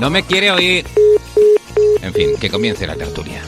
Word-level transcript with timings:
No 0.00 0.08
me 0.10 0.22
quiere 0.22 0.50
oír. 0.50 0.86
En 2.00 2.12
fin, 2.12 2.30
que 2.40 2.50
comience 2.50 2.86
la 2.86 2.96
tertulia. 2.96 3.42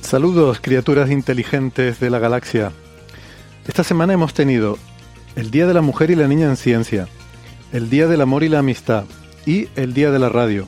Saludos, 0.00 0.58
criaturas 0.60 1.10
inteligentes 1.10 2.00
de 2.00 2.10
la 2.10 2.18
galaxia. 2.18 2.72
Esta 3.66 3.84
semana 3.84 4.14
hemos 4.14 4.34
tenido 4.34 4.78
el 5.36 5.50
Día 5.50 5.66
de 5.66 5.74
la 5.74 5.82
Mujer 5.82 6.10
y 6.10 6.16
la 6.16 6.26
Niña 6.26 6.46
en 6.46 6.56
Ciencia, 6.56 7.06
el 7.72 7.88
Día 7.90 8.08
del 8.08 8.20
Amor 8.20 8.42
y 8.42 8.48
la 8.48 8.58
Amistad 8.58 9.04
y 9.46 9.68
el 9.76 9.94
Día 9.94 10.10
de 10.10 10.18
la 10.18 10.28
Radio. 10.28 10.66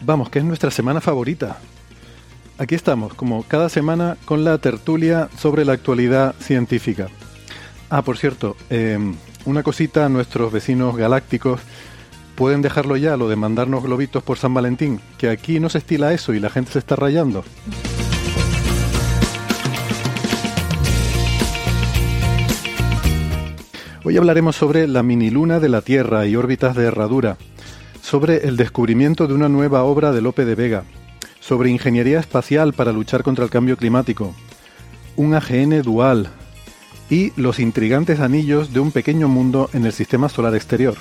Vamos, 0.00 0.30
que 0.30 0.38
es 0.38 0.44
nuestra 0.44 0.70
semana 0.70 1.00
favorita. 1.00 1.58
Aquí 2.56 2.74
estamos, 2.74 3.12
como 3.14 3.42
cada 3.42 3.68
semana, 3.68 4.16
con 4.24 4.42
la 4.44 4.58
tertulia 4.58 5.28
sobre 5.36 5.64
la 5.64 5.74
actualidad 5.74 6.34
científica. 6.40 7.08
Ah, 7.90 8.02
por 8.02 8.18
cierto, 8.18 8.54
eh, 8.68 8.98
una 9.46 9.62
cosita 9.62 10.10
nuestros 10.10 10.52
vecinos 10.52 10.96
galácticos. 10.96 11.60
Pueden 12.34 12.60
dejarlo 12.60 12.96
ya, 12.96 13.16
lo 13.16 13.28
de 13.28 13.36
mandarnos 13.36 13.82
globitos 13.82 14.22
por 14.22 14.36
San 14.36 14.52
Valentín, 14.52 15.00
que 15.16 15.30
aquí 15.30 15.58
no 15.58 15.70
se 15.70 15.78
estila 15.78 16.12
eso 16.12 16.34
y 16.34 16.40
la 16.40 16.50
gente 16.50 16.72
se 16.72 16.78
está 16.78 16.96
rayando. 16.96 17.44
Hoy 24.04 24.16
hablaremos 24.16 24.54
sobre 24.54 24.86
la 24.86 25.02
miniluna 25.02 25.58
de 25.58 25.68
la 25.68 25.80
Tierra 25.80 26.26
y 26.26 26.36
órbitas 26.36 26.76
de 26.76 26.84
herradura, 26.84 27.38
sobre 28.02 28.46
el 28.48 28.56
descubrimiento 28.56 29.26
de 29.26 29.34
una 29.34 29.48
nueva 29.48 29.82
obra 29.82 30.12
de 30.12 30.20
Lope 30.20 30.44
de 30.44 30.54
Vega, 30.54 30.84
sobre 31.40 31.70
ingeniería 31.70 32.20
espacial 32.20 32.74
para 32.74 32.92
luchar 32.92 33.22
contra 33.22 33.44
el 33.44 33.50
cambio 33.50 33.76
climático, 33.76 34.34
un 35.16 35.34
AGN 35.34 35.82
dual 35.82 36.30
y 37.10 37.32
los 37.36 37.58
intrigantes 37.58 38.20
anillos 38.20 38.72
de 38.72 38.80
un 38.80 38.92
pequeño 38.92 39.28
mundo 39.28 39.70
en 39.72 39.84
el 39.86 39.92
sistema 39.92 40.28
solar 40.28 40.54
exterior. 40.54 40.96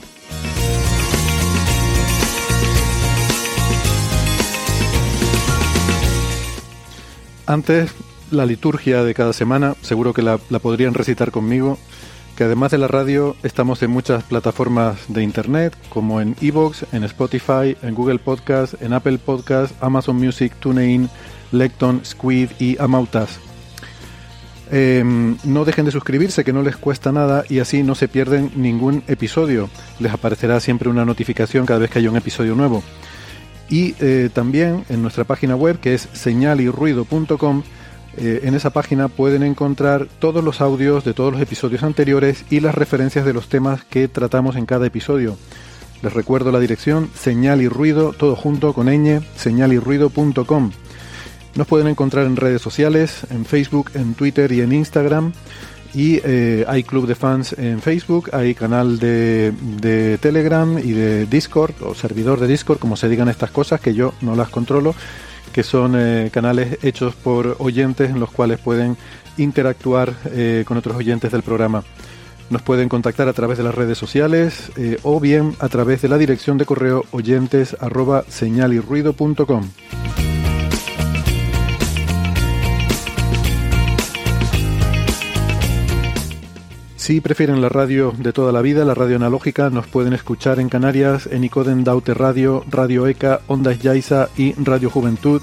Antes, 7.45 7.91
la 8.29 8.45
liturgia 8.45 9.03
de 9.03 9.13
cada 9.13 9.31
semana, 9.31 9.75
seguro 9.81 10.13
que 10.13 10.21
la, 10.21 10.37
podrían 10.37 10.93
recitar 10.93 11.31
conmigo, 11.31 11.77
que 12.35 12.43
además 12.43 12.71
de 12.71 12.77
la 12.77 12.89
radio 12.89 13.37
estamos 13.41 13.81
en 13.83 13.91
muchas 13.91 14.23
plataformas 14.23 14.99
de 15.07 15.23
internet, 15.23 15.73
como 15.89 16.19
en 16.19 16.35
Evox, 16.41 16.85
en 16.91 17.05
Spotify, 17.05 17.77
en 17.81 17.95
Google 17.95 18.19
Podcast, 18.19 18.79
en 18.81 18.91
Apple 18.91 19.17
Podcast, 19.17 19.73
Amazon 19.81 20.17
Music, 20.17 20.53
TuneIn, 20.59 21.09
Lecton, 21.53 22.01
Squid 22.03 22.49
y 22.59 22.77
Amautas. 22.81 23.39
Eh, 24.71 25.03
no 25.43 25.65
dejen 25.65 25.85
de 25.85 25.91
suscribirse, 25.91 26.43
que 26.43 26.53
no 26.53 26.61
les 26.61 26.75
cuesta 26.75 27.11
nada 27.11 27.43
y 27.49 27.59
así 27.59 27.83
no 27.83 27.95
se 27.95 28.07
pierden 28.07 28.51
ningún 28.55 29.03
episodio. 29.07 29.69
Les 29.99 30.11
aparecerá 30.11 30.59
siempre 30.59 30.89
una 30.89 31.05
notificación 31.05 31.65
cada 31.65 31.79
vez 31.79 31.89
que 31.89 31.99
haya 31.99 32.09
un 32.09 32.17
episodio 32.17 32.55
nuevo. 32.55 32.83
Y 33.69 33.95
eh, 33.99 34.29
también 34.33 34.85
en 34.89 35.01
nuestra 35.01 35.23
página 35.23 35.55
web, 35.55 35.79
que 35.79 35.93
es 35.93 36.07
señalirruido.com, 36.13 37.63
eh, 38.17 38.41
en 38.43 38.55
esa 38.55 38.71
página 38.71 39.09
pueden 39.09 39.43
encontrar 39.43 40.07
todos 40.19 40.43
los 40.43 40.59
audios 40.61 41.03
de 41.03 41.13
todos 41.13 41.33
los 41.33 41.41
episodios 41.41 41.83
anteriores 41.83 42.45
y 42.49 42.61
las 42.61 42.73
referencias 42.73 43.25
de 43.25 43.33
los 43.33 43.47
temas 43.47 43.83
que 43.83 44.07
tratamos 44.07 44.55
en 44.55 44.65
cada 44.65 44.87
episodio. 44.87 45.37
Les 46.01 46.13
recuerdo 46.13 46.51
la 46.51 46.59
dirección 46.59 47.09
señal 47.15 47.61
y 47.61 47.67
ruido, 47.67 48.13
todo 48.13 48.35
junto 48.35 48.73
con 48.73 48.87
ñ, 48.87 49.21
señalirruido.com. 49.35 50.71
Nos 51.57 51.65
pueden 51.65 51.87
encontrar 51.87 52.27
en 52.27 52.35
redes 52.35 52.61
sociales, 52.61 53.25
en 53.31 53.43
Facebook, 53.43 53.89
en 53.95 54.13
Twitter 54.13 54.51
y 54.51 54.61
en 54.61 54.71
Instagram. 54.71 55.33
Y 55.91 56.19
eh, 56.23 56.63
hay 56.67 56.83
club 56.83 57.07
de 57.07 57.15
fans 57.15 57.53
en 57.57 57.81
Facebook, 57.81 58.29
hay 58.31 58.53
canal 58.53 58.99
de, 58.99 59.51
de 59.81 60.19
Telegram 60.19 60.77
y 60.77 60.91
de 60.91 61.25
Discord, 61.25 61.73
o 61.81 61.95
servidor 61.95 62.39
de 62.39 62.45
Discord, 62.45 62.77
como 62.77 62.95
se 62.95 63.09
digan 63.09 63.27
estas 63.27 63.49
cosas, 63.49 63.81
que 63.81 63.95
yo 63.95 64.13
no 64.21 64.35
las 64.35 64.49
controlo, 64.49 64.93
que 65.51 65.63
son 65.63 65.95
eh, 65.97 66.29
canales 66.31 66.77
hechos 66.83 67.15
por 67.15 67.55
oyentes 67.57 68.11
en 68.11 68.19
los 68.19 68.29
cuales 68.29 68.59
pueden 68.59 68.95
interactuar 69.37 70.13
eh, 70.25 70.63
con 70.67 70.77
otros 70.77 70.95
oyentes 70.95 71.31
del 71.31 71.41
programa. 71.41 71.83
Nos 72.51 72.61
pueden 72.61 72.87
contactar 72.87 73.27
a 73.29 73.33
través 73.33 73.57
de 73.57 73.63
las 73.63 73.73
redes 73.73 73.97
sociales 73.97 74.71
o 75.03 75.19
bien 75.19 75.55
a 75.59 75.67
través 75.67 76.01
de 76.01 76.07
la 76.07 76.17
dirección 76.17 76.57
de 76.57 76.65
correo 76.65 77.03
oyentes 77.11 77.75
arroba 77.81 78.23
señalirruido.com. 78.29 79.63
Si 87.07 87.21
prefieren 87.21 87.61
la 87.61 87.69
radio 87.69 88.13
de 88.17 88.33
toda 88.33 88.51
la 88.51 88.61
vida, 88.61 88.83
la 88.83 88.93
radio 88.93 89.15
analógica, 89.15 89.69
nos 89.69 89.87
pueden 89.87 90.11
escuchar 90.11 90.59
en 90.59 90.67
Canarias, 90.67 91.29
en 91.31 91.45
Icoden 91.45 91.85
Daute 91.85 92.13
Radio, 92.13 92.65
Radio 92.69 93.07
ECA, 93.07 93.39
Ondas 93.47 93.79
Yaiza 93.79 94.27
y 94.35 94.51
Radio 94.61 94.89
Juventud, 94.89 95.41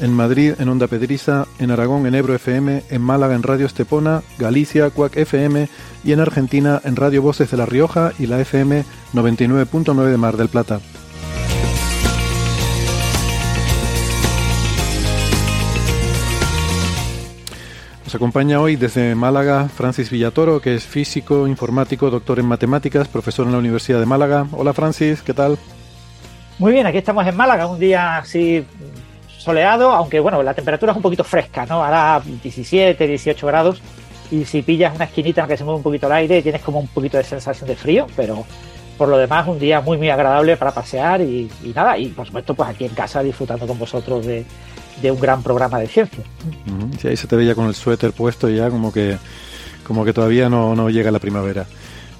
en 0.00 0.12
Madrid, 0.12 0.54
en 0.58 0.68
Onda 0.68 0.88
Pedriza, 0.88 1.46
en 1.60 1.70
Aragón, 1.70 2.08
en 2.08 2.16
Ebro 2.16 2.34
FM, 2.34 2.82
en 2.90 3.00
Málaga, 3.00 3.36
en 3.36 3.44
Radio 3.44 3.66
Estepona, 3.66 4.24
Galicia, 4.40 4.90
Cuac 4.90 5.16
FM 5.16 5.68
y 6.02 6.10
en 6.10 6.18
Argentina, 6.18 6.80
en 6.82 6.96
Radio 6.96 7.22
Voces 7.22 7.48
de 7.48 7.58
La 7.58 7.66
Rioja 7.66 8.12
y 8.18 8.26
la 8.26 8.40
FM 8.40 8.84
99.9 9.12 10.06
de 10.06 10.16
Mar 10.16 10.36
del 10.36 10.48
Plata. 10.48 10.80
Nos 18.14 18.20
acompaña 18.20 18.60
hoy 18.60 18.76
desde 18.76 19.16
Málaga 19.16 19.68
Francis 19.68 20.08
Villatoro, 20.08 20.60
que 20.60 20.76
es 20.76 20.84
físico, 20.84 21.48
informático, 21.48 22.10
doctor 22.10 22.38
en 22.38 22.46
matemáticas, 22.46 23.08
profesor 23.08 23.44
en 23.44 23.50
la 23.50 23.58
Universidad 23.58 23.98
de 23.98 24.06
Málaga. 24.06 24.46
Hola 24.52 24.72
Francis, 24.72 25.20
¿qué 25.20 25.34
tal? 25.34 25.58
Muy 26.60 26.70
bien, 26.70 26.86
aquí 26.86 26.98
estamos 26.98 27.26
en 27.26 27.36
Málaga, 27.36 27.66
un 27.66 27.80
día 27.80 28.18
así 28.18 28.64
soleado, 29.26 29.90
aunque 29.90 30.20
bueno, 30.20 30.40
la 30.44 30.54
temperatura 30.54 30.92
es 30.92 30.96
un 30.96 31.02
poquito 31.02 31.24
fresca, 31.24 31.66
¿no? 31.66 31.82
Hará 31.82 32.22
17, 32.24 33.04
18 33.04 33.46
grados 33.48 33.82
y 34.30 34.44
si 34.44 34.62
pillas 34.62 34.94
una 34.94 35.06
esquinita 35.06 35.40
en 35.40 35.48
la 35.48 35.48
que 35.48 35.56
se 35.56 35.64
mueve 35.64 35.78
un 35.78 35.82
poquito 35.82 36.06
el 36.06 36.12
aire, 36.12 36.40
tienes 36.40 36.62
como 36.62 36.78
un 36.78 36.86
poquito 36.86 37.16
de 37.16 37.24
sensación 37.24 37.68
de 37.68 37.74
frío, 37.74 38.06
pero 38.14 38.46
por 38.96 39.08
lo 39.08 39.18
demás 39.18 39.48
un 39.48 39.58
día 39.58 39.80
muy 39.80 39.98
muy 39.98 40.10
agradable 40.10 40.56
para 40.56 40.70
pasear 40.70 41.20
y, 41.20 41.50
y 41.64 41.72
nada, 41.74 41.98
y 41.98 42.10
por 42.10 42.26
supuesto 42.26 42.54
pues 42.54 42.68
aquí 42.68 42.84
en 42.84 42.94
casa 42.94 43.24
disfrutando 43.24 43.66
con 43.66 43.76
vosotros 43.76 44.24
de, 44.24 44.46
de 45.02 45.10
un 45.10 45.20
gran 45.20 45.42
programa 45.42 45.78
de 45.78 45.86
ciencia. 45.88 46.24
Sí, 47.00 47.08
ahí 47.08 47.16
se 47.16 47.26
te 47.26 47.36
veía 47.36 47.54
con 47.54 47.66
el 47.66 47.74
suéter 47.74 48.12
puesto 48.12 48.48
ya 48.48 48.70
como 48.70 48.92
que, 48.92 49.18
como 49.86 50.04
que 50.04 50.12
todavía 50.12 50.48
no, 50.48 50.74
no 50.74 50.88
llega 50.90 51.10
la 51.10 51.18
primavera. 51.18 51.66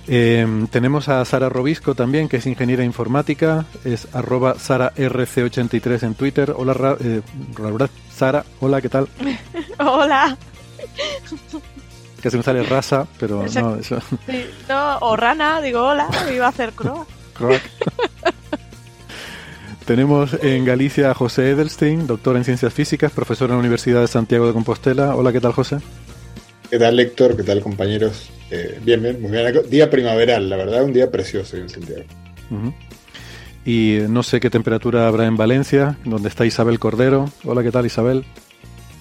Eh, 0.07 0.67
tenemos 0.71 1.09
a 1.09 1.25
Sara 1.25 1.49
Robisco 1.49 1.95
también, 1.95 2.29
que 2.29 2.37
es 2.37 2.47
ingeniera 2.47 2.85
informática, 2.85 3.65
es 3.85 4.07
arroba 4.15 4.55
SaraRC83 4.57 6.03
en 6.03 6.15
Twitter. 6.15 6.53
Hola, 6.57 6.75
Ra- 6.75 6.97
eh, 7.01 7.23
Ra- 7.57 7.89
Sara, 8.15 8.45
hola, 8.61 8.81
¿qué 8.83 8.89
tal? 8.91 9.09
Hola. 9.79 10.37
Que 12.21 12.31
se 12.31 12.37
me 12.37 12.43
sale 12.43 12.63
raza, 12.63 13.07
pero 13.19 13.37
no, 13.39 13.45
Exacto. 13.47 13.77
eso... 13.77 13.99
Sí, 14.27 14.45
no, 14.69 14.99
o 14.99 15.17
rana, 15.17 15.61
digo 15.61 15.83
hola, 15.83 16.09
me 16.27 16.35
iba 16.37 16.47
a 16.47 16.51
hacer 16.51 16.73
croa. 16.73 17.07
Crack. 17.35 17.63
Tenemos 19.87 20.33
en 20.43 20.65
Galicia 20.65 21.11
a 21.11 21.15
José 21.15 21.51
Edelstein, 21.51 22.07
doctor 22.07 22.37
en 22.37 22.45
ciencias 22.45 22.73
físicas, 22.73 23.13
profesor 23.13 23.51
en 23.51 23.57
la 23.57 23.61
Universidad 23.61 24.01
de 24.01 24.09
Santiago 24.09 24.47
de 24.47 24.55
Compostela. 24.55 25.15
Hola, 25.15 25.31
¿qué 25.31 25.43
tal, 25.43 25.53
José? 25.53 25.77
¿Qué 26.71 26.79
tal, 26.79 26.99
Héctor? 26.99 27.37
¿Qué 27.37 27.43
tal, 27.43 27.61
compañeros? 27.61 28.31
Eh, 28.51 28.81
bien, 28.83 29.03
bien, 29.03 29.21
muy 29.21 29.31
bien. 29.31 29.53
Día 29.69 29.91
primaveral, 29.91 30.49
la 30.49 30.57
verdad, 30.57 30.85
un 30.85 30.95
día 30.95 31.11
precioso 31.11 31.59
en 31.59 31.69
Santiago. 31.69 32.05
Y 33.67 33.99
no 34.09 34.23
sé 34.23 34.41
qué 34.41 34.49
temperatura 34.49 35.07
habrá 35.07 35.27
en 35.27 35.37
Valencia, 35.37 35.99
donde 36.05 36.31
está 36.31 36.47
Isabel 36.47 36.79
Cordero. 36.79 37.31
Hola, 37.45 37.63
¿qué 37.63 37.71
tal, 37.71 37.85
Isabel? 37.85 38.25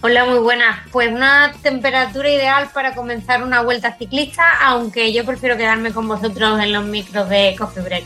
Hola, 0.01 0.25
muy 0.25 0.39
buenas. 0.39 0.79
Pues 0.91 1.09
una 1.13 1.53
temperatura 1.61 2.29
ideal 2.29 2.67
para 2.73 2.93
comenzar 2.93 3.41
una 3.41 3.61
vuelta 3.61 3.95
ciclista, 3.97 4.43
aunque 4.61 5.13
yo 5.13 5.23
prefiero 5.23 5.55
quedarme 5.55 5.93
con 5.93 6.09
vosotros 6.09 6.61
en 6.61 6.73
los 6.73 6.83
micros 6.83 7.29
de 7.29 7.55
Coffee 7.57 7.83
Break. 7.83 8.03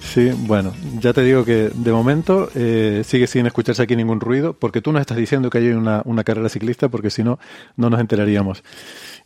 Sí, 0.00 0.30
bueno, 0.46 0.72
ya 1.00 1.12
te 1.12 1.22
digo 1.22 1.44
que 1.44 1.70
de 1.72 1.92
momento 1.92 2.48
eh, 2.54 3.02
sigue 3.04 3.26
sin 3.26 3.46
escucharse 3.46 3.82
aquí 3.82 3.94
ningún 3.94 4.20
ruido, 4.20 4.54
porque 4.54 4.80
tú 4.80 4.92
nos 4.92 5.00
estás 5.00 5.16
diciendo 5.16 5.50
que 5.50 5.58
hay 5.58 5.68
una, 5.68 6.02
carrera 6.24 6.48
ciclista, 6.48 6.88
porque 6.88 7.10
si 7.10 7.22
no, 7.22 7.38
no 7.76 7.90
nos 7.90 8.00
enteraríamos. 8.00 8.64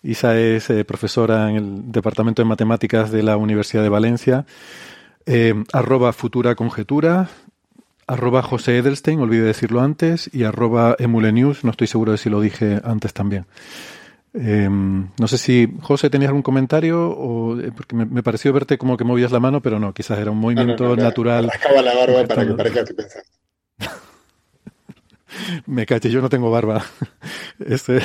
Isa 0.02 0.38
es 0.38 0.68
eh, 0.70 0.84
profesora 0.84 1.50
en 1.50 1.56
el 1.56 1.92
Departamento 1.92 2.42
de 2.42 2.48
Matemáticas 2.48 3.10
de 3.10 3.22
la 3.22 3.36
Universidad 3.36 3.82
de 3.82 3.88
Valencia, 3.88 4.44
eh, 5.26 5.54
arroba 5.72 6.12
futura 6.12 6.56
conjetura, 6.56 7.28
arroba 8.06 8.42
José 8.42 8.78
Edelstein, 8.78 9.20
olvidé 9.20 9.44
decirlo 9.44 9.80
antes, 9.80 10.28
y 10.32 10.44
arroba 10.44 10.96
emulenews, 10.98 11.64
no 11.64 11.70
estoy 11.70 11.86
seguro 11.86 12.12
de 12.12 12.18
si 12.18 12.28
lo 12.28 12.40
dije 12.40 12.80
antes 12.84 13.12
también. 13.12 13.46
Eh, 14.34 14.68
no 14.70 15.28
sé 15.28 15.36
si, 15.38 15.68
José, 15.82 16.08
tenías 16.08 16.28
algún 16.28 16.42
comentario, 16.42 17.10
o, 17.10 17.60
eh, 17.60 17.70
porque 17.76 17.94
me, 17.94 18.06
me, 18.06 18.22
pareció 18.22 18.52
verte 18.52 18.78
como 18.78 18.96
que 18.96 19.04
movías 19.04 19.30
la 19.30 19.40
mano, 19.40 19.60
pero 19.60 19.78
no, 19.78 19.92
quizás 19.92 20.18
era 20.18 20.30
un 20.30 20.38
movimiento 20.38 20.84
no, 20.84 20.90
no, 20.90 20.96
no, 20.96 21.02
natural. 21.02 21.50
Me 21.74 21.82
la 21.82 21.94
barba 21.94 22.26
para 22.26 22.46
que 22.46 22.54
parezca 22.54 22.84
que 22.84 22.94
me 25.66 25.84
caché, 25.84 26.10
yo 26.10 26.20
no 26.20 26.28
tengo 26.28 26.50
barba. 26.50 26.82
Este, 27.64 28.00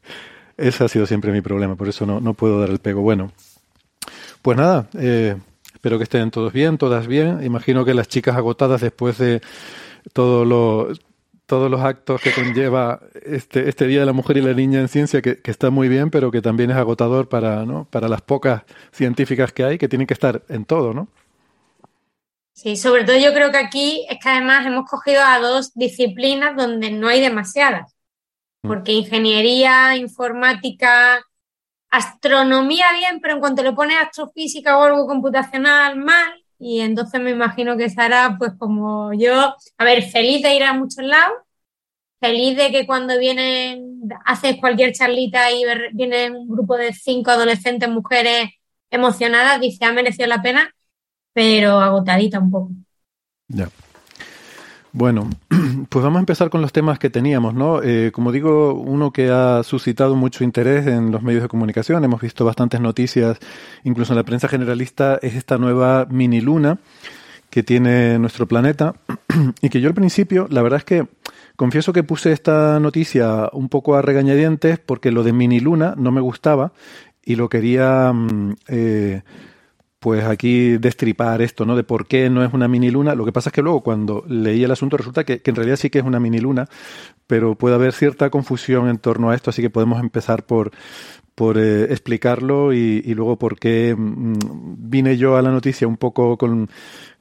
ese 0.56 0.84
ha 0.84 0.88
sido 0.88 1.04
siempre 1.04 1.30
mi 1.30 1.42
problema, 1.42 1.76
por 1.76 1.88
eso 1.88 2.06
no, 2.06 2.20
no 2.20 2.34
puedo 2.34 2.58
dar 2.60 2.70
el 2.70 2.78
pego. 2.78 3.02
Bueno, 3.02 3.32
pues 4.40 4.56
nada, 4.56 4.88
eh, 4.94 5.36
Espero 5.84 5.98
que 5.98 6.04
estén 6.04 6.30
todos 6.30 6.50
bien, 6.50 6.78
todas 6.78 7.06
bien. 7.06 7.44
Imagino 7.44 7.84
que 7.84 7.92
las 7.92 8.08
chicas 8.08 8.36
agotadas 8.36 8.80
después 8.80 9.18
de 9.18 9.42
todo 10.14 10.46
lo, 10.46 10.88
todos 11.46 11.70
los 11.70 11.80
actos 11.80 12.20
que 12.20 12.32
conlleva 12.32 13.00
este, 13.22 13.68
este 13.68 13.86
Día 13.86 14.00
de 14.00 14.06
la 14.06 14.12
Mujer 14.12 14.38
y 14.38 14.42
la 14.42 14.54
Niña 14.54 14.80
en 14.80 14.88
Ciencia, 14.88 15.20
que, 15.20 15.40
que, 15.40 15.50
está 15.50 15.70
muy 15.70 15.88
bien, 15.88 16.10
pero 16.10 16.30
que 16.30 16.40
también 16.40 16.70
es 16.70 16.76
agotador 16.76 17.28
para, 17.28 17.64
¿no? 17.66 17.86
para 17.90 18.08
las 18.08 18.22
pocas 18.22 18.62
científicas 18.92 19.52
que 19.52 19.64
hay, 19.64 19.78
que 19.78 19.88
tienen 19.88 20.06
que 20.06 20.14
estar 20.14 20.42
en 20.48 20.64
todo, 20.64 20.94
¿no? 20.94 21.08
Sí, 22.54 22.76
sobre 22.76 23.04
todo 23.04 23.16
yo 23.16 23.34
creo 23.34 23.50
que 23.50 23.58
aquí 23.58 24.06
es 24.08 24.18
que 24.22 24.28
además 24.28 24.64
hemos 24.64 24.88
cogido 24.88 25.22
a 25.22 25.40
dos 25.40 25.74
disciplinas 25.74 26.56
donde 26.56 26.92
no 26.92 27.08
hay 27.08 27.20
demasiadas, 27.20 27.96
porque 28.62 28.92
ingeniería, 28.92 29.96
informática, 29.96 31.20
astronomía 31.90 32.86
bien, 32.92 33.20
pero 33.20 33.34
en 33.34 33.40
cuanto 33.40 33.62
le 33.62 33.72
pones 33.72 33.98
astrofísica 34.00 34.78
o 34.78 34.84
algo 34.84 35.06
computacional 35.06 35.96
mal, 35.96 36.43
y 36.66 36.80
entonces 36.80 37.20
me 37.20 37.28
imagino 37.28 37.76
que 37.76 37.90
Sara, 37.90 38.36
pues 38.38 38.52
como 38.58 39.12
yo, 39.12 39.54
a 39.76 39.84
ver, 39.84 40.02
feliz 40.02 40.42
de 40.42 40.54
ir 40.54 40.62
a 40.62 40.72
muchos 40.72 41.04
lados, 41.04 41.36
feliz 42.18 42.56
de 42.56 42.72
que 42.72 42.86
cuando 42.86 43.18
vienen, 43.18 44.00
haces 44.24 44.56
cualquier 44.58 44.94
charlita 44.94 45.52
y 45.52 45.62
viene 45.92 46.30
un 46.30 46.48
grupo 46.48 46.78
de 46.78 46.94
cinco 46.94 47.32
adolescentes, 47.32 47.86
mujeres 47.90 48.48
emocionadas, 48.90 49.60
dice, 49.60 49.84
ha 49.84 49.92
merecido 49.92 50.26
la 50.26 50.40
pena, 50.40 50.74
pero 51.34 51.80
agotadita 51.80 52.38
un 52.38 52.50
poco. 52.50 52.70
Ya. 53.48 53.68
Bueno, 54.96 55.28
pues 55.88 56.04
vamos 56.04 56.18
a 56.18 56.20
empezar 56.20 56.50
con 56.50 56.62
los 56.62 56.72
temas 56.72 57.00
que 57.00 57.10
teníamos, 57.10 57.52
¿no? 57.52 57.82
Eh, 57.82 58.12
como 58.12 58.30
digo, 58.30 58.74
uno 58.74 59.10
que 59.10 59.28
ha 59.28 59.64
suscitado 59.64 60.14
mucho 60.14 60.44
interés 60.44 60.86
en 60.86 61.10
los 61.10 61.20
medios 61.20 61.42
de 61.42 61.48
comunicación, 61.48 62.04
hemos 62.04 62.20
visto 62.20 62.44
bastantes 62.44 62.80
noticias, 62.80 63.38
incluso 63.82 64.12
en 64.12 64.18
la 64.18 64.22
prensa 64.22 64.46
generalista, 64.46 65.18
es 65.20 65.34
esta 65.34 65.58
nueva 65.58 66.06
mini 66.08 66.40
luna 66.40 66.78
que 67.50 67.64
tiene 67.64 68.20
nuestro 68.20 68.46
planeta 68.46 68.94
y 69.60 69.68
que 69.68 69.80
yo 69.80 69.88
al 69.88 69.94
principio, 69.94 70.46
la 70.48 70.62
verdad 70.62 70.78
es 70.78 70.84
que 70.84 71.08
confieso 71.56 71.92
que 71.92 72.04
puse 72.04 72.30
esta 72.30 72.78
noticia 72.78 73.50
un 73.52 73.68
poco 73.68 73.96
a 73.96 74.02
regañadientes 74.02 74.78
porque 74.78 75.10
lo 75.10 75.24
de 75.24 75.32
mini 75.32 75.58
luna 75.58 75.94
no 75.96 76.12
me 76.12 76.20
gustaba 76.20 76.72
y 77.24 77.34
lo 77.34 77.48
quería... 77.48 78.12
Eh, 78.68 79.22
pues 80.04 80.22
aquí 80.26 80.76
destripar 80.76 81.40
esto, 81.40 81.64
¿no? 81.64 81.76
De 81.76 81.82
por 81.82 82.06
qué 82.06 82.28
no 82.28 82.44
es 82.44 82.52
una 82.52 82.68
mini 82.68 82.90
luna. 82.90 83.14
Lo 83.14 83.24
que 83.24 83.32
pasa 83.32 83.48
es 83.48 83.54
que 83.54 83.62
luego 83.62 83.80
cuando 83.80 84.22
leí 84.28 84.62
el 84.62 84.70
asunto 84.70 84.98
resulta 84.98 85.24
que, 85.24 85.40
en 85.42 85.54
realidad 85.54 85.76
sí 85.76 85.88
que 85.88 85.98
es 85.98 86.04
una 86.04 86.20
mini 86.20 86.40
luna, 86.40 86.68
pero 87.26 87.54
puede 87.54 87.74
haber 87.74 87.94
cierta 87.94 88.28
confusión 88.28 88.90
en 88.90 88.98
torno 88.98 89.30
a 89.30 89.34
esto, 89.34 89.48
así 89.48 89.62
que 89.62 89.70
podemos 89.70 89.98
empezar 90.00 90.44
por, 90.44 90.72
por 91.34 91.56
eh, 91.56 91.84
explicarlo 91.84 92.74
y, 92.74 93.00
luego 93.14 93.38
por 93.38 93.58
qué 93.58 93.94
mmm, 93.96 94.34
vine 94.76 95.16
yo 95.16 95.38
a 95.38 95.42
la 95.42 95.50
noticia 95.50 95.88
un 95.88 95.96
poco 95.96 96.36
con, 96.36 96.68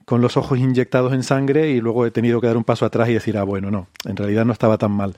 con 0.03 0.19
los 0.19 0.35
ojos 0.35 0.59
inyectados 0.59 1.13
en 1.13 1.23
sangre 1.23 1.69
y 1.69 1.79
luego 1.79 2.05
he 2.05 2.11
tenido 2.11 2.41
que 2.41 2.47
dar 2.47 2.57
un 2.57 2.65
paso 2.65 2.85
atrás 2.85 3.07
y 3.07 3.13
decir, 3.13 3.37
ah, 3.37 3.43
bueno, 3.43 3.71
no, 3.71 3.87
en 4.03 4.17
realidad 4.17 4.43
no 4.43 4.51
estaba 4.51 4.77
tan 4.77 4.91
mal. 4.91 5.15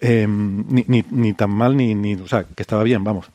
Eh, 0.00 0.26
ni, 0.28 0.84
ni, 0.88 1.04
ni 1.08 1.34
tan 1.34 1.50
mal, 1.50 1.76
ni, 1.76 1.94
ni, 1.94 2.14
o 2.14 2.26
sea, 2.26 2.42
que 2.42 2.64
estaba 2.64 2.82
bien, 2.82 3.04
vamos. 3.04 3.30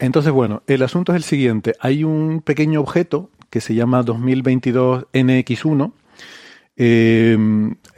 Entonces, 0.00 0.32
bueno, 0.32 0.62
el 0.66 0.82
asunto 0.82 1.12
es 1.12 1.16
el 1.16 1.22
siguiente. 1.22 1.74
Hay 1.78 2.04
un 2.04 2.40
pequeño 2.40 2.80
objeto 2.80 3.30
que 3.50 3.60
se 3.60 3.74
llama 3.74 4.02
2022 4.02 5.06
NX1. 5.12 5.92
Eh, 6.76 7.36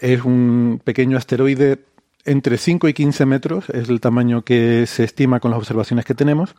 es 0.01 0.25
un 0.25 0.81
pequeño 0.83 1.17
asteroide 1.17 1.79
entre 2.25 2.59
5 2.59 2.89
y 2.89 2.95
15 2.95 3.27
metros, 3.27 3.71
es 3.71 3.89
el 3.89 4.01
tamaño 4.01 4.43
que 4.43 4.87
se 4.87 5.05
estima 5.05 5.41
con 5.41 5.51
las 5.51 5.59
observaciones 5.59 6.05
que 6.05 6.15
tenemos, 6.15 6.55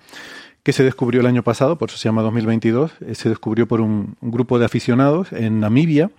que 0.62 0.74
se 0.74 0.84
descubrió 0.84 1.22
el 1.22 1.28
año 1.28 1.44
pasado, 1.44 1.78
por 1.78 1.90
eso 1.90 1.98
se 1.98 2.08
llama 2.08 2.22
2022. 2.22 2.92
Eh, 3.02 3.16
se 3.16 3.30
descubrió 3.30 3.68
por 3.68 3.82
un, 3.82 4.16
grupo 4.22 4.60
de 4.60 4.66
aficionados 4.66 5.34
en 5.34 5.60
Namibia. 5.60 6.10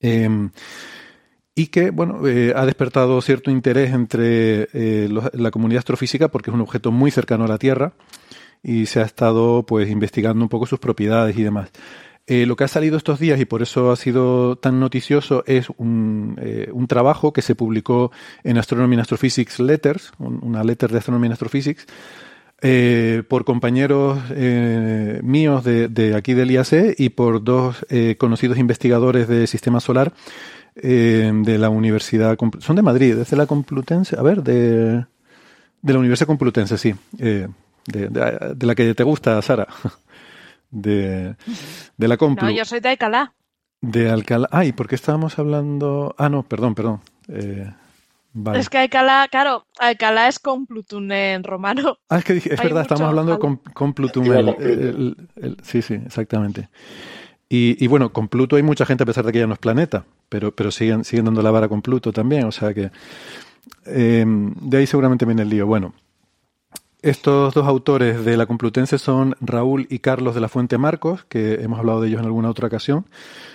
Eh, 0.00 0.28
y 1.58 1.66
que 1.66 1.90
bueno 1.90 2.24
eh, 2.28 2.52
ha 2.54 2.64
despertado 2.66 3.20
cierto 3.20 3.50
interés 3.50 3.92
entre 3.92 4.68
eh, 4.72 5.08
los, 5.10 5.28
la 5.34 5.50
comunidad 5.50 5.80
astrofísica 5.80 6.28
porque 6.28 6.50
es 6.50 6.54
un 6.54 6.60
objeto 6.60 6.92
muy 6.92 7.10
cercano 7.10 7.46
a 7.46 7.48
la 7.48 7.58
Tierra 7.58 7.94
y 8.62 8.86
se 8.86 9.00
ha 9.00 9.02
estado 9.02 9.64
pues 9.64 9.90
investigando 9.90 10.44
un 10.44 10.48
poco 10.48 10.66
sus 10.66 10.78
propiedades 10.78 11.36
y 11.36 11.42
demás. 11.42 11.70
Eh, 12.28 12.46
lo 12.46 12.54
que 12.54 12.62
ha 12.62 12.68
salido 12.68 12.96
estos 12.96 13.18
días 13.18 13.40
y 13.40 13.44
por 13.44 13.62
eso 13.62 13.90
ha 13.90 13.96
sido 13.96 14.54
tan 14.56 14.78
noticioso 14.78 15.42
es 15.46 15.66
un, 15.78 16.36
trabajo 16.88 17.32
que 17.32 17.42
se 17.42 17.56
publicó 17.56 18.12
en 18.44 18.56
Astronomy 18.56 18.94
and 18.94 19.00
Astrophysics 19.00 19.58
Letters, 19.58 20.12
un, 20.18 20.38
una 20.42 20.62
letter 20.62 20.92
de 20.92 20.98
Astronomy 20.98 21.26
and 21.26 21.32
Astrophysics, 21.32 21.86
por 23.28 23.44
compañeros 23.44 24.18
míos 25.22 25.64
de, 25.64 25.88
de, 25.88 26.16
aquí 26.16 26.34
del 26.34 26.50
IAC 26.50 26.98
y 26.98 27.10
por 27.10 27.42
dos 27.42 27.86
conocidos 28.18 28.58
investigadores 28.58 29.28
de 29.28 29.46
sistema 29.46 29.80
solar 29.80 30.12
eh, 30.82 31.30
de 31.34 31.58
la 31.58 31.70
Universidad, 31.70 32.36
son 32.60 32.76
de 32.76 32.82
Madrid, 32.82 33.16
desde 33.16 33.36
la 33.36 33.46
Complutense, 33.46 34.16
a 34.18 34.22
ver, 34.22 34.42
de, 34.42 35.04
de 35.82 35.92
la 35.92 35.98
Universidad 35.98 36.26
Complutense, 36.26 36.78
sí, 36.78 36.94
eh, 37.18 37.48
de, 37.86 38.08
de, 38.08 38.54
de, 38.54 38.66
la 38.66 38.74
que 38.74 38.94
te 38.94 39.02
gusta, 39.02 39.40
Sara, 39.42 39.66
de, 40.70 41.34
de 41.96 42.08
la 42.08 42.16
Complu. 42.16 42.46
No, 42.46 42.52
yo 42.52 42.64
soy 42.64 42.80
de 42.80 42.90
Alcalá. 42.90 43.34
De 43.80 44.10
Alcalá, 44.10 44.48
ay, 44.50 44.72
¿por 44.72 44.88
qué 44.88 44.94
estábamos 44.94 45.38
hablando? 45.38 46.14
Ah, 46.18 46.28
no, 46.28 46.42
perdón, 46.42 46.74
perdón. 46.74 47.00
Eh, 47.28 47.70
Vale. 48.32 48.60
Es 48.60 48.68
que 48.68 48.78
Alcalá, 48.78 49.26
claro, 49.28 49.66
Alcalá 49.80 50.28
es 50.28 50.38
Complutum 50.38 51.10
en 51.10 51.42
romano. 51.42 51.98
Ah, 52.08 52.18
es 52.18 52.24
que 52.24 52.34
dije, 52.34 52.54
es 52.54 52.60
Hay 52.60 52.66
verdad, 52.66 52.82
estamos 52.82 53.02
hablando 53.02 53.32
de 53.32 53.58
Complutum. 53.74 54.32
El, 54.32 54.48
el, 54.60 55.16
el, 55.36 55.56
sí, 55.62 55.82
sí, 55.82 55.94
exactamente. 55.94 56.68
Y, 57.50 57.86
bueno, 57.86 58.12
con 58.12 58.28
Pluto 58.28 58.56
hay 58.56 58.62
mucha 58.62 58.84
gente 58.84 59.04
a 59.04 59.06
pesar 59.06 59.24
de 59.24 59.32
que 59.32 59.38
ya 59.38 59.46
no 59.46 59.54
es 59.54 59.58
planeta, 59.58 60.04
pero, 60.28 60.54
pero 60.54 60.70
siguen, 60.70 61.04
siguen 61.04 61.24
dando 61.24 61.42
la 61.42 61.50
vara 61.50 61.66
con 61.66 61.80
Pluto 61.80 62.12
también, 62.12 62.44
o 62.44 62.52
sea 62.52 62.74
que 62.74 62.90
eh, 63.86 64.24
de 64.26 64.76
ahí 64.76 64.86
seguramente 64.86 65.24
viene 65.24 65.42
el 65.42 65.48
lío. 65.48 65.66
Bueno, 65.66 65.94
estos 67.00 67.54
dos 67.54 67.66
autores 67.66 68.24
de 68.24 68.36
la 68.36 68.46
Complutense 68.46 68.98
son 68.98 69.34
Raúl 69.40 69.86
y 69.88 70.00
Carlos 70.00 70.34
de 70.34 70.42
la 70.42 70.48
Fuente 70.48 70.76
Marcos, 70.76 71.24
que 71.28 71.54
hemos 71.62 71.78
hablado 71.78 72.02
de 72.02 72.08
ellos 72.08 72.20
en 72.20 72.26
alguna 72.26 72.50
otra 72.50 72.66
ocasión, 72.66 73.06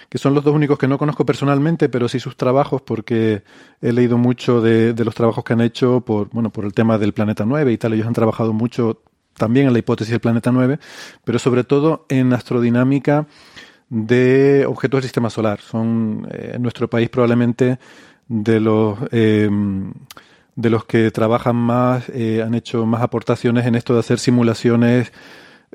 que 0.09 0.17
son 0.17 0.33
los 0.33 0.43
dos 0.43 0.55
únicos 0.55 0.79
que 0.79 0.87
no 0.87 0.97
conozco 0.97 1.25
personalmente, 1.25 1.89
pero 1.89 2.07
sí 2.07 2.19
sus 2.19 2.35
trabajos, 2.35 2.81
porque 2.81 3.43
he 3.81 3.91
leído 3.91 4.17
mucho 4.17 4.61
de, 4.61 4.93
de 4.93 5.05
los 5.05 5.13
trabajos 5.13 5.43
que 5.43 5.53
han 5.53 5.61
hecho 5.61 6.01
por, 6.01 6.29
bueno, 6.29 6.51
por 6.51 6.65
el 6.65 6.73
tema 6.73 6.97
del 6.97 7.13
planeta 7.13 7.45
9 7.45 7.71
y 7.73 7.77
tal. 7.77 7.93
Ellos 7.93 8.07
han 8.07 8.13
trabajado 8.13 8.53
mucho 8.53 9.01
también 9.35 9.67
en 9.67 9.73
la 9.73 9.79
hipótesis 9.79 10.11
del 10.11 10.21
planeta 10.21 10.51
9, 10.51 10.79
pero 11.25 11.37
sobre 11.37 11.63
todo 11.63 12.05
en 12.07 12.33
astrodinámica 12.33 13.27
de 13.93 14.65
objetos 14.67 14.97
del 14.97 15.03
sistema 15.03 15.29
solar. 15.29 15.59
Son 15.61 16.27
eh, 16.31 16.53
en 16.55 16.61
nuestro 16.61 16.89
país 16.89 17.09
probablemente 17.09 17.77
de 18.27 18.59
los 18.59 18.97
eh, 19.11 19.49
de 20.55 20.69
los 20.69 20.85
que 20.85 21.11
trabajan 21.11 21.55
más, 21.55 22.09
eh, 22.09 22.43
han 22.45 22.53
hecho 22.53 22.85
más 22.85 23.01
aportaciones 23.01 23.65
en 23.65 23.75
esto 23.75 23.93
de 23.93 24.01
hacer 24.01 24.19
simulaciones 24.19 25.11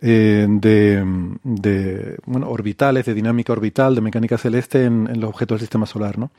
eh, 0.01 0.47
de, 0.49 1.05
de, 1.43 2.17
bueno, 2.27 2.49
orbitales, 2.49 3.05
de 3.05 3.15
dinámica 3.15 3.53
orbital, 3.53 3.97
de 3.97 4.01
mecánica 4.01 4.39
celeste 4.39 4.85
en, 4.85 5.09
en 5.13 5.21
los 5.21 5.31
objetos 5.31 5.57
del 5.57 5.63
sistema 5.63 5.87
solar, 5.87 6.19
¿no? 6.19 6.31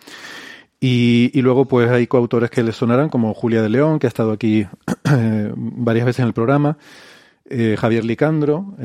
Y, 0.79 1.31
y, 1.33 1.41
luego, 1.41 1.65
pues 1.65 1.91
hay 1.91 2.07
coautores 2.07 2.49
que 2.49 2.63
les 2.63 2.77
sonarán, 2.77 3.09
como 3.09 3.33
Julia 3.33 3.61
de 3.61 3.67
León, 3.67 3.99
que 3.99 4.07
ha 4.07 4.09
estado 4.09 4.31
aquí 4.31 4.65
varias 5.53 6.05
veces 6.05 6.21
en 6.21 6.27
el 6.27 6.33
programa, 6.33 6.77
Javier 7.77 8.05
Licandro, 8.05 8.75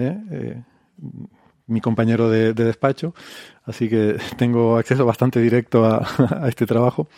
mi 1.66 1.80
compañero 1.80 2.30
de, 2.30 2.52
de, 2.52 2.64
despacho, 2.64 3.14
así 3.64 3.88
que 3.88 4.16
tengo 4.36 4.76
acceso 4.76 5.04
bastante 5.04 5.40
directo 5.40 5.84
a, 5.86 6.48
este 6.48 6.66
trabajo. 6.66 7.08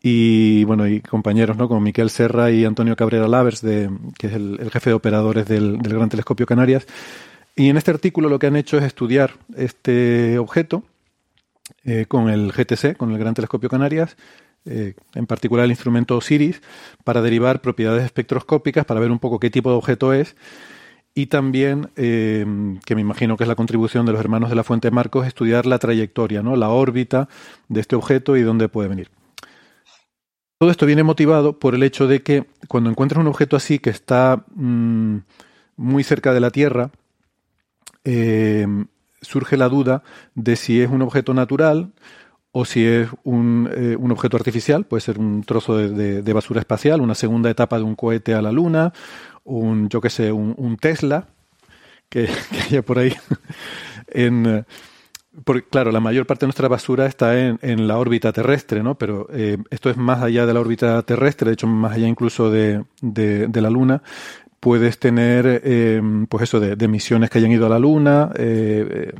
Y 0.00 0.62
bueno, 0.64 0.86
y 0.86 1.00
compañeros, 1.00 1.56
¿no? 1.56 1.66
Como 1.66 1.80
Miquel 1.80 2.10
Serra 2.10 2.52
y 2.52 2.64
Antonio 2.64 2.94
Cabrera 2.94 3.26
Lavers, 3.26 3.62
de, 3.62 3.90
que 4.16 4.28
es 4.28 4.32
el, 4.34 4.70
jefe 4.70 4.90
de 4.90 4.94
operadores 4.94 5.46
del, 5.48 5.78
del 5.78 5.94
Gran 5.94 6.08
Telescopio 6.08 6.46
Canarias. 6.46 6.86
Y 7.56 7.68
en 7.68 7.76
este 7.76 7.90
artículo 7.90 8.28
lo 8.28 8.38
que 8.38 8.46
han 8.46 8.54
hecho 8.54 8.78
es 8.78 8.84
estudiar 8.84 9.32
este 9.56 10.38
objeto, 10.38 10.84
eh, 11.84 12.06
con 12.06 12.28
el 12.28 12.52
GTC, 12.52 12.96
con 12.96 13.12
el 13.12 13.18
Gran 13.18 13.34
Telescopio 13.34 13.68
Canarias, 13.68 14.16
eh, 14.64 14.94
en 15.14 15.26
particular 15.26 15.64
el 15.64 15.70
instrumento 15.70 16.16
OSIRIS, 16.16 16.60
para 17.04 17.22
derivar 17.22 17.60
propiedades 17.60 18.04
espectroscópicas, 18.04 18.84
para 18.84 19.00
ver 19.00 19.10
un 19.10 19.18
poco 19.18 19.38
qué 19.38 19.48
tipo 19.48 19.70
de 19.70 19.76
objeto 19.76 20.12
es, 20.12 20.36
y 21.18 21.26
también, 21.26 21.90
eh, 21.96 22.46
que 22.84 22.94
me 22.94 23.00
imagino 23.00 23.36
que 23.36 23.42
es 23.42 23.48
la 23.48 23.56
contribución 23.56 24.06
de 24.06 24.12
los 24.12 24.20
hermanos 24.20 24.50
de 24.50 24.54
la 24.54 24.62
Fuente 24.62 24.92
Marcos, 24.92 25.26
estudiar 25.26 25.66
la 25.66 25.80
trayectoria, 25.80 26.44
¿no? 26.44 26.54
la 26.54 26.68
órbita 26.68 27.28
de 27.68 27.80
este 27.80 27.96
objeto 27.96 28.36
y 28.36 28.42
dónde 28.42 28.68
puede 28.68 28.88
venir. 28.88 29.10
Todo 30.58 30.70
esto 30.70 30.86
viene 30.86 31.02
motivado 31.02 31.58
por 31.58 31.74
el 31.74 31.82
hecho 31.82 32.06
de 32.06 32.22
que 32.22 32.46
cuando 32.68 32.88
encuentras 32.88 33.20
un 33.20 33.26
objeto 33.26 33.56
así 33.56 33.80
que 33.80 33.90
está 33.90 34.44
mmm, 34.54 35.16
muy 35.76 36.04
cerca 36.04 36.32
de 36.32 36.38
la 36.38 36.52
Tierra, 36.52 36.92
eh, 38.04 38.68
surge 39.20 39.56
la 39.56 39.68
duda 39.68 40.04
de 40.36 40.54
si 40.54 40.80
es 40.80 40.88
un 40.88 41.02
objeto 41.02 41.34
natural 41.34 41.94
o 42.52 42.64
si 42.64 42.84
es 42.84 43.08
un, 43.24 43.68
eh, 43.72 43.96
un 43.98 44.10
objeto 44.10 44.36
artificial, 44.36 44.84
puede 44.84 45.00
ser 45.00 45.18
un 45.18 45.42
trozo 45.44 45.76
de, 45.76 46.32
basura 46.32 46.60
espacial, 46.60 47.00
una 47.00 47.14
segunda 47.14 47.50
etapa 47.50 47.76
de 47.76 47.84
un 47.84 47.94
cohete 47.94 48.34
a 48.34 48.42
la 48.42 48.52
Luna, 48.52 48.92
un, 49.48 49.88
yo 49.88 50.00
qué 50.00 50.10
sé, 50.10 50.32
un, 50.32 50.76
Tesla 50.80 51.26
que, 52.08 52.28
haya 52.66 52.82
por 52.82 52.98
ahí. 52.98 53.14
en, 54.08 54.64
porque, 55.44 55.62
claro, 55.68 55.92
la 55.92 56.00
mayor 56.00 56.26
parte 56.26 56.44
de 56.44 56.48
nuestra 56.48 56.68
basura 56.68 57.06
está 57.06 57.38
en, 57.38 57.58
en 57.62 57.86
la 57.86 57.98
órbita 57.98 58.32
terrestre, 58.32 58.82
¿no? 58.82 58.96
Pero 58.96 59.28
eh, 59.32 59.58
esto 59.70 59.90
es 59.90 59.96
más 59.96 60.22
allá 60.22 60.46
de 60.46 60.54
la 60.54 60.60
órbita 60.60 61.02
terrestre, 61.02 61.48
de 61.50 61.54
hecho, 61.54 61.66
más 61.66 61.92
allá 61.92 62.08
incluso 62.08 62.50
de, 62.50 62.84
de, 63.00 63.46
de 63.46 63.60
la 63.60 63.70
Luna 63.70 64.02
puedes 64.60 64.98
tener, 64.98 65.62
eh, 65.64 66.02
pues 66.28 66.44
eso, 66.44 66.58
de, 66.60 66.74
de, 66.74 66.88
misiones 66.88 67.30
que 67.30 67.38
hayan 67.38 67.52
ido 67.52 67.66
a 67.66 67.68
la 67.68 67.78
Luna, 67.78 68.30
eh, 68.36 69.12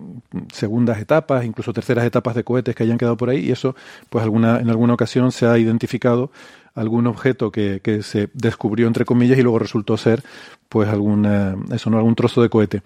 segundas 0.53 0.99
etapas, 0.99 1.45
incluso 1.45 1.73
terceras 1.73 2.05
etapas 2.05 2.35
de 2.35 2.45
cohetes 2.45 2.75
que 2.75 2.83
hayan 2.83 2.99
quedado 2.99 3.17
por 3.17 3.31
ahí, 3.31 3.47
y 3.47 3.53
eso, 3.53 3.77
pues 4.11 4.25
alguna, 4.25 4.59
en 4.59 4.69
alguna 4.69 4.95
ocasión 4.95 5.31
se 5.31 5.47
ha 5.47 5.57
identificado 5.57 6.31
algún 6.79 7.07
objeto 7.07 7.51
que, 7.51 7.81
que 7.83 8.03
se 8.03 8.29
descubrió 8.35 8.87
entre 8.87 9.05
comillas 9.05 9.39
y 9.39 9.43
luego 9.43 9.59
resultó 9.59 9.97
ser, 9.97 10.23
pues 10.69 10.89
alguna, 10.89 11.57
eso, 11.73 11.91
no, 11.91 11.99
algún 11.99 12.15
trozo 12.15 12.43
de 12.43 12.49
cohete. 12.49 12.83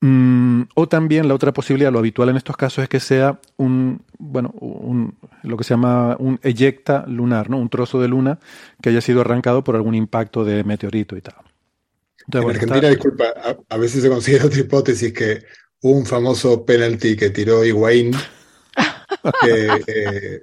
Mm, 0.00 0.62
o 0.76 0.88
también 0.88 1.26
la 1.26 1.34
otra 1.34 1.52
posibilidad, 1.52 1.90
lo 1.90 1.98
habitual 1.98 2.28
en 2.28 2.36
estos 2.36 2.56
casos 2.56 2.84
es 2.84 2.88
que 2.88 3.00
sea 3.00 3.40
un, 3.56 4.02
bueno, 4.18 4.50
un, 4.60 5.18
lo 5.42 5.56
que 5.56 5.64
se 5.64 5.70
llama 5.70 6.16
un 6.20 6.38
eyecta 6.42 7.04
lunar, 7.08 7.50
¿no? 7.50 7.58
Un 7.58 7.68
trozo 7.68 8.00
de 8.00 8.06
luna 8.06 8.38
que 8.80 8.90
haya 8.90 9.00
sido 9.00 9.22
arrancado 9.22 9.64
por 9.64 9.74
algún 9.74 9.96
impacto 9.96 10.44
de 10.44 10.62
meteorito 10.62 11.16
y 11.16 11.20
tal. 11.20 11.34
Entonces, 12.26 12.28
en 12.28 12.42
bueno, 12.42 12.48
Argentina, 12.50 12.76
está... 12.76 12.90
disculpa, 12.90 13.24
a, 13.42 13.74
a, 13.74 13.78
veces 13.78 14.02
se 14.02 14.08
considera 14.08 14.44
otra 14.46 14.60
hipótesis 14.60 15.12
que 15.12 15.42
hubo 15.82 15.98
un 15.98 16.06
famoso 16.06 16.64
penalti 16.64 17.16
que 17.16 17.30
tiró 17.30 17.64
Higuaín, 17.64 18.12
que 19.42 19.68
eh, 19.86 20.42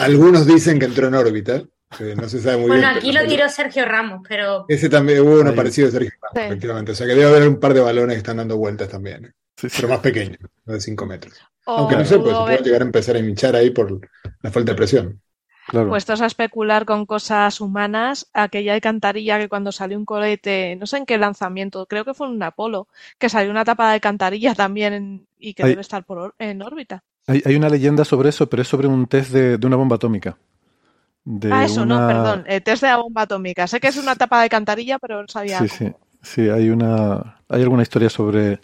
algunos 0.00 0.46
dicen 0.46 0.78
que 0.78 0.86
entró 0.86 1.08
en 1.08 1.14
órbita, 1.14 1.62
no 2.00 2.28
se 2.28 2.40
sabe 2.40 2.56
muy 2.56 2.68
bueno, 2.68 2.88
bien. 2.88 2.96
aquí 2.98 3.12
lo 3.12 3.26
tiró 3.26 3.48
Sergio 3.48 3.84
Ramos, 3.84 4.22
pero. 4.28 4.64
Ese 4.68 4.88
también 4.88 5.20
hubo 5.20 5.40
uno 5.40 5.50
Ahí. 5.50 5.56
parecido 5.56 5.86
de 5.86 5.92
Sergio 5.92 6.10
Ramos, 6.20 6.32
sí. 6.34 6.40
efectivamente. 6.40 6.92
O 6.92 6.94
sea 6.94 7.06
que 7.06 7.14
debe 7.14 7.26
haber 7.26 7.48
un 7.48 7.60
par 7.60 7.74
de 7.74 7.80
balones 7.80 8.14
que 8.14 8.18
están 8.18 8.38
dando 8.38 8.56
vueltas 8.56 8.88
también. 8.88 9.26
¿eh? 9.26 9.32
Sí, 9.56 9.68
sí. 9.68 9.76
Pero 9.76 9.88
más 9.88 10.00
pequeños, 10.00 10.38
no 10.64 10.72
de 10.72 10.80
5 10.80 11.06
metros. 11.06 11.34
Aunque 11.66 11.96
no 11.96 12.04
sé, 12.04 12.18
pues 12.18 12.36
se 12.36 12.42
puede 12.42 12.62
llegar 12.62 12.82
a 12.82 12.84
empezar 12.84 13.16
a 13.16 13.18
hinchar 13.20 13.54
ahí 13.54 13.70
por 13.70 14.00
la 14.42 14.50
falta 14.50 14.72
de 14.72 14.76
presión. 14.76 15.20
Claro. 15.68 15.90
Puestos 15.90 16.20
a 16.20 16.26
especular 16.26 16.84
con 16.84 17.06
cosas 17.06 17.60
humanas, 17.60 18.28
aquella 18.32 18.74
alcantarilla 18.74 19.38
que 19.38 19.48
cuando 19.48 19.70
salió 19.70 19.96
un 19.96 20.04
cohete, 20.04 20.74
no 20.76 20.86
sé 20.86 20.96
en 20.96 21.06
qué 21.06 21.18
lanzamiento, 21.18 21.86
creo 21.86 22.04
que 22.04 22.14
fue 22.14 22.26
en 22.26 22.32
un 22.32 22.42
Apolo, 22.42 22.88
que 23.18 23.28
salió 23.28 23.50
una 23.50 23.64
tapa 23.64 23.88
de 23.88 23.94
alcantarilla 23.94 24.54
también 24.56 25.26
y 25.38 25.54
que 25.54 25.62
hay, 25.62 25.70
debe 25.70 25.82
estar 25.82 26.04
por, 26.04 26.34
en 26.38 26.62
órbita. 26.62 27.04
Hay, 27.28 27.42
hay, 27.44 27.54
una 27.54 27.68
leyenda 27.68 28.04
sobre 28.04 28.30
eso, 28.30 28.48
pero 28.48 28.62
es 28.62 28.68
sobre 28.68 28.88
un 28.88 29.06
test 29.06 29.30
de, 29.30 29.56
de 29.56 29.66
una 29.66 29.76
bomba 29.76 29.96
atómica. 29.96 30.36
De 31.24 31.52
ah, 31.52 31.64
eso, 31.64 31.82
una... 31.82 32.00
no, 32.00 32.06
perdón. 32.08 32.44
El 32.46 32.62
test 32.62 32.82
de 32.82 32.88
la 32.88 32.96
bomba 32.96 33.22
atómica. 33.22 33.66
Sé 33.66 33.80
que 33.80 33.88
es 33.88 33.96
una 33.96 34.16
tapa 34.16 34.38
de 34.38 34.44
alcantarilla, 34.44 34.98
pero 34.98 35.22
no 35.22 35.28
sabía. 35.28 35.58
Sí, 35.60 35.68
sí. 35.68 35.92
Sí, 36.22 36.48
hay 36.48 36.70
una. 36.70 37.38
Hay 37.48 37.62
alguna 37.62 37.82
historia 37.82 38.10
sobre. 38.10 38.60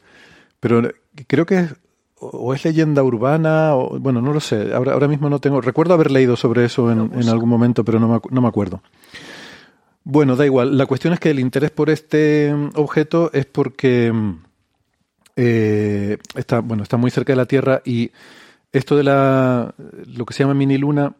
Pero 0.60 0.90
creo 1.26 1.46
que 1.46 1.58
es. 1.60 1.74
O 2.20 2.52
es 2.52 2.64
leyenda 2.64 3.04
urbana, 3.04 3.76
o 3.76 3.98
bueno, 4.00 4.20
no 4.20 4.32
lo 4.32 4.40
sé. 4.40 4.74
Ahora, 4.74 4.92
ahora 4.92 5.06
mismo 5.06 5.30
no 5.30 5.38
tengo. 5.38 5.60
Recuerdo 5.60 5.94
haber 5.94 6.10
leído 6.10 6.36
sobre 6.36 6.64
eso 6.64 6.90
en, 6.90 7.12
en 7.14 7.28
algún 7.28 7.48
momento, 7.48 7.84
pero 7.84 8.00
no 8.00 8.08
me, 8.08 8.20
no 8.30 8.40
me 8.40 8.48
acuerdo. 8.48 8.82
Bueno, 10.02 10.34
da 10.34 10.44
igual. 10.44 10.76
La 10.76 10.86
cuestión 10.86 11.12
es 11.12 11.20
que 11.20 11.30
el 11.30 11.38
interés 11.38 11.70
por 11.70 11.90
este 11.90 12.52
objeto 12.74 13.30
es 13.32 13.46
porque 13.46 14.12
eh, 15.36 16.18
está, 16.34 16.58
bueno, 16.58 16.82
está 16.82 16.96
muy 16.96 17.10
cerca 17.12 17.32
de 17.32 17.36
la 17.36 17.46
Tierra 17.46 17.82
y 17.84 18.10
esto 18.72 18.96
de 18.96 19.04
la 19.04 19.72
lo 20.06 20.26
que 20.26 20.34
se 20.34 20.42
llama 20.42 20.54
mini 20.54 20.78
luna 20.78 21.14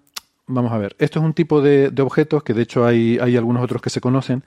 vamos 0.48 0.72
a 0.72 0.78
ver, 0.78 0.96
esto 0.98 1.20
es 1.20 1.24
un 1.24 1.34
tipo 1.34 1.62
de, 1.62 1.92
objetos 2.00 2.42
que 2.42 2.54
de 2.54 2.62
hecho 2.62 2.84
hay, 2.84 3.18
hay, 3.18 3.36
algunos 3.36 3.62
otros 3.62 3.80
que 3.80 3.90
se 3.90 4.00
conocen, 4.00 4.42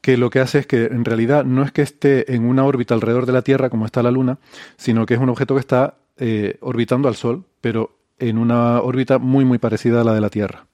que 0.00 0.16
lo 0.16 0.30
que 0.30 0.40
hace 0.40 0.60
es 0.60 0.66
que 0.66 0.84
en 0.84 1.04
realidad 1.04 1.44
no 1.44 1.62
es 1.62 1.72
que 1.72 1.82
esté 1.82 2.34
en 2.34 2.44
una 2.44 2.64
órbita 2.64 2.94
alrededor 2.94 3.26
de 3.26 3.32
la 3.32 3.42
Tierra 3.42 3.70
como 3.70 3.86
está 3.86 4.02
la 4.02 4.10
Luna, 4.10 4.38
sino 4.76 5.06
que 5.06 5.14
es 5.14 5.20
un 5.20 5.28
objeto 5.28 5.54
que 5.54 5.60
está 5.60 5.94
eh, 6.18 6.58
orbitando 6.60 7.08
al 7.08 7.16
Sol, 7.16 7.44
pero 7.60 7.96
en 8.18 8.38
una 8.38 8.80
órbita 8.80 9.18
muy 9.18 9.44
muy 9.44 9.58
parecida 9.58 10.00
a 10.00 10.04
la 10.04 10.14
de 10.14 10.20
la 10.20 10.30
Tierra. 10.30 10.67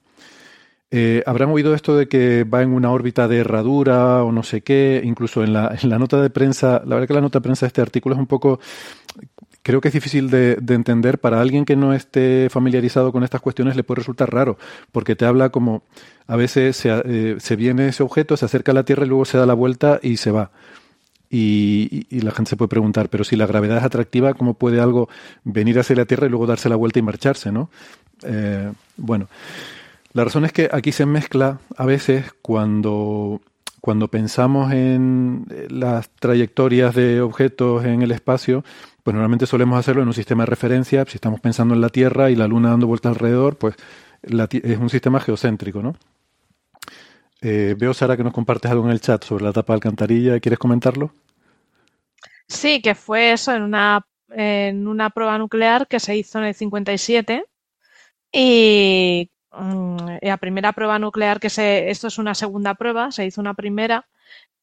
Eh, 0.91 1.23
Habrán 1.25 1.49
oído 1.49 1.73
esto 1.73 1.97
de 1.97 2.07
que 2.07 2.43
va 2.43 2.61
en 2.61 2.71
una 2.71 2.91
órbita 2.91 3.27
de 3.27 3.37
herradura 3.37 4.23
o 4.23 4.31
no 4.31 4.43
sé 4.43 4.61
qué, 4.61 5.01
incluso 5.03 5.43
en 5.43 5.53
la, 5.53 5.77
nota 5.99 6.21
de 6.21 6.29
prensa, 6.29 6.81
la 6.85 6.95
verdad 6.95 7.07
que 7.07 7.13
la 7.13 7.21
nota 7.21 7.39
de 7.39 7.43
prensa 7.43 7.65
de 7.65 7.67
este 7.67 7.81
artículo 7.81 8.15
es 8.15 8.19
un 8.19 8.27
poco 8.27 8.59
creo 9.63 9.81
que 9.81 9.87
es 9.87 9.93
difícil 9.95 10.29
de, 10.29 10.57
de, 10.61 10.75
entender. 10.75 11.19
Para 11.19 11.41
alguien 11.41 11.65
que 11.65 11.75
no 11.75 11.93
esté 11.93 12.49
familiarizado 12.51 13.11
con 13.11 13.23
estas 13.23 13.41
cuestiones 13.41 13.75
le 13.75 13.83
puede 13.83 13.99
resultar 13.99 14.31
raro 14.31 14.57
porque 14.91 15.15
te 15.15 15.25
habla 15.25 15.49
como 15.49 15.83
a 16.27 16.35
veces 16.35 16.77
se, 16.77 16.89
eh, 17.05 17.35
se 17.39 17.55
viene 17.55 17.87
ese 17.87 18.03
objeto 18.03 18.37
se 18.37 18.45
acerca 18.45 18.71
a 18.71 18.75
la 18.75 18.85
Tierra 18.85 19.05
y 19.05 19.09
luego 19.09 19.25
se 19.25 19.37
da 19.37 19.45
la 19.45 19.55
vuelta 19.55 19.99
y 20.01 20.17
se 20.17 20.31
va. 20.31 20.51
Y, 21.31 22.05
y, 22.09 22.21
la 22.21 22.31
gente 22.31 22.51
se 22.51 22.55
puede 22.55 22.69
preguntar 22.69 23.09
pero 23.09 23.23
si 23.23 23.35
la 23.35 23.47
gravedad 23.47 23.79
es 23.79 23.83
atractiva 23.83 24.35
cómo 24.35 24.53
puede 24.53 24.79
algo 24.79 25.09
venir 25.43 25.79
hacia 25.79 25.95
la 25.95 26.05
Tierra 26.05 26.27
y 26.27 26.29
luego 26.29 26.45
darse 26.45 26.69
la 26.69 26.75
vuelta 26.75 26.99
y 26.99 27.01
marcharse 27.01 27.51
no 27.51 27.71
eh, 28.23 28.71
bueno 28.95 29.27
la 30.15 30.23
razón 30.23 30.45
es 30.45 30.53
que 30.53 30.69
aquí 30.71 30.93
se 30.93 31.05
mezcla 31.05 31.59
a 31.75 31.85
veces 31.85 32.33
cuando 32.41 33.41
cuando 33.81 34.07
pensamos 34.07 34.71
en 34.71 35.45
las 35.69 36.09
trayectorias 36.09 36.95
de 36.95 37.21
objetos 37.21 37.83
en 37.85 38.01
el 38.01 38.11
espacio, 38.11 38.63
pues 39.03 39.13
normalmente 39.13 39.45
solemos 39.45 39.77
hacerlo 39.77 40.01
en 40.01 40.07
un 40.07 40.13
sistema 40.13 40.43
de 40.43 40.47
referencia. 40.47 41.05
Si 41.05 41.17
estamos 41.17 41.41
pensando 41.41 41.75
en 41.75 41.81
la 41.81 41.89
Tierra 41.89 42.31
y 42.31 42.35
la 42.35 42.47
Luna 42.47 42.69
dando 42.69 42.87
vueltas 42.87 43.11
alrededor, 43.11 43.57
pues 43.57 43.75
es 44.23 44.77
un 44.79 44.89
sistema 44.89 45.19
geocéntrico, 45.19 45.83
¿no? 45.83 45.95
Eh, 47.41 47.75
veo, 47.77 47.93
Sara, 47.93 48.17
que 48.17 48.23
nos 48.23 48.33
compartes 48.33 48.71
algo 48.71 48.85
en 48.85 48.91
el 48.91 49.01
chat 49.01 49.23
sobre 49.23 49.43
la 49.43 49.53
tapa 49.53 49.73
de 49.73 49.75
alcantarilla. 49.75 50.39
¿Quieres 50.39 50.57
comentarlo? 50.57 51.13
Sí, 52.47 52.81
que 52.81 52.95
fue 52.95 53.33
eso 53.33 53.53
en 53.53 53.63
una, 53.63 54.07
en 54.29 54.87
una 54.87 55.09
prueba 55.09 55.37
nuclear 55.37 55.87
que 55.87 55.99
se 55.99 56.15
hizo 56.15 56.39
en 56.39 56.45
el 56.45 56.55
57 56.55 57.45
y 58.31 59.29
la 60.21 60.37
primera 60.37 60.73
prueba 60.73 60.99
nuclear 60.99 61.39
que 61.39 61.49
se, 61.49 61.89
esto 61.89 62.07
es 62.07 62.17
una 62.17 62.35
segunda 62.35 62.75
prueba, 62.75 63.11
se 63.11 63.25
hizo 63.25 63.41
una 63.41 63.53
primera 63.53 64.07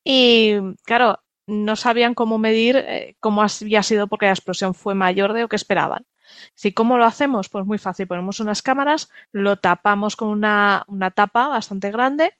y 0.05 0.57
claro, 0.85 1.21
no 1.47 1.77
sabían 1.77 2.15
cómo 2.15 2.39
medir 2.39 2.77
eh, 2.77 3.17
cómo 3.21 3.43
había 3.43 3.83
sido 3.83 4.07
porque 4.07 4.27
la 4.27 4.33
explosión 4.33 4.75
fue 4.75 4.95
mayor 4.95 5.33
de 5.33 5.43
lo 5.43 5.49
que 5.49 5.57
esperaban. 5.57 6.07
Si 6.55 6.73
cómo 6.73 6.99
lo 6.99 7.05
hacemos, 7.05 7.49
pues 7.49 7.67
muy 7.67 7.79
fácil, 7.79 8.07
ponemos 8.07 8.41
unas 8.41 8.63
cámaras, 8.63 9.11
lo 9.33 9.57
tapamos 9.57 10.17
con 10.17 10.29
una, 10.29 10.85
una 10.89 11.11
tapa 11.11 11.49
bastante 11.49 11.91
grande, 11.91 12.35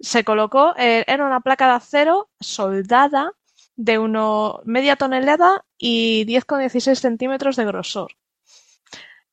se 0.00 0.24
colocó, 0.24 0.74
eh, 0.76 1.04
era 1.06 1.26
una 1.26 1.40
placa 1.40 1.66
de 1.68 1.74
acero 1.74 2.30
soldada 2.40 3.32
de 3.76 3.98
uno 3.98 4.60
media 4.64 4.96
tonelada 4.96 5.64
y 5.78 6.24
10,16 6.26 6.94
centímetros 6.96 7.56
de 7.56 7.64
grosor. 7.64 8.12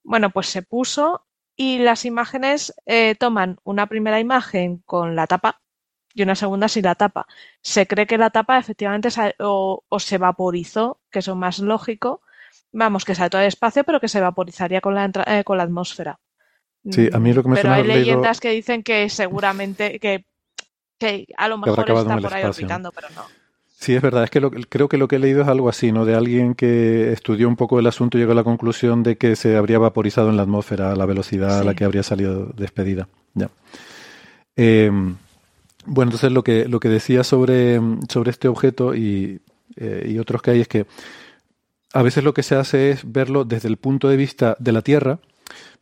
Bueno, 0.03 0.29
pues 0.29 0.47
se 0.47 0.61
puso 0.61 1.26
y 1.57 1.79
las 1.79 2.05
imágenes 2.05 2.73
eh, 2.85 3.15
toman 3.15 3.57
una 3.63 3.87
primera 3.87 4.19
imagen 4.19 4.83
con 4.85 5.15
la 5.15 5.25
tapa 5.25 5.59
y 6.13 6.21
una 6.21 6.35
segunda 6.35 6.67
si 6.67 6.81
la 6.81 6.95
tapa. 6.95 7.27
Se 7.61 7.87
cree 7.87 8.07
que 8.07 8.17
la 8.17 8.29
tapa 8.29 8.57
efectivamente 8.57 9.09
o, 9.39 9.83
se 9.99 10.17
vaporizó, 10.19 10.99
que 11.11 11.19
es 11.19 11.27
lo 11.27 11.35
más 11.35 11.59
lógico, 11.59 12.21
vamos, 12.71 13.05
que 13.05 13.15
sale 13.15 13.31
todo 13.31 13.41
el 13.41 13.47
espacio, 13.47 13.83
pero 13.83 13.99
que 13.99 14.07
se 14.07 14.21
vaporizaría 14.21 14.81
con 14.81 14.95
la, 14.95 15.11
eh, 15.27 15.43
con 15.43 15.57
la 15.57 15.63
atmósfera. 15.63 16.19
Sí, 16.89 17.09
a 17.11 17.19
mí 17.19 17.33
lo 17.33 17.43
que 17.43 17.49
me 17.49 17.55
Pero 17.55 17.73
hay 17.73 17.83
leyendas 17.83 18.39
que 18.39 18.51
dicen 18.51 18.83
que 18.83 19.09
seguramente 19.09 19.99
que, 19.99 20.25
que 20.97 21.27
a 21.35 21.47
lo 21.47 21.57
mejor 21.57 21.89
está 21.89 22.17
por 22.17 22.33
ahí 22.33 22.43
orbitando, 22.43 22.91
pero 22.91 23.09
no. 23.09 23.25
Sí, 23.79 23.93
es 23.93 24.01
verdad. 24.01 24.23
Es 24.23 24.31
que 24.31 24.41
creo 24.69 24.89
que 24.89 24.97
lo 24.97 25.07
que 25.07 25.17
he 25.17 25.19
leído 25.19 25.43
es 25.43 25.47
algo 25.47 25.69
así, 25.69 25.91
¿no? 25.91 26.03
De 26.03 26.15
alguien 26.15 26.55
que 26.55 27.11
estudió 27.13 27.47
un 27.47 27.55
poco 27.55 27.79
el 27.79 27.85
asunto 27.85 28.17
y 28.17 28.21
llegó 28.21 28.31
a 28.31 28.35
la 28.35 28.43
conclusión 28.43 29.03
de 29.03 29.17
que 29.17 29.35
se 29.35 29.55
habría 29.55 29.77
vaporizado 29.77 30.29
en 30.29 30.37
la 30.37 30.43
atmósfera 30.43 30.91
a 30.91 30.95
la 30.95 31.05
velocidad 31.05 31.59
a 31.59 31.63
la 31.63 31.75
que 31.75 31.83
habría 31.83 32.01
salido 32.01 32.47
despedida. 32.57 33.07
Ya. 33.35 33.51
Eh, 34.55 34.89
bueno, 35.85 36.09
entonces 36.09 36.31
lo 36.31 36.43
que, 36.43 36.67
lo 36.67 36.79
que 36.79 36.89
decía 36.89 37.23
sobre, 37.23 37.79
sobre 38.09 38.31
este 38.31 38.47
objeto 38.47 38.95
y, 38.95 39.41
eh, 39.75 40.07
y 40.09 40.17
otros 40.17 40.41
que 40.41 40.51
hay 40.51 40.61
es 40.61 40.67
que 40.67 40.87
a 41.93 42.01
veces 42.01 42.23
lo 42.23 42.33
que 42.33 42.43
se 42.43 42.55
hace 42.55 42.89
es 42.89 43.11
verlo 43.11 43.45
desde 43.45 43.69
el 43.69 43.77
punto 43.77 44.09
de 44.09 44.17
vista 44.17 44.57
de 44.59 44.71
la 44.71 44.81
Tierra, 44.81 45.19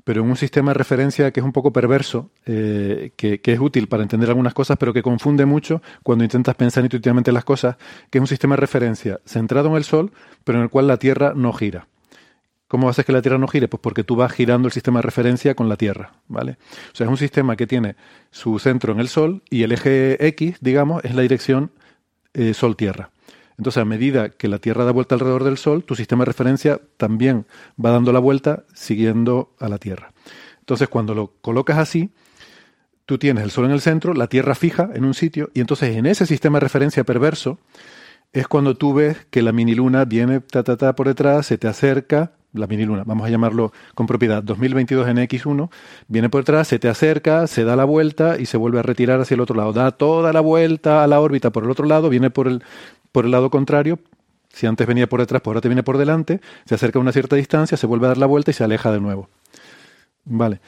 pero 0.05 0.21
en 0.21 0.29
un 0.29 0.37
sistema 0.37 0.69
de 0.71 0.75
referencia 0.75 1.31
que 1.31 1.41
es 1.41 1.45
un 1.45 1.51
poco 1.51 1.73
perverso, 1.73 2.29
eh, 2.45 3.11
que, 3.17 3.41
es 3.43 3.59
útil 3.59 3.87
para 3.87 4.03
entender 4.03 4.29
algunas 4.29 4.53
cosas, 4.53 4.77
pero 4.79 4.93
que 4.93 5.01
confunde 5.01 5.45
mucho 5.45 5.81
cuando 6.03 6.23
intentas 6.23 6.55
pensar 6.55 6.83
intuitivamente 6.83 7.31
las 7.31 7.43
cosas, 7.43 7.75
que 8.09 8.19
es 8.19 8.21
un 8.21 8.27
sistema 8.27 8.55
de 8.55 8.61
referencia 8.61 9.19
centrado 9.25 9.67
en 9.69 9.75
el 9.75 9.83
Sol, 9.83 10.11
pero 10.43 10.59
en 10.59 10.63
el 10.63 10.69
cual 10.69 10.87
la 10.87 10.97
Tierra 10.97 11.33
no 11.35 11.51
gira. 11.53 11.87
¿Cómo 12.67 12.87
haces 12.87 13.03
que 13.03 13.13
la 13.13 13.21
Tierra 13.21 13.39
no 13.39 13.47
gire? 13.47 13.67
Pues 13.67 13.81
porque 13.81 14.03
tú 14.03 14.15
vas 14.15 14.31
girando 14.31 14.67
el 14.67 14.71
sistema 14.71 14.99
de 14.99 15.03
referencia 15.03 15.55
con 15.55 15.69
la 15.69 15.75
Tierra, 15.75 16.13
¿vale? 16.27 16.57
O 16.93 16.95
sea, 16.95 17.05
es 17.05 17.09
un 17.09 17.17
sistema 17.17 17.55
que 17.55 17.65
tiene 17.65 17.95
su 18.29 18.59
centro 18.59 18.93
en 18.93 18.99
el 18.99 19.07
Sol 19.07 19.41
y 19.49 19.63
el 19.63 19.71
eje 19.71 20.23
X, 20.27 20.57
digamos, 20.61 21.03
es 21.03 21.15
la 21.15 21.23
dirección 21.23 21.71
eh, 22.35 22.53
Sol-Tierra. 22.53 23.09
Entonces, 23.57 23.81
a 23.81 23.85
medida 23.85 24.29
que 24.29 24.47
la 24.47 24.59
Tierra 24.59 24.83
da 24.85 24.91
vuelta 24.91 25.15
alrededor 25.15 25.43
del 25.43 25.57
Sol, 25.57 25.83
tu 25.83 25.95
sistema 25.95 26.23
de 26.23 26.25
referencia 26.25 26.81
también 26.97 27.45
va 27.83 27.91
dando 27.91 28.11
la 28.11 28.19
vuelta 28.19 28.63
siguiendo 28.73 29.53
a 29.59 29.69
la 29.69 29.77
Tierra. 29.77 30.11
Entonces, 30.59 30.89
cuando 30.89 31.13
lo 31.13 31.33
colocas 31.41 31.77
así, 31.77 32.09
tú 33.05 33.17
tienes 33.17 33.43
el 33.43 33.51
Sol 33.51 33.65
en 33.65 33.71
el 33.71 33.81
centro, 33.81 34.13
la 34.13 34.27
Tierra 34.27 34.55
fija 34.55 34.89
en 34.93 35.05
un 35.05 35.13
sitio, 35.13 35.51
y 35.53 35.61
entonces 35.61 35.95
en 35.95 36.05
ese 36.05 36.25
sistema 36.25 36.57
de 36.57 36.65
referencia 36.65 37.03
perverso 37.03 37.59
es 38.35 38.49
cuando 38.49 38.75
tú 38.75 38.93
ves 38.93 39.25
que 39.29 39.41
la 39.41 39.53
mini 39.53 39.73
luna 39.75 40.03
viene 40.03 40.41
ta, 40.41 40.61
ta, 40.61 40.75
ta 40.75 40.93
por 40.93 41.07
detrás, 41.07 41.45
se 41.45 41.57
te 41.57 41.69
acerca, 41.69 42.33
la 42.51 42.67
mini 42.67 42.83
luna, 42.83 43.03
vamos 43.05 43.25
a 43.25 43.29
llamarlo 43.29 43.71
con 43.95 44.07
propiedad 44.07 44.43
2022 44.43 45.07
en 45.07 45.17
X1, 45.19 45.69
viene 46.09 46.29
por 46.29 46.41
detrás, 46.41 46.67
se 46.67 46.77
te 46.77 46.89
acerca, 46.89 47.47
se 47.47 47.63
da 47.63 47.77
la 47.77 47.85
vuelta 47.85 48.37
y 48.37 48.45
se 48.45 48.57
vuelve 48.57 48.79
a 48.79 48.81
retirar 48.81 49.21
hacia 49.21 49.35
el 49.35 49.41
otro 49.41 49.55
lado. 49.55 49.71
Da 49.71 49.91
toda 49.91 50.33
la 50.33 50.41
vuelta 50.41 51.01
a 51.01 51.07
la 51.07 51.21
órbita 51.21 51.51
por 51.51 51.63
el 51.63 51.71
otro 51.71 51.85
lado, 51.85 52.09
viene 52.09 52.29
por 52.29 52.49
el, 52.49 52.61
por 53.13 53.23
el 53.23 53.31
lado 53.31 53.49
contrario, 53.49 53.99
si 54.49 54.67
antes 54.67 54.85
venía 54.85 55.07
por 55.07 55.21
detrás, 55.21 55.41
pues 55.41 55.51
ahora 55.51 55.61
te 55.61 55.69
viene 55.69 55.83
por 55.83 55.97
delante, 55.97 56.41
se 56.65 56.75
acerca 56.75 56.99
a 56.99 57.01
una 57.01 57.13
cierta 57.13 57.37
distancia, 57.37 57.77
se 57.77 57.87
vuelve 57.87 58.07
a 58.07 58.09
dar 58.09 58.17
la 58.17 58.25
vuelta 58.25 58.51
y 58.51 58.53
se 58.53 58.65
aleja 58.65 58.91
de 58.91 58.99
nuevo. 58.99 59.29
Vale. 60.25 60.59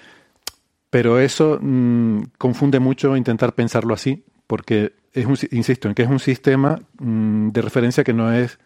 Pero 0.89 1.19
eso 1.19 1.59
mm, 1.61 2.21
confunde 2.37 2.79
mucho 2.79 3.17
intentar 3.17 3.53
pensarlo 3.55 3.93
así, 3.93 4.23
porque 4.47 4.93
es 5.13 5.25
un, 5.25 5.37
insisto 5.51 5.87
en 5.87 5.95
que 5.95 6.03
es 6.03 6.09
un 6.09 6.19
sistema 6.19 6.79
mm, 6.99 7.49
de 7.49 7.61
referencia 7.61 8.03
que 8.03 8.13
no 8.13 8.33
es, 8.33 8.59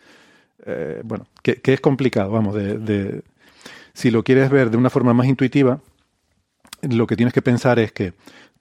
eh, 0.65 1.01
bueno, 1.03 1.27
que, 1.41 1.59
es 1.63 1.81
complicado, 1.81 2.31
vamos, 2.31 2.55
de, 2.55 3.23
si 3.93 4.11
lo 4.11 4.23
quieres 4.23 4.49
ver 4.49 4.69
de 4.69 4.77
una 4.77 4.89
forma 4.89 5.13
más 5.13 5.27
intuitiva, 5.27 5.79
lo 6.81 7.07
que 7.07 7.15
tienes 7.15 7.33
que 7.33 7.41
pensar 7.41 7.79
es 7.79 7.91
que 7.91 8.13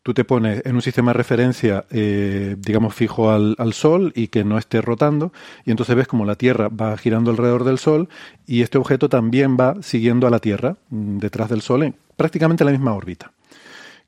tú 0.03 0.15
te 0.15 0.25
pones 0.25 0.63
en 0.65 0.75
un 0.75 0.83
sistema 0.83 1.13
de 1.13 1.19
referencia, 1.19 1.85
eh, 1.91 2.57
digamos, 2.59 2.95
fijo 2.95 3.31
al, 3.31 3.73
Sol 3.73 4.13
y 4.15 4.29
que 4.29 4.45
no 4.45 4.59
esté 4.59 4.81
rotando, 4.81 5.33
y 5.65 5.71
entonces 5.71 5.95
ves 5.97 6.09
como 6.09 6.25
la 6.25 6.37
Tierra 6.37 6.69
va 6.69 6.97
girando 6.97 7.31
alrededor 7.31 7.65
del 7.65 7.79
Sol 7.79 8.09
y 8.47 8.63
este 8.63 8.79
objeto 8.79 9.09
también 9.09 9.57
va 9.59 9.77
siguiendo 9.83 10.27
a 10.27 10.31
la 10.31 10.39
Tierra 10.39 10.77
mm, 10.89 11.19
detrás 11.19 11.49
del 11.51 11.61
Sol 11.61 11.83
en 11.83 11.97
prácticamente 12.17 12.65
la 12.65 12.71
misma 12.71 12.95
órbita. 12.95 13.33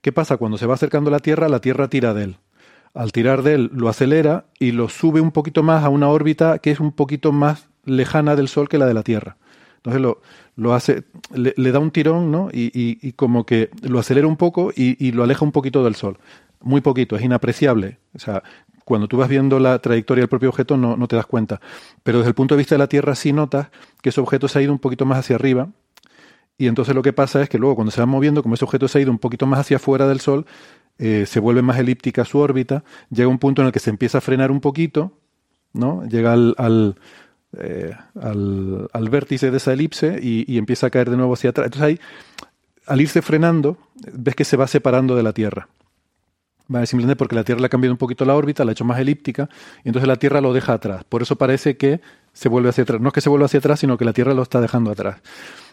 ¿Qué 0.00 0.12
pasa? 0.12 0.36
Cuando 0.36 0.58
se 0.58 0.66
va 0.66 0.74
acercando 0.74 1.08
a 1.08 1.12
la 1.12 1.20
Tierra, 1.20 1.48
la 1.48 1.60
Tierra 1.60 1.88
tira 1.88 2.12
de 2.12 2.24
él. 2.24 2.36
Al 2.94 3.12
tirar 3.12 3.42
de 3.42 3.54
él 3.54 3.70
lo 3.72 3.88
acelera 3.88 4.46
y 4.58 4.72
lo 4.72 4.88
sube 4.88 5.20
un 5.20 5.30
poquito 5.30 5.62
más 5.62 5.84
a 5.84 5.88
una 5.88 6.08
órbita 6.08 6.58
que 6.58 6.70
es 6.70 6.80
un 6.80 6.92
poquito 6.92 7.32
más 7.32 7.68
lejana 7.84 8.36
del 8.36 8.48
Sol 8.48 8.68
que 8.68 8.78
la 8.78 8.86
de 8.86 8.94
la 8.94 9.02
Tierra. 9.02 9.36
Entonces 9.76 10.00
lo, 10.00 10.20
lo 10.54 10.74
hace, 10.74 11.04
le, 11.34 11.72
da 11.72 11.80
un 11.80 11.90
tirón, 11.90 12.30
¿no? 12.30 12.50
Y, 12.52 13.12
como 13.12 13.44
que 13.44 13.70
lo 13.82 13.98
acelera 13.98 14.28
un 14.28 14.36
poco 14.36 14.70
y, 14.74 15.04
y, 15.04 15.10
lo 15.12 15.24
aleja 15.24 15.44
un 15.44 15.50
poquito 15.50 15.82
del 15.82 15.96
Sol. 15.96 16.18
Muy 16.60 16.80
poquito, 16.80 17.16
es 17.16 17.22
inapreciable. 17.22 17.98
O 18.14 18.20
sea, 18.20 18.44
cuando 18.84 19.08
tú 19.08 19.16
vas 19.16 19.28
viendo 19.28 19.58
la 19.58 19.78
trayectoria 19.80 20.22
del 20.22 20.28
propio 20.28 20.50
objeto 20.50 20.76
no, 20.76 20.96
no 20.96 21.08
te 21.08 21.16
das 21.16 21.26
cuenta. 21.26 21.60
Pero 22.02 22.18
desde 22.18 22.28
el 22.28 22.34
punto 22.34 22.54
de 22.54 22.58
vista 22.58 22.74
de 22.76 22.80
la 22.80 22.86
Tierra 22.86 23.14
sí 23.14 23.32
notas 23.32 23.70
que 24.02 24.10
ese 24.10 24.20
objeto 24.20 24.46
se 24.46 24.58
ha 24.58 24.62
ido 24.62 24.72
un 24.72 24.78
poquito 24.78 25.04
más 25.04 25.18
hacia 25.18 25.36
arriba. 25.36 25.68
Y 26.58 26.68
entonces 26.68 26.94
lo 26.94 27.02
que 27.02 27.12
pasa 27.12 27.42
es 27.42 27.48
que 27.48 27.58
luego 27.58 27.74
cuando 27.74 27.90
se 27.90 28.00
va 28.00 28.06
moviendo, 28.06 28.42
como 28.42 28.54
ese 28.54 28.64
objeto 28.64 28.86
se 28.86 28.98
ha 28.98 29.02
ido 29.02 29.10
un 29.10 29.18
poquito 29.18 29.46
más 29.46 29.60
hacia 29.60 29.78
afuera 29.78 30.06
del 30.06 30.20
Sol, 30.20 30.46
eh, 30.98 31.26
se 31.26 31.40
vuelve 31.40 31.62
más 31.62 31.78
elíptica 31.78 32.24
su 32.24 32.38
órbita, 32.38 32.84
llega 33.10 33.28
un 33.28 33.38
punto 33.38 33.62
en 33.62 33.66
el 33.66 33.72
que 33.72 33.80
se 33.80 33.90
empieza 33.90 34.18
a 34.18 34.20
frenar 34.20 34.50
un 34.50 34.60
poquito, 34.60 35.18
¿no? 35.72 36.04
Llega 36.06 36.32
al, 36.32 36.54
eh, 37.58 37.92
al, 38.20 38.88
al, 38.92 39.08
vértice 39.10 39.50
de 39.50 39.56
esa 39.58 39.72
elipse 39.72 40.18
y, 40.22 40.56
empieza 40.56 40.86
a 40.86 40.90
caer 40.90 41.10
de 41.10 41.16
nuevo 41.16 41.34
hacia 41.34 41.50
atrás. 41.50 41.66
Entonces 41.66 41.86
ahí, 41.86 42.00
al 42.86 43.00
irse 43.00 43.20
frenando, 43.20 43.78
ves 44.12 44.34
que 44.34 44.44
se 44.44 44.56
va 44.56 44.66
separando 44.66 45.16
de 45.16 45.22
la 45.22 45.32
Tierra. 45.32 45.68
¿Vale? 46.68 46.86
Simplemente 46.86 47.16
porque 47.16 47.34
la 47.34 47.44
Tierra 47.44 47.60
le 47.60 47.66
ha 47.66 47.68
cambiado 47.68 47.92
un 47.92 47.98
poquito 47.98 48.24
la 48.24 48.34
órbita, 48.34 48.64
la 48.64 48.70
ha 48.70 48.72
hecho 48.72 48.84
más 48.84 48.98
elíptica, 48.98 49.50
y 49.84 49.88
entonces 49.88 50.08
la 50.08 50.16
Tierra 50.16 50.40
lo 50.40 50.52
deja 50.52 50.72
atrás. 50.72 51.04
Por 51.04 51.20
eso 51.20 51.36
parece 51.36 51.76
que 51.76 52.00
se 52.32 52.48
vuelve 52.48 52.70
hacia 52.70 52.82
atrás. 52.82 53.00
No 53.00 53.08
es 53.08 53.12
que 53.12 53.20
se 53.20 53.28
vuelva 53.28 53.46
hacia 53.46 53.58
atrás, 53.58 53.80
sino 53.80 53.98
que 53.98 54.04
la 54.04 54.12
Tierra 54.12 54.32
lo 54.32 54.42
está 54.42 54.60
dejando 54.60 54.90
atrás. 54.90 55.20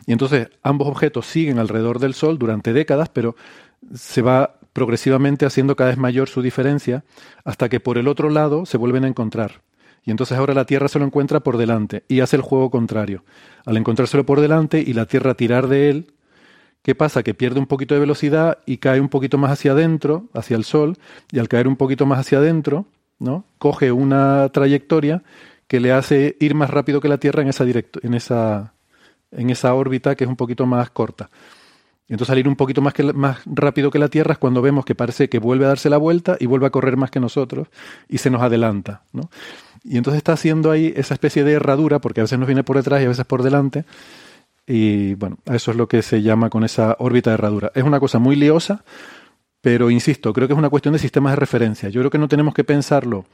Y 0.05 0.11
entonces 0.11 0.49
ambos 0.63 0.87
objetos 0.87 1.27
siguen 1.27 1.59
alrededor 1.59 1.99
del 1.99 2.13
Sol 2.13 2.37
durante 2.37 2.73
décadas, 2.73 3.09
pero 3.09 3.35
se 3.93 4.21
va 4.21 4.58
progresivamente 4.73 5.45
haciendo 5.45 5.75
cada 5.75 5.89
vez 5.89 5.97
mayor 5.97 6.29
su 6.29 6.41
diferencia 6.41 7.03
hasta 7.43 7.69
que 7.69 7.79
por 7.79 7.97
el 7.97 8.07
otro 8.07 8.29
lado 8.29 8.65
se 8.65 8.77
vuelven 8.77 9.03
a 9.03 9.07
encontrar. 9.07 9.61
Y 10.03 10.11
entonces 10.11 10.37
ahora 10.37 10.53
la 10.53 10.65
Tierra 10.65 10.87
se 10.87 10.99
lo 10.99 11.05
encuentra 11.05 11.41
por 11.41 11.57
delante 11.57 12.03
y 12.07 12.21
hace 12.21 12.35
el 12.35 12.41
juego 12.41 12.69
contrario. 12.71 13.23
Al 13.65 13.77
encontrárselo 13.77 14.25
por 14.25 14.41
delante 14.41 14.83
y 14.85 14.93
la 14.93 15.05
Tierra 15.05 15.33
tirar 15.33 15.67
de 15.67 15.89
él, 15.89 16.13
¿qué 16.81 16.95
pasa? 16.95 17.23
Que 17.23 17.33
pierde 17.33 17.59
un 17.59 17.67
poquito 17.67 17.93
de 17.93 17.99
velocidad 17.99 18.59
y 18.65 18.77
cae 18.77 19.01
un 19.01 19.09
poquito 19.09 19.37
más 19.37 19.51
hacia 19.51 19.73
adentro, 19.73 20.25
hacia 20.33 20.55
el 20.55 20.63
Sol, 20.63 20.97
y 21.31 21.39
al 21.39 21.47
caer 21.49 21.67
un 21.67 21.75
poquito 21.75 22.05
más 22.05 22.19
hacia 22.19 22.37
adentro, 22.37 22.85
¿no? 23.19 23.45
Coge 23.57 23.91
una 23.91 24.49
trayectoria 24.49 25.23
que 25.67 25.79
le 25.79 25.91
hace 25.91 26.35
ir 26.39 26.55
más 26.55 26.69
rápido 26.69 27.01
que 27.01 27.09
la 27.09 27.19
Tierra 27.19 27.41
en 27.41 27.49
esa, 27.49 27.65
en 27.65 28.13
esa, 28.13 28.73
en 29.31 29.49
esa 29.49 29.73
órbita 29.73 30.15
que 30.15 30.23
es 30.23 30.29
un 30.29 30.37
poquito 30.37 30.65
más 30.65 30.89
corta. 30.89 31.29
Entonces 32.09 32.31
al 32.31 32.39
ir 32.39 32.47
un 32.47 32.55
poquito 32.55 32.81
más, 32.81 32.93
que, 32.93 33.03
más 33.13 33.39
rápido 33.45 33.91
que 33.91 33.99
la 33.99 34.07
Tierra 34.07 34.33
es 34.33 34.39
cuando 34.39 34.61
vemos 34.61 34.83
que 34.83 34.95
parece 34.95 35.29
que 35.29 35.37
vuelve 35.37 35.65
a 35.65 35.69
darse 35.69 35.89
la 35.89 35.97
vuelta 35.97 36.37
y 36.39 36.47
vuelve 36.47 36.65
a 36.65 36.71
correr 36.71 36.97
más 36.97 37.11
que 37.11 37.19
nosotros 37.19 37.67
y 38.07 38.17
se 38.17 38.31
nos 38.31 38.41
adelanta. 38.41 39.03
¿no? 39.13 39.29
Y 39.83 39.97
entonces 39.97 40.17
está 40.17 40.33
haciendo 40.33 40.71
ahí 40.71 40.91
esa 40.95 41.13
especie 41.13 41.43
de 41.43 41.53
herradura, 41.53 41.99
porque 41.99 42.21
a 42.21 42.23
veces 42.23 42.39
nos 42.39 42.47
viene 42.47 42.63
por 42.63 42.77
detrás 42.77 43.01
y 43.01 43.05
a 43.05 43.09
veces 43.09 43.25
por 43.25 43.43
delante. 43.43 43.85
Y 44.65 45.13
bueno, 45.15 45.37
eso 45.45 45.71
es 45.71 45.77
lo 45.77 45.87
que 45.87 46.01
se 46.01 46.21
llama 46.21 46.49
con 46.49 46.63
esa 46.63 46.95
órbita 46.99 47.29
de 47.29 47.35
herradura. 47.35 47.71
Es 47.75 47.83
una 47.83 47.99
cosa 47.99 48.19
muy 48.19 48.35
liosa, 48.35 48.83
pero 49.61 49.89
insisto, 49.89 50.33
creo 50.33 50.47
que 50.47 50.53
es 50.53 50.59
una 50.59 50.69
cuestión 50.69 50.93
de 50.93 50.99
sistemas 50.99 51.33
de 51.33 51.37
referencia. 51.37 51.89
Yo 51.89 52.01
creo 52.01 52.11
que 52.11 52.17
no 52.17 52.27
tenemos 52.27 52.53
que 52.53 52.63
pensarlo 52.63 53.25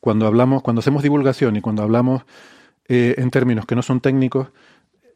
cuando 0.00 0.26
hablamos, 0.26 0.62
cuando 0.62 0.80
hacemos 0.80 1.02
divulgación 1.02 1.56
y 1.56 1.60
cuando 1.60 1.82
hablamos 1.82 2.22
eh, 2.88 3.14
en 3.18 3.30
términos 3.30 3.66
que 3.66 3.76
no 3.76 3.82
son 3.82 4.00
técnicos, 4.00 4.48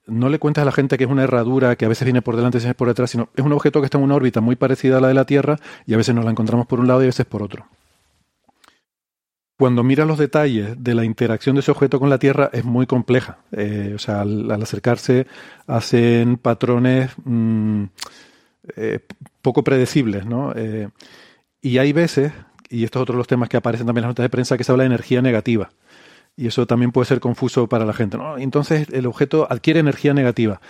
no 0.07 0.29
le 0.29 0.39
cuentas 0.39 0.63
a 0.63 0.65
la 0.65 0.73
gente 0.73 0.97
que 0.99 1.05
es 1.05 1.11
una 1.11 1.25
herradura 1.25 1.77
que 1.77 1.85
a 1.85 1.89
veces 1.89 2.05
viene 2.05 2.23
por 2.23 2.37
delante 2.37 2.59
y 2.59 2.61
a 2.61 2.63
veces 2.63 2.75
por 2.75 2.89
detrás, 2.89 3.11
sino 3.11 3.29
es 3.35 3.45
un 3.45 3.53
objeto 3.53 3.81
que 3.81 3.87
está 3.87 3.99
en 3.99 4.05
una 4.05 4.15
órbita 4.15 4.41
muy 4.41 4.57
parecida 4.57 4.99
a 4.99 5.01
la 5.01 5.09
de 5.09 5.15
la 5.15 5.25
Tierra 5.25 5.57
y 5.87 5.95
a 5.95 5.97
veces 5.97 6.15
nos 6.15 6.25
la 6.25 6.31
encontramos 6.31 6.67
por 6.67 6.81
un 6.81 6.87
lado 6.87 7.01
y 7.01 7.05
a 7.05 7.07
veces 7.07 7.27
por 7.27 7.43
otro. 7.43 7.67
Cuando 9.59 9.83
miras 9.83 10.07
los 10.07 10.19
detalles 10.19 10.83
de 10.83 10.95
la 10.95 11.05
interacción 11.05 11.57
de 11.57 11.61
ese 11.61 11.71
objeto 11.71 11.99
con 11.99 12.11
la 12.11 12.19
Tierra 12.19 12.51
es 12.53 12.65
muy 12.65 12.87
compleja. 12.87 13.39
Eh, 13.53 13.93
o 13.97 13.99
sea, 13.99 14.21
al, 14.21 14.51
acercarse 14.51 15.27
hacen 15.67 16.37
patrones 16.37 17.11
mm, 17.25 17.85
eh, 18.77 19.01
poco 19.41 19.65
predecibles, 19.65 20.27
¿no? 20.27 20.53
Eh, 20.55 20.89
y 21.63 21.79
hay 21.79 21.95
veces, 21.95 22.33
y 22.69 22.85
estos 22.85 23.01
es 23.01 23.03
otro 23.03 23.15
de 23.15 23.19
los 23.19 23.27
temas 23.27 23.49
que 23.49 23.57
aparecen 23.57 23.87
también 23.87 24.05
en 24.05 24.09
las 24.09 24.11
notas 24.11 24.25
de 24.25 24.31
prensa, 24.31 24.59
que 24.59 24.65
se 24.65 24.73
habla 24.73 24.83
de 24.85 24.89
energía 24.89 25.23
negativa. 25.23 25.71
Y 26.37 26.47
eso 26.47 26.67
también 26.67 26.93
puede 26.93 27.07
ser 27.07 27.21
confuso 27.21 27.69
para 27.69 27.85
la 27.85 27.93
gente. 27.93 28.19
¿no? 28.19 28.39
Entonces 28.39 28.89
el 28.93 29.07
objeto 29.07 29.47
adquiere 29.51 29.81
energía 29.81 30.15
negativa. 30.15 30.61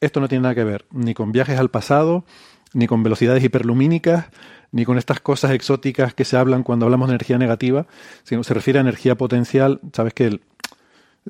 Esto 0.00 0.20
no 0.20 0.28
tiene 0.28 0.42
nada 0.42 0.54
que 0.54 0.64
ver 0.64 0.86
ni 0.90 1.14
con 1.14 1.32
viajes 1.32 1.58
al 1.58 1.70
pasado, 1.70 2.24
ni 2.72 2.86
con 2.86 3.02
velocidades 3.02 3.42
hiperlumínicas, 3.44 4.26
ni 4.72 4.84
con 4.84 4.98
estas 4.98 5.20
cosas 5.20 5.52
exóticas 5.52 6.14
que 6.14 6.24
se 6.24 6.36
hablan 6.36 6.64
cuando 6.64 6.86
hablamos 6.86 7.08
de 7.08 7.14
energía 7.14 7.38
negativa, 7.38 7.86
se 8.24 8.54
refiere 8.54 8.80
a 8.80 8.82
energía 8.82 9.14
potencial. 9.14 9.80
Sabes 9.92 10.14
que 10.14 10.40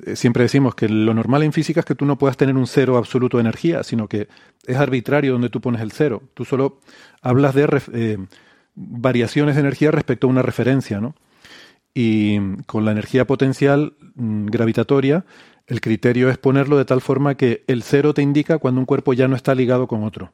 eh, 0.03 0.15
siempre 0.15 0.43
decimos 0.43 0.73
que 0.73 0.89
lo 0.89 1.13
normal 1.13 1.43
en 1.43 1.53
física 1.53 1.81
es 1.81 1.85
que 1.85 1.93
tú 1.93 2.05
no 2.05 2.17
puedas 2.17 2.37
tener 2.37 2.55
un 2.55 2.65
cero 2.65 2.97
absoluto 2.97 3.37
de 3.37 3.41
energía, 3.41 3.83
sino 3.83 4.07
que 4.07 4.27
es 4.65 4.77
arbitrario 4.77 5.33
donde 5.33 5.49
tú 5.49 5.61
pones 5.61 5.81
el 5.81 5.91
cero. 5.91 6.23
Tú 6.33 6.43
solo 6.43 6.79
hablas 7.21 7.53
de, 7.53 7.81
eh, 7.93 8.17
variaciones 8.75 9.55
de 9.55 9.61
energía 9.61 9.91
respecto 9.91 10.27
a 10.27 10.29
una 10.29 10.41
referencia, 10.41 10.99
¿no? 10.99 11.15
Y 11.97 12.57
con 12.65 12.83
la 12.83 12.91
energía 12.91 13.25
potencial 13.25 13.93
mm, 14.15 14.47
gravitatoria, 14.47 15.25
el 15.65 15.81
criterio 15.81 16.29
es 16.29 16.37
ponerlo 16.37 16.77
de 16.77 16.85
tal 16.85 17.01
forma 17.01 17.35
que 17.35 17.63
el 17.67 17.81
cero 17.81 18.13
te 18.13 18.21
indica 18.21 18.59
cuando 18.59 18.81
un 18.81 18.85
cuerpo 18.85 19.13
ya 19.13 19.29
no 19.29 19.35
está 19.35 19.55
ligado 19.55 19.87
con 19.87 20.03
otro. 20.03 20.33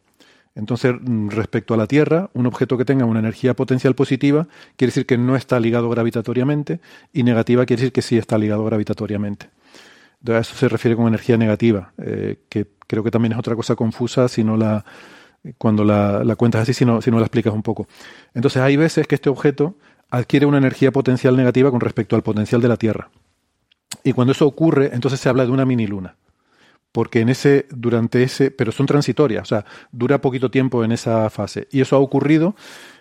Entonces, 0.56 0.96
mm, 1.00 1.30
respecto 1.30 1.76
a 1.76 1.78
la 1.78 1.86
Tierra, 1.86 2.32
un 2.34 2.48
objeto 2.48 2.78
que 2.78 2.84
tenga 2.84 3.06
una 3.06 3.20
energía 3.20 3.56
potencial 3.56 3.94
positiva 3.94 4.48
quiere 4.76 4.90
decir 4.90 5.06
que 5.06 5.20
no 5.20 5.36
está 5.36 5.60
ligado 5.60 5.88
gravitatoriamente 5.90 6.82
y 7.14 7.22
negativa 7.24 7.66
quiere 7.66 7.82
decir 7.82 7.94
que 7.94 8.02
sí 8.02 8.18
está 8.18 8.40
ligado 8.40 8.66
gravitatoriamente. 8.66 9.50
a 10.28 10.40
eso 10.40 10.56
se 10.56 10.68
refiere 10.68 10.96
con 10.96 11.08
energía 11.08 11.38
negativa, 11.38 11.94
eh, 11.98 12.38
que 12.50 12.68
creo 12.88 13.04
que 13.04 13.12
también 13.12 13.34
es 13.34 13.40
otra 13.40 13.56
cosa 13.56 13.76
confusa 13.76 14.28
si 14.28 14.44
no 14.44 14.58
la, 14.58 14.84
cuando 15.58 15.84
la, 15.84 16.36
cuentas 16.36 16.62
así, 16.62 16.74
si 16.74 16.86
no, 16.86 17.02
si 17.02 17.12
no 17.12 17.18
la 17.18 17.26
explicas 17.26 17.54
un 17.54 17.64
poco. 17.64 17.88
Entonces, 18.34 18.62
hay 18.62 18.78
veces 18.78 19.08
que 19.08 19.16
este 19.16 19.30
objeto 19.30 19.76
adquiere 20.12 20.46
una 20.46 20.60
energía 20.60 20.92
potencial 20.92 21.36
negativa 21.36 21.72
con 21.72 21.82
respecto 21.82 22.16
al 22.16 22.24
potencial 22.24 22.62
de 22.62 22.68
la 22.68 22.78
Tierra. 22.78 23.10
Y 24.04 24.14
cuando 24.14 24.34
eso 24.34 24.46
ocurre, 24.46 24.92
entonces 24.94 25.20
se 25.20 25.30
habla 25.30 25.46
de 25.46 25.52
una 25.52 25.66
mini 25.66 25.88
luna 25.88 26.16
porque 26.92 27.22
en 27.22 27.30
ese, 27.30 27.68
durante 27.70 28.24
ese, 28.24 28.52
pero 28.52 28.72
son 28.72 28.86
transitorias, 28.86 29.44
o 29.44 29.46
sea, 29.46 29.66
dura 29.92 30.20
poquito 30.20 30.52
tiempo 30.52 30.84
en 30.84 30.92
esa 30.92 31.30
fase. 31.30 31.68
Y 31.72 31.82
eso 31.82 31.96
ha 31.96 32.00
ocurrido 32.00 32.56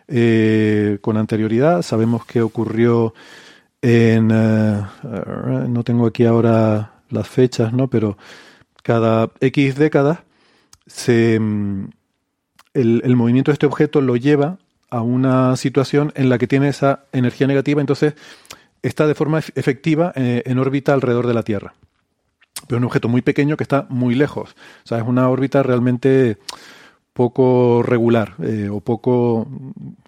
eh, 0.09 0.99
con 1.01 1.17
anterioridad, 1.17 1.83
sabemos 1.83 2.25
que 2.25 2.43
ocurrió 2.43 3.15
en, 3.83 4.31
eh, 4.33 4.83
no 5.69 5.83
tengo 5.85 6.07
aquí 6.07 6.25
ahora 6.25 7.03
las 7.11 7.29
fechas, 7.29 7.73
¿no? 7.73 7.89
Pero 7.89 8.17
cada 8.83 9.31
X 9.41 9.77
décadas 9.77 10.21
se, 10.87 11.39
mm, 11.41 11.91
el, 12.75 13.03
el 13.05 13.17
movimiento 13.17 13.51
de 13.51 13.55
este 13.55 13.67
objeto 13.67 14.01
lo 14.01 14.17
lleva 14.17 14.59
a 14.91 15.03
una 15.03 15.57
situación 15.57 16.13
en 16.17 16.29
la 16.29 16.39
que 16.39 16.47
tiene 16.47 16.69
esa 16.69 17.05
energía 17.13 17.47
negativa, 17.47 17.81
entonces 17.81 18.15
está 18.83 19.07
de 19.07 19.15
forma 19.15 19.39
efectiva 19.39 20.13
eh, 20.17 20.43
en 20.47 20.59
órbita 20.59 20.93
alrededor 20.93 21.27
de 21.27 21.35
la 21.35 21.43
Tierra 21.43 21.75
pero 22.67 22.79
un 22.79 22.85
objeto 22.85 23.09
muy 23.09 23.23
pequeño 23.23 23.57
que 23.57 23.65
está 23.65 23.87
muy 23.89 24.15
lejos. 24.15 24.55
O 24.85 24.87
sea, 24.87 24.99
es 24.99 25.05
una 25.05 25.29
órbita 25.29 25.63
realmente 25.63 26.39
poco 27.13 27.83
regular 27.83 28.35
eh, 28.43 28.69
o 28.71 28.81
poco... 28.81 29.49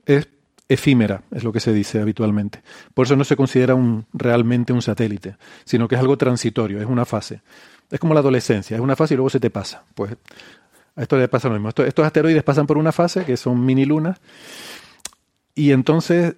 es 0.07 0.29
efímera, 0.69 1.23
es 1.31 1.45
lo 1.45 1.53
que 1.53 1.61
se 1.61 1.73
dice 1.73 2.01
habitualmente. 2.01 2.63
Por 2.95 3.07
eso 3.07 3.17
no 3.17 3.25
se 3.25 3.37
considera 3.37 3.75
un, 3.75 4.07
realmente 4.15 4.73
un 4.73 4.81
satélite, 4.81 5.37
sino 5.65 5.87
que 5.87 5.97
es 5.97 6.01
algo 6.01 6.17
transitorio, 6.17 6.81
es 6.81 6.87
una 6.87 7.05
fase. 7.05 7.43
Es 7.91 8.01
como 8.01 8.15
la 8.15 8.21
adolescencia, 8.21 8.77
es 8.77 8.81
una 8.81 8.97
fase 8.97 9.15
y 9.15 9.17
luego 9.17 9.29
se 9.29 9.41
te 9.41 9.51
pasa. 9.51 9.83
Pues 9.95 10.17
a 10.97 11.03
esto 11.03 11.19
le 11.19 11.29
pasa 11.29 11.49
lo 11.49 11.55
mismo. 11.55 11.69
estos 11.69 12.07
asteroides 12.07 12.43
pasan 12.43 12.67
por 12.67 12.79
una 12.79 12.93
fase, 12.93 13.25
que 13.25 13.37
son 13.37 13.63
mini 13.67 13.85
lunas, 13.85 14.19
y 15.55 15.73
entonces 15.73 16.37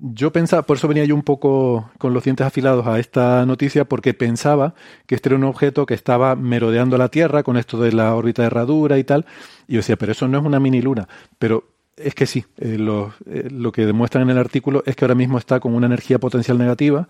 yo 0.00 0.32
pensaba, 0.32 0.62
por 0.62 0.78
eso 0.78 0.88
venía 0.88 1.04
yo 1.04 1.14
un 1.14 1.22
poco 1.22 1.90
con 1.98 2.14
los 2.14 2.24
dientes 2.24 2.46
afilados 2.46 2.86
a 2.86 2.98
esta 2.98 3.44
noticia, 3.44 3.84
porque 3.84 4.14
pensaba 4.14 4.74
que 5.06 5.14
este 5.14 5.28
era 5.28 5.36
un 5.36 5.44
objeto 5.44 5.84
que 5.84 5.94
estaba 5.94 6.36
merodeando 6.36 6.96
la 6.96 7.08
Tierra 7.08 7.42
con 7.42 7.56
esto 7.56 7.78
de 7.78 7.92
la 7.92 8.14
órbita 8.14 8.42
de 8.42 8.46
herradura 8.46 8.98
y 8.98 9.04
tal. 9.04 9.26
Y 9.68 9.74
yo 9.74 9.78
decía, 9.80 9.96
pero 9.96 10.12
eso 10.12 10.26
no 10.26 10.38
es 10.38 10.44
una 10.44 10.58
mini 10.58 10.80
luna. 10.80 11.06
Pero 11.38 11.64
es 11.96 12.14
que 12.14 12.26
sí, 12.26 12.46
eh, 12.56 12.78
lo, 12.78 13.12
eh, 13.26 13.48
lo, 13.50 13.72
que 13.72 13.84
demuestran 13.84 14.22
en 14.22 14.30
el 14.30 14.38
artículo 14.38 14.82
es 14.86 14.96
que 14.96 15.04
ahora 15.04 15.14
mismo 15.14 15.36
está 15.36 15.60
con 15.60 15.74
una 15.74 15.86
energía 15.86 16.18
potencial 16.18 16.56
negativa 16.56 17.06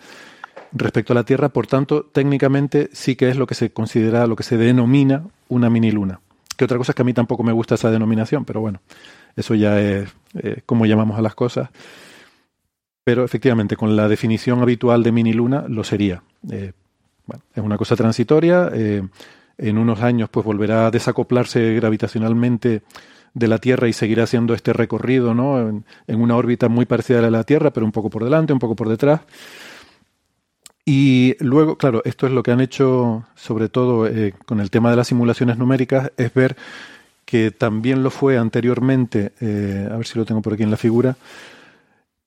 respecto 0.73 1.13
a 1.13 1.17
la 1.17 1.25
Tierra, 1.25 1.49
por 1.49 1.67
tanto, 1.67 2.05
técnicamente 2.05 2.91
sí 2.93 3.15
que 3.15 3.29
es 3.29 3.37
lo 3.37 3.47
que 3.47 3.55
se 3.55 3.71
considera, 3.71 4.27
lo 4.27 4.37
que 4.37 4.43
se 4.43 4.57
denomina 4.57 5.25
una 5.49 5.71
mini 5.71 5.93
luna. 5.93 6.21
Que 6.57 6.65
otra 6.65 6.77
cosa 6.77 6.93
es 6.93 6.97
que 6.97 7.03
a 7.03 7.05
mí 7.05 7.15
tampoco 7.15 7.43
me 7.43 7.53
gusta 7.53 7.77
esa 7.77 7.91
denominación, 7.91 8.45
pero 8.45 8.61
bueno, 8.61 8.81
eso 9.37 9.55
ya 9.55 9.81
es 9.81 10.09
eh, 10.35 10.63
como 10.67 10.87
llamamos 10.87 11.19
a 11.19 11.23
las 11.23 11.35
cosas 11.35 11.71
pero 13.05 13.25
efectivamente 13.25 13.77
con 13.77 13.97
la 13.97 14.09
definición 14.09 14.63
habitual 14.63 15.03
de 15.03 15.13
mini 15.13 15.33
luna 15.33 15.65
lo 15.69 15.85
sería. 15.85 16.23
Eh, 16.51 16.73
bueno, 17.27 17.43
es 17.55 17.63
una 17.63 17.77
cosa 17.77 17.97
transitoria, 17.97 18.71
eh, 18.73 19.03
en 19.59 19.79
unos 19.79 20.01
años 20.01 20.29
pues 20.31 20.45
volverá 20.47 20.87
a 20.87 20.91
desacoplarse 20.91 21.75
gravitacionalmente 21.75 22.83
de 23.35 23.49
la 23.49 23.59
Tierra 23.59 23.89
y 23.89 23.93
seguirá 23.93 24.25
haciendo 24.25 24.55
este 24.55 24.73
recorrido 24.73 25.35
¿no? 25.35 25.59
en, 25.59 25.85
una 26.21 26.37
órbita 26.37 26.69
muy 26.69 26.87
parecida 26.87 27.19
a 27.19 27.23
la 27.23 27.27
de 27.27 27.33
la 27.33 27.45
Tierra, 27.45 27.73
pero 27.73 27.87
un 27.87 27.93
poco 27.93 28.11
por 28.11 28.25
delante, 28.25 28.53
un 28.53 28.59
poco 28.59 28.77
por 28.77 28.89
detrás. 28.89 29.21
Y 30.85 31.37
luego, 31.41 31.77
claro, 31.77 32.03
esto 32.05 32.27
es 32.27 32.33
lo 32.33 32.43
que 32.43 32.53
han 32.53 32.61
hecho, 32.61 33.25
sobre 33.35 33.69
todo 33.69 34.07
eh, 34.07 34.35
con 34.47 34.61
el 34.61 34.71
tema 34.71 34.91
de 34.91 34.97
las 34.97 35.09
simulaciones 35.09 35.59
numéricas, 35.59 36.11
es 36.17 36.33
ver 36.35 36.57
que 37.31 37.53
también 37.53 38.03
lo 38.03 38.11
fue 38.11 38.39
anteriormente, 38.39 39.33
a 39.41 39.97
ver 39.97 40.05
si 40.05 40.19
lo 40.19 40.25
tengo 40.25 40.43
por 40.43 40.55
aquí 40.55 40.65
en 40.65 40.71
la 40.73 40.77
figura, 40.77 41.17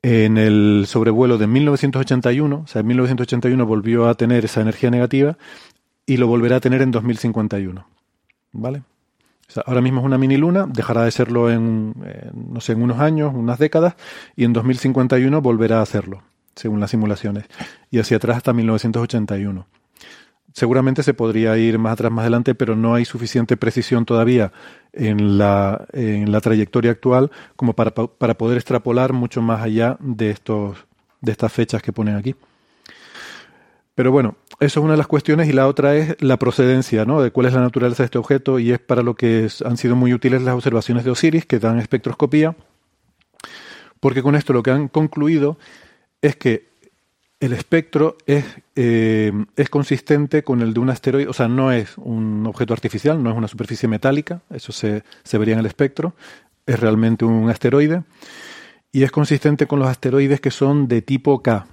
en 0.01 0.37
el 0.37 0.85
sobrevuelo 0.87 1.37
de 1.37 1.45
1981, 1.45 2.61
o 2.63 2.67
sea, 2.67 2.79
en 2.79 2.87
1981 2.87 3.65
volvió 3.65 4.07
a 4.07 4.15
tener 4.15 4.45
esa 4.45 4.61
energía 4.61 4.89
negativa 4.89 5.37
y 6.05 6.15
lo 6.15 6.27
volverá 6.27 6.55
a 6.55 6.59
tener 6.61 6.81
en 6.81 6.91
2051. 6.91 7.85
¿Vale? 8.53 8.79
O 9.49 9.51
sea, 9.51 9.63
ahora 9.65 9.81
mismo 9.81 9.99
es 9.99 10.05
una 10.05 10.17
mini 10.17 10.37
luna, 10.37 10.67
dejará 10.69 11.03
de 11.03 11.11
serlo 11.11 11.51
en, 11.51 11.93
no 12.33 12.61
sé, 12.61 12.71
en 12.71 12.81
unos 12.81 12.99
años, 12.99 13.33
unas 13.35 13.59
décadas, 13.59 13.95
y 14.37 14.45
en 14.45 14.53
2051 14.53 15.41
volverá 15.41 15.79
a 15.79 15.81
hacerlo, 15.81 16.23
según 16.55 16.79
las 16.79 16.91
simulaciones. 16.91 17.43
Y 17.91 17.99
hacia 17.99 18.17
atrás 18.17 18.37
hasta 18.37 18.53
1981 18.53 19.67
seguramente 20.53 21.03
se 21.03 21.13
podría 21.13 21.57
ir 21.57 21.79
más 21.79 21.93
atrás, 21.93 22.11
más 22.11 22.23
adelante, 22.23 22.55
pero 22.55 22.75
no 22.75 22.95
hay 22.95 23.05
suficiente 23.05 23.57
precisión 23.57 24.05
todavía 24.05 24.53
en 24.93 25.37
la, 25.37 25.85
en 25.91 26.31
la 26.31 26.39
trayectoria 26.39 26.91
actual 26.91 27.31
como 27.55 27.73
para, 27.73 27.93
para, 27.93 28.37
poder 28.37 28.57
extrapolar 28.57 29.11
mucho 29.11 29.41
más 29.41 29.61
allá 29.61 29.97
de, 29.99 30.29
estos, 30.29 30.77
de 31.21 31.31
estas 31.31 31.51
fechas 31.51 31.81
que 31.81 31.91
ponen 31.91 32.15
aquí. 32.15 32.35
Pero 33.95 34.11
bueno, 34.11 34.37
eso 34.59 34.79
es 34.79 34.83
una 34.83 34.93
de 34.93 34.97
las 34.97 35.07
cuestiones 35.07 35.47
y 35.49 35.53
la 35.53 35.67
otra 35.67 35.95
es 35.95 36.15
la 36.21 36.37
procedencia, 36.37 37.05
¿no? 37.05 37.21
De 37.21 37.31
cuál 37.31 37.47
es 37.47 37.53
la 37.53 37.61
naturaleza 37.61 38.03
de 38.03 38.05
este 38.05 38.17
objeto 38.17 38.57
y 38.57 38.71
es 38.71 38.79
para 38.79 39.03
lo 39.03 39.15
que 39.15 39.47
han 39.65 39.77
sido 39.77 39.95
muy 39.95 40.13
útiles 40.13 40.41
las 40.41 40.55
observaciones 40.55 41.03
de 41.03 41.11
Osiris 41.11 41.45
que 41.45 41.59
dan 41.59 41.79
espectroscopía, 41.79 42.55
porque 43.99 44.23
con 44.23 44.35
esto 44.35 44.53
lo 44.53 44.63
que 44.63 44.71
han 44.71 44.87
concluido 44.87 45.57
es 46.21 46.35
que 46.35 46.72
el 47.43 47.51
espectro 47.51 48.15
es, 48.25 48.45
eh, 48.77 49.33
es, 49.57 49.69
consistente 49.69 50.43
con 50.43 50.61
el 50.61 50.73
de 50.73 50.79
un 50.79 50.89
asteroide, 50.89 51.27
o 51.27 51.33
sea, 51.33 51.49
no 51.49 51.73
es 51.73 51.97
un 51.97 52.45
objeto 52.47 52.73
artificial, 52.73 53.21
no 53.21 53.29
es 53.29 53.35
una 53.35 53.49
superficie 53.49 53.89
metálica, 53.89 54.41
eso 54.49 54.71
se, 54.71 55.03
vería 55.37 55.55
en 55.55 55.59
el 55.59 55.65
espectro, 55.65 56.13
es 56.65 56.79
realmente 56.79 57.25
un 57.25 57.49
asteroide, 57.49 58.03
y 58.93 59.03
es 59.03 59.11
consistente 59.11 59.67
con 59.67 59.79
los 59.79 59.89
asteroides 59.89 60.39
que 60.39 60.51
son 60.51 60.87
de 60.87 61.01
tipo 61.01 61.41
K, 61.41 61.67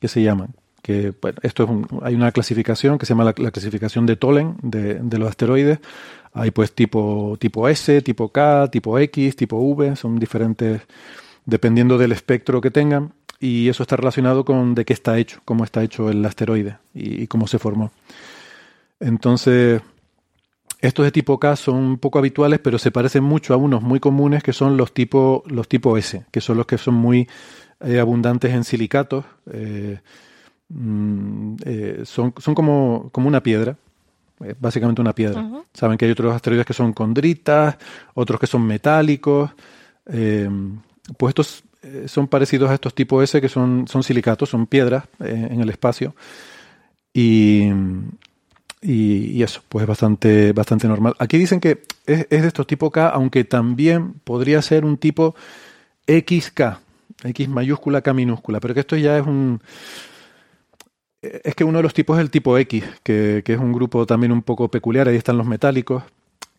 que 0.00 0.08
se 0.08 0.22
llaman. 0.22 0.54
Que, 0.80 1.12
esto 1.42 1.64
es 1.64 2.02
hay 2.02 2.14
una 2.14 2.32
clasificación 2.32 2.96
que 2.96 3.04
se 3.04 3.10
llama 3.10 3.24
la, 3.24 3.34
clasificación 3.34 4.06
de 4.06 4.16
Tolen 4.16 4.56
de, 4.62 4.94
de, 4.94 5.18
los 5.18 5.28
asteroides. 5.28 5.78
Hay 6.32 6.50
pues 6.50 6.72
tipo, 6.72 7.36
tipo 7.38 7.68
S, 7.68 8.00
tipo 8.00 8.30
K, 8.30 8.68
tipo 8.68 8.98
X, 8.98 9.36
tipo 9.36 9.58
V, 9.58 9.94
son 9.94 10.18
diferentes 10.18 10.80
dependiendo 11.44 11.98
del 11.98 12.12
espectro 12.12 12.60
que 12.60 12.70
tengan 12.70 13.12
y 13.42 13.68
eso 13.68 13.82
está 13.82 13.96
relacionado 13.96 14.44
con 14.44 14.76
de 14.76 14.84
qué 14.84 14.92
está 14.92 15.18
hecho, 15.18 15.40
cómo 15.44 15.64
está 15.64 15.82
hecho 15.82 16.08
el 16.08 16.24
asteroide 16.24 16.78
y, 16.94 17.26
cómo 17.26 17.48
se 17.48 17.58
formó. 17.58 17.90
Entonces, 19.00 19.82
estos 20.80 21.04
de 21.04 21.10
tipo 21.10 21.40
K 21.40 21.56
son 21.56 21.98
poco 21.98 22.20
habituales, 22.20 22.60
pero 22.60 22.78
se 22.78 22.92
parecen 22.92 23.24
mucho 23.24 23.52
a 23.52 23.56
unos 23.56 23.82
muy 23.82 23.98
comunes 23.98 24.44
que 24.44 24.52
son 24.52 24.76
los 24.76 24.94
tipo, 24.94 25.42
los 25.46 25.66
tipo 25.66 25.98
S, 25.98 26.24
que 26.30 26.40
son 26.40 26.56
los 26.56 26.66
que 26.66 26.78
son 26.78 26.94
muy 26.94 27.28
eh, 27.80 27.98
abundantes 27.98 28.52
en 28.52 28.62
silicatos. 28.62 29.24
Eh, 29.52 29.98
mm, 30.68 31.54
eh, 31.64 32.02
son, 32.04 32.32
son 32.38 32.54
como, 32.54 33.10
como 33.10 33.26
una 33.26 33.42
piedra, 33.42 33.76
básicamente 34.60 35.00
una 35.00 35.16
piedra. 35.16 35.64
Saben 35.74 35.98
que 35.98 36.04
hay 36.04 36.12
otros 36.12 36.32
asteroides 36.32 36.64
que 36.64 36.74
son 36.74 36.92
condritas, 36.92 37.76
otros 38.14 38.38
que 38.38 38.46
son 38.46 38.64
metálicos. 38.64 39.50
pues 40.04 41.30
estos 41.30 41.64
eh, 41.82 42.04
son 42.06 42.28
parecidos 42.28 42.70
a 42.70 42.74
estos 42.74 42.94
tipos 42.94 43.24
S, 43.24 43.40
que 43.40 43.48
son, 43.48 43.86
son 43.88 44.02
silicatos, 44.02 44.50
son 44.50 44.66
piedras 44.66 45.04
eh, 45.20 45.48
en 45.50 45.60
el 45.60 45.68
espacio. 45.68 46.14
Y, 47.12 47.68
y, 48.80 49.42
eso, 49.42 49.62
pues 49.68 49.82
es 49.82 49.88
bastante, 49.88 50.52
bastante 50.52 50.88
normal. 50.88 51.14
Aquí 51.18 51.38
dicen 51.38 51.60
que 51.60 51.82
es, 52.06 52.28
de 52.28 52.46
estos 52.46 52.66
tipo 52.66 52.90
K, 52.90 53.08
aunque 53.08 53.44
también 53.44 54.14
podría 54.24 54.62
ser 54.62 54.84
un 54.84 54.96
tipo 54.96 55.34
XK, 56.06 56.78
X 57.24 57.48
mayúscula, 57.48 58.00
K 58.00 58.12
minúscula, 58.14 58.60
pero 58.60 58.74
que 58.74 58.80
esto 58.80 58.96
ya 58.96 59.18
es 59.18 59.26
un... 59.26 59.60
Es 61.20 61.54
que 61.54 61.62
uno 61.62 61.78
de 61.78 61.84
los 61.84 61.94
tipos 61.94 62.18
es 62.18 62.22
el 62.22 62.30
tipo 62.30 62.58
X, 62.58 62.84
que, 63.04 63.42
que 63.44 63.52
es 63.52 63.58
un 63.60 63.72
grupo 63.72 64.06
también 64.06 64.32
un 64.32 64.42
poco 64.42 64.68
peculiar, 64.68 65.06
ahí 65.06 65.16
están 65.16 65.38
los 65.38 65.46
metálicos, 65.46 66.02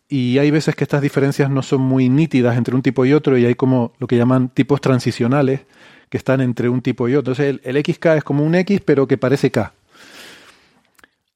y 0.08 0.38
hay 0.38 0.50
veces 0.50 0.74
que 0.74 0.84
estas 0.84 1.02
diferencias 1.02 1.50
no 1.50 1.62
son 1.62 1.80
muy 1.80 2.08
nítidas 2.08 2.56
entre 2.56 2.74
un 2.74 2.82
tipo 2.82 3.04
y 3.04 3.12
otro 3.12 3.38
y 3.38 3.46
hay 3.46 3.54
como 3.54 3.92
lo 3.98 4.06
que 4.06 4.16
llaman 4.16 4.48
tipos 4.48 4.80
transicionales 4.80 5.60
que 6.08 6.18
están 6.18 6.40
entre 6.40 6.68
un 6.68 6.82
tipo 6.82 7.08
y 7.08 7.14
otro. 7.14 7.32
Entonces 7.32 7.60
el, 7.64 7.84
XK 7.84 8.06
es 8.16 8.24
como 8.24 8.44
un 8.44 8.54
X 8.54 8.80
pero 8.84 9.06
que 9.06 9.18
parece 9.18 9.50
K. 9.50 9.72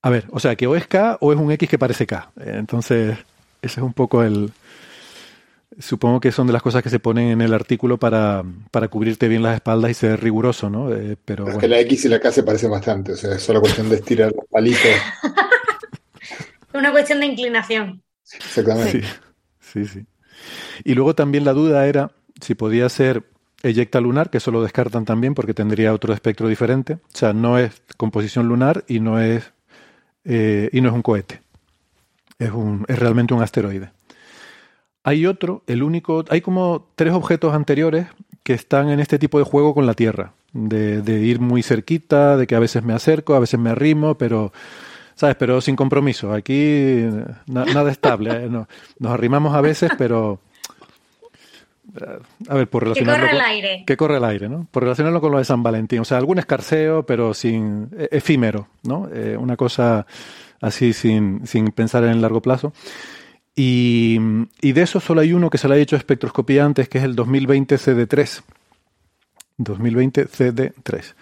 A 0.03 0.11
ver, 0.11 0.27
o 0.31 0.39
sea, 0.39 0.55
que 0.55 0.67
o 0.67 0.77
es 0.77 0.87
K 0.87 1.19
o 1.21 1.33
es 1.33 1.39
un 1.39 1.51
X 1.53 1.69
que 1.69 1.79
parece 1.79 2.07
K. 2.07 2.31
Entonces, 2.45 3.19
ese 3.63 3.81
es 3.81 3.85
un 3.85 3.93
poco 3.93 4.23
el, 4.23 4.53
Supongo 5.81 6.19
que 6.19 6.33
son 6.33 6.49
de 6.49 6.53
las 6.53 6.63
cosas 6.63 6.83
que 6.83 6.91
se 6.91 6.99
ponen 6.99 7.29
en 7.29 7.41
el 7.41 7.55
artículo 7.55 7.99
para, 7.99 8.43
para 8.73 8.89
cubrirte 8.89 9.29
bien 9.29 9.45
las 9.45 9.55
espaldas 9.55 9.93
y 9.93 9.95
ser 9.95 10.21
riguroso, 10.21 10.69
¿no? 10.69 10.93
Eh, 10.93 11.17
pero 11.25 11.49
es 11.49 11.57
que 11.57 11.69
la 11.69 11.79
X 11.81 12.07
y 12.07 12.09
la 12.09 12.19
K 12.19 12.33
se 12.33 12.43
parecen 12.43 12.73
bastante, 12.73 13.13
o 13.13 13.17
sea, 13.17 13.35
es 13.35 13.43
solo 13.43 13.61
cuestión 13.61 13.89
de 13.89 13.97
estirar 13.97 14.33
los 14.35 14.45
palitos. 14.51 14.81
Una 16.75 16.91
cuestión 16.91 17.21
de 17.21 17.27
inclinación. 17.27 18.03
Exactamente. 18.37 19.03
Sí, 19.03 19.09
sí, 19.61 19.87
sí. 19.87 20.07
Y 20.85 20.95
luego 20.95 21.15
también 21.15 21.45
la 21.45 21.53
duda 21.53 21.87
era 21.87 22.13
si 22.41 22.55
podía 22.55 22.89
ser 22.89 23.25
eyecta 23.63 24.01
lunar, 24.01 24.31
que 24.31 24.39
eso 24.39 24.51
lo 24.51 24.63
descartan 24.63 25.05
también 25.05 25.35
porque 25.35 25.55
tendría 25.55 25.93
otro 25.93 26.13
espectro 26.13 26.49
diferente. 26.49 26.95
O 26.95 27.17
sea, 27.17 27.33
no 27.33 27.59
es 27.59 27.83
composición 27.97 28.47
lunar 28.49 28.85
y 28.87 29.01
no 29.01 29.21
es, 29.21 29.53
eh, 30.25 30.71
y 30.73 30.81
no 30.81 30.89
es 30.89 30.95
un 30.95 31.03
cohete. 31.03 31.43
Es, 32.39 32.51
un, 32.51 32.85
es 32.89 32.99
realmente 32.99 33.35
un 33.35 33.43
asteroide. 33.43 33.91
Hay 35.03 35.27
otro, 35.27 35.65
el 35.67 35.83
único, 35.83 36.25
hay 36.29 36.41
como 36.41 36.89
tres 36.95 37.15
objetos 37.15 37.55
anteriores 37.55 38.07
que 38.43 38.53
están 38.53 38.91
en 38.91 39.01
este 39.01 39.19
tipo 39.19 39.39
de 39.39 39.45
juego 39.45 39.75
con 39.75 39.87
la 39.87 39.95
Tierra, 39.95 40.35
de, 40.53 41.03
de 41.03 41.21
ir 41.21 41.41
muy 41.41 41.63
cerquita, 41.63 42.37
de 42.37 42.47
que 42.47 42.55
a 42.55 42.59
veces 42.61 42.83
me 42.83 42.93
acerco, 42.93 43.35
a 43.35 43.41
veces 43.41 43.59
me 43.59 43.71
arrimo, 43.71 44.17
pero 44.17 44.53
¿sabes? 45.19 45.35
Pero 45.37 45.61
sin 45.61 45.75
compromiso. 45.75 46.33
Aquí 46.33 47.05
nada 47.47 47.91
estable. 47.91 48.31
¿eh? 48.45 48.49
nos 48.49 49.13
arrimamos 49.13 49.55
a 49.55 49.61
veces, 49.61 49.91
pero 49.99 50.41
a 52.49 52.55
ver, 52.55 52.69
por 52.69 52.85
relacionarlo. 52.85 53.27
Que 53.27 53.31
corre 53.31 53.37
el 53.37 53.45
aire. 53.45 53.85
Que 53.85 53.97
corre 53.97 54.17
el 54.19 54.25
aire, 54.25 54.49
¿no? 54.49 54.67
Por 54.71 54.85
relacionarlo 54.85 55.21
con 55.21 55.33
lo 55.33 55.39
de 55.39 55.45
San 55.45 55.63
Valentín. 55.63 56.01
O 56.01 56.05
sea, 56.05 56.19
algún 56.19 56.39
escarceo, 56.39 57.05
pero 57.05 57.35
sin. 57.35 57.89
E, 57.97 58.09
efímero, 58.13 58.69
¿no? 58.85 59.09
Eh, 59.13 59.37
una 59.37 59.57
cosa 59.57 60.07
así 60.61 60.93
sin, 60.93 61.47
sin 61.47 61.73
pensar 61.73 62.05
en 62.05 62.11
el 62.11 62.23
largo 62.23 62.41
plazo. 62.41 62.73
Y, 63.57 64.19
y, 64.61 64.71
de 64.71 64.83
eso 64.83 65.01
solo 65.01 65.21
hay 65.21 65.33
uno 65.33 65.51
que 65.51 65.59
se 65.59 65.67
le 65.67 65.75
ha 65.75 65.79
hecho 65.79 65.97
espectroscopía 65.97 66.65
antes, 66.65 66.89
que 66.89 66.99
es 66.99 67.05
el 67.05 67.17
2020 67.17 67.75
CD3. 67.75 68.43
2020 69.59 70.29
CD3. 70.29 71.15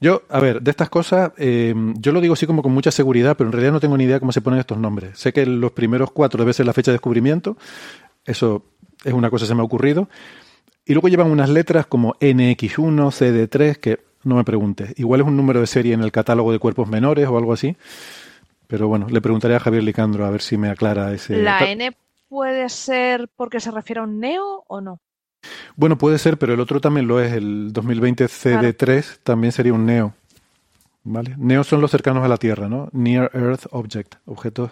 Yo, 0.00 0.22
a 0.28 0.40
ver, 0.40 0.62
de 0.62 0.70
estas 0.70 0.88
cosas, 0.88 1.32
eh, 1.36 1.74
yo 1.98 2.12
lo 2.12 2.20
digo 2.20 2.34
así 2.34 2.46
como 2.46 2.62
con 2.62 2.72
mucha 2.72 2.90
seguridad, 2.90 3.36
pero 3.36 3.48
en 3.48 3.52
realidad 3.52 3.72
no 3.72 3.80
tengo 3.80 3.96
ni 3.96 4.04
idea 4.04 4.18
cómo 4.18 4.32
se 4.32 4.40
ponen 4.40 4.58
estos 4.58 4.78
nombres. 4.78 5.18
Sé 5.18 5.32
que 5.32 5.46
los 5.46 5.72
primeros 5.72 6.10
cuatro 6.10 6.38
debe 6.38 6.54
ser 6.54 6.66
la 6.66 6.72
fecha 6.72 6.90
de 6.90 6.96
descubrimiento, 6.96 7.56
eso 8.24 8.64
es 9.04 9.12
una 9.12 9.30
cosa 9.30 9.44
que 9.44 9.48
se 9.48 9.54
me 9.54 9.60
ha 9.60 9.64
ocurrido. 9.64 10.08
Y 10.84 10.94
luego 10.94 11.08
llevan 11.08 11.30
unas 11.30 11.48
letras 11.48 11.86
como 11.86 12.14
NX1, 12.14 13.10
CD3, 13.10 13.76
que 13.76 14.00
no 14.24 14.36
me 14.36 14.44
preguntes. 14.44 14.94
Igual 14.98 15.20
es 15.20 15.26
un 15.26 15.36
número 15.36 15.60
de 15.60 15.66
serie 15.66 15.94
en 15.94 16.02
el 16.02 16.10
catálogo 16.10 16.50
de 16.50 16.58
cuerpos 16.58 16.88
menores 16.88 17.28
o 17.28 17.36
algo 17.36 17.52
así. 17.52 17.76
Pero 18.66 18.88
bueno, 18.88 19.06
le 19.08 19.20
preguntaré 19.20 19.54
a 19.54 19.60
Javier 19.60 19.82
Licandro 19.82 20.24
a 20.24 20.30
ver 20.30 20.40
si 20.40 20.56
me 20.56 20.70
aclara 20.70 21.12
ese. 21.12 21.36
¿La 21.36 21.70
N 21.70 21.94
puede 22.28 22.68
ser 22.68 23.28
porque 23.36 23.60
se 23.60 23.70
refiere 23.70 24.00
a 24.00 24.04
un 24.04 24.18
neo 24.18 24.64
o 24.66 24.80
no? 24.80 25.00
Bueno, 25.76 25.98
puede 25.98 26.18
ser, 26.18 26.38
pero 26.38 26.54
el 26.54 26.60
otro 26.60 26.80
también 26.80 27.06
lo 27.06 27.20
es. 27.20 27.32
El 27.32 27.72
2020 27.72 28.26
CD3 28.26 29.18
también 29.22 29.52
sería 29.52 29.72
un 29.72 29.86
neo. 29.86 30.14
¿Vale? 31.04 31.34
Neo 31.36 31.64
son 31.64 31.80
los 31.80 31.90
cercanos 31.90 32.24
a 32.24 32.28
la 32.28 32.36
Tierra, 32.36 32.68
¿no? 32.68 32.88
Near 32.92 33.30
Earth 33.34 33.66
Object, 33.70 34.16
objetos 34.24 34.70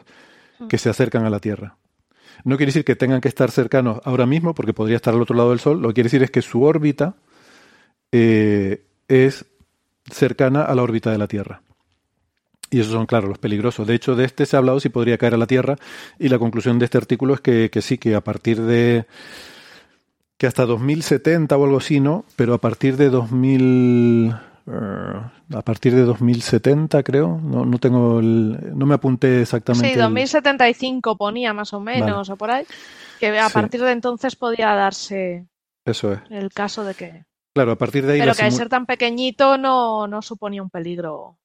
hmm. 0.59 0.69
que 0.69 0.79
se 0.79 0.89
acercan 0.89 1.25
a 1.25 1.31
la 1.31 1.41
Tierra. 1.41 1.77
No 2.45 2.57
quiere 2.57 2.71
decir 2.71 2.85
que 2.85 2.97
tengan 2.97 3.21
que 3.21 3.29
estar 3.29 3.51
cercanos 3.51 4.01
ahora 4.05 4.27
mismo, 4.27 4.55
porque 4.55 4.73
podría 4.73 4.97
estar 4.97 5.15
al 5.15 5.23
otro 5.23 5.37
lado 5.37 5.51
del 5.51 5.61
Sol. 5.61 5.83
Lo 5.83 5.89
que 5.89 5.95
quiere 5.95 6.07
decir 6.07 6.23
es 6.23 6.31
que 6.31 6.43
su 6.43 6.63
órbita 6.63 7.17
eh, 8.13 8.85
es 9.09 9.45
cercana 10.11 10.63
a 10.63 10.75
la 10.75 10.83
órbita 10.83 11.11
de 11.11 11.19
la 11.19 11.27
Tierra. 11.27 11.63
Y 12.71 12.79
esos 12.81 12.93
son, 12.93 13.07
claro, 13.07 13.27
los 13.27 13.39
peligrosos. 13.39 13.87
De 13.87 13.95
hecho, 13.95 14.15
de 14.15 14.25
este 14.25 14.47
se 14.47 14.57
ha 14.57 14.61
hablado 14.61 14.79
si 14.79 14.89
podría 14.89 15.19
caer 15.19 15.35
a 15.35 15.39
la 15.39 15.47
Tierra. 15.47 15.77
Y 16.19 16.29
la 16.29 16.39
conclusión 16.39 16.79
de 16.79 16.85
este 16.85 16.99
artículo 16.99 17.35
es 17.35 17.41
que, 17.41 17.71
sí, 17.83 17.99
que 17.99 18.15
a 18.15 18.21
partir 18.21 18.61
de. 18.63 19.07
Que 20.41 20.47
hasta 20.47 20.65
2070 20.65 21.55
o 21.55 21.65
algo 21.65 21.77
así, 21.77 22.01
¿no? 22.01 22.25
Pero 22.35 22.55
a 22.55 22.59
partir 22.59 22.97
de 22.97 23.11
2000. 23.11 24.35
Eh, 24.67 25.55
a 25.55 25.63
partir 25.63 25.95
de 25.95 26.01
2070, 26.01 27.03
creo. 27.03 27.39
No, 27.43 27.67
no 27.67 27.77
tengo 27.77 28.23
no 28.23 28.87
me 28.87 28.95
apunté 28.95 29.43
exactamente. 29.43 29.93
Sí, 29.93 29.99
2075 29.99 31.19
ponía 31.19 31.53
más 31.53 31.75
o 31.75 31.81
menos, 31.81 32.31
o 32.31 32.37
por 32.37 32.51
ahí. 32.51 32.65
Que 33.19 33.39
a 33.39 33.51
partir 33.51 33.83
de 33.83 33.93
entonces 33.93 34.35
podía 34.35 34.75
darse 34.75 35.47
Eso 35.85 36.15
es. 36.15 36.21
el 36.31 36.51
caso 36.55 36.85
de 36.85 36.95
que. 36.95 37.25
Claro, 37.55 37.73
a 37.73 37.77
partir 37.77 38.07
de 38.07 38.15
ahí. 38.15 38.21
Pero 38.21 38.35
que 38.35 38.45
al 38.45 38.53
ser 38.53 38.71
tan 38.71 38.87
pequeñito 38.87 39.59
no, 39.59 40.07
no 40.07 40.23
suponía 40.23 40.63
un 40.63 40.71
peligro. 40.71 41.37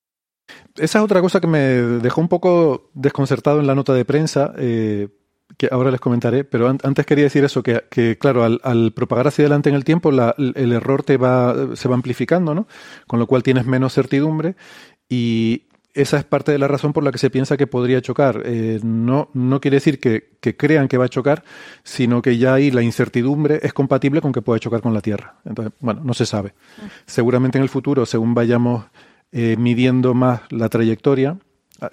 Esa 0.78 1.00
es 1.00 1.04
otra 1.04 1.20
cosa 1.20 1.42
que 1.42 1.48
me 1.48 1.60
dejó 1.60 2.22
un 2.22 2.30
poco 2.30 2.92
desconcertado 2.94 3.60
en 3.60 3.68
la 3.68 3.76
nota 3.76 3.94
de 3.94 4.06
prensa. 4.06 4.54
Eh, 4.58 5.10
que 5.58 5.70
ahora 5.72 5.92
les 5.92 6.00
comentaré, 6.00 6.44
pero 6.44 6.68
antes 6.68 7.06
quería 7.06 7.26
decir 7.26 7.44
eso, 7.44 7.64
que, 7.64 8.18
claro, 8.20 8.44
al, 8.44 8.92
propagar 8.94 9.28
hacia 9.28 9.44
adelante 9.44 9.70
en 9.70 9.76
el 9.76 9.84
tiempo, 9.84 10.10
el 10.10 10.72
error 10.72 11.04
te 11.04 11.18
va, 11.18 11.76
se 11.76 11.88
va 11.88 11.96
amplificando, 11.96 12.54
¿no? 12.54 12.68
Con 13.08 13.20
lo 13.20 13.28
cual 13.28 13.44
tienes 13.44 13.66
menos 13.66 13.94
certidumbre 13.94 14.56
y 15.10 15.64
esa 15.96 16.18
es 16.18 16.26
parte 16.26 16.52
de 16.52 16.60
la 16.60 16.68
razón 16.68 16.92
por 16.92 17.04
la 17.04 17.12
que 17.12 17.18
se 17.18 17.30
piensa 17.30 17.56
que 17.56 17.68
podría 17.68 18.02
chocar. 18.02 18.44
Eh, 18.46 18.80
no, 18.84 19.30
no 19.34 19.62
quiere 19.62 19.78
decir 19.78 20.00
que, 20.00 20.36
crean 20.58 20.90
que 20.90 20.98
va 20.98 21.06
a 21.06 21.10
chocar, 21.10 21.44
sino 21.84 22.22
que 22.22 22.38
ya 22.38 22.54
ahí 22.54 22.70
la 22.70 22.82
incertidumbre 22.82 23.62
es 23.64 23.74
compatible 23.74 24.20
con 24.20 24.34
que 24.34 24.42
pueda 24.42 24.60
chocar 24.60 24.82
con 24.82 24.94
la 24.94 25.02
Tierra. 25.02 25.38
Entonces, 25.46 25.74
bueno, 25.80 26.02
no 26.04 26.14
se 26.14 26.26
sabe. 26.26 26.54
Seguramente 27.06 27.58
en 27.58 27.64
el 27.64 27.70
futuro, 27.70 28.06
según 28.06 28.34
vayamos 28.34 28.86
eh, 29.32 29.56
midiendo 29.58 30.14
más 30.14 30.42
la 30.50 30.68
trayectoria, 30.68 31.38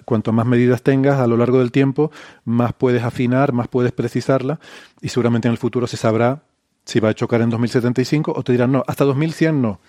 Cuanto 0.05 0.31
más 0.31 0.45
medidas 0.45 0.81
tengas 0.81 1.19
a 1.19 1.27
lo 1.27 1.35
largo 1.35 1.59
del 1.59 1.71
tiempo, 1.71 2.11
más 2.45 2.73
puedes 2.73 3.03
afinar, 3.03 3.51
más 3.51 3.67
puedes 3.67 3.91
precisarla 3.91 4.59
y 5.01 5.09
seguramente 5.09 5.49
en 5.49 5.51
el 5.51 5.57
futuro 5.57 5.87
se 5.87 5.97
sabrá 5.97 6.43
si 6.85 6.99
va 6.99 7.09
a 7.09 7.13
chocar 7.13 7.41
en 7.41 7.49
2075 7.49 8.33
o 8.35 8.43
te 8.43 8.53
dirán, 8.53 8.71
no, 8.71 8.83
hasta 8.87 9.03
2100 9.03 9.61
no. 9.61 9.79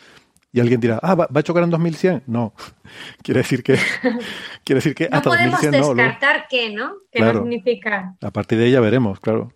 Y 0.52 0.60
alguien 0.60 0.80
dirá, 0.80 1.00
ah, 1.02 1.14
¿va, 1.14 1.28
a 1.32 1.42
chocar 1.42 1.64
en 1.64 1.70
2100? 1.70 2.24
No. 2.26 2.54
quiere 3.22 3.40
decir 3.40 3.62
que, 3.62 3.76
quiere 4.64 4.78
decir 4.78 4.94
que 4.94 5.08
hasta 5.10 5.30
2100 5.30 5.50
no. 5.50 5.78
podemos 5.78 5.96
descartar 5.96 6.46
qué, 6.48 6.70
¿no? 6.70 6.94
¿Qué 7.10 7.20
no 7.20 7.32
significa? 7.32 8.16
A 8.20 8.30
partir 8.30 8.58
de 8.58 8.66
ella 8.66 8.80
veremos, 8.80 9.20
claro. 9.20 9.52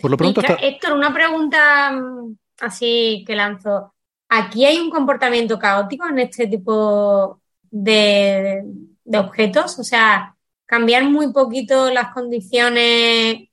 Por 0.00 0.10
lo 0.10 0.16
pronto. 0.16 0.42
Héctor, 0.60 0.92
una 0.94 1.12
pregunta 1.12 1.92
mm, 1.92 2.36
así 2.60 3.24
que 3.26 3.36
lanzo. 3.36 3.94
¿Aquí 4.28 4.64
hay 4.64 4.78
un 4.78 4.90
comportamiento 4.90 5.58
caótico 5.58 6.08
en 6.08 6.18
este 6.18 6.46
tipo 6.46 7.41
de, 7.72 8.64
objetos, 9.12 9.78
o 9.80 9.84
sea, 9.84 10.36
cambiar 10.66 11.04
muy 11.04 11.32
poquito 11.32 11.90
las 11.90 12.12
condiciones 12.14 13.48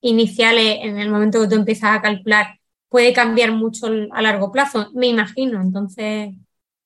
iniciales 0.00 0.78
en 0.82 0.98
el 0.98 1.10
momento 1.10 1.40
que 1.40 1.48
tú 1.48 1.54
empiezas 1.56 1.96
a 1.96 2.02
calcular 2.02 2.60
puede 2.88 3.12
cambiar 3.12 3.52
mucho 3.52 3.88
a 4.12 4.22
largo 4.22 4.52
plazo, 4.52 4.90
me 4.94 5.08
imagino. 5.08 5.60
Entonces. 5.60 6.30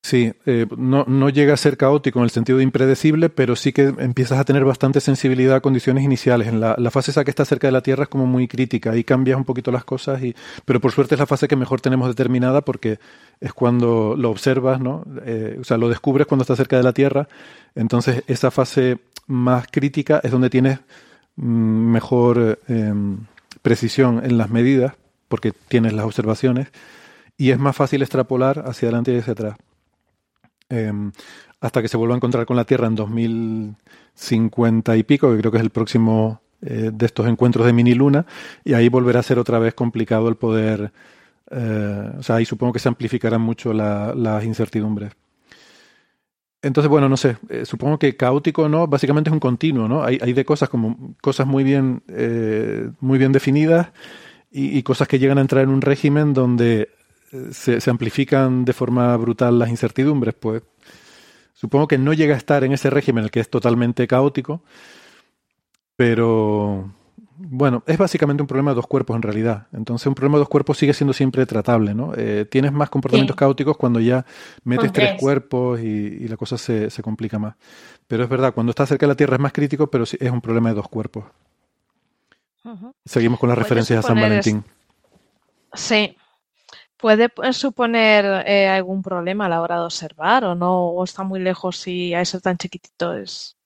Sí, 0.02 0.32
eh, 0.46 0.66
no, 0.78 1.04
no, 1.06 1.28
llega 1.28 1.52
a 1.52 1.58
ser 1.58 1.76
caótico 1.76 2.20
en 2.20 2.24
el 2.24 2.30
sentido 2.30 2.56
de 2.58 2.64
impredecible, 2.64 3.28
pero 3.28 3.54
sí 3.54 3.72
que 3.72 3.82
empiezas 3.98 4.38
a 4.38 4.44
tener 4.44 4.64
bastante 4.64 4.98
sensibilidad 4.98 5.56
a 5.56 5.60
condiciones 5.60 6.04
iniciales. 6.04 6.48
En 6.48 6.58
la, 6.58 6.74
fase 6.90 7.10
esa 7.10 7.22
que 7.22 7.30
está 7.30 7.44
cerca 7.44 7.68
de 7.68 7.72
la 7.72 7.82
Tierra 7.82 8.04
es 8.04 8.08
como 8.08 8.24
muy 8.24 8.48
crítica, 8.48 8.92
ahí 8.92 9.04
cambias 9.04 9.36
un 9.36 9.44
poquito 9.44 9.70
las 9.70 9.84
cosas, 9.84 10.22
y, 10.22 10.34
pero 10.64 10.80
por 10.80 10.92
suerte 10.92 11.16
es 11.16 11.18
la 11.18 11.26
fase 11.26 11.48
que 11.48 11.54
mejor 11.54 11.82
tenemos 11.82 12.08
determinada 12.08 12.62
porque 12.62 12.98
es 13.40 13.52
cuando 13.52 14.16
lo 14.16 14.30
observas, 14.30 14.80
¿no? 14.80 15.04
Eh, 15.24 15.58
o 15.60 15.64
sea, 15.64 15.76
lo 15.76 15.90
descubres 15.90 16.26
cuando 16.26 16.42
está 16.42 16.56
cerca 16.56 16.78
de 16.78 16.82
la 16.82 16.94
Tierra, 16.94 17.28
entonces 17.74 18.24
esa 18.26 18.50
fase 18.50 18.98
más 19.26 19.66
crítica 19.70 20.20
es 20.24 20.30
donde 20.30 20.48
tienes 20.48 20.80
mm, 21.36 21.42
mejor 21.92 22.58
em, 22.68 23.18
precisión 23.60 24.22
en 24.24 24.38
las 24.38 24.48
medidas, 24.48 24.94
porque 25.28 25.52
tienes 25.68 25.92
las 25.92 26.06
observaciones, 26.06 26.68
y 27.36 27.50
es 27.50 27.58
más 27.58 27.76
fácil 27.76 28.00
extrapolar 28.02 28.64
hacia 28.66 28.88
adelante 28.88 29.12
y 29.12 29.18
hacia 29.18 29.34
atrás. 29.34 29.56
Em, 30.70 31.12
hasta 31.61 31.83
que 31.83 31.88
se 31.88 31.96
vuelva 31.96 32.14
a 32.14 32.16
encontrar 32.16 32.46
con 32.46 32.56
la 32.56 32.64
Tierra 32.64 32.87
en 32.87 32.94
2050 32.94 34.96
y 34.96 35.02
pico, 35.02 35.30
que 35.30 35.38
creo 35.38 35.50
que 35.50 35.59
es 35.59 35.64
el 35.64 35.70
próximo 35.70 36.40
eh, 36.62 36.90
de 36.92 37.06
estos 37.06 37.26
encuentros 37.26 37.66
de 37.66 37.72
mini 37.72 37.94
luna, 37.94 38.24
y 38.64 38.74
ahí 38.74 38.88
volverá 38.88 39.20
a 39.20 39.22
ser 39.22 39.38
otra 39.38 39.59
vez 39.59 39.74
complicado 39.74 40.28
el 40.28 40.37
poder, 40.37 40.92
eh, 41.50 42.12
o 42.18 42.22
sea, 42.22 42.37
ahí 42.37 42.46
supongo 42.46 42.72
que 42.72 42.78
se 42.78 42.88
amplificarán 42.88 43.42
mucho 43.42 43.74
las 43.74 44.44
incertidumbres. 44.44 45.12
Entonces, 46.62 46.88
bueno, 46.88 47.09
no 47.09 47.16
sé, 47.16 47.37
eh, 47.48 47.64
supongo 47.64 47.98
que 47.98 48.16
caótico 48.16 48.68
no, 48.68 48.87
básicamente 48.87 49.30
es 49.30 49.35
un 49.35 49.40
continuo, 49.40 49.88
¿no? 49.88 50.04
Hay, 50.04 50.18
de 50.18 50.44
cosas 50.44 50.68
como 50.68 51.14
cosas 51.20 51.46
muy 51.46 51.64
bien, 51.64 52.02
muy 53.00 53.18
bien 53.18 53.33
definidas 53.33 53.88
y, 54.50 54.83
cosas 54.83 55.09
que 55.09 55.18
llegan 55.18 55.38
a 55.38 55.42
entrar 55.42 55.64
en 55.64 55.70
un 55.70 55.80
régimen 55.80 56.35
donde 56.35 56.90
se, 57.53 57.81
se, 57.81 57.90
amplifican 57.90 58.64
de 58.64 58.73
forma 58.73 59.16
brutal 59.16 59.59
las 59.59 59.71
incertidumbres, 59.71 60.35
pues 60.35 60.62
supongo 61.53 61.88
que 61.88 61.99
no 61.99 62.12
llega 62.12 62.35
a 62.35 62.38
estar 62.38 62.64
en 62.64 62.73
ese 62.73 62.90
régimen 62.90 63.23
en 63.23 63.25
el 63.27 63.31
que 63.31 63.40
es 63.40 63.51
totalmente 63.51 64.07
caótico, 64.07 64.62
pero 65.97 66.93
bueno, 67.43 67.83
es 67.87 67.97
básicamente 67.97 68.43
un 68.43 68.47
problema 68.47 68.73
de 68.73 68.77
dos 68.77 68.87
cuerpos 68.87 69.16
en 69.16 69.23
realidad. 69.23 69.66
Entonces 69.73 70.07
un 70.07 70.14
problema 70.14 70.37
de 70.37 70.40
dos 70.40 70.49
cuerpos 70.49 70.77
sigue 70.77 70.93
siendo 70.93 71.12
siempre 71.12 71.47
tratable, 71.47 71.95
¿no? 71.95 72.12
Eh, 72.16 72.47
tienes 72.51 72.73
más 72.73 72.90
comportamientos 72.90 73.37
caóticos 73.37 73.77
cuando 73.77 73.99
ya 74.01 74.27
metes 74.64 74.93
tres. 74.93 75.19
cuerpos 75.19 75.81
y, 75.81 75.85
y, 75.85 76.29
la 76.29 76.37
cosa 76.37 76.59
se, 76.59 76.90
se 76.90 77.03
complica 77.03 77.38
más. 77.38 77.55
Pero 78.07 78.25
es 78.25 78.29
verdad, 78.29 78.53
cuando 78.53 78.71
estás 78.71 78.88
cerca 78.88 79.07
de 79.07 79.12
la 79.12 79.16
Tierra 79.16 79.37
es 79.37 79.40
más 79.40 79.53
crítico, 79.53 79.90
pero 79.90 80.05
sí, 80.05 80.19
es 80.21 80.31
un 80.31 80.40
problema 80.40 80.69
de 80.69 80.75
dos 80.75 80.88
cuerpos. 80.88 81.25
Seguimos 83.05 83.40
con 83.40 83.49
las 83.49 83.59
referencias 83.59 84.05
a 84.05 84.09
San 84.09 84.21
Valentín. 84.21 84.62
Sí. 85.73 86.16
¿Puede 87.00 87.30
suponer 87.52 88.44
eh, 88.46 88.68
algún 88.68 89.02
problema 89.02 89.46
a 89.46 89.48
la 89.48 89.62
hora 89.62 89.76
de 89.76 89.84
observar 89.84 90.44
o 90.44 90.54
no? 90.54 90.88
¿O 90.88 91.04
está 91.04 91.22
muy 91.22 91.40
lejos 91.40 91.86
y 91.86 92.14
a 92.14 92.24
ser 92.24 92.40
tan 92.40 92.58
chiquitito 92.58 93.14
es...? 93.14 93.56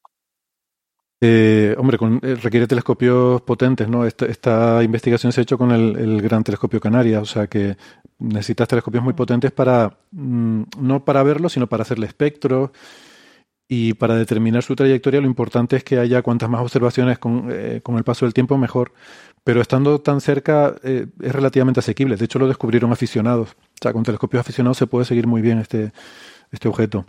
Eh, 1.21 1.75
hombre, 1.79 1.97
eh, 2.23 2.35
requiere 2.35 2.67
telescopios 2.67 3.41
potentes, 3.43 3.89
¿no? 3.89 4.05
Esta, 4.05 4.83
investigación 4.83 5.33
se 5.33 5.41
ha 5.41 5.43
hecho 5.43 5.57
con 5.57 5.71
el, 5.71 6.21
Gran 6.21 6.45
Telescopio 6.45 6.81
Canarias, 6.81 7.23
o 7.23 7.25
sea 7.25 7.47
que 7.47 7.77
necesitas 8.19 8.69
telescopios 8.69 9.03
muy 9.03 9.15
potentes 9.15 9.51
para, 9.51 9.97
mm, 10.11 10.63
no 10.81 11.05
para 11.05 11.23
verlo, 11.23 11.49
sino 11.49 11.67
para 11.67 11.83
hacerle 11.83 12.07
espectro 12.07 12.73
y 13.69 13.95
para 13.95 14.15
determinar 14.17 14.63
su 14.63 14.77
trayectoria 14.77 15.21
lo 15.21 15.27
importante 15.27 15.77
es 15.77 15.85
que 15.85 15.99
haya 15.99 16.23
cuantas 16.23 16.51
más 16.51 16.61
observaciones 16.61 17.19
con, 17.19 17.49
eh, 17.51 17.81
con 17.83 17.97
el 17.97 18.05
paso 18.05 18.27
del 18.27 18.35
tiempo 18.35 18.59
mejor. 18.59 18.93
Pero 19.43 19.61
estando 19.61 20.01
tan 20.01 20.23
cerca 20.23 20.75
es 20.83 21.07
relativamente 21.21 21.81
asequible. 21.81 22.17
De 22.17 22.25
hecho, 22.25 22.39
lo 22.39 22.49
descubrieron 22.49 22.93
aficionados. 22.93 23.51
O 23.51 23.83
sea, 23.83 23.93
con 23.93 24.03
telescopios 24.03 24.41
aficionados 24.41 24.79
se 24.79 24.87
puede 24.87 25.05
seguir 25.05 25.27
muy 25.27 25.43
bien 25.43 25.59
este, 25.59 25.93
este 26.51 26.67
objeto. 26.67 27.05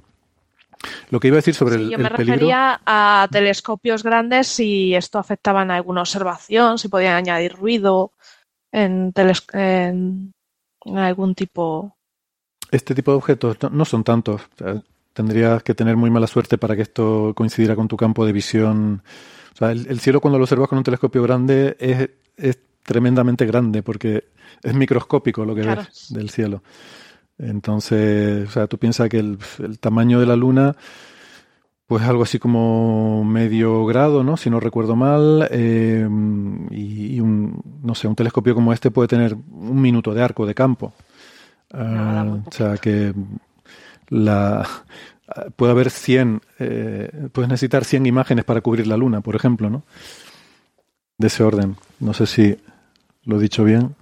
Lo 1.10 1.20
que 1.20 1.28
iba 1.28 1.36
a 1.36 1.40
decir 1.40 1.54
sobre 1.54 1.76
el, 1.76 1.90
yo 1.90 1.98
me 1.98 2.10
refería 2.10 2.82
a 2.86 3.28
telescopios 3.32 4.04
grandes 4.04 4.48
si 4.48 4.94
esto 4.96 5.20
afectaba 5.20 5.64
en 5.64 5.72
alguna 5.72 6.02
observación, 6.02 6.78
si 6.78 6.90
podían 6.90 7.16
añadir 7.16 7.54
ruido 7.54 8.12
en, 8.72 9.14
algún 10.86 11.36
tipo. 11.36 11.96
Este 12.72 12.94
tipo 12.94 13.12
de 13.12 13.18
objetos 13.18 13.58
no, 13.72 13.86
son 13.86 14.04
tantos. 14.04 14.42
Tendrías 15.16 15.64
que 15.64 15.74
tener 15.74 15.96
muy 15.96 16.12
mala 16.12 16.28
suerte 16.28 16.58
para 16.58 16.76
que 16.76 16.82
esto 16.82 17.32
coincidiera 17.36 17.76
con 17.76 17.88
tu 17.88 17.96
campo 17.96 18.26
de 18.26 18.34
visión. 18.34 19.02
O 19.54 19.58
sea, 19.58 19.72
el, 19.72 20.00
cielo 20.02 20.20
cuando 20.20 20.38
lo 20.38 20.44
observas 20.44 20.68
con 20.68 20.78
un 20.78 20.84
telescopio 20.84 21.24
grande 21.24 21.78
es, 21.80 22.60
tremendamente 22.84 23.48
grande 23.48 23.82
porque 23.82 24.26
es 24.62 24.74
microscópico 24.76 25.44
lo 25.46 25.56
que 25.56 25.62
ves 25.62 26.08
del 26.10 26.30
cielo. 26.30 26.62
Entonces, 27.40 28.48
o 28.48 28.52
sea, 28.52 28.68
tú 28.68 28.78
piensas 28.78 29.08
que 29.10 29.20
el, 29.20 29.40
tamaño 29.80 30.20
de 30.20 30.26
la 30.26 30.36
Luna, 30.36 30.76
pues 31.88 32.04
algo 32.04 32.24
así 32.24 32.38
como 32.38 33.24
medio 33.24 33.86
grado, 33.86 34.22
¿no? 34.22 34.36
Si 34.36 34.50
no 34.50 34.60
recuerdo 34.60 34.98
mal, 34.98 35.48
eh, 35.50 36.08
y, 36.72 37.20
un, 37.22 37.62
no 37.82 37.96
sé, 37.96 38.10
un 38.10 38.16
telescopio 38.16 38.54
como 38.54 38.74
este 38.74 38.92
puede 38.92 39.08
tener 39.08 39.34
un 39.34 39.82
minuto 39.82 40.14
de 40.14 40.22
arco 40.22 40.46
de 40.46 40.54
campo. 40.54 40.94
Ah, 41.74 42.38
o 42.46 42.52
sea, 42.52 42.78
que 42.78 43.14
la, 44.10 44.68
puede 45.56 45.72
haber 45.72 45.90
100, 45.90 46.42
eh, 46.60 47.30
puedes 47.32 47.50
necesitar 47.50 47.86
100 47.86 48.06
imágenes 48.06 48.46
para 48.46 48.62
cubrir 48.62 48.88
la 48.88 48.98
Luna, 48.98 49.22
por 49.22 49.36
ejemplo, 49.36 49.70
¿no? 49.70 49.84
De 51.18 51.28
ese 51.28 51.44
orden. 51.44 51.78
No 52.00 52.14
sé 52.14 52.26
si 52.26 52.58
lo 53.24 53.38
he 53.38 53.42
dicho 53.42 53.64
bien. 53.64 53.96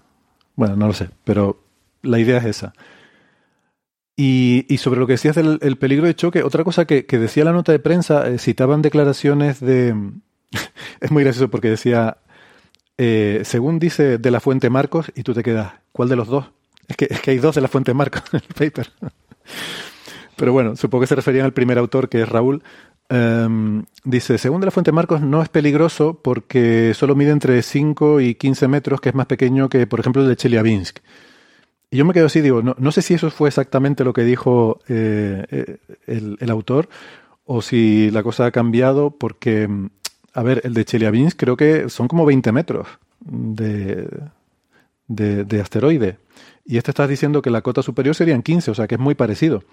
Bueno, 0.55 0.75
no 0.75 0.87
lo 0.87 0.93
sé, 0.93 1.09
pero 1.23 1.63
la 2.01 2.19
idea 2.19 2.37
es 2.37 2.45
esa. 2.45 2.73
Y, 4.15 4.65
sobre 4.77 4.99
lo 4.99 5.07
que 5.07 5.13
decías 5.13 5.35
del 5.35 5.57
el 5.61 5.77
peligro 5.77 6.05
de 6.05 6.15
choque, 6.15 6.43
otra 6.43 6.63
cosa 6.63 6.85
que, 6.85 7.05
que 7.05 7.17
decía 7.17 7.45
la 7.45 7.51
nota 7.51 7.71
de 7.71 7.79
prensa, 7.79 8.27
eh, 8.29 8.37
citaban 8.37 8.81
declaraciones 8.81 9.59
de... 9.59 9.95
es 11.01 11.11
muy 11.11 11.23
gracioso 11.23 11.49
porque 11.49 11.69
decía, 11.69 12.17
eh, 12.97 13.41
según 13.43 13.79
dice 13.79 14.19
de 14.19 14.31
la 14.31 14.39
fuente 14.39 14.69
Marcos, 14.69 15.11
y 15.15 15.23
tú 15.23 15.33
te 15.33 15.41
quedas, 15.41 15.73
¿cuál 15.91 16.09
de 16.09 16.15
los 16.15 16.27
dos? 16.27 16.45
Es 16.87 16.95
que, 16.95 17.07
es 17.09 17.21
que 17.21 17.31
hay 17.31 17.37
dos 17.37 17.55
de 17.55 17.61
la 17.61 17.67
fuente 17.67 17.93
Marcos 17.95 18.21
en 18.33 18.41
el 18.47 18.53
paper. 18.53 18.91
Pero 20.35 20.53
bueno, 20.53 20.75
supongo 20.75 21.01
que 21.01 21.07
se 21.07 21.15
referían 21.15 21.45
al 21.45 21.53
primer 21.53 21.77
autor, 21.77 22.09
que 22.09 22.21
es 22.21 22.29
Raúl. 22.29 22.63
Um, 23.09 23.83
dice, 24.03 24.37
según 24.37 24.61
de 24.61 24.65
la 24.65 24.71
fuente 24.71 24.91
Marcos, 24.91 25.21
no 25.21 25.41
es 25.41 25.49
peligroso 25.49 26.19
porque 26.23 26.93
solo 26.95 27.15
mide 27.15 27.31
entre 27.31 27.61
5 27.61 28.21
y 28.21 28.35
15 28.35 28.67
metros, 28.67 29.01
que 29.01 29.09
es 29.09 29.15
más 29.15 29.27
pequeño 29.27 29.69
que, 29.69 29.85
por 29.87 29.99
ejemplo, 29.99 30.21
el 30.21 30.29
de 30.29 30.35
Chelyabinsk. 30.35 30.99
Y 31.93 31.97
yo 31.97 32.05
me 32.05 32.13
quedo 32.13 32.25
así, 32.25 32.41
digo, 32.41 32.63
no, 32.63 32.75
no 32.79 32.91
sé 32.91 33.03
si 33.03 33.13
eso 33.13 33.29
fue 33.29 33.49
exactamente 33.49 34.03
lo 34.03 34.13
que 34.13 34.23
dijo 34.23 34.79
eh, 34.87 35.45
eh, 35.51 35.77
el, 36.07 36.49
autor 36.49 36.89
o 37.45 37.61
si 37.61 38.09
la 38.09 38.23
cosa 38.23 38.47
ha 38.47 38.51
cambiado 38.51 39.11
porque, 39.11 39.69
a 40.33 40.41
ver, 40.41 40.61
el 40.63 40.73
de 40.73 40.85
Chelyabinsk 40.85 41.37
creo 41.37 41.55
que 41.55 41.89
son 41.89 42.07
como 42.07 42.25
20 42.25 42.51
metros 42.51 42.87
de, 43.19 44.07
de, 45.07 45.61
asteroide. 45.61 46.17
Y 46.65 46.77
este 46.77 46.89
estás 46.89 47.09
diciendo 47.09 47.43
que 47.43 47.51
la 47.51 47.61
cota 47.61 47.83
superior 47.83 48.15
serían 48.15 48.41
15, 48.41 48.71
o 48.71 48.73
sea 48.73 48.87
que 48.87 48.95
es 48.95 49.01
muy 49.01 49.13
parecido. 49.13 49.63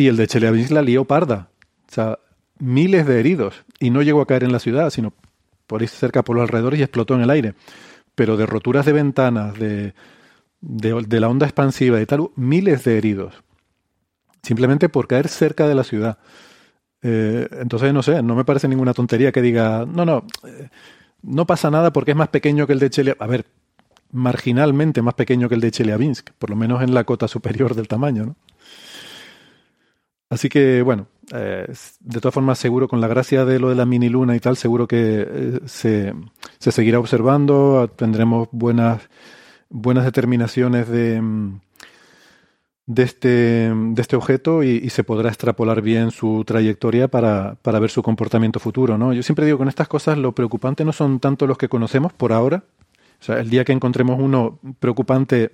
Y 0.00 0.08
el 0.08 0.16
de 0.16 0.26
Chelyabinsk 0.26 0.70
la 0.70 0.82
lió 0.82 1.04
parda. 1.04 1.50
O 1.88 1.92
sea, 1.92 2.18
miles 2.58 3.06
de 3.06 3.20
heridos. 3.20 3.64
Y 3.78 3.90
no 3.90 4.02
llegó 4.02 4.20
a 4.20 4.26
caer 4.26 4.44
en 4.44 4.52
la 4.52 4.58
ciudad, 4.58 4.90
sino 4.90 5.12
por 5.66 5.80
ahí 5.80 5.88
cerca 5.88 6.22
por 6.22 6.36
los 6.36 6.42
alrededores 6.42 6.80
y 6.80 6.82
explotó 6.82 7.14
en 7.14 7.22
el 7.22 7.30
aire. 7.30 7.54
Pero 8.14 8.36
de 8.36 8.46
roturas 8.46 8.86
de 8.86 8.92
ventanas, 8.92 9.58
de 9.58 9.94
de, 10.60 11.20
la 11.20 11.28
onda 11.28 11.46
expansiva 11.46 11.98
de 11.98 12.06
tal, 12.06 12.30
miles 12.36 12.84
de 12.84 12.98
heridos, 12.98 13.42
simplemente 14.42 14.88
por 14.88 15.06
caer 15.06 15.28
cerca 15.28 15.66
de 15.66 15.74
la 15.74 15.84
ciudad. 15.84 16.18
Eh, 17.02 17.48
entonces, 17.52 17.92
no 17.94 18.02
sé, 18.02 18.22
no 18.22 18.34
me 18.34 18.44
parece 18.44 18.68
ninguna 18.68 18.92
tontería 18.92 19.32
que 19.32 19.42
diga, 19.42 19.86
no, 19.86 20.04
no, 20.04 20.26
eh, 20.44 20.68
no 21.22 21.46
pasa 21.46 21.70
nada 21.70 21.92
porque 21.92 22.10
es 22.12 22.16
más 22.16 22.28
pequeño 22.28 22.66
que 22.66 22.74
el 22.74 22.78
de 22.78 22.90
Chelyabinsk. 22.90 23.22
A 23.22 23.26
ver, 23.26 23.46
marginalmente 24.12 25.02
más 25.02 25.14
pequeño 25.14 25.48
que 25.48 25.54
el 25.54 25.60
de 25.60 25.70
Chelyabinsk, 25.70 26.30
por 26.38 26.50
lo 26.50 26.56
menos 26.56 26.82
en 26.82 26.94
la 26.94 27.04
cota 27.04 27.26
superior 27.26 27.74
del 27.74 27.88
tamaño, 27.88 28.26
¿no? 28.26 28.36
Así 30.30 30.48
que, 30.48 30.80
bueno, 30.82 31.08
eh, 31.32 31.66
de 32.00 32.20
todas 32.20 32.32
formas, 32.32 32.58
seguro 32.58 32.88
con 32.88 33.00
la 33.00 33.08
gracia 33.08 33.44
de 33.44 33.58
lo 33.58 33.68
de 33.68 33.74
la 33.74 33.84
mini 33.84 34.08
luna 34.08 34.34
y 34.36 34.40
tal, 34.40 34.56
seguro 34.56 34.88
que 34.88 35.60
se, 35.66 36.14
se 36.58 36.72
seguirá 36.72 36.98
observando, 36.98 37.92
tendremos 37.96 38.48
buenas 38.52 39.02
buenas 39.70 40.04
determinaciones 40.04 40.88
de, 40.88 41.22
mm, 41.22 41.60
de, 42.86 43.02
este, 43.04 43.28
de 43.28 44.02
este 44.02 44.16
objeto 44.16 44.62
y, 44.62 44.90
se 44.90 45.04
podrá 45.04 45.28
extrapolar 45.28 45.80
bien 45.80 46.10
su 46.10 46.44
trayectoria 46.44 47.08
para, 47.08 47.54
para, 47.62 47.78
ver 47.78 47.90
su 47.90 48.02
comportamiento 48.02 48.58
futuro. 48.58 48.98
¿no? 48.98 49.12
Yo 49.12 49.22
siempre 49.22 49.46
digo, 49.46 49.58
con 49.58 49.68
estas 49.68 49.88
cosas 49.88 50.18
lo 50.18 50.32
preocupante 50.32 50.84
no 50.84 50.92
son 50.92 51.20
tanto 51.20 51.46
los 51.46 51.56
que 51.56 51.68
conocemos 51.68 52.12
por 52.12 52.32
ahora. 52.32 52.64
O 53.20 53.22
sea, 53.22 53.38
el 53.38 53.48
día 53.48 53.64
que 53.64 53.72
encontremos 53.72 54.18
uno 54.20 54.58
preocupante 54.80 55.52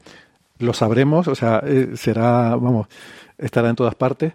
lo 0.58 0.72
sabremos, 0.72 1.28
o 1.28 1.34
sea, 1.34 1.62
eh, 1.66 1.90
será, 1.96 2.56
vamos, 2.56 2.86
estará 3.38 3.70
en 3.70 3.76
todas 3.76 3.94
partes 3.94 4.34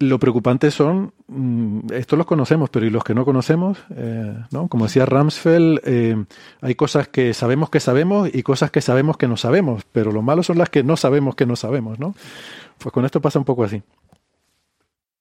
lo 0.00 0.18
preocupante 0.18 0.70
son, 0.70 1.12
mm, 1.26 1.92
estos 1.92 2.16
los 2.16 2.26
conocemos, 2.26 2.70
pero 2.70 2.86
y 2.86 2.90
los 2.90 3.02
que 3.02 3.14
no 3.14 3.24
conocemos, 3.24 3.78
eh, 3.96 4.32
¿no? 4.52 4.68
Como 4.68 4.84
decía 4.84 5.04
Ramsfeld, 5.06 5.80
eh, 5.84 6.24
hay 6.60 6.74
cosas 6.76 7.08
que 7.08 7.34
sabemos 7.34 7.68
que 7.68 7.80
sabemos 7.80 8.30
y 8.32 8.42
cosas 8.42 8.70
que 8.70 8.80
sabemos 8.80 9.16
que 9.16 9.26
no 9.26 9.36
sabemos, 9.36 9.82
pero 9.90 10.12
lo 10.12 10.22
malo 10.22 10.42
son 10.42 10.58
las 10.58 10.70
que 10.70 10.84
no 10.84 10.96
sabemos 10.96 11.34
que 11.34 11.46
no 11.46 11.56
sabemos, 11.56 11.98
¿no? 11.98 12.14
Pues 12.78 12.92
con 12.92 13.04
esto 13.04 13.20
pasa 13.20 13.38
un 13.40 13.44
poco 13.44 13.64
así. 13.64 13.82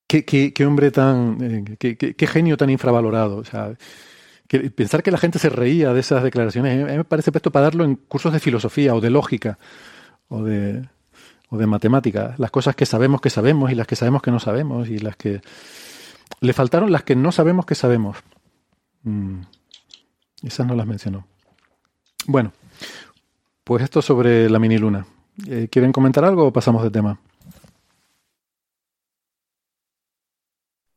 Qué, 0.08 0.54
hombre 0.66 0.92
tan, 0.92 1.38
eh, 1.42 1.76
qué, 1.78 2.28
genio 2.28 2.56
tan 2.56 2.70
infravalorado, 2.70 3.38
o 3.38 3.44
sea, 3.44 3.74
pensar 4.74 5.04
que 5.04 5.12
la 5.12 5.18
gente 5.18 5.38
se 5.38 5.50
reía 5.50 5.92
de 5.92 6.00
esas 6.00 6.24
declaraciones, 6.24 6.82
a 6.82 6.92
mí 6.92 6.98
me 6.98 7.04
parece 7.04 7.32
esto 7.34 7.52
para 7.52 7.66
darlo 7.66 7.84
en 7.84 7.96
cursos 7.96 8.32
de 8.32 8.40
filosofía 8.40 8.96
o 8.96 9.02
de 9.02 9.10
lógica 9.10 9.60
o 10.30 10.44
de 10.44 10.88
o 11.50 11.58
de 11.58 11.68
matemáticas, 11.68 12.38
las 12.40 12.52
cosas 12.52 12.76
que 12.76 12.86
sabemos 12.86 13.22
que 13.22 13.30
sabemos 13.30 13.72
y 13.72 13.76
las 13.76 13.88
que 13.88 13.96
sabemos 13.96 14.22
que 14.22 14.32
no 14.32 14.40
sabemos 14.40 14.90
y 14.90 15.00
las 15.00 15.16
que... 15.16 15.42
Le 16.42 16.54
faltaron 16.54 16.92
las 16.92 17.04
que 17.04 17.16
no 17.16 17.32
sabemos 17.32 17.66
que 17.66 17.76
sabemos. 17.76 18.18
Mm, 19.04 19.42
esas 20.44 20.68
no 20.68 20.76
las 20.76 20.86
mencionó. 20.86 21.26
Bueno, 22.26 22.52
pues 23.64 23.84
esto 23.84 24.02
sobre 24.02 24.50
la 24.50 24.60
mini 24.60 24.78
luna. 24.78 25.08
Eh, 25.48 25.68
¿Quieren 25.72 25.92
comentar 25.92 26.26
algo 26.26 26.48
o 26.48 26.54
pasamos 26.54 26.84
de 26.84 26.92
tema? 26.92 27.20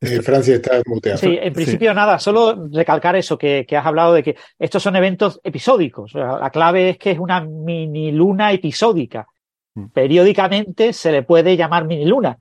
Eh, 0.00 0.22
Francia 0.22 0.54
está 0.54 0.80
muteada. 0.86 1.18
Sí, 1.18 1.38
en 1.40 1.52
principio 1.52 1.92
nada, 1.92 2.18
solo 2.18 2.68
recalcar 2.72 3.16
eso 3.16 3.36
que, 3.36 3.66
que, 3.68 3.76
has 3.76 3.84
hablado 3.84 4.14
de 4.14 4.22
que 4.22 4.36
estos 4.58 4.82
son 4.82 4.96
eventos 4.96 5.40
episódicos. 5.44 6.14
la 6.14 6.50
clave 6.50 6.90
es 6.90 6.98
que 6.98 7.10
es 7.10 7.18
una 7.18 7.42
mini 7.42 8.10
luna 8.10 8.50
episódica. 8.50 9.26
Mm. 9.74 9.86
Periódicamente 9.86 10.92
se 10.92 11.12
le 11.12 11.22
puede 11.22 11.56
llamar 11.56 11.86
mini 11.86 12.04
luna, 12.04 12.38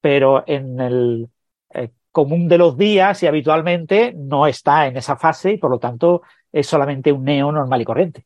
pero 0.00 0.44
en 0.46 0.80
el 0.80 1.28
eh, 1.70 1.90
común 2.10 2.48
de 2.48 2.58
los 2.58 2.76
días 2.76 3.22
y 3.22 3.26
habitualmente 3.26 4.14
no 4.16 4.46
está 4.46 4.86
en 4.86 4.96
esa 4.96 5.16
fase 5.16 5.52
y 5.52 5.58
por 5.58 5.70
lo 5.70 5.78
tanto 5.78 6.22
es 6.52 6.66
solamente 6.66 7.12
un 7.12 7.24
neo 7.24 7.50
normal 7.52 7.80
y 7.80 7.84
corriente. 7.84 8.24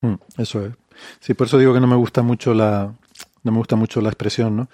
Mm, 0.00 0.14
eso 0.38 0.64
es. 0.64 0.72
Sí, 1.20 1.34
por 1.34 1.46
eso 1.46 1.58
digo 1.58 1.74
que 1.74 1.80
no 1.80 1.86
me 1.86 1.96
gusta 1.96 2.22
mucho 2.22 2.54
la, 2.54 2.94
no 3.46 3.52
me 3.52 3.58
gusta 3.58 3.76
mucho 3.76 4.00
la 4.00 4.08
expresión, 4.08 4.56
¿no? 4.56 4.68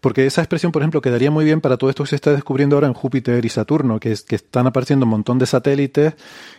Porque 0.00 0.26
esa 0.26 0.42
expresión, 0.42 0.72
por 0.72 0.82
ejemplo, 0.82 1.00
quedaría 1.00 1.30
muy 1.30 1.44
bien 1.44 1.60
para 1.60 1.76
todo 1.78 1.88
esto 1.88 2.02
que 2.02 2.10
se 2.10 2.16
está 2.16 2.32
descubriendo 2.32 2.76
ahora 2.76 2.88
en 2.88 2.92
Júpiter 2.92 3.42
y 3.44 3.48
Saturno, 3.48 3.98
que, 3.98 4.12
es, 4.12 4.22
que 4.22 4.34
están 4.34 4.66
apareciendo 4.66 5.06
un 5.06 5.10
montón 5.10 5.38
de 5.38 5.46
satélites, 5.46 6.14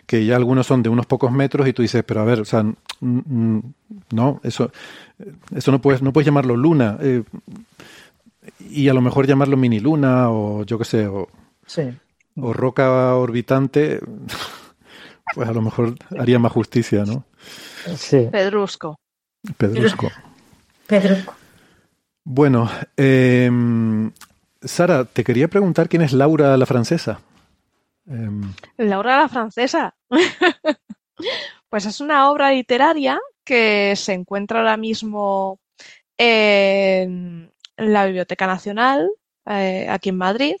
que 0.06 0.24
ya 0.24 0.34
algunos 0.34 0.66
son 0.66 0.82
de 0.82 0.88
unos 0.88 1.06
pocos 1.06 1.30
metros, 1.30 1.68
y 1.68 1.72
tú 1.72 1.82
dices, 1.82 2.02
pero 2.04 2.22
a 2.22 2.24
ver, 2.24 2.40
o 2.40 2.44
sea, 2.44 2.64
no, 3.00 4.40
eso, 4.42 4.72
eso 5.54 5.70
no 5.70 5.80
puedes, 5.80 6.02
no 6.02 6.12
puedes 6.12 6.26
llamarlo 6.26 6.56
luna. 6.56 6.96
Eh, 7.00 7.22
y 8.70 8.88
a 8.88 8.94
lo 8.94 9.02
mejor 9.02 9.26
llamarlo 9.26 9.56
mini 9.56 9.78
luna, 9.78 10.30
o 10.30 10.64
yo 10.64 10.78
qué 10.78 10.84
sé, 10.84 11.06
o, 11.06 11.28
o 12.40 12.52
roca 12.52 13.14
orbitante. 13.14 14.00
Pues 15.34 15.46
a 15.46 15.52
lo 15.52 15.60
mejor 15.60 15.94
haría 16.18 16.38
más 16.38 16.50
justicia, 16.50 17.04
¿no? 17.04 17.22
Sí. 17.96 18.28
Pedrusco. 18.32 18.98
Pedrusco. 19.58 20.10
Pedrusco. 20.86 21.34
Bueno, 22.30 22.70
eh, 22.94 23.50
Sara, 24.60 25.06
te 25.06 25.24
quería 25.24 25.48
preguntar 25.48 25.88
quién 25.88 26.02
es 26.02 26.12
Laura 26.12 26.58
la 26.58 26.66
francesa. 26.66 27.22
Em, 28.06 28.52
Laura 28.76 29.16
la 29.16 29.28
francesa. 29.30 29.96
pues 31.70 31.86
es 31.86 32.02
una 32.02 32.30
obra 32.30 32.50
literaria 32.50 33.18
que 33.44 33.94
se 33.96 34.12
encuentra 34.12 34.58
ahora 34.58 34.76
mismo 34.76 35.58
en 36.18 37.50
la 37.78 38.04
Biblioteca 38.04 38.46
Nacional, 38.46 39.08
eh, 39.46 39.86
aquí 39.88 40.10
en 40.10 40.18
Madrid, 40.18 40.56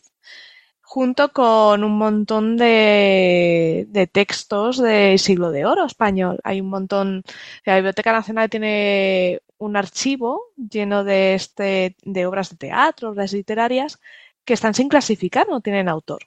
junto 0.80 1.34
con 1.34 1.84
un 1.84 1.98
montón 1.98 2.56
de, 2.56 3.84
de, 3.90 4.06
textos 4.06 4.78
del 4.78 5.18
siglo 5.18 5.50
de 5.50 5.66
oro 5.66 5.84
español. 5.84 6.40
Hay 6.44 6.62
un 6.62 6.70
montón, 6.70 7.24
la 7.66 7.74
Biblioteca 7.74 8.12
Nacional 8.12 8.48
tiene 8.48 9.42
un 9.58 9.76
archivo 9.76 10.42
lleno 10.56 11.04
de, 11.04 11.34
este, 11.34 11.96
de 12.02 12.26
obras 12.26 12.50
de 12.50 12.56
teatro, 12.56 13.10
obras 13.10 13.32
literarias, 13.32 14.00
que 14.44 14.54
están 14.54 14.74
sin 14.74 14.88
clasificar, 14.88 15.48
no 15.48 15.60
tienen 15.60 15.88
autor, 15.88 16.20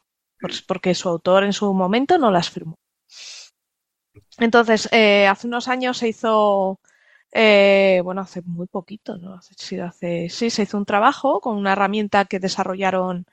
porque 0.67 0.95
su 0.95 1.09
autor 1.09 1.43
en 1.43 1.53
su 1.53 1.73
momento 1.73 2.17
no 2.17 2.31
las 2.31 2.49
firmó. 2.49 2.77
Entonces, 4.37 4.89
eh, 4.91 5.27
hace 5.27 5.47
unos 5.47 5.67
años 5.67 5.97
se 5.97 6.09
hizo, 6.09 6.79
eh, 7.33 8.01
bueno, 8.03 8.21
hace 8.21 8.41
muy 8.43 8.67
poquito, 8.67 9.17
¿no? 9.17 9.39
Sí, 9.41 9.79
hace, 9.79 10.29
sí, 10.29 10.49
se 10.49 10.63
hizo 10.63 10.77
un 10.77 10.85
trabajo 10.85 11.39
con 11.41 11.57
una 11.57 11.73
herramienta 11.73 12.25
que 12.25 12.39
desarrollaron 12.39 13.25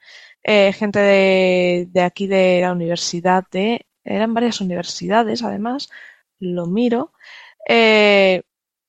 eh, 0.42 0.72
gente 0.72 1.00
de, 1.00 2.00
aquí 2.02 2.26
de 2.26 2.60
la 2.62 2.72
universidad 2.72 3.44
de, 3.50 3.86
eran 4.04 4.34
varias 4.34 4.60
universidades 4.60 5.42
además, 5.42 5.90
lo 6.38 6.66
miro, 6.66 7.12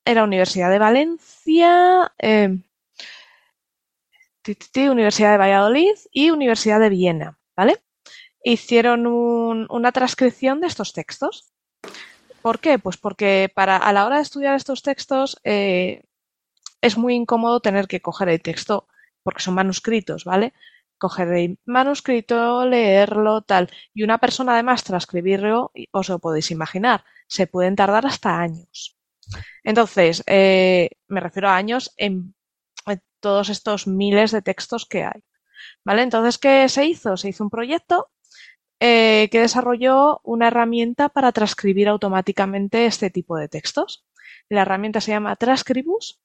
era 0.05 0.23
Universidad 0.23 0.69
de 0.69 0.79
Valencia, 0.79 2.11
eh, 2.19 2.57
Universidad 4.75 5.31
de 5.31 5.37
Valladolid 5.37 5.95
y 6.11 6.31
Universidad 6.31 6.79
de 6.79 6.89
Viena, 6.89 7.37
¿vale? 7.55 7.77
Hicieron 8.43 9.05
una 9.05 9.91
transcripción 9.91 10.61
de 10.61 10.67
estos 10.67 10.93
textos. 10.93 11.51
¿Por 12.41 12.59
qué? 12.59 12.79
Pues 12.79 12.97
porque 12.97 13.51
para, 13.53 13.77
a 13.77 13.93
la 13.93 14.05
hora 14.05 14.15
de 14.15 14.23
estudiar 14.23 14.55
estos 14.55 14.81
textos 14.81 15.39
es 15.43 16.97
muy 16.97 17.13
incómodo 17.13 17.59
tener 17.59 17.87
que 17.87 18.01
coger 18.01 18.29
el 18.29 18.41
texto 18.41 18.87
porque 19.23 19.41
son 19.41 19.53
manuscritos, 19.53 20.23
¿vale? 20.23 20.53
coger 20.99 21.29
el 21.29 21.59
manuscrito, 21.65 22.65
leerlo, 22.65 23.41
tal. 23.41 23.69
Y 23.93 24.03
una 24.03 24.19
persona 24.19 24.53
además 24.53 24.83
transcribirlo, 24.83 25.71
os 25.91 26.09
lo 26.09 26.19
podéis 26.19 26.51
imaginar, 26.51 27.03
se 27.27 27.47
pueden 27.47 27.75
tardar 27.75 28.05
hasta 28.05 28.39
años. 28.39 28.98
Entonces, 29.63 30.23
eh, 30.27 30.89
me 31.07 31.19
refiero 31.19 31.49
a 31.49 31.55
años 31.55 31.93
en, 31.97 32.33
todos 33.21 33.49
estos 33.49 33.85
miles 33.85 34.31
de 34.31 34.41
textos 34.41 34.85
que 34.85 35.03
hay. 35.03 35.21
¿Vale? 35.83 36.03
Entonces, 36.03 36.37
¿qué 36.37 36.69
se 36.69 36.85
hizo? 36.85 37.17
Se 37.17 37.27
hizo 37.29 37.43
un 37.43 37.49
proyecto 37.49 38.09
eh, 38.79 39.27
que 39.31 39.41
desarrolló 39.41 40.21
una 40.23 40.47
herramienta 40.47 41.09
para 41.09 41.33
transcribir 41.33 41.89
automáticamente 41.89 42.85
este 42.85 43.09
tipo 43.09 43.37
de 43.37 43.49
textos. 43.49 44.05
La 44.47 44.61
herramienta 44.61 45.01
se 45.01 45.11
llama 45.11 45.35
Transcribus 45.35 46.21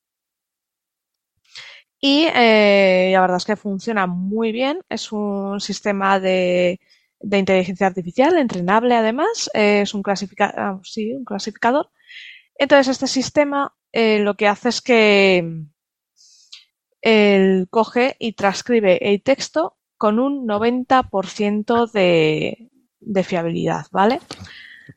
y 2.01 2.27
eh, 2.35 3.11
la 3.13 3.21
verdad 3.23 3.39
es 3.39 3.47
que 3.47 3.57
funciona 3.57 4.07
muy 4.07 4.53
bien. 4.53 4.81
Es 4.91 5.11
un 5.11 5.61
sistema 5.61 6.21
de, 6.21 6.79
inteligencia 7.23 7.87
artificial 7.87 8.37
entrenable 8.37 8.95
además. 8.95 9.51
es 9.55 9.95
un, 9.95 10.03
ah, 10.41 10.81
sí, 10.83 11.15
un 11.15 11.25
clasificador. 11.25 11.91
Entonces 12.57 12.89
este 12.89 13.07
sistema 13.07 13.75
eh, 13.93 14.19
lo 14.21 14.35
que 14.35 14.49
hace 14.49 14.69
es 14.69 14.81
que 14.81 15.67
él 17.01 17.67
coge 17.71 18.17
y 18.19 18.33
transcribe 18.33 18.99
el 19.11 19.23
texto 19.23 19.77
con 19.97 20.19
un 20.19 20.47
90% 20.47 21.91
de, 21.91 22.71
de 23.01 23.25
fiabilidad, 23.25 23.87
¿vale? 23.91 24.21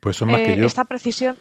Pues 0.00 0.16
son 0.16 0.30
más 0.30 0.40
que 0.40 0.54
eh, 0.54 0.56
yo. 0.56 0.66
Esta 0.66 0.84
precisión. 0.84 1.38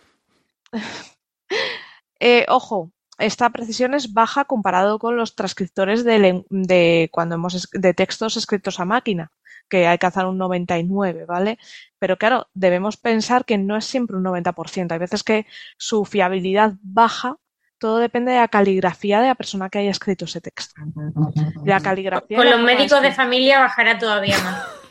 ojo, 2.47 2.91
esta 3.17 3.49
precisión 3.49 3.93
es 3.93 4.13
baja 4.13 4.45
comparado 4.45 4.99
con 4.99 5.17
los 5.17 5.35
transcriptores 5.35 6.03
de, 6.03 7.09
cuando 7.11 7.35
hemos 7.35 7.69
de 7.71 7.93
textos 7.93 8.37
escritos 8.37 8.79
a 8.79 8.85
máquina, 8.85 9.31
que 9.69 9.87
hay 9.87 9.97
que 9.97 10.05
hacer 10.05 10.25
un 10.25 10.37
99, 10.37 11.25
¿vale? 11.25 11.57
Pero 11.99 12.17
claro, 12.17 12.47
debemos 12.53 12.97
pensar 12.97 13.45
que 13.45 13.57
no 13.57 13.75
es 13.77 13.85
siempre 13.85 14.17
un 14.17 14.23
90%. 14.23 14.91
Hay 14.91 14.99
veces 14.99 15.23
que 15.23 15.45
su 15.77 16.05
fiabilidad 16.05 16.73
baja. 16.81 17.37
Todo 17.79 17.99
depende 17.99 18.31
de 18.31 18.39
la 18.39 18.47
caligrafía 18.47 19.21
de 19.21 19.27
la 19.27 19.35
persona 19.35 19.69
que 19.69 19.77
haya 19.77 19.91
escrito 19.91 20.25
ese 20.25 20.41
texto. 20.41 20.81
La 21.63 21.79
caligrafía. 21.79 22.37
Con 22.37 22.49
los 22.49 22.59
médicos 22.61 23.01
de 23.03 23.11
familia 23.11 23.59
bajará 23.59 23.97
todavía 23.99 24.37
más. 24.39 24.65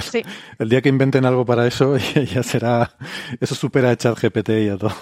Sí, 0.00 0.24
el 0.58 0.68
día 0.68 0.82
que 0.82 0.88
inventen 0.88 1.24
algo 1.24 1.46
para 1.46 1.68
eso, 1.68 1.96
ya 2.32 2.42
será. 2.42 2.96
Eso 3.38 3.54
supera 3.54 3.90
a 3.90 3.96
ChatGPT 3.96 4.48
y 4.48 4.68
a 4.70 4.76
todo. 4.76 4.92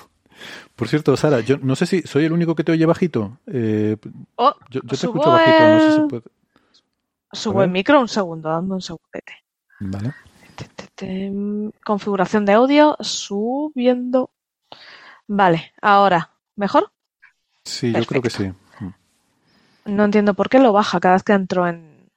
Por 0.76 0.88
cierto, 0.88 1.16
Sara, 1.16 1.40
yo 1.40 1.58
no 1.58 1.76
sé 1.76 1.86
si 1.86 2.02
soy 2.02 2.24
el 2.24 2.32
único 2.32 2.54
que 2.54 2.64
te 2.64 2.72
oye 2.72 2.86
bajito. 2.86 3.38
Eh, 3.46 3.96
oh, 4.36 4.54
yo, 4.70 4.80
te 4.82 4.94
escucho 4.94 5.30
bajito, 5.30 5.60
no 5.60 5.80
sé 5.80 5.94
si 5.94 6.00
puede... 6.08 6.22
Subo 7.32 7.62
el 7.62 7.70
micro 7.70 8.00
un 8.00 8.08
segundo, 8.08 8.48
dando 8.48 8.74
un 8.74 8.82
segundete. 8.82 9.44
Vale. 9.80 10.12
Configuración 11.84 12.44
de 12.44 12.52
audio, 12.52 12.96
subiendo. 13.00 14.30
Vale, 15.26 15.72
ahora, 15.80 16.30
¿mejor? 16.56 16.92
Sí, 17.64 17.92
yo 17.92 18.04
creo 18.04 18.22
que 18.22 18.30
sí. 18.30 18.52
Mm. 18.80 18.92
No 19.86 20.04
entiendo 20.04 20.34
por 20.34 20.48
qué 20.48 20.58
lo 20.58 20.72
baja 20.72 21.00
cada 21.00 21.14
vez 21.14 21.22
que 21.22 21.32
entro 21.32 21.66
en, 21.66 22.10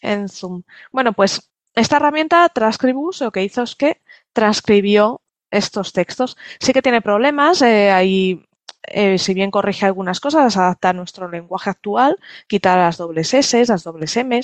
en 0.00 0.28
Zoom. 0.28 0.62
Bueno, 0.90 1.12
pues 1.12 1.50
esta 1.74 1.96
herramienta 1.96 2.48
Transcribus 2.48 3.20
lo 3.20 3.30
que 3.30 3.44
hizo 3.44 3.62
es 3.62 3.76
que 3.76 4.00
transcribió 4.32 5.20
estos 5.50 5.92
textos. 5.92 6.36
Sí 6.58 6.72
que 6.72 6.82
tiene 6.82 7.02
problemas, 7.02 7.62
eh, 7.62 7.90
ahí, 7.90 8.45
eh, 8.88 9.18
si 9.18 9.34
bien 9.34 9.50
corrige 9.50 9.86
algunas 9.86 10.20
cosas, 10.20 10.56
adapta 10.56 10.92
nuestro 10.92 11.28
lenguaje 11.28 11.70
actual, 11.70 12.18
quita 12.48 12.76
las 12.76 12.96
dobles 12.98 13.34
S, 13.34 13.64
las 13.66 13.84
dobles 13.84 14.16
M, 14.16 14.40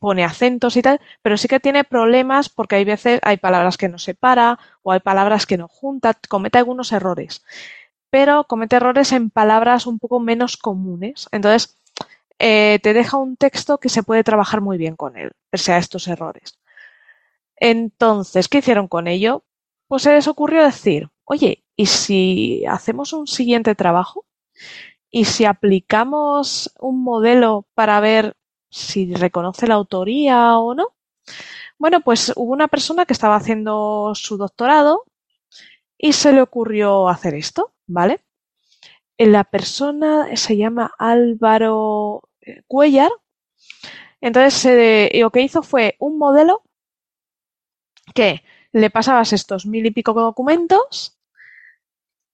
pone 0.00 0.24
acentos 0.24 0.76
y 0.76 0.82
tal, 0.82 1.00
pero 1.22 1.36
sí 1.36 1.48
que 1.48 1.60
tiene 1.60 1.84
problemas 1.84 2.48
porque 2.48 2.76
hay 2.76 2.84
veces 2.84 3.20
hay 3.22 3.36
palabras 3.38 3.76
que 3.76 3.88
no 3.88 3.98
separa 3.98 4.58
o 4.82 4.92
hay 4.92 5.00
palabras 5.00 5.46
que 5.46 5.58
no 5.58 5.68
junta, 5.68 6.14
comete 6.28 6.58
algunos 6.58 6.92
errores, 6.92 7.44
pero 8.10 8.44
comete 8.44 8.76
errores 8.76 9.12
en 9.12 9.30
palabras 9.30 9.86
un 9.86 9.98
poco 9.98 10.20
menos 10.20 10.56
comunes. 10.56 11.28
Entonces, 11.32 11.78
eh, 12.38 12.80
te 12.82 12.92
deja 12.94 13.16
un 13.18 13.36
texto 13.36 13.78
que 13.78 13.88
se 13.88 14.02
puede 14.02 14.24
trabajar 14.24 14.60
muy 14.60 14.78
bien 14.78 14.96
con 14.96 15.16
él, 15.16 15.32
pese 15.50 15.72
a 15.72 15.78
estos 15.78 16.08
errores. 16.08 16.58
Entonces, 17.56 18.48
¿qué 18.48 18.58
hicieron 18.58 18.88
con 18.88 19.08
ello? 19.08 19.44
pues 19.88 20.02
se 20.02 20.14
les 20.14 20.28
ocurrió 20.28 20.64
decir, 20.64 21.10
oye, 21.24 21.63
¿y 21.76 21.86
si 21.86 22.64
hacemos 22.66 23.12
un 23.12 23.26
siguiente 23.26 23.74
trabajo? 23.74 24.26
¿Y 25.10 25.26
si 25.26 25.44
aplicamos 25.44 26.72
un 26.80 27.02
modelo 27.02 27.66
para 27.74 28.00
ver 28.00 28.36
si 28.70 29.14
reconoce 29.14 29.66
la 29.66 29.74
autoría 29.74 30.58
o 30.58 30.74
no? 30.74 30.94
Bueno, 31.78 32.00
pues 32.00 32.32
hubo 32.36 32.52
una 32.52 32.68
persona 32.68 33.06
que 33.06 33.12
estaba 33.12 33.36
haciendo 33.36 34.12
su 34.14 34.36
doctorado 34.36 35.04
y 35.98 36.12
se 36.12 36.32
le 36.32 36.42
ocurrió 36.42 37.08
hacer 37.08 37.34
esto, 37.34 37.74
¿vale? 37.86 38.20
La 39.18 39.44
persona 39.44 40.36
se 40.36 40.56
llama 40.56 40.92
Álvaro 40.98 42.22
eh, 42.40 42.62
Cuellar. 42.66 43.10
Entonces, 44.20 45.12
lo 45.20 45.30
que 45.30 45.42
hizo 45.42 45.62
fue 45.62 45.96
un 45.98 46.18
modelo 46.18 46.62
que 48.14 48.42
le 48.72 48.90
pasabas 48.90 49.32
estos 49.32 49.66
mil 49.66 49.86
y 49.86 49.90
pico 49.90 50.12
documentos 50.14 51.18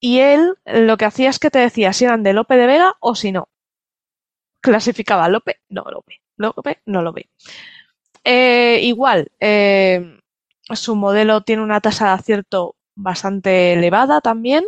y 0.00 0.20
él 0.20 0.54
lo 0.64 0.96
que 0.96 1.04
hacía 1.04 1.30
es 1.30 1.38
que 1.38 1.50
te 1.50 1.58
decía 1.58 1.92
si 1.92 2.04
eran 2.06 2.22
de 2.22 2.32
Lope 2.32 2.56
de 2.56 2.66
Vega 2.66 2.96
o 3.00 3.14
si 3.14 3.32
no. 3.32 3.48
Clasificaba 4.60 5.28
Lope, 5.28 5.60
no 5.68 5.84
Lope, 5.90 6.20
Lope, 6.36 6.80
no 6.86 7.02
Lope. 7.02 7.28
Eh, 8.24 8.80
igual, 8.82 9.30
eh, 9.40 10.18
su 10.70 10.96
modelo 10.96 11.42
tiene 11.42 11.62
una 11.62 11.80
tasa 11.80 12.06
de 12.06 12.12
acierto 12.12 12.76
bastante 12.94 13.72
elevada 13.74 14.20
también 14.20 14.64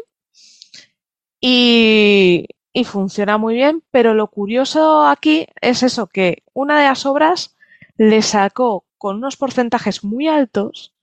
y, 1.40 2.46
y 2.72 2.84
funciona 2.84 3.38
muy 3.38 3.54
bien, 3.54 3.82
pero 3.90 4.14
lo 4.14 4.28
curioso 4.28 5.06
aquí 5.06 5.46
es 5.60 5.82
eso, 5.82 6.06
que 6.06 6.42
una 6.54 6.78
de 6.78 6.86
las 6.86 7.04
obras 7.06 7.56
le 7.96 8.22
sacó 8.22 8.84
con 8.98 9.16
unos 9.16 9.36
porcentajes 9.36 10.04
muy 10.04 10.28
altos 10.28 10.94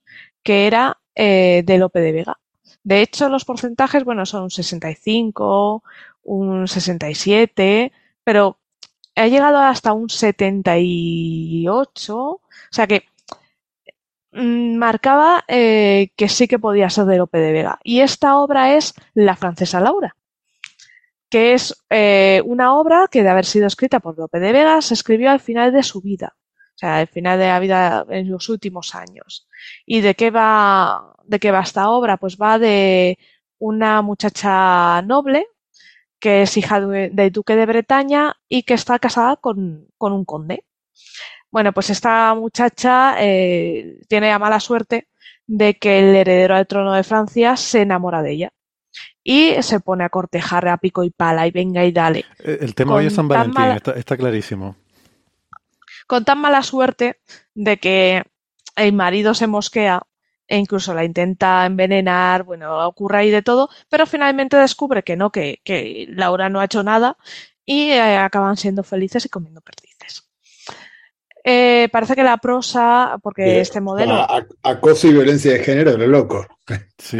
que 0.42 0.66
era 0.66 1.00
eh, 1.14 1.62
de 1.64 1.78
Lope 1.78 2.00
de 2.00 2.12
Vega. 2.12 2.40
De 2.82 3.02
hecho, 3.02 3.28
los 3.28 3.44
porcentajes, 3.44 4.04
bueno, 4.04 4.24
son 4.26 4.44
un 4.44 4.50
65, 4.50 5.82
un 6.22 6.68
67, 6.68 7.92
pero 8.24 8.58
ha 9.16 9.26
llegado 9.28 9.58
hasta 9.58 9.92
un 9.92 10.08
78, 10.08 12.16
o 12.16 12.40
sea 12.70 12.86
que 12.86 13.04
mm, 14.32 14.76
marcaba 14.76 15.44
eh, 15.48 16.10
que 16.16 16.28
sí 16.28 16.48
que 16.48 16.58
podía 16.58 16.90
ser 16.90 17.06
de 17.06 17.18
Lope 17.18 17.38
de 17.38 17.52
Vega. 17.52 17.78
Y 17.84 18.00
esta 18.00 18.38
obra 18.38 18.74
es 18.76 18.94
La 19.14 19.36
francesa 19.36 19.80
Laura, 19.80 20.16
que 21.28 21.54
es 21.54 21.84
eh, 21.90 22.42
una 22.44 22.74
obra 22.74 23.08
que 23.10 23.22
de 23.22 23.28
haber 23.28 23.44
sido 23.44 23.66
escrita 23.66 24.00
por 24.00 24.18
Lope 24.18 24.40
de 24.40 24.52
Vega 24.52 24.82
se 24.82 24.94
escribió 24.94 25.30
al 25.30 25.40
final 25.40 25.72
de 25.72 25.82
su 25.82 26.00
vida, 26.00 26.36
sea, 26.80 26.98
al 26.98 27.08
final 27.08 27.38
de 27.38 27.46
la 27.46 27.60
vida 27.60 28.06
en 28.08 28.30
los 28.30 28.48
últimos 28.48 28.94
años. 28.94 29.48
¿Y 29.86 30.00
de 30.00 30.14
qué 30.14 30.30
va, 30.30 31.14
de 31.24 31.38
qué 31.38 31.50
va 31.50 31.60
esta 31.60 31.90
obra? 31.90 32.16
Pues 32.16 32.36
va 32.36 32.58
de 32.58 33.18
una 33.58 34.02
muchacha 34.02 35.02
noble 35.02 35.46
que 36.18 36.42
es 36.42 36.56
hija 36.56 36.80
del 36.80 37.32
duque 37.32 37.56
de 37.56 37.66
Bretaña 37.66 38.36
y 38.48 38.62
que 38.62 38.74
está 38.74 38.98
casada 38.98 39.36
con, 39.36 39.88
con 39.96 40.12
un 40.12 40.24
conde. 40.24 40.64
Bueno, 41.50 41.72
pues 41.72 41.90
esta 41.90 42.34
muchacha 42.34 43.16
eh, 43.18 44.00
tiene 44.08 44.28
la 44.28 44.38
mala 44.38 44.60
suerte 44.60 45.08
de 45.46 45.74
que 45.74 45.98
el 45.98 46.14
heredero 46.14 46.54
al 46.54 46.66
trono 46.66 46.92
de 46.92 47.02
Francia 47.02 47.56
se 47.56 47.80
enamora 47.80 48.22
de 48.22 48.32
ella 48.32 48.52
y 49.22 49.54
se 49.62 49.80
pone 49.80 50.04
a 50.04 50.08
cortejar 50.08 50.68
a 50.68 50.78
pico 50.78 51.04
y 51.04 51.10
pala 51.10 51.46
y 51.46 51.50
venga 51.50 51.84
y 51.84 51.92
dale. 51.92 52.24
Eh, 52.38 52.58
el 52.60 52.74
tema 52.74 52.94
hoy 52.94 53.06
es 53.06 53.14
San 53.14 53.28
Valentín, 53.28 53.64
está, 53.96 54.16
clarísimo. 54.16 54.76
Con 56.10 56.24
tan 56.24 56.40
mala 56.40 56.64
suerte 56.64 57.20
de 57.54 57.76
que 57.76 58.24
el 58.74 58.92
marido 58.92 59.32
se 59.32 59.46
mosquea 59.46 60.02
e 60.48 60.58
incluso 60.58 60.92
la 60.92 61.04
intenta 61.04 61.64
envenenar, 61.64 62.42
bueno, 62.42 62.84
ocurre 62.84 63.18
ahí 63.18 63.30
de 63.30 63.42
todo, 63.42 63.68
pero 63.88 64.06
finalmente 64.06 64.56
descubre 64.56 65.04
que 65.04 65.14
no, 65.14 65.30
que, 65.30 65.60
que 65.62 66.06
Laura 66.08 66.48
no 66.48 66.58
ha 66.58 66.64
hecho 66.64 66.82
nada 66.82 67.16
y 67.64 67.90
eh, 67.92 68.16
acaban 68.16 68.56
siendo 68.56 68.82
felices 68.82 69.24
y 69.24 69.28
comiendo 69.28 69.60
perdices. 69.60 70.28
Eh, 71.44 71.88
parece 71.92 72.16
que 72.16 72.24
la 72.24 72.38
prosa, 72.38 73.16
porque 73.22 73.60
este 73.60 73.80
modelo. 73.80 74.26
acoso 74.64 75.06
y 75.06 75.12
violencia 75.12 75.52
de 75.52 75.60
género, 75.60 75.96
lo 75.96 76.08
loco. 76.08 76.44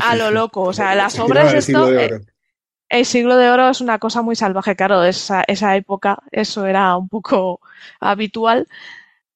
a 0.03 0.17
lo 0.17 0.33
loco, 0.33 0.63
o 0.63 0.73
sea, 0.73 0.97
las 0.97 1.17
obras. 1.21 1.69
Oro. 1.69 2.19
El 2.91 3.07
siglo 3.07 3.37
de 3.37 3.49
oro 3.49 3.71
es 3.71 3.81
una 3.81 3.99
cosa 3.99 4.21
muy 4.21 4.37
salvaje, 4.37 4.77
claro, 4.77 5.05
esa, 5.05 5.43
esa 5.47 5.77
época, 5.77 6.19
eso 6.33 6.67
era 6.67 6.97
un 6.97 7.09
poco 7.09 7.61
habitual. 8.01 8.69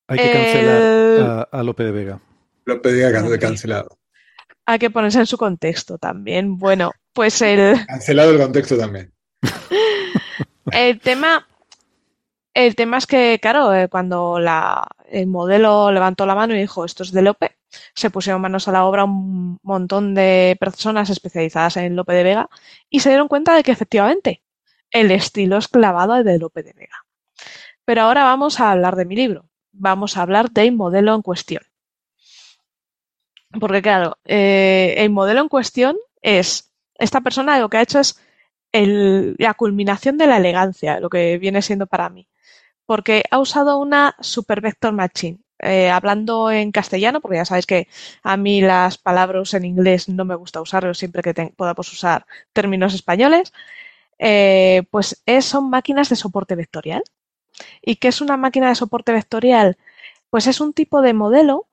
Hay 0.09 0.19
que 0.19 0.33
cancelar 0.33 1.49
a, 1.51 1.63
Lope 1.63 1.85
de 1.85 1.93
Vega. 1.93 2.21
Lope 2.67 2.93
de 2.93 3.11
Vega 3.11 3.39
cancelado. 3.39 3.97
Hay 4.67 4.79
que 4.79 4.91
ponerse 4.91 5.21
en 5.21 5.27
su 5.27 5.39
contexto 5.39 5.99
también. 5.99 6.59
Bueno, 6.59 6.91
pues 7.13 7.41
el. 7.43 7.75
Cancelado 7.87 8.33
el 8.33 8.39
contexto 8.39 8.77
también. 8.77 9.13
el 10.73 11.01
tema 11.01 11.47
el 12.55 12.77
tema 12.77 12.99
es 12.99 13.07
que, 13.07 13.41
claro, 13.43 13.75
eh, 13.75 13.89
cuando 13.89 14.39
la, 14.39 14.87
el 15.05 15.27
modelo 15.27 15.93
levantó 15.93 16.27
la 16.27 16.35
mano 16.35 16.55
y 16.55 16.59
dijo 16.59 16.85
esto 16.85 17.03
es 17.03 17.13
de 17.13 17.23
Lope, 17.23 17.57
se 17.95 18.11
pusieron 18.11 18.41
manos 18.41 18.69
a 18.69 18.73
la 18.73 18.85
obra 18.85 19.05
un 19.05 19.59
montón 19.63 20.15
de 20.15 20.57
personas 20.59 21.11
especializadas 21.11 21.77
en 21.77 21.97
Lope 21.97 22.15
de 22.15 22.23
Vega 22.23 22.49
y 22.91 23.01
se 23.01 23.11
dieron 23.11 23.29
cuenta 23.29 23.55
de 23.55 23.63
que 23.63 23.73
efectivamente 23.73 24.43
el 24.91 25.11
estilo 25.11 25.59
es 25.59 25.69
clavado 25.69 26.23
de 26.23 26.39
Lope 26.39 26.63
de 26.63 26.73
Vega. 26.73 27.05
Pero 27.85 28.03
ahora 28.03 28.25
vamos 28.25 28.61
a 28.61 28.71
hablar 28.71 28.97
de 28.97 29.05
mi 29.05 29.17
libro. 29.17 29.47
Vamos 29.73 30.17
a 30.17 30.23
hablar 30.23 30.51
del 30.51 30.73
modelo 30.73 31.15
en 31.15 31.23
cuestión. 31.23 31.63
Porque, 33.61 33.83
claro, 33.83 34.19
eh, 34.25 34.95
el 34.99 35.11
modelo 35.11 35.41
en 35.41 35.49
cuestión 35.49 35.97
es, 36.23 36.73
esta 36.95 37.21
persona 37.21 37.59
lo 37.59 37.69
que 37.69 37.77
ha 37.77 37.83
hecho 37.83 38.01
es 38.01 38.21
la 38.73 39.55
culminación 39.55 40.17
de 40.17 40.27
la 40.27 40.39
elegancia, 40.39 40.99
lo 40.99 41.11
que 41.11 41.39
viene 41.39 41.63
siendo 41.63 41.87
para 41.87 42.09
mí 42.09 42.29
porque 42.87 43.25
ha 43.31 43.39
usado 43.39 43.79
una 43.79 44.17
Super 44.21 44.61
Vector 44.61 44.93
Machine. 44.93 45.39
Eh, 45.61 45.89
hablando 45.89 46.51
en 46.51 46.73
castellano, 46.73 47.21
porque 47.21 47.39
ya 47.39 47.45
sabéis 47.45 47.67
que 47.67 47.89
a 48.23 48.37
mí 48.37 48.61
las 48.61 48.99
palabras 48.99 49.55
en 49.55 49.65
inglés 49.65 50.09
no 50.09 50.25
me 50.25 50.35
gusta 50.35 50.61
usarlos 50.61 50.99
siempre 50.99 51.23
que 51.23 51.33
podamos 51.57 51.91
usar 51.93 52.27
términos 52.53 52.93
españoles, 52.93 53.53
eh, 54.19 54.83
pues 54.91 55.23
son 55.41 55.71
máquinas 55.71 56.09
de 56.11 56.17
soporte 56.17 56.55
vectorial. 56.57 57.03
¿Y 57.83 57.97
qué 57.97 58.09
es 58.09 58.21
una 58.21 58.37
máquina 58.37 58.69
de 58.69 58.75
soporte 58.75 59.13
vectorial? 59.13 59.79
Pues 60.31 60.47
es 60.47 60.61
un 60.61 60.73
tipo 60.75 61.03
de 61.03 61.15
modelo 61.15 61.69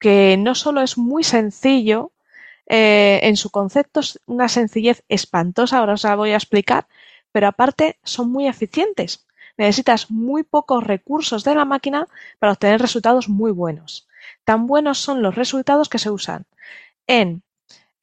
que 0.00 0.36
no 0.38 0.54
solo 0.54 0.80
es 0.82 0.98
muy 0.98 1.24
sencillo, 1.24 2.12
eh, 2.66 3.20
en 3.22 3.36
su 3.36 3.50
concepto 3.50 4.00
es 4.00 4.20
una 4.26 4.48
sencillez 4.48 5.04
espantosa, 5.08 5.78
ahora 5.78 5.94
os 5.94 6.04
la 6.04 6.16
voy 6.16 6.32
a 6.32 6.36
explicar, 6.36 6.86
pero 7.32 7.48
aparte 7.48 7.98
son 8.04 8.30
muy 8.32 8.46
eficientes 8.48 9.27
necesitas 9.58 10.10
muy 10.10 10.44
pocos 10.44 10.84
recursos 10.84 11.44
de 11.44 11.54
la 11.54 11.64
máquina 11.64 12.08
para 12.38 12.52
obtener 12.52 12.80
resultados 12.80 13.28
muy 13.28 13.50
buenos. 13.50 14.08
Tan 14.44 14.66
buenos 14.66 14.98
son 14.98 15.20
los 15.20 15.34
resultados 15.34 15.88
que 15.88 15.98
se 15.98 16.10
usan 16.10 16.46
en 17.06 17.42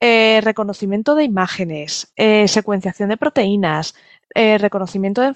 eh, 0.01 0.41
reconocimiento 0.43 1.15
de 1.15 1.23
imágenes, 1.23 2.11
eh, 2.17 2.47
secuenciación 2.47 3.09
de 3.09 3.17
proteínas, 3.17 3.95
eh, 4.33 4.57
reconocimiento 4.57 5.21
de, 5.21 5.31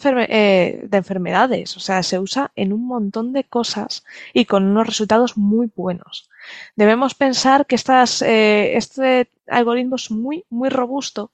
de, 0.83 0.97
enfermedades. 0.97 1.77
O 1.77 1.79
sea, 1.79 2.03
se 2.03 2.19
usa 2.19 2.51
en 2.55 2.73
un 2.73 2.85
montón 2.85 3.31
de 3.31 3.45
cosas 3.45 4.03
y 4.33 4.45
con 4.45 4.65
unos 4.65 4.87
resultados 4.87 5.37
muy 5.37 5.71
buenos. 5.73 6.29
Debemos 6.75 7.15
pensar 7.15 7.65
que 7.65 7.75
este 7.75 9.31
algoritmo 9.47 9.95
es 9.95 10.11
muy, 10.11 10.45
muy 10.49 10.69
robusto 10.69 11.31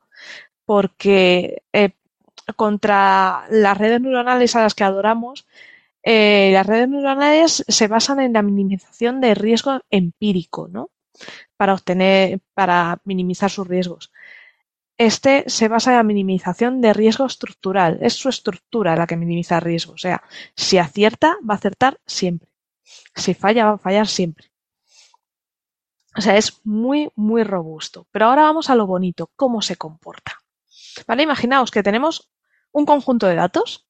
porque 0.65 1.63
contra 2.56 3.46
las 3.50 3.78
redes 3.78 4.02
neuronales 4.02 4.56
a 4.56 4.62
las 4.62 4.76
que 4.76 4.84
adoramos, 4.84 5.48
eh, 6.04 6.52
las 6.54 6.68
redes 6.68 6.88
neuronales 6.89 7.66
se 7.68 7.88
basan 7.88 8.20
en 8.20 8.34
la 8.34 8.43
minimización 8.43 9.22
de 9.22 9.34
riesgo 9.36 9.82
empírico, 9.89 10.68
¿no? 10.68 10.91
Para 11.58 11.74
obtener, 11.74 12.39
para 12.54 13.00
minimizar 13.06 13.50
sus 13.50 13.68
riesgos. 13.68 14.12
Este 14.98 15.43
se 15.48 15.68
basa 15.68 15.91
en 15.91 15.98
la 15.98 16.04
minimización 16.04 16.82
de 16.82 16.93
riesgo 16.93 17.26
estructural. 17.26 18.00
Es 18.02 18.14
su 18.14 18.30
estructura 18.30 18.96
la 18.96 19.08
que 19.08 19.18
minimiza 19.18 19.60
riesgo. 19.60 19.93
O 19.93 19.98
sea, 19.98 20.24
si 20.56 20.78
acierta, 20.78 21.38
va 21.48 21.56
a 21.56 21.58
acertar 21.58 22.00
siempre. 22.06 22.50
Si 23.16 23.34
falla, 23.34 23.66
va 23.66 23.72
a 23.74 23.78
fallar 23.78 24.08
siempre. 24.08 24.52
O 26.18 26.22
sea, 26.22 26.38
es 26.38 26.62
muy, 26.66 27.10
muy 27.16 27.43
robusto. 27.43 28.08
Pero 28.12 28.26
ahora 28.28 28.43
vamos 28.43 28.70
a 28.70 28.76
lo 28.76 28.88
bonito, 28.88 29.32
cómo 29.36 29.62
se 29.62 29.76
comporta. 29.76 30.45
¿Vale? 31.08 31.24
Imaginaos 31.24 31.72
que 31.72 31.84
tenemos 31.84 32.30
un 32.76 32.86
conjunto 32.86 33.28
de 33.28 33.36
datos. 33.36 33.88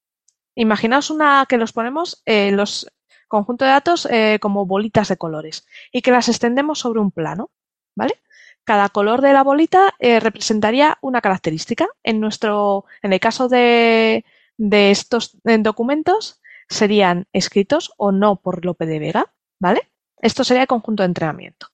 Imaginaos 0.56 1.10
una 1.10 1.46
que 1.50 1.58
los 1.58 1.74
ponemos 1.74 2.22
eh, 2.26 2.52
los 2.52 2.88
conjuntos 3.28 3.66
de 3.66 3.72
datos 3.72 4.08
eh, 4.12 4.38
como 4.40 4.66
bolitas 4.66 5.10
de 5.10 5.18
colores 5.18 5.66
y 5.92 6.02
que 6.02 6.12
las 6.12 6.30
extendemos 6.30 6.80
sobre 6.80 7.00
un 7.00 7.12
plano, 7.12 7.52
¿vale? 7.96 8.22
Cada 8.64 8.90
color 8.90 9.22
de 9.22 9.34
la 9.34 9.44
bolita 9.44 9.96
eh, 10.00 10.20
representaría 10.20 10.98
una 11.02 11.22
característica. 11.22 11.88
En 12.04 12.20
nuestro, 12.20 12.86
en 13.02 13.14
el 13.14 13.20
caso 13.20 13.48
de, 13.50 14.24
estos 14.58 15.38
documentos, 15.44 16.42
serían 16.70 17.28
escritos 17.34 17.92
o 17.98 18.12
no 18.12 18.38
por 18.38 18.66
Lope 18.66 18.86
de 18.86 19.00
Vega, 19.00 19.34
¿vale? 19.60 19.90
Esto 20.18 20.44
sería 20.44 20.64
el 20.64 20.68
conjunto 20.68 21.04
de 21.04 21.08
entrenamiento. 21.08 21.68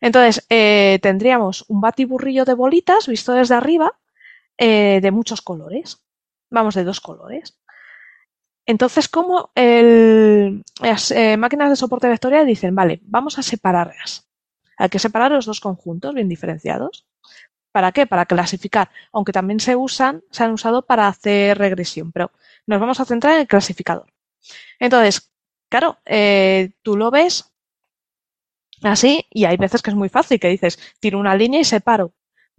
Entonces, 0.00 0.46
tendríamos 1.00 1.64
un 1.68 1.80
batiburrillo 1.80 2.44
de 2.44 2.54
bolitas 2.54 3.08
visto 3.08 3.32
desde 3.32 3.56
arriba 3.56 3.99
de 4.66 5.10
muchos 5.10 5.40
colores 5.42 6.00
vamos, 6.50 6.74
de 6.74 6.84
dos 6.84 7.00
colores. 7.00 7.58
Entonces, 8.66 9.08
como 9.08 9.50
las 9.54 11.10
eh, 11.10 11.36
máquinas 11.36 11.70
de 11.70 11.76
soporte 11.76 12.08
vectorial 12.08 12.46
dicen, 12.46 12.74
vale, 12.74 13.00
vamos 13.04 13.38
a 13.38 13.42
separarlas. 13.42 14.28
Hay 14.76 14.88
que 14.88 14.98
separar 14.98 15.32
los 15.32 15.46
dos 15.46 15.60
conjuntos 15.60 16.14
bien 16.14 16.28
diferenciados. 16.28 17.06
¿Para 17.72 17.92
qué? 17.92 18.06
Para 18.06 18.26
clasificar, 18.26 18.90
aunque 19.12 19.32
también 19.32 19.60
se 19.60 19.76
usan, 19.76 20.22
se 20.30 20.44
han 20.44 20.52
usado 20.52 20.82
para 20.82 21.06
hacer 21.06 21.56
regresión, 21.56 22.10
pero 22.12 22.32
nos 22.66 22.80
vamos 22.80 22.98
a 23.00 23.04
centrar 23.04 23.34
en 23.34 23.40
el 23.40 23.46
clasificador. 23.46 24.12
Entonces, 24.78 25.30
claro, 25.68 25.98
eh, 26.04 26.72
tú 26.82 26.96
lo 26.96 27.10
ves 27.10 27.52
así 28.82 29.26
y 29.30 29.44
hay 29.44 29.56
veces 29.56 29.82
que 29.82 29.90
es 29.90 29.96
muy 29.96 30.08
fácil, 30.08 30.40
que 30.40 30.48
dices, 30.48 30.78
tiro 31.00 31.18
una 31.18 31.36
línea 31.36 31.60
y 31.60 31.64
separo. 31.64 32.12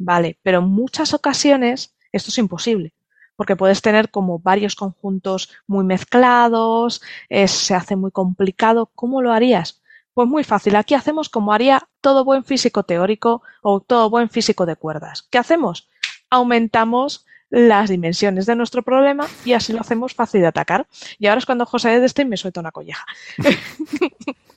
Vale, 0.03 0.37
pero 0.41 0.59
en 0.59 0.65
muchas 0.65 1.13
ocasiones 1.13 1.93
esto 2.11 2.29
es 2.29 2.37
imposible 2.37 2.93
porque 3.35 3.55
puedes 3.55 3.81
tener 3.81 4.11
como 4.11 4.37
varios 4.37 4.75
conjuntos 4.75 5.51
muy 5.65 5.83
mezclados, 5.83 7.01
se 7.47 7.73
hace 7.73 7.95
muy 7.95 8.11
complicado. 8.11 8.91
¿Cómo 8.93 9.23
lo 9.23 9.33
harías? 9.33 9.81
Pues 10.13 10.27
muy 10.27 10.43
fácil. 10.43 10.75
Aquí 10.75 10.93
hacemos 10.93 11.27
como 11.27 11.51
haría 11.51 11.87
todo 12.01 12.23
buen 12.23 12.43
físico 12.43 12.83
teórico 12.83 13.41
o 13.63 13.79
todo 13.79 14.11
buen 14.11 14.29
físico 14.29 14.67
de 14.67 14.75
cuerdas. 14.75 15.27
¿Qué 15.31 15.39
hacemos? 15.39 15.89
Aumentamos 16.29 17.25
las 17.49 17.89
dimensiones 17.89 18.45
de 18.45 18.55
nuestro 18.55 18.83
problema 18.83 19.27
y 19.43 19.53
así 19.53 19.73
lo 19.73 19.81
hacemos 19.81 20.13
fácil 20.13 20.41
de 20.41 20.47
atacar. 20.47 20.85
Y 21.17 21.25
ahora 21.25 21.39
es 21.39 21.47
cuando 21.47 21.65
José 21.65 21.95
Edestein 21.95 22.29
me 22.29 22.37
suelta 22.37 22.59
una 22.59 22.71
colleja. 22.71 23.05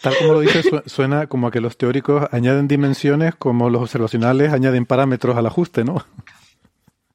tal 0.00 0.16
como 0.18 0.34
lo 0.34 0.40
dices, 0.40 0.66
suena 0.86 1.26
como 1.26 1.46
a 1.46 1.50
que 1.50 1.60
los 1.60 1.76
teóricos 1.76 2.28
añaden 2.32 2.68
dimensiones 2.68 3.34
como 3.34 3.70
los 3.70 3.82
observacionales 3.82 4.52
añaden 4.52 4.86
parámetros 4.86 5.36
al 5.36 5.46
ajuste, 5.46 5.84
¿no? 5.84 6.04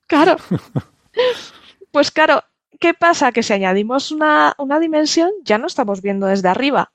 Claro. 0.07 0.38
Pues 1.91 2.11
claro, 2.11 2.43
¿qué 2.82 2.93
pasa? 2.93 3.32
Que 3.32 3.41
si 3.41 3.53
añadimos 3.53 4.11
una, 4.11 4.53
una 4.57 4.82
dimensión, 4.82 5.32
ya 5.45 5.57
no 5.57 5.66
estamos 5.66 6.01
viendo 6.01 6.28
desde 6.28 6.49
arriba. 6.49 6.91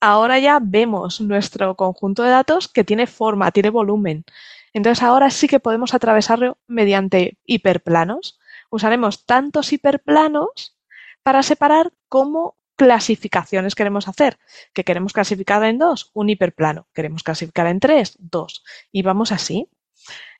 Ahora 0.00 0.38
ya 0.38 0.58
vemos 0.60 1.22
nuestro 1.22 1.74
conjunto 1.76 2.24
de 2.24 2.28
datos 2.28 2.68
que 2.68 2.84
tiene 2.84 3.06
forma, 3.06 3.50
tiene 3.52 3.70
volumen. 3.70 4.26
Entonces 4.74 5.02
ahora 5.02 5.30
sí 5.30 5.48
que 5.48 5.60
podemos 5.60 5.94
atravesarlo 5.94 6.58
mediante 6.66 7.38
hiperplanos. 7.46 8.38
Usaremos 8.68 9.24
tantos 9.24 9.72
hiperplanos 9.72 10.76
para 11.22 11.42
separar 11.42 11.90
cómo 12.10 12.57
clasificaciones 12.78 13.74
queremos 13.74 14.08
hacer. 14.08 14.38
que 14.72 14.84
queremos 14.84 15.12
clasificar 15.12 15.62
en 15.64 15.78
dos? 15.78 16.10
Un 16.14 16.30
hiperplano. 16.30 16.88
¿Queremos 16.94 17.22
clasificar 17.22 17.66
en 17.66 17.80
tres? 17.80 18.16
Dos. 18.18 18.64
Y 18.90 19.02
vamos 19.02 19.32
así. 19.32 19.68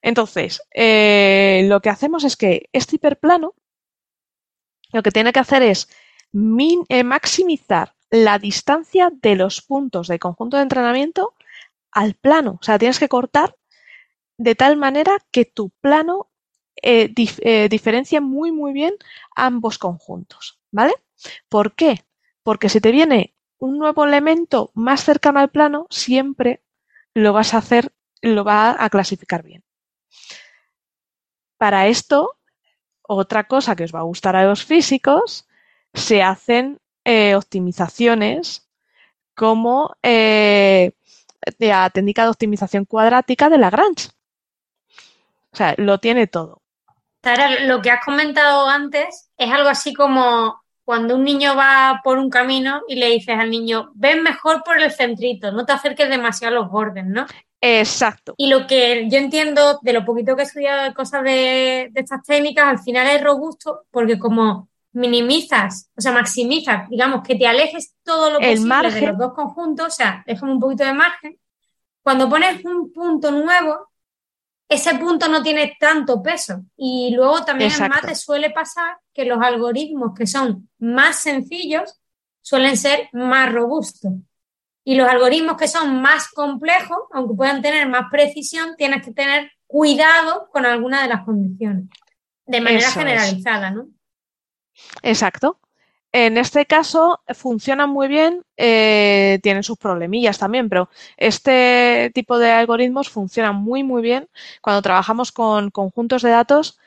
Entonces, 0.00 0.62
eh, 0.72 1.66
lo 1.68 1.80
que 1.80 1.90
hacemos 1.90 2.24
es 2.24 2.36
que 2.36 2.70
este 2.72 2.96
hiperplano 2.96 3.54
lo 4.92 5.02
que 5.02 5.10
tiene 5.10 5.32
que 5.32 5.40
hacer 5.40 5.62
es 5.62 5.88
eh, 6.88 7.04
maximizar 7.04 7.94
la 8.10 8.38
distancia 8.38 9.10
de 9.12 9.34
los 9.34 9.60
puntos 9.60 10.08
del 10.08 10.18
conjunto 10.18 10.56
de 10.56 10.62
entrenamiento 10.62 11.34
al 11.90 12.14
plano. 12.14 12.58
O 12.60 12.64
sea, 12.64 12.78
tienes 12.78 12.98
que 12.98 13.08
cortar 13.08 13.56
de 14.38 14.54
tal 14.54 14.76
manera 14.76 15.18
que 15.30 15.44
tu 15.44 15.70
plano 15.80 16.30
eh, 16.80 17.12
diferencie 17.68 18.20
muy, 18.20 18.52
muy 18.52 18.72
bien 18.72 18.94
ambos 19.34 19.78
conjuntos. 19.78 20.60
¿Vale? 20.70 20.94
¿Por 21.48 21.74
qué? 21.74 22.04
Porque 22.48 22.70
si 22.70 22.80
te 22.80 22.92
viene 22.92 23.34
un 23.58 23.76
nuevo 23.76 24.06
elemento 24.06 24.70
más 24.72 25.04
cercano 25.04 25.38
al 25.38 25.50
plano, 25.50 25.86
siempre 25.90 26.62
lo 27.12 27.34
vas 27.34 27.52
a 27.52 27.58
hacer, 27.58 27.92
lo 28.22 28.42
va 28.42 28.74
a 28.82 28.88
clasificar 28.88 29.42
bien. 29.42 29.62
Para 31.58 31.88
esto, 31.88 32.38
otra 33.02 33.44
cosa 33.48 33.76
que 33.76 33.84
os 33.84 33.94
va 33.94 33.98
a 33.98 34.04
gustar 34.04 34.34
a 34.34 34.44
los 34.44 34.64
físicos, 34.64 35.46
se 35.92 36.22
hacen 36.22 36.80
eh, 37.04 37.34
optimizaciones 37.34 38.66
como 39.34 39.94
eh, 40.02 40.92
la 41.58 41.90
técnica 41.90 42.22
de 42.22 42.30
optimización 42.30 42.86
cuadrática 42.86 43.50
de 43.50 43.58
Lagrange. 43.58 44.08
O 45.52 45.56
sea, 45.58 45.74
lo 45.76 46.00
tiene 46.00 46.28
todo. 46.28 46.62
Sara, 47.22 47.66
lo 47.66 47.82
que 47.82 47.90
has 47.90 48.02
comentado 48.02 48.66
antes 48.70 49.30
es 49.36 49.52
algo 49.52 49.68
así 49.68 49.92
como 49.92 50.62
cuando 50.88 51.16
un 51.16 51.24
niño 51.24 51.54
va 51.54 52.00
por 52.02 52.16
un 52.16 52.30
camino 52.30 52.80
y 52.88 52.94
le 52.94 53.10
dices 53.10 53.36
al 53.38 53.50
niño, 53.50 53.92
ven 53.94 54.22
mejor 54.22 54.62
por 54.64 54.80
el 54.80 54.90
centrito, 54.90 55.52
no 55.52 55.66
te 55.66 55.72
acerques 55.72 56.08
demasiado 56.08 56.56
a 56.56 56.60
los 56.60 56.70
bordes, 56.70 57.04
¿no? 57.04 57.26
Exacto. 57.60 58.32
Y 58.38 58.46
lo 58.48 58.66
que 58.66 59.06
yo 59.10 59.18
entiendo 59.18 59.80
de 59.82 59.92
lo 59.92 60.06
poquito 60.06 60.34
que 60.34 60.40
he 60.40 60.44
estudiado 60.46 60.84
de 60.84 60.94
cosas 60.94 61.24
de, 61.24 61.90
estas 61.94 62.22
técnicas, 62.22 62.68
al 62.68 62.78
final 62.78 63.06
es 63.06 63.22
robusto 63.22 63.82
porque 63.90 64.18
como 64.18 64.70
minimizas, 64.92 65.90
o 65.94 66.00
sea, 66.00 66.12
maximizas, 66.12 66.88
digamos, 66.88 67.22
que 67.22 67.34
te 67.34 67.46
alejes 67.46 67.94
todo 68.02 68.30
lo 68.30 68.38
posible 68.38 68.90
de 68.90 69.08
los 69.08 69.18
dos 69.18 69.34
conjuntos, 69.34 69.88
o 69.88 69.90
sea, 69.90 70.24
déjame 70.26 70.52
un 70.52 70.60
poquito 70.60 70.86
de 70.86 70.94
margen. 70.94 71.38
Cuando 72.02 72.30
pones 72.30 72.64
un 72.64 72.94
punto 72.94 73.30
nuevo, 73.30 73.90
ese 74.68 74.94
punto 74.96 75.28
no 75.28 75.42
tiene 75.42 75.76
tanto 75.80 76.22
peso. 76.22 76.62
Y 76.76 77.12
luego 77.14 77.44
también 77.44 77.72
en 77.72 77.88
mate 77.88 78.14
suele 78.14 78.50
pasar 78.50 78.98
que 79.12 79.24
los 79.24 79.40
algoritmos 79.40 80.12
que 80.16 80.26
son 80.26 80.68
más 80.78 81.16
sencillos 81.16 82.00
suelen 82.42 82.76
ser 82.76 83.08
más 83.12 83.52
robustos. 83.52 84.12
Y 84.84 84.94
los 84.94 85.08
algoritmos 85.08 85.56
que 85.56 85.68
son 85.68 86.00
más 86.00 86.28
complejos, 86.28 86.98
aunque 87.12 87.34
puedan 87.34 87.60
tener 87.60 87.88
más 87.88 88.10
precisión, 88.10 88.74
tienes 88.76 89.04
que 89.04 89.12
tener 89.12 89.50
cuidado 89.66 90.48
con 90.50 90.64
alguna 90.64 91.02
de 91.02 91.08
las 91.08 91.24
condiciones, 91.24 91.84
de 92.46 92.60
manera 92.60 92.90
generalizada, 92.90 93.70
¿no? 93.70 93.88
Exacto. 95.02 95.60
En 96.12 96.38
este 96.38 96.64
caso 96.64 97.20
funcionan 97.34 97.90
muy 97.90 98.08
bien, 98.08 98.42
eh, 98.56 99.38
tienen 99.42 99.62
sus 99.62 99.76
problemillas 99.76 100.38
también, 100.38 100.68
pero 100.70 100.88
este 101.18 102.10
tipo 102.14 102.38
de 102.38 102.50
algoritmos 102.50 103.10
funcionan 103.10 103.56
muy, 103.56 103.82
muy 103.84 104.00
bien 104.00 104.28
cuando 104.62 104.80
trabajamos 104.82 105.32
con 105.32 105.70
conjuntos 105.70 106.22
de 106.22 106.30
datos 106.30 106.78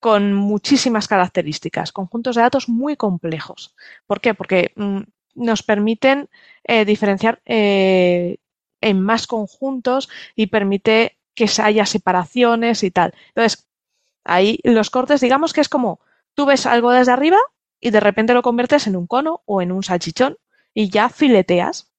con 0.00 0.34
muchísimas 0.34 1.08
características, 1.08 1.92
conjuntos 1.92 2.36
de 2.36 2.42
datos 2.42 2.68
muy 2.68 2.96
complejos. 2.96 3.74
¿Por 4.06 4.20
qué? 4.20 4.34
Porque 4.34 4.72
mm, 4.76 5.00
nos 5.34 5.62
permiten 5.62 6.28
eh, 6.64 6.84
diferenciar 6.84 7.40
eh, 7.46 8.38
en 8.80 9.00
más 9.00 9.26
conjuntos 9.26 10.08
y 10.36 10.48
permite 10.48 11.18
que 11.34 11.48
haya 11.62 11.86
separaciones 11.86 12.82
y 12.82 12.90
tal. 12.90 13.14
Entonces, 13.28 13.68
ahí 14.24 14.58
los 14.64 14.90
cortes, 14.90 15.20
digamos 15.20 15.52
que 15.52 15.60
es 15.60 15.68
como 15.68 16.00
tú 16.34 16.46
ves 16.46 16.66
algo 16.66 16.90
desde 16.92 17.12
arriba 17.12 17.38
y 17.84 17.90
de 17.90 18.00
repente 18.00 18.32
lo 18.32 18.40
conviertes 18.40 18.86
en 18.86 18.96
un 18.96 19.06
cono 19.06 19.42
o 19.44 19.60
en 19.60 19.70
un 19.70 19.82
salchichón 19.82 20.38
y 20.72 20.88
ya 20.88 21.10
fileteas. 21.10 21.92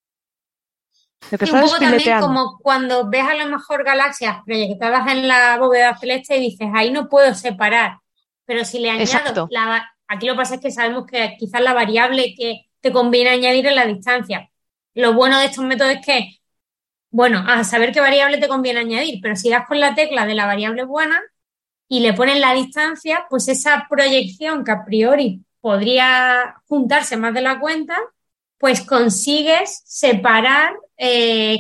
un 1.31 1.37
poco 1.37 1.77
también 1.77 2.19
como 2.19 2.57
cuando 2.57 3.07
ves 3.07 3.23
a 3.23 3.35
lo 3.35 3.45
mejor 3.45 3.83
galaxias 3.83 4.37
proyectadas 4.43 5.07
en 5.11 5.27
la 5.27 5.59
bóveda 5.59 5.95
celeste 5.95 6.37
y 6.37 6.49
dices, 6.49 6.69
ahí 6.73 6.89
no 6.89 7.07
puedo 7.07 7.35
separar. 7.35 7.99
Pero 8.45 8.65
si 8.65 8.79
le 8.79 8.89
añado, 8.89 9.47
la, 9.51 9.87
aquí 10.07 10.25
lo 10.25 10.33
que 10.33 10.37
pasa 10.37 10.55
es 10.55 10.61
que 10.61 10.71
sabemos 10.71 11.05
que 11.05 11.35
quizás 11.37 11.61
la 11.61 11.73
variable 11.73 12.33
que 12.35 12.65
te 12.81 12.91
conviene 12.91 13.29
añadir 13.29 13.67
es 13.67 13.75
la 13.75 13.85
distancia. 13.85 14.49
Lo 14.95 15.13
bueno 15.13 15.37
de 15.37 15.45
estos 15.45 15.63
métodos 15.63 15.93
es 15.93 16.03
que, 16.03 16.39
bueno, 17.11 17.43
a 17.47 17.63
saber 17.63 17.91
qué 17.91 17.99
variable 17.99 18.39
te 18.39 18.47
conviene 18.47 18.79
añadir, 18.79 19.19
pero 19.21 19.35
si 19.35 19.51
das 19.51 19.67
con 19.67 19.79
la 19.79 19.93
tecla 19.93 20.25
de 20.25 20.33
la 20.33 20.47
variable 20.47 20.83
buena 20.83 21.21
y 21.87 21.99
le 21.99 22.13
pones 22.13 22.39
la 22.39 22.55
distancia, 22.55 23.27
pues 23.29 23.47
esa 23.49 23.85
proyección 23.87 24.63
que 24.63 24.71
a 24.71 24.83
priori 24.83 25.45
podría 25.65 26.61
juntarse 26.67 27.17
más 27.17 27.33
de 27.33 27.41
la 27.41 27.59
cuenta, 27.59 27.97
pues 28.59 28.81
consigues 28.81 29.81
separar 29.83 30.75
eh, 30.95 31.57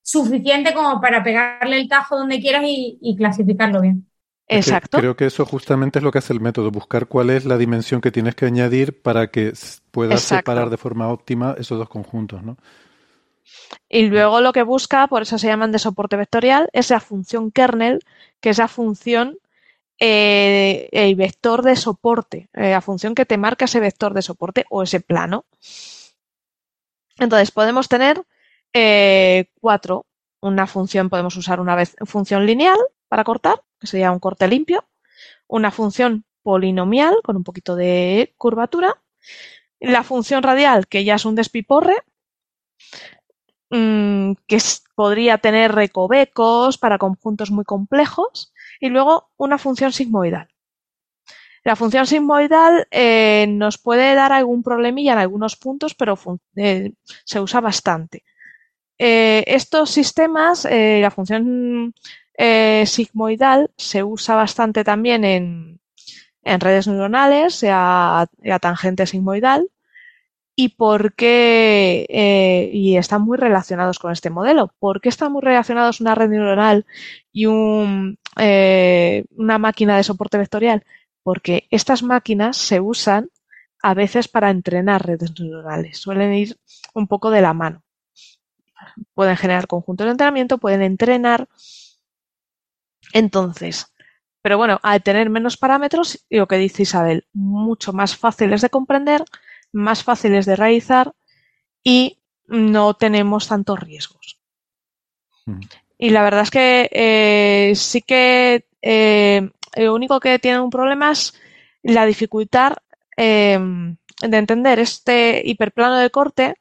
suficiente 0.00 0.72
como 0.72 1.02
para 1.02 1.22
pegarle 1.22 1.76
el 1.76 1.86
tajo 1.86 2.16
donde 2.16 2.40
quieras 2.40 2.62
y, 2.64 3.14
clasificarlo 3.18 3.82
bien. 3.82 4.08
Exacto. 4.48 4.96
creo 4.96 5.16
que 5.16 5.26
eso 5.26 5.44
justamente 5.44 5.98
es 5.98 6.02
lo 6.02 6.10
que 6.10 6.16
hace 6.16 6.32
el 6.32 6.40
método, 6.40 6.70
buscar 6.70 7.08
cuál 7.08 7.28
es 7.28 7.44
la 7.44 7.58
dimensión 7.58 8.00
que 8.00 8.10
tienes 8.10 8.34
que 8.34 8.46
añadir 8.46 9.02
para 9.02 9.26
que 9.26 9.52
puedas 9.90 10.22
separar 10.22 10.70
de 10.70 10.78
forma 10.78 11.08
óptima 11.08 11.54
esos 11.58 11.76
dos 11.76 11.90
conjuntos, 11.90 12.42
¿no? 12.42 12.56
Y 13.86 14.06
luego 14.06 14.40
lo 14.40 14.54
que 14.54 14.62
busca, 14.62 15.08
por 15.08 15.20
eso 15.20 15.36
se 15.36 15.48
llaman 15.48 15.72
de 15.72 15.78
soporte 15.78 16.16
vectorial, 16.16 16.70
es 16.72 16.88
la 16.88 17.00
función 17.00 17.50
kernel, 17.50 18.00
que 18.40 18.48
es 18.48 18.56
la 18.56 18.68
función 18.68 19.36
eh, 20.04 20.88
el 20.90 21.14
vector 21.14 21.62
de 21.62 21.76
soporte, 21.76 22.48
eh, 22.54 22.72
la 22.72 22.80
función 22.80 23.14
que 23.14 23.24
te 23.24 23.38
marca 23.38 23.66
ese 23.66 23.78
vector 23.78 24.14
de 24.14 24.22
soporte 24.22 24.64
o 24.68 24.82
ese 24.82 24.98
plano. 24.98 25.44
Entonces 27.18 27.52
podemos 27.52 27.88
tener 27.88 28.20
eh, 28.72 29.44
cuatro. 29.60 30.06
Una 30.40 30.66
función, 30.66 31.08
podemos 31.08 31.36
usar 31.36 31.60
una 31.60 31.76
vez 31.76 31.94
función 32.04 32.46
lineal 32.46 32.78
para 33.06 33.22
cortar, 33.22 33.62
que 33.78 33.86
sería 33.86 34.10
un 34.10 34.18
corte 34.18 34.48
limpio. 34.48 34.84
Una 35.46 35.70
función 35.70 36.24
polinomial 36.42 37.14
con 37.22 37.36
un 37.36 37.44
poquito 37.44 37.76
de 37.76 38.34
curvatura. 38.36 39.00
La 39.78 40.02
función 40.02 40.42
radial, 40.42 40.88
que 40.88 41.04
ya 41.04 41.14
es 41.14 41.24
un 41.24 41.36
despiporre, 41.36 42.02
mm, 43.70 44.32
que 44.48 44.58
podría 44.96 45.38
tener 45.38 45.72
recovecos 45.72 46.76
para 46.76 46.98
conjuntos 46.98 47.52
muy 47.52 47.64
complejos 47.64 48.51
y 48.82 48.88
luego 48.88 49.30
una 49.36 49.58
función 49.58 49.92
sigmoidal. 49.92 50.48
La 51.62 51.76
función 51.76 52.04
sigmoidal 52.04 52.88
eh, 52.90 53.46
nos 53.48 53.78
puede 53.78 54.16
dar 54.16 54.32
algún 54.32 54.64
problemilla 54.64 55.12
en 55.12 55.20
algunos 55.20 55.54
puntos, 55.54 55.94
pero 55.94 56.18
eh, 56.56 56.92
se 57.24 57.40
usa 57.40 57.60
bastante. 57.60 58.24
Eh, 58.98 59.44
estos 59.46 59.90
sistemas, 59.90 60.64
la 60.64 61.10
función 61.12 61.94
sigmoidal 62.84 63.70
se 63.76 64.02
usa 64.02 64.34
bastante 64.34 64.82
también 64.82 65.24
en, 65.24 65.80
redes 66.44 66.88
neuronales, 66.88 67.64
a, 67.68 68.22
a 68.22 68.58
tangente 68.58 69.06
sigmoidal, 69.06 69.70
y 70.56 70.70
por 70.70 71.14
qué 71.14 72.70
y 72.72 72.96
están 72.96 73.22
muy 73.22 73.38
relacionados 73.38 74.00
con 74.00 74.10
este 74.10 74.30
modelo. 74.30 74.74
¿Por 74.80 75.00
qué 75.00 75.08
están 75.08 75.32
muy 75.32 75.42
relacionados 75.42 76.00
una 76.00 76.16
red 76.16 76.28
neuronal 76.30 76.84
y 77.32 77.46
un, 77.46 78.18
eh, 78.36 79.24
una 79.36 79.58
máquina 79.58 79.96
de 79.96 80.04
soporte 80.04 80.38
vectorial? 80.38 80.84
Porque 81.22 81.66
estas 81.70 82.02
máquinas 82.02 82.56
se 82.56 82.80
usan 82.80 83.30
a 83.82 83.94
veces 83.94 84.28
para 84.28 84.50
entrenar 84.50 85.06
redes 85.06 85.32
neuronales. 85.38 85.98
Suelen 85.98 86.32
ir 86.34 86.56
un 86.94 87.06
poco 87.08 87.30
de 87.30 87.42
la 87.42 87.52
mano. 87.52 87.82
Pueden 89.14 89.36
generar 89.36 89.66
conjuntos 89.66 90.06
de 90.06 90.12
entrenamiento, 90.12 90.58
pueden 90.58 90.82
entrenar. 90.82 91.48
Entonces, 93.12 93.92
pero 94.42 94.58
bueno, 94.58 94.80
al 94.82 95.02
tener 95.02 95.30
menos 95.30 95.56
parámetros, 95.56 96.24
y 96.28 96.38
lo 96.38 96.48
que 96.48 96.56
dice 96.56 96.82
Isabel, 96.82 97.26
mucho 97.32 97.92
más 97.92 98.16
fáciles 98.16 98.60
de 98.60 98.70
comprender, 98.70 99.24
más 99.72 100.02
fáciles 100.02 100.46
de 100.46 100.56
realizar 100.56 101.14
y 101.82 102.18
no 102.46 102.94
tenemos 102.94 103.48
tantos 103.48 103.80
riesgos. 103.80 104.40
Y 106.02 106.10
la 106.10 106.24
verdad 106.24 106.42
es 106.42 106.50
que 106.50 106.88
eh, 106.90 107.74
sí 107.76 108.02
que 108.02 108.66
eh, 108.82 109.48
lo 109.76 109.94
único 109.94 110.18
que 110.18 110.40
tiene 110.40 110.58
un 110.58 110.68
problema 110.68 111.12
es 111.12 111.32
la 111.84 112.06
dificultad 112.06 112.72
em, 113.16 113.96
de 114.20 114.36
entender 114.36 114.80
este 114.80 115.42
hiperplano 115.44 115.98
de 115.98 116.10
corte 116.10 116.56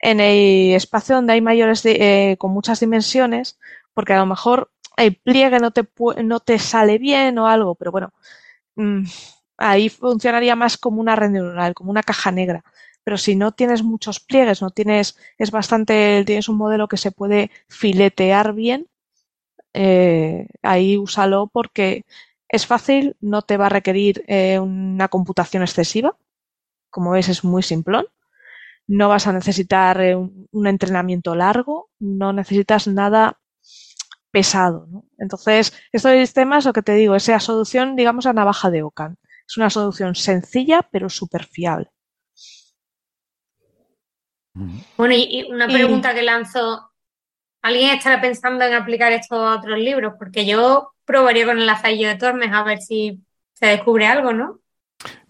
en 0.00 0.20
el 0.20 0.74
espacio 0.74 1.16
donde 1.16 1.32
hay 1.32 1.40
mayores 1.40 1.80
eh, 1.86 2.36
con 2.38 2.50
muchas 2.52 2.80
dimensiones, 2.80 3.58
porque 3.94 4.12
a 4.12 4.18
lo 4.18 4.26
mejor 4.26 4.70
el 4.98 5.16
pliegue 5.16 5.60
no 5.60 5.70
te, 5.70 5.88
no 6.22 6.40
te 6.40 6.58
sale 6.58 6.98
bien 6.98 7.38
o 7.38 7.46
algo, 7.46 7.76
pero 7.76 7.90
bueno, 7.90 8.12
mm, 8.76 9.02
ahí 9.56 9.88
funcionaría 9.88 10.56
más 10.56 10.76
como 10.76 11.00
una 11.00 11.16
red 11.16 11.30
neuronal, 11.30 11.72
como 11.72 11.90
una 11.90 12.02
caja 12.02 12.32
negra. 12.32 12.62
Pero 13.04 13.18
si 13.18 13.36
no 13.36 13.52
tienes 13.52 13.82
muchos 13.82 14.20
pliegues, 14.20 14.62
no 14.62 14.70
tienes, 14.70 15.18
es 15.38 15.50
bastante, 15.50 16.24
tienes 16.26 16.48
un 16.48 16.56
modelo 16.56 16.88
que 16.88 16.96
se 16.96 17.12
puede 17.12 17.50
filetear 17.68 18.54
bien, 18.54 18.88
eh, 19.74 20.46
ahí 20.62 20.96
úsalo 20.96 21.48
porque 21.48 22.04
es 22.48 22.66
fácil, 22.66 23.16
no 23.20 23.42
te 23.42 23.56
va 23.56 23.66
a 23.66 23.68
requerir 23.68 24.24
eh, 24.28 24.58
una 24.60 25.08
computación 25.08 25.62
excesiva. 25.62 26.16
Como 26.90 27.12
ves, 27.12 27.28
es 27.28 27.44
muy 27.44 27.62
simplón. 27.62 28.06
No 28.86 29.08
vas 29.08 29.26
a 29.26 29.32
necesitar 29.32 30.00
eh, 30.00 30.16
un, 30.16 30.66
entrenamiento 30.66 31.34
largo, 31.34 31.90
no 31.98 32.32
necesitas 32.32 32.86
nada 32.88 33.40
pesado. 34.30 34.88
Entonces, 35.18 35.72
estos 35.92 36.12
sistemas, 36.12 36.64
lo 36.66 36.72
que 36.72 36.82
te 36.82 36.94
digo, 36.94 37.14
es 37.16 37.28
la 37.28 37.40
solución, 37.40 37.96
digamos, 37.96 38.26
a 38.26 38.32
navaja 38.32 38.70
de 38.70 38.82
Ocan. 38.82 39.18
Es 39.48 39.56
una 39.56 39.70
solución 39.70 40.14
sencilla, 40.14 40.88
pero 40.92 41.08
súper 41.10 41.44
fiable. 41.46 41.90
Bueno, 44.96 45.14
y, 45.16 45.46
una 45.50 45.66
pregunta 45.66 46.14
que 46.14 46.22
lanzo. 46.22 46.90
¿Alguien 47.62 47.96
estará 47.96 48.20
pensando 48.20 48.64
en 48.64 48.74
aplicar 48.74 49.12
esto 49.12 49.36
a 49.36 49.56
otros 49.56 49.78
libros? 49.78 50.14
Porque 50.18 50.44
yo 50.44 50.92
probaría 51.04 51.46
con 51.46 51.58
el 51.58 51.68
azallo 51.68 52.08
de 52.08 52.16
Tormes 52.16 52.52
a 52.52 52.62
ver 52.62 52.80
si 52.80 53.20
se 53.54 53.66
descubre 53.66 54.06
algo, 54.06 54.32
¿no? 54.32 54.60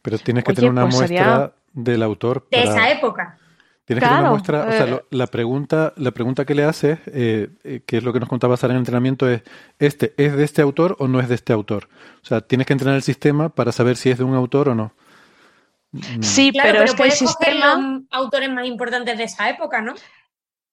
Pero 0.03 0.19
tienes 0.19 0.43
que 0.43 0.53
tener 0.53 0.71
una 0.71 0.83
pues 0.83 0.97
muestra 0.97 1.55
del 1.73 2.03
autor. 2.03 2.47
De 2.51 2.65
esa 2.65 2.91
época. 2.91 3.39
Tienes 3.85 4.03
que 4.03 4.09
tener 4.09 4.21
una 4.23 4.31
muestra, 4.31 4.67
o 4.67 4.73
sea, 4.73 4.87
eh, 4.87 5.05
la 5.11 5.27
pregunta, 5.27 5.93
la 5.97 6.11
pregunta 6.11 6.47
que 6.47 6.55
le 6.55 6.65
haces, 6.65 7.01
eh, 7.07 7.51
eh, 7.65 7.83
que 7.85 7.99
es 7.99 8.03
lo 8.03 8.15
que 8.15 8.21
nos 8.21 8.31
contaba 8.31 8.57
Sara 8.57 8.73
en 8.73 8.77
el 8.77 8.81
entrenamiento, 8.81 9.29
es 9.29 9.43
¿este 9.79 10.15
es 10.17 10.35
de 10.35 10.45
este 10.45 10.63
autor 10.63 10.97
o 10.99 11.07
no 11.07 11.21
es 11.21 11.29
de 11.29 11.35
este 11.35 11.53
autor? 11.53 11.89
O 12.23 12.27
sea, 12.27 12.41
tienes 12.41 12.67
que 12.67 12.73
entrenar 12.73 12.97
el 12.97 13.03
sistema 13.03 13.51
para 13.51 13.73
saber 13.73 13.97
si 13.97 14.11
es 14.11 14.17
de 14.17 14.25
un 14.25 14.35
autor 14.35 14.71
o 14.71 14.75
no. 14.75 14.95
Sí, 16.21 16.53
pero, 16.53 16.83
es 16.83 16.95
que 16.95 17.05
el 17.05 17.13
sistema... 17.13 18.03
autores 18.11 18.51
más 18.51 18.67
importantes 18.67 19.17
de 19.17 19.25
esa 19.25 19.49
época, 19.49 19.81
¿no? 19.81 19.95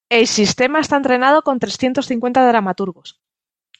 El 0.08 0.26
sistema 0.26 0.80
está 0.80 0.96
entrenado 0.96 1.42
con 1.42 1.58
350 1.58 2.46
dramaturgos. 2.46 3.20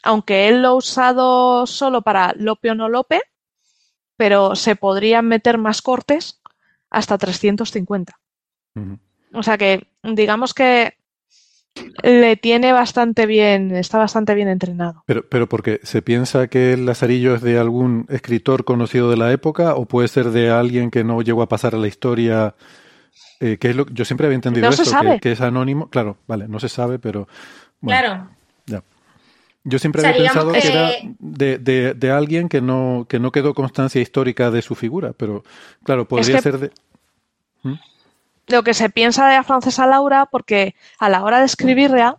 Aunque 0.02 0.48
él 0.48 0.62
lo 0.62 0.68
ha 0.68 0.74
usado 0.74 1.66
solo 1.66 2.02
para 2.02 2.32
Lope 2.36 2.70
o 2.70 2.74
no 2.74 2.88
Lope, 2.88 3.22
pero 4.16 4.56
se 4.56 4.76
podrían 4.76 5.26
meter 5.26 5.58
más 5.58 5.82
cortes 5.82 6.40
hasta 6.90 7.18
350. 7.18 8.18
O 9.34 9.42
sea 9.42 9.58
que, 9.58 9.88
digamos 10.02 10.54
que 10.54 10.96
le 12.02 12.36
tiene 12.36 12.72
bastante 12.72 13.26
bien, 13.26 13.74
está 13.74 13.98
bastante 13.98 14.34
bien 14.34 14.48
entrenado. 14.48 15.04
Pero, 15.06 15.24
pero 15.28 15.48
porque 15.48 15.80
se 15.82 16.02
piensa 16.02 16.48
que 16.48 16.72
el 16.72 16.86
Lazarillo 16.86 17.34
es 17.34 17.42
de 17.42 17.58
algún 17.58 18.06
escritor 18.08 18.64
conocido 18.64 19.10
de 19.10 19.16
la 19.16 19.32
época 19.32 19.74
o 19.74 19.86
puede 19.86 20.08
ser 20.08 20.30
de 20.30 20.50
alguien 20.50 20.90
que 20.90 21.04
no 21.04 21.22
llegó 21.22 21.42
a 21.42 21.48
pasar 21.48 21.74
a 21.74 21.78
la 21.78 21.88
historia. 21.88 22.54
Eh, 23.40 23.58
que 23.58 23.70
es 23.70 23.76
lo, 23.76 23.86
yo 23.86 24.04
siempre 24.04 24.26
había 24.26 24.36
entendido 24.36 24.68
esto, 24.68 24.84
Que, 25.20 25.32
es 25.32 25.40
anónimo. 25.40 25.88
Claro, 25.88 26.16
vale, 26.26 26.48
no 26.48 26.60
se 26.60 26.68
sabe, 26.68 26.98
pero. 26.98 27.28
claro. 27.80 28.28
Ya. 28.66 28.82
Yo 29.64 29.78
siempre 29.78 30.06
había 30.06 30.24
pensado 30.24 30.52
que, 30.52 30.68
era 30.68 30.90
de, 31.18 31.94
de, 31.94 32.10
alguien 32.10 32.48
que 32.48 32.60
no, 32.60 33.06
que 33.08 33.20
no 33.20 33.30
quedó 33.30 33.54
constancia 33.54 34.00
histórica 34.00 34.50
de 34.50 34.60
su 34.60 34.74
figura, 34.74 35.12
pero 35.16 35.44
claro, 35.84 36.06
podría 36.06 36.40
ser 36.40 36.58
de. 36.58 36.70
¿Mm? 37.62 37.74
Lo 38.48 38.62
que 38.62 38.74
se 38.74 38.90
piensa 38.90 39.28
de 39.28 39.36
la 39.36 39.44
francesa 39.44 39.86
Laura, 39.86 40.26
porque 40.26 40.74
a 40.98 41.08
la 41.08 41.22
hora 41.22 41.40
de 41.40 41.46
escribirla 41.46 42.18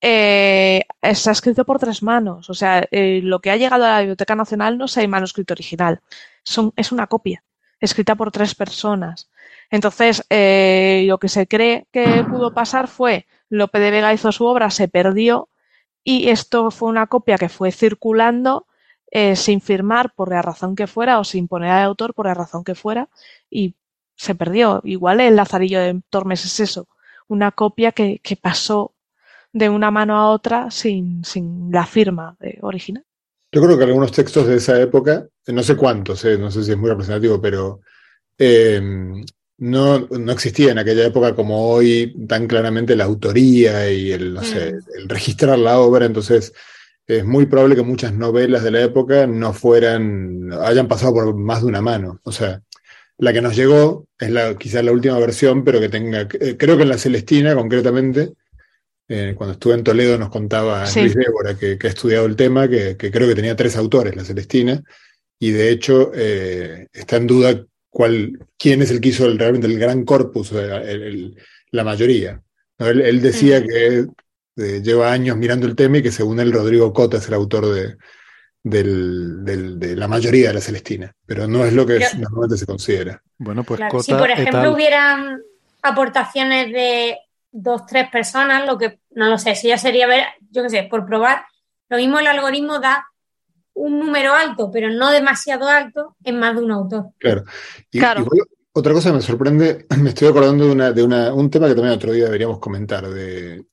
eh, 0.00 0.82
está 1.02 1.32
escrito 1.32 1.64
por 1.64 1.78
tres 1.78 2.02
manos. 2.02 2.50
O 2.50 2.54
sea, 2.54 2.86
eh, 2.90 3.20
lo 3.22 3.40
que 3.40 3.50
ha 3.50 3.56
llegado 3.56 3.84
a 3.84 3.90
la 3.90 3.98
Biblioteca 4.00 4.34
Nacional 4.34 4.78
no 4.78 4.84
es 4.86 4.96
el 4.96 5.08
manuscrito 5.08 5.54
original, 5.54 6.00
es 6.76 6.92
una 6.92 7.06
copia, 7.06 7.44
escrita 7.80 8.14
por 8.14 8.30
tres 8.30 8.54
personas. 8.54 9.30
Entonces, 9.70 10.24
eh, 10.30 11.04
lo 11.06 11.18
que 11.18 11.28
se 11.28 11.46
cree 11.46 11.86
que 11.92 12.24
pudo 12.28 12.54
pasar 12.54 12.88
fue 12.88 13.26
Lope 13.50 13.80
de 13.80 13.90
Vega 13.90 14.14
hizo 14.14 14.32
su 14.32 14.46
obra, 14.46 14.70
se 14.70 14.88
perdió 14.88 15.48
y 16.04 16.30
esto 16.30 16.70
fue 16.70 16.88
una 16.88 17.06
copia 17.06 17.36
que 17.38 17.48
fue 17.48 17.72
circulando 17.72 18.66
sin 19.34 19.62
firmar 19.62 20.12
por 20.14 20.30
la 20.30 20.42
razón 20.42 20.76
que 20.76 20.86
fuera 20.86 21.18
o 21.18 21.24
sin 21.24 21.48
poner 21.48 21.70
al 21.70 21.84
autor 21.84 22.12
por 22.12 22.26
la 22.26 22.34
razón 22.34 22.62
que 22.62 22.74
fuera 22.74 23.08
y 23.48 23.74
se 24.18 24.34
perdió. 24.34 24.82
Igual 24.84 25.20
el 25.20 25.36
Lazarillo 25.36 25.80
de 25.80 26.02
Tormes 26.10 26.44
es 26.44 26.60
eso, 26.60 26.88
una 27.28 27.52
copia 27.52 27.92
que, 27.92 28.20
pasó 28.40 28.94
de 29.52 29.70
una 29.70 29.90
mano 29.90 30.16
a 30.16 30.30
otra 30.30 30.70
sin, 30.70 31.24
sin 31.24 31.70
la 31.72 31.86
firma 31.86 32.36
original. 32.60 33.04
Yo 33.50 33.62
creo 33.62 33.78
que 33.78 33.84
algunos 33.84 34.12
textos 34.12 34.46
de 34.46 34.56
esa 34.56 34.78
época, 34.78 35.26
no 35.46 35.62
sé 35.62 35.74
cuántos, 35.74 36.22
eh, 36.26 36.36
no 36.36 36.50
sé 36.50 36.62
si 36.64 36.72
es 36.72 36.76
muy 36.76 36.90
representativo, 36.90 37.40
pero 37.40 37.80
eh, 38.36 38.80
no, 39.58 39.98
no, 40.00 40.32
existía 40.32 40.72
en 40.72 40.78
aquella 40.78 41.06
época 41.06 41.34
como 41.34 41.70
hoy 41.70 42.14
tan 42.28 42.46
claramente 42.46 42.94
la 42.94 43.04
autoría 43.04 43.90
y 43.90 44.12
el, 44.12 44.34
no 44.34 44.42
sé, 44.42 44.74
mm. 44.74 44.98
el 44.98 45.08
registrar 45.08 45.58
la 45.58 45.80
obra, 45.80 46.04
entonces 46.04 46.52
es 47.06 47.24
muy 47.24 47.46
probable 47.46 47.74
que 47.74 47.82
muchas 47.82 48.12
novelas 48.12 48.62
de 48.62 48.70
la 48.70 48.82
época 48.82 49.26
no 49.26 49.54
fueran, 49.54 50.52
hayan 50.60 50.88
pasado 50.88 51.14
por 51.14 51.34
más 51.34 51.62
de 51.62 51.68
una 51.68 51.80
mano. 51.80 52.20
O 52.22 52.32
sea, 52.32 52.62
la 53.18 53.32
que 53.32 53.42
nos 53.42 53.56
llegó 53.56 54.06
es 54.18 54.30
la, 54.30 54.56
quizás 54.56 54.84
la 54.84 54.92
última 54.92 55.18
versión, 55.18 55.64
pero 55.64 55.80
que 55.80 55.88
tenga, 55.88 56.28
eh, 56.40 56.56
creo 56.56 56.76
que 56.76 56.84
en 56.84 56.88
la 56.88 56.98
Celestina 56.98 57.54
concretamente, 57.54 58.32
eh, 59.08 59.34
cuando 59.36 59.54
estuve 59.54 59.74
en 59.74 59.84
Toledo 59.84 60.18
nos 60.18 60.30
contaba 60.30 60.84
Luis 60.94 61.14
Débora, 61.14 61.56
que, 61.58 61.78
ha 61.82 61.88
estudiado 61.88 62.26
el 62.26 62.36
tema, 62.36 62.68
que, 62.68 62.96
creo 62.96 63.28
que 63.28 63.34
tenía 63.34 63.56
tres 63.56 63.76
autores, 63.76 64.14
la 64.14 64.24
Celestina, 64.24 64.82
y 65.40 65.50
de 65.50 65.70
hecho 65.70 66.12
eh, 66.14 66.86
está 66.92 67.16
en 67.16 67.26
duda 67.26 67.64
cuál, 67.90 68.38
quién 68.56 68.82
es 68.82 68.90
el 68.90 69.00
que 69.00 69.08
hizo 69.08 69.28
realmente 69.36 69.66
el 69.66 69.78
gran 69.78 70.04
corpus, 70.04 70.52
la 71.70 71.84
mayoría. 71.84 72.40
Él, 72.78 73.20
decía 73.20 73.64
que 73.64 74.06
lleva 74.56 75.12
años 75.12 75.36
mirando 75.36 75.66
el 75.66 75.74
tema 75.74 75.98
y 75.98 76.02
que 76.02 76.12
según 76.12 76.38
él 76.38 76.52
Rodrigo 76.52 76.92
Cota 76.92 77.16
es 77.16 77.26
el 77.26 77.34
autor 77.34 77.74
de, 77.74 77.96
del, 78.62 79.44
de 79.78 79.96
la 79.96 80.08
mayoría 80.08 80.48
de 80.48 80.54
la 80.54 80.60
Celestina, 80.60 81.14
pero 81.24 81.46
no 81.46 81.64
es 81.64 81.72
lo 81.72 81.86
que 81.86 82.00
normalmente 82.18 82.56
se 82.56 82.66
considera. 82.66 83.22
Bueno, 83.38 83.64
pues 83.64 83.80
si 84.04 84.12
por 84.12 84.30
ejemplo 84.30 84.72
hubieran 84.72 85.40
aportaciones 85.82 86.72
de 86.72 87.18
dos, 87.50 87.86
tres 87.86 88.10
personas, 88.10 88.66
lo 88.66 88.76
que 88.76 89.00
no 89.10 89.28
lo 89.28 89.38
sé, 89.38 89.54
si 89.54 89.68
ya 89.68 89.78
sería 89.78 90.06
ver, 90.06 90.24
yo 90.50 90.62
qué 90.62 90.70
sé, 90.70 90.82
por 90.90 91.06
probar, 91.06 91.44
lo 91.88 91.96
mismo 91.96 92.18
el 92.18 92.26
algoritmo 92.26 92.78
da 92.78 93.06
un 93.74 93.98
número 93.98 94.34
alto, 94.34 94.70
pero 94.72 94.90
no 94.90 95.10
demasiado 95.10 95.68
alto 95.68 96.16
en 96.24 96.38
más 96.38 96.56
de 96.56 96.62
un 96.62 96.72
autor. 96.72 97.06
Claro. 97.18 97.44
Y, 97.90 98.00
otra 98.72 98.92
cosa 98.92 99.10
que 99.10 99.16
me 99.16 99.22
sorprende, 99.22 99.86
me 99.98 100.10
estoy 100.10 100.28
acordando 100.28 100.66
de, 100.66 100.72
una, 100.72 100.92
de 100.92 101.02
una, 101.02 101.32
un 101.32 101.48
tema 101.50 101.68
que 101.68 101.74
también 101.74 101.94
otro 101.94 102.12
día 102.12 102.24
deberíamos 102.24 102.58
comentar, 102.58 103.08
de 103.08 103.64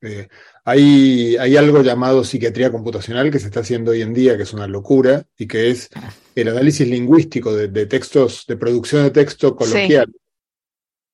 hay, 0.67 1.37
hay 1.37 1.57
algo 1.57 1.83
llamado 1.83 2.23
psiquiatría 2.23 2.71
computacional 2.71 3.29
que 3.29 3.37
se 3.39 3.45
está 3.45 3.59
haciendo 3.59 3.91
hoy 3.91 4.01
en 4.01 4.15
día, 4.15 4.35
que 4.35 4.43
es 4.43 4.53
una 4.53 4.65
locura, 4.65 5.23
y 5.37 5.45
que 5.45 5.69
es 5.69 5.89
el 6.33 6.47
análisis 6.47 6.87
lingüístico 6.87 7.55
de, 7.55 7.85
textos, 7.85 8.45
de 8.47 8.57
producción 8.57 9.03
de 9.03 9.11
texto 9.11 9.55
coloquial. 9.55 10.11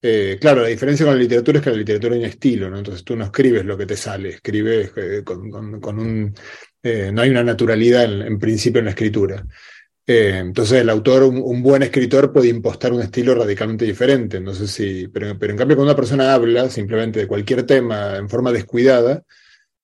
Eh, 0.02 0.38
claro, 0.40 0.62
la 0.62 0.70
diferencia 0.70 1.06
con 1.06 1.16
la 1.16 1.22
literatura 1.22 1.60
es 1.60 1.64
que 1.66 1.70
la 1.70 1.76
literatura 1.76 2.16
un 2.16 2.24
estilo, 2.24 2.70
¿no? 2.70 2.78
Entonces 2.78 3.04
tú 3.04 3.16
no 3.18 3.26
escribes 3.26 3.66
lo 3.66 3.78
que 3.78 3.86
te 3.86 3.98
sale, 3.98 4.30
escribes 4.30 4.94
eh, 4.96 5.22
con, 5.24 6.00
un... 6.00 6.34
Eh, 6.82 7.12
no 7.14 7.22
hay 7.22 7.30
una 7.30 7.44
naturalidad 7.44 8.06
en, 8.06 8.40
principio 8.40 8.80
en 8.80 8.86
la 8.86 8.92
escritura. 8.92 9.46
entonces 10.08 10.82
el 10.82 10.90
autor, 10.90 11.24
un, 11.24 11.62
buen 11.62 11.84
escritor 11.84 12.34
puede 12.34 12.48
impostar 12.48 12.94
un 12.94 13.02
estilo 13.02 13.36
radicalmente 13.36 13.84
diferente. 13.84 14.40
No 14.40 14.54
sé 14.54 14.66
si, 14.68 15.10
pero, 15.10 15.38
pero 15.38 15.52
en 15.52 15.58
cambio 15.58 15.76
cuando 15.76 15.92
una 15.92 15.98
persona 15.98 16.34
habla 16.34 16.70
simplemente 16.70 17.20
de 17.20 17.28
cualquier 17.28 17.64
tema 17.64 18.16
en 18.16 18.30
forma 18.30 18.52
descuidada, 18.54 19.24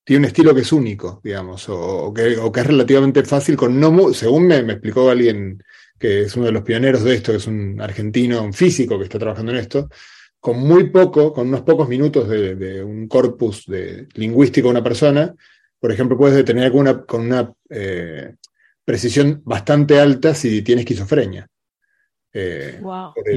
tiene 0.08 0.20
un 0.22 0.26
estilo 0.28 0.56
que 0.56 0.62
es 0.62 0.72
único, 0.72 1.20
digamos, 1.22 1.68
o, 1.68 2.14
que, 2.14 2.32
es 2.32 2.68
relativamente 2.68 3.26
fácil 3.26 3.58
con 3.58 3.78
no, 3.78 4.14
según 4.14 4.48
me, 4.48 4.60
explicó 4.60 5.10
alguien 5.10 5.62
que 6.00 6.22
es 6.22 6.36
uno 6.38 6.46
de 6.46 6.54
los 6.54 6.64
pioneros 6.64 7.04
de 7.04 7.16
esto, 7.16 7.34
que 7.34 7.40
es 7.40 7.48
un 7.48 7.82
argentino, 7.82 8.42
un 8.42 8.54
físico 8.54 8.98
que 8.98 9.04
está 9.04 9.20
trabajando 9.20 9.52
en 9.52 9.58
esto, 9.58 9.90
con 10.40 10.60
muy 10.60 10.92
poco, 10.92 11.34
con 11.34 11.50
unos 11.50 11.64
pocos 11.64 11.90
minutos 11.90 12.30
de, 12.30 12.82
un 12.82 13.10
corpus 13.10 13.66
de, 13.66 14.08
lingüístico 14.14 14.70
de 14.70 14.72
una 14.72 14.84
persona, 14.84 15.36
por 15.78 15.92
ejemplo, 15.92 16.18
puedes 16.18 16.38
detener 16.38 16.72
con 16.72 16.80
una, 16.80 17.04
con 17.04 17.22
una 17.26 17.52
eh, 17.70 18.36
precisión 18.86 19.42
bastante 19.44 20.00
alta 20.00 20.34
si 20.34 20.62
tiene 20.62 20.84
esquizofrenia. 20.84 21.46
Eh, 22.32 22.80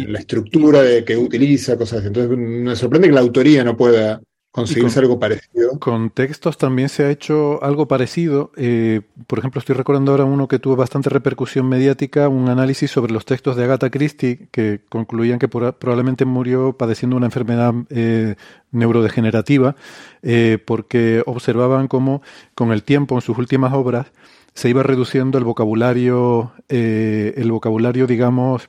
la 0.07 0.21
estructura 0.21 0.83
de, 0.83 1.05
que 1.05 1.17
utiliza, 1.17 1.77
cosas 1.77 1.99
así. 1.99 2.07
Entonces 2.07 2.39
me 2.39 2.77
sorprende 2.77 3.09
que 3.09 3.15
la 3.15 3.23
autoría 3.23 3.65
no 3.65 3.77
pueda 3.77 4.21
conseguirse 4.51 4.99
algo 4.99 5.19
parecido. 5.19 5.79
Con 5.79 6.11
textos 6.11 6.59
también 6.59 6.89
se 6.89 7.05
ha 7.05 7.11
hecho 7.11 7.63
algo 7.63 7.87
parecido. 7.87 8.51
Eh, 8.57 9.03
por 9.27 9.39
ejemplo, 9.39 9.61
estoy 9.61 9.77
recordando 9.77 10.11
ahora 10.11 10.25
uno 10.25 10.49
que 10.49 10.59
tuvo 10.59 10.77
bastante 10.77 11.09
repercusión 11.09 11.69
mediática, 11.69 12.29
un 12.29 12.49
análisis 12.49 12.91
sobre 12.91 13.13
los 13.13 13.25
textos 13.25 13.57
de 13.57 13.65
Agatha 13.65 13.91
Christie, 13.91 14.49
que 14.51 14.81
concluían 14.89 15.39
que 15.39 15.49
probablemente 15.49 16.25
murió 16.25 16.73
padeciendo 16.73 17.17
una 17.17 17.27
enfermedad 17.27 17.75
eh, 17.91 18.35
neurodegenerativa, 18.73 19.77
eh, 20.23 20.59
porque 20.65 21.23
observaban 21.27 21.87
cómo 21.87 22.23
con 22.55 22.73
el 22.73 22.83
tiempo, 22.83 23.15
en 23.15 23.21
sus 23.21 23.39
últimas 23.39 23.73
obras, 23.73 24.09
se 24.55 24.69
iba 24.69 24.83
reduciendo 24.83 25.39
el 25.39 25.45
vocabulario, 25.45 26.53
el 26.69 27.53
vocabulario, 27.53 28.09
digamos, 28.09 28.69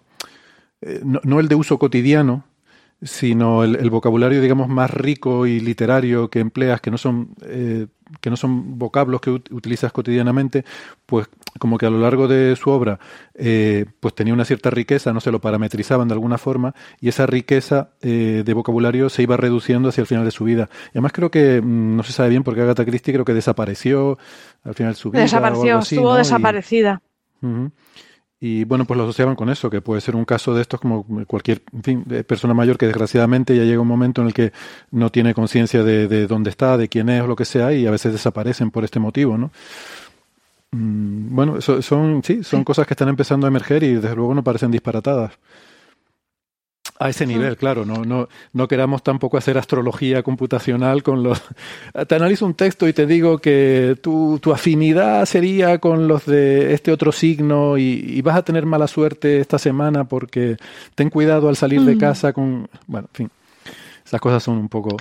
no 1.01 1.39
el 1.39 1.47
de 1.47 1.55
uso 1.55 1.79
cotidiano, 1.79 2.45
sino 3.01 3.63
el, 3.63 3.89
vocabulario, 3.89 4.41
digamos, 4.41 4.67
más 4.67 4.91
rico 4.91 5.47
y 5.47 5.59
literario 5.59 6.29
que 6.29 6.39
empleas, 6.39 6.81
que 6.81 6.91
no 6.91 6.97
son, 6.97 7.35
eh, 7.43 7.87
que 8.19 8.29
no 8.29 8.37
son 8.37 8.77
vocablos 8.77 9.21
que 9.21 9.31
utilizas 9.31 9.91
cotidianamente, 9.91 10.65
pues 11.07 11.27
como 11.57 11.79
que 11.79 11.87
a 11.87 11.89
lo 11.89 11.99
largo 11.99 12.27
de 12.27 12.55
su 12.55 12.69
obra, 12.69 12.99
eh, 13.33 13.85
pues 13.99 14.13
tenía 14.13 14.33
una 14.35 14.45
cierta 14.45 14.69
riqueza, 14.69 15.13
no 15.13 15.19
se 15.19 15.31
lo 15.31 15.41
parametrizaban 15.41 16.07
de 16.07 16.13
alguna 16.13 16.37
forma, 16.37 16.75
y 16.99 17.09
esa 17.09 17.25
riqueza 17.25 17.89
eh, 18.01 18.43
de 18.45 18.53
vocabulario 18.53 19.09
se 19.09 19.23
iba 19.23 19.35
reduciendo 19.35 19.89
hacia 19.89 20.01
el 20.01 20.07
final 20.07 20.25
de 20.25 20.31
su 20.31 20.43
vida. 20.43 20.69
Y 20.87 20.91
además 20.91 21.11
creo 21.13 21.31
que, 21.31 21.59
mm, 21.59 21.95
no 21.95 22.03
se 22.03 22.13
sabe 22.13 22.29
bien, 22.29 22.43
porque 22.43 22.61
Agatha 22.61 22.85
Christie 22.85 23.13
creo 23.13 23.25
que 23.25 23.33
desapareció 23.33 24.19
al 24.63 24.75
final 24.75 24.93
de 24.93 24.99
su 24.99 25.09
vida. 25.09 25.23
Desapareció, 25.23 25.79
estuvo 25.79 26.13
desaparecida. 26.13 27.01
Y 27.41 27.47
bueno, 28.65 28.85
pues 28.85 28.97
lo 28.97 29.03
asociaban 29.03 29.35
con 29.35 29.49
eso, 29.49 29.69
que 29.69 29.81
puede 29.81 30.01
ser 30.01 30.15
un 30.15 30.25
caso 30.25 30.55
de 30.55 30.61
estos 30.61 30.79
como 30.79 31.05
cualquier 31.27 31.61
fin, 31.83 32.03
persona 32.25 32.55
mayor 32.55 32.77
que 32.79 32.87
desgraciadamente 32.87 33.55
ya 33.55 33.63
llega 33.63 33.79
un 33.81 33.87
momento 33.87 34.21
en 34.21 34.27
el 34.27 34.33
que 34.33 34.51
no 34.89 35.11
tiene 35.11 35.35
conciencia 35.35 35.83
de, 35.83 36.25
dónde 36.25 36.49
está, 36.49 36.75
de 36.75 36.89
quién 36.89 37.09
es 37.09 37.21
o 37.21 37.27
lo 37.27 37.35
que 37.35 37.45
sea, 37.45 37.71
y 37.71 37.85
a 37.85 37.91
veces 37.91 38.13
desaparecen 38.13 38.71
por 38.71 38.83
este 38.83 38.99
motivo, 38.99 39.37
¿no? 39.37 39.51
Mm, 40.71 41.35
bueno, 41.35 41.61
son, 41.61 42.23
sí, 42.23 42.43
son 42.43 42.63
cosas 42.63 42.87
que 42.87 42.95
están 42.95 43.09
empezando 43.09 43.45
a 43.45 43.49
emerger 43.49 43.83
y 43.83 43.95
desde 43.95 44.15
luego 44.15 44.33
no 44.33 44.43
parecen 44.43 44.71
disparatadas. 44.71 45.33
A 47.01 47.09
ese 47.09 47.25
nivel, 47.25 47.57
claro, 47.57 47.83
no, 47.83 48.05
no, 48.05 48.29
no 48.53 48.67
queramos 48.67 49.01
tampoco 49.01 49.35
hacer 49.35 49.57
astrología 49.57 50.21
computacional 50.21 51.01
con 51.01 51.23
los... 51.23 51.41
Te 52.07 52.13
analizo 52.13 52.45
un 52.45 52.53
texto 52.53 52.87
y 52.87 52.93
te 52.93 53.07
digo 53.07 53.39
que 53.39 53.97
tu, 54.03 54.37
tu 54.39 54.53
afinidad 54.53 55.25
sería 55.25 55.79
con 55.79 56.07
los 56.07 56.27
de 56.27 56.75
este 56.75 56.91
otro 56.91 57.11
signo 57.11 57.75
y, 57.79 58.21
vas 58.21 58.35
a 58.37 58.43
tener 58.43 58.67
mala 58.67 58.85
suerte 58.85 59.39
esta 59.39 59.57
semana 59.57 60.03
porque 60.03 60.57
ten 60.93 61.09
cuidado 61.09 61.49
al 61.49 61.55
salir 61.55 61.81
de 61.81 61.97
casa 61.97 62.33
con... 62.33 62.69
Bueno, 62.85 63.07
en 63.13 63.15
fin, 63.15 63.31
esas 64.05 64.21
cosas 64.21 64.43
son 64.43 64.59
un 64.59 64.69
poco... 64.69 64.95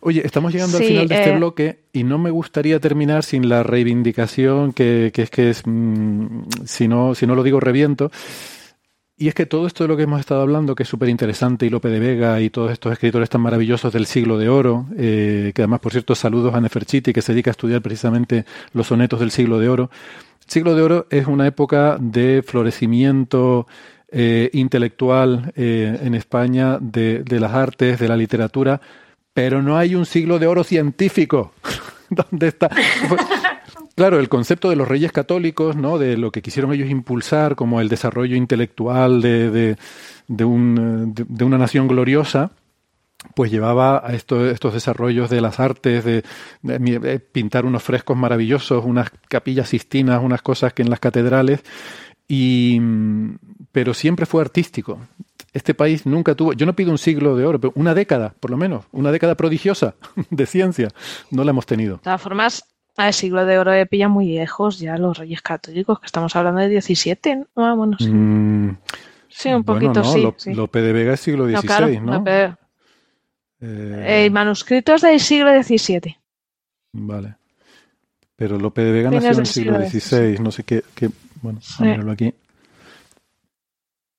Oye, 0.00 0.22
estamos 0.24 0.50
llegando 0.50 0.78
al 0.78 0.84
final 0.84 1.08
de 1.08 1.14
este 1.14 1.30
eh, 1.30 1.36
bloque 1.36 1.78
y 1.92 2.04
no 2.04 2.16
me 2.16 2.30
gustaría 2.30 2.80
terminar 2.80 3.22
sin 3.22 3.50
la 3.50 3.62
reivindicación 3.62 4.72
que, 4.72 5.10
que 5.12 5.22
es 5.22 5.30
que 5.30 5.50
es, 5.50 5.62
mm, 5.66 6.44
si, 6.64 6.88
no, 6.88 7.14
si 7.14 7.26
no 7.26 7.34
lo 7.34 7.42
digo 7.42 7.60
reviento. 7.60 8.10
Y 9.18 9.28
es 9.28 9.34
que 9.34 9.46
todo 9.46 9.66
esto 9.66 9.84
de 9.84 9.88
lo 9.88 9.96
que 9.96 10.02
hemos 10.02 10.20
estado 10.20 10.42
hablando, 10.42 10.74
que 10.74 10.82
es 10.82 10.88
súper 10.88 11.08
interesante, 11.08 11.64
y 11.64 11.70
Lope 11.70 11.88
de 11.88 12.00
Vega 12.00 12.38
y 12.42 12.50
todos 12.50 12.70
estos 12.70 12.92
escritores 12.92 13.30
tan 13.30 13.40
maravillosos 13.40 13.90
del 13.90 14.04
siglo 14.04 14.36
de 14.36 14.50
oro, 14.50 14.86
eh, 14.98 15.52
que 15.54 15.62
además, 15.62 15.80
por 15.80 15.92
cierto, 15.92 16.14
saludos 16.14 16.54
a 16.54 16.60
Neferchiti, 16.60 17.14
que 17.14 17.22
se 17.22 17.32
dedica 17.32 17.48
a 17.50 17.52
estudiar 17.52 17.80
precisamente 17.80 18.44
los 18.74 18.88
sonetos 18.88 19.20
del 19.20 19.30
siglo 19.30 19.58
de 19.58 19.70
oro. 19.70 19.90
El 20.44 20.50
siglo 20.50 20.74
de 20.74 20.82
oro 20.82 21.06
es 21.08 21.26
una 21.26 21.46
época 21.46 21.96
de 21.98 22.44
florecimiento 22.46 23.66
eh, 24.12 24.50
intelectual 24.52 25.50
eh, 25.56 25.98
en 26.02 26.14
España 26.14 26.76
de, 26.78 27.22
de 27.24 27.40
las 27.40 27.54
artes, 27.54 27.98
de 27.98 28.08
la 28.08 28.18
literatura, 28.18 28.82
pero 29.32 29.62
no 29.62 29.78
hay 29.78 29.94
un 29.94 30.04
siglo 30.04 30.38
de 30.38 30.46
oro 30.46 30.62
científico. 30.62 31.52
¿Dónde 32.10 32.48
está? 32.48 32.68
Claro, 33.96 34.20
el 34.20 34.28
concepto 34.28 34.68
de 34.68 34.76
los 34.76 34.86
reyes 34.86 35.10
católicos, 35.10 35.74
¿no? 35.74 35.96
De 35.96 36.18
lo 36.18 36.30
que 36.30 36.42
quisieron 36.42 36.70
ellos 36.72 36.90
impulsar 36.90 37.56
como 37.56 37.80
el 37.80 37.88
desarrollo 37.88 38.36
intelectual 38.36 39.22
de, 39.22 39.76
de, 40.28 40.44
un, 40.44 41.14
de 41.14 41.44
una 41.44 41.56
nación 41.56 41.88
gloriosa, 41.88 42.50
pues 43.34 43.50
llevaba 43.50 44.06
a 44.06 44.12
estos 44.12 44.74
desarrollos 44.74 45.30
de 45.30 45.40
las 45.40 45.60
artes, 45.60 46.04
de, 46.04 46.24
de, 46.62 47.20
pintar 47.20 47.64
unos 47.64 47.82
frescos 47.82 48.18
maravillosos, 48.18 48.84
unas 48.84 49.10
capillas 49.28 49.70
sistinas, 49.70 50.22
unas 50.22 50.42
cosas 50.42 50.74
que 50.74 50.82
en 50.82 50.90
las 50.90 51.00
catedrales, 51.00 51.62
y, 52.28 52.78
pero 53.72 53.94
siempre 53.94 54.26
fue 54.26 54.42
artístico. 54.42 55.00
Este 55.54 55.72
país 55.72 56.04
nunca 56.04 56.34
tuvo, 56.34 56.52
yo 56.52 56.66
no 56.66 56.76
pido 56.76 56.90
un 56.90 56.98
siglo 56.98 57.34
de 57.34 57.46
oro, 57.46 57.58
pero 57.58 57.72
una 57.76 57.94
década, 57.94 58.34
por 58.40 58.50
lo 58.50 58.58
menos, 58.58 58.84
una 58.92 59.10
década 59.10 59.36
prodigiosa 59.36 59.94
de 60.30 60.44
ciencia, 60.44 60.88
no 61.30 61.44
la 61.44 61.50
hemos 61.50 61.64
tenido. 61.64 61.96
De 61.96 62.02
todas 62.02 62.20
formas, 62.20 62.75
el 62.98 63.12
siglo 63.12 63.44
de 63.44 63.58
oro 63.58 63.72
de 63.72 63.86
pilla 63.86 64.08
muy 64.08 64.32
lejos 64.32 64.78
ya 64.78 64.96
los 64.96 65.18
reyes 65.18 65.42
católicos, 65.42 66.00
que 66.00 66.06
estamos 66.06 66.34
hablando 66.34 66.60
de 66.60 66.68
17. 66.68 67.46
Ah, 67.56 67.74
bueno, 67.76 67.96
sí. 67.98 68.08
Mm, 68.08 68.78
sí, 69.28 69.52
un 69.52 69.64
poquito 69.64 70.02
sí, 70.04 70.54
Lope 70.54 70.80
de 70.80 70.92
Vega 70.92 71.14
es 71.14 71.20
siglo 71.20 71.46
XVI, 71.46 72.00
¿no? 72.00 72.24
Claro, 72.24 72.58
eh, 73.60 74.24
El 74.24 74.30
manuscrito 74.30 74.94
es 74.94 75.02
del 75.02 75.20
siglo 75.20 75.50
XVII. 75.62 76.16
Vale. 76.92 77.36
Pero 78.34 78.58
Lope 78.58 78.82
de 78.82 78.92
Vega 78.92 79.10
nació 79.10 79.32
en 79.32 79.38
el 79.40 79.46
siglo 79.46 79.78
XVI, 79.78 80.38
no 80.38 80.50
sé 80.50 80.64
qué, 80.64 80.82
qué 80.94 81.10
bueno, 81.42 81.60
a 81.78 81.82
verlo 81.84 82.12
aquí. 82.12 82.34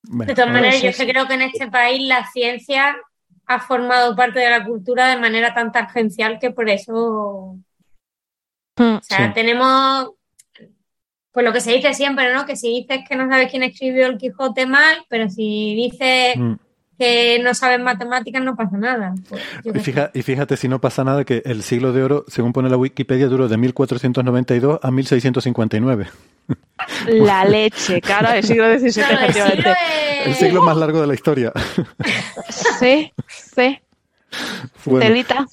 de 0.03 0.33
todas 0.33 0.51
maneras, 0.51 0.81
yo 0.81 0.91
creo 1.05 1.27
que 1.27 1.33
en 1.33 1.41
este 1.41 1.67
país 1.67 2.01
la 2.07 2.27
ciencia 2.31 2.95
ha 3.47 3.59
formado 3.59 4.15
parte 4.15 4.39
de 4.39 4.49
la 4.49 4.65
cultura 4.65 5.07
de 5.07 5.17
manera 5.17 5.53
tan 5.53 5.71
tangencial 5.71 6.37
que 6.39 6.51
por 6.51 6.69
eso 6.69 7.57
o 8.77 9.01
sea, 9.01 9.33
tenemos, 9.33 10.11
pues 11.31 11.45
lo 11.45 11.53
que 11.53 11.61
se 11.61 11.73
dice 11.73 11.93
siempre, 11.93 12.33
¿no? 12.33 12.45
Que 12.45 12.55
si 12.55 12.69
dices 12.69 12.99
que 13.07 13.15
no 13.15 13.27
sabes 13.27 13.49
quién 13.49 13.63
escribió 13.63 14.07
el 14.07 14.17
Quijote 14.17 14.65
mal, 14.65 14.97
pero 15.09 15.29
si 15.29 15.75
dices 15.75 16.37
mm. 16.37 16.53
que 16.97 17.39
no 17.43 17.53
sabes 17.53 17.79
matemáticas 17.79 18.41
no 18.43 18.55
pasa 18.55 18.77
nada. 18.77 19.15
Pues, 19.29 19.41
y, 20.13 20.21
fíjate, 20.21 20.57
si 20.57 20.67
no 20.67 20.79
pasa 20.79 21.03
nada 21.03 21.23
que 21.25 21.41
el 21.45 21.63
siglo 21.63 21.93
de 21.93 22.03
oro, 22.03 22.25
según 22.27 22.53
pone 22.53 22.69
la 22.69 22.77
Wikipedia, 22.77 23.27
duró 23.27 23.47
de 23.47 23.57
1492 23.57 24.79
a 24.81 24.91
1659. 24.91 26.07
La 27.07 27.43
leche, 27.45 27.99
claro, 28.01 28.29
el 28.31 28.43
siglo 28.43 28.67
XVII, 28.77 29.03
efectivamente. 29.03 29.75
El 30.25 30.35
siglo 30.35 30.63
más 30.63 30.77
largo 30.77 31.01
de 31.01 31.07
la 31.07 31.13
historia. 31.13 31.51
Sí, 32.79 33.11
sí. 33.55 33.79
Delita. 34.85 35.45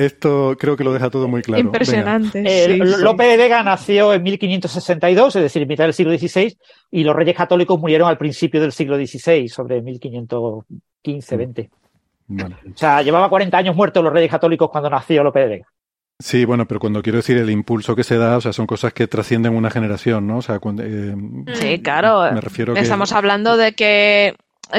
Esto 0.00 0.56
creo 0.58 0.78
que 0.78 0.84
lo 0.84 0.94
deja 0.94 1.10
todo 1.10 1.28
muy 1.28 1.42
claro. 1.42 1.60
Impresionante. 1.60 2.42
Eh, 2.46 2.78
Lope 2.78 3.24
de 3.24 3.36
Vega 3.36 3.62
nació 3.62 4.14
en 4.14 4.22
1562, 4.22 5.36
es 5.36 5.42
decir, 5.42 5.60
en 5.60 5.68
mitad 5.68 5.84
del 5.84 5.92
siglo 5.92 6.16
XVI, 6.16 6.56
y 6.90 7.04
los 7.04 7.14
reyes 7.14 7.36
católicos 7.36 7.78
murieron 7.78 8.08
al 8.08 8.16
principio 8.16 8.62
del 8.62 8.72
siglo 8.72 8.96
XVI, 8.96 9.46
sobre 9.48 9.82
1515-20. 9.82 11.68
Mm. 12.28 12.42
O 12.42 12.76
sea, 12.76 13.02
llevaba 13.02 13.28
40 13.28 13.58
años 13.58 13.76
muertos 13.76 14.02
los 14.02 14.12
reyes 14.12 14.30
católicos 14.30 14.70
cuando 14.70 14.88
nació 14.88 15.22
Lope 15.22 15.40
de 15.40 15.46
Vega. 15.48 15.66
Sí, 16.18 16.46
bueno, 16.46 16.66
pero 16.66 16.80
cuando 16.80 17.02
quiero 17.02 17.18
decir 17.18 17.36
el 17.36 17.50
impulso 17.50 17.94
que 17.94 18.04
se 18.04 18.16
da, 18.16 18.38
o 18.38 18.40
sea, 18.40 18.54
son 18.54 18.66
cosas 18.66 18.94
que 18.94 19.06
trascienden 19.06 19.54
una 19.54 19.70
generación, 19.70 20.26
¿no? 20.26 20.38
O 20.38 20.42
sea, 20.42 20.60
cuando, 20.60 20.82
eh, 20.82 21.14
sí, 21.52 21.82
claro. 21.82 22.32
Me 22.32 22.40
refiero 22.40 22.74
Estamos 22.74 23.12
hablando 23.12 23.58
de 23.58 23.72
que 23.74 24.34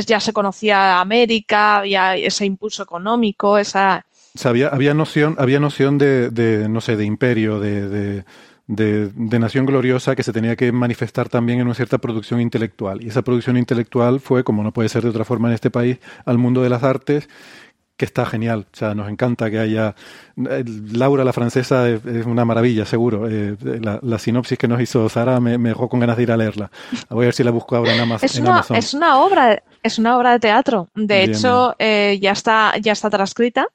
ya 0.08 0.20
se 0.20 0.34
conocía 0.34 1.00
América, 1.00 1.78
había 1.78 2.16
ese 2.16 2.46
impulso 2.46 2.82
económico, 2.82 3.60
esa 3.60 4.06
había, 4.44 4.68
había, 4.68 4.94
noción, 4.94 5.36
había 5.38 5.60
noción 5.60 5.98
de, 5.98 6.30
de, 6.30 6.70
no 6.70 6.82
sé, 6.82 6.96
de 6.96 7.06
imperio, 7.06 7.60
de, 7.60 8.24
de, 8.68 9.40
nación 9.40 9.66
gloriosa 9.66 10.16
que 10.16 10.24
se 10.24 10.32
tenía 10.32 10.56
que 10.56 10.72
manifestar 10.72 11.30
también 11.30 11.60
en 11.60 11.66
una 11.66 11.76
cierta 11.76 11.98
producción 11.98 12.40
intelectual. 12.40 13.04
Y 13.04 13.10
esa 13.10 13.22
producción 13.22 13.58
intelectual 13.58 14.20
fue, 14.20 14.44
como 14.44 14.64
no 14.64 14.72
puede 14.72 14.90
ser 14.90 15.04
de 15.04 15.10
otra 15.10 15.26
forma 15.26 15.50
en 15.50 15.56
este 15.56 15.70
país, 15.70 15.98
al 16.26 16.38
mundo 16.38 16.62
de 16.62 16.70
las 16.70 16.84
artes, 16.84 17.28
que 17.98 18.06
está 18.06 18.26
genial. 18.26 18.68
O 18.74 18.76
sea, 18.76 18.96
nos 18.96 19.10
encanta 19.10 19.52
que 19.52 19.60
haya. 19.60 19.94
Laura, 20.36 21.24
la 21.24 21.34
francesa, 21.34 21.90
es, 21.90 22.26
una 22.26 22.46
maravilla, 22.46 22.86
seguro. 22.86 23.28
Eh, 23.30 23.58
la, 24.02 24.20
sinopsis 24.20 24.58
que 24.58 24.68
nos 24.68 24.82
hizo 24.82 25.08
Sara 25.10 25.40
me, 25.40 25.58
dejó 25.58 25.90
con 25.90 26.00
ganas 26.00 26.18
de 26.18 26.24
ir 26.24 26.32
a 26.32 26.38
leerla. 26.38 26.72
Voy 27.10 27.26
a 27.26 27.28
ver 27.28 27.34
si 27.34 27.44
la 27.44 27.52
busco 27.52 27.76
ahora 27.76 27.94
en, 27.94 28.00
Amazon. 28.00 28.26
Es, 28.26 28.40
una, 28.40 28.66
es 28.74 28.94
una 28.94 29.18
obra, 29.20 29.62
es 29.84 30.00
una 30.00 30.18
obra 30.18 30.32
de 30.32 30.40
teatro. 30.40 30.88
De 30.96 31.24
hecho, 31.24 31.76
eh, 31.78 32.18
ya 32.22 32.32
está, 32.32 32.78
ya 32.80 32.94
está 32.94 33.10
transcrita 33.10 33.68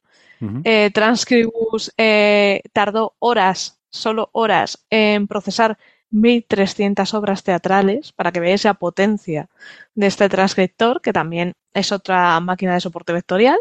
eh, 0.65 0.91
Transcribus 0.93 1.93
eh, 1.97 2.63
tardó 2.73 3.15
horas, 3.19 3.81
solo 3.91 4.31
horas, 4.33 4.85
en 4.91 5.27
procesar 5.27 5.79
1.300 6.13 7.15
obras 7.15 7.43
teatrales 7.43 8.13
para 8.13 8.33
que 8.33 8.41
veáis 8.41 8.65
la 8.65 8.75
potencia 8.75 9.49
de 9.95 10.07
este 10.07 10.29
transcriptor, 10.29 11.01
que 11.01 11.13
también 11.13 11.55
es 11.75 11.93
otra 11.93 12.39
máquina 12.41 12.75
de 12.75 12.81
soporte 12.81 13.13
vectorial. 13.13 13.59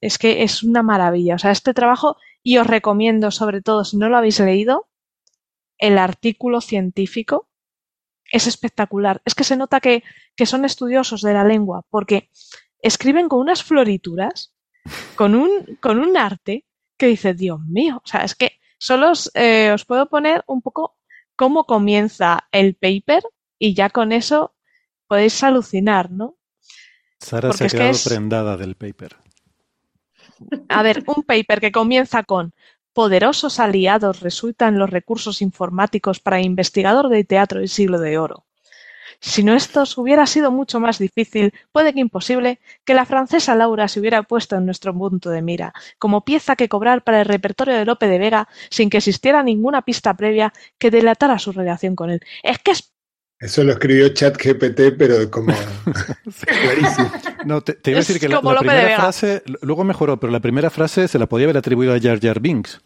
es 0.00 0.18
que 0.18 0.42
es 0.42 0.62
una 0.62 0.82
maravilla. 0.82 1.36
O 1.36 1.38
sea, 1.38 1.50
este 1.50 1.74
trabajo, 1.74 2.16
y 2.42 2.58
os 2.58 2.66
recomiendo, 2.66 3.30
sobre 3.30 3.62
todo, 3.62 3.84
si 3.84 3.96
no 3.96 4.08
lo 4.08 4.16
habéis 4.16 4.40
leído, 4.40 4.88
el 5.78 5.98
artículo 5.98 6.60
científico 6.60 7.48
es 8.30 8.46
espectacular. 8.46 9.22
Es 9.24 9.34
que 9.34 9.44
se 9.44 9.56
nota 9.56 9.80
que, 9.80 10.02
que 10.36 10.46
son 10.46 10.64
estudiosos 10.64 11.22
de 11.22 11.34
la 11.34 11.44
lengua, 11.44 11.84
porque 11.90 12.30
escriben 12.80 13.28
con 13.28 13.40
unas 13.40 13.62
florituras 13.62 14.54
con 15.16 15.34
un, 15.34 15.78
con 15.80 15.98
un 15.98 16.16
arte 16.16 16.64
que 16.96 17.06
dice, 17.06 17.34
Dios 17.34 17.60
mío, 17.60 18.00
o 18.04 18.08
sea, 18.08 18.20
es 18.22 18.34
que 18.34 18.58
solo 18.78 19.10
os, 19.10 19.30
eh, 19.34 19.70
os 19.72 19.84
puedo 19.84 20.08
poner 20.08 20.44
un 20.46 20.62
poco 20.62 20.96
cómo 21.36 21.64
comienza 21.64 22.48
el 22.52 22.74
paper 22.74 23.22
y 23.58 23.74
ya 23.74 23.90
con 23.90 24.12
eso 24.12 24.54
podéis 25.06 25.42
alucinar, 25.42 26.10
¿no? 26.10 26.36
Sara 27.20 27.52
se 27.52 27.64
ha 27.64 27.68
quedado 27.68 27.98
prendada 28.04 28.56
del 28.56 28.74
paper. 28.74 29.16
A 30.68 30.82
ver, 30.82 31.02
un 31.06 31.24
paper 31.24 31.60
que 31.60 31.72
comienza 31.72 32.22
con 32.22 32.54
poderosos 32.92 33.60
aliados 33.60 34.20
resultan 34.20 34.78
los 34.78 34.90
recursos 34.90 35.42
informáticos 35.42 36.20
para 36.20 36.40
investigador 36.40 37.08
de 37.08 37.24
teatro 37.24 37.60
del 37.60 37.68
siglo 37.68 38.00
de 38.00 38.18
oro. 38.18 38.47
Si 39.20 39.42
no 39.42 39.54
esto 39.54 39.82
hubiera 39.96 40.26
sido 40.26 40.50
mucho 40.52 40.78
más 40.78 40.98
difícil, 40.98 41.52
puede 41.72 41.92
que 41.92 42.00
imposible, 42.00 42.60
que 42.84 42.94
la 42.94 43.04
francesa 43.04 43.54
Laura 43.54 43.88
se 43.88 43.98
hubiera 44.00 44.22
puesto 44.22 44.56
en 44.56 44.66
nuestro 44.66 44.94
punto 44.96 45.30
de 45.30 45.42
mira, 45.42 45.72
como 45.98 46.24
pieza 46.24 46.54
que 46.54 46.68
cobrar 46.68 47.02
para 47.02 47.20
el 47.20 47.26
repertorio 47.26 47.74
de 47.74 47.84
Lope 47.84 48.06
de 48.06 48.18
Vega 48.18 48.48
sin 48.70 48.90
que 48.90 48.98
existiera 48.98 49.42
ninguna 49.42 49.82
pista 49.82 50.14
previa 50.14 50.52
que 50.78 50.90
delatara 50.90 51.38
su 51.38 51.52
relación 51.52 51.96
con 51.96 52.10
él. 52.10 52.20
Es 52.42 52.58
que 52.58 52.70
es 52.72 52.92
eso 53.40 53.62
lo 53.62 53.72
escribió 53.72 54.08
ChatGPT, 54.08 54.96
pero 54.98 55.30
como 55.30 55.54
clarísimo. 56.46 57.12
No, 57.44 57.60
te, 57.60 57.78
iba 57.88 57.98
a 57.98 58.00
decir 58.00 58.18
que 58.18 58.28
la, 58.28 58.40
primera 58.40 58.96
frase, 58.96 59.44
luego 59.62 59.84
mejoró, 59.84 60.18
pero 60.18 60.32
la 60.32 60.40
primera 60.40 60.70
frase 60.70 61.06
se 61.06 61.20
la 61.20 61.26
podía 61.26 61.44
haber 61.44 61.56
atribuido 61.56 61.94
a 61.94 62.00
Jar 62.00 62.18
Jar 62.20 62.40
Binks. 62.40 62.80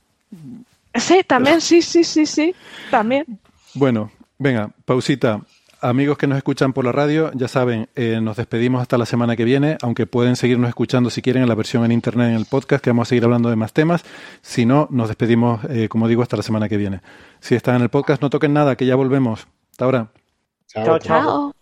Sí, 0.94 1.22
también, 1.26 1.62
sí, 1.62 1.80
sí, 1.80 2.04
sí, 2.04 2.26
sí, 2.26 2.54
también. 2.90 3.24
Bueno, 3.72 4.12
venga, 4.38 4.70
pausita. 4.84 5.40
Amigos 5.84 6.16
que 6.16 6.28
nos 6.28 6.38
escuchan 6.38 6.72
por 6.72 6.84
la 6.84 6.92
radio, 6.92 7.32
ya 7.34 7.48
saben, 7.48 7.88
eh, 7.96 8.20
nos 8.22 8.36
despedimos 8.36 8.80
hasta 8.80 8.96
la 8.98 9.04
semana 9.04 9.34
que 9.34 9.42
viene, 9.44 9.78
aunque 9.82 10.06
pueden 10.06 10.36
seguirnos 10.36 10.68
escuchando 10.68 11.10
si 11.10 11.22
quieren 11.22 11.42
en 11.42 11.48
la 11.48 11.56
versión 11.56 11.84
en 11.84 11.90
internet 11.90 12.28
en 12.28 12.36
el 12.36 12.46
podcast, 12.46 12.84
que 12.84 12.90
vamos 12.90 13.08
a 13.08 13.10
seguir 13.10 13.24
hablando 13.24 13.50
de 13.50 13.56
más 13.56 13.72
temas. 13.72 14.04
Si 14.42 14.64
no, 14.64 14.86
nos 14.92 15.08
despedimos, 15.08 15.64
eh, 15.64 15.88
como 15.88 16.06
digo, 16.06 16.22
hasta 16.22 16.36
la 16.36 16.44
semana 16.44 16.68
que 16.68 16.76
viene. 16.76 17.00
Si 17.40 17.56
están 17.56 17.74
en 17.74 17.82
el 17.82 17.88
podcast, 17.88 18.22
no 18.22 18.30
toquen 18.30 18.52
nada, 18.52 18.76
que 18.76 18.86
ya 18.86 18.94
volvemos. 18.94 19.48
Hasta 19.72 19.84
ahora. 19.84 20.12
Chao, 20.68 21.00
chao. 21.00 21.61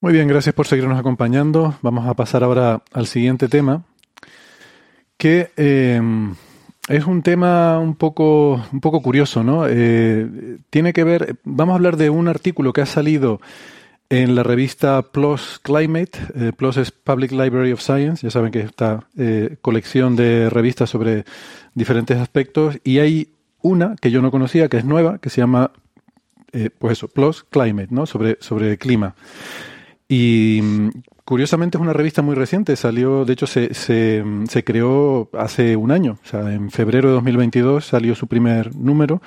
Muy 0.00 0.12
bien, 0.12 0.28
gracias 0.28 0.54
por 0.54 0.68
seguirnos 0.68 0.96
acompañando. 0.96 1.74
Vamos 1.82 2.06
a 2.06 2.14
pasar 2.14 2.44
ahora 2.44 2.84
al 2.92 3.08
siguiente 3.08 3.48
tema, 3.48 3.82
que 5.16 5.50
eh, 5.56 6.00
es 6.88 7.04
un 7.04 7.22
tema 7.22 7.80
un 7.80 7.96
poco, 7.96 8.64
un 8.72 8.80
poco 8.80 9.02
curioso, 9.02 9.42
¿no? 9.42 9.66
Eh, 9.68 10.58
tiene 10.70 10.92
que 10.92 11.02
ver, 11.02 11.38
vamos 11.42 11.72
a 11.72 11.76
hablar 11.76 11.96
de 11.96 12.10
un 12.10 12.28
artículo 12.28 12.72
que 12.72 12.80
ha 12.80 12.86
salido 12.86 13.40
en 14.08 14.36
la 14.36 14.44
revista 14.44 15.02
PLOS 15.02 15.58
Climate, 15.64 16.12
eh, 16.36 16.52
PLOS 16.56 16.76
es 16.76 16.90
Public 16.92 17.32
Library 17.32 17.72
of 17.72 17.80
Science, 17.80 18.24
ya 18.24 18.30
saben 18.30 18.52
que 18.52 18.60
es 18.60 18.66
esta 18.66 19.08
eh, 19.18 19.56
colección 19.60 20.14
de 20.14 20.48
revistas 20.48 20.90
sobre 20.90 21.24
diferentes 21.74 22.18
aspectos, 22.18 22.78
y 22.84 23.00
hay 23.00 23.32
una 23.62 23.96
que 24.00 24.12
yo 24.12 24.22
no 24.22 24.30
conocía, 24.30 24.68
que 24.68 24.76
es 24.76 24.84
nueva, 24.84 25.18
que 25.18 25.28
se 25.28 25.40
llama, 25.40 25.72
eh, 26.52 26.70
pues 26.70 26.98
eso, 26.98 27.08
PLOS 27.08 27.42
Climate, 27.50 27.88
¿no? 27.90 28.06
Sobre, 28.06 28.38
sobre 28.38 28.78
clima. 28.78 29.16
Y 30.08 30.60
mm, 30.62 30.88
curiosamente 31.24 31.76
es 31.76 31.82
una 31.82 31.92
revista 31.92 32.22
muy 32.22 32.34
reciente, 32.34 32.76
salió, 32.76 33.24
de 33.24 33.32
hecho 33.34 33.46
se, 33.46 33.74
se, 33.74 34.24
se 34.48 34.64
creó 34.64 35.28
hace 35.34 35.76
un 35.76 35.90
año, 35.90 36.18
o 36.24 36.26
sea, 36.26 36.52
en 36.52 36.70
febrero 36.70 37.08
de 37.08 37.14
2022 37.14 37.84
salió 37.84 38.14
su 38.14 38.26
primer 38.26 38.74
número 38.74 39.20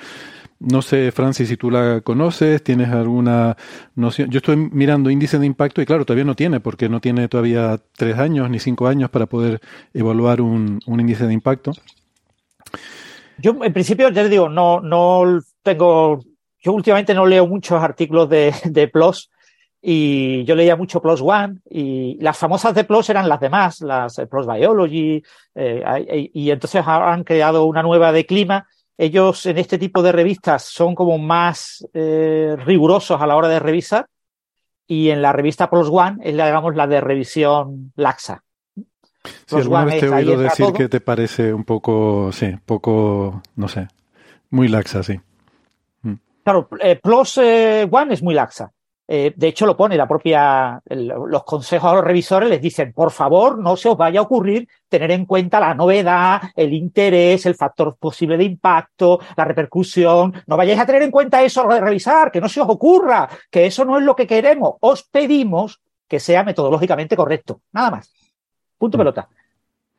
no 0.62 0.80
sé, 0.80 1.10
Francis, 1.10 1.48
si 1.48 1.56
tú 1.56 1.70
la 1.72 2.02
conoces, 2.02 2.62
tienes 2.62 2.88
alguna 2.90 3.56
noción. 3.96 4.30
Yo 4.30 4.38
estoy 4.38 4.56
mirando 4.56 5.10
índice 5.10 5.38
de 5.38 5.46
impacto 5.46 5.82
y 5.82 5.86
claro, 5.86 6.04
todavía 6.04 6.24
no 6.24 6.36
tiene, 6.36 6.60
porque 6.60 6.88
no 6.88 7.00
tiene 7.00 7.26
todavía 7.26 7.80
tres 7.96 8.16
años 8.18 8.48
ni 8.48 8.60
cinco 8.60 8.86
años 8.86 9.10
para 9.10 9.26
poder 9.26 9.60
evaluar 9.92 10.40
un, 10.40 10.80
índice 10.86 11.26
de 11.26 11.32
impacto. 11.32 11.72
Yo, 13.38 13.56
en 13.60 13.72
principio, 13.72 14.08
ya 14.10 14.22
te 14.22 14.28
digo, 14.28 14.48
no, 14.48 14.80
no 14.80 15.40
tengo. 15.64 16.20
Yo 16.60 16.72
últimamente 16.72 17.12
no 17.12 17.26
leo 17.26 17.44
muchos 17.48 17.82
artículos 17.82 18.28
de, 18.28 18.54
de 18.64 18.86
PLOS 18.86 19.31
y 19.82 20.44
yo 20.44 20.54
leía 20.54 20.76
mucho 20.76 21.02
PLOS 21.02 21.22
One 21.22 21.56
y 21.68 22.16
las 22.20 22.38
famosas 22.38 22.74
de 22.74 22.84
PLOS 22.84 23.10
eran 23.10 23.28
las 23.28 23.40
demás, 23.40 23.80
las 23.80 24.16
PLOS 24.30 24.46
Biology, 24.46 25.22
eh, 25.54 26.30
y 26.32 26.50
entonces 26.50 26.82
han 26.86 27.24
creado 27.24 27.64
una 27.66 27.82
nueva 27.82 28.12
de 28.12 28.24
clima 28.24 28.66
ellos 29.02 29.46
en 29.46 29.58
este 29.58 29.78
tipo 29.78 30.02
de 30.02 30.12
revistas 30.12 30.64
son 30.64 30.94
como 30.94 31.18
más 31.18 31.86
eh, 31.94 32.56
rigurosos 32.64 33.20
a 33.20 33.26
la 33.26 33.36
hora 33.36 33.48
de 33.48 33.58
revisar 33.58 34.06
y 34.86 35.10
en 35.10 35.22
la 35.22 35.32
revista 35.32 35.70
Plus 35.70 35.88
One 35.90 36.18
es 36.22 36.34
la, 36.34 36.46
digamos, 36.46 36.76
la 36.76 36.86
de 36.86 37.00
revisión 37.00 37.92
laxa. 37.96 38.44
Sí, 39.46 39.56
alguna 39.56 39.86
vez 39.86 40.00
te 40.00 40.06
he 40.06 40.10
oído 40.10 40.38
decir 40.38 40.66
que 40.72 40.88
te 40.88 41.00
parece 41.00 41.54
un 41.54 41.64
poco, 41.64 42.30
sí, 42.32 42.56
poco, 42.66 43.42
no 43.56 43.68
sé, 43.68 43.88
muy 44.50 44.68
laxa, 44.68 45.02
sí. 45.02 45.20
Mm. 46.02 46.14
Claro, 46.44 46.68
eh, 46.80 47.00
Plus 47.02 47.38
eh, 47.38 47.88
One 47.90 48.14
es 48.14 48.22
muy 48.22 48.34
laxa. 48.34 48.72
Eh, 49.08 49.32
de 49.36 49.48
hecho, 49.48 49.66
lo 49.66 49.76
pone 49.76 49.96
la 49.96 50.06
propia, 50.06 50.80
los 50.86 51.44
consejos 51.44 51.90
a 51.90 51.94
los 51.96 52.04
revisores 52.04 52.48
les 52.48 52.60
dicen, 52.60 52.92
por 52.92 53.10
favor, 53.10 53.58
no 53.58 53.76
se 53.76 53.88
os 53.88 53.96
vaya 53.96 54.20
a 54.20 54.22
ocurrir 54.22 54.68
tener 54.88 55.10
en 55.10 55.26
cuenta 55.26 55.60
la 55.60 55.74
novedad, 55.74 56.40
el 56.54 56.72
interés, 56.72 57.44
el 57.46 57.54
factor 57.54 57.96
posible 57.96 58.36
de 58.36 58.44
impacto, 58.44 59.20
la 59.36 59.44
repercusión. 59.44 60.32
No 60.46 60.56
vayáis 60.56 60.80
a 60.80 60.86
tener 60.86 61.02
en 61.02 61.10
cuenta 61.10 61.42
eso 61.42 61.66
de 61.66 61.80
revisar, 61.80 62.30
que 62.30 62.40
no 62.40 62.48
se 62.48 62.60
os 62.60 62.68
ocurra, 62.68 63.28
que 63.50 63.66
eso 63.66 63.84
no 63.84 63.98
es 63.98 64.04
lo 64.04 64.14
que 64.14 64.26
queremos. 64.26 64.74
Os 64.80 65.02
pedimos 65.02 65.80
que 66.08 66.20
sea 66.20 66.44
metodológicamente 66.44 67.16
correcto. 67.16 67.62
Nada 67.72 67.90
más. 67.90 68.12
Punto 68.78 68.98
mm. 68.98 69.41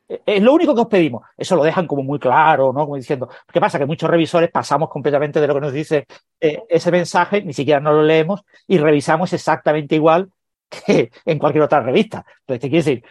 Pelota. 0.06 0.22
Es 0.26 0.42
lo 0.42 0.52
único 0.52 0.74
que 0.74 0.80
os 0.82 0.86
pedimos. 0.86 1.22
Eso 1.36 1.56
lo 1.56 1.64
dejan 1.64 1.86
como 1.86 2.02
muy 2.02 2.18
claro, 2.18 2.72
¿no? 2.72 2.84
Como 2.84 2.96
diciendo, 2.96 3.28
¿qué 3.52 3.60
pasa? 3.60 3.78
Que 3.78 3.86
muchos 3.86 4.08
revisores 4.08 4.50
pasamos 4.50 4.88
completamente 4.88 5.40
de 5.40 5.46
lo 5.46 5.54
que 5.54 5.60
nos 5.60 5.72
dice 5.72 6.06
eh, 6.40 6.62
ese 6.68 6.90
mensaje, 6.90 7.42
ni 7.42 7.52
siquiera 7.52 7.80
no 7.80 7.92
lo 7.92 8.02
leemos 8.02 8.42
y 8.66 8.78
revisamos 8.78 9.32
exactamente 9.32 9.94
igual 9.94 10.30
que 10.68 11.10
en 11.24 11.38
cualquier 11.38 11.64
otra 11.64 11.80
revista. 11.80 12.24
Entonces, 12.40 12.60
¿qué 12.60 12.70
quiere 12.70 12.84
decir? 12.84 13.04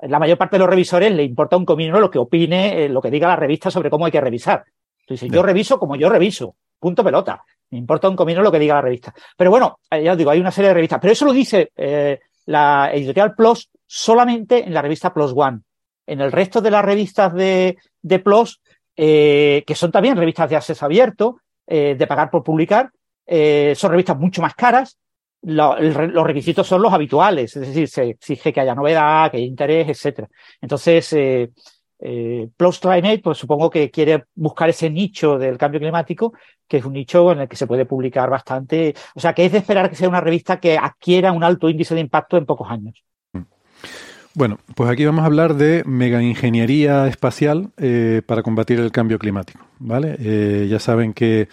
La 0.00 0.18
mayor 0.18 0.36
parte 0.36 0.56
de 0.56 0.60
los 0.60 0.68
revisores 0.68 1.12
le 1.12 1.22
importa 1.22 1.56
un 1.56 1.64
comino 1.64 2.00
lo 2.00 2.10
que 2.10 2.18
opine, 2.18 2.84
eh, 2.84 2.88
lo 2.88 3.00
que 3.00 3.10
diga 3.10 3.28
la 3.28 3.36
revista 3.36 3.70
sobre 3.70 3.88
cómo 3.88 4.06
hay 4.06 4.12
que 4.12 4.20
revisar. 4.20 4.64
Entonces, 5.00 5.30
yo 5.30 5.42
reviso 5.42 5.78
como 5.78 5.96
yo 5.96 6.08
reviso. 6.08 6.56
Punto 6.78 7.04
pelota. 7.04 7.44
Me 7.70 7.78
importa 7.78 8.08
un 8.08 8.16
comino 8.16 8.42
lo 8.42 8.50
que 8.50 8.58
diga 8.58 8.74
la 8.74 8.82
revista. 8.82 9.14
Pero 9.36 9.50
bueno, 9.50 9.78
eh, 9.90 10.02
ya 10.02 10.12
os 10.12 10.18
digo, 10.18 10.30
hay 10.30 10.40
una 10.40 10.50
serie 10.50 10.68
de 10.68 10.74
revistas. 10.74 10.98
Pero 11.00 11.12
eso 11.12 11.24
lo 11.24 11.32
dice 11.32 11.70
la 12.46 12.90
editorial 12.92 13.36
Plus 13.36 13.70
solamente 13.86 14.64
en 14.64 14.74
la 14.74 14.82
revista 14.82 15.14
Plus 15.14 15.32
One 15.36 15.60
en 16.06 16.20
el 16.20 16.32
resto 16.32 16.60
de 16.60 16.70
las 16.70 16.84
revistas 16.84 17.32
de, 17.34 17.76
de 18.02 18.18
PLOS, 18.18 18.60
eh, 18.96 19.64
que 19.66 19.74
son 19.74 19.90
también 19.90 20.16
revistas 20.16 20.50
de 20.50 20.56
acceso 20.56 20.84
abierto, 20.84 21.40
eh, 21.66 21.94
de 21.96 22.06
pagar 22.06 22.30
por 22.30 22.42
publicar, 22.42 22.90
eh, 23.26 23.74
son 23.76 23.90
revistas 23.90 24.18
mucho 24.18 24.42
más 24.42 24.54
caras. 24.54 24.98
los 25.44 26.24
requisitos 26.24 26.66
son 26.68 26.82
los 26.82 26.92
habituales, 26.92 27.56
es 27.56 27.66
decir, 27.66 27.88
se 27.88 28.10
exige 28.10 28.52
que 28.52 28.60
haya 28.60 28.76
novedad, 28.76 29.30
que 29.30 29.38
haya 29.38 29.46
interés, 29.46 29.88
etcétera. 29.88 30.28
Entonces, 30.60 31.08
PLOS 32.56 32.78
Climate, 32.78 33.20
pues 33.24 33.38
supongo 33.38 33.68
que 33.68 33.90
quiere 33.90 34.24
buscar 34.36 34.68
ese 34.68 34.88
nicho 34.88 35.38
del 35.38 35.58
cambio 35.58 35.80
climático, 35.80 36.32
que 36.68 36.76
es 36.76 36.84
un 36.84 36.92
nicho 36.92 37.32
en 37.32 37.40
el 37.40 37.48
que 37.48 37.56
se 37.56 37.66
puede 37.66 37.86
publicar 37.86 38.30
bastante. 38.30 38.94
O 39.16 39.20
sea, 39.20 39.34
que 39.34 39.44
es 39.44 39.52
de 39.52 39.58
esperar 39.58 39.90
que 39.90 39.96
sea 39.96 40.08
una 40.08 40.20
revista 40.20 40.60
que 40.60 40.78
adquiera 40.78 41.32
un 41.32 41.42
alto 41.42 41.68
índice 41.68 41.94
de 41.94 42.02
impacto 42.02 42.36
en 42.36 42.46
pocos 42.46 42.70
años. 42.70 43.02
Bueno, 44.34 44.58
pues 44.74 44.90
aquí 44.90 45.04
vamos 45.04 45.22
a 45.22 45.26
hablar 45.26 45.56
de 45.56 45.82
megaingeniería 45.84 47.06
espacial 47.06 47.70
eh, 47.76 48.22
para 48.24 48.42
combatir 48.42 48.80
el 48.80 48.90
cambio 48.90 49.18
climático, 49.18 49.60
¿vale? 49.78 50.16
Eh, 50.18 50.68
ya 50.70 50.78
saben 50.78 51.12
que 51.12 51.48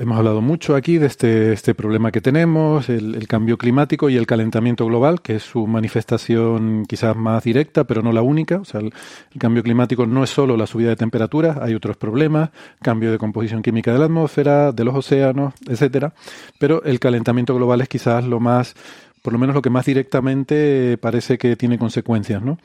hemos 0.00 0.18
hablado 0.18 0.40
mucho 0.40 0.74
aquí 0.74 0.98
de 0.98 1.06
este, 1.06 1.52
este 1.52 1.74
problema 1.74 2.10
que 2.10 2.20
tenemos, 2.20 2.88
el, 2.88 3.26
cambio 3.28 3.56
climático 3.58 4.10
y 4.10 4.16
el 4.16 4.26
calentamiento 4.26 4.86
global, 4.86 5.22
que 5.22 5.36
es 5.36 5.42
su 5.42 5.66
manifestación 5.66 6.84
quizás 6.86 7.16
más 7.16 7.44
directa, 7.44 7.84
pero 7.84 8.02
no 8.02 8.12
la 8.12 8.22
única. 8.22 8.58
O 8.58 8.64
sea, 8.64 8.80
el, 8.80 8.92
cambio 9.38 9.62
climático 9.62 10.06
no 10.06 10.24
es 10.24 10.30
solo 10.30 10.56
la 10.56 10.66
subida 10.66 10.90
de 10.90 10.96
temperaturas, 10.96 11.58
hay 11.58 11.74
otros 11.74 11.96
problemas, 11.96 12.50
cambio 12.80 13.10
de 13.10 13.18
composición 13.18 13.62
química 13.62 13.92
de 13.92 13.98
la 13.98 14.06
atmósfera, 14.06 14.72
de 14.72 14.84
los 14.84 14.94
océanos, 14.94 15.54
etcétera. 15.68 16.12
Pero 16.58 16.82
el 16.84 16.98
calentamiento 16.98 17.54
global 17.54 17.80
es 17.80 17.88
quizás 17.88 18.24
lo 18.24 18.40
más, 18.40 18.74
por 19.22 19.32
lo 19.32 19.38
menos 19.38 19.54
lo 19.54 19.62
que 19.62 19.70
más 19.70 19.86
directamente 19.86 20.98
parece 20.98 21.38
que 21.38 21.56
tiene 21.56 21.78
consecuencias, 21.78 22.42
¿no? 22.42 22.58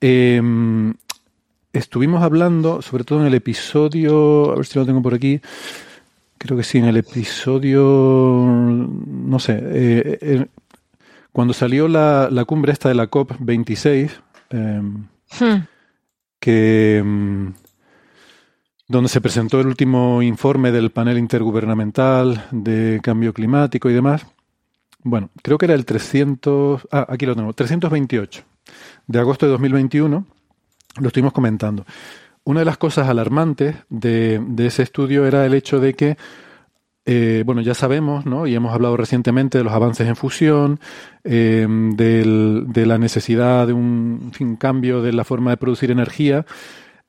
Em, 0.00 0.94
estuvimos 1.72 2.22
hablando, 2.22 2.82
sobre 2.82 3.04
todo 3.04 3.20
en 3.20 3.26
el 3.26 3.34
episodio, 3.34 4.52
a 4.52 4.56
ver 4.56 4.66
si 4.66 4.78
lo 4.78 4.86
tengo 4.86 5.02
por 5.02 5.14
aquí, 5.14 5.40
creo 6.36 6.56
que 6.56 6.64
sí, 6.64 6.78
en 6.78 6.84
el 6.84 6.96
episodio, 6.96 8.44
no 8.46 9.38
sé, 9.38 9.54
eh, 9.54 10.18
eh, 10.20 10.46
cuando 11.32 11.54
salió 11.54 11.88
la, 11.88 12.44
cumbre 12.46 12.72
esta 12.72 12.88
de 12.88 12.94
la 12.94 13.08
COP26, 13.10 14.10
em, 14.50 15.06
hmm. 15.40 15.66
que 16.40 16.98
em, 16.98 17.52
donde 18.88 19.08
se 19.08 19.20
presentó 19.20 19.60
el 19.60 19.66
último 19.66 20.22
informe 20.22 20.72
del 20.72 20.90
panel 20.90 21.18
intergubernamental 21.18 22.46
de 22.50 23.00
cambio 23.02 23.34
climático 23.34 23.90
y 23.90 23.92
demás. 23.92 24.26
Bueno, 25.08 25.30
creo 25.42 25.56
que 25.56 25.64
era 25.64 25.74
el 25.74 25.86
300, 25.86 26.86
ah, 26.92 27.06
aquí 27.08 27.24
lo 27.24 27.34
tengo, 27.34 27.50
328 27.54 28.44
de 29.06 29.18
agosto 29.18 29.46
de 29.46 29.52
2021 29.52 30.26
lo 31.00 31.06
estuvimos 31.06 31.32
comentando. 31.32 31.86
Una 32.44 32.60
de 32.60 32.66
las 32.66 32.76
cosas 32.76 33.08
alarmantes 33.08 33.76
de, 33.88 34.38
ese 34.58 34.82
estudio 34.82 35.24
era 35.24 35.46
el 35.46 35.54
hecho 35.54 35.80
de 35.80 35.94
que, 35.94 36.18
eh, 37.06 37.42
bueno, 37.46 37.62
ya 37.62 37.72
sabemos, 37.72 38.26
¿no? 38.26 38.46
Y 38.46 38.54
hemos 38.54 38.74
hablado 38.74 38.98
recientemente 38.98 39.56
de 39.56 39.64
los 39.64 39.72
avances 39.72 40.06
en 40.06 40.16
fusión, 40.16 40.78
em, 41.24 41.96
de 41.96 42.84
la 42.84 42.98
necesidad 42.98 43.66
de 43.66 43.72
un 43.72 44.56
cambio 44.58 45.00
de 45.00 45.14
la 45.14 45.24
forma 45.24 45.52
de 45.52 45.56
producir 45.56 45.90
energía. 45.90 46.44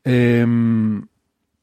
Em, 0.06 1.06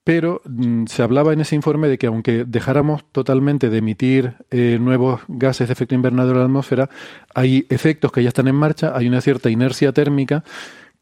pero 0.07 0.41
mm, 0.45 0.85
se 0.87 1.03
hablaba 1.03 1.33
en 1.33 1.41
ese 1.41 1.57
informe 1.57 1.89
de 1.89 1.99
que 1.99 2.07
aunque 2.07 2.45
dejáramos 2.45 3.05
totalmente 3.11 3.71
de 3.71 3.79
emitir 3.79 4.35
eh, 4.53 4.79
nuevos 4.81 5.23
gases 5.27 5.67
de 5.67 5.73
efecto 5.73 5.97
invernadero 5.97 6.37
a 6.37 6.39
la 6.39 6.45
atmósfera, 6.45 6.89
hay 7.35 7.67
efectos 7.71 8.13
que 8.13 8.23
ya 8.23 8.29
están 8.29 8.47
en 8.47 8.55
marcha, 8.55 8.93
hay 8.97 9.09
una 9.09 9.21
cierta 9.21 9.51
inercia 9.51 9.91
térmica 9.91 10.45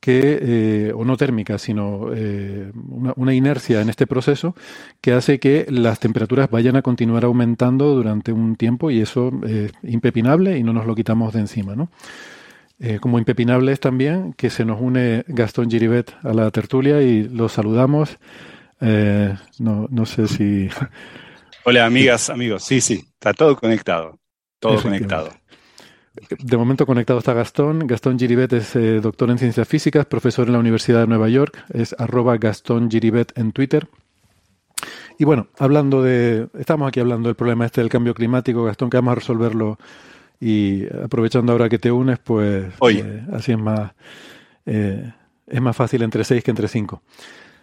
que, 0.01 0.39
eh, 0.41 0.93
o 0.97 1.05
no 1.05 1.19
térmica, 1.19 1.59
sino 1.59 2.15
eh, 2.15 2.73
una, 3.15 3.35
inercia 3.35 3.83
en 3.83 3.91
este 3.91 4.07
proceso 4.07 4.57
que 5.03 5.13
hace 5.13 5.39
que 5.39 5.67
las 5.69 6.01
temperaturas 6.01 6.49
vayan 6.49 6.77
a 6.77 6.81
continuar 6.81 7.27
aumentando 7.27 7.95
durante 7.95 8.33
un 8.33 8.57
tiempo 8.57 8.91
y 8.91 9.03
eso 9.03 9.33
es 9.47 9.71
impepinable 9.83 10.57
y 10.57 10.63
no 10.63 10.73
nos 10.73 10.87
lo 10.87 10.95
quitamos 10.95 11.35
de 11.35 11.41
encima. 11.41 11.77
¿no? 11.77 11.91
Como 13.03 13.19
impepinable 13.19 13.71
es 13.71 13.81
también 13.81 14.33
que 14.33 14.49
se 14.49 14.65
nos 14.65 14.81
une 14.81 15.25
Gastón 15.29 15.71
Giribet 15.71 16.11
a 16.23 16.33
la 16.33 16.51
tertulia 16.51 17.03
y 17.03 17.25
lo 17.25 17.51
saludamos. 17.51 18.19
No, 19.59 19.89
no 19.91 20.07
sé 20.07 20.29
si... 20.29 20.69
Hola 21.67 21.87
amigas, 21.87 22.29
amigos. 22.29 22.63
Sí, 22.65 22.81
sí, 22.81 23.05
está 23.15 23.33
todo 23.33 23.57
conectado. 23.57 24.19
Todo 24.59 24.83
conectado. 24.83 25.31
De 26.39 26.57
momento 26.57 26.87
conectado 26.87 27.19
está 27.19 27.33
Gastón. 27.33 27.87
Gastón 27.87 28.19
Giribet 28.19 28.53
es 28.53 28.77
eh, 28.77 29.01
doctor 29.01 29.31
en 29.31 29.39
ciencias 29.39 29.67
físicas, 29.67 30.07
profesor 30.07 30.47
en 30.47 30.53
la 30.53 30.59
Universidad 30.59 31.01
de 31.01 31.07
Nueva 31.07 31.29
York. 31.29 31.65
Es 31.73 31.95
arroba 31.99 32.37
Gastón 32.37 32.91
Giribet 32.91 33.37
en 33.37 33.53
Twitter. 33.53 33.89
Y 35.19 35.25
bueno, 35.25 35.49
hablando 35.59 36.03
de. 36.03 36.49
Estamos 36.59 36.89
aquí 36.89 37.01
hablando 37.01 37.29
del 37.29 37.37
problema 37.37 37.67
este 37.67 37.81
del 37.81 37.91
cambio 37.91 38.15
climático, 38.15 38.65
Gastón, 38.65 38.91
que 38.91 38.97
vamos 38.99 39.13
a 39.13 39.17
resolverlo. 39.17 39.79
Y 40.41 40.87
aprovechando 41.03 41.53
ahora 41.53 41.69
que 41.69 41.79
te 41.79 41.91
unes, 41.91 42.19
pues. 42.19 42.67
Eh, 42.91 43.27
así 43.33 43.53
es 43.53 43.59
más. 43.59 43.93
Eh, 44.67 45.13
es 45.47 45.61
más 45.61 45.77
fácil 45.77 46.03
entre 46.03 46.25
seis 46.25 46.45
que 46.45 46.51
entre 46.51 46.69
cinco. 46.69 47.03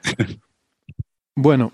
bueno, 1.35 1.73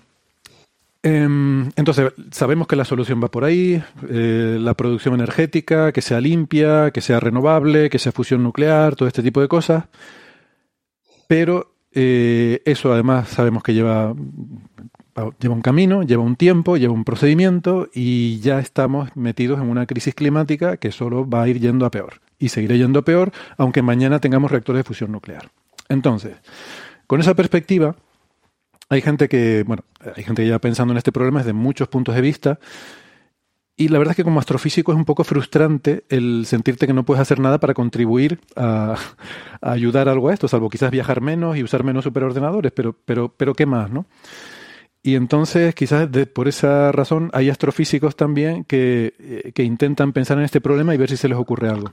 Em, 1.02 1.70
entonces, 1.76 2.12
sabemos 2.32 2.66
que 2.66 2.76
la 2.76 2.84
solución 2.84 3.22
va 3.22 3.30
por 3.30 3.44
ahí, 3.44 3.82
eh, 4.08 4.58
la 4.60 4.74
producción 4.74 5.14
energética, 5.14 5.92
que 5.92 6.02
sea 6.02 6.20
limpia, 6.20 6.90
que 6.90 7.00
sea 7.00 7.20
renovable, 7.20 7.88
que 7.88 7.98
sea 7.98 8.12
fusión 8.12 8.42
nuclear, 8.42 8.96
todo 8.96 9.06
este 9.08 9.22
tipo 9.22 9.40
de 9.40 9.48
cosas. 9.48 9.84
Pero 11.28 11.72
eh, 11.92 12.62
eso 12.64 12.92
además 12.92 13.28
sabemos 13.28 13.62
que 13.62 13.74
lleva, 13.74 14.14
lleva 15.40 15.54
un 15.54 15.62
camino, 15.62 16.02
lleva 16.02 16.22
un 16.22 16.36
tiempo, 16.36 16.76
lleva 16.76 16.92
un 16.94 17.04
procedimiento 17.04 17.88
y 17.94 18.40
ya 18.40 18.58
estamos 18.58 19.14
metidos 19.16 19.60
en 19.60 19.68
una 19.68 19.86
crisis 19.86 20.14
climática 20.14 20.78
que 20.78 20.90
solo 20.92 21.28
va 21.28 21.42
a 21.42 21.48
ir 21.48 21.60
yendo 21.60 21.86
a 21.86 21.90
peor. 21.90 22.20
Y 22.38 22.50
seguirá 22.50 22.76
yendo 22.76 23.00
a 23.00 23.04
peor, 23.04 23.32
aunque 23.56 23.82
mañana 23.82 24.20
tengamos 24.20 24.50
reactores 24.50 24.80
de 24.80 24.84
fusión 24.84 25.12
nuclear. 25.12 25.50
Entonces, 25.88 26.36
con 27.06 27.20
esa 27.20 27.34
perspectiva, 27.34 27.96
hay 28.88 29.00
gente 29.00 29.28
que, 29.28 29.64
bueno, 29.66 29.84
hay 30.16 30.24
gente 30.24 30.42
que 30.42 30.48
ya 30.48 30.58
pensando 30.58 30.92
en 30.92 30.98
este 30.98 31.12
problema 31.12 31.40
desde 31.40 31.52
muchos 31.52 31.88
puntos 31.88 32.14
de 32.14 32.20
vista. 32.20 32.58
Y 33.76 33.88
la 33.88 33.98
verdad 33.98 34.12
es 34.12 34.16
que 34.16 34.24
como 34.24 34.40
astrofísico 34.40 34.90
es 34.90 34.98
un 34.98 35.04
poco 35.04 35.22
frustrante 35.22 36.04
el 36.08 36.46
sentirte 36.46 36.86
que 36.86 36.92
no 36.92 37.04
puedes 37.04 37.20
hacer 37.20 37.38
nada 37.38 37.60
para 37.60 37.74
contribuir 37.74 38.40
a, 38.56 38.96
ayudar 39.60 40.08
algo 40.08 40.30
a 40.30 40.34
esto, 40.34 40.48
salvo 40.48 40.68
quizás 40.68 40.90
viajar 40.90 41.20
menos 41.20 41.56
y 41.56 41.62
usar 41.62 41.84
menos 41.84 42.02
superordenadores, 42.02 42.72
pero, 42.72 42.96
pero, 43.04 43.32
pero 43.36 43.54
¿qué 43.54 43.66
más, 43.66 43.90
no? 43.90 44.06
Y 45.00 45.14
entonces, 45.14 45.76
quizás 45.76 46.08
por 46.34 46.48
esa 46.48 46.90
razón, 46.90 47.30
hay 47.32 47.50
astrofísicos 47.50 48.16
también 48.16 48.64
que, 48.64 49.14
eh, 49.20 49.52
que, 49.54 49.62
intentan 49.62 50.12
pensar 50.12 50.38
en 50.38 50.44
este 50.44 50.60
problema 50.60 50.92
y 50.92 50.98
ver 50.98 51.08
si 51.08 51.16
se 51.16 51.28
les 51.28 51.38
ocurre 51.38 51.68
algo. 51.68 51.92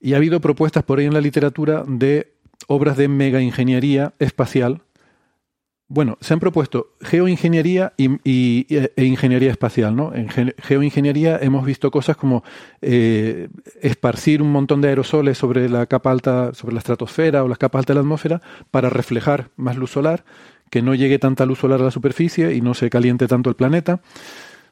Y 0.00 0.14
ha 0.14 0.16
habido 0.16 0.40
propuestas 0.40 0.82
por 0.82 0.98
ahí 0.98 1.06
en 1.06 1.14
la 1.14 1.20
literatura 1.20 1.84
de 1.86 2.32
obras 2.66 2.96
de 2.96 3.06
mega 3.06 3.40
ingeniería 3.40 4.12
espacial 4.18 4.82
bueno, 5.92 6.18
se 6.20 6.32
han 6.32 6.38
propuesto 6.38 6.92
geoingeniería 7.00 7.94
y, 7.96 8.08
e 8.24 9.04
ingeniería 9.04 9.50
espacial. 9.50 9.96
¿no? 9.96 10.14
En 10.14 10.28
geoingeniería 10.28 11.36
hemos 11.42 11.66
visto 11.66 11.90
cosas 11.90 12.16
como 12.16 12.44
eh, 12.80 13.48
esparcir 13.82 14.40
un 14.40 14.52
montón 14.52 14.80
de 14.82 14.88
aerosoles 14.88 15.36
sobre 15.36 15.68
la 15.68 15.86
capa 15.86 16.12
alta, 16.12 16.54
sobre 16.54 16.74
la 16.74 16.78
estratosfera 16.78 17.42
o 17.42 17.48
las 17.48 17.58
capas 17.58 17.80
altas 17.80 17.94
de 17.94 17.98
la 17.98 18.00
atmósfera 18.02 18.40
para 18.70 18.88
reflejar 18.88 19.50
más 19.56 19.76
luz 19.76 19.90
solar, 19.90 20.24
que 20.70 20.80
no 20.80 20.94
llegue 20.94 21.18
tanta 21.18 21.44
luz 21.44 21.58
solar 21.58 21.80
a 21.80 21.84
la 21.84 21.90
superficie 21.90 22.54
y 22.54 22.60
no 22.60 22.74
se 22.74 22.88
caliente 22.88 23.26
tanto 23.26 23.50
el 23.50 23.56
planeta. 23.56 24.00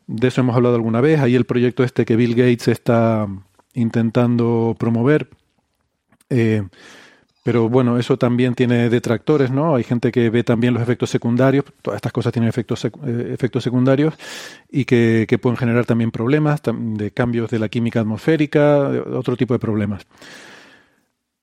De 0.07 0.29
eso 0.29 0.43
hemos 0.43 0.55
hablado 0.55 0.77
alguna 0.77 1.01
vez. 1.01 1.19
Ahí 1.19 1.35
el 1.35 1.47
proyecto 1.47 1.83
este 1.83 2.05
que 2.05 2.15
Bill 2.15 2.37
Gates 2.37 2.69
está 2.69 3.27
intentando 3.75 4.77
promover. 4.79 5.31
Eh, 6.31 6.63
pero 7.49 7.67
bueno, 7.71 7.97
eso 7.99 8.19
también 8.19 8.55
tiene 8.55 8.91
detractores, 8.91 9.51
¿no? 9.51 9.75
Hay 9.75 9.83
gente 9.83 10.13
que 10.13 10.29
ve 10.29 10.45
también 10.45 10.75
los 10.75 10.83
efectos 10.83 11.09
secundarios, 11.09 11.65
todas 11.81 11.97
estas 11.97 12.13
cosas 12.13 12.31
tienen 12.31 12.51
efectos, 12.51 12.85
eh, 12.85 13.39
secundarios 13.61 14.13
y 14.71 14.85
que, 14.85 15.27
pueden 15.41 15.57
generar 15.57 15.87
también 15.87 16.11
problemas 16.11 16.61
de 16.63 17.11
cambios 17.11 17.49
de 17.51 17.59
la 17.59 17.71
química 17.71 18.01
atmosférica, 18.01 18.91
otro 19.15 19.35
tipo 19.35 19.55
de 19.55 19.61
problemas. 19.61 20.07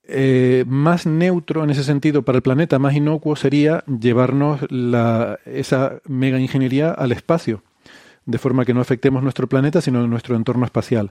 Eh, 0.03 0.63
más 0.67 1.07
neutro 1.07 1.63
en 1.63 1.71
ese 1.71 1.83
sentido 1.83 2.21
para 2.21 2.35
el 2.35 2.43
planeta, 2.43 2.77
más 2.77 2.93
inocuo 2.93 3.35
sería 3.35 3.83
llevarnos 3.87 4.61
esa 5.47 6.01
mega 6.07 6.39
ingeniería 6.39 6.91
al 6.91 7.13
espacio, 7.13 7.63
de 8.27 8.37
forma 8.37 8.63
que 8.63 8.75
no 8.75 8.81
afectemos 8.81 9.23
nuestro 9.23 9.49
planeta, 9.49 9.81
sino 9.81 10.05
nuestro 10.05 10.35
entorno 10.35 10.65
espacial. 10.65 11.09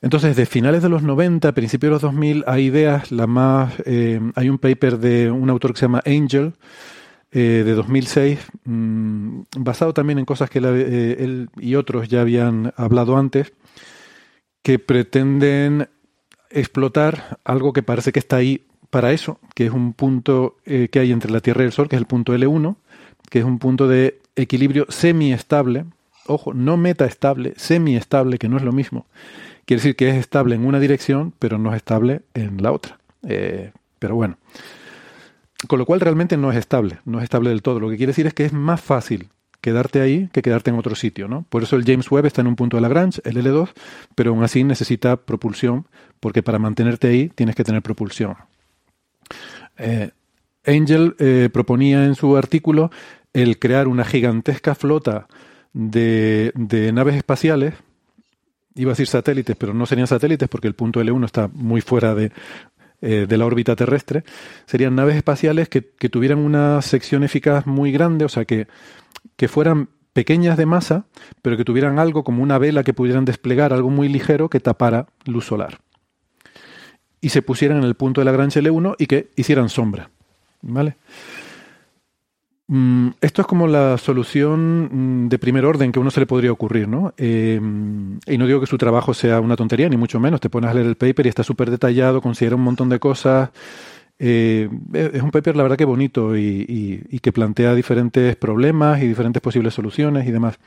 Entonces, 0.00 0.36
de 0.36 0.46
finales 0.46 0.82
de 0.82 0.88
los 0.88 1.02
90, 1.02 1.52
principios 1.52 1.88
de 1.88 1.92
los 1.94 2.02
2000, 2.02 2.44
hay 2.46 2.66
ideas, 2.66 3.10
la 3.10 3.26
más, 3.26 3.74
eh, 3.86 4.20
hay 4.34 4.48
un 4.48 4.58
paper 4.58 4.98
de 4.98 5.30
un 5.30 5.48
autor 5.48 5.72
que 5.72 5.78
se 5.78 5.86
llama 5.86 6.02
Angel, 6.04 6.52
eh, 7.32 7.62
de 7.64 7.72
2006, 7.72 8.38
mm, 8.64 9.40
basado 9.58 9.94
también 9.94 10.18
en 10.18 10.24
cosas 10.24 10.50
que 10.50 10.58
eh, 10.58 11.16
él 11.18 11.48
y 11.56 11.74
otros 11.74 12.08
ya 12.08 12.20
habían 12.20 12.72
hablado 12.76 13.16
antes, 13.16 13.52
que 14.62 14.78
pretenden 14.78 15.88
explotar 16.50 17.38
algo 17.44 17.72
que 17.72 17.82
parece 17.82 18.12
que 18.12 18.18
está 18.18 18.36
ahí 18.36 18.66
para 18.90 19.12
eso, 19.12 19.40
que 19.54 19.66
es 19.66 19.72
un 19.72 19.92
punto 19.94 20.56
que 20.64 20.98
hay 21.00 21.10
entre 21.10 21.32
la 21.32 21.40
Tierra 21.40 21.62
y 21.62 21.66
el 21.66 21.72
Sol, 21.72 21.88
que 21.88 21.96
es 21.96 22.00
el 22.00 22.06
punto 22.06 22.32
L1, 22.32 22.76
que 23.28 23.40
es 23.40 23.44
un 23.44 23.58
punto 23.58 23.88
de 23.88 24.20
equilibrio 24.36 24.86
semiestable, 24.88 25.86
ojo, 26.26 26.54
no 26.54 26.76
metaestable, 26.76 27.54
semiestable, 27.56 28.38
que 28.38 28.48
no 28.48 28.56
es 28.56 28.62
lo 28.62 28.72
mismo 28.72 29.06
Quiere 29.66 29.80
decir 29.80 29.96
que 29.96 30.10
es 30.10 30.16
estable 30.16 30.54
en 30.54 30.66
una 30.66 30.80
dirección, 30.80 31.32
pero 31.38 31.58
no 31.58 31.70
es 31.70 31.76
estable 31.76 32.22
en 32.34 32.62
la 32.62 32.72
otra. 32.72 32.98
Eh, 33.26 33.72
pero 33.98 34.14
bueno. 34.14 34.36
Con 35.66 35.78
lo 35.78 35.86
cual 35.86 36.00
realmente 36.00 36.36
no 36.36 36.52
es 36.52 36.58
estable, 36.58 36.98
no 37.04 37.18
es 37.18 37.24
estable 37.24 37.50
del 37.50 37.62
todo. 37.62 37.80
Lo 37.80 37.88
que 37.88 37.96
quiere 37.96 38.10
decir 38.10 38.26
es 38.26 38.34
que 38.34 38.44
es 38.44 38.52
más 38.52 38.80
fácil 38.80 39.30
quedarte 39.64 40.02
ahí 40.02 40.28
que 40.30 40.42
quedarte 40.42 40.68
en 40.68 40.78
otro 40.78 40.94
sitio, 40.94 41.26
¿no? 41.26 41.46
Por 41.48 41.62
eso 41.62 41.76
el 41.76 41.84
James 41.86 42.10
Webb 42.10 42.26
está 42.26 42.42
en 42.42 42.48
un 42.48 42.54
punto 42.54 42.76
de 42.76 42.82
Lagrange, 42.82 43.22
el 43.24 43.38
L2, 43.38 43.70
pero 44.14 44.32
aún 44.32 44.44
así 44.44 44.62
necesita 44.62 45.16
propulsión, 45.16 45.86
porque 46.20 46.42
para 46.42 46.58
mantenerte 46.58 47.08
ahí 47.08 47.30
tienes 47.30 47.56
que 47.56 47.64
tener 47.64 47.80
propulsión. 47.80 48.36
Eh, 49.78 50.10
Angel 50.66 51.16
eh, 51.18 51.48
proponía 51.50 52.04
en 52.04 52.14
su 52.14 52.36
artículo 52.36 52.90
el 53.32 53.58
crear 53.58 53.88
una 53.88 54.04
gigantesca 54.04 54.74
flota 54.74 55.28
de, 55.72 56.52
de 56.54 56.92
naves 56.92 57.16
espaciales, 57.16 57.72
iba 58.74 58.90
a 58.90 58.94
decir 58.94 59.06
satélites, 59.06 59.56
pero 59.56 59.74
no 59.74 59.86
serían 59.86 60.06
satélites 60.06 60.48
porque 60.48 60.68
el 60.68 60.74
punto 60.74 61.00
L1 61.00 61.24
está 61.24 61.48
muy 61.52 61.80
fuera 61.80 62.14
de, 62.14 62.32
eh, 63.00 63.26
de 63.28 63.36
la 63.36 63.46
órbita 63.46 63.76
terrestre, 63.76 64.24
serían 64.66 64.94
naves 64.94 65.16
espaciales 65.16 65.68
que, 65.68 65.90
que, 65.98 66.08
tuvieran 66.08 66.38
una 66.38 66.80
sección 66.82 67.22
eficaz 67.22 67.66
muy 67.66 67.92
grande, 67.92 68.24
o 68.24 68.28
sea, 68.28 68.44
que, 68.44 68.66
que 69.36 69.48
fueran 69.48 69.88
pequeñas 70.12 70.56
de 70.56 70.64
masa, 70.64 71.04
pero 71.42 71.56
que 71.56 71.64
tuvieran 71.64 71.98
algo 71.98 72.24
como 72.24 72.42
una 72.42 72.56
vela 72.56 72.84
que 72.84 72.94
pudieran 72.94 73.24
desplegar, 73.24 73.72
algo 73.72 73.90
muy 73.90 74.08
ligero 74.08 74.48
que 74.48 74.60
tapara 74.60 75.06
luz 75.26 75.44
solar. 75.44 75.80
Y 77.20 77.30
se 77.30 77.42
pusieran 77.42 77.78
en 77.78 77.84
el 77.84 77.94
punto 77.94 78.20
de 78.20 78.26
Lagrange 78.26 78.62
L1 78.62 78.96
y 78.98 79.06
que 79.06 79.30
hicieran 79.36 79.68
sombra. 79.68 80.10
¿Vale? 80.62 80.96
Mm, 82.66 83.08
esto 83.20 83.42
es 83.42 83.46
como 83.46 83.66
la 83.66 83.98
solución 83.98 85.24
mm, 85.24 85.28
de 85.28 85.38
primer 85.38 85.66
orden 85.66 85.92
que 85.92 85.98
a 85.98 86.02
uno 86.02 86.10
se 86.10 86.20
le 86.20 86.26
podría 86.26 86.50
ocurrir, 86.50 86.88
¿no? 86.88 87.12
Eh, 87.18 87.60
y 88.26 88.38
no 88.38 88.46
digo 88.46 88.60
que 88.60 88.66
su 88.66 88.78
trabajo 88.78 89.12
sea 89.12 89.40
una 89.40 89.56
tontería, 89.56 89.88
ni 89.88 89.96
mucho 89.96 90.18
menos. 90.18 90.40
Te 90.40 90.50
pones 90.50 90.70
a 90.70 90.74
leer 90.74 90.86
el 90.86 90.96
paper 90.96 91.26
y 91.26 91.28
está 91.28 91.42
súper 91.42 91.70
detallado, 91.70 92.22
considera 92.22 92.56
un 92.56 92.62
montón 92.62 92.88
de 92.88 92.98
cosas. 92.98 93.50
Eh, 94.18 94.68
es 94.92 95.22
un 95.22 95.30
paper, 95.30 95.56
la 95.56 95.64
verdad, 95.64 95.76
que 95.76 95.84
bonito 95.84 96.36
y, 96.36 97.04
y, 97.10 97.18
que 97.18 97.32
plantea 97.32 97.74
diferentes 97.74 98.36
problemas 98.36 99.02
y 99.02 99.08
diferentes 99.08 99.42
posibles 99.42 99.74
soluciones 99.74 100.26
y 100.26 100.30
demás. 100.30 100.58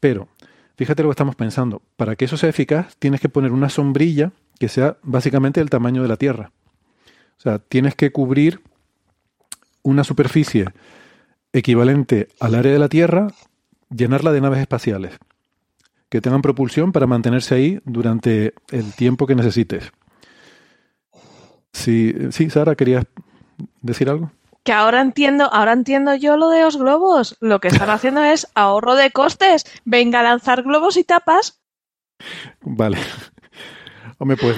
Pero, 0.00 0.28
fíjate 0.76 1.02
lo 1.02 1.08
que 1.08 1.14
estamos 1.14 1.36
pensando. 1.36 1.82
Para 1.96 2.16
que 2.16 2.26
eso 2.26 2.36
sea 2.36 2.48
eficaz, 2.48 2.96
tienes 2.98 3.20
que 3.20 3.28
poner 3.28 3.52
una 3.52 3.68
sombrilla 3.68 4.32
que 4.58 4.68
sea 4.68 4.96
básicamente 5.02 5.60
del 5.60 5.68
tamaño 5.70 6.02
de 6.02 6.08
la 6.08 6.16
Tierra. 6.16 6.52
O 7.38 7.40
sea, 7.40 7.58
tienes 7.58 7.94
que 7.94 8.12
cubrir 8.12 8.60
una 9.82 10.04
superficie 10.04 10.66
equivalente 11.58 12.28
al 12.40 12.54
área 12.54 12.72
de 12.72 12.78
la 12.78 12.88
Tierra, 12.88 13.28
llenarla 13.90 14.32
de 14.32 14.40
naves 14.40 14.60
espaciales 14.60 15.18
que 16.08 16.20
tengan 16.20 16.42
propulsión 16.42 16.92
para 16.92 17.06
mantenerse 17.06 17.54
ahí 17.54 17.80
durante 17.84 18.54
el 18.70 18.92
tiempo 18.94 19.26
que 19.26 19.34
necesites. 19.34 19.92
Sí, 21.72 22.14
sí, 22.30 22.48
Sara, 22.48 22.74
¿querías 22.74 23.04
decir 23.82 24.08
algo? 24.08 24.30
Que 24.62 24.72
ahora 24.72 25.00
entiendo, 25.00 25.52
ahora 25.52 25.72
entiendo 25.72 26.14
yo 26.14 26.36
lo 26.36 26.48
de 26.48 26.62
los 26.62 26.76
globos. 26.76 27.36
Lo 27.40 27.60
que 27.60 27.68
están 27.68 27.90
haciendo 27.90 28.24
es 28.24 28.48
ahorro 28.54 28.94
de 28.94 29.10
costes. 29.10 29.64
Venga 29.84 30.20
a 30.20 30.22
lanzar 30.22 30.62
globos 30.62 30.96
y 30.96 31.04
tapas. 31.04 31.60
Vale. 32.62 32.98
Hombre, 34.18 34.36
pues, 34.38 34.56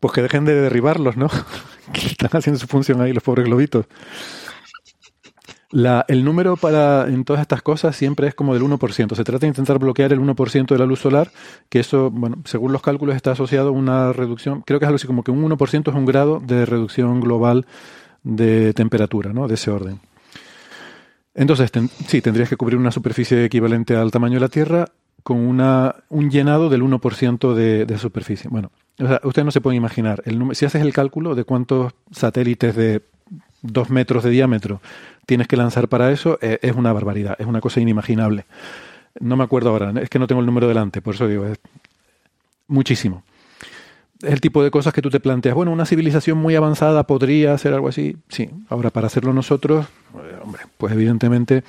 pues 0.00 0.14
que 0.14 0.22
dejen 0.22 0.44
de 0.44 0.54
derribarlos, 0.54 1.16
¿no? 1.16 1.28
Que 1.92 2.08
están 2.08 2.30
haciendo 2.32 2.58
su 2.58 2.66
función 2.66 3.00
ahí 3.00 3.12
los 3.12 3.22
pobres 3.22 3.46
globitos. 3.46 3.86
La, 5.70 6.04
el 6.06 6.24
número 6.24 6.56
para 6.56 7.08
en 7.08 7.24
todas 7.24 7.42
estas 7.42 7.60
cosas 7.60 7.96
siempre 7.96 8.28
es 8.28 8.34
como 8.34 8.54
del 8.54 8.62
1%. 8.62 9.16
Se 9.16 9.24
trata 9.24 9.38
de 9.38 9.48
intentar 9.48 9.78
bloquear 9.78 10.12
el 10.12 10.20
1% 10.20 10.66
de 10.66 10.78
la 10.78 10.86
luz 10.86 11.00
solar, 11.00 11.30
que 11.68 11.80
eso, 11.80 12.10
bueno, 12.10 12.38
según 12.44 12.72
los 12.72 12.82
cálculos 12.82 13.16
está 13.16 13.32
asociado 13.32 13.70
a 13.70 13.72
una 13.72 14.12
reducción, 14.12 14.62
creo 14.62 14.78
que 14.78 14.84
es 14.84 14.88
algo 14.88 14.96
así 14.96 15.06
como 15.06 15.24
que 15.24 15.32
un 15.32 15.42
1% 15.42 15.88
es 15.88 15.94
un 15.94 16.06
grado 16.06 16.40
de 16.40 16.66
reducción 16.66 17.20
global 17.20 17.66
de 18.22 18.74
temperatura, 18.74 19.32
¿no? 19.32 19.48
De 19.48 19.54
ese 19.54 19.70
orden. 19.70 20.00
Entonces, 21.34 21.70
sí, 22.06 22.22
tendrías 22.22 22.48
que 22.48 22.56
cubrir 22.56 22.78
una 22.78 22.90
superficie 22.90 23.44
equivalente 23.44 23.94
al 23.94 24.10
tamaño 24.10 24.34
de 24.34 24.40
la 24.40 24.48
Tierra 24.48 24.86
con 25.22 25.38
una, 25.38 25.96
un 26.08 26.30
llenado 26.30 26.68
del 26.68 26.82
1% 26.82 27.54
de, 27.54 27.84
de 27.84 27.98
superficie. 27.98 28.48
Bueno, 28.48 28.70
o 28.98 29.06
sea, 29.06 29.20
ustedes 29.24 29.44
no 29.44 29.50
se 29.50 29.60
pueden 29.60 29.76
imaginar. 29.76 30.22
El, 30.24 30.54
si 30.54 30.64
haces 30.64 30.80
el 30.80 30.92
cálculo 30.92 31.34
de 31.34 31.44
cuántos 31.44 31.92
satélites 32.12 32.74
de 32.74 33.02
dos 33.62 33.90
metros 33.90 34.24
de 34.24 34.30
diámetro 34.30 34.80
tienes 35.26 35.48
que 35.48 35.56
lanzar 35.56 35.88
para 35.88 36.10
eso, 36.12 36.38
eh, 36.40 36.58
es 36.62 36.74
una 36.74 36.92
barbaridad, 36.92 37.36
es 37.38 37.46
una 37.46 37.60
cosa 37.60 37.80
inimaginable. 37.80 38.46
No 39.18 39.36
me 39.36 39.44
acuerdo 39.44 39.70
ahora, 39.70 39.92
es 40.00 40.08
que 40.08 40.18
no 40.18 40.26
tengo 40.26 40.40
el 40.40 40.46
número 40.46 40.68
delante, 40.68 41.02
por 41.02 41.14
eso 41.14 41.26
digo, 41.26 41.44
es 41.46 41.58
muchísimo. 42.68 43.24
Es 44.22 44.32
el 44.32 44.40
tipo 44.40 44.62
de 44.62 44.70
cosas 44.70 44.94
que 44.94 45.02
tú 45.02 45.10
te 45.10 45.20
planteas, 45.20 45.54
bueno, 45.54 45.72
una 45.72 45.84
civilización 45.84 46.38
muy 46.38 46.54
avanzada 46.54 47.06
podría 47.06 47.52
hacer 47.52 47.74
algo 47.74 47.88
así, 47.88 48.16
sí. 48.28 48.48
Ahora, 48.68 48.90
para 48.90 49.08
hacerlo 49.08 49.32
nosotros, 49.32 49.86
eh, 50.14 50.38
hombre, 50.42 50.62
pues 50.78 50.92
evidentemente, 50.92 51.64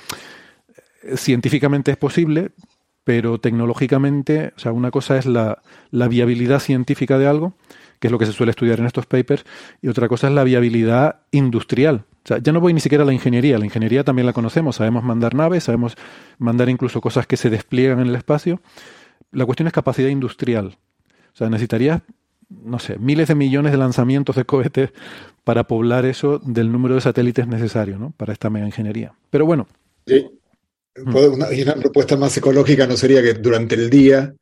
eh, 1.02 1.16
científicamente 1.16 1.90
es 1.90 1.96
posible, 1.96 2.52
pero 3.04 3.38
tecnológicamente, 3.38 4.52
o 4.56 4.60
sea, 4.60 4.72
una 4.72 4.90
cosa 4.90 5.18
es 5.18 5.26
la, 5.26 5.62
la 5.90 6.08
viabilidad 6.08 6.60
científica 6.60 7.18
de 7.18 7.26
algo, 7.26 7.54
que 7.98 8.08
es 8.08 8.12
lo 8.12 8.18
que 8.18 8.26
se 8.26 8.32
suele 8.32 8.50
estudiar 8.50 8.78
en 8.80 8.86
estos 8.86 9.06
papers, 9.06 9.44
y 9.82 9.88
otra 9.88 10.08
cosa 10.08 10.28
es 10.28 10.34
la 10.34 10.44
viabilidad 10.44 11.20
industrial. 11.30 12.04
O 12.24 12.28
sea, 12.28 12.38
ya 12.38 12.52
no 12.52 12.60
voy 12.60 12.74
ni 12.74 12.80
siquiera 12.80 13.04
a 13.04 13.06
la 13.06 13.12
ingeniería, 13.12 13.58
la 13.58 13.64
ingeniería 13.64 14.04
también 14.04 14.26
la 14.26 14.32
conocemos, 14.32 14.76
sabemos 14.76 15.02
mandar 15.02 15.34
naves, 15.34 15.64
sabemos 15.64 15.96
mandar 16.38 16.68
incluso 16.68 17.00
cosas 17.00 17.26
que 17.26 17.36
se 17.36 17.48
despliegan 17.50 18.00
en 18.00 18.08
el 18.08 18.14
espacio. 18.14 18.60
La 19.32 19.46
cuestión 19.46 19.66
es 19.66 19.72
capacidad 19.72 20.08
industrial. 20.08 20.76
O 21.32 21.36
sea, 21.36 21.48
necesitarías, 21.48 22.02
no 22.50 22.78
sé, 22.78 22.98
miles 22.98 23.28
de 23.28 23.34
millones 23.34 23.72
de 23.72 23.78
lanzamientos 23.78 24.36
de 24.36 24.44
cohetes 24.44 24.90
para 25.44 25.64
poblar 25.64 26.04
eso 26.04 26.38
del 26.38 26.70
número 26.70 26.96
de 26.96 27.00
satélites 27.00 27.46
necesario, 27.46 27.98
¿no? 27.98 28.12
Para 28.16 28.32
esta 28.32 28.50
mega 28.50 28.66
ingeniería. 28.66 29.14
Pero 29.30 29.46
bueno. 29.46 29.66
Sí. 30.06 30.28
Una, 31.06 31.52
y 31.52 31.62
una 31.62 31.74
propuesta 31.76 32.16
más 32.16 32.36
ecológica 32.36 32.86
no 32.86 32.96
sería 32.96 33.22
que 33.22 33.34
durante 33.34 33.76
el 33.76 33.88
día 33.88 34.34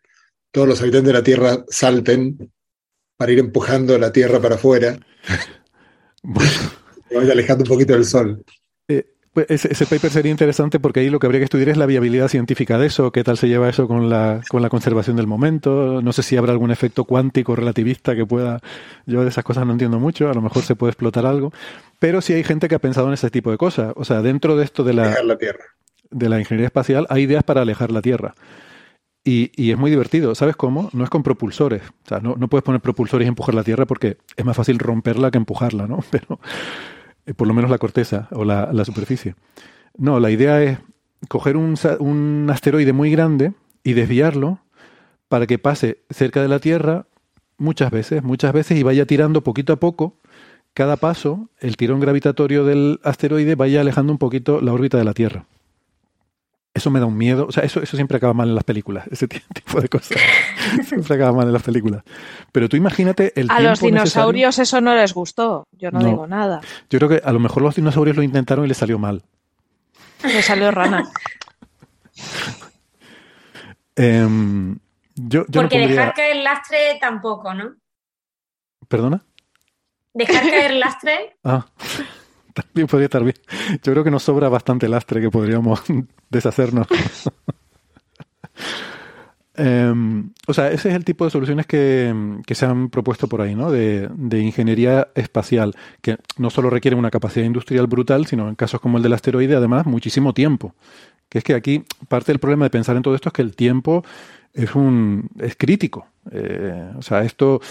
todos 0.51 0.67
los 0.67 0.81
habitantes 0.81 1.09
de 1.09 1.13
la 1.13 1.23
Tierra 1.23 1.65
salten 1.69 2.51
para 3.17 3.33
ir 3.33 3.39
empujando 3.39 3.99
la 3.99 4.13
Tierra 4.13 4.41
para 4.41 4.57
afuera. 4.57 4.99
Bueno. 6.29 7.31
Alejando 7.31 7.63
un 7.63 7.69
poquito 7.69 7.93
del 7.93 8.05
sol. 8.05 8.43
Eh, 8.89 9.07
pues 9.37 9.65
ese, 9.65 9.85
paper 9.85 10.11
sería 10.11 10.31
interesante 10.33 10.81
porque 10.81 11.01
ahí 11.01 11.11
lo 11.11 11.19
que 11.19 11.27
habría 11.27 11.41
que 11.41 11.45
estudiar 11.45 11.69
es 11.69 11.77
la 11.77 11.85
viabilidad 11.85 12.29
científica 12.29 12.79
de 12.79 12.87
eso, 12.87 13.13
qué 13.13 13.23
tal 13.23 13.37
se 13.37 13.49
lleva 13.49 13.69
eso 13.69 13.87
con 13.87 14.09
la, 14.09 14.41
con 14.49 14.63
la 14.63 14.71
conservación 14.71 15.15
del 15.17 15.27
momento, 15.27 16.01
no 16.03 16.13
sé 16.15 16.23
si 16.23 16.39
habrá 16.39 16.53
algún 16.53 16.71
efecto 16.71 17.05
cuántico 17.05 17.55
relativista 17.55 18.17
que 18.17 18.25
pueda, 18.25 18.61
yo 19.05 19.23
de 19.23 19.29
esas 19.29 19.45
cosas 19.45 19.67
no 19.67 19.73
entiendo 19.73 20.01
mucho, 20.01 20.31
a 20.31 20.35
lo 20.35 20.41
mejor 20.41 20.63
se 20.63 20.75
puede 20.75 20.93
explotar 20.93 21.27
algo, 21.27 21.53
pero 21.99 22.23
sí 22.23 22.33
hay 22.33 22.45
gente 22.45 22.67
que 22.67 22.77
ha 22.77 22.81
pensado 22.81 23.09
en 23.09 23.13
ese 23.13 23.31
tipo 23.31 23.51
de 23.51 23.59
cosas, 23.59 23.93
o 23.95 24.05
sea, 24.05 24.23
dentro 24.23 24.57
de 24.57 24.65
esto 24.65 24.83
de 24.85 24.95
la, 24.95 25.23
la 25.23 25.37
Tierra. 25.37 25.65
de 26.11 26.29
la 26.31 26.41
ingeniería 26.41 26.69
espacial 26.69 27.07
hay 27.11 27.25
ideas 27.25 27.45
para 27.45 27.61
alejar 27.61 27.93
la 27.93 28.01
Tierra. 28.01 28.35
Y, 29.29 29.73
es 29.73 29.77
muy 29.77 29.91
divertido. 29.91 30.37
¿Sabes 30.37 30.55
cómo? 30.55 30.89
No 30.93 31.03
es 31.03 31.11
con 31.11 31.25
propulsores. 31.25 31.83
O 31.83 32.09
sea, 32.09 32.21
no, 32.21 32.37
no, 32.39 32.47
puedes 32.47 32.63
poner 32.63 32.81
propulsores 32.81 33.27
y 33.27 33.29
empujar 33.29 33.57
la 33.57 33.65
Tierra 33.65 33.85
porque 33.85 34.19
es 34.37 34.45
más 34.45 34.57
fácil 34.57 34.79
romperla 34.79 35.33
que 35.33 35.39
empujarla, 35.39 35.89
¿no? 35.89 35.99
Pero 36.13 36.39
eh, 37.27 37.35
por 37.35 37.49
lo 37.49 37.53
menos 37.53 37.69
la 37.69 37.79
corteza 37.79 38.29
o 38.31 38.45
la, 38.45 38.73
la, 38.73 38.85
superficie. 38.85 39.35
No, 39.99 40.21
la 40.21 40.31
idea 40.31 40.63
es 40.63 40.79
coger 41.29 41.57
un, 41.57 41.75
un 41.99 42.47
asteroide 42.53 42.93
muy 42.93 43.11
grande 43.11 43.53
y 43.83 43.95
desviarlo 43.95 44.61
para 45.27 45.49
que 45.49 45.59
pase 45.59 46.05
cerca 46.09 46.41
de 46.41 46.47
la 46.47 46.61
Tierra 46.61 47.07
muchas 47.59 47.91
veces, 47.91 48.23
muchas 48.23 48.53
veces 48.53 48.79
y 48.79 48.85
vaya 48.85 49.07
tirando 49.07 49.43
poquito 49.43 49.73
a 49.73 49.81
poco. 49.81 50.21
Cada 50.73 50.99
paso, 50.99 51.49
el 51.59 51.77
tirón 51.77 51.99
gravitatorio 51.99 52.65
del 52.65 53.01
asteroide 53.03 53.57
vaya 53.57 53.81
alejando 53.81 54.13
un 54.13 54.19
poquito 54.19 54.61
la 54.61 54.73
órbita 54.73 54.99
de 54.99 55.05
la 55.05 55.15
Tierra. 55.15 55.47
Eso 56.77 56.91
me 56.91 57.01
da 57.01 57.07
un 57.07 57.17
miedo. 57.17 57.47
O 57.49 57.53
sea, 57.53 57.65
eso, 57.65 57.83
eso 57.83 57.97
siempre 57.97 58.19
acaba 58.19 58.35
mal 58.35 58.51
en 58.51 58.55
las 58.55 58.65
películas. 58.65 59.07
Ese 59.11 59.27
tipo 59.27 59.81
de 59.81 59.89
cosas. 59.89 60.19
siempre 60.87 61.17
acaba 61.17 61.33
mal 61.33 61.47
en 61.47 61.55
las 61.55 61.63
películas. 61.63 62.05
Pero 62.53 62.69
tú 62.69 62.77
imagínate 62.77 63.33
el 63.35 63.51
A 63.51 63.61
los 63.61 63.81
dinosaurios 63.81 64.59
eso 64.59 64.81
no 64.83 64.95
les 64.95 65.15
gustó. 65.15 65.67
Yo 65.73 65.91
no, 65.91 66.01
digo 66.01 66.27
nada. 66.27 66.61
Yo 66.91 66.99
creo 66.99 67.09
que 67.09 67.23
a 67.25 67.33
lo 67.33 67.41
mejor 67.41 67.63
los 67.63 67.75
dinosaurios 67.75 68.17
lo 68.17 68.23
intentaron 68.23 68.67
y 68.67 68.69
les 68.69 68.77
salió 68.77 68.99
mal. 68.99 69.23
Le 70.23 70.43
salió 70.43 70.71
rana. 70.71 71.11
Em, 73.99 74.79
yo, 75.15 75.47
Porque 75.47 75.79
dejar 75.79 76.13
caer 76.13 76.37
el 76.37 76.45
lastre 76.45 76.99
tampoco, 77.01 77.55
¿no? 77.55 77.77
¿Perdona? 78.89 79.23
Dejar 80.13 80.43
caer 80.43 80.73
el 80.73 80.81
lastre. 80.81 81.39
Ah 81.43 81.67
también 82.57 82.87
podría 82.87 83.07
estar 83.07 83.23
bien. 83.23 83.37
Yo 83.83 83.93
creo 83.93 84.03
que 84.03 84.11
nos 84.11 84.23
sobra 84.23 84.49
bastante 84.49 84.89
lastre 84.89 85.21
que 85.21 85.31
podríamos 85.31 85.83
deshacernos. 86.31 86.87
Em, 89.59 90.35
o 90.47 90.53
sea, 90.53 90.71
ese 90.71 90.91
es 90.91 90.95
el 90.95 91.03
tipo 91.07 91.25
de 91.25 91.31
soluciones 91.31 91.65
que, 91.65 92.15
se 92.47 92.67
han 92.67 92.91
propuesto 92.91 93.27
por 93.27 93.41
ahí, 93.41 93.55
¿no? 93.55 93.71
De, 93.71 94.07
de, 94.15 94.41
ingeniería 94.41 95.09
espacial, 95.15 95.75
que 96.03 96.19
no 96.37 96.51
solo 96.51 96.69
requieren 96.69 96.99
una 96.99 97.11
capacidad 97.11 97.47
industrial 97.47 97.87
brutal, 97.87 98.27
sino 98.27 98.51
en 98.51 98.55
casos 98.55 98.83
como 98.83 98.99
el 98.99 99.03
del 99.03 99.15
asteroide, 99.15 99.57
además, 99.57 99.87
muchísimo 99.87 100.35
tiempo. 100.35 100.75
Que 101.31 101.39
es 101.39 101.45
que 101.45 101.55
aquí 101.55 101.85
parte 102.07 102.33
del 102.33 102.39
problema 102.39 102.67
de 102.67 102.71
pensar 102.71 102.97
en 102.97 103.03
todo 103.03 103.15
esto 103.15 103.31
es 103.31 103.33
que 103.33 103.41
el 103.41 103.57
tiempo 103.57 104.05
es 104.53 104.75
un 104.75 105.31
es 105.39 105.57
crítico. 105.57 106.07
Eh, 106.31 106.93
o 106.95 107.01
sea, 107.01 107.23
esto 107.23 107.63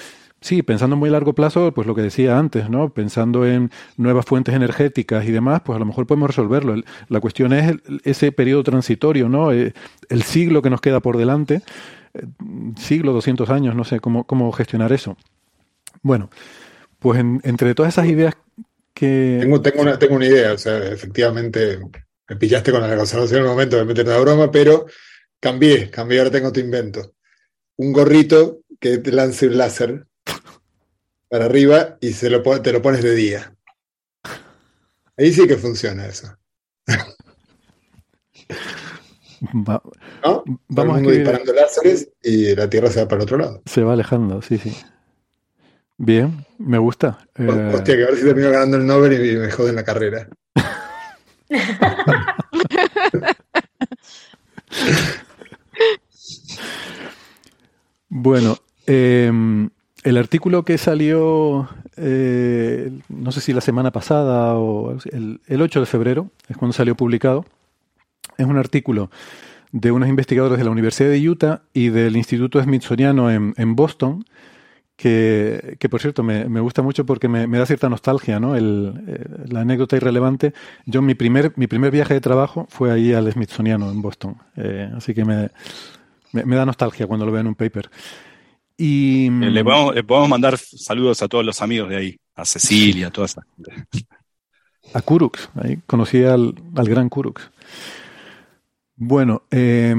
Sí, 0.46 0.62
pensando 0.62 0.94
en 0.94 1.00
muy 1.00 1.10
largo 1.10 1.34
plazo, 1.34 1.74
pues 1.74 1.88
lo 1.88 1.96
que 1.96 2.04
decía 2.04 2.38
antes, 2.38 2.70
¿no? 2.70 2.94
Pensando 2.94 3.48
en 3.48 3.72
nuevas 3.98 4.28
fuentes 4.28 4.54
energéticas 4.54 5.26
y 5.26 5.32
demás, 5.32 5.64
pues 5.66 5.76
a 5.76 5.80
lo 5.80 5.88
mejor 5.88 6.06
podemos 6.06 6.30
resolverlo. 6.30 6.76
La 7.10 7.20
cuestión 7.20 7.52
es 7.52 7.78
ese 8.04 8.32
periodo 8.32 8.62
transitorio, 8.62 9.28
¿no? 9.28 9.52
Eh, 9.52 9.74
el 10.08 10.22
siglo 10.22 10.62
que 10.62 10.70
nos 10.70 10.82
queda 10.82 11.00
por 11.00 11.18
delante, 11.18 11.64
eh, 12.14 12.28
siglo, 12.78 13.12
200 13.14 13.50
años, 13.50 13.76
no 13.76 13.86
sé 13.86 14.00
cómo, 14.00 14.26
cómo 14.26 14.52
gestionar 14.52 14.94
eso. 14.94 15.18
Bueno, 16.04 16.30
pues 17.00 17.20
entre 17.42 17.74
todas 17.74 17.94
esas 17.96 18.06
ideas 18.06 18.36
que... 18.94 19.40
Tengo, 19.42 19.82
una, 19.82 19.98
tengo 19.98 20.14
una 20.14 20.28
idea, 20.28 20.54
o 20.54 20.60
sea, 20.60 20.78
efectivamente 20.78 21.80
me 22.30 22.36
pillaste 22.36 22.72
con 22.72 22.82
la 22.82 22.96
conservación 22.96 23.40
en 23.40 23.46
el 23.46 23.52
momento 23.52 23.78
de 23.78 23.86
meter 23.86 24.06
una 24.06 24.20
broma, 24.20 24.52
pero 24.52 24.86
cambié, 25.40 25.90
cambié, 25.90 26.20
ahora 26.20 26.30
tengo 26.30 26.52
tu 26.52 26.60
invento. 26.60 27.16
Un 27.78 27.92
gorrito 27.92 28.60
que 28.80 29.00
te 29.00 29.12
lance 29.12 29.48
un 29.48 29.58
láser 29.58 30.06
para 31.36 31.46
arriba 31.48 31.98
y 32.00 32.14
se 32.14 32.30
lo, 32.30 32.42
te 32.62 32.72
lo 32.72 32.82
pones 32.82 33.04
de 33.04 33.14
día. 33.14 33.54
Ahí 35.18 35.34
sí 35.34 35.46
que 35.46 35.58
funciona 35.58 36.06
eso. 36.06 36.34
Vamos 39.52 40.98
a 40.98 41.02
disparando 41.02 41.52
láseres 41.52 42.10
y 42.24 42.56
la 42.56 42.70
Tierra 42.70 42.90
se 42.90 43.02
va 43.02 43.10
para 43.10 43.18
el 43.22 43.24
otro 43.24 43.38
lado. 43.38 43.62
Se 43.66 43.84
va 43.84 43.92
alejando, 43.92 44.42
sí, 44.42 44.58
sí. 44.58 44.74
Bien, 45.98 46.46
me 46.58 46.78
gusta. 46.78 47.28
Eh, 47.38 47.72
hostia, 47.74 47.98
que 47.98 48.04
a 48.04 48.08
ver 48.08 48.16
si 48.16 48.24
termino 48.24 48.52
ganando 48.52 48.78
el 48.78 48.88
Nobel 48.88 49.12
y 49.14 49.36
me 49.36 49.52
joden 49.52 49.76
la 49.76 49.84
carrera. 49.84 50.30
bueno, 58.08 58.58
em, 58.86 59.70
el 60.06 60.18
artículo 60.18 60.64
que 60.64 60.78
salió, 60.78 61.68
eh, 61.98 62.92
no 63.10 63.32
sé 63.32 63.42
si 63.42 63.54
la 63.54 63.62
semana 63.62 63.92
pasada 63.92 64.54
o 64.54 64.96
el, 65.12 65.42
el 65.48 65.62
8 65.62 65.80
de 65.80 65.86
febrero, 65.88 66.30
es 66.48 66.56
cuando 66.56 66.74
salió 66.74 66.96
publicado, 66.96 67.44
es 68.38 68.46
un 68.46 68.58
artículo 68.58 69.10
de 69.72 69.92
unos 69.92 70.08
investigadores 70.08 70.60
de 70.60 70.64
la 70.64 70.70
Universidad 70.70 71.10
de 71.10 71.28
Utah 71.28 71.64
y 71.74 71.90
del 71.90 72.16
Instituto 72.18 72.62
Smithsoniano 72.62 73.32
en, 73.32 73.76
Boston, 73.76 74.24
que, 74.96 75.76
que, 75.80 75.90
por 75.90 76.00
cierto 76.00 76.22
me, 76.22 76.60
gusta 76.60 76.84
mucho 76.84 77.04
porque 77.08 77.28
me, 77.28 77.48
me 77.48 77.58
da 77.58 77.66
cierta 77.66 77.90
nostalgia, 77.90 78.40
¿no? 78.40 78.56
El, 78.56 79.04
eh, 79.08 79.26
la 79.50 79.62
anécdota 79.62 79.96
irrelevante. 79.96 80.54
Yo 80.86 81.02
mi 81.02 81.16
primer, 81.16 81.52
mi 81.56 81.66
primer 81.66 81.90
viaje 81.90 82.14
de 82.14 82.22
trabajo 82.22 82.68
fue 82.70 82.92
ahí 82.92 83.12
al 83.12 83.30
Smithsoniano 83.32 83.90
en 83.90 84.04
Boston, 84.04 84.38
eh, 84.56 84.92
así 84.96 85.16
que 85.16 85.26
me, 85.26 85.50
me, 86.32 86.56
da 86.56 86.64
nostalgia 86.64 87.08
cuando 87.08 87.26
lo 87.26 87.32
veo 87.32 87.42
en 87.42 87.48
un 87.48 87.56
paper. 87.56 87.90
Y, 88.78 89.28
eh, 89.28 89.32
le, 89.32 89.64
podemos, 89.64 89.96
le, 89.96 90.04
podemos, 90.04 90.30
mandar 90.30 90.58
saludos 90.58 91.22
a 91.22 91.28
todos 91.28 91.46
los 91.46 91.62
amigos 91.62 91.90
de 91.90 91.98
ahí, 91.98 92.20
a 92.36 92.46
Cecilia, 92.46 93.08
a 93.08 93.12
toda 93.12 93.26
esa 93.26 93.46
A 94.94 95.02
Kurux, 95.02 95.50
ahí 95.56 95.80
conocí 95.88 96.24
al, 96.24 96.56
al 96.76 96.90
gran 96.90 97.10
Kurux. 97.10 97.50
Bueno, 98.98 99.44
eh, 99.52 99.96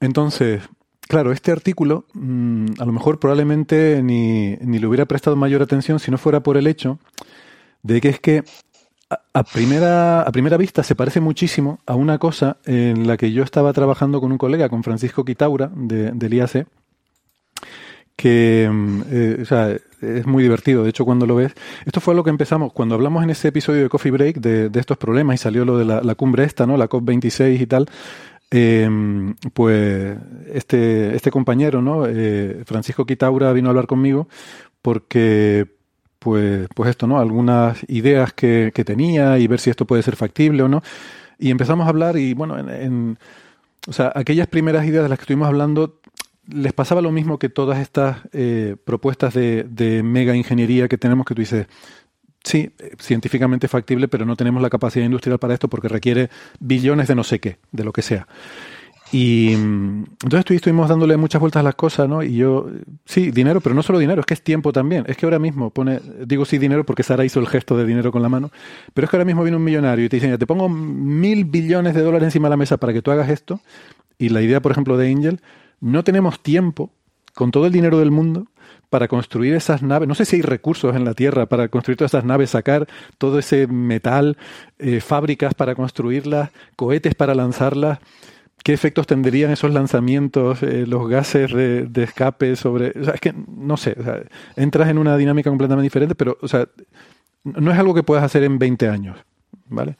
entonces, 0.00 0.62
claro, 1.00 1.32
este 1.32 1.50
artículo 1.52 2.06
mmm, 2.14 2.66
a 2.78 2.84
lo 2.84 2.92
mejor 2.92 3.18
probablemente 3.18 4.02
ni, 4.02 4.56
ni, 4.56 4.78
le 4.78 4.86
hubiera 4.86 5.06
prestado 5.06 5.36
mayor 5.36 5.62
atención 5.62 5.98
si 5.98 6.10
no 6.10 6.18
fuera 6.18 6.40
por 6.40 6.56
el 6.56 6.66
hecho 6.66 6.98
de 7.82 8.00
que 8.00 8.08
es 8.08 8.20
que 8.20 8.44
a, 9.10 9.20
a, 9.32 9.42
primera, 9.42 10.22
a 10.22 10.30
primera 10.32 10.56
vista 10.56 10.82
se 10.82 10.94
parece 10.94 11.20
muchísimo 11.20 11.80
a 11.86 11.94
una 11.94 12.18
cosa 12.18 12.58
en 12.66 13.06
la 13.06 13.16
que 13.16 13.32
yo 13.32 13.42
estaba 13.42 13.72
trabajando 13.72 14.20
con 14.20 14.32
un 14.32 14.38
colega, 14.38 14.68
con 14.68 14.84
Francisco 14.84 15.24
Quitaura, 15.24 15.70
de, 15.74 16.12
del 16.12 16.34
IAC, 16.34 16.66
que 18.18 18.68
eh, 19.12 19.38
o 19.40 19.44
sea, 19.44 19.76
es 20.00 20.26
muy 20.26 20.42
divertido. 20.42 20.82
De 20.82 20.90
hecho, 20.90 21.04
cuando 21.04 21.24
lo 21.24 21.36
ves, 21.36 21.54
esto 21.86 22.00
fue 22.00 22.16
lo 22.16 22.24
que 22.24 22.30
empezamos, 22.30 22.72
cuando 22.72 22.96
hablamos 22.96 23.22
en 23.22 23.30
ese 23.30 23.46
episodio 23.46 23.82
de 23.82 23.88
Coffee 23.88 24.10
Break 24.10 24.38
de, 24.38 24.70
de 24.70 24.80
estos 24.80 24.98
problemas 24.98 25.36
y 25.36 25.38
salió 25.38 25.64
lo 25.64 25.78
de 25.78 25.84
la, 25.84 26.00
la, 26.02 26.16
cumbre 26.16 26.42
esta, 26.42 26.66
¿no? 26.66 26.76
La 26.76 26.88
COP26 26.88 27.60
y 27.60 27.66
tal. 27.66 27.86
Eh, 28.50 28.88
pues 29.54 30.18
este, 30.52 31.14
este 31.14 31.30
compañero, 31.30 31.80
¿no? 31.80 32.06
Eh, 32.08 32.64
Francisco 32.66 33.06
Quitaura 33.06 33.52
vino 33.52 33.68
a 33.68 33.70
hablar 33.70 33.86
conmigo 33.86 34.26
porque, 34.82 35.68
pues, 36.18 36.66
pues 36.74 36.90
esto, 36.90 37.06
¿no? 37.06 37.20
Algunas 37.20 37.78
ideas 37.88 38.32
que, 38.32 38.72
que 38.74 38.84
tenía 38.84 39.38
y 39.38 39.46
ver 39.46 39.60
si 39.60 39.70
esto 39.70 39.86
puede 39.86 40.02
ser 40.02 40.16
factible 40.16 40.64
o 40.64 40.68
no. 40.68 40.82
Y 41.38 41.52
empezamos 41.52 41.86
a 41.86 41.90
hablar 41.90 42.16
y, 42.16 42.34
bueno, 42.34 42.58
en, 42.58 42.68
en 42.68 43.18
o 43.86 43.92
sea, 43.92 44.10
aquellas 44.16 44.48
primeras 44.48 44.84
ideas 44.86 45.04
de 45.04 45.08
las 45.08 45.18
que 45.18 45.22
estuvimos 45.22 45.46
hablando 45.46 46.00
les 46.50 46.72
pasaba 46.72 47.02
lo 47.02 47.10
mismo 47.10 47.38
que 47.38 47.48
todas 47.48 47.78
estas 47.78 48.18
eh, 48.32 48.76
propuestas 48.84 49.34
de, 49.34 50.02
mega 50.04 50.34
ingeniería 50.34 50.88
que 50.88 50.98
tenemos 50.98 51.26
que 51.26 51.34
tú 51.34 51.42
dices, 51.42 51.66
sí, 52.42 52.70
científicamente 52.98 53.68
factible, 53.68 54.08
pero 54.08 54.24
no 54.24 54.36
tenemos 54.36 54.62
la 54.62 54.70
capacidad 54.70 55.04
industrial 55.04 55.38
para 55.38 55.54
esto 55.54 55.68
porque 55.68 55.88
requiere 55.88 56.30
billones 56.60 57.08
de 57.08 57.14
no 57.14 57.24
sé 57.24 57.40
qué, 57.40 57.58
de 57.72 57.84
lo 57.84 57.92
que 57.92 58.02
sea. 58.02 58.26
Y 59.10 59.54
entonces 59.54 60.50
estuvimos 60.50 60.86
dándole 60.86 61.16
muchas 61.16 61.40
vueltas 61.40 61.60
a 61.60 61.62
las 61.62 61.74
cosas, 61.74 62.06
¿no? 62.06 62.22
Y 62.22 62.36
yo, 62.36 62.68
sí, 63.06 63.30
dinero, 63.30 63.62
pero 63.62 63.74
no 63.74 63.82
solo 63.82 63.98
dinero, 63.98 64.20
es 64.20 64.26
que 64.26 64.34
es 64.34 64.42
tiempo 64.42 64.70
también. 64.70 65.04
Es 65.08 65.16
que 65.16 65.24
ahora 65.24 65.38
mismo 65.38 65.70
pone, 65.70 66.00
digo 66.26 66.44
sí 66.44 66.58
dinero 66.58 66.84
porque 66.84 67.02
Sara 67.02 67.24
hizo 67.24 67.40
el 67.40 67.46
gesto 67.46 67.74
de 67.74 67.86
dinero 67.86 68.12
con 68.12 68.20
la 68.20 68.28
mano, 68.28 68.50
pero 68.92 69.06
es 69.06 69.10
que 69.10 69.16
ahora 69.16 69.24
mismo 69.24 69.42
viene 69.42 69.56
un 69.56 69.64
millonario 69.64 70.04
y 70.04 70.08
te 70.10 70.16
dice, 70.16 70.36
te 70.36 70.46
pongo 70.46 70.68
mil 70.68 71.46
billones 71.46 71.94
de 71.94 72.02
dólares 72.02 72.26
encima 72.26 72.48
de 72.48 72.50
la 72.50 72.56
mesa 72.58 72.76
para 72.76 72.92
que 72.92 73.00
tú 73.00 73.10
hagas 73.10 73.30
esto. 73.30 73.60
Y 74.18 74.28
la 74.28 74.42
idea, 74.42 74.60
por 74.60 74.72
ejemplo, 74.72 74.98
de 74.98 75.10
Angel 75.10 75.40
no 75.80 76.04
tenemos 76.04 76.40
tiempo, 76.40 76.90
con 77.34 77.50
todo 77.50 77.66
el 77.66 77.72
dinero 77.72 77.98
del 77.98 78.10
mundo, 78.10 78.46
para 78.90 79.08
construir 79.08 79.54
esas 79.54 79.82
naves. 79.82 80.08
No 80.08 80.14
sé 80.14 80.24
si 80.24 80.36
hay 80.36 80.42
recursos 80.42 80.96
en 80.96 81.04
la 81.04 81.14
Tierra 81.14 81.46
para 81.46 81.68
construir 81.68 81.96
todas 81.96 82.14
esas 82.14 82.24
naves, 82.24 82.50
sacar 82.50 82.88
todo 83.18 83.38
ese 83.38 83.66
metal, 83.66 84.36
eh, 84.78 85.00
fábricas 85.00 85.54
para 85.54 85.74
construirlas, 85.74 86.50
cohetes 86.76 87.14
para 87.14 87.34
lanzarlas. 87.34 87.98
¿Qué 88.64 88.72
efectos 88.72 89.06
tendrían 89.06 89.50
esos 89.50 89.72
lanzamientos, 89.72 90.62
eh, 90.62 90.84
los 90.86 91.08
gases 91.08 91.52
de, 91.52 92.02
escape 92.02 92.56
sobre... 92.56 92.92
O 93.00 93.04
sea, 93.04 93.14
es 93.14 93.20
que, 93.20 93.32
no 93.32 93.76
sé, 93.76 93.96
entras 94.56 94.88
en 94.88 94.98
una 94.98 95.16
dinámica 95.16 95.48
completamente 95.48 95.84
diferente, 95.84 96.14
pero, 96.14 96.36
o 96.40 96.48
sea, 96.48 96.66
no 97.44 97.70
es 97.70 97.78
algo 97.78 97.94
que 97.94 98.02
puedas 98.02 98.24
hacer 98.24 98.42
en 98.42 98.58
20 98.58 98.88
años, 98.88 99.16
¿vale? 99.68 99.96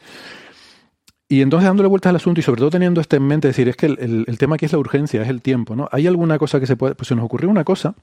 Y 1.28 1.42
entonces 1.42 1.66
dándole 1.66 1.88
vueltas 1.88 2.10
al 2.10 2.16
asunto 2.16 2.40
y 2.40 2.42
sobre 2.42 2.60
todo 2.60 2.70
teniendo 2.70 3.00
esto 3.00 3.16
en 3.16 3.26
mente, 3.26 3.48
decir, 3.48 3.68
es 3.68 3.76
que 3.76 3.86
el, 3.86 4.24
el, 4.26 4.38
tema 4.38 4.54
aquí 4.54 4.64
es 4.64 4.72
la 4.72 4.78
urgencia, 4.78 5.20
es 5.20 5.28
el 5.28 5.42
tiempo, 5.42 5.76
¿no? 5.76 5.88
¿Hay 5.92 6.06
alguna 6.06 6.38
cosa 6.38 6.58
que 6.58 6.66
se 6.66 6.76
puede...? 6.76 6.94
Pues 6.94 7.08
se 7.08 7.14
nos 7.14 7.24
ocurrió 7.24 7.50
una 7.50 7.64
cosa 7.64 7.94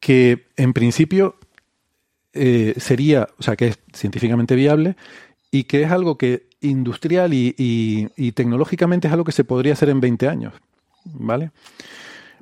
que 0.00 0.46
en 0.56 0.72
principio 0.72 1.36
eh, 2.32 2.74
sería, 2.76 3.28
o 3.38 3.42
sea, 3.42 3.56
que 3.56 3.68
es 3.68 3.78
científicamente 3.92 4.54
viable 4.54 4.96
y 5.50 5.64
que 5.64 5.82
es 5.82 5.90
algo 5.90 6.18
que 6.18 6.48
industrial 6.60 7.32
y, 7.32 7.54
y, 7.56 8.08
y 8.16 8.32
tecnológicamente 8.32 9.06
es 9.06 9.12
algo 9.12 9.24
que 9.24 9.32
se 9.32 9.44
podría 9.44 9.72
hacer 9.72 9.88
en 9.88 10.00
20 10.00 10.28
años, 10.28 10.54
¿vale? 11.04 11.50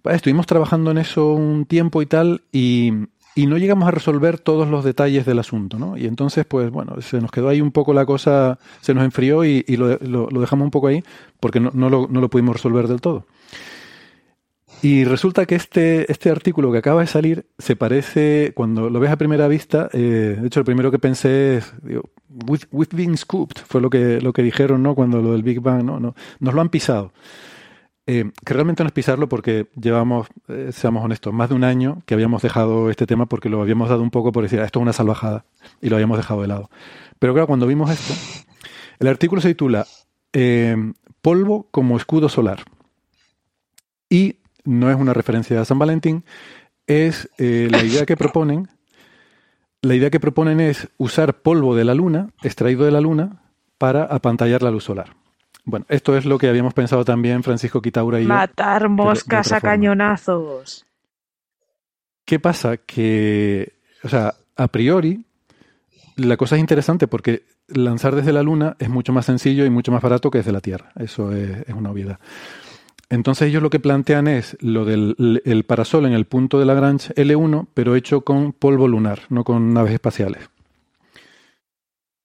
Estuvimos 0.05 0.47
trabajando 0.47 0.91
en 0.91 0.99
eso 0.99 1.33
un 1.33 1.65
tiempo 1.65 2.03
y 2.03 2.07
tal 2.07 2.43
y, 2.53 2.93
y 3.35 3.47
no 3.47 3.59
llegamos 3.59 3.89
a 3.89 3.91
resolver 3.91 4.39
todos 4.39 4.69
los 4.69 4.85
detalles 4.85 5.27
del 5.27 5.39
asunto, 5.39 5.79
¿no? 5.79 5.97
Y 5.97 6.07
entonces, 6.07 6.45
pues 6.47 6.71
bueno, 6.71 7.01
se 7.01 7.21
nos 7.21 7.31
quedó 7.31 7.49
ahí 7.49 7.61
un 7.61 7.73
poco 7.73 7.93
la 7.93 8.07
cosa, 8.07 8.59
se 8.81 8.95
nos 8.95 9.05
enfrió 9.05 9.45
y, 9.45 9.65
y 9.67 9.77
lo, 9.77 9.99
lo, 9.99 10.41
dejamos 10.41 10.65
un 10.65 10.71
poco 10.71 10.87
ahí 10.87 11.03
porque 11.41 11.59
no, 11.59 11.71
no, 11.75 11.91
lo, 11.91 12.07
no, 12.09 12.21
lo, 12.21 12.31
pudimos 12.31 12.55
resolver 12.57 12.87
del 12.87 13.01
todo. 13.01 13.27
Y 14.83 15.05
resulta 15.05 15.47
que 15.47 15.55
este, 15.55 16.11
este 16.13 16.31
artículo 16.31 16.71
que 16.71 16.79
acaba 16.79 17.01
de 17.01 17.07
salir 17.07 17.47
se 17.59 17.75
parece, 17.75 18.53
cuando 18.55 18.91
lo 18.91 19.01
ves 19.01 19.11
a 19.11 19.17
primera 19.17 19.49
vista, 19.49 19.89
eh, 19.93 20.37
de 20.41 20.47
hecho 20.47 20.61
lo 20.61 20.65
primero 20.65 20.91
que 20.91 20.99
pensé 20.99 21.57
es, 21.57 21.73
digo, 21.83 22.11
with, 22.47 22.65
with 22.71 22.89
being 22.93 23.17
scooped, 23.17 23.63
fue 23.67 23.81
lo 23.81 23.91
que, 23.91 24.21
lo 24.21 24.33
que 24.33 24.43
dijeron, 24.43 24.83
¿no? 24.83 24.95
Cuando 24.95 25.23
lo 25.23 25.33
del 25.33 25.43
Big 25.43 25.61
Bang, 25.61 25.85
¿no? 25.85 25.99
no 25.99 26.15
nos 26.39 26.55
lo 26.55 26.61
han 26.61 26.69
pisado. 26.69 27.13
Eh, 28.07 28.31
que 28.45 28.53
realmente 28.53 28.83
no 28.83 28.89
es 28.89 28.93
pisarlo 28.93 29.31
porque 29.31 29.69
llevamos, 29.81 30.29
eh, 30.49 30.71
seamos 30.73 31.03
honestos, 31.03 31.33
más 31.33 31.49
de 31.49 31.55
un 31.55 31.65
año 31.65 32.03
que 32.05 32.13
habíamos 32.13 32.43
dejado 32.43 32.91
este 32.91 33.07
tema 33.07 33.25
porque 33.27 33.49
lo 33.49 33.63
habíamos 33.63 33.89
dado 33.89 34.03
un 34.03 34.11
poco 34.11 34.31
por 34.31 34.43
decir, 34.43 34.61
ah, 34.61 34.67
esto 34.67 34.79
es 34.79 34.83
una 34.83 34.93
salvajada, 34.93 35.47
y 35.81 35.89
lo 35.89 35.97
habíamos 35.97 36.19
dejado 36.19 36.43
de 36.43 36.49
lado. 36.49 36.71
Pero 37.19 37.33
claro, 37.33 37.47
cuando 37.47 37.67
vimos 37.67 37.91
esto, 37.91 38.13
el 38.99 39.09
artículo 39.09 39.41
se 39.41 39.49
titula 39.49 39.87
eh, 40.35 40.77
Polvo 41.23 41.69
como 41.71 41.97
escudo 41.97 42.29
solar. 42.29 42.65
Y 44.11 44.41
no 44.65 44.91
es 44.91 44.97
una 44.97 45.15
referencia 45.15 45.59
a 45.59 45.65
San 45.65 45.79
Valentín, 45.79 46.25
es 46.87 47.31
la 47.39 47.83
idea 47.83 48.05
que 48.05 48.17
proponen. 48.17 48.69
La 49.81 49.95
idea 49.95 50.11
que 50.11 50.21
proponen 50.21 50.61
es 50.61 50.89
usar 50.99 51.41
polvo 51.41 51.75
de 51.75 51.85
la 51.85 51.95
luna, 51.95 52.29
extraído 52.43 52.85
de 52.85 52.91
la 52.91 53.01
luna, 53.01 53.43
para 53.79 54.05
apantallar 54.05 54.63
la 54.63 54.71
luz 54.71 54.85
solar. 54.85 55.24
Bueno, 55.65 55.87
esto 55.89 56.17
es 56.17 56.27
lo 56.27 56.39
que 56.39 56.49
habíamos 56.49 56.75
pensado 56.75 57.05
también 57.05 57.43
Francisco 57.43 57.81
Quitaura 57.81 58.21
y 58.21 58.27
Matar 58.27 58.83
yo, 58.83 58.89
moscas 58.91 59.53
a 59.53 59.61
cañonazos. 59.61 60.85
¿Qué 62.25 62.39
pasa? 62.39 62.77
Que, 62.79 63.75
o 64.03 64.09
sea, 64.09 64.35
a 64.57 64.69
priori, 64.69 65.25
la 66.17 66.37
cosa 66.37 66.57
es 66.57 66.61
interesante 66.61 67.07
porque 67.07 67.45
lanzar 67.69 68.15
desde 68.15 68.33
la 68.33 68.43
Luna 68.43 68.77
es 68.79 68.89
mucho 68.91 69.13
más 69.13 69.27
sencillo 69.27 69.65
y 69.65 69.71
mucho 69.71 69.91
más 69.91 70.03
barato 70.03 70.31
que 70.31 70.39
desde 70.39 70.53
la 70.53 70.61
Tierra. 70.61 70.93
Eso 70.97 71.33
es, 71.33 71.67
es 71.67 71.75
una 71.75 71.91
obviedad. 71.91 72.19
Entonces 73.11 73.49
ellos 73.49 73.63
lo 73.63 73.71
que 73.71 73.81
plantean 73.81 74.29
es 74.29 74.57
lo 74.61 74.85
del 74.85 75.43
el 75.45 75.65
parasol 75.65 76.07
en 76.07 76.13
el 76.13 76.25
punto 76.25 76.59
de 76.59 76.65
Lagrange 76.65 77.15
L1, 77.15 77.69
pero 77.75 77.95
hecho 77.95 78.23
con 78.23 78.53
polvo 78.53 78.89
lunar, 78.89 79.21
no 79.29 79.45
con 79.45 79.73
naves 79.73 79.93
espaciales. 79.93 80.49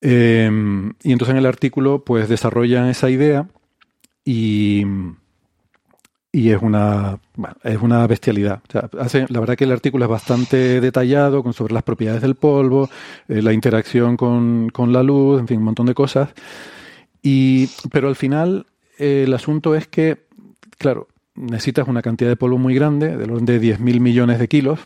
Eh, 0.02 0.50
y 1.04 1.12
entonces 1.12 1.34
en 1.34 1.38
el 1.38 1.46
artículo 1.46 2.04
pues 2.06 2.30
desarrollan 2.30 2.88
esa 2.88 3.10
idea 3.10 3.48
y, 4.24 4.86
y 6.32 6.52
es 6.52 6.62
una 6.62 7.20
bueno, 7.36 7.56
es 7.64 7.78
una 7.82 8.06
bestialidad. 8.08 8.62
La 9.30 9.40
verdad 9.40 9.56
que 9.56 9.64
el 9.64 9.72
artículo 9.72 10.06
es 10.06 10.12
bastante 10.12 10.82
detallado 10.82 11.44
con, 11.44 11.54
sobre 11.54 11.74
las 11.74 11.84
propiedades 11.84 12.22
del 12.22 12.36
polvo, 12.36 12.90
eh, 13.28 13.42
la 13.42 13.54
interacción 13.54 14.18
con, 14.18 14.70
con, 14.70 14.94
la 14.94 15.04
luz, 15.04 15.40
en 15.40 15.48
fin, 15.48 15.58
un 15.60 15.66
montón 15.66 15.86
de 15.86 15.94
cosas. 15.94 16.30
Y, 17.22 17.68
pero 17.92 18.08
al 18.08 18.16
final 18.16 18.66
eh, 18.98 19.24
el 19.26 19.34
asunto 19.34 19.76
es 19.76 19.88
que, 19.88 20.28
claro, 20.78 21.08
necesitas 21.36 21.88
una 21.88 22.02
cantidad 22.02 22.30
de 22.30 22.36
polvo 22.36 22.58
muy 22.58 22.76
grande, 22.76 23.16
del 23.18 23.32
orden 23.32 23.46
de 23.46 23.62
10.000 23.62 24.00
millones 24.00 24.40
de 24.40 24.48
kilos, 24.48 24.80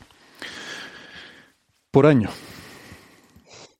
por 1.91 2.05
año. 2.05 2.29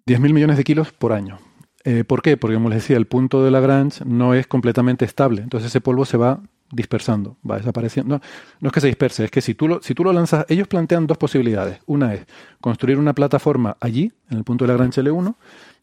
10.000 0.06 0.34
millones 0.34 0.58
de 0.58 0.64
kilos 0.64 0.92
por 0.92 1.14
año. 1.14 1.40
Eh, 1.86 2.04
¿Por 2.04 2.22
qué? 2.22 2.38
Porque, 2.38 2.56
como 2.56 2.70
les 2.70 2.80
decía, 2.80 2.98
el 2.98 3.08
punto 3.08 3.44
de 3.44 3.52
Lagrange 3.52 4.04
no 4.06 4.34
es 4.34 4.48
completamente 4.48 5.06
estable. 5.06 5.42
Entonces 5.42 5.70
ese 5.70 5.82
polvo 5.82 6.06
se 6.06 6.18
va 6.18 6.42
dispersando, 6.72 7.38
va 7.50 7.58
desapareciendo. 7.58 8.20
No, 8.60 8.68
es 8.68 8.74
que 8.74 8.82
se 8.82 8.88
disperse, 8.88 9.26
es 9.26 9.32
que 9.32 9.42
si 9.42 9.54
tú, 9.54 9.68
lo, 9.68 9.82
si 9.82 9.94
tú 9.94 10.04
lo 10.04 10.12
lanzas, 10.12 10.46
ellos 10.50 10.68
plantean 10.68 11.08
dos 11.08 11.18
posibilidades. 11.18 11.80
Una 11.86 12.14
es 12.14 12.26
construir 12.60 12.98
una 12.98 13.14
plataforma 13.14 13.78
allí, 13.80 14.12
en 14.30 14.38
el 14.38 14.44
punto 14.44 14.66
de 14.66 14.70
Lagrange 14.70 15.02
L1, 15.02 15.36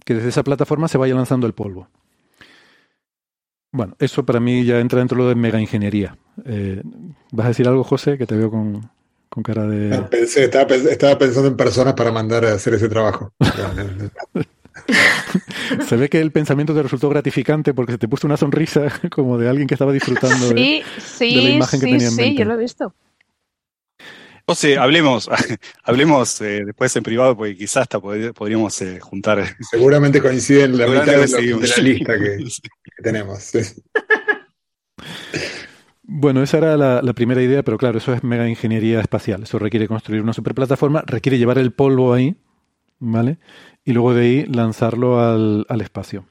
que 0.04 0.14
desde 0.14 0.30
esa 0.30 0.42
plataforma 0.42 0.88
se 0.88 0.98
vaya 0.98 1.14
lanzando 1.14 1.46
el 1.46 1.52
polvo. 1.52 1.88
Bueno, 3.72 3.94
eso 4.00 4.26
para 4.26 4.40
mí 4.40 4.64
ya 4.64 4.80
entra 4.80 4.98
dentro 4.98 5.28
de 5.28 5.34
mega 5.36 5.60
ingeniería. 5.60 6.16
Eh, 6.44 6.82
¿Vas 7.30 7.44
a 7.46 7.48
decir 7.50 7.68
algo, 7.68 7.84
José? 7.84 8.18
Que 8.18 8.26
te 8.26 8.36
veo 8.36 8.50
con, 8.50 8.90
con 9.30 9.42
cara 9.42 9.66
de. 9.66 9.94
Ah, 9.94 10.10
pensé, 10.10 10.44
estaba, 10.44 10.74
estaba, 10.74 11.16
pensando 11.16 11.48
en 11.48 11.56
personas 11.56 11.94
para 11.94 12.12
mandar 12.12 12.44
a 12.44 12.54
hacer 12.54 12.74
ese 12.74 12.88
trabajo. 12.88 13.32
se 15.88 15.96
ve 15.96 16.08
que 16.08 16.20
el 16.20 16.32
pensamiento 16.32 16.74
te 16.74 16.82
resultó 16.82 17.08
gratificante 17.08 17.72
porque 17.72 17.92
se 17.92 17.98
te 17.98 18.08
puso 18.08 18.26
una 18.26 18.36
sonrisa 18.36 18.92
como 19.10 19.38
de 19.38 19.48
alguien 19.48 19.68
que 19.68 19.74
estaba 19.74 19.92
disfrutando 19.92 20.48
de, 20.48 20.54
de 20.54 20.84
la 21.20 21.50
imagen 21.50 21.80
que 21.80 21.86
tenía 21.86 22.08
en 22.08 22.16
mente. 22.16 22.32
Sí, 22.32 22.36
yo 22.36 22.44
lo 22.44 22.54
he 22.54 22.58
visto. 22.58 22.94
José, 24.46 24.78
hablemos, 24.78 25.30
hablemos 25.84 26.40
eh, 26.40 26.64
después 26.66 26.94
en 26.96 27.04
privado 27.04 27.36
porque 27.36 27.56
quizás 27.56 27.82
hasta 27.82 28.00
podríamos 28.00 28.82
eh, 28.82 28.98
juntar. 28.98 29.44
Seguramente 29.70 30.20
coinciden 30.20 30.76
la 30.76 30.88
mitad 30.88 31.06
de, 31.06 31.28
la 31.28 31.76
lista 31.76 32.18
que, 32.18 32.44
tenemos. 33.00 33.52
Bueno, 36.12 36.42
esa 36.42 36.58
era 36.58 36.76
la, 36.76 37.12
primera 37.12 37.40
idea, 37.40 37.62
pero 37.62 37.78
claro, 37.78 37.98
eso 37.98 38.12
es 38.12 38.24
mega 38.24 38.48
ingeniería 38.48 38.98
espacial. 38.98 39.44
Eso 39.44 39.60
requiere 39.60 39.86
construir 39.86 40.22
una 40.22 40.32
superplataforma, 40.32 41.04
requiere 41.06 41.38
llevar 41.38 41.56
el 41.56 41.70
polvo 41.70 42.12
ahí, 42.12 42.34
¿vale? 42.98 43.38
Y 43.84 43.92
luego 43.92 44.12
de 44.12 44.22
ahí 44.22 44.46
lanzarlo 44.46 45.20
al, 45.20 45.80
espacio. 45.80 46.24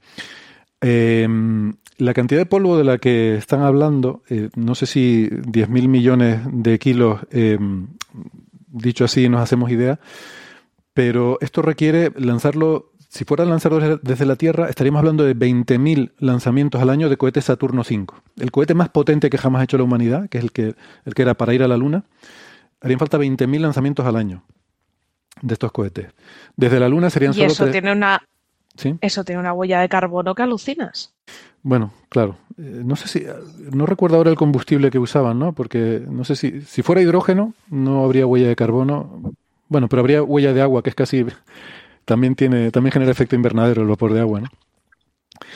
Em, 0.81 1.76
la 1.97 2.14
cantidad 2.14 2.41
de 2.41 2.45
polvo 2.45 2.77
de 2.77 2.84
la 2.84 2.97
que 2.97 3.35
están 3.35 3.61
hablando, 3.61 4.22
eh, 4.30 4.49
no 4.57 4.76
sé 4.76 4.85
si 4.85 5.30
10.000 5.30 5.88
millones 5.88 6.41
de 6.51 6.77
kilos, 6.77 7.22
em, 7.31 7.88
dicho 8.68 9.06
así, 9.06 9.30
nos 9.30 9.39
hacemos 9.39 9.72
idea, 9.72 10.01
pero 10.93 11.38
esto 11.39 11.61
requiere 11.61 12.11
lanzarlo 12.18 12.91
si 13.10 13.26
fuera 13.26 13.44
lanzado 13.44 13.80
desde 13.98 14.26
la 14.26 14.36
Tierra, 14.36 14.69
estaríamos 14.69 14.99
hablando 14.99 15.23
de 15.23 15.36
20.000 15.36 16.11
lanzamientos 16.19 16.80
al 16.80 16.91
año 16.91 17.10
de 17.10 17.18
cohetes 17.18 17.45
Saturno 17.45 17.81
V. 17.81 18.06
El 18.38 18.52
cohete 18.52 18.76
más 18.76 18.90
potente 18.90 19.31
que 19.31 19.38
jamás 19.40 19.61
ha 19.61 19.64
hecho 19.64 19.80
la 19.80 19.84
humanidad, 19.84 20.30
que 20.30 20.38
es 20.38 20.44
el 20.44 20.52
que, 20.52 20.76
el 21.06 21.15
que 21.15 21.22
era 21.23 21.34
para 21.34 21.56
ir 21.56 21.64
a 21.64 21.68
la 21.68 21.76
Luna, 21.76 22.03
harían 22.81 22.99
falta 22.99 23.18
20.000 23.18 23.60
lanzamientos 23.60 24.06
al 24.06 24.15
año 24.15 24.44
de 25.41 25.53
estos 25.53 25.72
cohetes. 25.72 26.07
Desde 26.56 26.80
la 26.80 26.88
Luna 26.88 27.10
serían 27.10 27.34
y 27.36 27.41
Eso 27.41 27.68
tiene 27.72 27.91
una. 27.91 28.22
Eso 29.02 29.23
tiene 29.23 29.41
una 29.41 29.53
huella 29.53 29.81
de 29.81 29.90
carbono 29.90 30.36
que 30.36 30.44
alucinas. 30.44 31.11
Bueno, 31.64 31.91
claro. 32.10 32.38
Eh, 32.60 32.84
no 32.86 32.95
sé 32.95 33.07
si. 33.07 33.26
No 33.72 33.88
recuerdo 33.88 34.18
ahora 34.18 34.30
el 34.30 34.38
combustible 34.38 34.91
que 34.91 34.99
usaban, 34.99 35.40
¿no? 35.40 35.53
Porque 35.53 36.02
no 36.07 36.23
sé 36.26 36.36
si. 36.36 36.61
Si 36.61 36.84
fuera 36.84 37.02
hidrógeno, 37.02 37.56
no 37.72 38.03
habría 38.06 38.27
huella 38.27 38.48
de 38.48 38.56
carbono. 38.56 39.34
Bueno, 39.68 39.88
pero 39.88 40.02
habría 40.02 40.22
huella 40.22 40.53
de 40.53 40.61
agua, 40.61 40.84
que 40.84 40.91
es 40.91 40.95
casi 40.95 41.26
también 42.10 42.34
tiene, 42.34 42.72
también 42.72 42.91
genera 42.91 43.11
efecto 43.11 43.36
invernadero 43.36 43.84
el 43.84 43.88
vapor 43.88 44.14
de 44.14 44.22
agua, 44.22 44.41
¿no? 44.41 44.48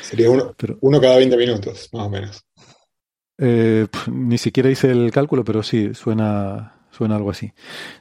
Sería 0.03 0.29
uno, 0.29 0.53
uno 0.81 1.01
cada 1.01 1.17
20 1.17 1.35
minutos, 1.35 1.89
más 1.91 2.05
o 2.05 2.09
menos. 2.11 2.45
Eh, 3.39 3.87
ni 4.11 4.37
siquiera 4.37 4.69
hice 4.69 4.91
el 4.91 5.09
cálculo, 5.09 5.43
pero 5.43 5.63
sí, 5.63 5.95
suena, 5.95 6.75
suena 6.91 7.15
algo 7.15 7.31
así. 7.31 7.51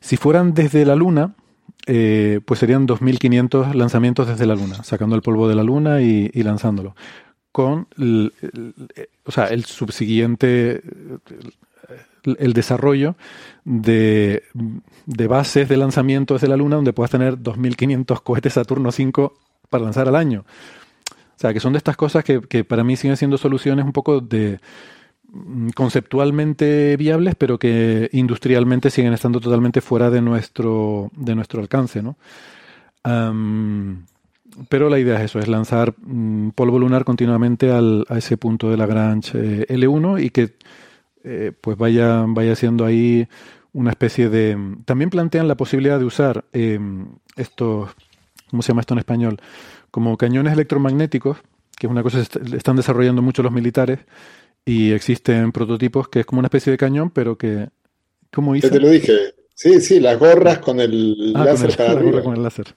Si 0.00 0.18
fueran 0.18 0.52
desde 0.52 0.84
la 0.84 0.94
Luna, 0.94 1.34
eh, 1.86 2.40
pues 2.44 2.60
serían 2.60 2.86
2.500 2.86 3.72
lanzamientos 3.72 4.28
desde 4.28 4.44
la 4.44 4.54
Luna, 4.54 4.84
sacando 4.84 5.16
el 5.16 5.22
polvo 5.22 5.48
de 5.48 5.54
la 5.54 5.62
Luna 5.62 6.02
y, 6.02 6.28
lanzándolo. 6.42 6.94
Con 7.52 7.88
el, 7.96 8.34
o 9.24 9.32
sea, 9.32 9.46
el 9.46 9.64
subsiguiente, 9.64 10.82
el 12.24 12.52
desarrollo 12.52 13.16
de, 13.64 14.42
bases 15.06 15.68
de 15.68 15.76
lanzamiento 15.76 16.34
desde 16.34 16.48
la 16.48 16.56
Luna 16.56 16.76
donde 16.76 16.92
puedas 16.92 17.10
tener 17.10 17.38
2.500 17.38 18.22
cohetes 18.22 18.54
Saturno 18.54 18.92
5 18.92 19.34
para 19.70 19.84
lanzar 19.84 20.08
al 20.08 20.16
año. 20.16 20.44
O 21.10 21.38
sea, 21.42 21.52
que 21.52 21.60
son 21.60 21.72
de 21.72 21.78
estas 21.78 21.96
cosas 21.96 22.24
que, 22.24 22.64
para 22.64 22.84
mí 22.84 22.96
siguen 22.96 23.16
siendo 23.16 23.38
soluciones 23.38 23.84
un 23.84 23.92
poco 23.92 24.20
de 24.20 24.60
mm, 25.32 25.70
conceptualmente 25.70 26.96
viables, 26.96 27.34
pero 27.34 27.58
que 27.58 28.08
industrialmente 28.12 28.90
siguen 28.90 29.12
estando 29.12 29.40
totalmente 29.40 29.80
fuera 29.80 30.10
de 30.10 30.20
nuestro, 30.20 31.10
de 31.16 31.34
nuestro 31.34 31.60
alcance, 31.60 32.02
¿no? 32.02 32.16
pero 34.68 34.88
la 34.88 34.98
idea 34.98 35.16
es 35.16 35.22
eso, 35.22 35.38
es 35.38 35.48
lanzar 35.48 35.94
mm, 35.98 36.50
polvo 36.50 36.78
lunar 36.78 37.04
continuamente 37.04 37.70
al, 37.70 38.04
a 38.08 38.18
ese 38.18 38.36
punto 38.36 38.70
de 38.70 38.76
Lagrange 38.76 39.32
eh, 39.34 39.66
L1 39.68 40.22
y 40.22 40.30
que 40.30 40.52
eh, 41.24 41.52
pues 41.60 41.76
vaya, 41.76 42.24
vaya 42.26 42.56
siendo 42.56 42.84
ahí 42.84 43.28
una 43.72 43.90
especie 43.90 44.28
de... 44.28 44.56
También 44.84 45.10
plantean 45.10 45.48
la 45.48 45.56
posibilidad 45.56 45.98
de 45.98 46.04
usar 46.04 46.44
eh, 46.52 46.78
estos, 47.36 47.90
¿cómo 48.50 48.62
se 48.62 48.68
llama 48.68 48.80
esto 48.80 48.94
en 48.94 48.98
español? 48.98 49.40
Como 49.90 50.16
cañones 50.16 50.52
electromagnéticos, 50.52 51.38
que 51.78 51.86
es 51.86 51.90
una 51.90 52.02
cosa 52.02 52.22
que 52.24 52.56
están 52.56 52.76
desarrollando 52.76 53.22
mucho 53.22 53.42
los 53.42 53.52
militares, 53.52 54.00
y 54.64 54.92
existen 54.92 55.52
prototipos 55.52 56.08
que 56.08 56.20
es 56.20 56.26
como 56.26 56.40
una 56.40 56.46
especie 56.46 56.70
de 56.70 56.78
cañón, 56.78 57.10
pero 57.10 57.36
que... 57.36 57.68
¿Cómo 58.32 58.56
hice? 58.56 58.70
te 58.70 58.80
lo 58.80 58.88
dije. 58.88 59.34
Sí, 59.54 59.80
sí, 59.80 60.00
las 60.00 60.18
gorras 60.18 60.58
con 60.58 60.80
el 60.80 61.34
ah, 61.36 61.44
láser 61.44 61.76
con 62.24 62.34
el, 62.34 62.42
láser. 62.42 62.74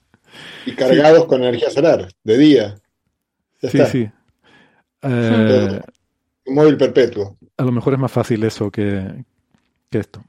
Y 0.65 0.73
cargados 0.73 1.25
con 1.25 1.41
energía 1.41 1.69
solar, 1.69 2.09
de 2.23 2.37
día. 2.37 2.75
sí, 3.61 3.79
sí. 3.91 4.09
un 5.01 6.53
móvil 6.53 6.77
perpetuo 6.77 7.37
a 7.57 7.63
lo 7.63 7.71
mejor 7.71 7.93
es 7.93 7.99
más 7.99 8.11
fácil 8.11 8.43
eso 8.43 8.71
que, 8.71 9.23
esto. 9.91 10.21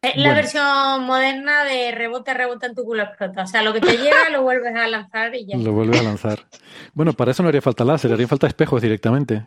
Es 0.00 0.16
la 0.16 0.32
versión 0.34 1.04
moderna 1.04 1.64
de 1.64 1.90
rebote, 1.90 2.32
rebota 2.32 2.66
en 2.66 2.76
tu 2.76 2.84
culo 2.84 3.02
explota. 3.02 3.42
O 3.42 3.46
sea, 3.46 3.62
lo 3.62 3.72
que 3.72 3.80
te 3.80 3.96
llega 3.98 4.30
lo 4.30 4.42
vuelves 4.42 4.76
a 4.76 4.86
lanzar 4.86 5.34
y 5.34 5.46
ya. 5.46 5.56
Lo 5.56 5.72
vuelves 5.72 6.00
a 6.00 6.04
lanzar. 6.04 6.46
Bueno, 6.94 7.12
para 7.14 7.32
eso 7.32 7.42
no 7.42 7.48
haría 7.48 7.62
falta 7.62 7.84
láser, 7.84 8.12
haría 8.12 8.28
falta 8.28 8.46
espejos 8.46 8.80
directamente. 8.80 9.46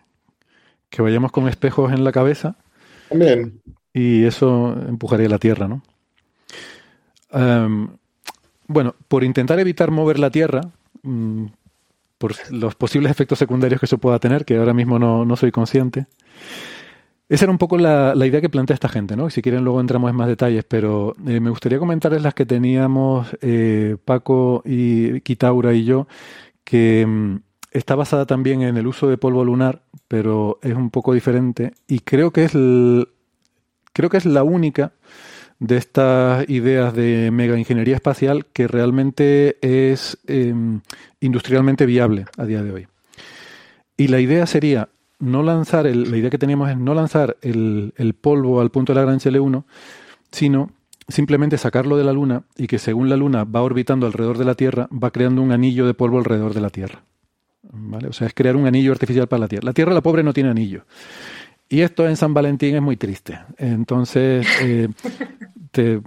Que 0.89 1.01
vayamos 1.01 1.31
con 1.31 1.47
espejos 1.47 1.93
en 1.93 2.03
la 2.03 2.11
cabeza. 2.11 2.57
También. 3.07 3.61
Y 3.93 4.25
eso 4.25 4.73
empujaría 4.73 5.29
la 5.29 5.39
Tierra, 5.39 5.69
¿no? 5.69 5.81
Em, 7.31 7.89
bueno, 8.67 8.95
por 9.07 9.23
intentar 9.23 9.59
evitar 9.59 9.91
mover 9.91 10.19
la 10.19 10.29
Tierra, 10.31 10.61
mm, 11.03 11.45
por 12.17 12.33
los 12.51 12.75
posibles 12.75 13.11
efectos 13.11 13.39
secundarios 13.39 13.79
que 13.79 13.85
eso 13.85 13.97
pueda 13.97 14.19
tener, 14.19 14.43
que 14.43 14.57
ahora 14.57 14.73
mismo 14.73 14.99
no, 14.99 15.23
no 15.23 15.35
soy 15.37 15.51
consciente, 15.51 16.07
esa 17.29 17.45
era 17.45 17.51
un 17.51 17.59
poco 17.59 17.77
la, 17.77 18.13
idea 18.25 18.41
que 18.41 18.49
plantea 18.49 18.73
esta 18.73 18.89
gente, 18.89 19.15
¿no? 19.15 19.29
Si 19.29 19.43
quieren 19.43 19.63
luego 19.63 19.79
entramos 19.79 20.09
en 20.09 20.15
más 20.15 20.27
detalles, 20.27 20.65
pero 20.65 21.15
eh, 21.27 21.39
me 21.39 21.51
gustaría 21.51 21.77
comentarles 21.77 22.23
las 22.23 22.33
que 22.33 22.47
teníamos 22.47 23.27
eh, 23.41 23.97
Paco 24.03 24.63
y 24.65 25.21
Kitaura 25.21 25.73
y 25.73 25.85
yo, 25.85 26.07
que 26.63 27.05
mm, 27.07 27.35
está 27.71 27.93
basada 27.93 28.25
también 28.25 28.63
en 28.63 28.77
el 28.77 28.87
uso 28.87 29.07
de 29.07 29.17
polvo 29.17 29.45
lunar, 29.45 29.83
pero 30.07 30.57
es 30.63 30.73
un 30.73 30.89
poco 30.89 31.13
diferente 31.13 31.73
y 31.87 31.99
creo 31.99 32.31
que 32.31 32.45
es 32.45 32.53
creo 33.93 34.09
que 34.09 34.17
es 34.17 34.25
la 34.25 34.43
única 34.43 34.93
de 35.59 35.77
estas 35.77 36.49
ideas 36.49 36.95
de 36.95 37.29
mega 37.31 37.59
ingeniería 37.59 37.95
espacial 37.95 38.47
que 38.53 38.67
realmente 38.67 39.57
es 39.61 40.17
em, 40.25 40.81
industrialmente 41.19 41.85
viable 41.85 42.25
a 42.37 42.45
día 42.45 42.63
de 42.63 42.71
hoy. 42.71 42.87
Y 43.97 44.07
la 44.07 44.19
idea 44.19 44.47
sería 44.47 44.89
no 45.19 45.43
lanzar, 45.43 45.85
la 45.85 46.17
idea 46.17 46.29
que 46.29 46.37
teníamos 46.37 46.69
es 46.69 46.77
no 46.77 46.93
lanzar 46.93 47.37
el, 47.41 48.15
polvo 48.19 48.61
al 48.61 48.71
punto 48.71 48.93
de 48.93 48.99
la 48.99 49.05
gran 49.05 49.19
L1, 49.19 49.63
sino 50.31 50.71
simplemente 51.07 51.57
sacarlo 51.57 51.97
de 51.97 52.03
la 52.03 52.13
Luna 52.13 52.43
y 52.55 52.67
que 52.67 52.79
según 52.79 53.09
la 53.09 53.17
Luna 53.17 53.43
va 53.43 53.61
orbitando 53.61 54.05
alrededor 54.05 54.37
de 54.37 54.45
la 54.45 54.55
Tierra, 54.55 54.87
va 54.91 55.11
creando 55.11 55.41
un 55.41 55.51
anillo 55.51 55.85
de 55.85 55.93
polvo 55.93 56.17
alrededor 56.17 56.53
de 56.53 56.61
la 56.61 56.69
Tierra. 56.69 57.03
¿Vale? 57.71 58.07
O 58.07 58.13
sea, 58.13 58.27
es 58.27 58.33
crear 58.33 58.55
un 58.55 58.65
anillo 58.65 58.91
artificial 58.91 59.27
para 59.27 59.41
la 59.41 59.47
Tierra. 59.47 59.65
La 59.65 59.73
Tierra, 59.73 59.93
la 59.93 60.01
pobre, 60.01 60.23
no 60.23 60.33
tiene 60.33 60.49
anillo. 60.49 60.85
Y 61.67 61.81
esto 61.81 62.07
en 62.07 62.15
San 62.15 62.33
Valentín 62.33 62.75
es 62.75 62.81
muy 62.81 62.97
triste. 62.97 63.39
Entonces, 63.57 64.47
eh, 64.61 66.01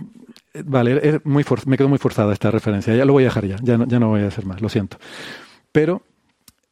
vale, 0.65 1.09
es 1.09 1.25
muy 1.25 1.45
me 1.67 1.77
quedo 1.77 1.89
muy 1.89 1.99
forzada 1.99 2.33
esta 2.33 2.51
referencia. 2.51 2.95
Ya 2.97 3.05
lo 3.05 3.13
voy 3.13 3.25
a 3.25 3.27
dejar 3.27 3.47
ya, 3.47 3.57
ya 3.63 3.79
no, 3.79 3.87
ya 3.87 4.01
no 4.01 4.09
voy 4.09 4.23
a 4.23 4.29
hacer 4.29 4.47
más, 4.47 4.61
lo 4.61 4.69
siento. 4.69 4.99
Pero 5.71 6.03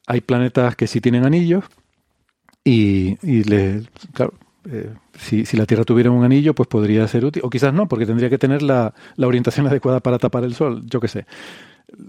hay 0.06 0.20
planetas 0.20 0.74
que 0.74 0.86
sí 0.86 1.00
tienen 1.00 1.24
anillos, 1.24 1.64
y, 2.64 3.16
y 3.26 3.44
le, 3.44 3.82
claro, 4.12 4.34
eh, 4.70 4.94
si, 5.18 5.46
si, 5.46 5.56
la 5.56 5.66
Tierra 5.66 5.84
tuviera 5.84 6.10
un 6.10 6.24
anillo, 6.24 6.54
pues 6.54 6.68
podría 6.68 7.06
ser 7.08 7.24
útil. 7.24 7.42
O 7.44 7.50
quizás 7.50 7.72
no, 7.72 7.88
porque 7.88 8.06
tendría 8.06 8.28
que 8.28 8.38
tener 8.38 8.62
la, 8.62 8.94
la 9.16 9.26
orientación 9.26 9.66
adecuada 9.68 10.00
para 10.00 10.18
tapar 10.18 10.44
el 10.44 10.54
Sol, 10.54 10.82
yo 10.86 11.00
qué 11.00 11.08
sé. 11.08 11.26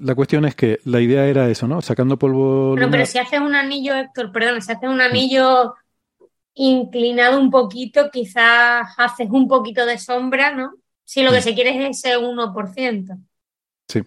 la 0.01 0.15
cuestión 0.15 0.45
es 0.45 0.55
que 0.55 0.79
la 0.85 0.99
idea 0.99 1.25
era 1.25 1.49
eso, 1.49 1.67
¿no? 1.67 1.81
Sacando 1.81 2.17
polvo. 2.17 2.75
Pero, 2.75 2.89
pero 2.89 3.05
si 3.05 3.17
haces 3.17 3.39
un 3.39 3.55
anillo, 3.55 3.95
Héctor, 3.95 4.31
perdón, 4.31 4.61
si 4.61 4.71
haces 4.71 4.89
un 4.89 5.01
anillo 5.01 5.75
inclinado 6.53 7.39
un 7.39 7.49
poquito, 7.49 8.09
quizás 8.11 8.87
haces 8.97 9.29
un 9.29 9.47
poquito 9.47 9.85
de 9.85 9.97
sombra, 9.97 10.53
¿no? 10.53 10.73
Si 11.05 11.23
lo 11.23 11.31
que 11.31 11.41
se 11.41 11.53
quiere 11.53 11.87
es 11.87 11.97
ese 12.05 12.17
1%. 12.17 13.17
Sí. 13.91 14.03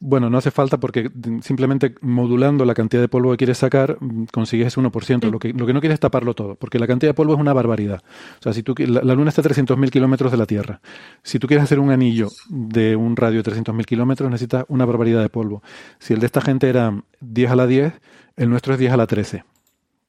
Bueno, 0.00 0.28
no 0.28 0.38
hace 0.38 0.50
falta 0.50 0.80
porque 0.80 1.08
simplemente 1.42 1.94
modulando 2.00 2.64
la 2.64 2.74
cantidad 2.74 3.00
de 3.00 3.06
polvo 3.06 3.30
que 3.30 3.36
quieres 3.36 3.58
sacar 3.58 3.96
consigues 4.32 4.66
ese 4.66 4.80
1%. 4.80 5.30
Lo, 5.30 5.38
que, 5.38 5.52
lo 5.52 5.66
que 5.66 5.72
no 5.72 5.78
quieres 5.78 5.94
es 5.94 6.00
taparlo 6.00 6.34
todo, 6.34 6.56
porque 6.56 6.80
la 6.80 6.88
cantidad 6.88 7.10
de 7.10 7.14
polvo 7.14 7.34
es 7.34 7.38
una 7.38 7.52
barbaridad. 7.52 8.02
O 8.40 8.42
sea, 8.42 8.52
si 8.52 8.64
tú, 8.64 8.74
la, 8.76 9.14
Luna 9.14 9.28
está 9.28 9.40
a 9.40 9.44
300.000 9.44 9.88
kilómetros 9.90 10.32
de 10.32 10.38
la 10.38 10.46
Tierra. 10.46 10.80
Si 11.22 11.38
tú 11.38 11.46
quieres 11.46 11.62
hacer 11.62 11.78
un 11.78 11.92
anillo 11.92 12.28
de 12.48 12.96
un 12.96 13.14
radio 13.14 13.40
de 13.40 13.52
300.000 13.52 13.84
kilómetros, 13.84 14.28
necesitas 14.28 14.64
una 14.66 14.84
barbaridad 14.84 15.22
de 15.22 15.28
polvo. 15.28 15.62
Si 16.00 16.12
el 16.12 16.18
de 16.18 16.26
esta 16.26 16.40
gente 16.40 16.68
era 16.68 17.00
10 17.20 17.50
a 17.52 17.54
la 17.54 17.68
10, 17.68 17.92
el 18.36 18.50
nuestro 18.50 18.72
es 18.72 18.80
10 18.80 18.92
a 18.92 18.96
la 18.96 19.06
13. 19.06 19.44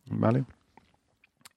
¿Vale? 0.07 0.45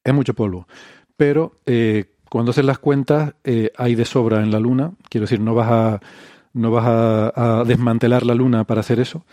Es 0.04 0.12
mucho 0.12 0.34
polvo. 0.34 0.68
Pero 1.16 1.60
eh, 1.64 2.10
cuando 2.28 2.50
haces 2.50 2.66
las 2.66 2.78
cuentas, 2.78 3.32
eh, 3.42 3.70
hay 3.78 3.94
de 3.94 4.04
sobra 4.04 4.42
en 4.42 4.50
la 4.50 4.60
Luna. 4.60 4.92
Quiero 5.08 5.22
decir, 5.22 5.40
no 5.40 5.54
vas 5.54 5.70
a 5.70 6.00
no 6.54 6.70
vas 6.70 6.84
a, 6.86 7.64
desmantelar 7.66 8.24
la 8.24 8.34
Luna 8.34 8.64
para 8.64 8.80
hacer 8.80 9.00
eso. 9.00 9.24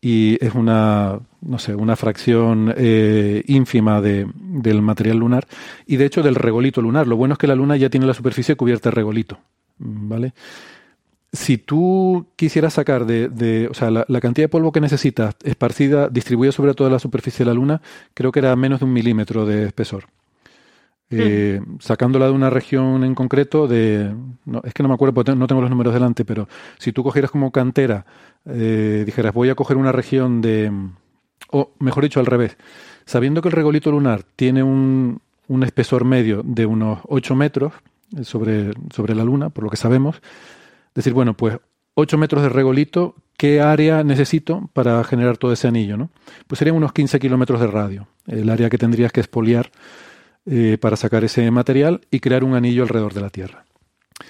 Y 0.00 0.44
es 0.44 0.54
una, 0.54 1.20
no 1.40 1.58
sé, 1.58 1.74
una 1.74 1.96
fracción 1.96 2.74
eh, 2.76 3.42
ínfima 3.46 4.00
de, 4.00 4.26
del 4.34 4.82
material 4.82 5.18
lunar 5.18 5.46
y 5.86 5.96
de 5.96 6.06
hecho 6.06 6.22
del 6.22 6.34
regolito 6.34 6.82
lunar. 6.82 7.06
Lo 7.06 7.16
bueno 7.16 7.34
es 7.34 7.38
que 7.38 7.46
la 7.46 7.54
Luna 7.54 7.76
ya 7.76 7.88
tiene 7.88 8.06
la 8.06 8.14
superficie 8.14 8.56
cubierta 8.56 8.90
de 8.90 8.94
regolito, 8.96 9.38
¿vale? 9.78 10.34
Si 11.32 11.56
tú 11.56 12.26
quisieras 12.36 12.74
sacar 12.74 13.06
de, 13.06 13.68
o 13.70 13.74
sea, 13.74 13.90
la, 13.90 14.04
la, 14.06 14.20
cantidad 14.20 14.44
de 14.44 14.50
polvo 14.50 14.70
que 14.70 14.82
necesitas 14.82 15.34
esparcida, 15.44 16.08
distribuida 16.08 16.52
sobre 16.52 16.74
toda 16.74 16.90
la 16.90 16.98
superficie 16.98 17.44
de 17.44 17.50
la 17.50 17.54
Luna, 17.54 17.80
creo 18.12 18.32
que 18.32 18.40
era 18.40 18.54
menos 18.54 18.80
de 18.80 18.84
un 18.84 18.92
milímetro 18.92 19.46
de 19.46 19.64
espesor. 19.64 20.04
Eh, 21.12 21.60
sacándola 21.78 22.26
de 22.26 22.32
una 22.32 22.50
región 22.50 23.04
en 23.04 23.14
concreto, 23.14 23.68
de 23.68 24.14
no, 24.44 24.62
es 24.64 24.72
que 24.72 24.82
no 24.82 24.88
me 24.88 24.94
acuerdo 24.94 25.14
porque 25.14 25.34
no 25.34 25.46
tengo 25.46 25.60
los 25.60 25.70
números 25.70 25.92
delante, 25.92 26.24
pero 26.24 26.48
si 26.78 26.92
tú 26.92 27.02
cogieras 27.02 27.30
como 27.30 27.50
cantera, 27.50 28.06
eh, 28.46 29.02
dijeras 29.04 29.34
voy 29.34 29.50
a 29.50 29.54
coger 29.54 29.76
una 29.76 29.92
región 29.92 30.40
de, 30.40 30.72
o 31.50 31.72
mejor 31.78 32.04
dicho 32.04 32.20
al 32.20 32.26
revés, 32.26 32.56
sabiendo 33.04 33.42
que 33.42 33.48
el 33.48 33.52
regolito 33.52 33.90
lunar 33.90 34.22
tiene 34.36 34.62
un, 34.62 35.20
un 35.48 35.62
espesor 35.62 36.04
medio 36.04 36.42
de 36.44 36.66
unos 36.66 37.00
8 37.08 37.34
metros 37.34 37.72
eh, 38.16 38.24
sobre, 38.24 38.72
sobre 38.90 39.14
la 39.14 39.24
Luna, 39.24 39.50
por 39.50 39.64
lo 39.64 39.70
que 39.70 39.76
sabemos, 39.76 40.22
decir, 40.94 41.12
bueno, 41.12 41.34
pues 41.34 41.58
8 41.94 42.16
metros 42.16 42.42
de 42.42 42.48
regolito, 42.48 43.14
¿qué 43.36 43.60
área 43.60 44.02
necesito 44.02 44.70
para 44.72 45.02
generar 45.04 45.36
todo 45.36 45.52
ese 45.52 45.68
anillo? 45.68 45.96
¿no? 45.96 46.10
Pues 46.46 46.58
serían 46.58 46.76
unos 46.76 46.92
15 46.92 47.18
kilómetros 47.20 47.60
de 47.60 47.66
radio, 47.66 48.08
el 48.26 48.48
área 48.48 48.70
que 48.70 48.78
tendrías 48.78 49.12
que 49.12 49.20
expoliar 49.20 49.70
eh, 50.44 50.76
para 50.80 50.96
sacar 50.96 51.22
ese 51.24 51.50
material 51.50 52.00
y 52.10 52.20
crear 52.20 52.42
un 52.42 52.54
anillo 52.54 52.82
alrededor 52.82 53.14
de 53.14 53.20
la 53.20 53.30
Tierra. 53.30 53.64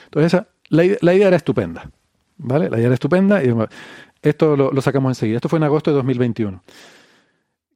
Entonces, 0.05 0.43
la, 0.69 0.85
idea 0.85 1.29
era 1.29 1.37
estupenda. 1.37 1.91
¿Vale? 2.37 2.69
La 2.69 2.77
idea 2.77 2.87
era 2.87 2.95
estupenda 2.95 3.43
y 3.43 3.55
esto 4.21 4.57
lo, 4.57 4.81
sacamos 4.83 5.11
enseguida. 5.11 5.37
Esto 5.37 5.49
fue 5.49 5.59
en 5.59 5.65
agosto 5.65 5.91
de 5.91 5.97
2021. 5.97 6.63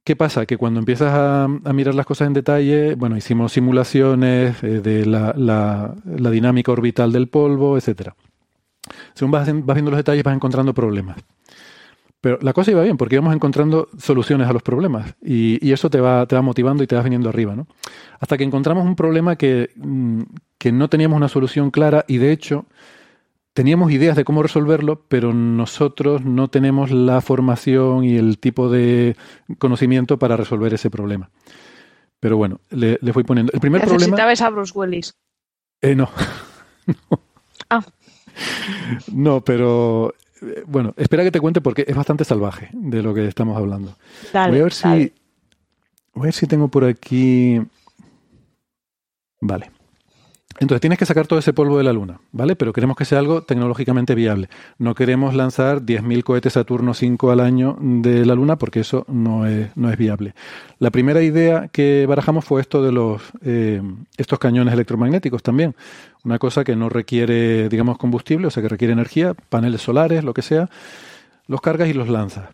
¿Qué 0.03 0.15
pasa? 0.15 0.45
Que 0.45 0.55
cuando 0.55 0.79
empiezas 0.79 1.11
a, 1.13 1.47
mirar 1.73 1.95
las 1.95 2.05
cosas 2.05 2.27
en 2.27 2.33
detalle, 2.33 2.95
bueno, 2.95 3.17
hicimos 3.17 3.51
simulaciones 3.51 4.63
eh, 4.63 4.81
de 4.81 5.05
la, 5.05 5.95
dinámica 6.05 6.71
orbital 6.71 7.11
del 7.11 7.27
polvo, 7.27 7.77
etcétera. 7.77 8.15
Según 9.13 9.31
vas, 9.31 9.47
vas 9.47 9.75
viendo 9.75 9.91
los 9.91 9.97
detalles, 9.97 10.23
vas 10.23 10.35
encontrando 10.35 10.73
problemas. 10.73 11.17
Pero 12.19 12.39
la 12.41 12.53
cosa 12.53 12.71
iba 12.71 12.81
bien 12.81 12.97
porque 12.97 13.15
íbamos 13.15 13.35
encontrando 13.35 13.89
soluciones 13.97 14.47
a 14.47 14.53
los 14.53 14.63
problemas 14.63 15.15
y, 15.21 15.71
eso 15.71 15.89
te 15.89 16.01
va, 16.01 16.25
te 16.25 16.35
va 16.35 16.41
motivando 16.41 16.83
y 16.83 16.87
te 16.87 16.95
vas 16.95 17.03
viniendo 17.03 17.29
arriba, 17.29 17.55
¿no? 17.55 17.67
Hasta 18.19 18.37
que 18.37 18.43
encontramos 18.43 18.85
un 18.85 18.95
problema 18.95 19.35
que, 19.35 19.69
mm, 19.75 20.21
que 20.57 20.71
no 20.71 20.89
teníamos 20.89 21.17
una 21.17 21.29
solución 21.29 21.69
clara 21.69 22.05
y 22.07 22.17
de 22.17 22.31
hecho 22.31 22.65
teníamos 23.53 23.91
ideas 23.91 24.15
de 24.15 24.23
cómo 24.23 24.43
resolverlo, 24.43 25.05
pero 25.07 25.33
nosotros 25.33 26.23
no 26.23 26.47
tenemos 26.47 26.91
la 26.91 27.21
formación 27.21 28.03
y 28.03 28.15
el 28.15 28.39
tipo 28.39 28.69
de 28.69 29.15
conocimiento 29.57 30.17
para 30.19 30.37
resolver 30.37 30.73
ese 30.73 30.89
problema. 30.89 31.29
Pero 32.19 32.37
bueno, 32.37 32.59
le, 32.71 32.97
le 33.01 33.13
fui 33.13 33.23
poniendo. 33.23 33.51
El 33.53 33.59
primer 33.59 33.81
¿Necesitabas 33.87 34.41
a 34.41 34.49
Bruce 34.49 34.73
Willis? 34.75 35.15
Eh, 35.81 35.95
no. 35.95 36.09
no. 36.87 37.19
Ah. 37.69 37.83
No, 39.11 39.41
pero 39.41 40.13
bueno, 40.65 40.93
espera 40.97 41.23
que 41.23 41.31
te 41.31 41.39
cuente 41.39 41.61
porque 41.61 41.85
es 41.87 41.95
bastante 41.95 42.25
salvaje 42.25 42.69
de 42.73 43.01
lo 43.01 43.13
que 43.13 43.27
estamos 43.27 43.57
hablando. 43.57 43.95
voy 44.33 44.59
a 44.59 44.63
ver 44.63 44.73
si. 44.73 45.13
Voy 46.13 46.23
a 46.23 46.27
ver 46.27 46.33
si 46.33 46.47
tengo 46.47 46.67
por 46.67 46.83
aquí. 46.83 47.61
Vale. 49.39 49.71
Entonces 50.59 50.81
tienes 50.81 50.97
que 50.97 51.05
sacar 51.05 51.27
todo 51.27 51.37
ese 51.37 51.53
polvo 51.53 51.77
de 51.77 51.83
la 51.83 51.93
Luna, 51.93 52.19
¿vale? 52.31 52.55
Pero 52.55 52.73
queremos 52.73 52.97
que 52.97 53.05
sea 53.05 53.19
algo 53.19 53.43
tecnológicamente 53.43 54.15
viable. 54.15 54.49
No 54.79 54.95
queremos 54.95 55.35
lanzar 55.35 55.81
10.000 55.81 56.23
cohetes 56.23 56.53
Saturno 56.53 56.93
5 56.95 57.31
al 57.31 57.41
año 57.41 57.77
de 57.79 58.25
la 58.25 58.33
Luna 58.33 58.55
porque 58.57 58.79
eso 58.79 59.05
no 59.07 59.45
es, 59.45 59.69
no 59.77 59.91
es 59.91 59.97
viable. 59.97 60.33
La 60.79 60.89
primera 60.89 61.21
idea 61.21 61.67
que 61.67 62.05
barajamos 62.07 62.43
fue 62.43 62.61
esto 62.61 62.81
de 62.81 62.91
los 62.91 63.21
eh, 63.43 63.81
estos 64.17 64.39
cañones 64.39 64.73
electromagnéticos 64.73 65.43
también. 65.43 65.75
Una 66.27 66.39
cosa 66.39 66.65
que 66.65 66.75
no 66.75 66.89
requiere, 66.89 67.69
digamos, 67.69 67.97
combustible, 67.97 68.47
o 68.47 68.51
sea, 68.51 68.61
que 68.61 68.67
requiere 68.67 68.91
energía, 68.91 69.33
paneles 69.33 69.81
solares, 69.81 70.25
lo 70.25 70.33
que 70.33 70.41
sea. 70.41 70.69
Los 71.47 71.61
cargas 71.61 71.87
y 71.87 71.93
los 71.93 72.09
lanzas. 72.09 72.49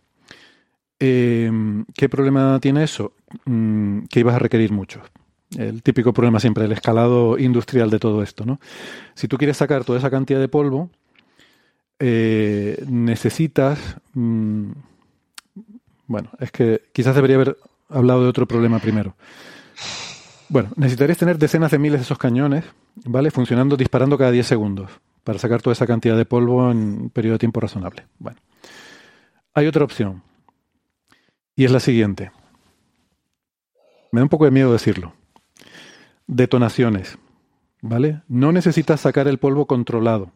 Eh, 0.99 1.51
¿Qué 1.95 2.07
problema 2.07 2.59
tiene 2.59 2.83
eso? 2.83 3.13
Mm, 3.45 4.03
que 4.11 4.19
ibas 4.19 4.35
a 4.35 4.39
requerir 4.39 4.71
mucho 4.71 5.01
el 5.57 5.81
típico 5.81 6.13
problema 6.13 6.39
siempre, 6.39 6.65
el 6.65 6.71
escalado 6.71 7.39
industrial 7.39 7.89
de 7.89 7.99
todo 7.99 8.21
esto, 8.21 8.45
¿no? 8.45 8.59
Si 9.15 9.27
tú 9.27 9.37
quieres 9.37 9.57
sacar 9.57 9.83
toda 9.83 9.99
esa 9.99 10.11
cantidad 10.11 10.39
de 10.39 10.47
polvo, 10.47 10.91
eh, 11.99 12.83
necesitas... 12.87 13.97
Mm, 14.13 14.71
bueno, 16.05 16.29
es 16.39 16.51
que 16.51 16.83
quizás 16.93 17.15
debería 17.15 17.37
haber 17.37 17.57
hablado 17.89 18.21
de 18.21 18.29
otro 18.29 18.47
problema 18.47 18.77
primero. 18.77 19.15
Bueno, 20.53 20.69
necesitarías 20.75 21.17
tener 21.17 21.39
decenas 21.39 21.71
de 21.71 21.79
miles 21.79 21.99
de 21.99 22.03
esos 22.03 22.19
cañones, 22.19 22.63
¿vale? 23.05 23.31
Funcionando, 23.31 23.75
disparando 23.75 24.19
cada 24.19 24.29
10 24.29 24.45
segundos 24.45 24.91
para 25.23 25.39
sacar 25.39 25.63
toda 25.63 25.71
esa 25.71 25.87
cantidad 25.87 26.15
de 26.15 26.25
polvo 26.25 26.69
en 26.69 26.77
un 26.77 27.09
periodo 27.09 27.33
de 27.33 27.39
tiempo 27.39 27.59
razonable. 27.59 28.05
Bueno, 28.19 28.37
hay 29.55 29.65
otra 29.65 29.83
opción. 29.83 30.21
Y 31.55 31.65
es 31.65 31.71
la 31.71 31.79
siguiente. 31.79 32.31
Me 34.11 34.19
da 34.19 34.25
un 34.25 34.29
poco 34.29 34.45
de 34.45 34.51
miedo 34.51 34.71
decirlo 34.71 35.15
detonaciones, 36.27 37.17
¿vale? 37.81 38.21
No 38.27 38.51
necesitas 38.51 39.01
sacar 39.01 39.27
el 39.27 39.39
polvo 39.39 39.65
controlado 39.65 40.33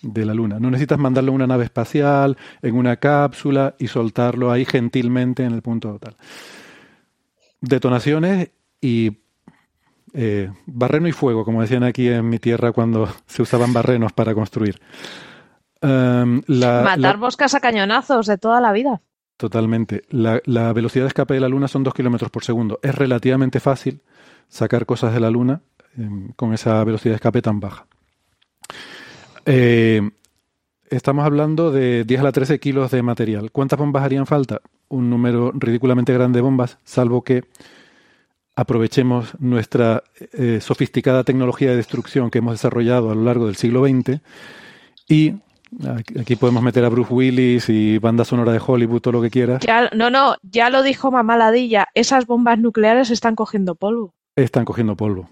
de 0.00 0.24
la 0.24 0.32
Luna, 0.32 0.60
no 0.60 0.70
necesitas 0.70 0.98
mandarlo 0.98 1.30
a 1.30 1.34
una 1.34 1.46
nave 1.46 1.64
espacial, 1.64 2.38
en 2.62 2.74
una 2.74 2.96
cápsula 2.96 3.74
y 3.78 3.88
soltarlo 3.88 4.50
ahí 4.50 4.64
gentilmente 4.64 5.44
en 5.44 5.52
el 5.52 5.60
punto 5.60 5.98
tal. 5.98 6.16
Detonaciones 7.60 8.48
y 8.80 9.21
eh, 10.14 10.50
barreno 10.66 11.08
y 11.08 11.12
fuego, 11.12 11.44
como 11.44 11.62
decían 11.62 11.84
aquí 11.84 12.08
en 12.08 12.28
mi 12.28 12.38
tierra 12.38 12.72
cuando 12.72 13.08
se 13.26 13.42
usaban 13.42 13.72
barrenos 13.72 14.12
para 14.12 14.34
construir. 14.34 14.80
Em, 15.80 16.42
Matar 16.46 17.18
moscas 17.18 17.54
a 17.54 17.60
cañonazos 17.60 18.26
de 18.26 18.38
toda 18.38 18.60
la 18.60 18.72
vida. 18.72 19.00
Totalmente. 19.36 20.02
La, 20.10 20.40
la, 20.44 20.72
velocidad 20.72 21.04
de 21.04 21.08
escape 21.08 21.34
de 21.34 21.40
la 21.40 21.48
Luna 21.48 21.66
son 21.66 21.82
2 21.82 21.94
kilómetros 21.94 22.30
por 22.30 22.44
segundo. 22.44 22.78
Es 22.82 22.94
relativamente 22.94 23.58
fácil 23.58 24.02
sacar 24.48 24.86
cosas 24.86 25.12
de 25.14 25.20
la 25.20 25.30
Luna 25.30 25.62
em, 25.96 26.28
con 26.36 26.54
esa 26.54 26.84
velocidad 26.84 27.12
de 27.12 27.16
escape 27.16 27.42
tan 27.42 27.58
baja. 27.58 27.86
Eh, 29.46 30.08
estamos 30.90 31.24
hablando 31.24 31.72
de 31.72 32.04
10 32.04 32.20
a 32.20 32.24
la 32.24 32.32
13 32.32 32.60
kilos 32.60 32.90
de 32.90 33.02
material. 33.02 33.50
¿Cuántas 33.50 33.78
bombas 33.78 34.04
harían 34.04 34.26
falta? 34.26 34.60
Un 34.88 35.10
número 35.10 35.50
ridículamente 35.54 36.12
grande 36.12 36.38
de 36.38 36.42
bombas, 36.42 36.78
salvo 36.84 37.24
que 37.24 37.44
aprovechemos 38.54 39.34
nuestra 39.38 40.02
eh, 40.32 40.60
sofisticada 40.60 41.24
tecnología 41.24 41.70
de 41.70 41.76
destrucción 41.76 42.30
que 42.30 42.38
hemos 42.38 42.54
desarrollado 42.54 43.10
a 43.10 43.14
lo 43.14 43.24
largo 43.24 43.46
del 43.46 43.56
siglo 43.56 43.84
XX 43.84 44.20
y 45.08 45.34
Aquí 46.20 46.36
podemos 46.36 46.62
meter 46.62 46.84
a 46.84 46.90
Bruce 46.90 47.14
Willis 47.14 47.70
y 47.70 47.96
banda 47.96 48.26
sonora 48.26 48.52
de 48.52 48.60
Hollywood, 48.62 49.00
todo 49.00 49.12
lo 49.12 49.22
que 49.22 49.30
quieras. 49.30 49.62
no, 49.94 50.10
no, 50.10 50.36
ya 50.42 50.68
lo 50.68 50.82
dijo 50.82 51.10
Mamá 51.10 51.38
Ladilla, 51.38 51.88
esas 51.94 52.26
bombas 52.26 52.58
nucleares 52.58 53.08
están 53.08 53.34
cogiendo 53.34 53.74
polvo 53.74 54.12
están 54.36 54.64
cogiendo 54.64 54.96
polvo. 54.96 55.28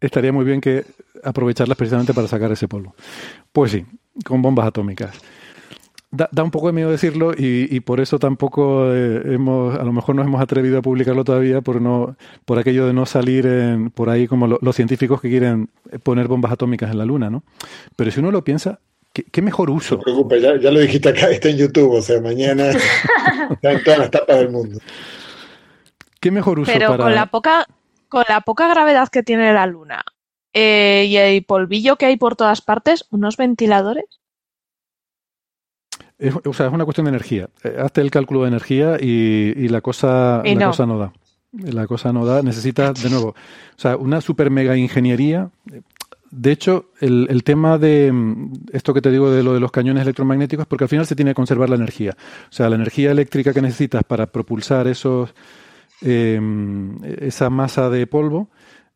Estaría 0.00 0.32
muy 0.32 0.44
bien 0.44 0.60
que 0.60 0.84
aprovecharlas 1.22 1.76
precisamente 1.76 2.14
para 2.14 2.28
sacar 2.28 2.50
ese 2.52 2.68
polvo. 2.68 2.94
Pues 3.52 3.72
sí, 3.72 3.86
con 4.24 4.42
bombas 4.42 4.66
atómicas. 4.66 5.20
Da, 6.14 6.28
un 6.42 6.50
poco 6.50 6.66
de 6.66 6.74
miedo 6.74 6.90
decirlo 6.90 7.32
y, 7.34 7.80
por 7.80 7.98
eso 7.98 8.18
tampoco 8.18 8.92
eh, 8.94 9.22
hemos, 9.32 9.74
a 9.78 9.82
lo 9.82 9.94
mejor 9.94 10.14
nos 10.14 10.26
hemos 10.26 10.42
atrevido 10.42 10.78
a 10.78 10.82
publicarlo 10.82 11.24
todavía 11.24 11.62
por 11.62 11.80
no, 11.80 12.16
por 12.44 12.58
aquello 12.58 12.86
de 12.86 12.92
no 12.92 13.06
salir 13.06 13.46
en, 13.46 13.90
por 13.90 14.10
ahí 14.10 14.28
como 14.28 14.46
los 14.46 14.76
científicos 14.76 15.22
que 15.22 15.30
quieren 15.30 15.70
poner 16.02 16.28
bombas 16.28 16.52
atómicas 16.52 16.90
en 16.90 16.98
la 16.98 17.06
luna, 17.06 17.30
¿no? 17.30 17.44
Pero 17.96 18.10
si 18.10 18.20
uno 18.20 18.30
lo 18.30 18.44
piensa, 18.44 18.78
¿Qué, 19.12 19.42
mejor 19.42 19.68
uso? 19.68 19.96
No 19.96 19.98
te 19.98 20.04
preocupes, 20.04 20.42
ya, 20.42 20.70
lo 20.70 20.80
dijiste 20.80 21.10
acá, 21.10 21.30
está 21.30 21.50
en 21.50 21.58
YouTube, 21.58 21.92
o 21.92 22.00
sea, 22.00 22.20
mañana 22.22 22.70
está 23.50 23.72
en 23.72 23.84
todas 23.84 23.98
las 23.98 24.10
tapas 24.10 24.38
del 24.38 24.50
mundo. 24.50 24.78
¿Qué 26.18 26.30
mejor 26.30 26.58
uso 26.58 26.72
Pero 26.72 26.96
con 26.96 27.14
la 27.14 27.26
poca 27.26 27.66
con 28.08 28.24
la 28.28 28.42
poca 28.42 28.68
gravedad 28.68 29.08
que 29.08 29.22
tiene 29.22 29.52
la 29.52 29.66
Luna 29.66 30.04
eh, 30.52 31.06
y 31.08 31.16
el 31.16 31.44
polvillo 31.44 31.96
que 31.96 32.06
hay 32.06 32.16
por 32.16 32.36
todas 32.36 32.60
partes, 32.60 33.06
unos 33.10 33.36
ventiladores. 33.36 34.04
O 36.44 36.52
sea, 36.52 36.66
es 36.66 36.72
una 36.72 36.84
cuestión 36.84 37.06
de 37.06 37.10
energía. 37.10 37.48
Eh, 37.64 37.76
hazte 37.78 38.00
el 38.00 38.10
cálculo 38.10 38.42
de 38.42 38.48
energía 38.48 38.96
y, 39.00 39.68
la, 39.68 39.80
cosa, 39.80 40.42
la 40.44 40.66
cosa 40.66 40.86
no 40.86 40.98
da. 40.98 41.12
La 41.52 41.86
cosa 41.86 42.12
no 42.12 42.24
da. 42.24 42.42
Necesita, 42.42 42.92
de 42.92 43.10
nuevo, 43.10 43.28
o 43.28 43.34
sea, 43.76 43.96
una 43.96 44.20
super 44.20 44.50
mega 44.50 44.76
ingeniería. 44.76 45.50
De 46.30 46.50
hecho, 46.50 46.86
el, 47.00 47.44
tema 47.44 47.76
de 47.76 48.10
mm, 48.10 48.52
esto 48.72 48.94
que 48.94 49.02
te 49.02 49.10
digo 49.10 49.30
de 49.30 49.42
lo 49.42 49.52
de 49.52 49.60
los 49.60 49.70
cañones 49.70 50.02
electromagnéticos, 50.02 50.66
porque 50.66 50.84
al 50.84 50.88
final 50.88 51.06
se 51.06 51.16
tiene 51.16 51.32
que 51.32 51.36
conservar 51.36 51.68
la 51.68 51.76
energía. 51.76 52.16
O 52.50 52.52
sea, 52.52 52.70
la 52.70 52.76
energía 52.76 53.10
eléctrica 53.10 53.52
que 53.52 53.60
necesitas 53.60 54.02
para 54.04 54.26
propulsar 54.26 54.86
esos, 54.86 55.34
em, 56.00 56.96
esa 57.04 57.50
masa 57.50 57.90
de 57.90 58.06
polvo, 58.06 58.48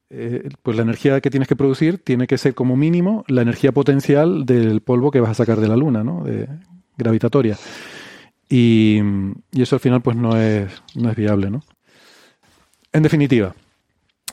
eh, 0.08 0.48
pues 0.62 0.76
la 0.76 0.84
energía 0.84 1.20
que 1.20 1.30
tienes 1.30 1.48
que 1.48 1.56
producir 1.56 1.98
tiene 1.98 2.26
que 2.26 2.38
ser 2.38 2.54
como 2.54 2.76
mínimo 2.76 3.24
la 3.26 3.42
energía 3.42 3.72
potencial 3.72 4.46
del 4.46 4.80
polvo 4.80 5.10
que 5.10 5.20
vas 5.20 5.32
a 5.32 5.34
sacar 5.34 5.60
de 5.60 5.68
la 5.68 5.76
Luna, 5.76 6.04
¿no? 6.04 6.24
De, 6.24 6.48
gravitatoria. 6.97 7.56
Y, 8.48 9.01
y, 9.52 9.62
eso 9.62 9.77
al 9.77 9.81
final 9.81 10.02
pues 10.02 10.16
no 10.16 10.36
es, 10.36 10.70
no 10.94 11.10
es 11.10 11.16
viable, 11.16 11.51
¿no? 11.51 11.62
En 12.93 13.02
definitiva, 13.02 13.55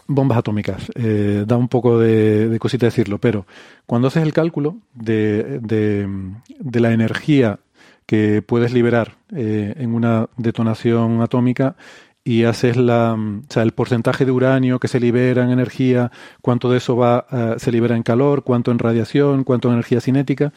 bombas 0.08 0.38
atómicas. 0.38 0.92
Eh, 0.96 1.44
da 1.48 1.58
un 1.58 1.68
poco 1.68 2.00
de, 2.00 2.58
cosita 2.60 2.86
decirlo, 2.86 3.20
pero 3.20 3.46
cuando 3.86 4.08
haces 4.08 4.24
el 4.24 4.34
cálculo 4.34 4.78
de, 4.94 5.60
de, 5.60 6.80
la 6.80 6.92
energía 6.92 7.60
que 8.06 8.42
puedes 8.42 8.74
liberar 8.74 9.16
eh, 9.36 9.74
en 9.78 9.94
una 9.94 10.28
detonación 10.38 11.22
atómica 11.22 11.76
y 12.24 12.44
haces 12.46 12.78
la, 12.78 13.14
o 13.14 13.44
sea, 13.50 13.64
el 13.64 13.74
porcentaje 13.74 14.26
de 14.26 14.32
uranio 14.32 14.80
que 14.80 14.88
se 14.88 15.00
libera 15.00 15.44
en 15.44 15.52
energía, 15.52 16.12
cuánto 16.42 16.72
de 16.72 16.78
eso 16.78 16.96
va, 16.96 17.26
eh, 17.32 17.56
se 17.58 17.72
libera 17.72 17.96
en 17.96 18.04
calor, 18.04 18.44
cuánto 18.44 18.72
en 18.72 18.80
radiación, 18.80 19.44
cuánto 19.44 19.68
en 19.68 19.76
energía 19.76 20.00
cinética, 20.00 20.54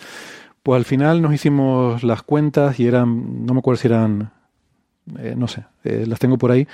pues 0.67 0.79
al 0.79 0.85
final 0.85 1.23
nos 1.23 1.33
hicimos 1.33 2.03
las 2.03 2.23
cuentas 2.23 2.81
y 2.81 2.87
eran, 2.87 3.47
no 3.47 3.55
me 3.55 3.61
acuerdo 3.61 3.81
si 3.81 3.87
eran, 3.87 4.33
no 5.37 5.49
sé, 5.49 5.65
las 5.85 6.19
tengo 6.19 6.39
por 6.39 6.51
ahí, 6.51 6.67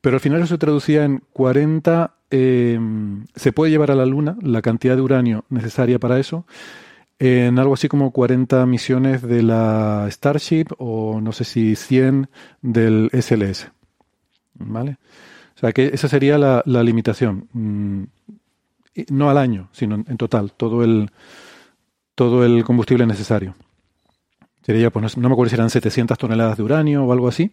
pero 0.00 0.16
al 0.16 0.20
final 0.20 0.38
eso 0.38 0.54
se 0.54 0.58
traducía 0.58 1.04
en 1.04 1.22
40 1.32 2.14
Em, 2.30 3.26
se 3.34 3.52
puede 3.52 3.72
llevar 3.72 3.90
a 3.90 3.96
la 3.96 4.06
Luna 4.06 4.36
la 4.40 4.62
cantidad 4.62 4.94
de 4.94 5.02
uranio 5.02 5.44
necesaria 5.48 5.98
para 5.98 6.20
eso 6.20 6.46
en 7.18 7.58
algo 7.58 7.74
así 7.74 7.88
como 7.88 8.12
40 8.12 8.64
misiones 8.66 9.20
de 9.20 9.42
la 9.42 10.06
Starship 10.10 10.66
o 10.78 11.20
no 11.20 11.32
sé 11.32 11.44
si 11.44 11.76
100 11.76 12.30
del 12.62 13.10
SLS. 13.12 13.70
¿Vale? 14.54 14.96
O 15.56 15.58
sea 15.58 15.72
que 15.72 15.90
esa 15.92 16.08
sería 16.08 16.38
la, 16.38 16.62
limitación. 16.64 17.48
Mm, 17.52 18.04
no 19.10 19.28
al 19.28 19.36
año, 19.36 19.68
sino 19.72 19.96
en 19.96 20.16
total, 20.16 20.52
todo 20.52 20.82
el, 20.82 21.10
todo 22.20 22.44
el 22.44 22.64
combustible 22.64 23.06
necesario. 23.06 23.54
Sería, 24.60 24.90
pues 24.90 25.16
no, 25.16 25.26
me 25.30 25.32
acuerdo 25.32 25.48
si 25.48 25.54
eran 25.54 25.70
700 25.70 26.18
toneladas 26.18 26.58
de 26.58 26.62
uranio 26.62 27.02
o 27.02 27.12
algo 27.14 27.28
así. 27.28 27.50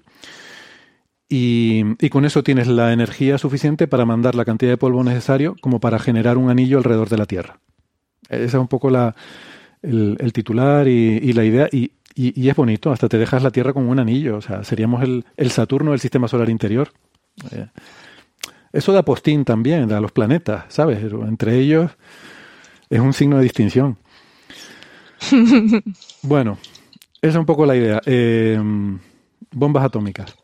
Y, 1.30 1.95
con 2.10 2.26
eso 2.26 2.44
tienes 2.44 2.68
la 2.68 2.91
energía 2.91 3.38
suficiente 3.38 3.88
para 3.88 4.03
mandar 4.03 4.35
la 4.35 4.44
cantidad 4.44 4.72
de 4.72 4.76
polvo 4.76 5.06
necesario 5.06 5.56
como 5.61 5.80
para 5.80 5.99
generar 5.99 6.35
un 6.38 6.49
anillo 6.49 6.80
alrededor 6.80 7.07
de 7.07 7.18
la 7.18 7.26
Tierra. 7.26 7.61
Esa 8.27 8.44
es 8.44 8.53
un 8.56 8.68
poco 8.68 8.89
la, 8.89 9.15
el, 9.81 10.34
titular 10.34 10.85
y, 10.89 11.31
la 11.31 11.45
idea. 11.45 11.69
Y, 11.72 11.94
es 12.14 12.56
bonito, 12.57 12.91
hasta 12.91 13.07
te 13.07 13.18
dejas 13.18 13.44
la 13.44 13.52
Tierra 13.52 13.72
como 13.72 13.89
un 13.89 13.99
anillo. 13.99 14.35
O 14.35 14.41
sea, 14.41 14.65
seríamos 14.65 15.02
el, 15.02 15.49
Saturno 15.49 15.91
del 15.91 16.02
sistema 16.02 16.27
solar 16.27 16.49
interior. 16.49 16.91
Eh, 17.52 17.68
eso 18.73 18.91
da 18.91 19.03
postín 19.03 19.45
también 19.45 19.94
a 19.94 20.02
los 20.02 20.11
planetas, 20.11 20.65
¿sabes? 20.68 20.99
Entre 21.02 21.57
ellos 21.57 21.89
es 22.89 22.99
un 22.99 23.14
signo 23.14 23.38
de 23.38 23.44
distinción. 23.44 23.98
bueno, 26.22 26.57
esa 27.22 27.31
es 27.31 27.35
un 27.35 27.45
poco 27.45 27.65
la 27.65 27.76
idea. 27.76 28.02
Eh, 28.06 28.60
bombas 29.52 29.84
atómicas 29.84 30.35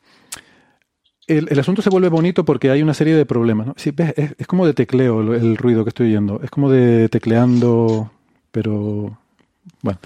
el, 1.28 1.60
asunto 1.60 1.82
se 1.82 1.90
vuelve 1.90 2.10
bonito 2.10 2.44
porque 2.44 2.70
hay 2.70 2.82
una 2.82 2.94
serie 2.94 3.16
de 3.16 3.26
problemas. 3.26 3.70
es, 3.78 4.48
como 4.48 4.66
de 4.66 4.74
tecleo 4.74 5.22
el, 5.34 5.58
ruido 5.58 5.84
que 5.84 5.90
estoy 5.90 6.08
oyendo. 6.08 6.42
Es 6.44 6.50
como 6.50 6.70
de 6.70 7.10
tecleando, 7.10 8.12
pero 8.52 9.18
bueno, 9.82 10.00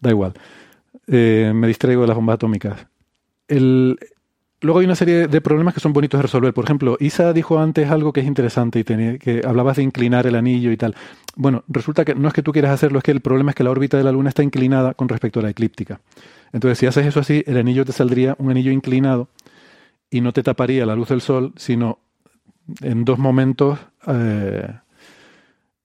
da 0.00 0.10
igual. 0.10 0.34
Eh, 1.06 1.52
me 1.54 1.66
distraigo 1.66 2.02
de 2.02 2.08
las 2.08 2.16
bombas 2.16 2.34
atómicas. 2.34 2.86
Luego 4.64 4.80
hay 4.80 4.86
una 4.86 4.96
serie 4.96 5.28
de 5.28 5.40
problemas 5.40 5.74
que 5.74 5.80
son 5.80 5.92
bonitos 5.92 6.18
de 6.18 6.22
resolver. 6.22 6.52
Por 6.52 6.64
ejemplo, 6.64 6.96
Isa 6.98 7.32
dijo 7.32 7.58
antes 7.58 7.90
algo 7.90 8.12
que 8.12 8.20
es 8.20 8.26
interesante 8.26 8.80
y 8.80 8.84
tenía, 8.84 9.18
que 9.18 9.42
hablabas 9.46 9.76
de 9.76 9.82
inclinar 9.82 10.26
el 10.26 10.34
anillo 10.34 10.72
y 10.72 10.76
tal. 10.76 10.96
Bueno, 11.36 11.64
resulta 11.68 12.04
que 12.04 12.14
no 12.14 12.28
es 12.28 12.34
que 12.34 12.42
tú 12.42 12.52
quieras 12.52 12.72
hacerlo, 12.72 12.98
es 12.98 13.04
que 13.04 13.10
el 13.10 13.20
problema 13.20 13.50
es 13.50 13.54
que 13.54 13.64
la 13.64 13.70
órbita 13.70 13.96
de 13.96 14.04
la 14.04 14.12
Luna 14.12 14.30
está 14.30 14.42
inclinada 14.42 14.94
con 14.94 15.08
respecto 15.08 15.40
a 15.40 15.42
la 15.42 15.50
eclíptica. 15.50 16.00
Entonces, 16.52 16.78
si 16.78 16.86
haces 16.86 17.06
eso 17.06 17.20
así, 17.20 17.42
el 17.46 17.56
anillo 17.56 17.84
te 17.84 17.92
saldría 17.92 18.36
un 18.38 18.50
anillo 18.50 18.70
inclinado 18.70 19.28
y 20.10 20.20
no 20.20 20.32
te 20.32 20.42
taparía 20.42 20.86
la 20.86 20.94
luz 20.94 21.08
del 21.08 21.20
sol, 21.20 21.52
sino 21.56 21.98
en 22.80 23.04
dos 23.04 23.18
momentos, 23.18 23.78
eh, 24.06 24.68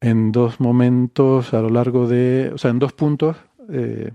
en 0.01 0.31
dos 0.31 0.59
momentos 0.59 1.53
a 1.53 1.61
lo 1.61 1.69
largo 1.69 2.07
de, 2.07 2.51
o 2.53 2.57
sea, 2.57 2.71
en 2.71 2.79
dos 2.79 2.93
puntos, 2.93 3.37
eh, 3.69 4.11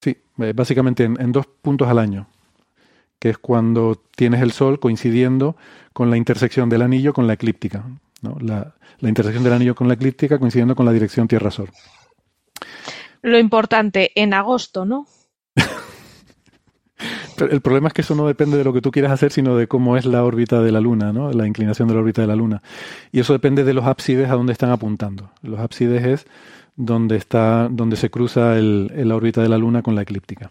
sí, 0.00 0.16
eh, 0.38 0.52
básicamente 0.54 1.04
en, 1.04 1.32
dos 1.32 1.46
puntos 1.46 1.88
al 1.88 1.98
año, 1.98 2.28
que 3.22 3.30
es 3.30 3.38
cuando 3.38 4.02
tienes 4.16 4.42
el 4.42 4.50
sol 4.50 4.80
coincidiendo 4.80 5.54
con 5.92 6.10
la 6.10 6.16
intersección 6.16 6.68
del 6.68 6.82
anillo 6.82 7.12
con 7.12 7.28
la 7.28 7.34
eclíptica, 7.34 7.84
¿no? 8.20 8.36
la, 8.40 8.74
la 8.98 9.08
intersección 9.08 9.44
del 9.44 9.52
anillo 9.52 9.76
con 9.76 9.86
la 9.86 9.94
eclíptica 9.94 10.40
coincidiendo 10.40 10.74
con 10.74 10.86
la 10.86 10.92
dirección 10.92 11.28
Tierra-Sol. 11.28 11.70
Lo 13.22 13.38
importante, 13.38 14.10
en 14.16 14.34
agosto, 14.34 14.84
¿no? 14.84 15.06
el 17.48 17.60
problema 17.60 17.86
es 17.86 17.94
que 17.94 18.00
eso 18.00 18.16
no 18.16 18.26
depende 18.26 18.56
de 18.56 18.64
lo 18.64 18.72
que 18.72 18.80
tú 18.80 18.90
quieras 18.90 19.12
hacer, 19.12 19.30
sino 19.30 19.54
de 19.54 19.68
cómo 19.68 19.96
es 19.96 20.04
la 20.04 20.24
órbita 20.24 20.60
de 20.60 20.72
la 20.72 20.80
Luna, 20.80 21.12
¿no? 21.12 21.30
La 21.30 21.46
inclinación 21.46 21.86
de 21.86 21.94
la 21.94 22.00
órbita 22.00 22.22
de 22.22 22.26
la 22.26 22.34
Luna. 22.34 22.60
Y 23.12 23.20
eso 23.20 23.34
depende 23.34 23.62
de 23.62 23.72
los 23.72 23.84
ábsides 23.84 24.30
a 24.30 24.34
donde 24.34 24.52
están 24.52 24.70
apuntando. 24.70 25.30
Los 25.42 25.60
ábsides 25.60 26.04
es 26.04 26.26
donde 26.74 27.14
está, 27.18 27.68
donde 27.70 27.94
se 27.94 28.10
cruza 28.10 28.58
el, 28.58 28.90
la 28.96 29.14
órbita 29.14 29.42
de 29.42 29.48
la 29.48 29.58
Luna 29.58 29.82
con 29.82 29.94
la 29.94 30.02
eclíptica. 30.02 30.50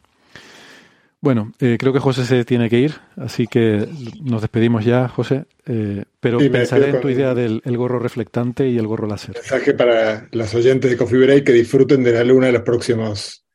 Bueno, 1.22 1.54
eh, 1.60 1.78
creo 1.80 1.94
que 1.94 2.00
José 2.00 2.26
se 2.26 2.44
tiene 2.46 2.68
que 2.68 2.80
ir, 2.80 2.96
así 3.16 3.46
que 3.46 3.88
nos 4.24 4.42
despedimos 4.42 4.84
ya, 4.84 5.08
José. 5.08 5.46
Eh, 5.68 6.04
pero 6.20 6.40
pensaré 6.40 6.90
en 6.90 7.00
tu 7.00 7.10
idea 7.10 7.36
del 7.36 7.62
gorro 7.78 8.00
reflectante 8.00 8.68
y 8.68 8.80
el 8.80 8.88
gorro 8.88 9.08
láser. 9.08 9.36
Mensaje 9.36 9.76
para 9.76 10.28
los 10.32 10.54
oyentes 10.56 10.90
de 10.90 10.98
Coffee 10.98 11.20
Break 11.20 11.46
que 11.46 11.54
disfruten 11.54 12.04
de 12.04 12.14
la 12.14 12.24
Luna 12.24 12.48
en 12.48 12.54
los 12.54 12.64
próximos 12.64 13.46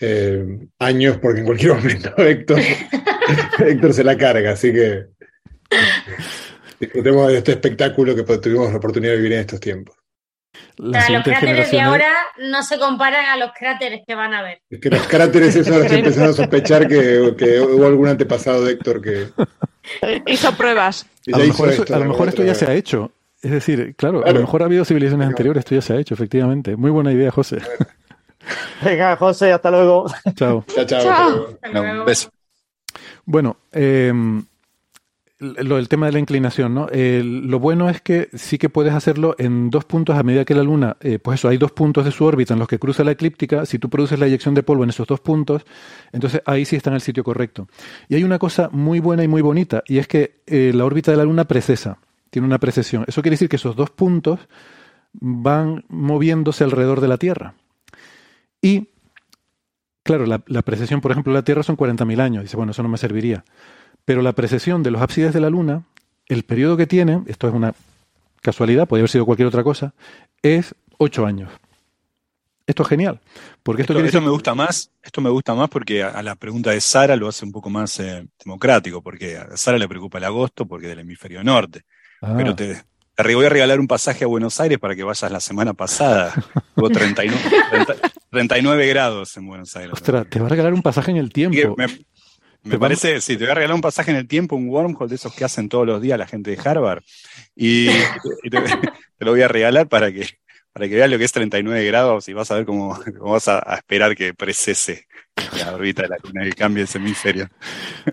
eh, 0.00 0.44
años, 0.80 1.18
porque 1.18 1.40
en 1.40 1.46
cualquier 1.46 1.74
momento 1.76 2.12
Héctor, 2.16 2.58
Héctor 3.58 3.94
se 3.94 4.02
la 4.02 4.18
carga, 4.18 4.50
así 4.50 4.72
que 4.72 5.06
disfrutemos 6.80 7.28
de 7.28 7.38
este 7.38 7.52
espectáculo 7.52 8.16
que 8.16 8.24
tuvimos 8.24 8.72
la 8.72 8.78
oportunidad 8.78 9.12
de 9.12 9.18
vivir 9.18 9.34
en 9.34 9.40
estos 9.40 9.60
tiempos. 9.60 10.01
Los 10.76 11.24
cráteres 11.24 11.70
de 11.70 11.80
ahora 11.80 12.12
no 12.38 12.62
se 12.62 12.78
comparan 12.78 13.26
a 13.26 13.36
los 13.36 13.52
cráteres 13.58 14.02
que 14.06 14.14
van 14.14 14.34
a 14.34 14.42
ver. 14.42 14.60
Es 14.70 14.80
que 14.80 14.90
los 14.90 15.06
cráteres 15.06 15.56
esos 15.56 15.88
se 15.88 15.98
empezaron 15.98 16.30
a 16.30 16.32
sospechar 16.32 16.88
que, 16.88 17.60
hubo 17.60 17.86
algún 17.86 18.08
antepasado 18.08 18.64
de 18.64 18.72
Héctor 18.72 19.00
que 19.00 19.28
hizo 20.26 20.52
pruebas. 20.56 21.06
A 21.32 21.38
lo, 21.38 21.46
mejor, 21.46 21.68
esto, 21.70 21.94
a 21.94 21.98
lo 21.98 22.04
mejor 22.06 22.28
esto 22.28 22.44
ya 22.44 22.54
se 22.54 22.66
ha 22.66 22.74
hecho. 22.74 23.12
Es 23.40 23.50
decir, 23.50 23.94
claro, 23.96 24.24
a 24.24 24.32
lo 24.32 24.40
mejor 24.40 24.62
ha 24.62 24.66
habido 24.66 24.84
civilizaciones 24.84 25.26
anteriores, 25.26 25.60
esto 25.60 25.74
ya 25.74 25.82
se 25.82 25.92
ha 25.94 25.96
hecho, 25.96 26.14
efectivamente. 26.14 26.76
Muy 26.76 26.90
buena 26.90 27.12
idea, 27.12 27.30
José. 27.30 27.58
Venga, 28.84 29.16
José, 29.16 29.52
hasta 29.52 29.70
luego. 29.70 30.06
Chao. 30.34 30.64
chao, 30.74 30.84
chao. 30.86 31.58
Un 31.74 32.04
beso. 32.04 32.30
Bueno, 33.24 33.56
eh, 33.72 34.12
lo 35.42 35.76
del 35.76 35.88
tema 35.88 36.06
de 36.06 36.12
la 36.12 36.18
inclinación, 36.18 36.74
¿no? 36.74 36.86
lo 36.92 37.58
bueno 37.58 37.90
es 37.90 38.00
que 38.00 38.28
sí 38.34 38.58
que 38.58 38.68
puedes 38.68 38.94
hacerlo 38.94 39.34
en 39.38 39.70
dos 39.70 39.84
puntos 39.84 40.16
a 40.16 40.22
medida 40.22 40.44
que 40.44 40.54
la 40.54 40.62
Luna, 40.62 40.96
eh, 41.00 41.18
pues 41.18 41.40
eso, 41.40 41.48
hay 41.48 41.58
dos 41.58 41.72
puntos 41.72 42.04
de 42.04 42.12
su 42.12 42.24
órbita 42.24 42.54
en 42.54 42.60
los 42.60 42.68
que 42.68 42.78
cruza 42.78 43.02
la 43.02 43.10
eclíptica. 43.10 43.66
Si 43.66 43.78
tú 43.78 43.90
produces 43.90 44.18
la 44.18 44.26
eyección 44.26 44.54
de 44.54 44.62
polvo 44.62 44.84
en 44.84 44.90
esos 44.90 45.06
dos 45.06 45.20
puntos, 45.20 45.64
entonces 46.12 46.42
ahí 46.46 46.64
sí 46.64 46.76
está 46.76 46.90
en 46.90 46.94
el 46.94 47.00
sitio 47.00 47.24
correcto. 47.24 47.68
Y 48.08 48.14
hay 48.14 48.24
una 48.24 48.38
cosa 48.38 48.68
muy 48.72 49.00
buena 49.00 49.24
y 49.24 49.28
muy 49.28 49.42
bonita, 49.42 49.82
y 49.86 49.98
es 49.98 50.06
que 50.06 50.42
eh, 50.46 50.72
la 50.74 50.84
órbita 50.84 51.10
de 51.10 51.16
la 51.16 51.24
Luna 51.24 51.44
precesa, 51.44 51.98
tiene 52.30 52.46
una 52.46 52.58
precesión. 52.58 53.04
Eso 53.08 53.20
quiere 53.20 53.34
decir 53.34 53.48
que 53.48 53.56
esos 53.56 53.76
dos 53.76 53.90
puntos 53.90 54.40
van 55.12 55.84
moviéndose 55.88 56.64
alrededor 56.64 57.00
de 57.00 57.08
la 57.08 57.18
Tierra. 57.18 57.54
Y, 58.60 58.88
claro, 60.02 60.26
la, 60.26 60.62
precesión, 60.62 61.00
por 61.00 61.10
ejemplo, 61.10 61.32
de 61.32 61.38
la 61.40 61.44
Tierra 61.44 61.62
son 61.62 61.76
40.000 61.76 62.20
años. 62.20 62.44
Dice, 62.44 62.56
bueno, 62.56 62.72
eso 62.72 62.82
no 62.82 62.88
me 62.88 62.96
serviría. 62.96 63.44
Pero 64.04 64.22
la 64.22 64.32
precesión 64.32 64.82
de 64.82 64.90
los 64.90 65.00
ábsides 65.00 65.32
de 65.32 65.40
la 65.40 65.50
Luna, 65.50 65.84
el 66.26 66.42
periodo 66.44 66.76
que 66.76 66.86
tiene, 66.86 67.22
esto 67.26 67.48
es 67.48 67.54
una 67.54 67.74
casualidad, 68.40 68.88
podría 68.88 69.02
haber 69.02 69.10
sido 69.10 69.24
cualquier 69.26 69.48
otra 69.48 69.62
cosa, 69.62 69.94
es 70.42 70.74
8 70.98 71.26
años. 71.26 71.50
esto 72.66 72.82
es 72.82 72.88
genial. 72.88 73.20
Porque 73.62 73.82
esto, 73.82 73.98
esto, 73.98 74.20
me 74.20 74.30
gusta 74.30 74.54
más, 74.54 74.90
esto 75.02 75.20
me 75.20 75.30
gusta 75.30 75.54
más 75.54 75.68
porque 75.68 76.02
a, 76.02 76.22
la 76.22 76.34
pregunta 76.34 76.70
de 76.70 76.80
Sara 76.80 77.16
lo 77.16 77.28
hace 77.28 77.44
un 77.44 77.52
poco 77.52 77.70
más 77.70 77.98
eh, 78.00 78.26
democrático, 78.44 79.02
porque 79.02 79.36
a 79.36 79.56
Sara 79.56 79.78
le 79.78 79.88
preocupa 79.88 80.18
el 80.18 80.24
agosto 80.24 80.66
porque 80.66 80.86
es 80.86 80.90
del 80.90 81.00
hemisferio 81.00 81.44
norte. 81.44 81.82
Ah. 82.20 82.34
Pero 82.36 82.54
te, 82.54 82.82
te 83.14 83.34
voy 83.34 83.46
a 83.46 83.48
regalar 83.48 83.78
un 83.78 83.86
pasaje 83.86 84.24
a 84.24 84.26
Buenos 84.26 84.58
Aires 84.60 84.78
para 84.78 84.96
que 84.96 85.04
vayas 85.04 85.30
la 85.30 85.40
semana 85.40 85.74
pasada. 85.74 86.32
Hubo 86.76 86.88
39, 86.90 87.38
39 88.30 88.86
grados 88.88 89.36
en 89.36 89.46
Buenos 89.46 89.76
Aires. 89.76 89.92
Ostras, 89.92 90.26
te 90.28 90.40
va 90.40 90.46
a 90.46 90.48
regalar 90.48 90.72
un 90.72 90.82
pasaje 90.82 91.10
en 91.10 91.18
el 91.18 91.32
tiempo. 91.32 91.74
Me, 91.76 91.86
parece, 92.78 93.20
sí, 93.20 93.36
te 93.36 93.44
voy 93.44 93.50
a 93.50 93.54
regalar 93.54 93.74
un 93.74 93.80
pasaje 93.80 94.10
en 94.10 94.16
el 94.16 94.28
tiempo, 94.28 94.56
un 94.56 94.68
wormhole 94.68 95.08
de 95.08 95.16
esos 95.16 95.34
que 95.34 95.44
hacen 95.44 95.68
todos 95.68 95.86
los 95.86 96.00
días 96.00 96.18
la 96.18 96.26
gente 96.26 96.50
de 96.50 96.58
Harvard. 96.62 97.02
Y, 97.56 97.88
te, 98.50 99.24
lo 99.24 99.32
voy 99.32 99.42
a 99.42 99.48
regalar 99.48 99.88
para 99.88 100.12
que, 100.12 100.28
para 100.72 100.88
que 100.88 100.94
veas 100.94 101.10
lo 101.10 101.18
que 101.18 101.24
es 101.24 101.32
39 101.32 101.84
grados 101.86 102.28
y 102.28 102.32
vas 102.32 102.50
a 102.50 102.56
ver 102.56 102.64
cómo, 102.64 102.98
vas 103.20 103.48
a, 103.48 103.58
esperar 103.76 104.16
que 104.16 104.34
precese 104.34 105.06
la 105.58 105.74
órbita 105.74 106.02
de 106.02 106.08
la 106.08 106.16
luna 106.22 106.46
y 106.46 106.52
cambie 106.52 106.84
ese 106.84 106.98
hemisferio. 106.98 107.48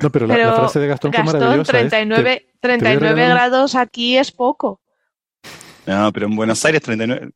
No, 0.02 0.10
pero, 0.10 0.26
la, 0.28 0.56
frase 0.56 0.80
de 0.80 0.88
Gastón, 0.88 1.14
fue 1.14 1.24
maravillosa. 1.24 1.72
39, 1.72 2.48
39 2.60 3.30
grados 3.30 3.76
aquí 3.76 4.18
es 4.18 4.32
poco. 4.32 4.82
No, 5.86 6.12
pero 6.14 6.28
en 6.28 6.36
Buenos 6.36 6.64
Aires 6.66 6.82
39. 6.82 7.32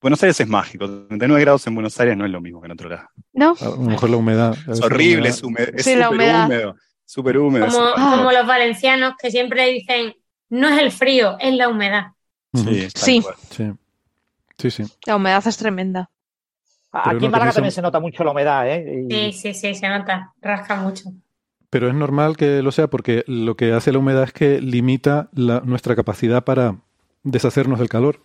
Buenos 0.00 0.22
Aires 0.22 0.40
es 0.40 0.48
mágico. 0.48 0.86
39 1.08 1.40
grados 1.40 1.66
en 1.66 1.74
Buenos 1.74 1.98
Aires 1.98 2.16
no 2.16 2.24
es 2.24 2.30
lo 2.30 2.40
mismo 2.40 2.60
que 2.60 2.66
en 2.66 2.72
otro 2.72 2.88
lado. 2.88 3.08
No. 3.32 3.54
A 3.60 3.64
lo 3.64 3.76
mejor 3.78 4.10
la 4.10 4.16
humedad. 4.16 4.56
Es 4.68 4.80
horrible, 4.80 5.28
es, 5.28 5.42
húmedo, 5.42 5.66
es 5.74 5.84
súper 5.84 6.08
húmedo. 6.08 6.76
Súper 7.04 7.38
húmedo. 7.38 7.66
Como, 7.66 8.30
los 8.30 8.46
valencianos 8.46 9.14
que 9.20 9.30
siempre 9.30 9.66
dicen, 9.72 10.14
no 10.50 10.68
es 10.68 10.78
el 10.78 10.92
frío, 10.92 11.36
es 11.40 11.54
la 11.54 11.68
humedad. 11.68 12.08
Sí, 12.54 12.88
sí. 12.94 13.22
sí. 14.56 14.70
sí. 14.70 14.84
La 15.06 15.16
humedad 15.16 15.46
es 15.46 15.56
tremenda. 15.56 16.10
Aquí 16.92 17.26
en 17.26 17.30
Málaga 17.30 17.52
también 17.52 17.72
se 17.72 17.82
nota 17.82 18.00
mucho 18.00 18.24
la 18.24 18.30
humedad, 18.30 18.68
¿eh? 18.68 19.06
Sí, 19.10 19.32
sí, 19.32 19.54
sí, 19.54 19.74
se 19.74 19.88
nota. 19.88 20.32
Rasca 20.40 20.76
mucho. 20.76 21.10
Pero 21.70 21.88
es 21.88 21.94
normal 21.94 22.36
que 22.36 22.62
lo 22.62 22.72
sea 22.72 22.88
porque 22.88 23.24
lo 23.26 23.56
que 23.56 23.72
hace 23.72 23.92
la 23.92 23.98
humedad 23.98 24.24
es 24.24 24.32
que 24.32 24.60
limita 24.60 25.28
nuestra 25.32 25.94
capacidad 25.94 26.44
para 26.44 26.76
deshacernos 27.24 27.78
del 27.78 27.88
calor. 27.88 28.20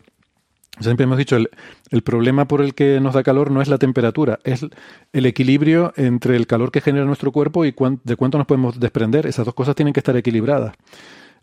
Siempre 0.79 1.03
hemos 1.03 1.19
dicho, 1.19 1.35
el, 1.35 1.49
el, 1.91 2.01
problema 2.01 2.47
por 2.47 2.61
el 2.61 2.73
que 2.73 2.99
nos 2.99 3.13
da 3.13 3.21
calor 3.21 3.51
no 3.51 3.61
es 3.61 3.67
la 3.67 3.77
temperatura, 3.77 4.39
es 4.43 4.65
el 5.13 5.25
equilibrio 5.27 5.93
entre 5.97 6.35
el 6.35 6.47
calor 6.47 6.71
que 6.71 6.81
genera 6.81 7.05
nuestro 7.05 7.31
cuerpo 7.31 7.63
y 7.63 7.75
de 8.03 8.15
cuánto 8.15 8.37
nos 8.39 8.47
podemos 8.47 8.79
desprender. 8.79 9.27
Esas 9.27 9.45
dos 9.45 9.53
cosas 9.53 9.75
tienen 9.75 9.93
que 9.93 9.99
estar 9.99 10.17
equilibradas. 10.17 10.73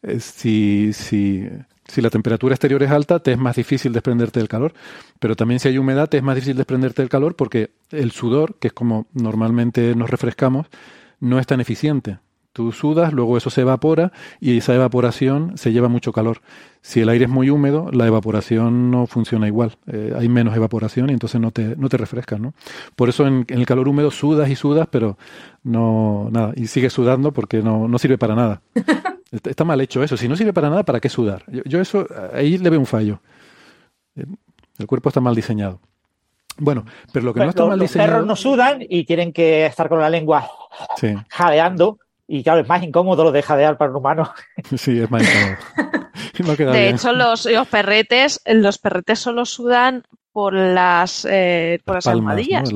Eh, 0.02 0.18
si, 0.18 0.92
si, 0.92 1.48
si, 1.86 2.00
la 2.00 2.10
temperatura 2.10 2.54
exterior 2.54 2.82
es 2.82 2.90
alta, 2.90 3.20
te 3.20 3.32
es 3.32 3.38
más 3.38 3.54
difícil 3.54 3.92
desprenderte 3.92 4.40
del 4.40 4.48
calor, 4.48 4.72
pero 5.18 5.36
también 5.36 5.60
si 5.60 5.68
hay 5.68 5.78
humedad, 5.78 6.08
te 6.08 6.16
es 6.16 6.22
más 6.22 6.34
difícil 6.34 6.56
desprenderte 6.56 7.02
del 7.02 7.08
calor 7.08 7.36
porque 7.36 7.70
el 7.90 8.10
sudor, 8.10 8.56
que 8.58 8.68
es 8.68 8.72
como 8.72 9.06
normalmente 9.12 9.94
nos 9.94 10.10
refrescamos, 10.10 10.66
no 11.20 11.38
es 11.38 11.46
tan 11.46 11.60
eficiente. 11.60 12.18
Tú 12.52 12.72
sudas, 12.72 13.12
luego 13.12 13.36
eso 13.36 13.48
se 13.48 13.60
evapora 13.60 14.10
y 14.40 14.56
esa 14.58 14.74
evaporación 14.74 15.56
se 15.56 15.72
lleva 15.72 15.88
mucho 15.88 16.12
calor. 16.12 16.40
Si 16.82 17.00
el 17.00 17.08
aire 17.08 17.26
es 17.26 17.30
muy 17.30 17.48
húmedo, 17.48 17.90
la 17.92 18.08
evaporación 18.08 18.90
no 18.90 19.06
funciona 19.06 19.46
igual. 19.46 19.76
Eh, 19.86 20.12
hay 20.18 20.28
menos 20.28 20.56
evaporación 20.56 21.10
y 21.10 21.12
entonces 21.12 21.40
no 21.40 21.52
te, 21.52 21.76
no 21.76 21.88
te 21.88 21.96
refrescas, 21.96 22.40
¿no? 22.40 22.54
Por 22.96 23.08
eso 23.08 23.24
en, 23.24 23.46
el 23.48 23.66
calor 23.66 23.86
húmedo 23.86 24.10
sudas 24.10 24.50
y 24.50 24.56
sudas, 24.56 24.88
pero 24.90 25.16
no, 25.62 26.28
nada. 26.32 26.52
Y 26.56 26.66
sigues 26.66 26.92
sudando 26.92 27.30
porque 27.30 27.62
no, 27.62 27.86
no 27.86 27.98
sirve 27.98 28.18
para 28.18 28.34
nada. 28.34 28.62
Está 29.30 29.62
mal 29.64 29.80
hecho 29.80 30.02
eso. 30.02 30.16
Si 30.16 30.26
no 30.26 30.34
sirve 30.34 30.52
para 30.52 30.70
nada, 30.70 30.82
¿para 30.82 30.98
qué 30.98 31.08
sudar? 31.08 31.44
Yo, 31.46 31.80
eso, 31.80 32.04
ahí 32.34 32.58
le 32.58 32.68
veo 32.68 32.80
un 32.80 32.86
fallo. 32.86 33.20
El 34.16 34.86
cuerpo 34.88 35.08
está 35.08 35.20
mal 35.20 35.36
diseñado. 35.36 35.78
Bueno, 36.58 36.84
pero 37.12 37.26
lo 37.26 37.32
que 37.32 37.38
no 37.38 37.50
está 37.50 37.64
mal 37.64 37.78
diseñado. 37.78 38.08
Los 38.08 38.14
perros 38.16 38.26
no 38.26 38.34
sudan 38.34 38.78
y 38.80 39.04
tienen 39.04 39.32
que 39.32 39.66
estar 39.66 39.88
con 39.88 40.00
la 40.00 40.10
lengua 40.10 40.50
jadeando 41.28 42.00
y 42.32 42.44
claro, 42.44 42.60
es 42.60 42.68
más 42.68 42.80
incómodo 42.84 43.24
lo 43.24 43.32
de 43.32 43.42
jadear 43.42 43.76
para 43.76 43.90
un 43.90 43.96
humano. 43.96 44.32
Sí, 44.76 45.00
es 45.00 45.10
más 45.10 45.22
incómodo. 45.22 46.72
de 46.72 46.88
hecho, 46.88 47.12
los, 47.12 47.48
perretes, 47.68 48.40
los 48.46 48.78
perretes 48.78 49.18
solo 49.18 49.44
sudan 49.44 50.04
por 50.32 50.54
las, 50.54 51.26
eh, 51.28 51.80
por 51.84 51.96
las, 51.96 52.06
almohadillas. 52.06 52.70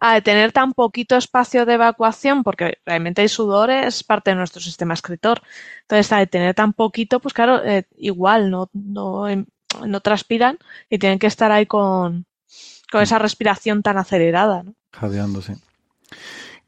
Al 0.00 0.22
tener 0.24 0.50
tan 0.50 0.72
poquito 0.72 1.14
espacio 1.14 1.64
de 1.64 1.74
evacuación, 1.74 2.42
porque 2.42 2.78
realmente 2.84 3.22
el 3.22 3.28
sudor 3.28 3.70
es 3.70 4.02
parte 4.02 4.30
de 4.30 4.36
nuestro 4.36 4.60
sistema 4.60 4.94
escritor. 4.94 5.42
Entonces, 5.82 6.10
al 6.10 6.28
tener 6.28 6.54
tan 6.56 6.72
poquito, 6.72 7.20
pues 7.20 7.34
claro, 7.34 7.64
eh, 7.64 7.84
igual 7.96 8.50
no, 8.50 8.68
no, 8.72 9.28
em, 9.28 9.46
no 9.86 10.00
transpiran 10.00 10.58
y 10.90 10.98
tienen 10.98 11.20
que 11.20 11.28
estar 11.28 11.52
ahí 11.52 11.66
con, 11.66 12.26
con 12.90 13.00
esa 13.00 13.20
respiración 13.20 13.84
tan 13.84 13.96
acelerada. 13.96 14.64
¿no? 14.64 14.74
Jadeándose. 14.90 15.54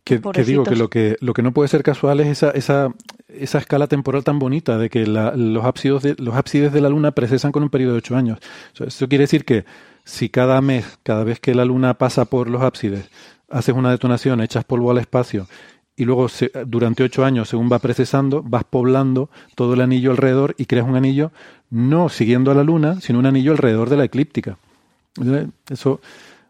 Que, 0.08 0.44
digo 0.44 0.64
que 0.64 0.74
lo 0.74 0.88
que 0.88 1.16
lo 1.20 1.34
que 1.34 1.42
no 1.42 1.52
puede 1.52 1.68
ser 1.68 1.82
casual 1.82 2.20
es 2.20 2.28
esa, 2.28 2.50
esa, 2.52 2.94
esa 3.28 3.58
escala 3.58 3.88
temporal 3.88 4.24
tan 4.24 4.38
bonita 4.38 4.78
de 4.78 4.88
que 4.88 5.06
los, 5.06 5.64
ábsides 5.64 6.02
de, 6.02 6.16
los 6.18 6.34
ábsides 6.34 6.72
de 6.72 6.80
la 6.80 6.88
Luna 6.88 7.10
precesan 7.12 7.52
con 7.52 7.62
un 7.62 7.68
periodo 7.68 7.92
de 7.92 7.98
ocho 7.98 8.16
años. 8.16 8.38
Eso 8.78 9.08
quiere 9.08 9.24
decir 9.24 9.44
que 9.44 9.66
si 10.04 10.30
cada 10.30 10.60
mes, 10.62 10.98
cada 11.02 11.24
vez 11.24 11.40
que 11.40 11.54
la 11.54 11.66
Luna 11.66 11.94
pasa 11.94 12.24
por 12.24 12.48
los 12.48 12.62
ábsides, 12.62 13.10
haces 13.50 13.74
una 13.74 13.90
detonación, 13.90 14.40
echas 14.40 14.64
polvo 14.64 14.90
al 14.90 14.98
espacio 14.98 15.46
y 15.94 16.04
luego 16.04 16.28
durante 16.64 17.02
ocho 17.02 17.24
años, 17.24 17.48
según 17.48 17.68
va 17.70 17.80
precesando, 17.80 18.42
vas 18.42 18.64
poblando 18.64 19.30
todo 19.56 19.74
el 19.74 19.80
anillo 19.80 20.12
alrededor 20.12 20.54
y 20.56 20.66
creas 20.66 20.86
un 20.86 20.96
anillo 20.96 21.32
no 21.70 22.08
siguiendo 22.08 22.50
a 22.50 22.54
la 22.54 22.62
Luna, 22.62 23.00
sino 23.00 23.18
un 23.18 23.26
anillo 23.26 23.52
alrededor 23.52 23.90
de 23.90 23.96
la 23.96 24.04
eclíptica. 24.04 24.58
Eso 25.68 26.00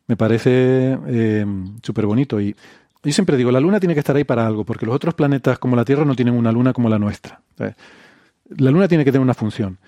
me 0.07 0.17
parece 0.17 0.99
eh, 1.07 1.47
súper 1.83 2.07
bonito 2.07 2.41
y 2.41 2.55
yo 3.03 3.12
siempre 3.12 3.37
digo, 3.37 3.51
la 3.51 3.61
Luna 3.61 3.81
tiene 3.81 3.95
que 3.95 4.01
estar 4.01 4.16
ahí 4.16 4.25
para 4.25 4.47
algo, 4.47 4.65
porque 4.65 4.87
los 4.87 4.95
otros 4.95 5.15
planetas 5.15 5.59
como 5.59 5.77
la 5.77 5.85
Tierra 5.85 6.05
no 6.05 6.15
tienen 6.15 6.35
una 6.35 6.53
Luna 6.53 6.73
como 6.73 6.89
la 6.89 6.99
nuestra. 6.99 7.41
La 7.57 8.70
Luna 8.70 8.89
tiene 8.89 9.05
que 9.05 9.12
tener 9.12 9.23
una 9.23 9.35
función. 9.35 9.79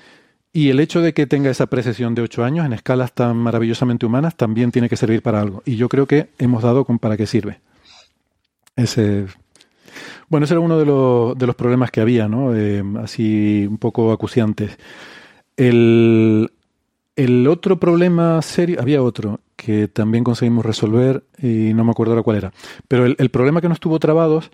Y 0.53 0.71
el 0.71 0.81
hecho 0.81 1.01
de 1.01 1.15
que 1.15 1.27
tenga 1.27 1.51
esa 1.51 1.67
precesión 1.67 2.15
de 2.15 2.23
ocho 2.23 2.45
años 2.45 2.67
en 2.67 2.73
escalas 2.73 3.13
tan 3.13 3.37
maravillosamente 3.37 4.07
humanas 4.07 4.37
también 4.37 4.73
tiene 4.73 4.89
que 4.89 4.97
servir 4.97 5.23
para 5.23 5.41
algo. 5.41 5.63
Y 5.65 5.77
yo 5.77 5.89
creo 5.89 6.07
que 6.07 6.31
hemos 6.39 6.63
dado 6.63 6.85
con 6.85 6.99
para 6.99 7.17
qué 7.17 7.27
sirve. 7.27 7.61
Ese, 8.75 9.27
bueno, 10.29 10.45
ese 10.45 10.55
era 10.55 10.61
uno 10.61 10.79
de 10.79 10.87
los, 10.87 11.39
de 11.39 11.47
los 11.47 11.57
problemas 11.57 11.91
que 11.91 12.01
había, 12.01 12.29
¿no? 12.29 12.55
Eh, 12.55 12.83
así 13.03 13.67
un 13.69 13.79
poco 13.79 14.13
acuciantes. 14.13 14.77
El, 15.57 16.51
el 17.25 17.47
otro 17.49 17.79
problema 17.79 18.41
serio, 18.41 18.81
había 18.81 19.03
otro 19.03 19.41
que 19.55 19.89
también 19.89 20.25
conseguimos 20.25 20.65
resolver 20.65 21.23
y 21.39 21.75
no 21.75 21.85
me 21.85 21.91
acuerdo 21.91 22.15
ahora 22.15 22.23
cuál 22.23 22.37
era. 22.39 22.53
Pero 22.89 23.05
el, 23.05 23.31
problema 23.31 23.61
que 23.61 23.69
nos 23.69 23.79
tuvo 23.79 23.99
trabados 23.99 24.51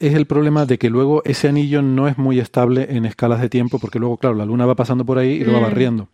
es 0.00 0.14
el 0.14 0.26
problema 0.26 0.66
de 0.66 0.78
que 0.78 0.90
luego 0.90 1.22
ese 1.24 1.46
anillo 1.46 1.80
no 1.80 2.08
es 2.08 2.18
muy 2.18 2.40
estable 2.40 2.88
en 2.90 3.04
escalas 3.04 3.40
de 3.40 3.48
tiempo, 3.48 3.78
porque 3.78 4.00
luego, 4.00 4.16
claro, 4.16 4.34
la 4.34 4.44
luna 4.44 4.66
va 4.66 4.74
pasando 4.74 5.04
por 5.04 5.18
ahí 5.18 5.34
y 5.34 5.44
lo 5.44 5.52
va 5.52 5.60
mm. 5.60 5.62
barriendo. 5.62 6.08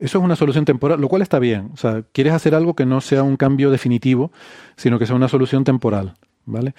Eso 0.00 0.18
es 0.18 0.24
una 0.24 0.34
solución 0.34 0.64
temporal, 0.64 1.00
lo 1.00 1.08
cual 1.08 1.22
está 1.22 1.38
bien. 1.38 1.70
O 1.74 1.76
sea, 1.76 2.02
quieres 2.10 2.32
hacer 2.32 2.56
algo 2.56 2.74
que 2.74 2.84
no 2.84 3.00
sea 3.00 3.22
un 3.22 3.36
cambio 3.36 3.70
definitivo, 3.70 4.32
sino 4.76 4.98
que 4.98 5.06
sea 5.06 5.14
una 5.14 5.28
solución 5.28 5.62
temporal, 5.62 6.14
¿vale? 6.46 6.74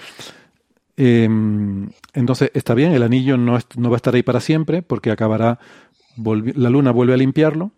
Em, 0.98 1.90
entonces, 2.14 2.52
está 2.54 2.74
bien, 2.74 2.92
el 2.92 3.04
anillo 3.04 3.38
no, 3.38 3.58
no, 3.78 3.90
va 3.90 3.96
a 3.96 3.98
estar 3.98 4.14
ahí 4.14 4.24
para 4.24 4.42
siempre, 4.42 4.82
porque 4.82 5.10
acabará, 5.10 5.60
la 6.18 6.70
luna 6.70 6.92
vuelve 6.92 7.14
a 7.14 7.18
limpiarlo, 7.18 7.72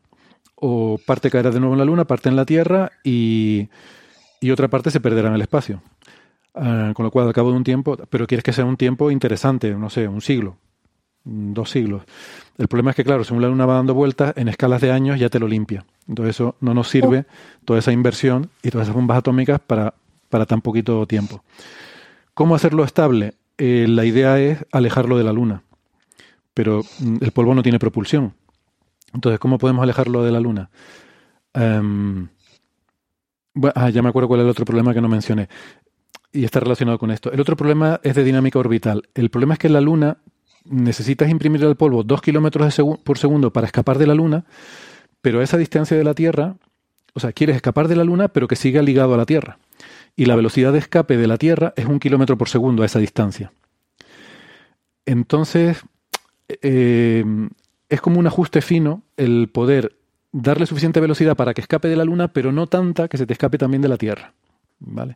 o 0.65 0.97
parte 0.97 1.29
caerá 1.29 1.51
de 1.51 1.59
nuevo 1.59 1.75
en 1.75 1.79
la 1.79 1.83
Luna, 1.83 2.05
parte 2.05 2.29
en 2.29 2.37
la 2.37 2.45
Tierra 2.45 2.89
y, 3.03 3.67
otra 4.49 4.69
parte 4.69 4.91
se 4.91 5.01
perderá 5.01 5.27
en 5.27 5.35
el 5.35 5.41
espacio. 5.41 5.81
Ah, 6.55 6.93
con 6.95 7.03
lo 7.03 7.11
cual, 7.11 7.27
al 7.27 7.33
cabo 7.33 7.51
de 7.51 7.57
un 7.57 7.65
tiempo, 7.65 7.97
pero 8.09 8.25
quieres 8.27 8.45
que 8.45 8.53
sea 8.53 8.63
un 8.63 8.77
tiempo 8.77 9.11
interesante, 9.11 9.75
no 9.75 9.89
sé, 9.89 10.07
un 10.07 10.21
siglo, 10.21 10.55
dos 11.25 11.69
siglos. 11.69 12.03
El 12.57 12.69
problema 12.69 12.91
es 12.91 12.95
que, 12.95 13.03
claro, 13.03 13.25
según 13.25 13.41
la 13.41 13.49
Luna 13.49 13.65
va 13.65 13.73
dando 13.73 13.93
vueltas, 13.93 14.33
en 14.37 14.47
escalas 14.47 14.79
de 14.79 14.91
años 14.91 15.19
ya 15.19 15.29
te 15.29 15.37
lo 15.37 15.49
limpia. 15.49 15.85
Entonces 16.07 16.37
eso 16.37 16.55
no 16.61 16.73
nos 16.73 16.87
sirve, 16.87 17.25
toda 17.65 17.79
esa 17.79 17.91
inversión 17.91 18.49
y 18.61 18.69
todas 18.69 18.87
esas 18.87 18.95
bombas 18.95 19.17
atómicas 19.17 19.59
para, 19.59 19.95
para 20.29 20.45
tan 20.45 20.61
poquito 20.61 21.05
tiempo. 21.07 21.43
¿Cómo 22.33 22.55
hacerlo 22.55 22.85
estable? 22.85 23.33
Eh, 23.57 23.85
la 23.89 24.05
idea 24.05 24.39
es 24.39 24.65
alejarlo 24.71 25.17
de 25.17 25.25
la 25.25 25.33
Luna, 25.33 25.63
pero 26.53 26.83
mm, 26.99 27.17
el 27.19 27.31
polvo 27.33 27.53
no 27.53 27.63
tiene 27.63 27.79
propulsión. 27.79 28.33
Entonces, 29.13 29.39
¿cómo 29.39 29.57
podemos 29.57 29.83
alejarlo 29.83 30.23
de 30.23 30.31
la 30.31 30.39
Luna? 30.39 30.69
Em, 31.53 32.27
ah, 33.75 33.89
ya 33.89 34.01
me 34.01 34.09
acuerdo 34.09 34.27
cuál 34.27 34.41
es 34.41 34.45
el 34.45 34.49
otro 34.49 34.65
problema 34.65 34.93
que 34.93 35.01
no 35.01 35.07
mencioné. 35.07 35.49
Y 36.31 36.45
está 36.45 36.59
relacionado 36.59 36.97
con 36.97 37.11
esto. 37.11 37.31
El 37.31 37.39
otro 37.39 37.55
problema 37.55 37.99
es 38.03 38.15
de 38.15 38.23
dinámica 38.23 38.57
orbital. 38.57 39.03
El 39.13 39.29
problema 39.29 39.53
es 39.53 39.59
que 39.59 39.69
la 39.69 39.81
Luna 39.81 40.17
necesitas 40.65 41.29
imprimir 41.29 41.63
al 41.65 41.75
polvo 41.75 42.03
dos 42.03 42.21
kilómetros 42.21 42.81
por 43.03 43.17
segundo 43.17 43.51
para 43.51 43.67
escapar 43.67 43.97
de 43.97 44.07
la 44.07 44.15
Luna, 44.15 44.45
pero 45.21 45.39
a 45.39 45.43
esa 45.43 45.57
distancia 45.57 45.95
de 45.95 46.03
la 46.03 46.13
Tierra, 46.13 46.55
o 47.13 47.19
sea, 47.19 47.33
quieres 47.33 47.55
escapar 47.55 47.87
de 47.87 47.95
la 47.95 48.03
Luna, 48.03 48.29
pero 48.29 48.47
que 48.47 48.55
siga 48.55 48.81
ligado 48.81 49.13
a 49.13 49.17
la 49.17 49.25
Tierra. 49.25 49.59
Y 50.15 50.25
la 50.25 50.35
velocidad 50.35 50.73
de 50.73 50.79
escape 50.79 51.17
de 51.17 51.27
la 51.27 51.37
Tierra 51.37 51.73
es 51.75 51.85
un 51.85 51.99
kilómetro 51.99 52.37
por 52.37 52.49
segundo 52.49 52.83
a 52.83 52.85
esa 52.85 52.99
distancia. 52.99 53.51
Entonces, 55.05 55.83
eh, 56.47 57.25
es 57.93 58.01
como 58.01 58.19
un 58.19 58.25
ajuste 58.25 58.61
fino 58.61 59.03
el 59.17 59.49
poder 59.49 59.95
darle 60.31 60.65
suficiente 60.65 60.99
velocidad 60.99 61.35
para 61.35 61.53
que 61.53 61.61
escape 61.61 61.87
de 61.87 61.95
la 61.95 62.03
Luna, 62.03 62.29
pero 62.29 62.51
no 62.51 62.65
tanta 62.65 63.07
que 63.07 63.17
se 63.17 63.27
te 63.27 63.33
escape 63.33 63.59
también 63.59 63.83
de 63.83 63.87
la 63.87 63.97
Tierra. 63.97 64.33
¿Vale? 64.79 65.15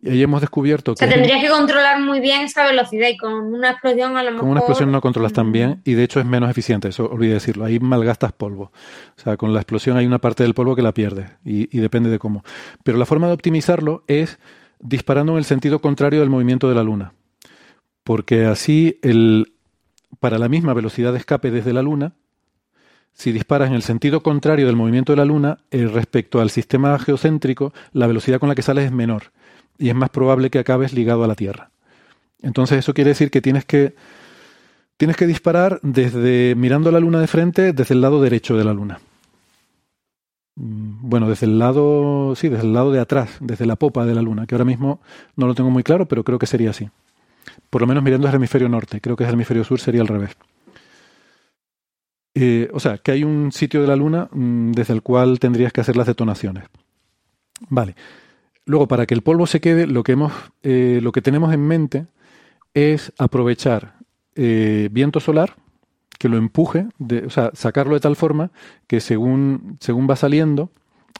Y 0.00 0.08
ahí 0.08 0.22
hemos 0.22 0.40
descubierto 0.40 0.94
que. 0.94 1.04
O 1.04 1.06
sea, 1.06 1.14
tendrías 1.14 1.42
que 1.42 1.50
controlar 1.50 2.00
muy 2.00 2.20
bien 2.20 2.40
esa 2.40 2.66
velocidad 2.66 3.08
y 3.08 3.16
con 3.18 3.32
una 3.32 3.72
explosión 3.72 4.16
a 4.16 4.22
lo 4.22 4.30
mejor. 4.30 4.40
Con 4.40 4.50
una 4.50 4.60
explosión 4.60 4.90
no 4.90 5.00
controlas 5.02 5.34
tan 5.34 5.52
bien 5.52 5.82
y 5.84 5.92
de 5.92 6.02
hecho 6.02 6.18
es 6.18 6.24
menos 6.24 6.50
eficiente, 6.50 6.88
eso 6.88 7.10
olvidé 7.10 7.34
decirlo. 7.34 7.66
Ahí 7.66 7.78
malgastas 7.78 8.32
polvo. 8.32 8.72
O 9.16 9.20
sea, 9.20 9.36
con 9.36 9.52
la 9.52 9.60
explosión 9.60 9.98
hay 9.98 10.06
una 10.06 10.18
parte 10.18 10.42
del 10.42 10.54
polvo 10.54 10.74
que 10.74 10.82
la 10.82 10.92
pierdes 10.92 11.30
y, 11.44 11.76
y 11.76 11.80
depende 11.80 12.08
de 12.08 12.18
cómo. 12.18 12.42
Pero 12.82 12.96
la 12.96 13.04
forma 13.04 13.26
de 13.26 13.34
optimizarlo 13.34 14.02
es 14.06 14.38
disparando 14.80 15.32
en 15.32 15.38
el 15.38 15.44
sentido 15.44 15.80
contrario 15.80 16.20
del 16.20 16.30
movimiento 16.30 16.70
de 16.70 16.74
la 16.74 16.82
Luna. 16.82 17.12
Porque 18.02 18.46
así, 18.46 18.98
el, 19.02 19.51
para 20.20 20.38
la 20.38 20.48
misma 20.48 20.74
velocidad 20.74 21.12
de 21.12 21.18
escape 21.18 21.50
desde 21.50 21.72
la 21.72 21.82
Luna, 21.82 22.12
si 23.12 23.32
disparas 23.32 23.68
en 23.68 23.74
el 23.74 23.82
sentido 23.82 24.22
contrario 24.22 24.66
del 24.66 24.76
movimiento 24.76 25.12
de 25.12 25.16
la 25.16 25.24
Luna, 25.24 25.58
eh, 25.70 25.86
respecto 25.86 26.40
al 26.40 26.50
sistema 26.50 26.98
geocéntrico, 26.98 27.72
la 27.92 28.06
velocidad 28.06 28.40
con 28.40 28.48
la 28.48 28.54
que 28.54 28.62
sales 28.62 28.86
es 28.86 28.92
menor 28.92 29.32
y 29.78 29.88
es 29.88 29.94
más 29.94 30.10
probable 30.10 30.50
que 30.50 30.58
acabes 30.58 30.92
ligado 30.92 31.24
a 31.24 31.26
la 31.26 31.34
Tierra. 31.34 31.70
Entonces 32.40 32.78
eso 32.78 32.94
quiere 32.94 33.10
decir 33.10 33.30
que 33.30 33.40
tienes 33.40 33.64
que 33.64 33.94
tienes 34.96 35.16
que 35.16 35.26
disparar 35.26 35.80
desde 35.82 36.54
mirando 36.56 36.90
la 36.90 37.00
Luna 37.00 37.20
de 37.20 37.26
frente 37.26 37.72
desde 37.72 37.94
el 37.94 38.00
lado 38.00 38.22
derecho 38.22 38.56
de 38.56 38.64
la 38.64 38.72
Luna. 38.72 39.00
Mm, 40.56 41.08
bueno, 41.08 41.28
desde 41.28 41.46
el 41.46 41.58
lado, 41.58 42.34
sí, 42.36 42.48
desde 42.48 42.64
el 42.66 42.72
lado 42.72 42.92
de 42.92 43.00
atrás, 43.00 43.30
desde 43.40 43.66
la 43.66 43.76
popa 43.76 44.06
de 44.06 44.14
la 44.14 44.22
Luna, 44.22 44.46
que 44.46 44.54
ahora 44.54 44.64
mismo 44.64 45.00
no 45.36 45.46
lo 45.46 45.54
tengo 45.54 45.70
muy 45.70 45.82
claro, 45.82 46.06
pero 46.06 46.24
creo 46.24 46.38
que 46.38 46.46
sería 46.46 46.70
así. 46.70 46.88
Por 47.70 47.80
lo 47.80 47.86
menos 47.86 48.02
mirando 48.02 48.28
el 48.28 48.34
hemisferio 48.34 48.68
norte, 48.68 49.00
creo 49.00 49.16
que 49.16 49.24
el 49.24 49.32
hemisferio 49.32 49.64
sur 49.64 49.80
sería 49.80 50.00
al 50.00 50.08
revés. 50.08 50.36
Eh, 52.34 52.70
o 52.72 52.80
sea, 52.80 52.98
que 52.98 53.12
hay 53.12 53.24
un 53.24 53.52
sitio 53.52 53.82
de 53.82 53.86
la 53.86 53.96
Luna 53.96 54.28
mm, 54.32 54.72
desde 54.72 54.94
el 54.94 55.02
cual 55.02 55.38
tendrías 55.38 55.72
que 55.72 55.80
hacer 55.80 55.96
las 55.96 56.06
detonaciones. 56.06 56.64
Vale. 57.68 57.94
Luego, 58.64 58.88
para 58.88 59.06
que 59.06 59.14
el 59.14 59.22
polvo 59.22 59.46
se 59.46 59.60
quede, 59.60 59.86
lo 59.86 60.02
que, 60.02 60.12
hemos, 60.12 60.32
eh, 60.62 61.00
lo 61.02 61.12
que 61.12 61.20
tenemos 61.20 61.52
en 61.52 61.66
mente 61.66 62.06
es 62.74 63.12
aprovechar 63.18 63.94
eh, 64.34 64.88
viento 64.92 65.20
solar 65.20 65.56
que 66.18 66.28
lo 66.28 66.36
empuje, 66.36 66.86
o 67.26 67.30
sea, 67.30 67.50
sacarlo 67.52 67.94
de 67.94 68.00
tal 68.00 68.14
forma 68.14 68.52
que 68.86 69.00
según, 69.00 69.76
según 69.80 70.08
va 70.08 70.14
saliendo, 70.14 70.70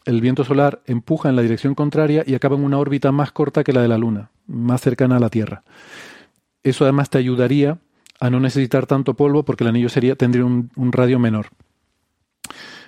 el 0.05 0.21
viento 0.21 0.45
solar 0.45 0.81
empuja 0.87 1.29
en 1.29 1.37
la 1.37 1.43
dirección 1.43 1.75
contraria 1.75 2.23
y 2.25 2.35
acaba 2.35 2.57
en 2.57 2.65
una 2.65 2.79
órbita 2.79 3.11
más 3.11 3.33
corta 3.33 3.65
que 3.65 3.73
la 3.73 3.83
de 3.83 3.89
la 3.89 3.99
Luna, 3.99 4.31
más 4.47 4.81
cercana 4.81 5.17
a 5.17 5.21
la 5.21 5.29
Tierra. 5.29 5.65
Eso 6.63 6.85
además 6.85 7.11
te 7.11 7.19
ayudaría 7.19 7.79
a 8.21 8.31
no 8.31 8.39
necesitar 8.39 8.87
tanto 8.87 9.15
polvo 9.15 9.45
porque 9.45 9.65
el 9.65 9.69
anillo 9.69 9.89
sería, 9.89 10.15
tendría 10.15 10.45
un, 10.45 10.71
radio 10.93 11.19
menor. 11.19 11.47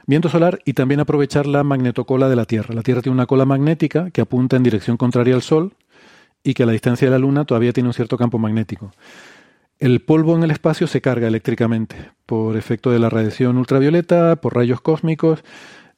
Viento 0.06 0.28
solar 0.28 0.60
y 0.64 0.74
también 0.74 1.01
aprovechar 1.01 1.46
la 1.46 1.64
magnetocola 1.64 2.28
de 2.28 2.36
la 2.36 2.44
Tierra. 2.44 2.74
La 2.74 2.82
Tierra 2.82 3.02
tiene 3.02 3.14
una 3.14 3.26
cola 3.26 3.44
magnética 3.44 4.10
que 4.10 4.20
apunta 4.20 4.56
en 4.56 4.62
dirección 4.62 4.96
contraria 4.96 5.34
al 5.34 5.42
Sol 5.42 5.74
y 6.44 6.55
que 6.55 6.62
a 6.62 6.66
la 6.66 6.72
distancia 6.72 7.09
de 7.09 7.10
la 7.10 7.18
Luna 7.18 7.46
todavía 7.46 7.72
tiene 7.72 7.88
un 7.88 7.94
cierto 7.94 8.16
campo 8.16 8.38
magnético. 8.38 8.92
El 9.80 10.02
polvo 10.02 10.36
en 10.36 10.44
el 10.44 10.52
espacio 10.52 10.86
se 10.86 11.01
carga 11.01 11.26
eléctricamente 11.26 11.96
por 12.26 12.56
efecto 12.56 12.90
de 12.90 13.01
la 13.01 13.10
radiación 13.10 13.56
ultravioleta, 13.56 14.36
por 14.36 14.55
rayos 14.55 14.80
cósmicos, 14.80 15.42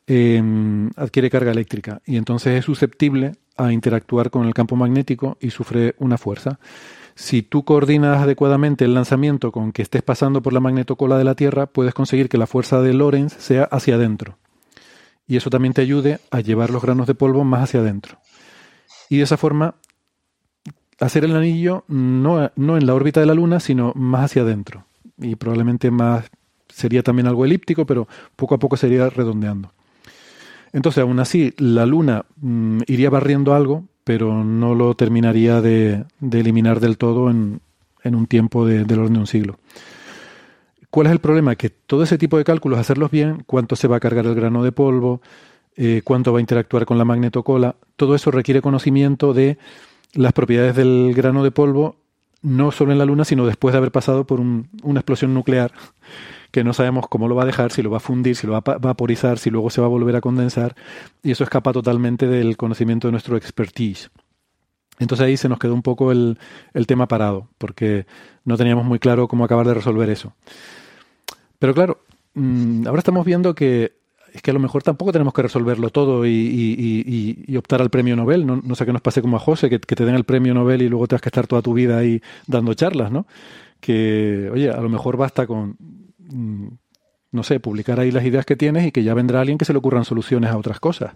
em, 0.07 0.89
adquiere 0.97 1.29
carga 1.29 1.51
eléctrica 1.51 2.01
y 2.07 2.17
entonces 2.17 2.59
es 2.59 2.65
susceptible 2.65 3.33
a 3.57 3.73
interactuar 3.73 4.31
con 4.31 4.47
el 4.47 4.55
campo 4.55 4.77
magnético 4.77 5.37
y 5.41 5.51
sufre 5.51 5.95
una 5.99 6.17
fuerza. 6.17 6.59
Si 7.17 7.41
tú 7.41 7.65
coordinas 7.65 8.23
adecuadamente 8.23 8.85
el 8.85 8.93
lanzamiento 8.93 9.51
con 9.51 9.73
que 9.73 9.81
estés 9.81 10.03
pasando 10.03 10.43
por 10.43 10.53
la 10.53 10.61
magnetocola 10.61 11.17
de 11.17 11.25
la 11.25 11.35
Tierra, 11.35 11.65
puedes 11.65 11.95
conseguir 11.95 12.29
que 12.29 12.37
la 12.37 12.47
fuerza 12.47 12.83
de 12.83 12.93
Lorentz 12.93 13.35
sea 13.39 13.65
hacia 13.65 13.95
adentro. 13.95 14.37
Y 15.27 15.39
eso 15.39 15.49
también 15.49 15.73
te 15.73 15.81
ayude 15.81 16.21
a 16.31 16.41
llevar 16.41 16.69
los 16.69 16.83
granos 16.83 17.07
de 17.07 17.15
polvo 17.15 17.43
más 17.43 17.63
hacia 17.63 17.81
adentro. 17.81 18.19
Y 19.09 19.17
de 19.17 19.23
esa 19.23 19.39
forma, 19.39 19.77
hacer 21.01 21.25
el 21.25 21.35
anillo 21.35 21.85
no, 21.89 22.53
no 22.55 22.77
en 22.77 22.87
la 22.87 22.95
órbita 22.95 23.21
de 23.21 23.27
la 23.27 23.35
Luna, 23.35 23.61
sino 23.61 23.93
más 23.95 24.27
hacia 24.27 24.43
adentro. 24.43 24.85
Y 25.17 25.37
probablemente 25.37 25.91
más 25.91 26.31
sería 26.69 27.03
también 27.03 27.29
algo 27.29 27.47
elíptico, 27.47 27.87
pero 27.87 28.07
poco 28.37 28.57
a 28.57 28.59
poco 28.59 28.77
sería 28.77 29.09
redondeando. 29.09 29.73
Entonces, 30.75 31.03
aún 31.03 31.19
así, 31.19 31.55
la 31.57 31.87
Luna 31.87 32.27
mm, 32.37 32.83
iría 32.89 33.09
barriendo 33.09 33.55
algo, 33.55 33.85
pero 34.07 34.45
no 34.45 34.77
lo 34.77 34.95
terminaría 34.95 35.61
de, 35.61 36.05
eliminar 36.31 36.79
del 36.79 36.97
todo 36.97 37.29
en, 37.29 37.61
un 38.05 38.27
tiempo 38.29 38.65
de, 38.65 38.85
del 38.85 39.01
orden 39.01 39.15
de 39.15 39.19
un 39.19 39.27
siglo. 39.27 39.59
¿Cuál 40.91 41.09
es 41.09 41.13
el 41.13 41.19
problema? 41.19 41.57
Que 41.57 41.71
todo 41.71 42.05
ese 42.05 42.17
tipo 42.17 42.39
de 42.39 42.45
cálculos, 42.45 42.79
hacerlos 42.79 43.11
bien, 43.11 43.43
cuánto 43.47 43.75
se 43.75 43.89
va 43.89 43.97
a 43.97 44.01
cargar 44.01 44.25
el 44.27 44.37
grano 44.37 44.63
de 44.63 44.71
polvo, 44.71 45.23
eh, 45.77 46.03
cuánto 46.05 46.33
va 46.33 46.39
a 46.39 46.41
interactuar 46.41 46.87
con 46.87 46.99
la 46.99 47.05
magnetocola, 47.05 47.75
todo 47.97 48.15
eso 48.15 48.31
requiere 48.31 48.63
conocimiento 48.63 49.35
de 49.35 49.59
las 50.15 50.33
propiedades 50.33 50.77
del 50.77 51.13
grano 51.13 51.43
de 51.43 51.51
polvo, 51.51 51.97
no 52.43 52.71
solo 52.71 52.93
en 52.93 52.99
la 52.99 53.07
Luna, 53.07 53.25
sino 53.25 53.45
después 53.45 53.73
de 53.73 53.79
haber 53.79 53.91
pasado 53.91 54.25
por 54.25 54.39
una 54.39 55.01
explosión 55.01 55.35
nuclear 55.35 55.73
que 56.57 56.65
no 56.65 56.73
sabemos 56.73 57.07
cómo 57.07 57.29
lo 57.29 57.35
va 57.35 57.43
a 57.43 57.45
dejar, 57.45 57.71
si 57.71 57.83
lo 57.83 57.91
va 57.91 57.99
a 57.99 58.01
fundir, 58.01 58.35
si 58.35 58.47
lo 58.47 58.55
va 58.55 58.63
a 58.65 58.79
vaporizar, 58.79 59.39
si 59.39 59.51
luego 59.51 59.69
se 59.69 59.83
va 59.83 59.89
a 59.89 59.91
volver 59.91 60.17
a 60.17 60.23
condensar, 60.23 60.75
y 61.23 61.33
eso 61.33 61.45
escapa 61.45 61.71
totalmente 61.71 62.27
del 62.27 62.57
conocimiento 62.57 63.09
de 63.09 63.13
nuestro 63.13 63.37
expertise. 63.37 64.09
Entonces 64.99 65.27
ahí 65.27 65.37
se 65.37 65.51
nos 65.51 65.59
quedó 65.59 65.75
un 65.75 65.83
poco 65.83 66.13
el, 66.13 66.39
tema 66.87 67.09
parado, 67.09 67.51
porque 67.59 68.07
no 68.47 68.57
teníamos 68.57 68.87
muy 68.87 68.99
claro 68.99 69.29
cómo 69.29 69.45
acabar 69.45 69.67
de 69.67 69.75
resolver 69.75 70.09
eso. 70.09 70.33
Pero 71.59 71.75
claro, 71.75 72.01
mm, 72.33 72.87
ahora 72.87 73.01
estamos 73.01 73.27
viendo 73.27 73.55
que 73.55 73.93
es 74.33 74.41
que 74.41 74.51
a 74.51 74.55
lo 74.55 74.61
mejor 74.61 74.83
tampoco 74.83 75.13
tenemos 75.13 75.35
que 75.35 75.43
resolverlo 75.43 75.91
todo 75.91 76.25
y, 76.27 77.55
optar 77.59 77.83
al 77.83 77.91
premio 77.91 78.17
Nobel. 78.17 78.47
No, 78.47 78.75
sé 78.75 78.87
qué 78.87 78.95
nos 78.95 79.03
pase 79.03 79.21
como 79.21 79.37
a 79.37 79.41
José, 79.41 79.69
que, 79.69 79.79
que, 79.79 79.95
te 79.95 80.07
den 80.07 80.15
el 80.15 80.25
premio 80.25 80.55
Nobel 80.55 80.81
y 80.81 80.89
luego 80.89 81.07
tengas 81.07 81.21
que 81.21 81.29
estar 81.29 81.47
toda 81.47 81.61
tu 81.61 81.75
vida 81.75 81.99
ahí 81.99 82.23
dando 82.47 82.73
charlas, 82.73 83.13
¿no? 83.13 83.27
Que, 83.79 84.49
oye, 84.51 84.71
a 84.71 84.81
lo 84.81 84.89
mejor 84.89 85.19
basta 85.19 85.47
con 85.47 85.77
no 86.33 87.43
sé, 87.43 87.61
publicar 87.61 88.01
ahí 88.01 88.11
las 88.11 88.25
ideas 88.25 88.47
que 88.47 88.57
tienes 88.57 88.87
y 88.87 88.93
que 88.93 89.03
ya 89.03 89.15
vendrá 89.15 89.41
alguien 89.41 89.59
que 89.59 89.65
se 89.65 89.73
le 89.73 89.79
ocurran 89.79 90.05
soluciones 90.05 90.51
a 90.51 90.57
otras 90.57 90.81
cosas. 90.81 91.13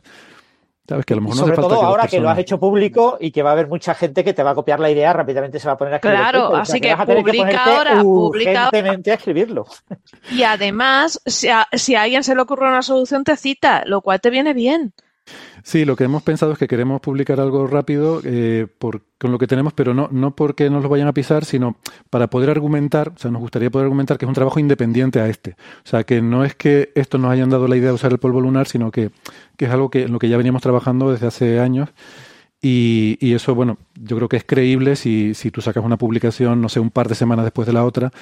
¿Sabes? 0.89 1.07
Que 1.07 1.13
a 1.13 1.17
lo 1.17 1.23
mejor 1.23 1.37
no 1.37 1.43
sobre 1.43 1.57
todo 1.57 1.83
ahora 1.83 2.09
que 2.09 2.19
lo 2.19 2.29
has 2.29 2.39
hecho 2.39 2.59
público 2.59 3.17
y 3.21 3.31
que 3.31 3.45
va 3.45 3.51
a 3.51 3.53
haber 3.53 3.69
mucha 3.69 3.95
gente 3.95 4.25
que 4.25 4.35
te 4.35 4.43
va 4.43 4.51
a 4.51 4.55
copiar 4.57 4.81
la 4.81 4.91
idea, 4.91 5.13
rápidamente 5.13 5.61
se 5.61 5.69
va 5.69 5.75
a 5.75 5.79
poner 5.79 5.95
a 5.95 5.97
escribir. 5.99 6.19
Claro, 6.19 6.57
así 6.57 6.81
que, 6.81 6.97
publica 6.97 7.65
ahora, 7.65 8.03
publica 8.03 8.71
a 8.73 9.15
escribirlo. 9.15 9.67
Y 10.33 10.43
además, 10.43 11.21
si 11.27 11.49
a, 11.49 11.69
si 11.73 11.95
a 11.95 12.03
alguien 12.03 12.25
se 12.25 12.35
le 12.35 12.43
ocurre 12.43 12.67
una 12.67 12.83
solución, 12.83 13.23
te 13.23 13.37
cita, 13.37 13.85
lo 13.87 14.01
cual 14.01 14.21
te 14.21 14.31
viene 14.31 14.53
bien. 14.53 14.93
Sí, 15.63 15.85
lo 15.85 15.97
que 15.97 16.05
hemos 16.05 16.23
pensado 16.23 16.53
es 16.53 16.59
que 16.59 16.67
queremos 16.67 17.01
publicar 17.01 17.41
algo 17.41 17.67
rápido 17.67 18.21
eh, 18.25 18.67
por, 18.79 19.03
con 19.19 19.31
lo 19.31 19.39
que 19.39 19.47
tenemos, 19.47 19.73
pero 19.73 19.95
no, 19.95 20.09
no 20.11 20.35
porque 20.35 20.71
nos 20.71 20.83
lo 20.83 20.89
vayan 20.89 21.09
a 21.09 21.13
pisar, 21.13 21.45
sino 21.45 21.77
para 22.09 22.29
poder 22.31 22.51
argumentar, 22.51 23.13
o 23.15 23.19
sea, 23.19 23.31
nos 23.31 23.41
gustaría 23.41 23.71
poder 23.71 23.85
argumentar 23.85 24.19
que 24.19 24.25
es 24.25 24.29
un 24.29 24.35
trabajo 24.35 24.59
independiente 24.59 25.21
a 25.21 25.29
este. 25.29 25.57
O 25.85 25.89
sea, 25.89 26.05
que 26.05 26.23
no 26.23 26.45
es 26.45 26.55
que 26.55 26.93
esto 26.95 27.19
nos 27.19 27.31
hayan 27.31 27.51
dado 27.51 27.69
la 27.69 27.77
idea 27.77 27.89
de 27.89 27.95
usar 27.95 28.13
el 28.13 28.19
polvo 28.19 28.41
lunar, 28.41 28.67
sino 28.67 28.91
que, 28.91 29.11
que 29.57 29.67
es 29.67 29.71
algo 29.71 29.91
que, 29.91 30.05
en 30.05 30.13
lo 30.13 30.19
que 30.19 30.29
ya 30.29 30.37
veníamos 30.37 30.63
trabajando 30.63 31.13
desde 31.13 31.27
hace 31.27 31.61
años. 31.61 31.91
Y, 32.63 33.17
y, 33.21 33.33
eso, 33.33 33.55
bueno, 33.55 33.79
yo 33.95 34.17
creo 34.17 34.29
que 34.29 34.37
es 34.37 34.45
creíble 34.45 34.95
si, 34.97 35.33
si 35.35 35.51
tú 35.51 35.63
sacas 35.63 35.83
una 35.83 35.97
publicación, 35.97 36.61
no 36.61 36.69
sé, 36.69 36.79
un 36.79 36.91
par 36.91 37.09
de 37.09 37.15
semanas 37.15 37.45
después 37.47 37.67
de 37.67 37.73
la 37.73 37.85
otra, 37.87 38.13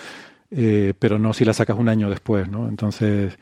eh, 0.50 0.94
pero 0.98 1.18
no 1.18 1.34
si 1.34 1.44
la 1.44 1.52
sacas 1.52 1.76
un 1.78 1.88
año 1.88 2.08
después, 2.08 2.48
¿no? 2.48 2.68
Entonces, 2.68 3.38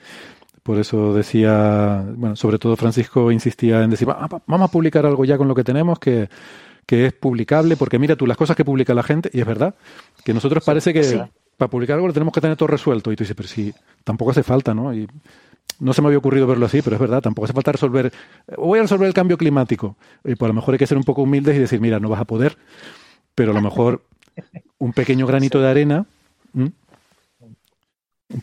por 0.67 0.81
eso 0.81 1.15
decía, 1.15 2.05
bueno, 2.17 2.35
sobre 2.35 2.59
todo 2.59 2.75
Francisco 2.75 3.31
insistía 3.31 3.85
en 3.85 3.91
decir, 3.91 4.09
vamos 4.09 4.69
a 4.69 4.69
publicar 4.69 5.07
algo 5.07 5.25
ya 5.25 5.39
con 5.39 5.47
lo 5.47 5.55
que 5.55 5.63
tenemos 5.63 6.01
que, 6.01 6.29
es 6.89 7.13
publicable, 7.13 7.77
porque 7.77 8.01
mira 8.01 8.17
tú 8.17 8.27
las 8.27 8.37
cosas 8.37 8.57
que 8.57 8.65
publica 8.65 8.93
la 8.93 9.05
gente, 9.05 9.31
y 9.33 9.39
es 9.39 9.47
verdad, 9.47 9.77
que 10.25 10.35
nosotros 10.35 10.65
parece 10.65 10.93
que 10.93 11.25
para 11.57 11.71
publicar 11.71 11.95
algo 11.95 12.09
lo 12.09 12.13
tenemos 12.13 12.35
que 12.35 12.41
tener 12.41 12.57
todo 12.57 12.67
resuelto. 12.67 13.13
Y 13.13 13.17
tú 13.17 13.23
dices, 13.23 13.37
pero 13.37 13.49
sí, 13.49 13.73
tampoco 14.03 14.33
hace 14.33 14.43
falta, 14.43 14.75
¿no? 14.75 14.93
Y 14.93 15.07
no 15.79 15.93
se 15.93 16.03
me 16.03 16.09
había 16.09 16.19
ocurrido 16.19 16.49
verlo 16.49 16.67
así, 16.67 16.83
pero 16.83 16.97
es 16.97 17.01
verdad, 17.01 17.23
tampoco 17.23 17.45
hace 17.45 17.55
falta 17.55 17.71
resolver, 17.71 18.13
voy 18.59 18.81
a 18.81 18.83
resolver 18.83 19.07
el 19.07 19.15
cambio 19.15 19.39
climático. 19.39 19.97
Y 20.25 20.35
pues 20.35 20.49
a 20.49 20.49
lo 20.49 20.55
mejor 20.55 20.75
hay 20.75 20.79
que 20.79 20.89
ser 20.89 20.99
un 20.99 21.05
poco 21.05 21.23
humildes 21.23 21.55
y 21.55 21.61
decir, 21.61 21.81
mira, 21.81 22.01
no 22.01 22.09
vas 22.09 22.21
a 22.21 22.25
poder, 22.25 22.59
pero 23.37 23.53
a 23.53 23.55
lo 23.55 23.61
mejor 23.61 24.03
un 24.79 24.93
pequeño 24.93 25.29
granito 25.29 25.61
de 25.61 25.69
arena 25.69 26.07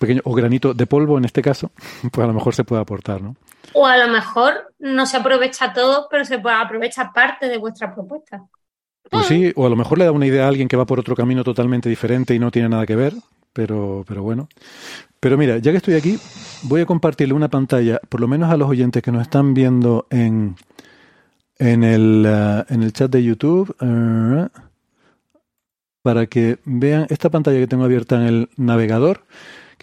pequeño 0.04 0.22
o 0.26 0.34
granito 0.34 0.74
de 0.74 0.86
polvo 0.86 1.18
en 1.18 1.26
este 1.26 1.42
caso, 1.42 1.72
pues 2.12 2.24
a 2.24 2.28
lo 2.28 2.34
mejor 2.34 2.54
se 2.54 2.64
puede 2.64 2.82
aportar, 2.82 3.22
¿no? 3.22 3.36
O 3.74 3.88
a 3.88 3.98
lo 3.98 4.08
mejor 4.12 4.74
no 4.80 5.06
se 5.06 5.18
aprovecha 5.18 5.74
todo, 5.74 6.08
pero 6.12 6.26
se 6.26 6.40
puede 6.40 6.56
aprovechar 6.58 7.12
parte 7.14 7.48
de 7.48 7.58
vuestra 7.58 7.94
propuesta. 7.94 8.44
Pues 9.10 9.26
sí, 9.28 9.52
o 9.56 9.66
a 9.66 9.70
lo 9.70 9.76
mejor 9.76 9.98
le 10.00 10.06
da 10.06 10.12
una 10.12 10.26
idea 10.26 10.46
a 10.46 10.48
alguien 10.48 10.68
que 10.68 10.78
va 10.78 10.86
por 10.86 11.00
otro 11.00 11.16
camino 11.16 11.44
totalmente 11.44 11.90
diferente 11.90 12.34
y 12.34 12.40
no 12.40 12.52
tiene 12.52 12.70
nada 12.70 12.86
que 12.86 12.96
ver, 12.96 13.14
pero, 13.54 14.04
pero 14.08 14.24
bueno. 14.24 14.48
Pero 15.20 15.38
mira, 15.38 15.58
ya 15.58 15.72
que 15.72 15.78
estoy 15.78 15.94
aquí, 15.96 16.20
voy 16.64 16.82
a 16.82 16.86
compartirle 16.86 17.34
una 17.34 17.50
pantalla, 17.50 18.00
por 18.10 18.20
lo 18.20 18.28
menos 18.28 18.52
a 18.52 18.58
los 18.58 18.70
oyentes 18.70 19.02
que 19.02 19.12
nos 19.12 19.22
están 19.22 19.54
viendo 19.54 20.08
en, 20.10 20.56
en, 21.58 21.84
el, 21.84 22.26
eh, 22.28 22.66
en 22.70 22.84
el 22.84 22.92
chat 22.92 23.10
de 23.10 23.24
YouTube, 23.24 23.76
eh, 23.80 24.48
para 26.02 26.26
que 26.28 26.58
vean 26.66 27.08
esta 27.10 27.30
pantalla 27.30 27.60
que 27.60 27.68
tengo 27.68 27.86
abierta 27.86 28.16
en 28.16 28.22
el 28.24 28.50
navegador 28.58 29.24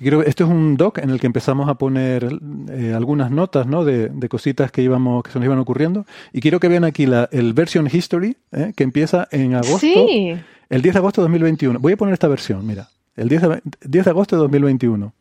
Creo, 0.03 0.23
este 0.23 0.45
es 0.45 0.49
un 0.49 0.77
doc 0.77 0.99
en 0.99 1.11
el 1.11 1.21
que 1.21 1.27
empezamos 1.27 1.69
a 1.69 1.75
poner 1.75 2.27
eh, 2.71 2.95
algunas 2.97 3.31
notas 3.31 3.67
¿no? 3.67 3.85
de, 3.85 4.09
de, 4.09 4.29
cositas 4.31 4.73
que, 4.73 4.83
íbamos, 4.83 5.23
que 5.23 5.31
se 5.31 5.39
nos 5.39 5.45
iban 5.45 5.59
ocurriendo. 5.59 6.07
Y 6.33 6.41
quiero 6.41 6.59
que 6.59 6.69
vean 6.69 6.85
aquí 6.85 7.05
la, 7.05 7.29
el 7.33 7.53
version 7.53 7.89
history, 7.91 8.37
¿eh? 8.53 8.73
que 8.75 8.83
empieza 8.83 9.29
en 9.31 9.55
agosto. 9.55 9.79
Sí. 9.79 10.35
El 10.71 10.83
10 10.83 10.95
de 10.95 10.99
agosto 10.99 11.21
de 11.21 11.25
2021. 11.25 11.79
Voy 11.81 11.93
a 11.93 11.97
poner 11.97 12.15
esta 12.15 12.29
versión, 12.29 12.67
mira. 12.67 12.89
El 13.15 13.29
10 13.29 13.43
de, 13.43 13.63
10 13.83 14.05
de 14.05 14.11
agosto 14.11 14.37
de 14.37 14.43
2021. 14.43 15.13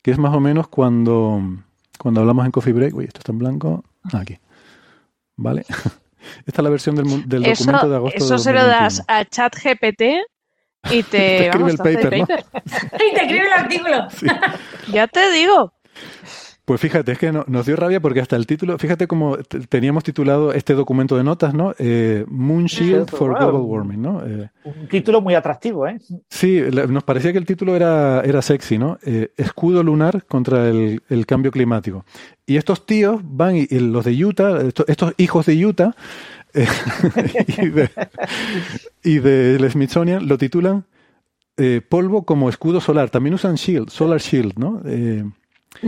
Que 0.00 0.10
es 0.12 0.18
más 0.18 0.34
o 0.34 0.40
menos 0.40 0.68
cuando, 0.68 1.42
cuando 1.98 2.20
hablamos 2.20 2.46
en 2.46 2.52
Coffee 2.52 2.72
Break. 2.72 2.94
Uy, 2.94 3.04
esto 3.04 3.18
está 3.18 3.32
en 3.32 3.38
blanco. 3.38 3.84
Ah, 4.04 4.20
aquí. 4.20 4.38
¿Vale? 5.36 5.66
Esta 6.46 6.60
es 6.60 6.64
la 6.64 6.70
versión 6.70 6.96
del, 6.96 7.28
del 7.28 7.46
eso, 7.46 7.64
documento 7.64 7.88
de 7.88 7.96
agosto 7.96 8.18
Eso 8.18 8.34
de 8.34 8.38
se 8.40 8.52
lo 8.52 8.66
das 8.66 9.02
a 9.06 9.24
ChatGPT 9.24 10.02
y 10.90 11.02
te, 11.02 11.10
te 11.10 11.46
escribe 11.46 11.64
vamos, 11.64 11.72
el 11.72 11.78
paper, 11.78 12.14
el 12.14 12.20
paper. 12.20 12.44
¿no? 12.52 12.98
y 13.10 13.14
te 13.14 13.20
escribe 13.22 13.46
el 13.46 13.52
artículo. 13.52 14.08
Sí. 14.18 14.26
Ya 14.92 15.06
te 15.06 15.30
digo. 15.32 15.72
Pues 16.68 16.82
fíjate, 16.82 17.12
es 17.12 17.18
que 17.18 17.32
no, 17.32 17.44
nos 17.46 17.64
dio 17.64 17.76
rabia 17.76 17.98
porque 17.98 18.20
hasta 18.20 18.36
el 18.36 18.46
título, 18.46 18.76
fíjate 18.76 19.06
cómo 19.06 19.38
teníamos 19.70 20.04
titulado 20.04 20.52
este 20.52 20.74
documento 20.74 21.16
de 21.16 21.24
notas, 21.24 21.54
¿no? 21.54 21.74
Eh, 21.78 22.26
Moon 22.28 22.66
Shield 22.66 23.08
for 23.08 23.30
wow. 23.30 23.38
Global 23.38 23.62
Warming, 23.62 24.02
¿no? 24.02 24.22
Eh, 24.26 24.50
Un 24.64 24.86
título 24.86 25.22
muy 25.22 25.34
atractivo, 25.34 25.86
¿eh? 25.86 25.98
sí, 26.28 26.60
la, 26.70 26.86
nos 26.86 27.04
parecía 27.04 27.32
que 27.32 27.38
el 27.38 27.46
título 27.46 27.74
era, 27.74 28.20
era 28.20 28.42
sexy, 28.42 28.76
¿no? 28.76 28.98
Eh, 29.02 29.30
escudo 29.38 29.82
lunar 29.82 30.26
contra 30.26 30.68
el, 30.68 31.00
el, 31.08 31.24
cambio 31.24 31.50
climático. 31.50 32.04
Y 32.44 32.58
estos 32.58 32.84
tíos 32.84 33.22
van, 33.24 33.56
y, 33.56 33.66
y 33.70 33.78
los 33.78 34.04
de 34.04 34.22
Utah, 34.22 34.60
estos, 34.60 34.86
estos 34.90 35.14
hijos 35.16 35.46
de 35.46 35.64
Utah, 35.64 35.94
y, 36.54 37.68
de, 37.68 37.90
y 39.04 39.18
del 39.18 39.70
Smithsonian 39.70 40.26
lo 40.26 40.38
titulan 40.38 40.84
eh, 41.56 41.80
polvo 41.86 42.24
como 42.24 42.48
escudo 42.48 42.80
solar. 42.80 43.10
También 43.10 43.34
usan 43.34 43.56
shield, 43.56 43.90
solar 43.90 44.20
shield, 44.20 44.58
¿no? 44.58 44.80
Eh, 44.84 45.24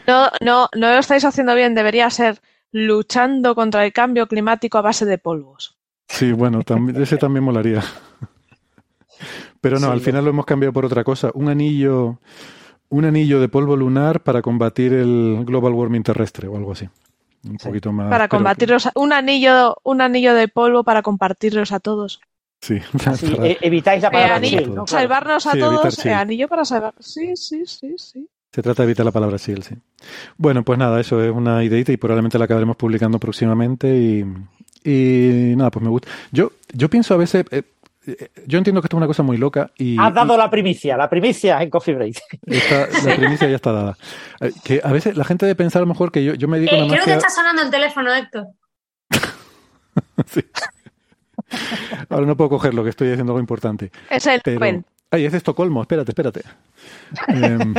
no, 0.06 0.28
no, 0.40 0.68
no 0.74 0.92
lo 0.92 0.98
estáis 0.98 1.24
haciendo 1.24 1.54
bien. 1.54 1.74
Debería 1.74 2.10
ser 2.10 2.40
luchando 2.72 3.54
contra 3.54 3.84
el 3.84 3.92
cambio 3.92 4.26
climático 4.26 4.78
a 4.78 4.82
base 4.82 5.04
de 5.06 5.18
polvos. 5.18 5.78
Sí, 6.08 6.32
bueno, 6.32 6.62
también, 6.62 7.00
ese 7.02 7.16
también 7.16 7.44
molaría. 7.44 7.82
Pero 9.60 9.78
no, 9.78 9.86
sí, 9.86 9.92
al 9.92 10.00
final 10.00 10.24
lo 10.24 10.30
hemos 10.30 10.44
cambiado 10.44 10.72
por 10.72 10.84
otra 10.84 11.04
cosa. 11.04 11.30
Un 11.34 11.48
anillo, 11.48 12.18
un 12.88 13.04
anillo 13.04 13.40
de 13.40 13.48
polvo 13.48 13.76
lunar 13.76 14.22
para 14.22 14.42
combatir 14.42 14.92
el 14.92 15.44
global 15.44 15.72
warming 15.72 16.02
terrestre 16.02 16.48
o 16.48 16.56
algo 16.56 16.72
así. 16.72 16.88
Un 17.44 17.58
sí. 17.58 17.68
poquito 17.68 17.92
más. 17.92 18.08
Para 18.10 18.28
combatirlos, 18.28 18.84
pero... 18.92 19.02
un 19.02 19.12
anillo, 19.12 19.76
un 19.82 20.00
anillo 20.00 20.34
de 20.34 20.48
polvo 20.48 20.84
para 20.84 21.02
compartirlos 21.02 21.72
a 21.72 21.80
todos. 21.80 22.20
Sí, 22.60 22.78
Así, 23.06 23.34
para... 23.34 23.48
evitáis 23.60 24.02
la 24.02 24.10
palabra 24.10 24.34
eh, 24.34 24.36
anillo, 24.36 24.58
chill, 24.60 24.74
¿no? 24.74 24.86
Salvarnos 24.86 25.46
a 25.46 25.52
Sí, 25.52 25.58
todos, 25.58 25.80
evitar 25.84 25.92
chill. 25.92 26.10
eh, 26.12 26.14
anillo 26.14 26.48
para 26.48 26.64
salvar. 26.64 26.94
Sí, 27.00 27.34
sí, 27.36 27.64
sí, 27.66 27.94
sí. 27.96 28.28
Se 28.52 28.62
trata 28.62 28.82
de 28.82 28.88
evitar 28.88 29.06
la 29.06 29.12
palabra 29.12 29.36
shield, 29.36 29.62
sí. 29.62 29.76
Bueno, 30.36 30.64
pues 30.64 30.78
nada, 30.78 31.00
eso 31.00 31.22
es 31.22 31.30
una 31.30 31.62
ideita 31.64 31.92
y 31.92 31.96
probablemente 31.96 32.38
la 32.38 32.46
acabaremos 32.46 32.76
publicando 32.76 33.18
próximamente 33.20 33.96
y, 33.96 34.24
y 34.84 35.54
nada, 35.56 35.70
pues 35.70 35.82
me 35.84 35.88
gusta. 35.90 36.08
Yo, 36.32 36.50
yo 36.72 36.90
pienso 36.90 37.14
a 37.14 37.16
veces, 37.16 37.44
eh, 37.52 37.62
yo 38.46 38.58
entiendo 38.58 38.80
que 38.80 38.86
esto 38.86 38.96
es 38.96 38.98
una 38.98 39.06
cosa 39.06 39.22
muy 39.22 39.36
loca 39.36 39.70
y... 39.76 39.98
Has 39.98 40.12
dado 40.14 40.34
y 40.34 40.38
la 40.38 40.50
primicia, 40.50 40.96
la 40.96 41.08
primicia 41.10 41.62
en 41.62 41.70
Coffee 41.70 41.94
Break. 41.94 42.16
esta- 42.46 42.88
la 43.08 43.16
primicia 43.16 43.48
ya 43.48 43.56
está 43.56 43.72
dada. 43.72 43.96
Eh, 44.40 44.52
Que 44.64 44.80
a 44.82 44.92
veces 44.92 45.16
la 45.16 45.24
gente 45.24 45.46
debe 45.46 45.56
pensar 45.56 45.80
a 45.80 45.84
lo 45.84 45.88
mejor 45.88 46.10
que 46.12 46.24
yo, 46.24 46.34
yo 46.34 46.48
me 46.48 46.58
dedico 46.58 46.74
a 46.74 46.78
Eh, 46.78 46.82
la 46.82 46.88
creo 46.94 47.04
que 47.04 47.12
está 47.12 47.30
sonando 47.30 47.62
el 47.62 47.70
teléfono, 47.70 48.14
Héctor. 48.14 48.46
Sí. 50.26 50.42
Ahora 52.10 52.26
no 52.26 52.36
puedo 52.36 52.50
cogerlo, 52.50 52.84
que 52.84 52.90
estoy 52.90 53.08
haciendo 53.10 53.32
algo 53.32 53.40
importante. 53.40 53.90
Es 54.08 54.26
el 54.26 54.40
Pero... 54.44 54.82
Ay, 55.10 55.24
es 55.24 55.32
de 55.32 55.38
Estocolmo, 55.38 55.80
espérate, 55.82 56.12
espérate. 56.12 56.42
Em, 57.28 57.74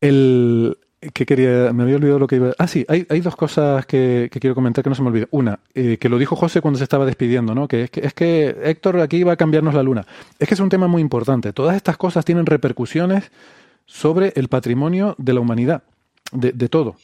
el... 0.00 0.76
¿Qué 1.12 1.26
quería? 1.26 1.72
Me 1.72 1.82
había 1.82 1.96
olvidado 1.96 2.18
lo 2.18 2.26
que 2.26 2.36
iba. 2.36 2.52
Ah, 2.58 2.66
sí, 2.66 2.84
hay, 2.88 3.06
hay 3.08 3.20
dos 3.20 3.36
cosas 3.36 3.84
que, 3.86 4.28
que 4.32 4.40
quiero 4.40 4.54
comentar 4.54 4.82
que 4.82 4.90
no 4.90 4.96
se 4.96 5.02
me 5.02 5.08
olviden. 5.08 5.28
Una, 5.30 5.58
eh, 5.74 5.98
que 5.98 6.08
lo 6.08 6.18
dijo 6.18 6.36
José 6.36 6.60
cuando 6.60 6.78
se 6.78 6.84
estaba 6.84 7.04
despidiendo, 7.04 7.54
¿no? 7.54 7.68
Que 7.68 7.84
es, 7.84 7.90
que 7.90 8.00
es 8.06 8.14
que 8.14 8.56
Héctor 8.64 9.00
aquí 9.00 9.22
va 9.22 9.32
a 9.32 9.36
cambiarnos 9.36 9.74
la 9.74 9.82
luna. 9.82 10.06
Es 10.38 10.48
que 10.48 10.54
es 10.54 10.60
un 10.60 10.68
tema 10.68 10.86
muy 10.86 11.02
importante. 11.02 11.52
Todas 11.52 11.76
estas 11.76 11.96
cosas 11.96 12.24
tienen 12.24 12.46
repercusiones 12.46 13.30
sobre 13.86 14.32
el 14.36 14.48
patrimonio 14.48 15.14
de 15.18 15.34
la 15.34 15.40
humanidad, 15.40 15.82
de, 16.32 16.52
de 16.52 16.68
todo. 16.68 16.96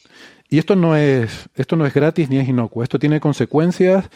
Y 0.49 0.59
esto 0.59 0.75
no 0.77 0.97
es, 0.97 1.49
esto 1.55 1.77
no 1.77 1.87
es 1.87 1.95
gratis 1.95 2.29
ni 2.29 2.39
es 2.39 2.49
inocuo. 2.49 2.83
Esto 2.83 2.99
tiene 2.99 3.21
consecuencias 3.21 4.11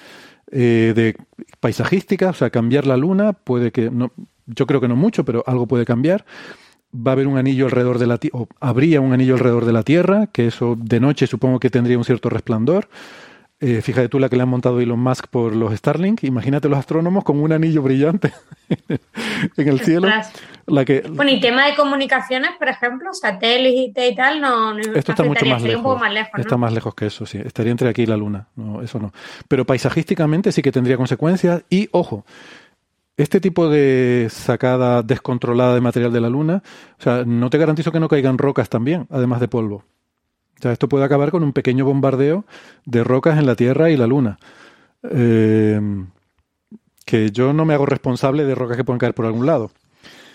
eh, 0.51 0.93
de 0.95 1.17
paisajísticas, 1.61 2.31
o 2.31 2.39
sea, 2.39 2.51
cambiar 2.51 2.87
la 2.87 2.97
luna 2.97 3.33
puede 3.33 3.73
que 3.73 3.91
no, 3.91 4.13
yo 4.47 4.67
creo 4.67 4.81
que 4.81 4.89
no 4.89 4.97
mucho, 4.97 5.25
pero 5.25 5.43
algo 5.47 5.67
puede 5.67 5.85
cambiar. 5.85 6.25
Va 6.95 7.11
a 7.11 7.15
haber 7.15 7.27
un 7.27 7.39
anillo 7.39 7.67
alrededor 7.67 7.99
de 7.99 8.07
la 8.07 8.19
Tierra, 8.19 8.39
o 8.39 8.49
habría 8.61 9.01
un 9.01 9.13
anillo 9.13 9.35
alrededor 9.35 9.65
de 9.65 9.73
la 9.73 9.83
Tierra, 9.83 10.29
que 10.33 10.47
eso 10.47 10.77
de 10.79 11.01
noche 11.01 11.27
supongo 11.27 11.59
que 11.59 11.71
tendría 11.71 11.99
un 11.99 12.05
cierto 12.05 12.29
resplandor. 12.29 12.89
Eh, 13.61 13.81
fíjate 13.81 14.09
tú 14.09 14.19
la 14.19 14.29
que 14.29 14.37
le 14.37 14.43
han 14.43 14.49
montado 14.49 14.79
Elon 14.81 14.99
Musk 14.99 15.29
por 15.29 15.57
los 15.57 15.73
Starlink. 15.75 16.25
Imagínate 16.25 16.69
los 16.69 16.79
astrónomos 16.79 17.25
con 17.25 17.41
un 17.41 17.51
anillo 17.53 17.83
brillante 17.83 18.33
en 19.57 19.69
el 19.69 19.81
cielo. 19.81 20.09
La 20.67 20.85
que, 20.85 21.01
Bueno, 21.09 21.31
y 21.31 21.41
tema 21.41 21.67
de 21.67 21.75
comunicaciones, 21.75 22.51
por 22.59 22.69
ejemplo, 22.69 23.15
satélite 23.15 24.09
y 24.09 24.15
tal, 24.15 24.41
no, 24.41 24.75
no 24.75 24.81
Esto 24.81 25.13
está 25.13 25.23
mucho 25.23 25.47
más 25.47 25.63
lejos. 25.63 25.77
un 25.79 25.83
poco 25.83 25.99
más 25.99 26.13
lejos, 26.13 26.33
¿no? 26.35 26.41
Está 26.43 26.57
más 26.57 26.73
lejos 26.75 26.95
que 26.95 27.07
eso, 27.07 27.25
sí. 27.27 27.39
Estaría 27.43 27.71
entre 27.71 27.89
aquí 27.89 28.03
y 28.03 28.07
la 28.07 28.17
Luna. 28.17 28.49
No, 28.57 28.83
eso 28.83 28.99
no. 28.99 29.13
Pero 29.49 29.65
paisajísticamente 29.65 30.53
sí 30.53 30.61
que 30.61 30.73
tendría 30.73 30.97
consecuencias. 30.97 31.63
Y, 31.71 31.89
ojo, 31.93 32.27
este 33.17 33.41
tipo 33.41 33.69
de 33.69 34.29
sacada 34.31 35.03
descontrolada 35.03 35.75
de 35.75 35.81
material 35.81 36.13
de 36.13 36.21
la 36.21 36.29
Luna, 36.31 36.63
o 36.99 37.03
sea, 37.03 37.25
no 37.25 37.51
te 37.51 37.59
garantizo 37.59 37.93
que 37.93 38.01
no 38.01 38.09
caigan 38.09 38.39
rocas 38.39 38.69
también, 38.69 39.07
además 39.11 39.41
de 39.41 39.49
polvo. 39.49 39.85
O 40.59 40.63
sea, 40.63 40.73
esto 40.73 40.89
puede 40.89 41.05
acabar 41.05 41.31
con 41.31 41.43
un 41.45 41.53
pequeño 41.53 41.85
bombardeo 41.85 42.47
de 42.87 43.05
rocas 43.05 43.39
en 43.39 43.47
la 43.47 43.57
Tierra 43.57 43.91
y 43.91 43.97
la 43.97 44.07
Luna. 44.09 44.39
Eh, 45.11 45.81
que 47.05 47.31
yo 47.31 47.53
no 47.53 47.65
me 47.65 47.75
hago 47.75 47.87
responsable 47.87 48.45
de 48.45 48.55
rocas 48.55 48.77
que 48.77 48.85
puedan 48.85 48.99
caer 48.99 49.15
por 49.15 49.27
algún 49.27 49.47
lado. 49.47 49.71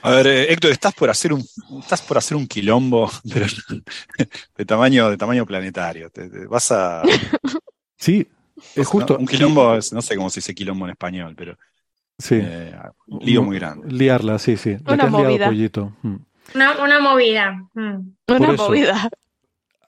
A 0.01 0.11
ver, 0.11 0.27
eh, 0.27 0.53
Héctor, 0.53 0.71
estás 0.71 0.93
por 0.93 1.09
hacer 1.09 1.33
un, 1.33 1.43
estás 1.79 2.01
por 2.01 2.17
hacer 2.17 2.37
un 2.37 2.47
quilombo 2.47 3.09
de 4.57 4.65
tamaño, 4.65 5.09
de 5.09 5.17
tamaño 5.17 5.45
planetario. 5.45 6.09
Te, 6.09 6.29
te 6.29 6.45
vas 6.47 6.71
a. 6.71 7.03
Sí, 7.97 8.27
es 8.75 8.87
justo. 8.87 9.13
¿no? 9.15 9.19
Un 9.21 9.27
quilombo, 9.27 9.75
es- 9.75 9.93
no 9.93 10.01
sé 10.01 10.15
cómo 10.15 10.29
se 10.29 10.39
dice 10.39 10.55
quilombo 10.55 10.85
en 10.85 10.91
español, 10.91 11.35
pero 11.37 11.57
Sí. 12.19 12.35
eh, 12.41 12.75
un 13.07 13.19
lío 13.25 13.41
muy 13.43 13.57
grande. 13.57 13.87
Liarla, 13.91 14.37
sí, 14.37 14.55
sí. 14.57 14.77
La 14.85 14.93
Una 14.93 14.97
que 14.97 15.01
has 15.07 15.11
liado, 15.11 15.23
movida. 15.29 15.45
pollito. 15.47 15.93
Mm. 16.03 16.15
Una, 16.55 16.83
una 16.83 16.99
movida. 16.99 17.51
Mm. 17.73 17.95
Una 18.27 18.53
eso. 18.53 18.67
movida. 18.67 19.09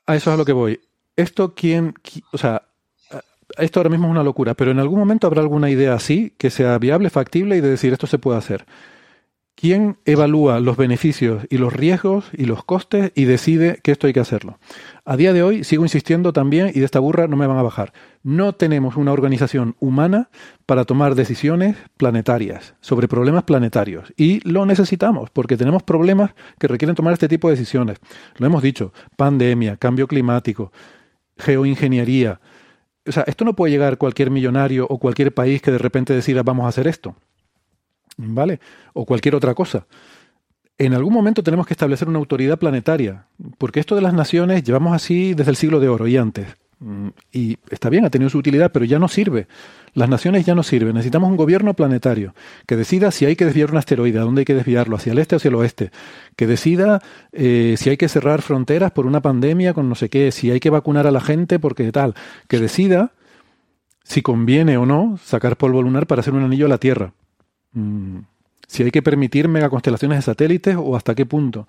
A 0.07 0.15
eso 0.15 0.29
es 0.31 0.33
a 0.33 0.37
lo 0.37 0.45
que 0.45 0.53
voy. 0.53 0.79
Esto, 1.15 1.53
¿quién, 1.53 1.93
qui- 1.95 2.23
o 2.31 2.37
sea, 2.37 2.63
esto 3.57 3.79
ahora 3.79 3.89
mismo 3.89 4.07
es 4.07 4.11
una 4.11 4.23
locura, 4.23 4.53
pero 4.53 4.71
en 4.71 4.79
algún 4.79 4.97
momento 4.99 5.27
habrá 5.27 5.41
alguna 5.41 5.69
idea 5.69 5.93
así 5.93 6.33
que 6.37 6.49
sea 6.49 6.77
viable, 6.79 7.09
factible 7.09 7.57
y 7.57 7.61
de 7.61 7.69
decir 7.69 7.91
esto 7.93 8.07
se 8.07 8.17
puede 8.17 8.37
hacer. 8.37 8.65
¿Quién 9.55 9.97
evalúa 10.05 10.59
los 10.59 10.77
beneficios 10.77 11.45
y 11.49 11.57
los 11.57 11.71
riesgos 11.73 12.29
y 12.33 12.45
los 12.45 12.63
costes 12.63 13.11
y 13.13 13.25
decide 13.25 13.79
que 13.83 13.91
esto 13.91 14.07
hay 14.07 14.13
que 14.13 14.19
hacerlo? 14.21 14.57
A 15.03 15.17
día 15.17 15.33
de 15.33 15.41
hoy 15.41 15.63
sigo 15.63 15.83
insistiendo 15.83 16.31
también 16.31 16.71
y 16.75 16.79
de 16.79 16.85
esta 16.85 16.99
burra 16.99 17.27
no 17.27 17.35
me 17.35 17.47
van 17.47 17.57
a 17.57 17.63
bajar. 17.63 17.91
No 18.21 18.53
tenemos 18.53 18.97
una 18.97 19.11
organización 19.11 19.75
humana 19.79 20.29
para 20.67 20.85
tomar 20.85 21.15
decisiones 21.15 21.75
planetarias 21.97 22.75
sobre 22.81 23.07
problemas 23.07 23.43
planetarios 23.43 24.13
y 24.15 24.47
lo 24.47 24.63
necesitamos 24.67 25.31
porque 25.31 25.57
tenemos 25.57 25.81
problemas 25.81 26.35
que 26.59 26.67
requieren 26.67 26.95
tomar 26.95 27.13
este 27.13 27.27
tipo 27.27 27.49
de 27.49 27.55
decisiones. 27.55 27.97
Lo 28.37 28.45
hemos 28.45 28.61
dicho, 28.61 28.93
pandemia, 29.17 29.77
cambio 29.77 30.07
climático, 30.07 30.71
geoingeniería. 31.35 32.39
O 33.07 33.11
sea, 33.11 33.23
esto 33.25 33.43
no 33.43 33.55
puede 33.55 33.71
llegar 33.71 33.97
cualquier 33.97 34.29
millonario 34.29 34.85
o 34.87 34.99
cualquier 34.99 35.33
país 35.33 35.63
que 35.63 35.71
de 35.71 35.79
repente 35.79 36.13
decida 36.13 36.43
vamos 36.43 36.65
a 36.65 36.69
hacer 36.69 36.85
esto. 36.85 37.15
¿Vale? 38.17 38.59
O 38.93 39.07
cualquier 39.07 39.33
otra 39.33 39.55
cosa. 39.55 39.87
En 40.81 40.95
algún 40.95 41.13
momento 41.13 41.43
tenemos 41.43 41.67
que 41.67 41.75
establecer 41.75 42.09
una 42.09 42.17
autoridad 42.17 42.57
planetaria, 42.57 43.27
porque 43.59 43.79
esto 43.79 43.93
de 43.93 44.01
las 44.01 44.15
naciones 44.15 44.63
llevamos 44.63 44.95
así 44.95 45.35
desde 45.35 45.51
el 45.51 45.55
siglo 45.55 45.79
de 45.79 45.87
oro 45.87 46.07
y 46.07 46.17
antes. 46.17 46.47
Mm, 46.79 47.09
Y 47.31 47.59
está 47.69 47.87
bien, 47.89 48.03
ha 48.03 48.09
tenido 48.09 48.31
su 48.31 48.39
utilidad, 48.39 48.71
pero 48.71 48.83
ya 48.85 48.97
no 48.97 49.07
sirve. 49.07 49.47
Las 49.93 50.09
naciones 50.09 50.43
ya 50.43 50.55
no 50.55 50.63
sirven. 50.63 50.95
Necesitamos 50.95 51.29
un 51.29 51.37
gobierno 51.37 51.75
planetario 51.75 52.33
que 52.65 52.77
decida 52.77 53.11
si 53.11 53.25
hay 53.27 53.35
que 53.35 53.45
desviar 53.45 53.69
un 53.69 53.77
asteroide, 53.77 54.17
a 54.17 54.23
dónde 54.23 54.39
hay 54.41 54.45
que 54.45 54.55
desviarlo, 54.55 54.95
hacia 54.95 55.11
el 55.11 55.19
este 55.19 55.35
o 55.35 55.37
hacia 55.37 55.49
el 55.49 55.55
oeste. 55.55 55.91
Que 56.35 56.47
decida 56.47 56.99
eh, 57.31 57.75
si 57.77 57.91
hay 57.91 57.97
que 57.97 58.09
cerrar 58.09 58.41
fronteras 58.41 58.89
por 58.89 59.05
una 59.05 59.21
pandemia 59.21 59.75
con 59.75 59.87
no 59.87 59.93
sé 59.93 60.09
qué, 60.09 60.31
si 60.31 60.49
hay 60.49 60.59
que 60.59 60.71
vacunar 60.71 61.05
a 61.05 61.11
la 61.11 61.21
gente 61.21 61.59
porque 61.59 61.91
tal. 61.91 62.15
Que 62.47 62.57
decida 62.57 63.11
si 64.03 64.23
conviene 64.23 64.77
o 64.77 64.87
no 64.87 65.19
sacar 65.23 65.57
polvo 65.57 65.83
lunar 65.83 66.07
para 66.07 66.21
hacer 66.21 66.33
un 66.33 66.41
anillo 66.41 66.65
a 66.65 66.69
la 66.69 66.79
Tierra. 66.79 67.13
Mm, 67.73 68.21
si 68.71 68.83
hay 68.83 68.91
que 68.91 69.01
permitir 69.01 69.49
megaconstelaciones 69.49 70.19
de 70.19 70.21
satélites 70.21 70.77
o 70.79 70.95
hasta 70.95 71.13
qué 71.13 71.25
punto. 71.25 71.67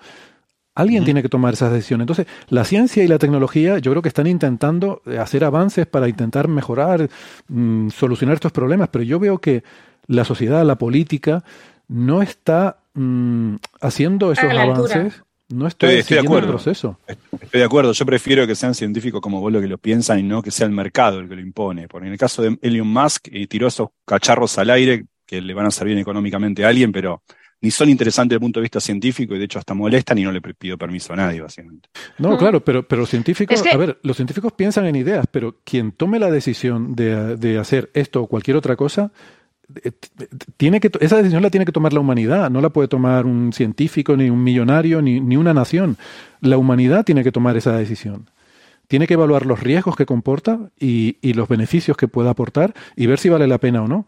Alguien 0.76 1.04
tiene 1.04 1.20
que 1.20 1.28
tomar 1.28 1.52
esas 1.52 1.72
decisiones. 1.72 2.04
Entonces, 2.04 2.26
la 2.48 2.64
ciencia 2.64 3.02
y 3.02 3.08
la 3.08 3.18
tecnología 3.18 3.78
yo 3.78 3.90
creo 3.90 4.02
que 4.02 4.08
están 4.08 4.28
intentando 4.28 5.02
eh, 5.04 5.18
hacer 5.18 5.42
avances 5.42 5.86
para 5.86 6.08
intentar 6.08 6.46
mejorar, 6.46 7.10
mm, 7.48 7.88
solucionar 7.90 8.34
estos 8.34 8.52
problemas, 8.52 8.88
pero 8.88 9.02
yo 9.02 9.18
veo 9.18 9.38
que 9.38 9.64
la 10.06 10.24
sociedad, 10.24 10.64
la 10.64 10.76
política, 10.76 11.42
no 11.88 12.22
está 12.22 12.78
mm, 12.94 13.56
haciendo 13.80 14.30
esos 14.30 14.50
avances. 14.52 15.24
No 15.48 15.66
estoy, 15.66 16.02
de 16.02 16.18
acuerdo. 16.20 16.46
el 16.46 16.52
proceso. 16.54 16.98
Estoy 17.06 17.60
de 17.60 17.64
acuerdo. 17.64 17.92
Yo 17.92 18.06
prefiero 18.06 18.46
que 18.46 18.54
sean 18.54 18.74
científicos 18.74 19.20
como 19.20 19.40
vos 19.40 19.52
lo 19.52 19.60
que 19.60 19.66
lo 19.66 19.76
piensan 19.76 20.20
y 20.20 20.22
no 20.22 20.40
que 20.40 20.50
sea 20.50 20.66
el 20.66 20.72
mercado 20.72 21.18
el 21.18 21.28
que 21.28 21.34
lo 21.34 21.42
impone. 21.42 21.88
Porque 21.88 22.06
en 22.06 22.12
el 22.12 22.18
caso 22.18 22.40
de 22.42 22.56
Elon 22.62 22.86
Musk, 22.86 23.28
y 23.30 23.48
tiró 23.48 23.66
esos 23.66 23.88
cacharros 24.06 24.56
al 24.56 24.70
aire 24.70 25.04
que 25.32 25.40
le 25.40 25.54
van 25.54 25.64
a 25.64 25.70
servir 25.70 25.96
económicamente 25.96 26.62
a 26.62 26.68
alguien, 26.68 26.92
pero 26.92 27.22
ni 27.62 27.70
son 27.70 27.88
interesantes 27.88 28.30
desde 28.30 28.36
el 28.36 28.40
punto 28.40 28.60
de 28.60 28.64
vista 28.64 28.80
científico 28.80 29.34
y 29.34 29.38
de 29.38 29.46
hecho 29.46 29.58
hasta 29.58 29.72
molestan 29.72 30.18
y 30.18 30.24
no 30.24 30.30
le 30.30 30.42
pido 30.42 30.76
permiso 30.76 31.14
a 31.14 31.16
nadie, 31.16 31.40
básicamente. 31.40 31.88
No, 32.18 32.36
claro, 32.36 32.62
pero, 32.62 32.86
pero 32.86 33.00
los 33.00 33.08
científicos, 33.08 33.62
a 33.72 33.76
ver, 33.78 33.98
los 34.02 34.16
científicos 34.16 34.52
piensan 34.52 34.84
en 34.84 34.96
ideas, 34.96 35.24
pero 35.30 35.56
quien 35.64 35.92
tome 35.92 36.18
la 36.18 36.30
decisión 36.30 36.94
de, 36.94 37.36
de 37.36 37.58
hacer 37.58 37.90
esto 37.94 38.20
o 38.22 38.26
cualquier 38.26 38.58
otra 38.58 38.76
cosa, 38.76 39.10
eh, 39.82 39.92
tiene 40.58 40.80
que, 40.80 40.90
esa 41.00 41.16
decisión 41.16 41.42
la 41.42 41.48
tiene 41.48 41.64
que 41.64 41.72
tomar 41.72 41.94
la 41.94 42.00
humanidad, 42.00 42.50
no 42.50 42.60
la 42.60 42.68
puede 42.68 42.88
tomar 42.88 43.24
un 43.24 43.54
científico, 43.54 44.14
ni 44.18 44.28
un 44.28 44.44
millonario, 44.44 45.00
ni, 45.00 45.20
ni 45.20 45.38
una 45.38 45.54
nación. 45.54 45.96
La 46.42 46.58
humanidad 46.58 47.06
tiene 47.06 47.24
que 47.24 47.32
tomar 47.32 47.56
esa 47.56 47.74
decisión 47.74 48.28
tiene 48.88 49.06
que 49.06 49.14
evaluar 49.14 49.46
los 49.46 49.58
riesgos 49.58 49.96
que 49.96 50.04
comporta 50.04 50.68
y, 50.78 51.16
y, 51.22 51.32
los 51.32 51.48
beneficios 51.48 51.96
que 51.96 52.08
pueda 52.08 52.28
aportar 52.28 52.74
y 52.94 53.06
ver 53.06 53.18
si 53.18 53.30
vale 53.30 53.46
la 53.46 53.56
pena 53.56 53.82
o 53.82 53.88
no. 53.88 54.06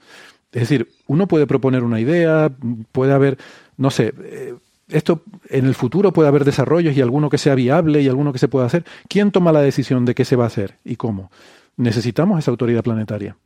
Es 0.54 0.60
decir, 0.60 0.88
uno 1.08 1.26
puede 1.26 1.48
proponer 1.48 1.82
una 1.82 1.98
idea, 1.98 2.50
puede 2.92 3.12
haber, 3.12 3.38
no 3.76 3.90
sé, 3.90 4.14
eh, 4.22 4.54
esto 4.88 5.22
en 5.48 5.66
el 5.66 5.74
futuro 5.74 6.12
puede 6.12 6.28
haber 6.28 6.44
desarrollos 6.44 6.96
y 6.96 7.00
alguno 7.00 7.28
que 7.28 7.38
sea 7.38 7.56
viable 7.56 8.00
y 8.00 8.08
alguno 8.08 8.32
que 8.32 8.38
se 8.38 8.46
pueda 8.46 8.66
hacer. 8.66 8.84
¿Quién 9.08 9.32
toma 9.32 9.50
la 9.50 9.62
decisión 9.62 10.04
de 10.04 10.14
qué 10.14 10.24
se 10.24 10.36
va 10.36 10.44
a 10.44 10.46
hacer 10.46 10.78
y 10.84 10.94
cómo? 10.94 11.32
Necesitamos 11.76 12.38
esa 12.38 12.52
autoridad 12.52 12.84
planetaria. 12.84 13.36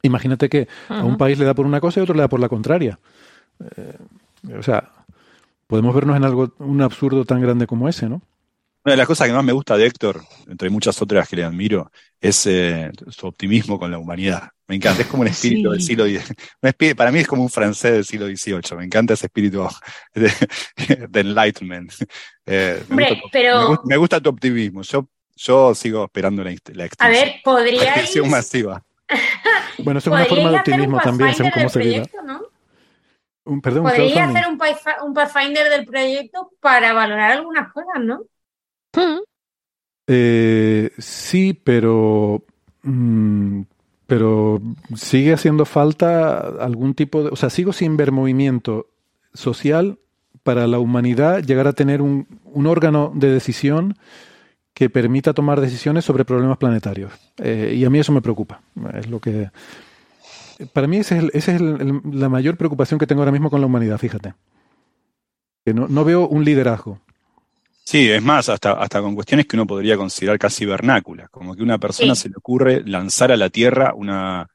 Imagínate 0.00 0.48
que 0.48 0.68
a 0.88 1.04
un 1.04 1.18
país 1.18 1.38
le 1.38 1.44
da 1.44 1.52
por 1.52 1.66
una 1.66 1.80
cosa 1.80 2.00
y 2.00 2.00
a 2.00 2.04
otro 2.04 2.14
le 2.14 2.22
da 2.22 2.28
por 2.28 2.40
la 2.40 2.48
contraria. 2.48 2.98
Eh, 3.76 3.98
o 4.58 4.62
sea, 4.62 4.90
podemos 5.66 5.94
vernos 5.94 6.16
en 6.16 6.24
algo, 6.24 6.54
un 6.60 6.80
absurdo 6.80 7.26
tan 7.26 7.42
grande 7.42 7.66
como 7.66 7.90
ese, 7.90 8.08
¿no? 8.08 8.22
Una 8.84 8.92
de 8.92 8.96
las 8.96 9.06
cosas 9.06 9.26
que 9.26 9.34
más 9.34 9.44
me 9.44 9.52
gusta 9.52 9.76
de 9.76 9.84
Héctor, 9.84 10.22
entre 10.46 10.70
muchas 10.70 11.02
otras 11.02 11.28
que 11.28 11.36
le 11.36 11.44
admiro, 11.44 11.90
es 12.20 12.46
eh, 12.46 12.90
su 13.08 13.26
optimismo 13.26 13.78
con 13.78 13.90
la 13.90 13.98
humanidad. 13.98 14.50
Me 14.68 14.76
encanta, 14.76 15.02
es 15.02 15.08
como 15.08 15.22
un 15.22 15.28
espíritu 15.28 15.70
del 15.70 15.80
siglo 15.80 16.06
XIX. 16.06 16.34
Para 16.96 17.12
mí 17.12 17.20
es 17.20 17.26
como 17.26 17.42
un 17.42 17.50
francés 17.50 17.92
del 17.92 18.04
siglo 18.04 18.26
XVIII. 18.26 18.76
Me 18.76 18.84
encanta 18.84 19.14
ese 19.14 19.26
espíritu 19.26 19.66
de, 20.14 21.20
enlightenment. 21.20 21.92
Eh, 22.44 22.82
me, 22.88 23.96
gusta, 23.96 24.20
tu 24.20 24.30
optimismo. 24.30 24.82
Yo, 24.82 25.08
yo 25.36 25.74
sigo 25.74 26.04
esperando 26.04 26.42
la, 26.42 26.50
la 26.50 26.84
extinción. 26.84 26.96
A 27.00 27.08
ver, 27.08 27.36
podría. 27.44 27.94
masiva. 28.28 28.82
bueno, 29.78 29.98
eso 29.98 30.10
es 30.10 30.16
una 30.16 30.24
forma 30.24 30.50
de 30.50 30.56
optimismo 30.56 31.00
también, 31.00 31.34
según 31.34 31.52
cómo 31.52 31.68
se. 31.68 32.02
Un, 33.44 33.60
perdón, 33.60 33.84
Podría 33.84 34.24
hacer 34.24 34.44
un, 34.48 34.58
un 35.04 35.14
Pathfinder 35.14 35.70
del 35.70 35.86
proyecto 35.86 36.50
para 36.60 36.92
valorar 36.92 37.30
algunas 37.30 37.72
cosas, 37.72 38.00
¿no? 38.00 38.24
Eh, 40.08 40.90
sí, 40.98 41.52
pero 41.52 42.42
mm, 42.82 43.62
pero 44.06 44.60
sigue 44.94 45.32
haciendo 45.32 45.64
falta 45.64 46.38
algún 46.38 46.94
tipo 46.94 47.24
de... 47.24 47.30
O 47.30 47.36
sea, 47.36 47.50
sigo 47.50 47.72
sin 47.72 47.96
ver 47.96 48.12
movimiento 48.12 48.86
social 49.34 49.98
para 50.42 50.66
la 50.66 50.78
humanidad 50.78 51.42
llegar 51.42 51.66
a 51.66 51.72
tener 51.72 52.00
un, 52.00 52.26
órgano 52.54 53.12
de 53.14 53.30
decisión 53.30 53.96
que 54.74 54.88
permita 54.90 55.34
tomar 55.34 55.60
decisiones 55.60 56.04
sobre 56.04 56.24
problemas 56.24 56.58
planetarios. 56.58 57.12
Eh, 57.38 57.74
y 57.76 57.84
a 57.84 57.90
mí 57.90 57.98
eso 57.98 58.12
me 58.12 58.22
preocupa. 58.22 58.60
Es 58.94 59.08
lo 59.08 59.20
que... 59.20 59.50
Para 60.72 60.86
mí 60.86 60.98
esa 60.98 61.18
es, 61.18 61.48
es 61.48 61.60
la 61.60 62.28
mayor 62.28 62.56
preocupación 62.56 62.98
que 62.98 63.06
tengo 63.06 63.22
ahora 63.22 63.32
mismo 63.32 63.50
con 63.50 63.60
la 63.60 63.66
humanidad, 63.66 63.98
fíjate. 63.98 64.34
Que 65.64 65.74
no, 65.74 65.88
no 65.88 66.04
veo 66.04 66.28
un 66.28 66.44
liderazgo. 66.44 67.00
Sí, 67.86 68.10
es 68.10 68.20
más, 68.20 68.48
hasta, 68.48 68.72
hasta 68.72 69.00
con 69.00 69.14
cuestiones 69.14 69.46
que 69.46 69.54
uno 69.54 69.64
podría 69.64 69.96
considerar 69.96 70.40
casi 70.40 70.66
vernáculas, 70.66 71.30
como 71.30 71.54
que 71.54 71.62
una 71.62 71.78
persona 71.78 72.16
se 72.16 72.28
le 72.28 72.34
ocurre 72.36 72.82
lanzar 72.84 73.30
a 73.30 73.36
la 73.36 73.48
Tierra 73.48 73.94
una, 73.94 74.48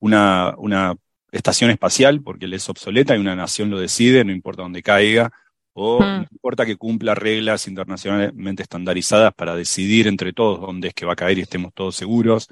una, 0.00 0.52
una 0.58 0.96
estación 1.30 1.70
espacial 1.70 2.22
porque 2.22 2.48
le 2.48 2.56
es 2.56 2.68
obsoleta 2.68 3.14
y 3.14 3.20
una 3.20 3.36
nación 3.36 3.70
lo 3.70 3.78
decide, 3.78 4.24
no 4.24 4.32
importa 4.32 4.62
dónde 4.62 4.82
caiga, 4.82 5.30
o 5.74 6.00
hmm. 6.00 6.06
no 6.06 6.26
importa 6.32 6.66
que 6.66 6.76
cumpla 6.76 7.14
reglas 7.14 7.68
internacionalmente 7.68 8.64
estandarizadas 8.64 9.32
para 9.32 9.54
decidir 9.54 10.08
entre 10.08 10.32
todos 10.32 10.60
dónde 10.60 10.88
es 10.88 10.94
que 10.94 11.06
va 11.06 11.12
a 11.12 11.16
caer 11.16 11.38
y 11.38 11.42
estemos 11.42 11.72
todos 11.72 11.94
seguros. 11.94 12.48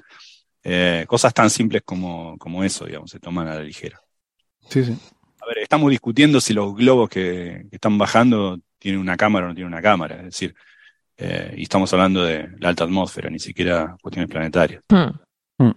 Eh, 0.63 1.03
cosas 1.09 1.33
tan 1.33 1.49
simples 1.49 1.81
como, 1.83 2.37
como 2.37 2.63
eso, 2.63 2.85
digamos, 2.85 3.11
se 3.11 3.19
toman 3.19 3.49
a 3.49 3.55
la 3.55 3.63
ligera. 3.63 3.99
Sí, 4.69 4.85
sí. 4.85 4.97
A 5.41 5.45
ver, 5.45 5.57
estamos 5.57 5.91
discutiendo 5.91 6.39
si 6.39 6.53
los 6.53 6.73
globos 6.73 7.09
que, 7.09 7.65
que 7.69 7.75
están 7.75 7.97
bajando 7.97 8.61
tiene 8.81 8.97
una 8.97 9.15
cámara 9.15 9.45
o 9.45 9.49
no 9.49 9.55
tiene 9.55 9.67
una 9.67 9.81
cámara. 9.81 10.15
Es 10.15 10.23
decir, 10.23 10.55
eh, 11.15 11.53
y 11.55 11.63
estamos 11.63 11.93
hablando 11.93 12.23
de 12.23 12.49
la 12.57 12.69
alta 12.69 12.83
atmósfera, 12.83 13.29
ni 13.29 13.37
siquiera 13.37 13.95
cuestiones 14.01 14.29
planetarias. 14.29 14.83
Hmm. 14.89 15.63
Hmm. 15.63 15.75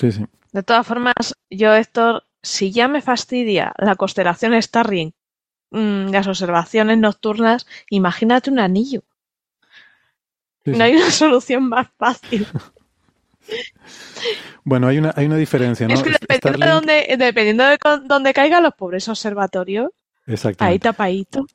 Sí, 0.00 0.10
sí. 0.10 0.24
De 0.50 0.62
todas 0.62 0.86
formas, 0.86 1.34
yo, 1.50 1.74
Héctor, 1.74 2.24
si 2.42 2.72
ya 2.72 2.88
me 2.88 3.02
fastidia 3.02 3.74
la 3.76 3.96
constelación 3.96 4.60
Starring, 4.60 5.12
mm, 5.72 6.08
las 6.08 6.26
observaciones 6.26 6.96
nocturnas, 6.96 7.66
imagínate 7.90 8.50
un 8.50 8.60
anillo. 8.60 9.02
No 10.64 10.82
hay 10.82 10.96
una 10.96 11.10
solución 11.10 11.68
más 11.68 11.88
fácil. 11.98 12.46
Bueno, 14.64 14.88
hay 14.88 14.96
una, 14.96 15.12
hay 15.14 15.26
una 15.26 15.36
diferencia, 15.36 15.86
¿no? 15.86 15.92
Es 15.92 16.02
que 16.02 16.16
dependiendo, 16.18 16.66
de, 16.66 16.72
dónde, 16.72 17.16
dependiendo 17.18 17.64
de 17.64 17.78
dónde 18.06 18.32
caigan 18.32 18.62
los 18.62 18.74
pobres 18.74 19.06
observatorios, 19.06 19.90
ahí 20.58 20.78
tapadito. 20.78 21.46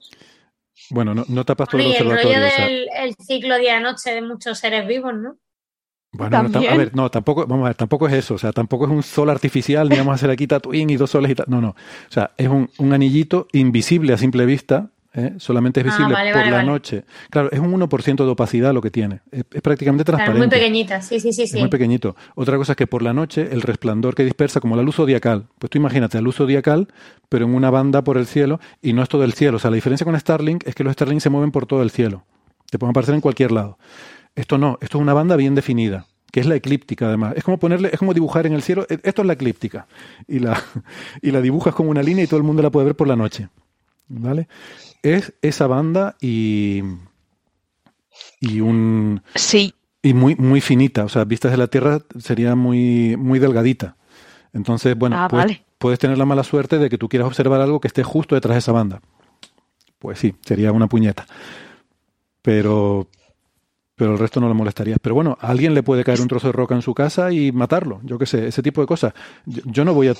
Bueno, 0.91 1.13
no, 1.13 1.25
no 1.27 1.45
tapas 1.45 1.69
todo 1.69 1.81
el 1.81 1.87
observatorio. 1.87 2.29
El 2.29 2.41
rollo 2.41 2.63
del 2.63 2.89
el 2.95 3.15
ciclo 3.15 3.57
día-noche 3.57 4.11
de 4.11 4.21
muchos 4.21 4.59
seres 4.59 4.87
vivos, 4.87 5.13
¿no? 5.13 5.37
Bueno, 6.13 6.37
a 6.37 6.75
ver, 6.75 6.93
no, 6.93 7.09
tampoco, 7.09 7.47
vamos 7.47 7.63
a 7.63 7.69
ver, 7.69 7.75
tampoco 7.75 8.05
es 8.05 8.13
eso, 8.13 8.33
o 8.33 8.37
sea, 8.37 8.51
tampoco 8.51 8.83
es 8.83 8.91
un 8.91 9.01
sol 9.01 9.29
artificial, 9.29 9.87
ni 9.87 9.95
vamos 9.95 10.11
a 10.11 10.15
hacer 10.15 10.29
aquí 10.29 10.45
Tatooine 10.45 10.89
y 10.89 10.97
dos 10.97 11.11
soles 11.11 11.31
y 11.31 11.35
tal, 11.35 11.45
no, 11.47 11.61
no, 11.61 11.69
o 11.69 12.11
sea, 12.11 12.31
es 12.35 12.49
un, 12.49 12.69
un 12.79 12.91
anillito 12.91 13.47
invisible 13.53 14.11
a 14.11 14.17
simple 14.17 14.45
vista, 14.45 14.91
¿eh? 15.13 15.33
solamente 15.37 15.81
es 15.81 15.85
ah, 15.85 15.89
visible 15.89 16.15
por 16.33 16.47
la 16.47 16.63
noche. 16.63 17.03
Claro, 17.29 17.51
es 17.51 17.59
un 17.59 17.71
1% 17.71 18.15
de 18.15 18.29
opacidad 18.29 18.73
lo 18.73 18.81
que 18.81 18.91
tiene. 18.91 19.21
Es, 19.31 19.43
prácticamente 19.61 20.03
transparente. 20.03 20.39
muy 20.39 20.49
pequeñita, 20.49 21.01
sí, 21.01 21.19
sí, 21.19 21.31
sí. 21.33 21.43
Es 21.43 21.55
muy 21.55 21.69
pequeñito. 21.69 22.15
Otra 22.35 22.57
cosa 22.57 22.73
es 22.73 22.77
que 22.77 22.87
por 22.87 23.01
la 23.01 23.13
noche 23.13 23.49
el 23.51 23.61
resplandor 23.61 24.15
que 24.15 24.23
dispersa, 24.23 24.59
como 24.59 24.75
la 24.75 24.83
luz 24.83 24.95
zodiacal, 24.95 25.45
pues 25.59 25.69
tú 25.69 25.77
imagínate 25.77 26.17
la 26.17 26.21
luz 26.21 26.35
zodiacal, 26.35 26.87
pero 27.29 27.45
en 27.45 27.53
una 27.53 27.69
banda 27.69 28.03
por 28.03 28.17
el 28.17 28.25
cielo, 28.25 28.59
y 28.81 28.93
no 28.93 29.03
es 29.03 29.09
todo 29.09 29.23
el 29.23 29.33
cielo. 29.33 29.57
O 29.57 29.59
sea, 29.59 29.71
la 29.71 29.75
diferencia 29.75 30.05
con 30.05 30.19
Starlink 30.19 30.67
es 30.67 30.75
que 30.75 30.83
los 30.83 30.93
Starlink 30.93 31.21
se 31.21 31.29
mueven 31.29 31.51
por 31.51 31.65
todo 31.65 31.81
el 31.81 31.91
cielo. 31.91 32.23
Te 32.69 32.79
pueden 32.79 32.91
aparecer 32.91 33.15
en 33.15 33.21
cualquier 33.21 33.51
lado. 33.51 33.77
Esto 34.35 34.57
no, 34.57 34.77
esto 34.81 34.97
es 34.97 35.01
una 35.01 35.13
banda 35.13 35.35
bien 35.35 35.55
definida 35.55 36.07
que 36.31 36.39
es 36.39 36.45
la 36.45 36.55
eclíptica 36.55 37.07
además. 37.07 37.33
Es 37.35 37.43
como 37.43 37.59
ponerle, 37.59 37.89
es 37.91 37.99
como 37.99 38.13
dibujar 38.13 38.47
en 38.47 38.53
el 38.53 38.61
cielo, 38.61 38.85
esto 38.87 39.21
es 39.21 39.27
la 39.27 39.33
eclíptica. 39.33 39.85
Y 40.27 40.39
la, 40.39 40.61
y 41.21 41.31
la 41.31 41.41
dibujas 41.41 41.75
como 41.75 41.91
una 41.91 42.01
línea 42.01 42.23
y 42.23 42.27
todo 42.27 42.37
el 42.37 42.43
mundo 42.43 42.63
la 42.63 42.69
puede 42.69 42.85
ver 42.85 42.95
por 42.95 43.07
la 43.07 43.15
noche. 43.15 43.49
¿Vale? 44.13 44.47
es 45.03 45.33
esa 45.41 45.67
banda 45.67 46.15
y. 46.21 46.83
y 48.39 48.61
un. 48.61 49.21
Sí. 49.35 49.73
Y 50.01 50.13
muy, 50.13 50.35
muy 50.35 50.61
finita. 50.61 51.05
O 51.05 51.09
sea, 51.09 51.25
vistas 51.25 51.51
de 51.51 51.57
la 51.57 51.67
Tierra 51.67 52.01
sería 52.19 52.55
muy, 52.55 53.15
muy 53.17 53.39
delgadita. 53.39 53.97
Entonces, 54.53 54.97
bueno, 54.97 55.15
ah, 55.17 55.27
puedes, 55.77 55.99
tener 55.99 56.17
la 56.17 56.25
mala 56.25 56.43
suerte 56.43 56.77
de 56.79 56.89
que 56.89 56.97
tú 56.97 57.07
quieras 57.07 57.27
observar 57.27 57.61
algo 57.61 57.79
que 57.79 57.87
esté 57.87 58.03
justo 58.03 58.35
detrás 58.35 58.55
de 58.55 58.59
esa 58.59 58.71
banda. 58.71 59.01
Pues 59.99 60.19
sí, 60.19 60.33
sería 60.41 60.71
una 60.71 60.87
puñeta. 60.87 61.27
Pero, 62.41 63.07
pero 63.95 64.13
el 64.13 64.19
resto 64.19 64.41
no 64.41 64.47
lo 64.47 64.55
molestarías. 64.55 64.97
Pero 64.99 65.13
bueno, 65.13 65.37
a 65.39 65.49
alguien 65.49 65.75
le 65.75 65.83
puede 65.83 66.03
caer 66.03 66.19
un 66.19 66.27
trozo 66.27 66.47
de 66.47 66.53
roca 66.53 66.73
en 66.73 66.81
su 66.81 66.95
casa 66.95 67.31
y 67.31 67.51
matarlo, 67.51 68.01
yo 68.03 68.17
qué 68.17 68.25
sé, 68.25 68.47
ese 68.47 68.63
tipo 68.63 68.81
de 68.81 68.87
cosas. 68.87 69.13
Yo, 69.45 69.85
no 69.85 69.93
voy 69.93 70.07
a 70.07 70.15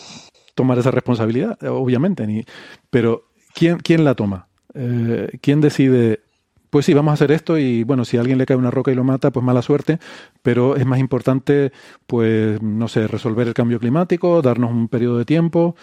tomar 0.54 0.78
esa 0.78 0.92
responsabilidad, 0.92 1.58
obviamente, 1.64 2.28
ni, 2.28 2.46
pero 2.92 3.31
¿quién, 3.54 3.78
¿quién 3.80 4.04
la 4.04 4.16
toma? 4.16 4.48
eh, 4.74 5.38
¿quién 5.42 5.62
decide? 5.62 6.22
Pues 6.70 6.86
sí, 6.86 6.94
vamos 6.94 7.12
a 7.12 7.14
hacer 7.16 7.32
esto 7.32 7.58
y 7.58 7.84
bueno, 7.84 8.06
si 8.06 8.18
a 8.18 8.22
alguien 8.22 8.38
le 8.38 8.46
cae 8.46 8.56
una 8.56 8.72
roca 8.72 8.92
y 8.92 8.96
lo 8.96 9.04
mata, 9.04 9.32
pues 9.32 9.46
mala 9.46 9.62
suerte, 9.62 10.00
pero 10.42 10.78
es 10.78 10.86
más 10.86 11.00
importante, 11.00 11.74
pues, 12.08 12.62
no 12.62 12.88
sé, 12.88 13.08
resolver 13.08 13.48
el 13.48 13.54
cambio 13.54 13.80
climático, 13.80 14.42
darnos 14.42 14.72
un 14.72 14.88
periodo 14.88 15.18
de 15.18 15.26
tiempo. 15.26 15.76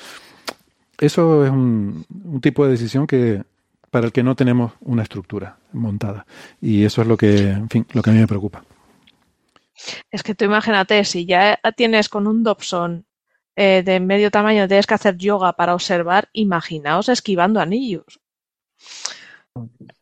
Eso 0.99 1.45
es 1.45 1.51
un, 1.51 2.07
un 2.25 2.41
tipo 2.41 2.65
de 2.65 2.71
decisión 2.73 3.07
que 3.07 3.43
para 3.91 4.07
el 4.07 4.13
que 4.13 4.23
no 4.23 4.35
tenemos 4.35 4.73
una 4.81 5.03
estructura 5.03 5.59
montada. 5.73 6.27
Y 6.61 6.85
eso 6.85 7.03
es 7.03 7.09
lo 7.09 7.17
que, 7.17 7.51
en 7.51 7.69
fin, 7.69 7.87
lo 7.93 8.03
que 8.03 8.11
a 8.11 8.13
mí 8.15 8.21
me 8.21 8.27
preocupa. 8.27 8.65
Es 10.11 10.23
que 10.23 10.35
tú 10.35 10.47
imagínate, 10.47 11.05
si 11.05 11.27
ya 11.27 11.61
tienes 11.77 12.09
con 12.09 12.27
un 12.27 12.43
Dobson 12.43 13.05
eh, 13.61 13.83
de 13.85 13.99
medio 13.99 14.31
tamaño, 14.31 14.69
tienes 14.69 14.87
que 14.87 14.95
hacer 14.95 15.17
yoga 15.17 15.53
para 15.53 15.75
observar, 15.75 16.29
imaginaos 16.33 17.09
esquivando 17.09 17.61
anillos. 17.61 18.21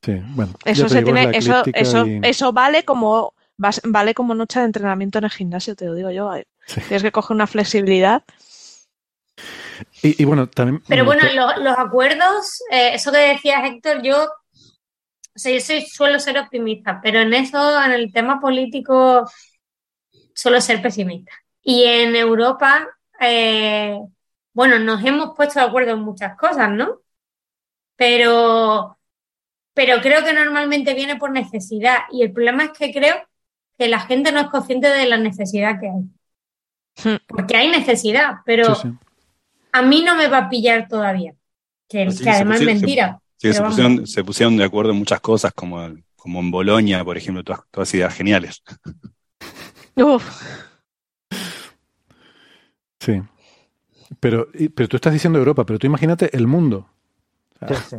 Sí, 0.02 0.20
bueno. 0.34 0.52
Eso, 0.66 0.84
eso, 0.86 1.64
eso, 1.72 2.04
eso 2.22 2.52
vale 2.52 2.84
como 2.84 3.32
vale 3.56 4.12
como 4.12 4.34
noche 4.34 4.60
de 4.60 4.66
entrenamiento 4.66 5.16
en 5.16 5.24
el 5.24 5.30
gimnasio, 5.30 5.74
te 5.74 5.86
lo 5.86 5.94
digo 5.94 6.10
yo. 6.10 6.30
Tienes 6.66 7.02
que 7.02 7.12
coger 7.12 7.34
una 7.34 7.46
flexibilidad. 7.46 8.22
Y, 10.02 10.22
bueno, 10.26 10.48
también. 10.48 10.82
Pero 10.86 11.06
bueno, 11.06 11.22
los, 11.58 11.78
acuerdos, 11.78 12.62
eh, 12.70 12.90
eso 12.92 13.10
que 13.10 13.18
decías, 13.18 13.64
Héctor, 13.64 14.02
yo 14.02 14.16
o 14.22 15.38
sea, 15.38 15.52
yo 15.52 15.60
soy, 15.60 15.80
suelo 15.80 16.18
ser 16.18 16.38
optimista, 16.38 17.00
pero 17.02 17.20
en 17.20 17.32
eso, 17.32 17.82
en 17.82 17.92
el 17.92 18.12
tema 18.12 18.38
político, 18.38 19.24
suelo 20.34 20.60
ser 20.60 20.82
pesimista. 20.82 21.32
Y 21.62 21.84
en 21.84 22.14
Europa, 22.14 22.86
eh, 23.20 23.98
bueno, 24.52 24.78
nos 24.78 25.04
hemos 25.04 25.36
puesto 25.36 25.60
de 25.60 25.66
acuerdo 25.66 25.92
en 25.92 26.00
muchas 26.00 26.36
cosas, 26.36 26.70
¿no? 26.70 27.00
Pero, 27.96 28.98
pero 29.74 30.00
creo 30.00 30.24
que 30.24 30.32
normalmente 30.32 30.94
viene 30.94 31.16
por 31.16 31.30
necesidad. 31.30 31.98
Y 32.10 32.22
el 32.22 32.32
problema 32.32 32.64
es 32.64 32.70
que 32.70 32.92
creo 32.92 33.16
que 33.78 33.88
la 33.88 34.00
gente 34.00 34.32
no 34.32 34.40
es 34.40 34.46
consciente 34.48 34.88
de 34.88 35.06
la 35.06 35.18
necesidad 35.18 35.78
que 35.80 35.88
hay. 35.88 36.02
Hmm. 37.04 37.18
Porque 37.26 37.56
hay 37.56 37.68
necesidad, 37.68 38.36
pero 38.44 38.74
a 39.72 39.82
mí 39.82 40.02
no 40.02 40.16
me 40.16 40.28
va 40.28 40.38
a 40.38 40.48
pillar 40.48 40.88
todavía. 40.88 41.34
Que, 41.88 42.08
además 42.26 42.60
es 42.60 42.66
mentira. 42.66 43.20
Sí, 43.36 43.52
se 43.52 44.24
pusieron, 44.24 44.56
de 44.56 44.64
acuerdo 44.64 44.92
en 44.92 44.98
muchas 44.98 45.20
cosas, 45.20 45.52
como, 45.52 45.86
como 46.16 46.40
en 46.40 46.50
Bolonia, 46.50 47.04
por 47.04 47.18
ejemplo, 47.18 47.44
todas, 47.44 47.60
todas 47.70 47.92
ideas 47.92 48.14
geniales. 48.14 48.62
Sí. 53.06 53.22
Pero, 54.18 54.48
pero 54.74 54.88
tú 54.88 54.96
estás 54.96 55.12
diciendo 55.12 55.38
Europa, 55.38 55.64
pero 55.64 55.78
tú 55.78 55.86
imagínate 55.86 56.36
el 56.36 56.46
mundo. 56.48 56.88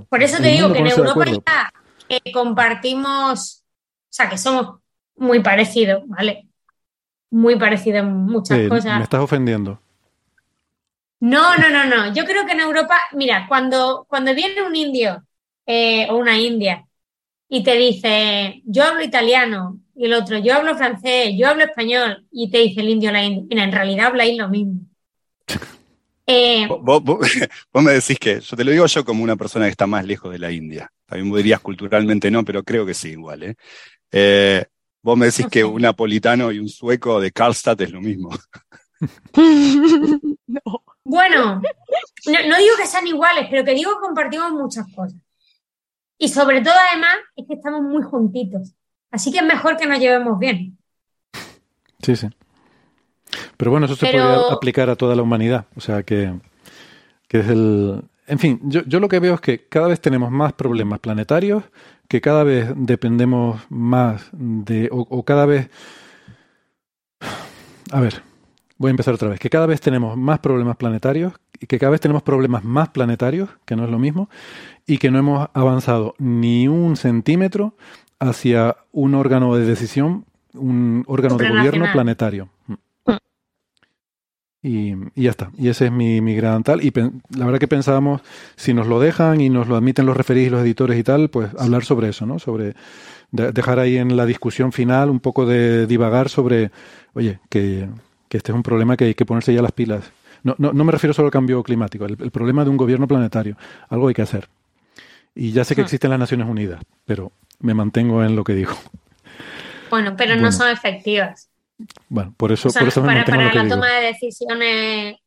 por 0.09 0.21
eso 0.21 0.41
te 0.41 0.49
digo 0.49 0.71
que 0.71 0.79
en 0.79 0.87
Europa 0.87 1.25
ya 1.25 1.71
eh, 2.09 2.31
compartimos, 2.33 3.63
o 3.63 4.09
sea, 4.09 4.29
que 4.29 4.37
somos 4.37 4.79
muy 5.15 5.41
parecidos, 5.41 6.03
¿vale? 6.07 6.47
Muy 7.29 7.57
parecidos 7.57 8.01
en 8.01 8.13
muchas 8.13 8.67
cosas. 8.67 8.97
Me 8.97 9.03
estás 9.03 9.21
ofendiendo. 9.21 9.79
No, 11.19 11.57
no, 11.57 11.69
no, 11.69 11.85
no. 11.85 12.13
Yo 12.13 12.25
creo 12.25 12.45
que 12.45 12.51
en 12.51 12.59
Europa, 12.59 12.95
mira, 13.13 13.45
cuando, 13.47 14.05
cuando 14.07 14.35
viene 14.35 14.61
un 14.61 14.75
indio 14.75 15.23
eh, 15.65 16.07
o 16.09 16.17
una 16.17 16.37
india 16.37 16.85
y 17.49 17.63
te 17.63 17.75
dice, 17.75 18.61
yo 18.65 18.83
hablo 18.83 19.01
italiano, 19.01 19.79
y 19.95 20.05
el 20.05 20.13
otro, 20.13 20.37
yo 20.37 20.53
hablo 20.53 20.75
francés, 20.75 21.31
yo 21.37 21.47
hablo 21.47 21.63
español, 21.63 22.27
y 22.29 22.51
te 22.51 22.59
dice 22.59 22.81
el 22.81 22.89
indio 22.89 23.11
la 23.11 23.23
india, 23.23 23.63
en 23.63 23.71
realidad 23.71 24.07
habláis 24.07 24.37
lo 24.37 24.49
mismo. 24.49 24.81
Eh, 26.25 26.67
vos, 26.81 27.03
me 27.73 27.93
decís 27.93 28.19
que, 28.19 28.39
yo 28.41 28.57
te 28.57 28.63
lo 28.63 28.71
digo 28.71 28.85
yo 28.85 29.05
como 29.05 29.23
una 29.23 29.35
persona 29.35 29.65
que 29.65 29.71
está 29.71 29.87
más 29.87 30.05
lejos 30.05 30.31
de 30.31 30.39
la 30.39 30.51
India. 30.51 30.91
También 31.05 31.33
dirías 31.33 31.61
culturalmente 31.61 32.29
no, 32.29 32.43
pero 32.43 32.63
creo 32.63 32.85
que 32.85 32.93
sí, 32.93 33.09
igual. 33.09 33.43
¿eh? 33.43 33.55
eh 34.11 34.65
vos 35.01 35.17
me 35.17 35.27
decís 35.27 35.47
que 35.49 35.63
un 35.63 35.81
napolitano 35.81 36.51
y 36.51 36.59
un 36.59 36.67
sueco 36.67 37.21
de 37.21 37.31
Karlstad 37.31 37.79
es 37.81 37.91
lo 37.91 38.01
mismo. 38.01 38.29
Bueno, 41.09 41.61
no, 42.25 42.57
digo 42.57 42.75
que 42.77 42.85
sean 42.85 43.07
iguales, 43.07 43.47
pero 43.49 43.63
que 43.63 43.73
digo 43.73 43.91
que 43.93 44.01
compartimos 44.01 44.51
muchas 44.51 44.85
cosas. 44.93 45.17
Y 46.17 46.27
sobre 46.27 46.59
todo, 46.59 46.73
además, 46.91 47.15
es 47.37 47.47
que 47.47 47.53
estamos 47.53 47.81
muy 47.81 48.03
juntitos. 48.03 48.73
Así 49.09 49.31
que 49.31 49.37
es 49.37 49.45
mejor 49.45 49.77
que 49.77 49.87
nos 49.87 49.99
llevemos 49.99 50.37
bien. 50.37 50.77
Sí, 52.03 52.17
sí. 52.17 52.27
Pero 53.57 53.71
bueno, 53.71 53.85
eso 53.85 53.95
se 53.95 54.05
podría 54.05 54.35
aplicar 54.51 54.89
a 54.89 54.95
toda 54.95 55.15
la 55.15 55.21
humanidad. 55.21 55.65
O 55.75 55.81
sea 55.81 56.03
que, 56.03 56.33
es 57.29 57.47
el. 57.47 58.01
En 58.27 58.39
fin, 58.39 58.59
yo, 58.63 58.83
yo 58.85 58.99
lo 58.99 59.07
que 59.07 59.19
veo 59.19 59.35
es 59.35 59.41
que 59.41 59.67
cada 59.67 59.87
vez 59.87 60.01
tenemos 60.01 60.31
más 60.31 60.53
problemas 60.53 60.99
planetarios, 60.99 61.63
que 62.07 62.21
cada 62.21 62.43
vez 62.43 62.71
dependemos 62.75 63.61
más 63.69 64.29
de. 64.31 64.89
o 64.91 65.23
cada 65.23 65.45
vez. 65.45 65.69
A 67.91 68.01
ver, 68.01 68.21
voy 68.77 68.89
a 68.89 68.91
empezar 68.91 69.13
otra 69.13 69.29
vez. 69.29 69.39
Que 69.39 69.49
cada 69.49 69.65
vez 69.65 69.79
tenemos 69.81 70.17
más 70.17 70.39
problemas 70.39 70.75
planetarios, 70.75 71.33
y 71.59 71.67
que 71.67 71.79
cada 71.79 71.91
vez 71.91 72.01
tenemos 72.01 72.23
problemas 72.23 72.63
más 72.63 72.89
planetarios, 72.89 73.49
que 73.65 73.75
no 73.75 73.85
es 73.85 73.89
lo 73.89 73.99
mismo, 73.99 74.29
y 74.85 74.97
que 74.97 75.11
no 75.11 75.19
hemos 75.19 75.49
avanzado 75.53 76.15
ni 76.17 76.67
un 76.67 76.95
centímetro 76.95 77.75
hacia 78.19 78.77
un 78.91 79.15
órgano 79.15 79.55
de 79.55 79.65
decisión, 79.65 80.25
un 80.53 81.03
órgano 81.07 81.37
de 81.37 81.49
gobierno 81.49 81.85
planetario. 81.91 82.49
Y, 84.61 84.95
ya 85.15 85.29
está. 85.29 85.51
Y 85.57 85.69
ese 85.69 85.85
es 85.85 85.91
mi, 85.91 86.21
mi 86.21 86.35
gran 86.35 86.63
tal. 86.63 86.83
Y 86.83 86.91
la 87.35 87.45
verdad 87.45 87.59
que 87.59 87.67
pensábamos, 87.67 88.21
si 88.55 88.73
nos 88.73 88.87
lo 88.87 88.99
dejan 88.99 89.41
y 89.41 89.49
nos 89.49 89.67
lo 89.67 89.75
admiten 89.75 90.05
los 90.05 90.17
referidos 90.17 90.47
y 90.47 90.51
los 90.51 90.61
editores 90.61 90.99
y 90.99 91.03
tal, 91.03 91.29
pues 91.29 91.49
hablar 91.57 91.85
sobre 91.85 92.09
eso, 92.09 92.25
¿no? 92.25 92.39
Sobre 92.39 92.75
dejar 93.31 93.79
ahí 93.79 93.97
en 93.97 94.15
la 94.15 94.25
discusión 94.25 94.71
final 94.71 95.09
un 95.09 95.19
poco 95.19 95.45
de 95.45 95.85
divagar 95.85 96.29
sobre, 96.29 96.71
oye, 97.13 97.39
que, 97.49 97.87
este 98.29 98.51
es 98.51 98.55
un 98.55 98.63
problema 98.63 98.97
que 98.97 99.05
hay 99.05 99.13
que 99.13 99.25
ponerse 99.25 99.53
ya 99.53 99.61
las 99.61 99.71
pilas. 99.71 100.11
No, 100.43 100.55
no, 100.57 100.71
no 100.73 100.83
me 100.83 100.91
refiero 100.91 101.13
solo 101.13 101.27
al 101.27 101.31
cambio 101.31 101.61
climático, 101.63 102.05
el, 102.05 102.17
el 102.19 102.31
problema 102.31 102.63
de 102.63 102.69
un 102.69 102.77
gobierno 102.77 103.07
planetario. 103.07 103.57
Algo 103.89 104.07
hay 104.07 104.13
que 104.13 104.21
hacer. 104.21 104.47
Y 105.35 105.51
ya 105.51 105.63
sé 105.63 105.75
que 105.75 105.81
hmm. 105.81 105.85
existen 105.85 106.09
las 106.09 106.19
Naciones 106.19 106.47
Unidas, 106.47 106.81
pero 107.05 107.31
me 107.59 107.73
mantengo 107.73 108.23
en 108.23 108.35
lo 108.35 108.43
que 108.43 108.53
digo. 108.53 108.73
Bueno, 109.89 110.15
pero 110.17 110.35
no 110.35 110.51
son 110.51 110.69
efectivas. 110.69 111.46
Bueno, 112.09 112.33
por 112.35 112.51
eso, 112.51 112.69
por 112.69 112.87
eso 112.87 113.01
me 113.01 113.23
para, 113.23 113.25
para 113.25 113.53
la 113.53 113.69
toma 113.69 113.91
de 113.91 114.07
decisiones 114.07 115.17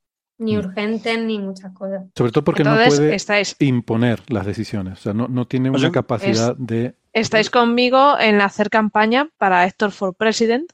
ni 0.41 0.57
mm. 0.57 0.59
urgentes 0.59 1.19
ni 1.19 1.39
muchas 1.39 1.73
cosas. 1.73 2.05
Sobre 2.17 2.33
todo 2.33 2.45
porque 2.45 2.65
no 2.65 2.75
puede 2.75 3.17
imponer 3.61 4.23
las 4.29 4.47
decisiones. 4.47 4.99
O 4.99 5.03
sea, 5.03 5.13
no, 5.13 5.29
no 5.29 5.47
tiene 5.47 5.71
una 5.71 5.93
capacidad 5.93 6.57
de. 6.57 6.95
Estáis 7.13 7.51
conmigo 7.51 8.19
en 8.19 8.41
hacer 8.41 8.71
campaña 8.71 9.29
para 9.37 9.65
Héctor 9.67 9.93
for 9.93 10.15
President. 10.15 10.71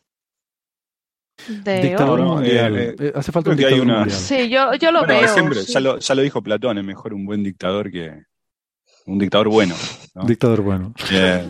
De 1.49 1.83
dictador 1.83 2.23
mundial. 2.23 2.79
Eh, 2.79 2.97
eh, 2.99 3.13
hace 3.15 3.31
falta 3.31 3.51
un 3.51 3.57
dictador 3.57 3.87
mundial. 3.87 4.11
Sí, 4.11 4.49
yo, 4.49 4.73
yo 4.75 4.91
lo 4.91 5.05
veo. 5.05 5.21
ya, 5.67 5.81
lo, 5.81 5.99
ya 5.99 6.15
lo 6.15 6.23
dijo 6.23 6.43
Platón, 6.43 6.79
es 6.79 6.85
mejor 6.85 7.13
un 7.13 7.27
buen 7.27 7.43
dictador 7.43 7.91
que, 7.91 8.23
un 9.07 9.19
dictador 9.19 9.49
bueno. 9.49 9.75
Dictador 10.27 10.63
bueno. 10.63 10.93
Eh, 11.11 11.49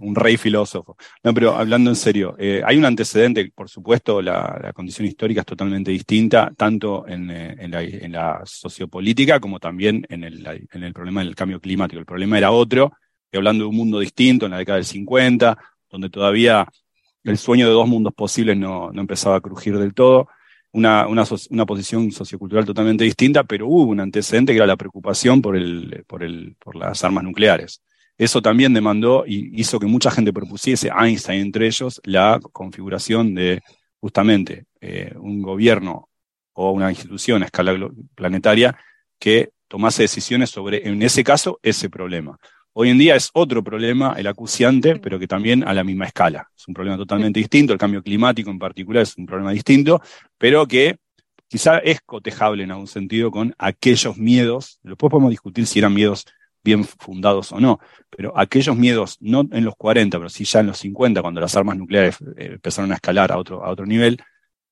un 0.00 0.14
rey 0.14 0.36
filósofo. 0.36 0.96
No, 1.22 1.34
pero 1.34 1.54
hablando 1.54 1.90
en 1.90 1.96
serio, 1.96 2.34
eh, 2.38 2.62
hay 2.64 2.78
un 2.78 2.84
antecedente, 2.84 3.52
por 3.54 3.68
supuesto, 3.68 4.22
la, 4.22 4.72
condición 4.74 5.06
histórica 5.06 5.40
es 5.40 5.46
totalmente 5.46 5.90
distinta, 5.90 6.50
tanto 6.56 7.06
en, 7.06 7.30
eh, 7.30 7.56
en, 7.58 8.12
la, 8.12 8.42
sociopolítica 8.44 9.38
como 9.38 9.60
también 9.60 10.06
en 10.08 10.24
el, 10.24 10.46
en 10.46 10.82
el 10.82 10.92
problema 10.94 11.22
del 11.22 11.34
cambio 11.34 11.60
climático. 11.60 12.00
El 12.00 12.06
problema 12.06 12.38
era 12.38 12.50
otro, 12.50 12.92
hablando 13.32 13.64
de 13.64 13.70
un 13.70 13.76
mundo 13.76 14.00
distinto 14.00 14.46
en 14.46 14.52
la 14.52 14.58
década 14.58 14.76
del 14.76 14.86
50, 14.86 15.58
donde 15.90 16.08
todavía 16.08 16.66
el 17.24 17.36
sueño 17.36 17.66
de 17.66 17.72
dos 17.72 17.86
mundos 17.86 18.14
posibles 18.14 18.56
no, 18.56 18.90
no 18.92 19.00
empezaba 19.00 19.36
a 19.36 19.40
crujir 19.40 19.76
del 19.78 19.92
todo 19.92 20.28
una, 20.72 21.06
una, 21.06 21.66
posición 21.66 22.12
sociocultural 22.12 22.64
totalmente 22.64 23.04
distinta, 23.04 23.44
pero 23.44 23.66
hubo 23.66 23.90
un 23.90 24.00
antecedente 24.00 24.52
que 24.52 24.58
era 24.58 24.66
la 24.66 24.76
preocupación 24.76 25.40
por, 25.40 25.56
el, 25.56 26.04
por, 26.06 26.22
el, 26.22 26.56
por 26.58 26.76
las 26.76 27.02
armas 27.04 27.24
nucleares. 27.24 27.82
Eso 28.16 28.42
también 28.42 28.74
demandó 28.74 29.24
y 29.26 29.58
hizo 29.60 29.78
que 29.78 29.86
mucha 29.86 30.10
gente 30.10 30.32
propusiese, 30.32 30.90
Einstein 30.96 31.40
entre 31.40 31.66
ellos, 31.66 32.00
la 32.04 32.40
configuración 32.52 33.34
de 33.34 33.62
justamente 34.00 34.66
eh, 34.80 35.14
un 35.16 35.40
gobierno 35.40 36.08
o 36.52 36.72
una 36.72 36.90
institución 36.90 37.42
a 37.42 37.46
escala 37.46 37.74
planetaria 38.14 38.76
que 39.18 39.50
tomase 39.68 40.02
decisiones 40.02 40.50
sobre, 40.50 40.88
en 40.88 41.02
ese 41.02 41.22
caso, 41.22 41.60
ese 41.62 41.88
problema. 41.88 42.38
Hoy 42.80 42.90
en 42.90 42.98
día 42.98 43.16
es 43.16 43.30
otro 43.32 43.64
problema, 43.64 44.14
el 44.16 44.28
acuciante, 44.28 45.00
pero 45.00 45.18
que 45.18 45.26
también 45.26 45.66
a 45.66 45.74
la 45.74 45.82
misma 45.82 46.04
escala. 46.04 46.48
Es 46.56 46.68
un 46.68 46.74
problema 46.74 46.96
totalmente 46.96 47.40
distinto, 47.40 47.72
el 47.72 47.78
cambio 47.78 48.04
climático 48.04 48.50
en 48.50 48.58
particular 48.60 49.02
es 49.02 49.16
un 49.18 49.26
problema 49.26 49.50
distinto, 49.50 50.00
pero 50.38 50.64
que 50.68 50.96
quizá 51.48 51.78
es 51.78 52.00
cotejable 52.02 52.62
en 52.62 52.70
algún 52.70 52.86
sentido 52.86 53.32
con 53.32 53.52
aquellos 53.58 54.16
miedos, 54.16 54.78
después 54.84 55.10
podemos 55.10 55.30
discutir 55.30 55.66
si 55.66 55.80
eran 55.80 55.92
miedos 55.92 56.24
bien 56.62 56.84
fundados 56.84 57.50
o 57.50 57.58
no, 57.58 57.80
pero 58.16 58.32
aquellos 58.38 58.76
miedos, 58.76 59.16
no 59.18 59.40
en 59.50 59.64
los 59.64 59.74
40, 59.74 60.16
pero 60.16 60.28
sí 60.28 60.44
ya 60.44 60.60
en 60.60 60.68
los 60.68 60.78
50, 60.78 61.20
cuando 61.20 61.40
las 61.40 61.56
armas 61.56 61.76
nucleares 61.76 62.18
eh, 62.36 62.50
empezaron 62.52 62.92
a 62.92 62.94
escalar 62.94 63.32
a 63.32 63.38
otro, 63.38 63.64
a 63.64 63.70
otro 63.70 63.86
nivel, 63.86 64.22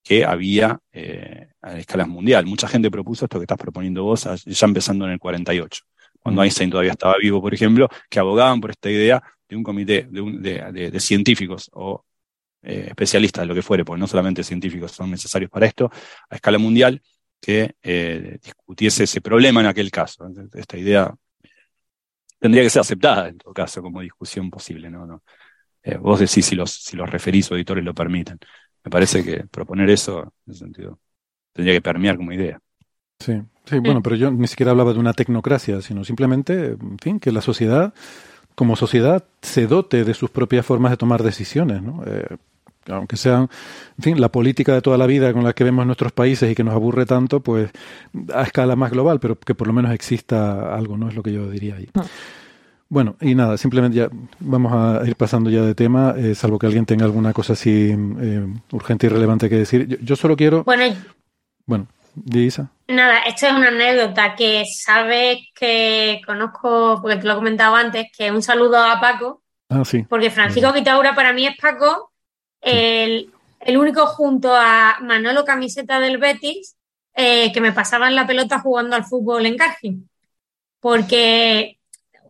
que 0.05 0.25
había 0.25 0.79
eh, 0.93 1.49
a 1.61 1.77
escala 1.77 2.07
mundial. 2.07 2.47
Mucha 2.47 2.69
gente 2.69 2.89
propuso 2.89 3.25
esto 3.25 3.41
que 3.41 3.47
estás 3.47 3.59
proponiendo 3.59 4.05
vos, 4.05 4.29
ya 4.45 4.67
empezando 4.67 5.07
en 5.07 5.11
el 5.11 5.19
48 5.19 5.83
cuando 6.27 6.43
Einstein 6.43 6.71
todavía 6.71 6.91
estaba 6.91 7.15
vivo, 7.21 7.41
por 7.41 7.55
ejemplo, 7.55 7.89
que 8.11 8.19
abogaban 8.19 8.61
por 8.61 8.73
esta 8.73 8.91
idea 8.91 9.23
de 9.49 9.55
un 9.55 9.63
comité 9.63 10.09
de, 10.11 10.99
científicos 10.99 11.71
o 11.73 12.05
eh, 12.63 12.87
especialistas 12.89 13.43
de 13.43 13.47
lo 13.47 13.55
que 13.55 13.63
fuere, 13.63 13.85
porque 13.85 14.01
no 14.01 14.09
solamente 14.09 14.43
científicos 14.43 14.91
son 14.91 15.13
necesarios 15.13 15.49
para 15.49 15.67
esto, 15.67 15.89
a 16.29 16.35
escala 16.35 16.59
mundial, 16.59 17.01
que 17.41 17.77
eh, 17.81 18.39
discutiese 18.43 19.05
ese 19.05 19.21
problema 19.21 19.61
en 19.61 19.67
aquel 19.67 19.89
caso. 19.93 20.29
Esta 20.53 20.77
idea 20.77 21.15
tendría 22.41 22.65
que 22.65 22.71
ser 22.71 22.81
aceptada 22.81 23.29
en 23.29 23.39
todo 23.39 23.55
caso 23.55 23.81
como 23.81 24.01
discusión 24.01 24.51
posible. 24.51 24.91
¿no? 24.91 25.07
¿No? 25.07 25.23
Eh, 25.85 25.97
vos 25.97 26.19
decís 26.19 26.45
si 26.45 26.57
los, 26.57 26.73
si 26.73 26.97
los 26.97 27.09
referís 27.09 27.49
o 27.53 27.55
editores 27.55 27.85
lo 27.85 27.95
permiten. 27.95 28.37
Me 28.83 28.91
parece 28.91 29.23
que 29.23 29.47
proponer 29.47 29.91
eso, 29.91 30.23
en 30.23 30.53
ese 30.53 30.59
sentido, 30.59 30.99
tendría 31.53 31.77
que 31.77 31.83
permear 31.83 32.17
como 32.17 32.33
idea. 32.33 32.59
Sí, 33.21 33.41
sí, 33.67 33.79
bueno, 33.79 34.03
pero 34.03 34.17
yo 34.17 34.31
ni 34.31 34.47
siquiera 34.47 34.73
hablaba 34.73 34.93
de 34.93 34.99
una 34.99 35.13
tecnocracia, 35.13 35.83
sino 35.83 36.05
simplemente, 36.05 36.77
en 36.81 36.99
fin, 36.99 37.21
que 37.21 37.33
la 37.33 37.43
sociedad, 37.43 37.93
como 38.55 38.77
sociedad, 38.77 39.25
se 39.43 39.67
dote 39.67 40.05
de 40.05 40.15
sus 40.15 40.31
propias 40.31 40.65
formas 40.65 40.93
de 40.93 40.97
tomar 40.97 41.23
decisiones, 41.23 41.83
¿no? 41.83 42.03
Eh, 42.07 42.37
aunque 42.89 43.17
sean, 43.17 43.49
en 43.99 44.03
fin, 44.03 44.21
la 44.21 44.31
política 44.31 44.73
de 44.75 44.83
toda 44.83 44.99
la 44.99 45.07
vida 45.07 45.33
con 45.33 45.45
la 45.45 45.53
que 45.53 45.65
vemos 45.65 45.87
nuestros 45.87 46.13
países 46.13 46.51
y 46.51 46.55
que 46.55 46.65
nos 46.65 46.75
aburre 46.75 47.07
tanto, 47.07 47.41
pues 47.41 47.71
a 48.33 48.43
escala 48.43 48.77
más 48.77 48.91
global, 48.91 49.21
pero 49.21 49.39
que 49.39 49.55
por 49.55 49.67
lo 49.67 49.73
menos 49.73 49.93
exista 49.93 50.75
algo, 50.75 50.97
¿no? 50.97 51.09
Es 51.09 51.15
lo 51.15 51.23
que 51.23 51.33
yo 51.33 51.51
diría 51.51 51.77
ahí. 51.77 51.89
Bueno, 52.89 53.17
y 53.21 53.35
nada, 53.35 53.57
simplemente 53.57 53.99
ya 53.99 54.09
vamos 54.39 54.73
a 54.73 55.05
ir 55.07 55.17
pasando 55.17 55.51
ya 55.51 55.63
de 55.63 55.75
tema, 55.75 56.15
eh, 56.17 56.35
salvo 56.37 56.59
que 56.59 56.67
alguien 56.67 56.87
tenga 56.87 57.05
alguna 57.05 57.33
cosa 57.33 57.55
así 57.55 57.93
eh, 58.21 58.47
urgente 58.71 59.07
y 59.07 59.11
relevante 59.11 59.49
que 59.49 59.57
decir. 59.57 59.99
Yo, 60.03 60.15
solo 60.15 60.37
quiero... 60.37 60.63
Bueno, 60.63 60.95
bueno, 61.67 61.89
Isa. 62.33 62.71
Nada, 62.89 63.19
esto 63.21 63.47
es 63.47 63.53
una 63.53 63.69
anécdota 63.69 64.37
que 64.37 64.65
sabes 64.65 65.39
que 65.55 66.21
conozco, 66.25 67.01
porque 67.03 67.17
te 67.17 67.27
lo 67.27 67.33
he 67.33 67.37
comentado 67.37 67.75
antes, 67.75 68.07
que 68.17 68.31
un 68.31 68.43
saludo 68.43 68.79
a 68.79 69.01
Paco. 69.01 69.43
Ah, 69.69 69.85
sí. 69.85 70.05
Porque 70.09 70.31
Francisco 70.31 70.73
Quitaura 70.73 71.15
para 71.15 71.33
mí 71.33 71.47
es 71.47 71.57
Paco, 71.57 72.13
el, 72.61 73.33
único 73.77 74.07
junto 74.07 74.55
a 74.55 74.99
Manolo 75.01 75.45
Camiseta 75.45 75.99
del 75.99 76.19
Betis 76.19 76.77
eh, 77.15 77.53
que 77.53 77.61
me 77.61 77.73
pasaban 77.73 78.15
la 78.15 78.27
pelota 78.27 78.61
jugando 78.61 78.95
al 78.95 79.05
fútbol 79.05 79.47
en 79.47 79.57
Cargill. 79.57 80.09
Porque 80.79 81.79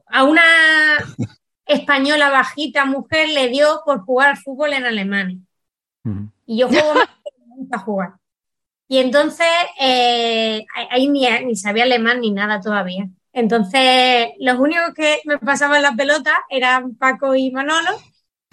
a 0.06 0.24
una 0.24 0.42
española 1.66 2.30
bajita 2.30 2.86
mujer 2.86 3.28
le 3.28 3.48
dio 3.48 3.82
por 3.84 4.00
jugar 4.06 4.30
al 4.30 4.36
fútbol 4.38 4.72
en 4.72 4.86
Alemania. 4.86 5.38
Y 6.46 6.58
yo 6.60 6.68
juego 6.68 6.94
más 6.94 7.08
que 7.08 7.44
me 7.46 7.56
gusta 7.56 7.78
jugar. 7.78 8.14
Y 8.88 8.98
entonces 8.98 9.46
eh, 9.80 10.64
ahí 10.90 11.08
ni, 11.08 11.26
ni, 11.44 11.56
sabía 11.56 11.84
alemán 11.84 12.20
ni 12.20 12.30
nada 12.30 12.60
todavía. 12.60 13.08
Entonces, 13.32 14.28
los 14.38 14.58
únicos 14.58 14.94
que 14.94 15.20
me 15.24 15.38
pasaban 15.38 15.82
la 15.82 15.92
pelota 15.92 16.32
eran 16.48 16.94
Paco 16.94 17.34
y 17.34 17.50
Manolo. 17.50 17.90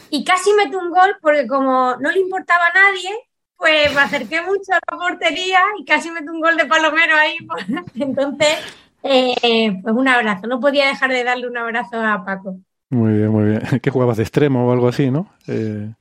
Y 0.10 0.24
casi 0.24 0.52
meto 0.54 0.80
un 0.80 0.90
gol 0.90 1.16
porque 1.22 1.48
como 1.48 1.96
no 1.98 2.12
le 2.12 2.20
importaba 2.20 2.66
a 2.66 2.74
nadie, 2.74 3.10
pues 3.56 3.94
me 3.94 4.02
acerqué 4.02 4.42
mucho 4.42 4.74
a 4.74 4.80
la 4.92 4.98
portería 4.98 5.60
y 5.80 5.86
casi 5.86 6.12
meto 6.12 6.32
un 6.32 6.42
gol 6.42 6.58
de 6.58 6.66
palomero 6.66 7.16
ahí. 7.16 7.38
Entonces, 7.96 8.58
eh, 9.04 9.80
pues 9.82 9.96
un 9.96 10.08
abrazo. 10.08 10.48
No 10.48 10.60
podía 10.60 10.88
dejar 10.88 11.12
de 11.12 11.24
darle 11.24 11.48
un 11.48 11.58
abrazo 11.58 12.02
a 12.02 12.26
Paco. 12.26 12.58
Muy 12.90 13.14
bien, 13.14 13.30
muy 13.30 13.46
bien. 13.46 13.62
¿Qué 13.82 13.90
jugabas 13.90 14.18
de 14.18 14.24
extremo 14.24 14.68
o 14.68 14.72
algo 14.72 14.88
así, 14.88 15.10
no? 15.10 15.28
Eh, 15.48 15.94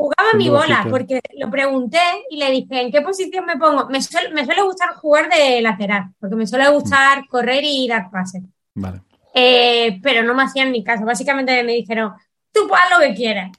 Jugaba 0.00 0.32
mi 0.32 0.48
bola, 0.48 0.86
porque 0.88 1.20
lo 1.36 1.50
pregunté 1.50 2.00
y 2.30 2.38
le 2.38 2.50
dije, 2.50 2.80
¿en 2.80 2.90
qué 2.90 3.02
posición 3.02 3.44
me 3.44 3.58
pongo? 3.58 3.86
Me 3.90 4.00
suele, 4.00 4.32
me 4.32 4.46
suele 4.46 4.62
gustar 4.62 4.94
jugar 4.94 5.28
de 5.28 5.60
lateral, 5.60 6.14
porque 6.18 6.36
me 6.36 6.46
suele 6.46 6.70
gustar 6.70 7.26
correr 7.28 7.62
y 7.64 7.86
dar 7.86 8.10
pases. 8.10 8.42
Vale. 8.72 9.02
Eh, 9.34 10.00
pero 10.02 10.22
no 10.22 10.32
me 10.32 10.44
hacían 10.44 10.72
ni 10.72 10.82
caso. 10.82 11.04
Básicamente 11.04 11.62
me 11.64 11.74
dijeron, 11.74 12.14
tú 12.50 12.60
haz 12.74 12.90
lo 12.90 13.06
que 13.06 13.14
quieras. 13.14 13.50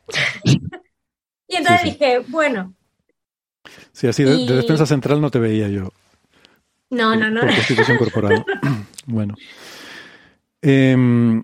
y 0.43 1.55
entonces 1.55 1.83
dije, 1.83 2.23
bueno. 2.29 2.73
Sí, 3.91 4.07
así 4.07 4.23
de, 4.23 4.43
defensa 4.47 4.87
central 4.87 5.21
no 5.21 5.29
te 5.29 5.37
veía 5.37 5.67
yo. 5.67 5.93
No, 6.89 7.15
no, 7.15 7.29
no. 7.29 7.41
Por 7.41 7.49
constitución 7.53 7.99
corporal. 7.99 8.43
bueno. 9.05 9.35
Eh, 10.63 11.43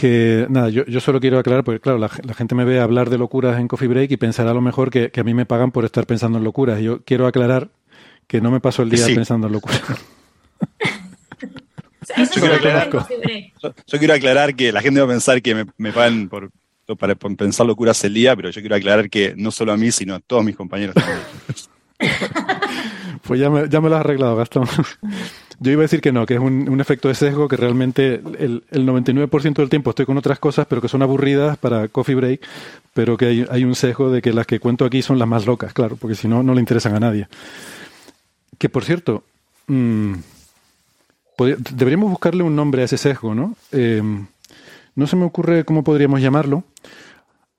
que 0.00 0.46
nada, 0.48 0.70
yo, 0.70 0.86
yo 0.86 0.98
solo 0.98 1.20
quiero 1.20 1.38
aclarar, 1.38 1.62
porque 1.62 1.78
claro, 1.78 1.98
la, 1.98 2.08
gente 2.08 2.54
me 2.54 2.64
ve 2.64 2.80
hablar 2.80 3.10
de 3.10 3.18
locuras 3.18 3.60
en 3.60 3.68
Coffee 3.68 3.86
Break 3.86 4.10
y 4.10 4.16
pensará 4.16 4.52
a 4.52 4.54
lo 4.54 4.62
mejor 4.62 4.90
que, 4.90 5.12
a 5.14 5.22
mí 5.22 5.34
me 5.34 5.44
pagan 5.44 5.72
por 5.72 5.84
estar 5.84 6.06
pensando 6.06 6.38
en 6.38 6.44
locuras. 6.44 6.80
Yo 6.80 7.04
quiero 7.04 7.26
aclarar 7.26 7.68
que 8.26 8.40
no 8.40 8.50
me 8.50 8.60
paso 8.60 8.82
el 8.82 8.88
día 8.88 9.04
pensando 9.04 9.48
en 9.48 9.52
locuras. 9.52 9.82
yo, 12.16 12.22
quiero 13.98 14.14
aclarar, 14.14 14.56
que 14.56 14.72
la 14.72 14.80
gente 14.80 15.00
va 15.00 15.04
a 15.04 15.10
pensar 15.10 15.42
que 15.42 15.66
me, 15.76 15.92
pagan 15.92 16.30
por, 16.30 16.50
para, 16.98 17.14
pensar 17.14 17.66
locuras 17.66 18.02
el 18.02 18.14
día, 18.14 18.34
pero 18.34 18.48
yo 18.48 18.62
quiero 18.62 18.76
aclarar 18.76 19.10
que 19.10 19.34
no 19.36 19.50
solo 19.50 19.70
a 19.70 19.76
mí, 19.76 19.92
sino 19.92 20.14
a 20.14 20.20
todos 20.20 20.42
mis 20.42 20.56
compañeros 20.56 20.94
pues 23.22 23.38
ya 23.38 23.50
me, 23.50 23.68
ya 23.68 23.82
me 23.82 23.90
lo 23.90 23.96
has 23.96 24.00
arreglado, 24.00 24.34
Gastón. 24.34 24.64
Yo 25.62 25.70
iba 25.72 25.82
a 25.82 25.82
decir 25.82 26.00
que 26.00 26.10
no, 26.10 26.24
que 26.24 26.34
es 26.34 26.40
un, 26.40 26.80
efecto 26.80 27.08
de 27.08 27.14
sesgo 27.14 27.46
que 27.46 27.56
realmente 27.56 28.14
el, 28.38 28.64
el 28.70 28.86
99% 28.86 29.54
del 29.56 29.68
tiempo 29.68 29.90
estoy 29.90 30.06
con 30.06 30.16
otras 30.16 30.38
cosas, 30.38 30.66
pero 30.66 30.80
que 30.80 30.88
son 30.88 31.02
aburridas 31.02 31.58
para 31.58 31.88
Coffee 31.88 32.14
Break, 32.14 32.40
pero 32.94 33.18
que 33.18 33.46
hay, 33.48 33.64
un 33.64 33.74
sesgo 33.74 34.10
de 34.10 34.22
que 34.22 34.32
las 34.32 34.46
que 34.46 34.58
cuento 34.58 34.86
aquí 34.86 35.02
son 35.02 35.18
las 35.18 35.28
más 35.28 35.44
locas, 35.44 35.74
claro, 35.74 35.96
porque 35.96 36.14
si 36.14 36.28
no, 36.28 36.42
no 36.42 36.54
le 36.54 36.60
interesan 36.60 36.94
a 36.94 37.00
nadie. 37.00 37.28
Que 38.56 38.70
por 38.70 38.84
cierto, 38.84 39.22
mm, 39.66 40.14
deberíamos 41.72 42.10
buscarle 42.10 42.42
un 42.42 42.56
nombre 42.56 42.80
a 42.80 42.86
ese 42.86 42.96
sesgo, 42.96 43.34
¿no? 43.34 43.54
Eh, 43.70 44.02
no 44.94 45.06
se 45.06 45.16
me 45.16 45.26
ocurre 45.26 45.64
cómo 45.64 45.84
podríamos 45.84 46.22
llamarlo, 46.22 46.64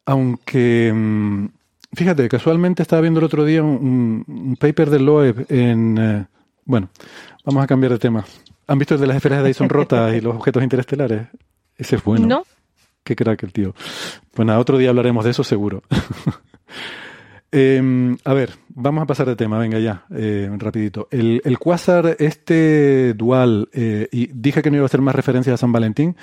aunque... 0.06 0.92
Mm, 0.94 1.46
fíjate, 1.94 2.28
casualmente 2.30 2.82
estaba 2.82 3.02
viendo 3.02 3.20
el 3.20 3.26
otro 3.26 3.46
día 3.46 3.62
un, 3.62 4.58
paper 4.60 4.90
de 4.90 5.00
Loeb 5.00 5.46
en... 5.50 5.98
Eh, 6.00 6.26
bueno, 6.66 6.90
Vamos 7.44 7.64
a 7.64 7.68
cambiar 7.68 7.92
de 7.92 8.00
tema. 8.00 8.26
¿Han 8.68 8.78
visto 8.78 8.96
el 8.96 9.02
de 9.02 9.08
las 9.08 9.18
esferas 9.18 9.42
de 9.42 9.48
Dyson 9.48 9.70
rotas 9.70 10.14
y 10.14 10.22
los 10.22 10.36
objetos 10.36 10.64
interestelares? 10.64 11.28
Ese 11.76 11.96
es 11.96 12.04
bueno. 12.04 12.28
No. 12.28 12.44
Qué 13.04 13.16
crack 13.16 13.44
el 13.44 13.52
tío. 13.52 13.74
Pues 14.34 14.46
nada, 14.46 14.60
otro 14.60 14.78
día 14.78 14.90
hablaremos 14.90 15.26
de 15.26 15.32
eso 15.32 15.44
seguro. 15.44 15.84
Em, 17.54 18.18
a 18.24 18.34
ver, 18.34 18.54
vamos 18.70 19.04
a 19.04 19.06
pasar 19.06 19.28
de 19.28 19.36
tema, 19.36 19.60
venga 19.60 19.78
ya, 19.78 20.06
eh, 20.16 20.50
rapidito. 20.54 21.10
El, 21.12 21.42
el 21.44 21.60
quasar 21.60 22.16
este 22.18 23.14
dual, 23.14 23.68
eh, 23.74 24.08
y 24.10 24.28
dije 24.28 24.62
que 24.62 24.72
no 24.72 24.78
iba 24.78 24.86
a 24.86 24.86
hacer 24.86 25.02
más 25.02 25.14
referencia 25.14 25.54
a 25.54 25.58
San 25.58 25.74
Valentín, 25.74 26.16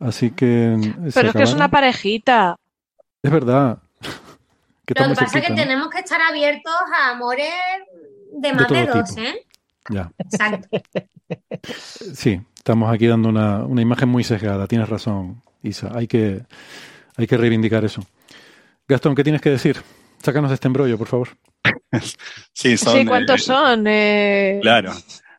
así 0.00 0.32
que... 0.32 0.76
Pero 1.14 1.28
es 1.28 1.34
que 1.36 1.42
es 1.44 1.54
una 1.54 1.70
parejita. 1.70 2.56
Es 3.22 3.30
verdad. 3.30 3.78
Lo 4.00 4.84
que 4.84 4.94
pasa 4.96 5.38
es 5.38 5.46
que 5.46 5.54
tenemos 5.54 5.88
que 5.90 6.00
estar 6.00 6.20
abiertos 6.20 6.74
a 6.92 7.10
amores 7.10 7.52
de 8.32 8.52
más 8.52 8.68
de, 8.68 8.86
dos, 8.86 9.16
¿eh? 9.16 9.46
Ya. 9.90 10.10
Exacto. 10.18 10.68
Sí, 12.14 12.40
estamos 12.56 12.92
aquí 12.92 13.06
dando 13.06 13.28
una, 13.28 13.64
una, 13.64 13.82
imagen 13.82 14.08
muy 14.08 14.24
sesgada. 14.24 14.66
Tienes 14.66 14.88
razón, 14.88 15.42
Isa. 15.62 15.90
Hay 15.94 16.06
que, 16.06 16.42
hay 17.16 17.26
que 17.26 17.36
reivindicar 17.36 17.84
eso. 17.84 18.02
Gastón, 18.88 19.14
¿qué 19.14 19.24
tienes 19.24 19.40
que 19.40 19.50
decir? 19.50 19.76
Sácanos 20.22 20.50
de 20.50 20.54
este 20.54 20.68
embrollo, 20.68 20.98
por 20.98 21.08
favor. 21.08 21.28
sí, 22.52 22.76
son, 22.76 23.06
¿cuántos 23.06 23.42
eh, 23.42 23.44
son? 23.44 23.86
Eh... 23.86 24.58
Claro. 24.62 24.92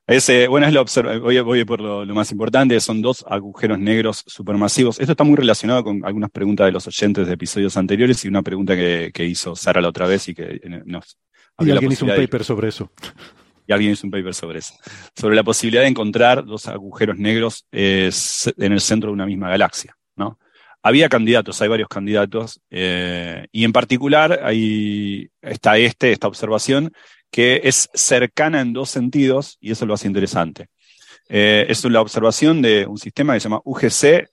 Ese, 0.07 0.47
bueno, 0.47 0.67
es 0.67 0.73
lo 0.73 0.85
voy, 1.19 1.39
voy 1.39 1.65
por 1.65 1.81
lo, 1.81 2.05
más 2.13 2.31
importante, 2.31 2.80
son 2.80 3.01
dos 3.01 3.26
agujeros 3.27 3.80
negros 3.80 4.23
supermasivos. 4.27 4.99
Esto 4.99 5.13
está 5.13 5.23
muy 5.23 5.35
relacionado 5.35 5.84
con 5.84 6.05
algunas 6.05 6.30
preguntas 6.30 6.67
de 6.67 6.72
los 6.72 6.85
oyentes 6.85 7.26
de 7.26 7.34
episodios 7.34 7.76
anteriores 7.76 8.23
y 8.23 8.27
una 8.27 8.43
pregunta 8.43 8.76
que, 8.76 9.09
que 9.11 9.26
hizo 9.26 9.55
Sara 9.55 9.81
la 9.81 9.89
otra 9.89 10.05
vez 10.05 10.30
y 10.30 10.35
que 10.35 10.59
eh, 10.61 10.81
nos... 10.85 11.17
Y 11.57 11.72
alguien 11.72 11.91
hizo 11.91 12.05
un 12.05 12.15
paper 12.15 12.43
sobre 12.43 12.67
eso 12.67 12.91
y 13.68 13.74
alguien 13.74 13.92
hizo 13.94 14.08
un 14.08 14.12
paper 14.12 14.34
sobre 14.34 14.60
eso, 14.60 14.74
sobre 15.16 15.36
la 15.36 15.44
posibilidad 15.44 15.84
de 15.84 15.90
encontrar 15.90 16.46
dos 16.46 16.68
agujeros 16.68 17.18
negros 17.18 17.66
en 17.72 18.72
el 18.72 18.82
centro 18.82 19.10
de 19.10 19.14
una 19.14 19.26
misma 19.26 19.50
galaxia. 19.50 19.96
¿no? 20.16 20.40
Había 20.84 21.10
candidatos, 21.10 21.62
hay 21.62 21.68
varios 21.68 21.90
candidatos, 21.90 22.62
eh, 22.70 23.48
y 23.52 23.64
en 23.64 23.72
particular 23.72 24.42
ahí 24.44 25.30
está 25.42 25.78
este, 25.78 26.12
esta 26.12 26.28
observación, 26.28 26.94
que 27.32 27.62
es 27.64 27.90
cercana 27.94 28.62
en 28.62 28.74
dos 28.74 28.92
sentidos, 28.92 29.58
y 29.60 29.72
eso 29.72 29.86
lo 29.86 29.96
hace 29.96 30.08
interesante. 30.08 30.68
Eh, 31.28 31.66
es 31.70 31.84
la 31.86 32.02
observación 32.02 32.62
de 32.62 32.86
un 32.86 32.98
sistema 32.98 33.34
que 33.34 33.40
se 33.40 33.50
llama 33.50 33.62
UGC 33.64 34.30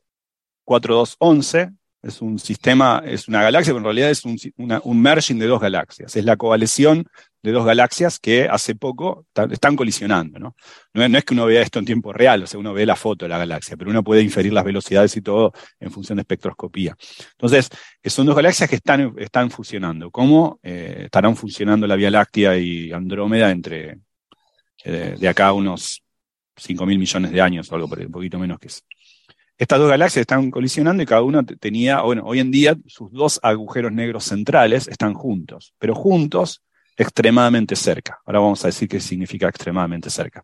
4211, 0.65 1.71
es 2.03 2.21
un 2.21 2.39
sistema, 2.39 3.03
es 3.07 3.29
una 3.29 3.43
galaxia, 3.43 3.73
pero 3.73 3.79
en 3.79 3.85
realidad 3.85 4.11
es 4.11 4.25
un, 4.25 5.01
merging 5.01 5.39
de 5.39 5.47
dos 5.47 5.61
galaxias. 5.61 6.17
Es 6.17 6.25
la 6.25 6.37
coalición 6.37 7.07
de 7.43 7.53
dos 7.53 7.65
galaxias 7.65 8.19
que 8.19 8.49
hace 8.49 8.75
poco 8.75 9.27
están 9.51 9.77
colisionando. 9.77 10.39
¿no? 10.41 10.57
¿no? 10.95 11.19
es 11.19 11.25
que 11.25 11.35
uno 11.35 11.47
vea 11.47 11.63
esto 11.63 11.79
en 11.79 11.85
tiempo 11.85 12.13
real, 12.13 12.43
o 12.43 12.47
sea, 12.47 12.59
uno 12.59 12.73
ve 12.73 12.85
la 12.87 12.97
foto 12.97 13.25
de 13.25 13.29
la 13.29 13.39
galaxia, 13.39 13.77
pero 13.77 13.91
uno 13.91 14.03
puede 14.03 14.21
inferir 14.23 14.53
las 14.53 14.65
velocidades 14.65 15.17
y 15.17 15.23
todo 15.23 15.53
en 15.79 15.93
función 15.93 16.17
de 16.17 16.23
espectroscopía. 16.23 16.97
Entonces, 17.33 17.71
son 18.05 18.27
dos 18.27 18.35
galaxias 18.35 18.69
que 18.69 18.77
están, 18.77 19.15
están 19.19 19.51
fusionando. 19.51 20.11
¿Cómo 20.11 20.59
eh, 20.63 21.03
estarán 21.05 21.37
funcionando 21.37 21.87
la 21.87 21.95
Vía 21.95 22.11
Láctea 22.11 22.59
y 22.59 22.93
Andrómeda 22.93 23.51
entre 23.51 23.99
eh, 24.85 25.17
de 25.19 25.29
acá 25.29 25.49
a 25.49 25.53
unos 25.53 26.03
5 26.57 26.85
mil 26.85 26.99
millones 26.99 27.31
de 27.31 27.41
años 27.41 27.71
o 27.71 27.75
algo 27.77 27.89
por 27.89 28.01
un 28.01 28.11
poquito 28.11 28.41
menos 28.41 28.59
que 28.59 28.67
eso? 28.67 28.81
Estas 29.63 29.79
dos 29.79 29.91
galaxias 29.91 30.23
están 30.23 30.51
colisionando 30.51 31.05
y 31.05 31.07
cada 31.07 31.23
una 31.23 31.45
tenía, 31.45 32.01
bueno, 32.01 32.25
hoy 32.27 32.41
en 32.41 32.51
día 32.51 32.77
sus 32.89 33.13
dos 33.13 33.39
agujeros 33.45 33.93
negros 33.93 34.25
centrales 34.25 34.89
están 34.89 35.15
juntos, 35.15 35.73
pero 35.79 35.95
juntos 35.95 36.65
extremadamente 36.97 37.77
cerca. 37.77 38.19
Ahora 38.27 38.41
vamos 38.41 38.65
a 38.65 38.67
decir 38.67 38.89
qué 38.89 38.99
significa 38.99 39.49
extremadamente 39.49 40.11
cerca. 40.11 40.43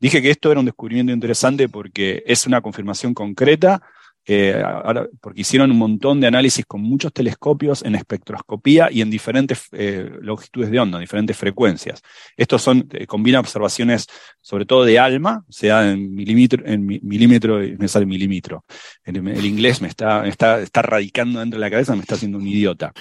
Dije 0.00 0.20
que 0.20 0.30
esto 0.30 0.50
era 0.50 0.58
un 0.58 0.66
descubrimiento 0.66 1.12
interesante 1.12 1.68
porque 1.68 2.24
es 2.26 2.44
una 2.44 2.60
confirmación 2.60 3.14
concreta 3.14 3.80
eh, 4.28 4.60
ahora, 4.64 5.08
porque 5.20 5.42
hicieron 5.42 5.70
un 5.70 5.78
montón 5.78 6.20
de 6.20 6.26
análisis 6.26 6.66
con 6.66 6.82
muchos 6.82 7.12
telescopios 7.12 7.84
en 7.84 7.94
espectroscopía 7.94 8.88
y 8.90 9.00
en 9.00 9.08
diferentes 9.08 9.68
eh, 9.70 10.10
longitudes 10.20 10.70
de 10.70 10.80
onda, 10.80 10.98
diferentes 10.98 11.36
frecuencias. 11.36 12.02
Estos 12.36 12.60
son, 12.60 12.88
eh, 12.92 13.06
combina 13.06 13.38
observaciones 13.38 14.06
sobre 14.40 14.66
todo 14.66 14.84
de 14.84 14.98
ALMA, 14.98 15.44
o 15.48 15.52
sea, 15.52 15.90
en 15.90 16.12
milímetro, 16.12 16.66
en 16.66 16.84
milímetro, 16.84 17.60
me 17.78 17.88
sale 17.88 18.06
milímetro. 18.06 18.64
El, 19.04 19.44
inglés 19.44 19.80
me 19.80 19.88
está, 19.88 20.26
está, 20.26 20.60
está 20.60 20.82
radicando 20.82 21.38
dentro 21.38 21.58
de 21.58 21.64
la 21.64 21.70
cabeza, 21.70 21.94
me 21.94 22.02
está 22.02 22.16
haciendo 22.16 22.38
un 22.38 22.46
idiota. 22.46 22.92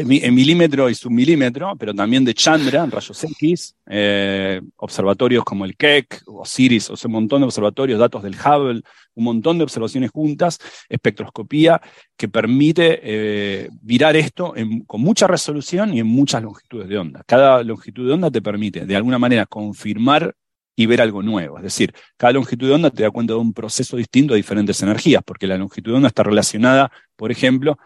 En, 0.00 0.34
milímetro 0.34 0.88
y 0.88 0.94
submilímetro, 0.94 1.74
pero 1.76 1.94
también 1.94 2.24
de 2.24 2.34
Chandra, 2.34 2.84
en 2.84 2.90
rayos 2.90 3.24
X, 3.24 3.74
eh, 3.86 4.60
observatorios 4.76 5.44
como 5.44 5.64
el 5.64 5.76
Keck, 5.76 6.22
Osiris, 6.26 6.90
o 6.90 6.96
sea, 6.96 7.08
un 7.08 7.14
montón 7.14 7.40
de 7.40 7.46
observatorios, 7.46 7.98
datos 7.98 8.22
del 8.22 8.34
Hubble, 8.34 8.82
un 9.14 9.24
montón 9.24 9.58
de 9.58 9.64
observaciones 9.64 10.10
juntas, 10.10 10.58
espectroscopía, 10.88 11.80
que 12.16 12.28
permite 12.28 13.00
eh, 13.02 13.68
virar 13.80 14.16
esto 14.16 14.54
con 14.86 15.00
mucha 15.00 15.26
resolución 15.26 15.94
y 15.94 16.00
en 16.00 16.06
muchas 16.06 16.42
longitudes 16.42 16.88
de 16.88 16.98
onda. 16.98 17.22
Cada 17.26 17.62
longitud 17.62 18.06
de 18.06 18.12
onda 18.14 18.30
te 18.30 18.42
permite, 18.42 18.86
de 18.86 18.96
alguna 18.96 19.18
manera, 19.18 19.46
confirmar 19.46 20.34
y 20.76 20.86
ver 20.86 21.02
algo 21.02 21.22
nuevo. 21.22 21.58
Es 21.58 21.62
decir, 21.62 21.92
cada 22.16 22.32
longitud 22.32 22.66
de 22.66 22.74
onda 22.74 22.90
te 22.90 23.02
da 23.02 23.10
cuenta 23.10 23.34
de 23.34 23.38
un 23.38 23.52
proceso 23.52 23.98
distinto 23.98 24.32
de 24.32 24.38
diferentes 24.38 24.82
energías, 24.82 25.22
porque 25.22 25.46
la 25.46 25.58
longitud 25.58 25.90
de 25.90 25.96
onda 25.96 26.08
está 26.08 26.22
relacionada, 26.22 26.90
por 27.16 27.30
ejemplo, 27.30 27.78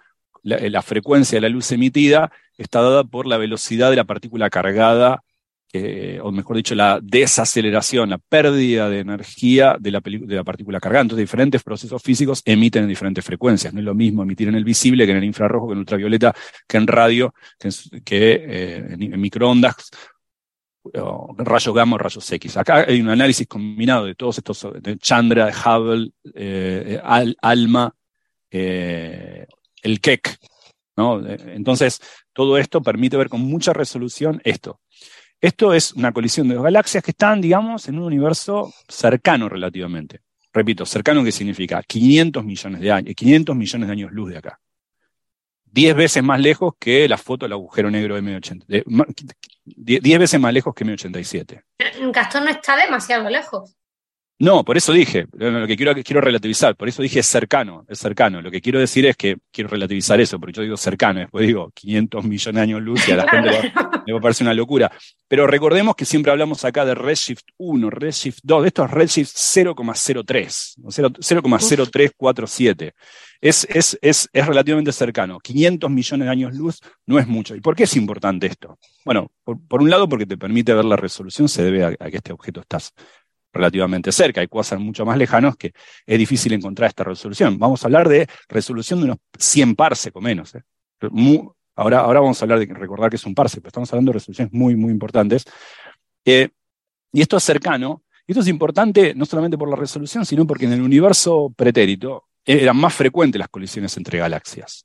la, 0.45 0.83
frecuencia 0.83 1.37
de 1.37 1.41
la 1.41 1.49
luz 1.49 1.73
emitida 1.73 2.31
está 2.57 2.81
dada 2.83 3.05
por 3.05 3.27
la 3.27 3.39
velocidad 3.39 3.91
de 3.91 3.97
la 3.97 4.05
partícula 4.05 4.51
cargada, 4.51 5.23
o 6.23 6.31
mejor 6.31 6.57
dicho, 6.57 6.77
la 6.77 7.01
desaceleración, 7.03 8.11
la 8.11 8.19
pérdida 8.19 8.89
de 8.89 9.01
energía 9.01 9.77
de 9.81 9.91
la, 9.91 10.01
de 10.05 10.37
la 10.37 10.45
partícula 10.45 10.79
cargada. 10.79 11.03
Entonces, 11.03 11.25
diferentes 11.25 11.65
procesos 11.65 12.01
físicos 12.01 12.43
emiten 12.45 12.85
en 12.85 12.89
diferentes 12.89 13.25
frecuencias. 13.25 13.75
No 13.75 13.81
es 13.81 13.85
lo 13.85 13.95
mismo 13.95 14.23
emitir 14.23 14.47
en 14.47 14.55
el 14.55 14.63
visible 14.63 15.05
que 15.05 15.11
en 15.11 15.19
el 15.19 15.25
infrarrojo, 15.25 15.67
que 15.67 15.73
en 15.73 15.79
ultravioleta, 15.81 16.33
que 16.69 16.77
en 16.77 16.87
radio, 16.87 17.35
que, 18.05 18.45
eh, 18.49 18.87
en, 18.91 19.21
microondas 19.21 19.91
rayos 21.39 21.75
gamma 21.75 21.99
rayos 21.99 22.31
X. 22.31 22.57
Acá 22.57 22.85
hay 22.87 23.01
un 23.01 23.09
análisis 23.09 23.47
combinado 23.47 24.05
de 24.07 24.15
todos 24.15 24.39
estos, 24.39 24.67
de 24.81 24.99
Chandra, 24.99 25.49
Hubble, 25.49 26.11
eh, 26.35 27.01
ALMA, 27.03 27.95
eh, 28.51 29.47
el 29.85 30.01
Keck. 30.01 30.39
¿no? 30.97 31.25
Entonces, 31.27 32.01
todo 32.33 32.59
esto 32.59 32.83
permite 32.83 33.17
ver 33.17 33.29
con 33.29 33.41
mucha 33.41 33.73
resolución 33.73 34.41
esto. 34.45 34.81
Esto 35.41 35.75
es 35.75 35.93
una 35.93 36.13
colisión 36.13 36.49
de 36.49 36.55
dos 36.55 36.65
galaxias 36.65 37.05
que 37.05 37.11
están, 37.11 37.41
digamos, 37.41 37.89
en 37.89 37.99
un 37.99 38.05
universo 38.05 38.73
cercano 38.89 39.49
relativamente. 39.49 40.21
Repito, 40.53 40.87
cercano 40.87 41.25
¿qué 41.25 41.33
significa 41.33 41.83
500 41.83 42.45
millones 42.45 42.81
de 42.81 42.93
años, 42.93 43.15
500 43.15 43.57
millones 43.57 43.89
de 43.89 43.93
años 43.93 44.13
luz 44.13 44.31
de 44.31 44.39
acá. 44.39 44.61
10 45.65 45.97
veces 45.97 46.23
más 46.23 46.41
lejos 46.41 46.75
que 46.79 47.09
la 47.09 47.19
foto 47.19 47.45
del 47.45 47.53
agujero 47.55 47.91
negro 47.91 48.17
M80. 48.17 48.85
10 49.65 50.19
veces 50.19 50.41
más 50.41 50.55
lejos 50.55 50.73
que 50.73 50.85
M87. 50.87 51.63
Gastón 52.13 52.45
no 52.45 52.51
está 52.51 52.77
demasiado 52.77 53.29
lejos. 53.29 53.77
No, 54.41 54.65
por 54.65 54.77
eso 54.77 54.93
dije, 54.93 55.27
lo 55.33 55.65
que 55.65 55.77
quiero, 55.77 55.95
quiero 56.03 56.21
relativizar, 56.21 56.75
por 56.75 56.89
eso 56.89 57.03
dije 57.03 57.23
cercano, 57.23 57.85
es 57.89 58.01
cercano. 58.01 58.43
Lo 58.43 58.51
que 58.51 58.61
quiero 58.61 58.81
decir 58.81 59.07
es 59.07 59.17
que 59.17 59.37
quiero 59.53 59.71
relativizar 59.71 60.21
eso, 60.21 60.41
porque 60.41 60.55
yo 60.55 60.63
digo 60.63 60.77
cercano, 60.77 61.21
después 61.21 61.47
digo 61.47 61.71
500 61.73 62.25
millones 62.25 62.57
de 62.57 62.61
años 62.61 62.83
luz 62.83 63.09
y 63.09 63.13
a 63.13 63.17
la 63.17 63.29
gente 63.29 63.73
le 64.07 64.13
va, 64.13 64.19
a 64.19 64.21
parecer 64.21 64.45
una 64.45 64.55
locura. 64.55 64.91
Pero 65.29 65.47
recordemos 65.47 65.95
que 65.95 66.05
siempre 66.05 66.33
hablamos 66.33 66.65
acá 66.65 66.85
de 66.85 66.97
Redshift 66.97 67.45
1, 67.59 67.91
Redshift 67.91 68.41
2, 68.43 68.67
esto 68.67 68.85
es 68.85 68.91
Redshift 68.91 69.37
0,03, 69.37 70.75
0,0347. 70.83 72.93
Es, 73.41 73.69
es, 73.71 73.97
es, 74.01 74.29
es 74.33 74.47
relativamente 74.47 74.91
cercano. 74.91 75.39
500 75.39 75.89
millones 75.91 76.27
de 76.27 76.33
años 76.33 76.55
luz 76.55 76.81
no 77.07 77.21
es 77.21 77.29
mucho. 77.29 77.55
¿Y 77.55 77.61
por 77.61 77.77
qué 77.77 77.85
es 77.85 77.95
importante 77.95 78.47
esto? 78.47 78.79
Bueno, 79.05 79.31
por, 79.45 79.83
un 79.83 79.91
lado 79.91 80.09
porque 80.09 80.27
te 80.27 80.39
permite 80.39 80.75
ver 80.75 80.87
la 80.87 80.97
resolución, 80.97 81.49
se 81.49 81.63
debe 81.63 81.85
a, 81.85 81.89
a 81.89 82.11
que 82.11 82.17
este 82.17 82.33
objeto 82.33 82.61
está 82.61 82.79
relativamente 83.55 84.13
cerca, 84.13 84.41
hay 84.41 84.49
cosas 84.49 84.81
mucho 84.81 85.07
más 85.07 85.17
lejanos 85.17 85.57
que 85.57 85.73
es 86.05 86.19
difícil 86.19 86.53
encontrar 86.53 86.89
esta 86.89 87.05
resolución. 87.05 87.59
Vamos 87.59 87.83
a 87.83 87.87
hablar 87.87 88.09
de 88.09 88.27
resolución 88.49 88.99
de 89.01 89.05
unos 89.07 89.19
100 89.39 89.77
parsec 89.77 90.15
o 90.17 90.21
menos. 90.21 90.55
¿eh? 90.55 90.63
ahora, 91.77 92.01
ahora 92.01 92.21
vamos 92.21 92.41
a 92.41 92.45
hablar 92.45 92.59
de 92.59 92.67
recordar 92.67 93.09
que 93.09 93.17
es 93.17 93.25
un 93.25 93.35
parsec, 93.35 93.61
pero 93.61 93.69
estamos 93.69 93.93
hablando 93.93 94.11
de 94.11 94.15
resoluciones 94.15 94.53
muy, 94.53 94.77
muy 94.77 94.91
importantes. 94.91 95.45
Y 96.25 97.21
esto 97.21 97.37
es 97.37 97.45
cercano, 97.45 98.03
y 98.27 98.33
esto 98.33 98.41
es 98.41 98.49
importante 98.49 99.15
no 99.15 99.25
solamente 99.25 99.57
por 99.57 99.69
la 99.69 99.77
resolución, 99.77 100.27
sino 100.27 100.47
porque 100.47 100.65
en 100.65 100.73
el 100.73 100.83
universo 100.83 101.53
pretérito 101.57 102.25
eran 102.45 102.77
más 102.77 102.93
frecuentes 102.93 103.39
las 103.39 103.49
colisiones 103.49 103.97
entre 103.97 104.19
galaxias, 104.19 104.85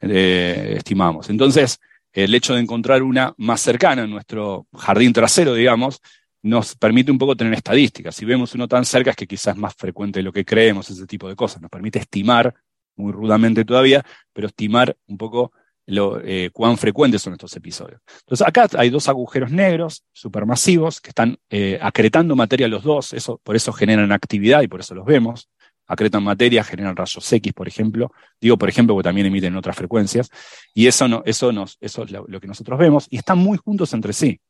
eh, 0.00 0.74
estimamos. 0.76 1.30
Entonces, 1.30 1.80
el 2.12 2.34
hecho 2.34 2.54
de 2.54 2.60
encontrar 2.60 3.02
una 3.02 3.34
más 3.38 3.60
cercana 3.60 4.02
en 4.02 4.10
nuestro 4.10 4.66
jardín 4.72 5.12
trasero, 5.12 5.54
digamos, 5.54 6.00
nos 6.46 6.76
permite 6.76 7.10
un 7.10 7.18
poco 7.18 7.36
tener 7.36 7.52
estadísticas. 7.54 8.14
Si 8.14 8.24
vemos 8.24 8.54
uno 8.54 8.68
tan 8.68 8.84
cerca 8.84 9.10
es 9.10 9.16
que 9.16 9.26
quizás 9.26 9.54
es 9.54 9.60
más 9.60 9.74
frecuente 9.74 10.20
de 10.20 10.22
lo 10.22 10.32
que 10.32 10.44
creemos, 10.44 10.88
ese 10.88 11.06
tipo 11.06 11.28
de 11.28 11.34
cosas. 11.34 11.60
Nos 11.60 11.70
permite 11.70 11.98
estimar, 11.98 12.54
muy 12.94 13.12
rudamente 13.12 13.64
todavía, 13.64 14.04
pero 14.32 14.46
estimar 14.46 14.96
un 15.08 15.18
poco 15.18 15.52
eh, 15.88 16.50
cuán 16.52 16.78
frecuentes 16.78 17.22
son 17.22 17.32
estos 17.32 17.54
episodios. 17.56 18.00
Entonces 18.20 18.46
acá 18.46 18.68
hay 18.78 18.90
dos 18.90 19.08
agujeros 19.08 19.50
negros 19.50 20.04
supermasivos 20.12 21.00
que 21.00 21.10
están 21.10 21.36
eh, 21.50 21.78
acretando 21.82 22.36
materia 22.36 22.68
los 22.68 22.84
dos, 22.84 23.12
eso, 23.12 23.40
por 23.42 23.56
eso 23.56 23.72
generan 23.72 24.12
actividad 24.12 24.62
y 24.62 24.68
por 24.68 24.80
eso 24.80 24.94
los 24.94 25.04
vemos. 25.04 25.48
Acretan 25.88 26.22
materia, 26.22 26.62
generan 26.64 26.96
rayos 26.96 27.32
X, 27.32 27.52
por 27.52 27.66
ejemplo. 27.66 28.12
Digo, 28.40 28.56
por 28.56 28.68
ejemplo, 28.68 28.94
porque 28.94 29.08
también 29.08 29.26
emiten 29.26 29.56
otras 29.56 29.76
frecuencias. 29.76 30.30
Y 30.74 30.86
eso, 30.86 31.06
no, 31.06 31.22
eso, 31.24 31.52
nos, 31.52 31.76
eso 31.80 32.02
es 32.04 32.10
lo 32.10 32.40
que 32.40 32.48
nosotros 32.48 32.76
vemos. 32.76 33.06
Y 33.08 33.18
están 33.18 33.38
muy 33.38 33.56
juntos 33.56 33.92
entre 33.92 34.12
sí. 34.12 34.40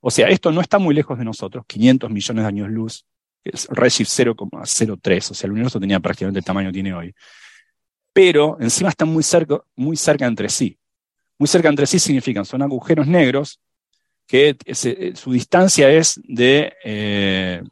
O 0.00 0.10
sea, 0.10 0.28
esto 0.28 0.52
no 0.52 0.60
está 0.60 0.78
muy 0.78 0.94
lejos 0.94 1.18
de 1.18 1.24
nosotros, 1.24 1.64
500 1.66 2.10
millones 2.10 2.44
de 2.44 2.48
años 2.48 2.70
luz, 2.70 3.04
es 3.44 3.68
Redshift 3.70 4.10
0,03, 4.10 5.30
o 5.30 5.34
sea, 5.34 5.46
el 5.46 5.52
universo 5.52 5.78
tenía 5.78 6.00
prácticamente 6.00 6.40
el 6.40 6.44
tamaño 6.44 6.68
que 6.68 6.74
tiene 6.74 6.94
hoy. 6.94 7.14
Pero 8.12 8.56
encima 8.60 8.88
están 8.88 9.08
muy 9.08 9.22
cerca, 9.22 9.60
muy 9.76 9.96
cerca 9.96 10.26
entre 10.26 10.48
sí. 10.48 10.78
Muy 11.38 11.46
cerca 11.46 11.68
entre 11.68 11.86
sí 11.86 11.98
significan, 11.98 12.44
son 12.44 12.62
agujeros 12.62 13.06
negros 13.06 13.60
que 14.26 14.56
eh, 14.64 15.12
su 15.14 15.32
distancia 15.32 15.90
es 15.90 16.20
de 16.24 16.72
eh, 16.82 17.62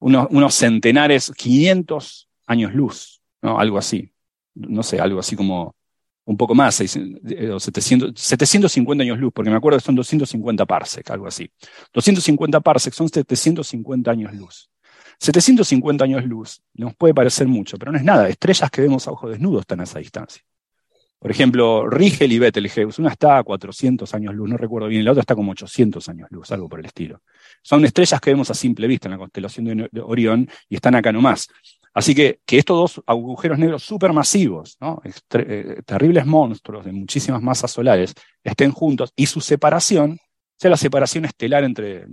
unos, 0.00 0.26
unos, 0.30 0.54
centenares, 0.54 1.32
500 1.34 2.28
años 2.46 2.74
luz, 2.74 3.22
¿no? 3.40 3.58
algo 3.58 3.78
así. 3.78 4.12
No 4.54 4.82
sé, 4.82 5.00
algo 5.00 5.20
así 5.20 5.36
como 5.36 5.74
un 6.26 6.36
poco 6.36 6.54
más, 6.54 6.74
700, 6.74 8.20
750 8.20 9.02
años 9.02 9.18
luz, 9.18 9.32
porque 9.32 9.48
me 9.48 9.56
acuerdo 9.56 9.78
que 9.78 9.84
son 9.84 9.94
250 9.94 10.66
parsec, 10.66 11.08
algo 11.10 11.28
así. 11.28 11.48
250 11.94 12.60
parsec 12.60 12.92
son 12.92 13.08
750 13.08 14.10
años 14.10 14.34
luz. 14.34 14.68
750 15.20 16.04
años 16.04 16.24
luz 16.24 16.60
nos 16.74 16.94
puede 16.96 17.14
parecer 17.14 17.46
mucho, 17.46 17.78
pero 17.78 17.92
no 17.92 17.98
es 17.98 18.04
nada. 18.04 18.28
Estrellas 18.28 18.70
que 18.70 18.82
vemos 18.82 19.06
a 19.06 19.12
ojo 19.12 19.30
desnudo 19.30 19.60
están 19.60 19.80
a 19.80 19.84
esa 19.84 20.00
distancia. 20.00 20.42
Por 21.18 21.30
ejemplo, 21.30 21.88
Rigel 21.88 22.32
y 22.32 22.38
Betelgeuse, 22.40 23.00
una 23.00 23.10
está 23.10 23.38
a 23.38 23.44
400 23.44 24.12
años 24.12 24.34
luz, 24.34 24.50
no 24.50 24.56
recuerdo 24.56 24.88
bien, 24.88 25.04
la 25.04 25.12
otra 25.12 25.20
está 25.22 25.34
como 25.34 25.52
800 25.52 26.08
años 26.08 26.28
luz, 26.30 26.50
algo 26.50 26.68
por 26.68 26.80
el 26.80 26.86
estilo. 26.86 27.22
Son 27.62 27.84
estrellas 27.84 28.20
que 28.20 28.30
vemos 28.30 28.50
a 28.50 28.54
simple 28.54 28.86
vista 28.86 29.06
en 29.08 29.12
la 29.12 29.18
constelación 29.18 29.88
de 29.90 30.00
Orión 30.02 30.48
y 30.68 30.74
están 30.74 30.94
acá 30.96 31.12
nomás. 31.12 31.48
Así 31.96 32.14
que, 32.14 32.40
que 32.44 32.58
estos 32.58 32.76
dos 32.76 33.04
agujeros 33.06 33.58
negros 33.58 33.82
supermasivos, 33.82 34.76
¿no? 34.82 35.00
Eh, 35.02 35.80
terribles 35.86 36.26
monstruos 36.26 36.84
de 36.84 36.92
muchísimas 36.92 37.40
masas 37.40 37.70
solares, 37.70 38.14
estén 38.44 38.70
juntos 38.70 39.14
y 39.16 39.24
su 39.24 39.40
separación, 39.40 40.18
sea 40.58 40.70
la 40.70 40.76
separación 40.76 41.24
estelar 41.24 41.64
entre 41.64 42.06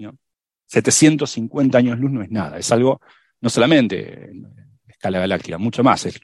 750 0.68 1.78
años 1.78 2.00
luz 2.00 2.12
no 2.12 2.22
es 2.24 2.32
nada, 2.32 2.58
es 2.58 2.72
algo 2.72 3.02
no 3.42 3.50
solamente 3.50 4.30
en 4.32 4.48
escala 4.88 5.20
galáctica, 5.20 5.58
mucho 5.58 5.84
más, 5.84 6.06
es 6.06 6.18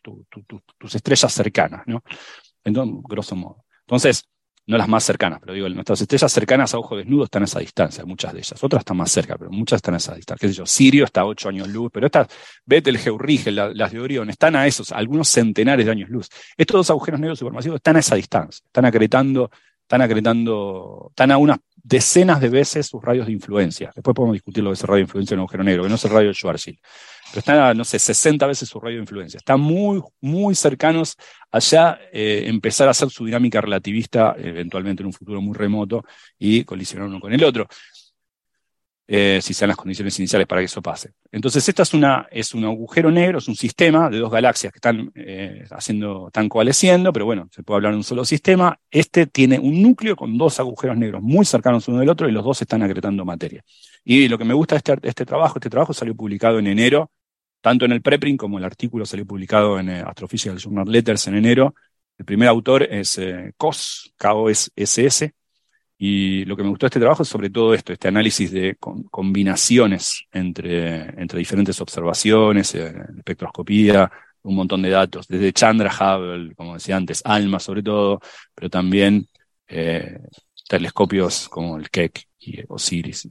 tus 0.77 0.95
estrellas 0.95 1.33
cercanas, 1.33 1.81
¿no? 1.85 2.01
Entonces, 2.63 2.95
grosso 3.09 3.35
modo. 3.35 3.65
Entonces, 3.81 4.23
no 4.69 4.77
las 4.77 4.87
más 4.87 5.03
cercanas, 5.03 5.39
pero 5.41 5.53
digo, 5.53 5.67
nuestras 5.69 5.99
estrellas 5.99 6.31
cercanas 6.31 6.75
a 6.75 6.77
ojo 6.77 6.95
desnudo 6.95 7.23
están 7.23 7.41
a 7.41 7.45
esa 7.45 7.59
distancia, 7.59 8.05
muchas 8.05 8.33
de 8.33 8.39
ellas. 8.39 8.63
Otras 8.63 8.81
están 8.81 8.97
más 8.97 9.11
cerca, 9.11 9.35
pero 9.35 9.49
muchas 9.49 9.77
están 9.77 9.95
a 9.95 9.97
esa 9.97 10.13
distancia. 10.13 10.47
¿Qué 10.47 10.53
yo? 10.53 10.63
Sirio 10.63 11.05
está 11.05 11.21
a 11.21 11.25
8 11.25 11.49
años 11.49 11.67
luz, 11.69 11.89
pero 11.91 12.05
estas, 12.05 12.27
Betelgeuse, 12.65 13.51
las 13.51 13.91
de 13.91 13.99
Orión, 13.99 14.29
están 14.29 14.55
a 14.55 14.67
esos, 14.67 14.91
algunos 14.91 15.27
centenares 15.27 15.87
de 15.87 15.91
años 15.91 16.09
luz. 16.11 16.29
Estos 16.55 16.75
dos 16.75 16.89
agujeros 16.91 17.19
negros 17.19 17.39
supermasivos 17.39 17.77
están 17.77 17.95
a 17.95 17.99
esa 17.99 18.15
distancia, 18.15 18.63
están 18.63 18.85
acretando, 18.85 19.49
están 19.81 20.03
acretando, 20.03 21.07
están 21.09 21.31
a 21.31 21.37
unas 21.39 21.57
decenas 21.75 22.39
de 22.39 22.49
veces 22.49 22.85
sus 22.85 23.03
radios 23.03 23.25
de 23.25 23.33
influencia. 23.33 23.91
Después 23.95 24.13
podemos 24.13 24.33
discutir 24.33 24.63
lo 24.63 24.69
de 24.69 24.75
ese 24.75 24.85
radio 24.85 24.97
de 24.97 25.01
influencia 25.01 25.33
en 25.33 25.39
un 25.39 25.45
agujero 25.45 25.63
negro, 25.63 25.81
que 25.81 25.89
no 25.89 25.95
es 25.95 26.05
el 26.05 26.11
radio 26.11 26.27
de 26.27 26.35
Schwarzschild 26.35 26.77
pero 27.31 27.39
están 27.39 27.59
a, 27.59 27.73
no 27.73 27.83
sé, 27.83 27.99
60 27.99 28.45
veces 28.47 28.69
su 28.69 28.79
radio 28.79 28.97
de 28.97 29.01
influencia. 29.01 29.37
Están 29.37 29.59
muy, 29.59 30.01
muy 30.21 30.55
cercanos 30.55 31.15
allá 31.51 31.99
eh, 32.11 32.43
empezar 32.47 32.87
a 32.87 32.91
hacer 32.91 33.09
su 33.09 33.25
dinámica 33.25 33.61
relativista, 33.61 34.35
eventualmente 34.37 35.03
en 35.03 35.07
un 35.07 35.13
futuro 35.13 35.41
muy 35.41 35.55
remoto, 35.55 36.03
y 36.37 36.63
colisionar 36.63 37.07
uno 37.07 37.19
con 37.19 37.33
el 37.33 37.43
otro. 37.43 37.67
Eh, 39.11 39.39
si 39.41 39.55
sean 39.55 39.69
las 39.69 39.77
condiciones 39.77 40.19
iniciales 40.19 40.45
para 40.45 40.61
que 40.61 40.65
eso 40.65 40.83
pase. 40.83 41.13
Entonces, 41.31 41.67
esta 41.67 41.81
es, 41.81 41.95
una, 41.95 42.27
es 42.29 42.53
un 42.53 42.63
agujero 42.65 43.09
negro, 43.09 43.39
es 43.39 43.47
un 43.47 43.55
sistema 43.55 44.07
de 44.07 44.19
dos 44.19 44.31
galaxias 44.31 44.71
que 44.71 44.77
están 44.77 45.11
eh, 45.15 45.63
haciendo, 45.71 46.27
están 46.27 46.47
coalesciendo, 46.47 47.11
pero 47.11 47.25
bueno, 47.25 47.49
se 47.51 47.63
puede 47.63 47.77
hablar 47.77 47.93
de 47.93 47.97
un 47.97 48.03
solo 48.03 48.23
sistema. 48.23 48.79
Este 48.91 49.25
tiene 49.25 49.57
un 49.57 49.81
núcleo 49.81 50.15
con 50.15 50.37
dos 50.37 50.59
agujeros 50.59 50.95
negros 50.95 51.23
muy 51.23 51.43
cercanos 51.43 51.87
uno 51.87 51.97
del 51.97 52.09
otro 52.09 52.29
y 52.29 52.31
los 52.31 52.43
dos 52.43 52.61
están 52.61 52.83
acretando 52.83 53.25
materia. 53.25 53.63
Y 54.05 54.27
lo 54.27 54.37
que 54.37 54.45
me 54.45 54.53
gusta 54.53 54.75
de 54.75 54.77
este, 54.77 55.07
este 55.07 55.25
trabajo, 55.25 55.57
este 55.57 55.71
trabajo 55.71 55.91
salió 55.91 56.15
publicado 56.15 56.59
en 56.59 56.67
enero 56.67 57.09
tanto 57.61 57.85
en 57.85 57.91
el 57.91 58.01
preprint 58.01 58.39
como 58.39 58.57
el 58.57 58.65
artículo 58.65 59.05
salió 59.05 59.25
publicado 59.25 59.79
en 59.79 59.89
eh, 59.89 60.01
Astrophysical 60.01 60.57
Journal 60.57 60.91
Letters 60.91 61.27
en 61.27 61.35
enero, 61.35 61.75
el 62.19 62.25
primer 62.25 62.49
autor 62.49 62.83
es 62.83 63.17
eh, 63.17 63.53
COS, 63.55 64.13
KOSS, 64.17 65.31
y 65.97 66.43
lo 66.45 66.57
que 66.57 66.63
me 66.63 66.69
gustó 66.69 66.85
de 66.85 66.87
este 66.89 66.99
trabajo 66.99 67.23
es 67.23 67.29
sobre 67.29 67.49
todo 67.49 67.73
esto, 67.73 67.93
este 67.93 68.09
análisis 68.09 68.51
de 68.51 68.77
combinaciones 69.09 70.25
entre, 70.31 71.21
entre 71.21 71.39
diferentes 71.39 71.79
observaciones, 71.79 72.75
eh, 72.75 72.93
espectroscopía, 73.17 74.11
un 74.43 74.55
montón 74.55 74.81
de 74.81 74.89
datos, 74.89 75.27
desde 75.27 75.53
Chandra, 75.53 75.91
Hubble, 75.93 76.55
como 76.55 76.73
decía 76.73 76.97
antes, 76.97 77.21
ALMA 77.23 77.59
sobre 77.59 77.83
todo, 77.83 78.19
pero 78.53 78.69
también 78.69 79.27
eh, 79.67 80.19
telescopios 80.67 81.47
como 81.47 81.77
el 81.77 81.89
Keck 81.89 82.27
y 82.39 82.63
Osiris. 82.67 83.29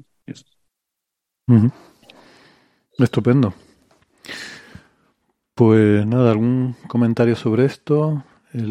Estupendo. 2.99 3.55
Pues 5.55 6.07
nada, 6.07 6.31
¿algún 6.31 6.77
comentario 6.87 7.35
sobre 7.35 7.65
esto? 7.65 8.23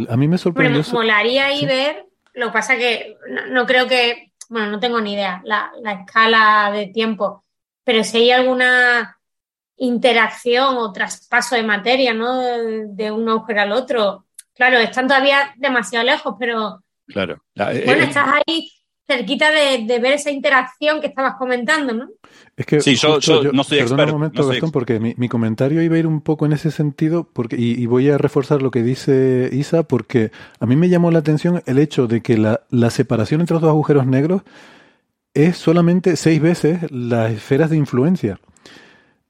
a 0.10 0.18
mí 0.18 0.28
me 0.28 0.38
sorprendió. 0.38 0.82
Bueno, 0.82 0.94
molaría 0.94 1.48
ahí 1.48 1.66
ver, 1.66 2.06
lo 2.34 2.48
que 2.48 2.54
pasa 2.54 2.78
que 2.78 3.18
no, 3.50 3.66
creo 3.66 3.88
que, 3.88 4.32
bueno, 4.50 4.72
no 4.72 4.80
tengo 4.80 5.00
ni 5.02 5.14
idea, 5.14 5.42
la, 5.44 5.72
escala 6.00 6.72
de 6.72 6.88
tiempo, 6.88 7.44
pero 7.84 8.04
si 8.04 8.18
hay 8.18 8.32
alguna 8.32 9.20
interacción 9.78 10.78
o 10.78 10.92
traspaso 10.92 11.56
de 11.56 11.64
materia, 11.64 12.14
¿no? 12.14 12.42
De, 12.42 13.12
un 13.12 13.30
agujero 13.30 13.62
al 13.62 13.72
otro. 13.72 14.26
Claro, 14.56 14.78
están 14.78 15.08
todavía 15.08 15.54
demasiado 15.58 16.06
lejos, 16.06 16.36
pero. 16.40 16.84
Claro. 17.06 17.42
bueno, 17.56 17.72
eh, 17.72 18.04
estás 18.04 18.28
ahí 18.34 18.72
cerquita 19.08 19.52
de, 19.52 20.00
ver 20.00 20.14
esa 20.14 20.32
interacción 20.32 21.00
que 21.00 21.08
estabas 21.08 21.36
comentando, 21.38 21.94
¿no? 21.94 22.10
Es 22.58 22.66
que 22.66 22.82
sí, 22.82 22.96
yo, 22.96 23.20
no 23.54 23.64
soy 23.64 23.82
un 23.82 24.10
momento, 24.10 24.48
Gastón, 24.48 24.72
porque 24.72 25.00
mi, 25.00 25.30
comentario 25.30 25.84
iba 25.84 25.96
a 25.96 26.00
ir 26.00 26.08
un 26.08 26.22
poco 26.22 26.48
en 26.48 26.54
ese 26.54 26.72
sentido 26.72 27.30
porque, 27.32 27.56
y, 27.56 27.86
voy 27.86 28.10
a 28.10 28.18
reforzar 28.18 28.64
lo 28.64 28.72
que 28.72 28.82
dice 28.82 29.48
Isa 29.54 29.84
porque 29.84 30.32
a 30.60 30.66
mí 30.66 30.76
me 30.76 30.90
llamó 30.90 31.12
la 31.12 31.20
atención 31.20 31.62
el 31.68 31.78
hecho 31.78 32.08
de 32.08 32.22
que 32.22 32.36
la, 32.36 32.90
separación 32.90 33.42
entre 33.42 33.54
los 33.54 33.62
dos 33.62 33.70
agujeros 33.70 34.08
negros 34.08 34.42
es 35.36 35.56
solamente 35.56 36.16
seis 36.16 36.42
veces 36.42 36.92
las 36.92 37.32
esferas 37.32 37.70
de 37.70 37.78
influencia, 37.78 38.40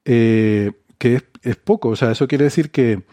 eh, 0.06 0.72
que 0.98 1.16
es, 1.16 1.24
es 1.44 1.58
poco. 1.58 1.90
O 1.90 1.96
sea, 1.98 2.12
eso 2.12 2.30
quiere 2.30 2.46
decir 2.46 2.72
que 2.72 3.04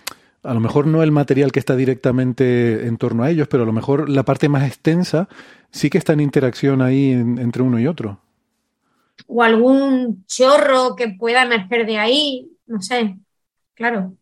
a 0.44 0.54
lo 0.54 0.60
mejor 0.60 0.86
no 0.86 1.02
el 1.02 1.10
material 1.10 1.50
que 1.50 1.58
está 1.58 1.74
directamente 1.74 2.86
en 2.86 2.98
torno 2.98 3.24
a 3.24 3.30
ellos, 3.30 3.48
pero 3.48 3.64
a 3.64 3.66
lo 3.66 3.72
mejor 3.72 4.08
la 4.08 4.22
parte 4.22 4.48
más 4.48 4.62
extensa 4.62 5.28
sí 5.72 5.90
que 5.90 5.98
está 5.98 6.12
en 6.12 6.20
interacción 6.20 6.82
ahí 6.82 7.10
entre 7.10 7.64
uno 7.64 7.80
y 7.80 7.88
otro. 7.88 8.20
O 9.26 9.42
algún 9.42 10.24
chorro 10.26 10.94
que 10.96 11.08
pueda 11.08 11.42
emerger 11.42 11.86
de 11.86 11.98
ahí, 11.98 12.50
no 12.66 12.80
sé, 12.80 13.16
claro. 13.74 14.14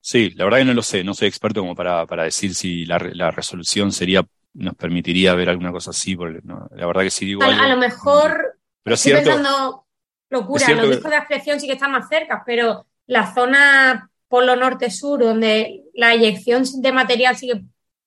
Sí, 0.00 0.30
la 0.30 0.44
verdad 0.44 0.58
que 0.58 0.64
no 0.64 0.74
lo 0.74 0.82
sé, 0.82 1.04
no 1.04 1.14
soy 1.14 1.28
experto 1.28 1.60
como 1.60 1.76
para, 1.76 2.06
para 2.06 2.24
decir 2.24 2.54
si 2.54 2.84
la, 2.84 2.98
resolución 2.98 3.92
sería, 3.92 4.26
nos 4.54 4.74
permitiría 4.74 5.34
ver 5.34 5.48
alguna 5.48 5.70
cosa 5.70 5.90
así, 5.90 6.16
porque 6.16 6.40
la 6.44 6.86
verdad 6.86 7.02
que 7.02 7.10
sí 7.10 7.26
digo. 7.26 7.42
A, 7.42 7.68
lo 7.68 7.76
mejor 7.76 8.58
pero 8.82 8.94
estoy 8.94 9.12
pensando 9.12 9.86
locura, 10.28 10.68
los 10.70 10.90
discos 10.90 11.10
de 11.10 11.16
acreción 11.16 11.60
sí 11.60 11.66
que 11.66 11.74
están 11.74 11.92
más 11.92 12.08
cerca, 12.08 12.42
pero 12.44 12.86
la 13.06 13.32
zona 13.32 14.10
polo 14.26 14.56
norte-sur, 14.56 15.20
donde 15.20 15.84
la 15.94 16.14
eyección 16.14 16.64
de 16.80 16.92
material 16.92 17.36
sigue, 17.36 17.62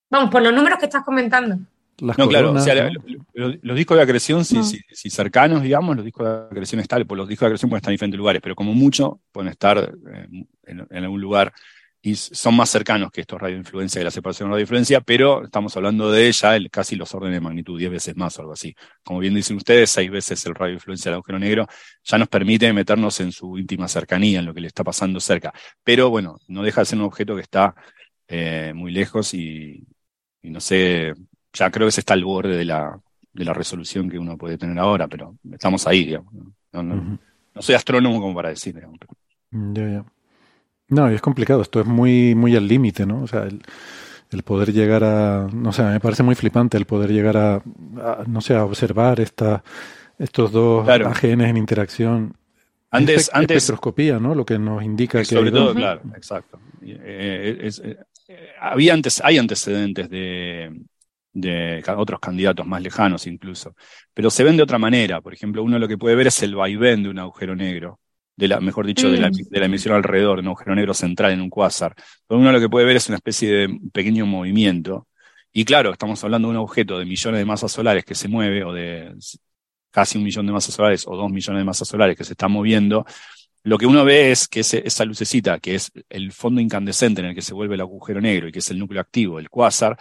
vamos, 0.09 0.29
por 0.31 0.41
los 0.41 0.53
números 0.53 0.79
que 0.79 0.85
estás 0.85 1.05
comentando 1.05 1.59
no, 2.01 2.27
claro, 2.27 2.53
los, 2.53 3.75
discos 3.75 3.97
de 3.97 4.03
acreción, 4.03 4.43
si, 4.43 5.09
cercanos, 5.09 5.63
digamos, 5.63 5.95
los 5.95 6.03
discos 6.03 6.25
de 6.25 6.45
acreción 6.47 6.81
están, 6.81 7.05
pues 7.05 7.17
los 7.17 7.27
discos 7.27 7.45
de 7.45 7.47
acreción 7.47 7.69
pueden 7.69 7.79
estar 7.79 7.91
en 7.91 7.95
diferentes 7.95 8.17
lugares, 8.17 8.41
pero 8.41 8.55
como 8.55 8.73
mucho 8.73 9.21
pueden 9.31 9.51
estar 9.51 9.77
eh, 9.77 10.27
en, 10.65 11.03
algún 11.03 11.21
lugar 11.21 11.53
y 12.01 12.15
son 12.15 12.55
más 12.55 12.69
cercanos 12.69 13.11
que 13.11 13.21
estos 13.21 13.41
radioinfluencia 13.41 14.01
y 14.01 14.03
la 14.03 14.11
separación 14.11 14.49
de 14.49 14.53
radioinfluencia, 14.53 15.01
pero 15.01 15.45
estamos 15.45 15.75
hablando 15.77 16.11
de 16.11 16.31
ya 16.31 16.55
el, 16.55 16.69
casi 16.69 16.95
los 16.97 17.15
órdenes 17.15 17.37
de 17.37 17.41
magnitud, 17.41 17.79
10 17.79 17.89
veces 17.89 18.15
más 18.15 18.37
o 18.37 18.41
algo 18.41 18.53
así. 18.53 18.75
Como 19.03 19.19
bien 19.19 19.33
dicen 19.33 19.57
ustedes, 19.57 19.89
seis 19.89 20.11
veces 20.11 20.45
el 20.45 20.53
radioinfluencia 20.53 21.09
del 21.09 21.15
agujero 21.15 21.39
negro 21.39 21.65
ya 22.03 22.17
nos 22.17 22.27
permite 22.27 22.71
meternos 22.73 23.19
en 23.21 23.31
su 23.31 23.57
íntima 23.57 23.87
cercanía, 23.87 24.39
en 24.39 24.45
lo 24.45 24.53
que 24.53 24.61
le 24.61 24.67
está 24.67 24.83
pasando 24.83 25.19
cerca. 25.19 25.51
Pero 25.83 26.09
bueno, 26.09 26.37
no 26.47 26.61
deja 26.61 26.81
de 26.81 26.85
ser 26.85 26.99
un 26.99 27.05
objeto 27.05 27.35
que 27.35 27.41
está 27.41 27.73
eh, 28.27 28.73
muy 28.75 28.91
lejos 28.91 29.33
y, 29.33 29.83
y 30.43 30.49
no 30.51 30.59
sé, 30.59 31.13
ya 31.55 31.71
creo 31.71 31.87
que 31.87 31.91
se 31.91 32.01
está 32.01 32.13
al 32.13 32.23
borde 32.23 32.55
de 32.55 32.65
la, 32.65 32.99
de 33.33 33.45
la 33.45 33.53
resolución 33.53 34.09
que 34.09 34.19
uno 34.19 34.37
puede 34.37 34.57
tener 34.57 34.77
ahora, 34.77 35.07
pero 35.07 35.35
estamos 35.51 35.87
ahí, 35.87 36.05
digamos. 36.05 36.33
No, 36.71 37.19
soy 37.59 37.75
astrónomo 37.75 38.19
como 38.19 38.35
para 38.35 38.49
decir, 38.49 38.75
digamos. 38.75 38.99
Ya, 39.51 39.89
ya. 39.89 40.05
No, 40.89 41.09
es 41.09 41.21
complicado, 41.21 41.61
esto 41.61 41.79
es 41.79 41.85
muy, 41.85 42.35
muy 42.35 42.55
al 42.55 42.67
límite, 42.67 43.05
¿no? 43.05 43.23
O 43.23 43.27
sea, 43.27 43.43
el, 43.43 44.43
poder 44.43 44.73
llegar 44.73 45.03
a, 45.03 45.47
no 45.51 45.71
sé, 45.71 45.81
me 45.83 46.01
parece 46.01 46.21
muy 46.21 46.35
flipante 46.35 46.75
el 46.75 46.85
poder 46.85 47.09
llegar 47.11 47.37
a, 47.37 47.63
no 48.27 48.41
sé, 48.41 48.53
a 48.53 48.65
observar 48.65 49.21
esta, 49.21 49.63
estos 50.19 50.51
dos 50.51 50.87
AGNs 50.87 51.23
en 51.23 51.57
interacción. 51.57 52.35
Antes, 52.91 53.29
antes 53.33 53.57
espectroscopía, 53.57 54.19
¿no? 54.19 54.35
Lo 54.35 54.45
que 54.45 54.59
nos 54.59 54.83
indica 54.83 55.19
que 55.19 55.25
sobre 55.25 55.51
todo, 55.51 55.73
claro, 55.73 56.01
exacto. 56.15 56.59
Eh, 56.81 57.69
eh, 57.83 57.97
había 58.59 58.93
antes, 58.93 59.21
hay 59.23 59.37
antecedentes 59.37 60.09
de, 60.09 60.71
de 61.35 61.83
otros 61.97 62.19
candidatos 62.19 62.65
más 62.65 62.81
lejanos 62.81 63.27
incluso. 63.27 63.75
Pero 64.13 64.31
se 64.31 64.43
ven 64.43 64.57
de 64.57 64.63
otra 64.63 64.79
manera. 64.79 65.21
Por 65.21 65.33
ejemplo, 65.33 65.61
uno 65.61 65.77
lo 65.77 65.87
que 65.87 65.97
puede 65.97 66.15
ver 66.15 66.27
es 66.27 66.41
el 66.43 66.55
vaivén 66.55 67.03
de 67.03 67.09
un 67.09 67.19
agujero 67.19 67.55
negro, 67.55 67.99
de 68.37 68.47
la, 68.47 68.61
mejor 68.61 68.87
dicho, 68.87 69.11
de, 69.11 69.19
la, 69.19 69.29
mm. 69.29 69.49
de, 69.49 69.59
la, 69.59 69.65
emisión 69.65 69.93
alrededor 69.93 70.37
de 70.37 70.41
un 70.43 70.47
agujero 70.47 70.73
negro 70.75 70.93
central 70.93 71.33
en 71.33 71.41
un 71.41 71.49
cuásar. 71.49 71.93
Pero 72.25 72.39
uno 72.39 72.51
lo 72.53 72.59
que 72.59 72.69
puede 72.69 72.85
ver 72.85 72.95
es 72.95 73.07
una 73.09 73.17
especie 73.17 73.51
de 73.51 73.79
pequeño 73.91 74.25
movimiento. 74.25 75.07
Y 75.51 75.65
claro, 75.65 75.91
estamos 75.91 76.23
hablando 76.23 76.47
de 76.47 76.53
un 76.53 76.61
objeto 76.61 76.97
de 76.97 77.05
millones 77.05 77.39
de 77.39 77.45
masas 77.45 77.71
solares 77.71 78.05
que 78.05 78.15
se 78.15 78.29
mueve, 78.29 78.63
o 78.63 78.71
de 78.71 79.13
casi 79.91 80.17
un 80.17 80.23
millón 80.23 80.45
de 80.45 80.53
masas 80.53 80.73
solares, 80.73 81.05
o 81.05 81.17
dos 81.17 81.29
millones 81.29 81.59
de 81.59 81.65
masas 81.65 81.87
solares 81.87 82.17
que 82.17 82.23
se 82.23 82.33
está 82.33 82.47
moviendo. 82.47 83.05
Lo 83.63 83.77
que 83.77 83.87
uno 83.87 84.05
ve 84.05 84.31
es 84.31 84.47
que 84.47 84.59
esa 84.61 85.05
lucecita, 85.05 85.59
que 85.59 85.75
es 85.75 85.91
el 86.07 86.31
fondo 86.31 86.61
incandescente 86.61 87.21
en 87.21 87.27
el 87.27 87.35
que 87.35 87.41
se 87.41 87.53
vuelve 87.53 87.75
el 87.75 87.81
agujero 87.81 88.21
negro 88.21 88.47
y 88.47 88.51
que 88.51 88.59
es 88.59 88.69
el 88.69 88.77
núcleo 88.77 89.01
activo, 89.01 89.39
el 89.39 89.49
cuásar, 89.49 89.97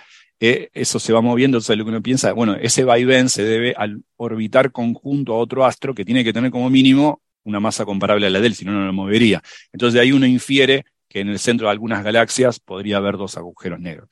eso 0.73 0.99
se 0.99 1.12
va 1.12 1.21
moviendo, 1.21 1.59
entonces 1.59 1.77
lo 1.77 1.85
que 1.85 1.91
uno 1.91 2.03
piensa, 2.03 2.33
bueno, 2.33 2.55
ese 2.55 2.85
vaivén 2.85 3.29
se 3.29 3.45
debe 3.45 3.75
al 3.77 4.03
orbitar 4.16 4.73
conjunto 4.73 5.35
a 5.35 5.39
otro 5.39 5.65
astro 5.65 5.95
que 5.95 6.05
tiene 6.05 6.25
que 6.25 6.33
tener 6.33 6.51
como 6.51 6.71
mínimo 6.71 7.23
una 7.45 7.61
masa 7.61 7.85
comparable 7.85 8.27
a 8.27 8.31
la 8.31 8.41
de 8.41 8.49
él, 8.49 8.55
si 8.55 8.65
no, 8.65 8.73
no 8.73 8.87
lo 8.87 8.93
movería. 8.93 9.43
Entonces 9.73 9.95
de 9.95 10.01
ahí 10.01 10.12
uno 10.12 10.27
infiere 10.27 10.85
que 11.09 11.21
en 11.21 11.29
el 11.29 11.39
centro 11.39 11.66
de 11.66 11.73
algunas 11.73 12.03
galaxias 12.03 12.59
podría 12.59 12.97
haber 12.97 13.16
dos 13.16 13.37
agujeros 13.37 13.81
negros. 13.81 14.09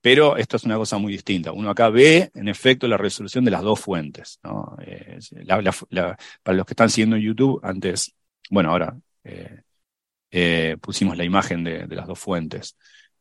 Pero 0.00 0.36
esto 0.36 0.56
es 0.56 0.64
una 0.64 0.76
cosa 0.76 0.98
muy 0.98 1.12
distinta. 1.12 1.52
Uno 1.52 1.68
acá 1.68 1.90
ve, 1.90 2.30
en 2.34 2.48
efecto, 2.48 2.86
la 2.86 2.96
resolución 2.96 3.44
de 3.44 3.50
las 3.50 3.62
dos 3.62 3.80
fuentes. 3.80 4.38
para 4.40 6.56
los 6.56 6.66
que 6.66 6.72
están 6.72 6.90
siguiendo 6.90 7.16
en 7.16 7.22
YouTube, 7.22 7.60
antes, 7.62 8.14
bueno, 8.48 8.70
ahora 8.70 8.96
eh, 9.24 9.62
eh, 10.30 10.76
pusimos 10.80 11.16
la 11.16 11.24
imagen 11.24 11.64
de, 11.64 11.86
las 11.88 12.06
dos 12.06 12.18
fuentes. 12.18 12.76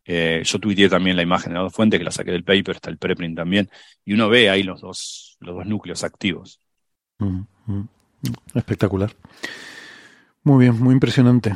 Eh, 0.05 0.43
yo 0.45 0.59
tuiteé 0.59 0.87
también 0.87 1.15
la 1.15 1.23
imagen 1.23 1.53
de 1.53 1.59
la 1.59 1.69
fuente, 1.69 1.97
que 1.97 2.03
la 2.03 2.11
saqué 2.11 2.31
del 2.31 2.43
paper, 2.43 2.75
está 2.75 2.91
el 2.91 2.97
preprint 2.97 3.35
también, 3.35 3.69
y 4.05 4.13
uno 4.13 4.29
ve 4.29 4.49
ahí 4.49 4.61
los 4.61 4.81
dos, 4.81 5.37
los 5.39 5.55
dos 5.55 5.65
núcleos 5.65 6.03
activos. 6.03 6.59
Mm, 7.17 7.41
mm. 7.65 7.87
Espectacular. 8.53 9.11
Muy 10.43 10.65
bien, 10.65 10.79
muy 10.79 10.93
impresionante. 10.93 11.53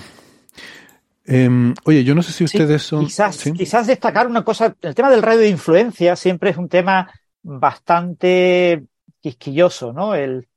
Em, 1.25 1.75
oye, 1.85 2.03
yo 2.03 2.15
no 2.15 2.23
sé 2.23 2.31
si 2.31 2.43
ustedes 2.43 2.81
son. 2.81 3.05
Quizás, 3.05 3.43
quizás 3.55 3.85
destacar 3.85 4.25
una 4.25 4.43
cosa. 4.43 4.75
El 4.81 4.95
tema 4.95 5.11
del 5.11 5.21
radio 5.21 5.41
de 5.41 5.49
influencia 5.49 6.15
siempre 6.15 6.49
es 6.49 6.57
un 6.57 6.67
tema 6.67 7.11
bastante 7.43 8.83
quisquilloso, 9.21 9.93
¿no? 9.93 10.15
El, 10.15 10.47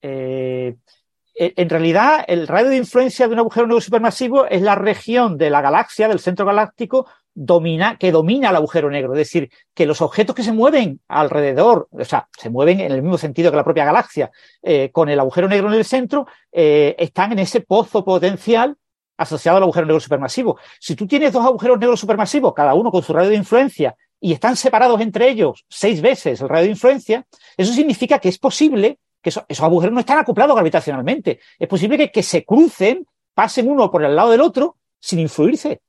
eh, 0.00 0.76
en 1.34 1.68
realidad, 1.68 2.24
el 2.26 2.46
radio 2.46 2.70
de 2.70 2.76
influencia 2.76 3.26
de 3.26 3.34
un 3.34 3.40
agujero 3.40 3.66
negro 3.66 3.80
supermasivo 3.80 4.46
es 4.46 4.62
la 4.62 4.76
región 4.76 5.36
de 5.36 5.50
la 5.50 5.60
galaxia, 5.60 6.08
del 6.08 6.20
centro 6.20 6.46
galáctico, 6.46 7.06
domina, 7.34 7.96
que 7.98 8.12
domina 8.12 8.50
el 8.50 8.56
agujero 8.56 8.90
negro. 8.90 9.12
Es 9.12 9.18
decir, 9.18 9.50
que 9.74 9.86
los 9.86 10.00
objetos 10.00 10.34
que 10.34 10.42
se 10.42 10.52
mueven 10.52 11.00
alrededor, 11.08 11.88
o 11.90 12.04
sea, 12.04 12.28
se 12.38 12.48
mueven 12.48 12.80
en 12.80 12.92
el 12.92 13.02
mismo 13.02 13.18
sentido 13.18 13.50
que 13.50 13.56
la 13.56 13.64
propia 13.64 13.84
galaxia, 13.84 14.30
eh, 14.62 14.90
con 14.92 15.08
el 15.08 15.18
agujero 15.18 15.48
negro 15.48 15.68
en 15.68 15.74
el 15.74 15.84
centro, 15.84 16.26
eh, 16.52 16.94
están 16.98 17.32
en 17.32 17.40
ese 17.40 17.60
pozo 17.60 18.04
potencial 18.04 18.76
asociado 19.16 19.58
al 19.58 19.64
agujero 19.64 19.86
negro 19.86 20.00
supermasivo. 20.00 20.58
Si 20.80 20.96
tú 20.96 21.06
tienes 21.06 21.32
dos 21.32 21.44
agujeros 21.44 21.78
negros 21.78 22.00
supermasivos, 22.00 22.54
cada 22.54 22.74
uno 22.74 22.90
con 22.90 23.02
su 23.02 23.12
radio 23.12 23.30
de 23.30 23.36
influencia, 23.36 23.96
y 24.20 24.32
están 24.32 24.56
separados 24.56 25.00
entre 25.02 25.28
ellos 25.28 25.66
seis 25.68 26.00
veces 26.00 26.40
el 26.40 26.48
radio 26.48 26.64
de 26.64 26.70
influencia, 26.70 27.26
eso 27.56 27.72
significa 27.74 28.18
que 28.18 28.30
es 28.30 28.38
posible 28.38 28.98
que 29.20 29.30
esos, 29.30 29.44
agujeros 29.60 29.92
no 29.92 30.00
están 30.00 30.18
acoplados 30.18 30.54
gravitacionalmente. 30.54 31.40
Es 31.58 31.68
posible 31.68 31.98
que, 31.98 32.10
que 32.10 32.22
se 32.22 32.44
crucen, 32.44 33.06
pasen 33.34 33.68
uno 33.68 33.90
por 33.90 34.04
el 34.04 34.16
lado 34.16 34.30
del 34.30 34.40
otro 34.40 34.76
sin 34.98 35.18
influirse. 35.18 35.82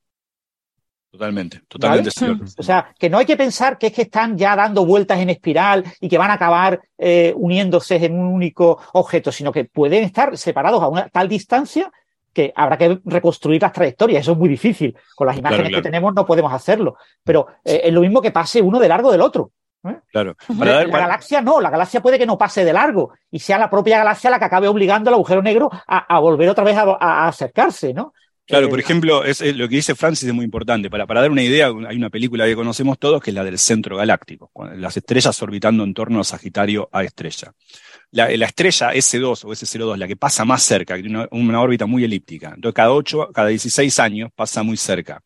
Totalmente, 1.16 1.62
totalmente 1.66 2.10
O 2.58 2.62
sea, 2.62 2.94
que 2.98 3.08
no 3.08 3.16
hay 3.16 3.24
que 3.24 3.36
pensar 3.36 3.78
que 3.78 3.86
es 3.86 3.92
que 3.92 4.02
están 4.02 4.36
ya 4.36 4.54
dando 4.54 4.84
vueltas 4.84 5.18
en 5.18 5.30
espiral 5.30 5.82
y 5.98 6.08
que 6.08 6.18
van 6.18 6.30
a 6.30 6.34
acabar 6.34 6.80
eh, 6.98 7.32
uniéndose 7.36 7.96
en 7.96 8.18
un 8.18 8.26
único 8.26 8.78
objeto, 8.92 9.32
sino 9.32 9.50
que 9.50 9.64
pueden 9.64 10.04
estar 10.04 10.36
separados 10.36 10.82
a 10.82 10.88
una 10.88 11.08
tal 11.08 11.28
distancia 11.28 11.90
que 12.34 12.52
habrá 12.54 12.76
que 12.76 13.00
reconstruir 13.06 13.62
las 13.62 13.72
trayectorias. 13.72 14.20
Eso 14.20 14.32
es 14.32 14.38
muy 14.38 14.50
difícil. 14.50 14.94
Con 15.14 15.26
las 15.26 15.38
imágenes 15.38 15.72
que 15.72 15.80
tenemos 15.80 16.12
no 16.14 16.26
podemos 16.26 16.52
hacerlo. 16.52 16.98
Pero 17.24 17.46
eh, 17.64 17.80
es 17.84 17.94
lo 17.94 18.02
mismo 18.02 18.20
que 18.20 18.30
pase 18.30 18.60
uno 18.60 18.78
de 18.78 18.88
largo 18.88 19.10
del 19.10 19.22
otro. 19.22 19.52
¿eh? 19.88 19.96
Claro. 20.12 20.36
la, 20.58 20.84
galaxia 20.84 21.40
no, 21.40 21.62
la 21.62 21.70
galaxia 21.70 22.02
puede 22.02 22.18
que 22.18 22.26
no 22.26 22.36
pase 22.36 22.62
de 22.62 22.74
largo 22.74 23.12
y 23.30 23.38
sea 23.38 23.56
la 23.56 23.70
propia 23.70 23.96
galaxia 23.96 24.28
la 24.28 24.38
que 24.38 24.44
acabe 24.44 24.68
obligando 24.68 25.08
al 25.08 25.14
agujero 25.14 25.40
negro 25.40 25.70
a, 25.86 26.18
volver 26.18 26.50
otra 26.50 26.64
vez 26.64 26.76
a, 26.76 27.26
acercarse, 27.26 27.94
¿no? 27.94 28.12
Claro, 28.46 28.68
por 28.68 28.78
ejemplo, 28.78 29.24
es, 29.24 29.40
lo 29.56 29.68
que 29.68 29.76
dice 29.76 29.96
Francis 29.96 30.28
es 30.28 30.34
muy 30.34 30.44
importante. 30.44 30.88
Para, 30.88 31.06
para 31.06 31.20
dar 31.20 31.30
una 31.30 31.42
idea, 31.42 31.66
hay 31.66 31.96
una 31.96 32.10
película 32.10 32.46
que 32.46 32.54
conocemos 32.54 32.96
todos 32.98 33.20
que 33.20 33.30
es 33.30 33.34
la 33.34 33.42
del 33.42 33.58
centro 33.58 33.96
galáctico, 33.96 34.52
las 34.76 34.96
estrellas 34.96 35.42
orbitando 35.42 35.82
en 35.82 35.92
torno 35.92 36.20
a 36.20 36.24
Sagitario 36.24 36.88
a 36.92 37.02
estrella. 37.02 37.52
La, 38.12 38.28
estrella 38.28 38.94
S2 38.94 39.44
o 39.44 39.48
S02, 39.48 39.96
la 39.96 40.06
que 40.06 40.16
pasa 40.16 40.44
más 40.44 40.62
cerca, 40.62 40.96
que 40.96 41.02
tiene 41.02 41.26
una, 41.32 41.60
órbita 41.60 41.86
muy 41.86 42.04
elíptica. 42.04 42.52
Entonces, 42.54 42.74
cada 42.74 42.92
8, 42.92 43.30
cada 43.34 43.48
16 43.48 43.98
años 43.98 44.30
pasa 44.34 44.62
muy 44.62 44.76
cerca. 44.76 45.20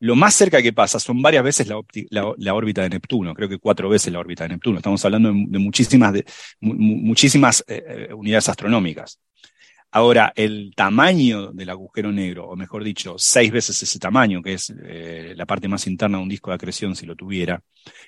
Lo 0.00 0.14
más 0.14 0.34
cerca 0.34 0.62
que 0.62 0.72
pasa 0.72 1.00
son 1.00 1.20
varias 1.22 1.42
veces 1.42 1.66
la, 1.66 2.54
órbita 2.54 2.82
de 2.82 2.90
Neptuno, 2.90 3.34
creo 3.34 3.48
que 3.48 3.58
cuatro 3.58 3.88
veces 3.88 4.12
la 4.12 4.20
órbita 4.20 4.44
de 4.44 4.50
Neptuno. 4.50 4.76
Estamos 4.76 5.04
hablando 5.04 5.30
de, 5.30 5.58
muchísimas, 5.58 6.12
de, 6.12 6.24
muchísimas 6.60 7.64
eh, 7.66 8.08
eh, 8.10 8.14
unidades 8.14 8.48
astronómicas. 8.48 9.18
Ahora, 9.90 10.32
el 10.36 10.72
tamaño 10.76 11.50
del 11.52 11.70
agujero 11.70 12.12
negro, 12.12 12.46
o 12.46 12.56
mejor 12.56 12.84
dicho, 12.84 13.14
seis 13.16 13.50
veces 13.50 13.82
ese 13.82 13.98
tamaño, 13.98 14.42
que 14.42 14.52
es 14.54 14.72
eh, 14.84 15.32
la 15.34 15.46
parte 15.46 15.66
más 15.66 15.86
interna 15.86 16.18
de 16.18 16.24
un 16.24 16.28
disco 16.28 16.50
de 16.50 16.56
acreción 16.56 16.94
si 16.94 17.06
lo 17.06 17.16
tuviera, 17.16 17.62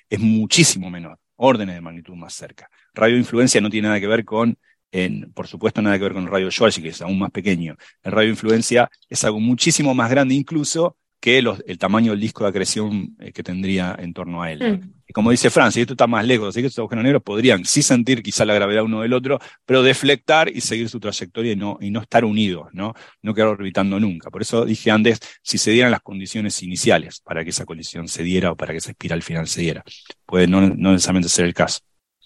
es 0.07 0.19
muchísimo 0.19 0.91
menor, 0.91 1.17
órdenes 1.37 1.75
de 1.75 1.81
magnitud 1.81 2.13
más 2.15 2.33
cerca. 2.35 2.69
Radioinfluencia 2.93 3.61
no 3.61 3.69
tiene 3.69 3.87
nada 3.87 3.99
que 3.99 4.07
ver 4.07 4.23
con, 4.23 4.57
en, 4.91 5.31
por 5.33 5.47
supuesto, 5.47 5.81
nada 5.81 5.97
que 5.97 6.03
ver 6.03 6.13
con 6.13 6.23
el 6.23 6.29
radio 6.29 6.51
Schwarzschild, 6.51 6.83
que 6.85 6.91
es 6.91 7.01
aún 7.01 7.17
más 7.17 7.31
pequeño. 7.31 7.75
El 8.03 8.11
radioinfluencia 8.11 8.89
es 9.09 9.23
algo 9.23 9.39
muchísimo 9.39 9.95
más 9.95 10.11
grande, 10.11 10.35
incluso 10.35 10.97
que 11.21 11.37
el 11.37 11.77
tamaño 11.77 12.11
del 12.11 12.19
disco 12.19 12.43
de 12.43 12.49
acreción 12.49 13.15
eh, 13.19 13.31
que 13.31 13.43
tendría 13.43 13.95
en 13.97 14.11
torno 14.11 14.41
a 14.41 14.51
él. 14.51 14.81
Mm. 14.81 14.93
Y 15.07 15.13
como 15.13 15.29
dice 15.29 15.51
Francis, 15.51 15.81
esto 15.81 15.93
está 15.93 16.07
más 16.07 16.25
lejos, 16.25 16.49
así 16.49 16.61
que 16.61 16.67
estos 16.67 16.79
agujeros 16.79 17.03
negros 17.03 17.21
podrían 17.21 17.63
sí 17.63 17.83
sentir 17.83 18.23
quizá 18.23 18.43
la 18.43 18.55
gravedad 18.55 18.83
uno 18.83 19.01
del 19.01 19.13
otro, 19.13 19.39
pero 19.63 19.83
deflectar 19.83 20.49
y 20.49 20.61
seguir 20.61 20.89
su 20.89 20.99
trayectoria 20.99 21.51
y 21.51 21.55
no, 21.55 21.77
y 21.79 21.91
no 21.91 22.01
estar 22.01 22.25
unidos, 22.25 22.69
¿no? 22.73 22.95
no 23.21 23.33
quedar 23.35 23.49
orbitando 23.49 23.99
nunca. 23.99 24.31
Por 24.31 24.41
eso 24.41 24.65
dije 24.65 24.89
antes, 24.89 25.19
si 25.43 25.59
se 25.59 25.69
dieran 25.69 25.91
las 25.91 26.01
condiciones 26.01 26.63
iniciales 26.63 27.19
para 27.19 27.43
que 27.43 27.51
esa 27.51 27.65
colisión 27.65 28.07
se 28.07 28.23
diera 28.23 28.51
o 28.53 28.55
para 28.55 28.71
que 28.71 28.79
esa 28.79 28.89
espiral 28.89 29.21
final 29.21 29.47
se 29.47 29.61
diera, 29.61 29.83
puede 30.25 30.47
no, 30.47 30.61
necesariamente 30.61 31.29
ser 31.29 31.45
el 31.45 31.53
caso. 31.53 31.81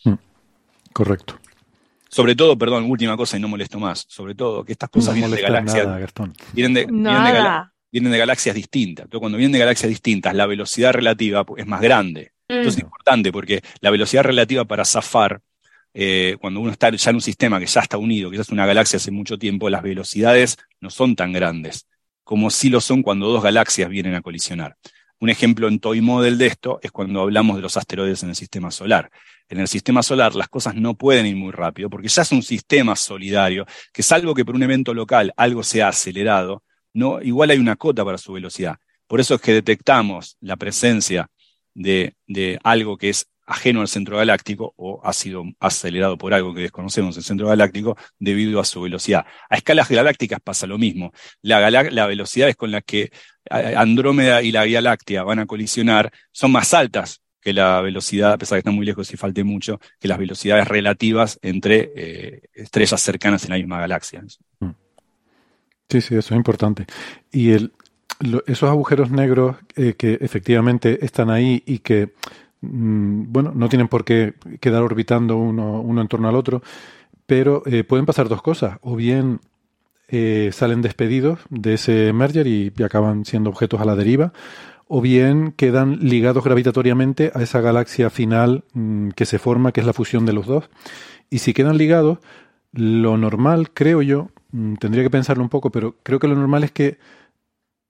Mm. 0.05 0.13
Correcto. 0.93 1.37
Sobre 2.07 2.33
todo, 2.33 2.57
perdón, 2.57 2.89
última 2.89 3.17
cosa 3.17 3.35
y 3.35 3.41
no 3.41 3.49
molesto 3.49 3.77
más, 3.77 4.05
sobre 4.07 4.35
todo 4.35 4.63
que 4.63 4.71
estas 4.71 4.89
cosas 4.89 5.15
vienen 5.15 5.35
de 5.35 5.41
galaxias. 5.41 5.85
Vienen 6.53 6.73
de, 6.73 6.85
vienen 6.85 7.23
de, 7.25 7.74
vienen 7.95 8.11
de 8.11 8.17
galaxias 8.17 8.53
distintas. 8.53 9.05
Entonces, 9.05 9.21
cuando 9.21 9.37
vienen 9.37 9.53
de 9.53 9.59
galaxias 9.59 9.89
distintas, 9.89 10.35
la 10.35 10.45
velocidad 10.47 10.91
relativa 10.91 11.45
es 11.55 11.65
más 11.65 11.79
grande. 11.79 12.33
Entonces 12.49 12.77
es 12.79 12.83
mm. 12.83 12.87
importante 12.87 13.31
porque 13.31 13.61
la 13.79 13.89
velocidad 13.89 14.23
relativa 14.23 14.65
para 14.65 14.83
zafar, 14.83 15.39
eh, 15.93 16.35
cuando 16.41 16.59
uno 16.59 16.71
está 16.71 16.91
ya 16.91 17.09
en 17.09 17.15
un 17.15 17.21
sistema 17.21 17.57
que 17.57 17.67
ya 17.67 17.79
está 17.79 17.97
unido, 17.97 18.29
que 18.29 18.35
ya 18.35 18.41
es 18.41 18.49
una 18.49 18.65
galaxia 18.65 18.97
hace 18.97 19.11
mucho 19.11 19.39
tiempo, 19.39 19.69
las 19.69 19.81
velocidades 19.81 20.57
no 20.81 20.89
son 20.89 21.15
tan 21.15 21.31
grandes 21.31 21.87
como 22.25 22.49
sí 22.49 22.69
lo 22.69 22.81
son 22.81 23.03
cuando 23.03 23.27
dos 23.27 23.43
galaxias 23.43 23.87
vienen 23.87 24.15
a 24.15 24.21
colisionar. 24.21 24.75
Un 25.19 25.29
ejemplo 25.29 25.69
en 25.69 25.79
Toy 25.79 26.01
Model 26.01 26.37
de 26.37 26.47
esto 26.47 26.79
es 26.81 26.91
cuando 26.91 27.21
hablamos 27.21 27.55
de 27.55 27.61
los 27.61 27.77
asteroides 27.77 28.23
en 28.23 28.29
el 28.29 28.35
sistema 28.35 28.71
solar. 28.71 29.09
En 29.47 29.59
el 29.59 29.67
sistema 29.67 30.01
solar 30.01 30.35
las 30.35 30.49
cosas 30.49 30.75
no 30.75 30.95
pueden 30.95 31.27
ir 31.27 31.35
muy 31.35 31.51
rápido 31.51 31.89
porque 31.89 32.07
ya 32.07 32.23
es 32.23 32.31
un 32.31 32.41
sistema 32.41 32.95
solidario 32.95 33.65
que 33.93 34.01
salvo 34.01 34.33
que 34.33 34.43
por 34.43 34.55
un 34.55 34.63
evento 34.63 34.93
local 34.93 35.31
algo 35.37 35.61
sea 35.61 35.89
acelerado, 35.89 36.63
no, 36.95 37.21
igual 37.21 37.49
hay 37.49 37.59
una 37.59 37.75
cota 37.75 38.05
para 38.05 38.17
su 38.17 38.31
velocidad. 38.33 38.77
Por 39.05 39.19
eso 39.19 39.35
es 39.35 39.41
que 39.41 39.51
detectamos 39.53 40.37
la 40.39 40.55
presencia 40.55 41.29
de, 41.73 42.15
algo 42.63 42.97
que 42.97 43.09
es 43.09 43.27
ajeno 43.45 43.81
al 43.81 43.89
centro 43.89 44.17
galáctico 44.17 44.73
o 44.77 45.01
ha 45.03 45.11
sido 45.11 45.43
acelerado 45.59 46.17
por 46.17 46.33
algo 46.33 46.55
que 46.55 46.61
desconocemos 46.61 47.17
el 47.17 47.23
centro 47.23 47.49
galáctico 47.49 47.97
debido 48.17 48.61
a 48.61 48.65
su 48.65 48.81
velocidad. 48.81 49.25
A 49.49 49.57
escalas 49.57 49.89
galácticas 49.89 50.39
pasa 50.41 50.67
lo 50.67 50.77
mismo. 50.77 51.11
La, 51.41 51.69
la 51.69 52.07
velocidades 52.07 52.55
con 52.55 52.71
las 52.71 52.83
que 52.85 53.11
Andrómeda 53.49 54.41
y 54.41 54.53
la 54.53 54.63
Vía 54.63 54.81
Láctea 54.81 55.23
van 55.23 55.39
a 55.39 55.45
colisionar 55.45 56.11
son 56.31 56.53
más 56.53 56.73
altas 56.73 57.21
que 57.41 57.51
la 57.51 57.81
velocidad, 57.81 58.31
a 58.31 58.37
pesar 58.37 58.55
de 58.55 58.59
que 58.59 58.69
están 58.69 58.75
muy 58.75 58.85
lejos 58.85 59.13
y 59.13 59.17
falte 59.17 59.43
mucho, 59.43 59.81
que 59.99 60.07
las 60.07 60.17
velocidades 60.17 60.67
relativas 60.67 61.37
entre 61.43 61.91
eh, 61.95 62.41
estrellas 62.53 63.01
cercanas 63.01 63.43
en 63.43 63.49
la 63.51 63.57
misma 63.57 63.81
galaxia. 63.81 64.23
Mm. 64.59 64.84
Sí, 65.89 66.01
sí, 66.01 66.15
eso 66.15 66.33
es 66.33 66.37
importante. 66.37 66.85
Y 67.31 67.51
el, 67.51 67.71
esos 68.47 68.69
agujeros 68.69 69.11
negros 69.11 69.57
eh, 69.75 69.93
que 69.97 70.17
efectivamente 70.21 71.05
están 71.05 71.29
ahí 71.29 71.63
y 71.65 71.79
que, 71.79 72.13
mm, 72.61 73.31
bueno, 73.31 73.51
no 73.55 73.69
tienen 73.69 73.87
por 73.87 74.03
qué 74.05 74.33
quedar 74.59 74.83
orbitando 74.83 75.37
uno, 75.37 75.81
uno 75.81 76.01
en 76.01 76.07
torno 76.07 76.27
al 76.29 76.35
otro, 76.35 76.61
pero 77.25 77.63
eh, 77.65 77.83
pueden 77.83 78.05
pasar 78.05 78.29
dos 78.29 78.41
cosas. 78.41 78.77
O 78.81 78.95
bien 78.95 79.39
eh, 80.07 80.51
salen 80.53 80.81
despedidos 80.81 81.39
de 81.49 81.73
ese 81.75 82.13
merger 82.13 82.47
y, 82.47 82.71
acaban 82.83 83.25
siendo 83.25 83.49
objetos 83.49 83.81
a 83.81 83.85
la 83.85 83.95
deriva, 83.95 84.33
o 84.87 85.01
bien 85.01 85.51
quedan 85.51 85.97
ligados 86.01 86.43
gravitatoriamente 86.43 87.31
a 87.33 87.41
esa 87.41 87.59
galaxia 87.61 88.09
final 88.09 88.63
mm, 88.73 89.09
que 89.09 89.25
se 89.25 89.39
forma, 89.39 89.71
que 89.71 89.81
es 89.81 89.87
la 89.87 89.93
fusión 89.93 90.25
de 90.25 90.33
los 90.33 90.45
dos. 90.45 90.69
Y 91.29 91.39
si 91.39 91.53
quedan 91.53 91.77
ligados, 91.77 92.19
lo 92.71 93.17
normal, 93.17 93.71
creo 93.73 94.01
yo, 94.01 94.29
tendría 94.79 95.03
que 95.03 95.09
pensarlo 95.09 95.43
un 95.43 95.49
poco, 95.49 95.71
pero 95.71 95.95
creo 96.03 96.19
que 96.19 96.27
lo 96.27 96.35
normal 96.35 96.63
es 96.63 96.71
que 96.71 96.97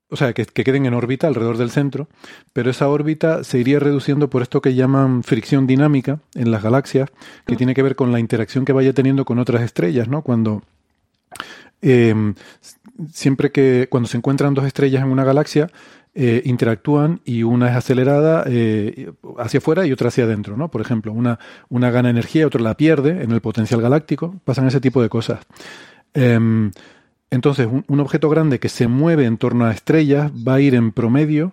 o 0.08 0.16
sea, 0.16 0.32
que, 0.32 0.46
queden 0.46 0.86
en 0.86 0.94
órbita 0.94 1.26
alrededor 1.26 1.58
del 1.58 1.70
centro, 1.70 2.08
pero 2.52 2.70
esa 2.70 2.88
órbita 2.88 3.42
se 3.42 3.58
iría 3.58 3.80
reduciendo 3.80 4.30
por 4.30 4.42
esto 4.42 4.60
que 4.60 4.74
llaman 4.74 5.22
fricción 5.22 5.66
dinámica 5.66 6.20
en 6.34 6.50
las 6.50 6.62
galaxias, 6.62 7.10
que 7.44 7.54
mm. 7.54 7.58
tiene 7.58 7.74
que 7.74 7.82
ver 7.82 7.96
con 7.96 8.12
la 8.12 8.20
interacción 8.20 8.64
que 8.64 8.72
vaya 8.72 8.92
teniendo 8.92 9.24
con 9.24 9.38
otras 9.38 9.62
estrellas, 9.62 10.08
¿no? 10.08 10.22
Cuando 10.22 10.62
em, 11.82 12.34
siempre 13.12 13.50
que 13.50 13.88
cuando 13.90 14.08
se 14.08 14.16
encuentran 14.16 14.54
dos 14.54 14.64
estrellas 14.64 15.02
en 15.02 15.10
una 15.10 15.24
galaxia, 15.24 15.70
eh, 16.14 16.40
interactúan 16.46 17.20
y 17.26 17.42
una 17.42 17.68
es 17.68 17.76
acelerada 17.76 18.44
eh, 18.46 19.12
hacia 19.38 19.58
afuera 19.58 19.86
y 19.86 19.92
otra 19.92 20.08
hacia 20.08 20.24
adentro, 20.24 20.56
¿no? 20.56 20.70
Por 20.70 20.80
ejemplo, 20.80 21.12
una, 21.12 21.38
una 21.68 21.90
gana 21.90 22.08
energía, 22.08 22.46
otra 22.46 22.62
la 22.62 22.76
pierde 22.76 23.22
en 23.22 23.32
el 23.32 23.42
potencial 23.42 23.82
galáctico, 23.82 24.34
pasan 24.44 24.66
ese 24.68 24.80
tipo 24.80 25.02
de 25.02 25.10
cosas. 25.10 25.40
Em, 26.16 26.72
entonces, 27.30 27.68
un, 27.68 28.00
objeto 28.00 28.30
grande 28.30 28.58
que 28.58 28.70
se 28.70 28.88
mueve 28.88 29.26
en 29.26 29.36
torno 29.36 29.66
a 29.66 29.72
estrellas 29.72 30.32
va 30.32 30.54
a 30.54 30.60
ir 30.60 30.74
en 30.74 30.90
promedio 30.92 31.52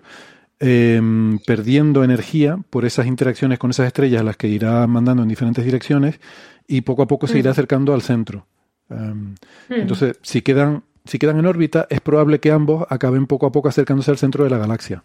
em, 0.59 1.39
perdiendo 1.39 2.03
energía 2.03 2.57
por 2.69 2.85
esas 2.85 3.05
interacciones 3.05 3.59
con 3.59 3.71
esas 3.71 3.87
estrellas 3.87 4.21
a 4.21 4.23
las 4.23 4.37
que 4.37 4.47
irá 4.47 4.87
mandando 4.87 5.23
en 5.23 5.29
diferentes 5.29 5.65
direcciones 5.65 6.19
y 6.67 6.81
poco 6.81 7.01
a 7.01 7.07
poco 7.07 7.27
se 7.27 7.39
irá 7.39 7.49
mm. 7.49 7.51
acercando 7.51 7.93
al 7.93 8.01
centro. 8.01 8.47
Em, 8.89 9.33
mm. 9.67 9.73
Entonces, 9.73 10.17
si 10.21 10.41
quedan, 10.41 10.83
si 11.03 11.19
quedan 11.19 11.39
en 11.39 11.45
órbita, 11.45 11.85
es 11.89 11.99
probable 11.99 12.39
que 12.39 12.51
ambos 12.51 12.85
acaben 12.89 13.27
poco 13.27 13.45
a 13.45 13.51
poco 13.51 13.67
acercándose 13.67 14.11
al 14.11 14.17
centro 14.17 14.45
de 14.45 14.49
la 14.49 14.57
galaxia. 14.57 15.03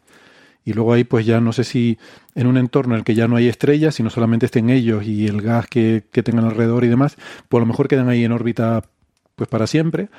Y 0.65 0.75
luego 0.75 0.93
ahí, 0.93 1.03
pues 1.03 1.27
ya 1.27 1.41
no 1.41 1.53
sé 1.53 1.65
si 1.65 1.99
en 2.35 2.47
un 2.47 2.59
entorno 2.59 2.95
en 2.95 2.99
el 2.99 3.05
que 3.05 3.15
ya 3.15 3.27
no 3.27 3.37
hay 3.37 3.49
estrellas, 3.49 3.95
sino 3.97 4.11
solamente 4.11 4.47
estén 4.47 4.71
ellos 4.71 5.05
y 5.05 5.27
el 5.27 5.41
gas 5.41 5.67
que, 5.67 6.05
que 6.13 6.23
tengan 6.23 6.45
alrededor 6.45 6.85
y 6.85 6.89
demás, 6.89 7.17
pues 7.49 7.59
a 7.59 7.63
lo 7.63 7.67
mejor 7.67 7.89
quedan 7.89 8.09
ahí 8.09 8.23
en 8.23 8.33
órbita 8.33 8.85
pues 9.39 9.49
para 9.49 9.67
siempre 9.67 10.11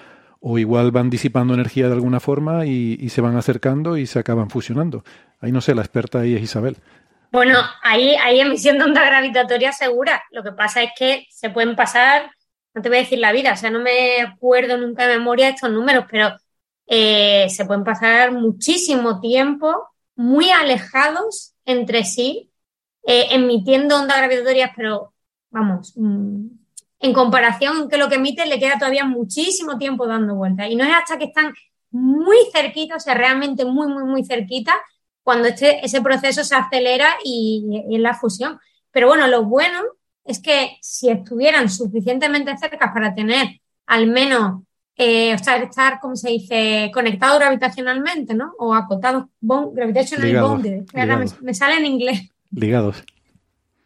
o 0.41 0.57
igual 0.57 0.91
van 0.91 1.09
disipando 1.09 1.53
energía 1.53 1.87
de 1.87 1.93
alguna 1.93 2.19
forma 2.19 2.65
y, 2.65 3.09
se 3.09 3.21
van 3.21 3.35
acercando 3.35 3.97
y 3.97 4.05
se 4.05 4.19
acaban 4.19 4.49
fusionando. 4.49 5.03
Ahí 5.41 5.51
no 5.51 5.61
sé, 5.61 5.75
la 5.75 5.81
experta 5.81 6.21
ahí 6.21 6.35
es 6.35 6.41
Isabel. 6.41 6.77
Bueno, 7.31 7.59
ahí 7.83 8.15
hay 8.15 8.39
emisión 8.39 8.77
de 8.77 8.85
onda 8.85 9.05
gravitatoria 9.05 9.71
segura. 9.71 10.23
Lo 10.31 10.43
que 10.43 10.51
pasa 10.51 10.81
es 10.81 10.91
que 10.97 11.27
se 11.29 11.49
pueden 11.49 11.75
pasar, 11.75 12.31
no 12.73 12.81
te 12.81 12.89
voy 12.89 12.99
a 12.99 13.01
decir 13.01 13.19
la 13.19 13.33
vida, 13.33 13.53
o 13.53 13.57
sea, 13.57 13.69
no 13.69 13.79
me 13.79 14.21
acuerdo 14.21 14.77
nunca 14.77 15.07
de 15.07 15.17
memoria 15.17 15.49
estos 15.49 15.69
números, 15.69 16.05
pero 16.09 16.31
eh, 16.87 17.47
se 17.49 17.65
pueden 17.65 17.83
pasar 17.83 18.31
muchísimo 18.31 19.19
tiempo 19.19 19.89
muy 20.15 20.49
alejados 20.49 21.53
entre 21.65 22.03
sí, 22.03 22.51
eh, 23.05 23.27
emitiendo 23.31 23.99
ondas 23.99 24.17
gravitatorias, 24.17 24.71
pero 24.75 25.13
vamos, 25.51 25.93
mm, 25.95 26.47
en 26.99 27.13
comparación 27.13 27.89
que 27.89 27.97
lo 27.97 28.09
que 28.09 28.15
emite 28.15 28.45
le 28.45 28.59
queda 28.59 28.77
todavía 28.77 29.05
muchísimo 29.05 29.77
tiempo 29.77 30.05
dando 30.05 30.35
vueltas. 30.35 30.69
Y 30.69 30.75
no 30.75 30.83
es 30.83 30.93
hasta 30.93 31.17
que 31.17 31.25
están 31.25 31.53
muy 31.91 32.37
cerquita, 32.53 32.97
o 32.97 32.99
sea, 32.99 33.13
realmente 33.13 33.65
muy, 33.65 33.87
muy, 33.87 34.03
muy 34.03 34.23
cerquita, 34.25 34.75
cuando 35.23 35.47
este, 35.47 35.83
ese 35.85 36.01
proceso 36.01 36.43
se 36.43 36.55
acelera 36.55 37.15
y, 37.23 37.83
es 37.89 37.99
la 37.99 38.13
fusión. 38.13 38.59
Pero 38.91 39.07
bueno, 39.07 39.27
lo 39.27 39.45
bueno 39.45 39.81
es 40.25 40.41
que 40.41 40.77
si 40.81 41.09
estuvieran 41.09 41.69
suficientemente 41.69 42.57
cerca 42.57 42.93
para 42.93 43.13
tener 43.13 43.61
al 43.85 44.07
menos, 44.07 44.63
eh, 44.95 45.33
o 45.33 45.37
sea, 45.37 45.57
estar, 45.57 45.99
como 45.99 46.15
se 46.15 46.29
dice, 46.29 46.91
conectados 46.93 47.39
gravitacionalmente, 47.39 48.33
¿no? 48.33 48.53
O 48.59 48.75
acotados, 48.75 49.25
gravitational 49.41 50.41
bonded, 50.41 50.83
me 51.41 51.53
sale 51.53 51.77
en 51.77 51.85
inglés. 51.85 52.29
Ligados. 52.51 53.03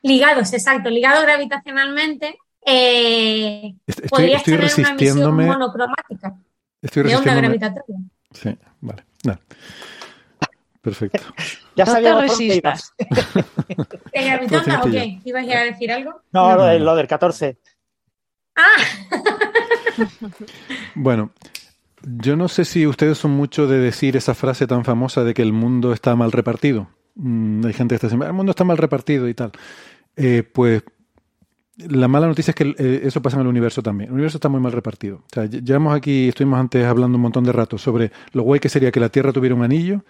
Ligados, 0.01 0.51
exacto, 0.51 0.89
ligados 0.89 1.23
gravitacionalmente, 1.23 2.37
eh, 2.65 3.75
estoy, 3.85 4.57
resistiéndome, 4.57 5.45
monocromática. 5.45 6.37
Estoy 6.81 7.03
de 7.03 7.15
onda 7.15 7.35
gravitatoria. 7.35 7.97
Sí, 8.31 8.57
vale. 8.81 9.03
Perfecto. 10.83 11.23
ya 11.77 11.85
no 11.85 11.93
te 11.93 12.21
resistas. 12.21 12.93
¿En 14.11 14.25
gravitona 14.25 14.81
o 14.83 14.91
qué? 14.91 15.19
¿Ibas 15.23 15.47
a 15.47 15.63
decir 15.63 15.91
algo? 15.91 16.21
No, 16.33 16.55
lo, 16.57 16.79
lo 16.79 16.95
del 16.95 17.07
14. 17.07 17.57
Ah. 18.57 18.75
bueno, 20.95 21.31
yo 22.01 22.35
no 22.35 22.49
sé 22.49 22.65
si 22.65 22.85
ustedes 22.85 23.17
son 23.17 23.31
mucho 23.31 23.65
de 23.65 23.79
decir 23.79 24.17
esa 24.17 24.35
frase 24.35 24.67
tan 24.67 24.83
famosa 24.83 25.23
de 25.23 25.33
que 25.33 25.41
el 25.41 25.53
mundo 25.53 25.93
está 25.93 26.17
mal 26.17 26.33
repartido. 26.33 26.89
Mm, 27.15 27.65
hay 27.65 27.73
gente 27.73 27.93
que 27.93 27.95
está 27.95 28.07
diciendo, 28.07 28.25
el 28.25 28.33
mundo 28.33 28.49
está 28.49 28.65
mal 28.65 28.77
repartido 28.77 29.29
y 29.29 29.33
tal. 29.33 29.53
Eh, 30.17 30.43
pues 30.43 30.83
la 31.77 32.07
mala 32.07 32.27
noticia 32.27 32.51
es 32.51 32.55
que 32.55 32.75
eh, 32.77 33.01
eso 33.03 33.21
pasa 33.21 33.37
en 33.37 33.41
el 33.41 33.47
universo 33.47 33.81
también. 33.81 34.09
El 34.09 34.13
universo 34.13 34.37
está 34.37 34.49
muy 34.49 34.61
mal 34.61 34.71
repartido. 34.71 35.17
O 35.17 35.33
sea, 35.33 35.45
llevamos 35.45 35.95
aquí, 35.95 36.29
estuvimos 36.29 36.59
antes 36.59 36.85
hablando 36.85 37.17
un 37.17 37.21
montón 37.21 37.43
de 37.43 37.51
rato 37.51 37.77
sobre 37.77 38.11
lo 38.31 38.43
guay 38.43 38.59
que 38.59 38.69
sería 38.69 38.91
que 38.91 38.99
la 38.99 39.09
Tierra 39.09 39.33
tuviera 39.33 39.55
un 39.55 39.63
anillo 39.63 40.03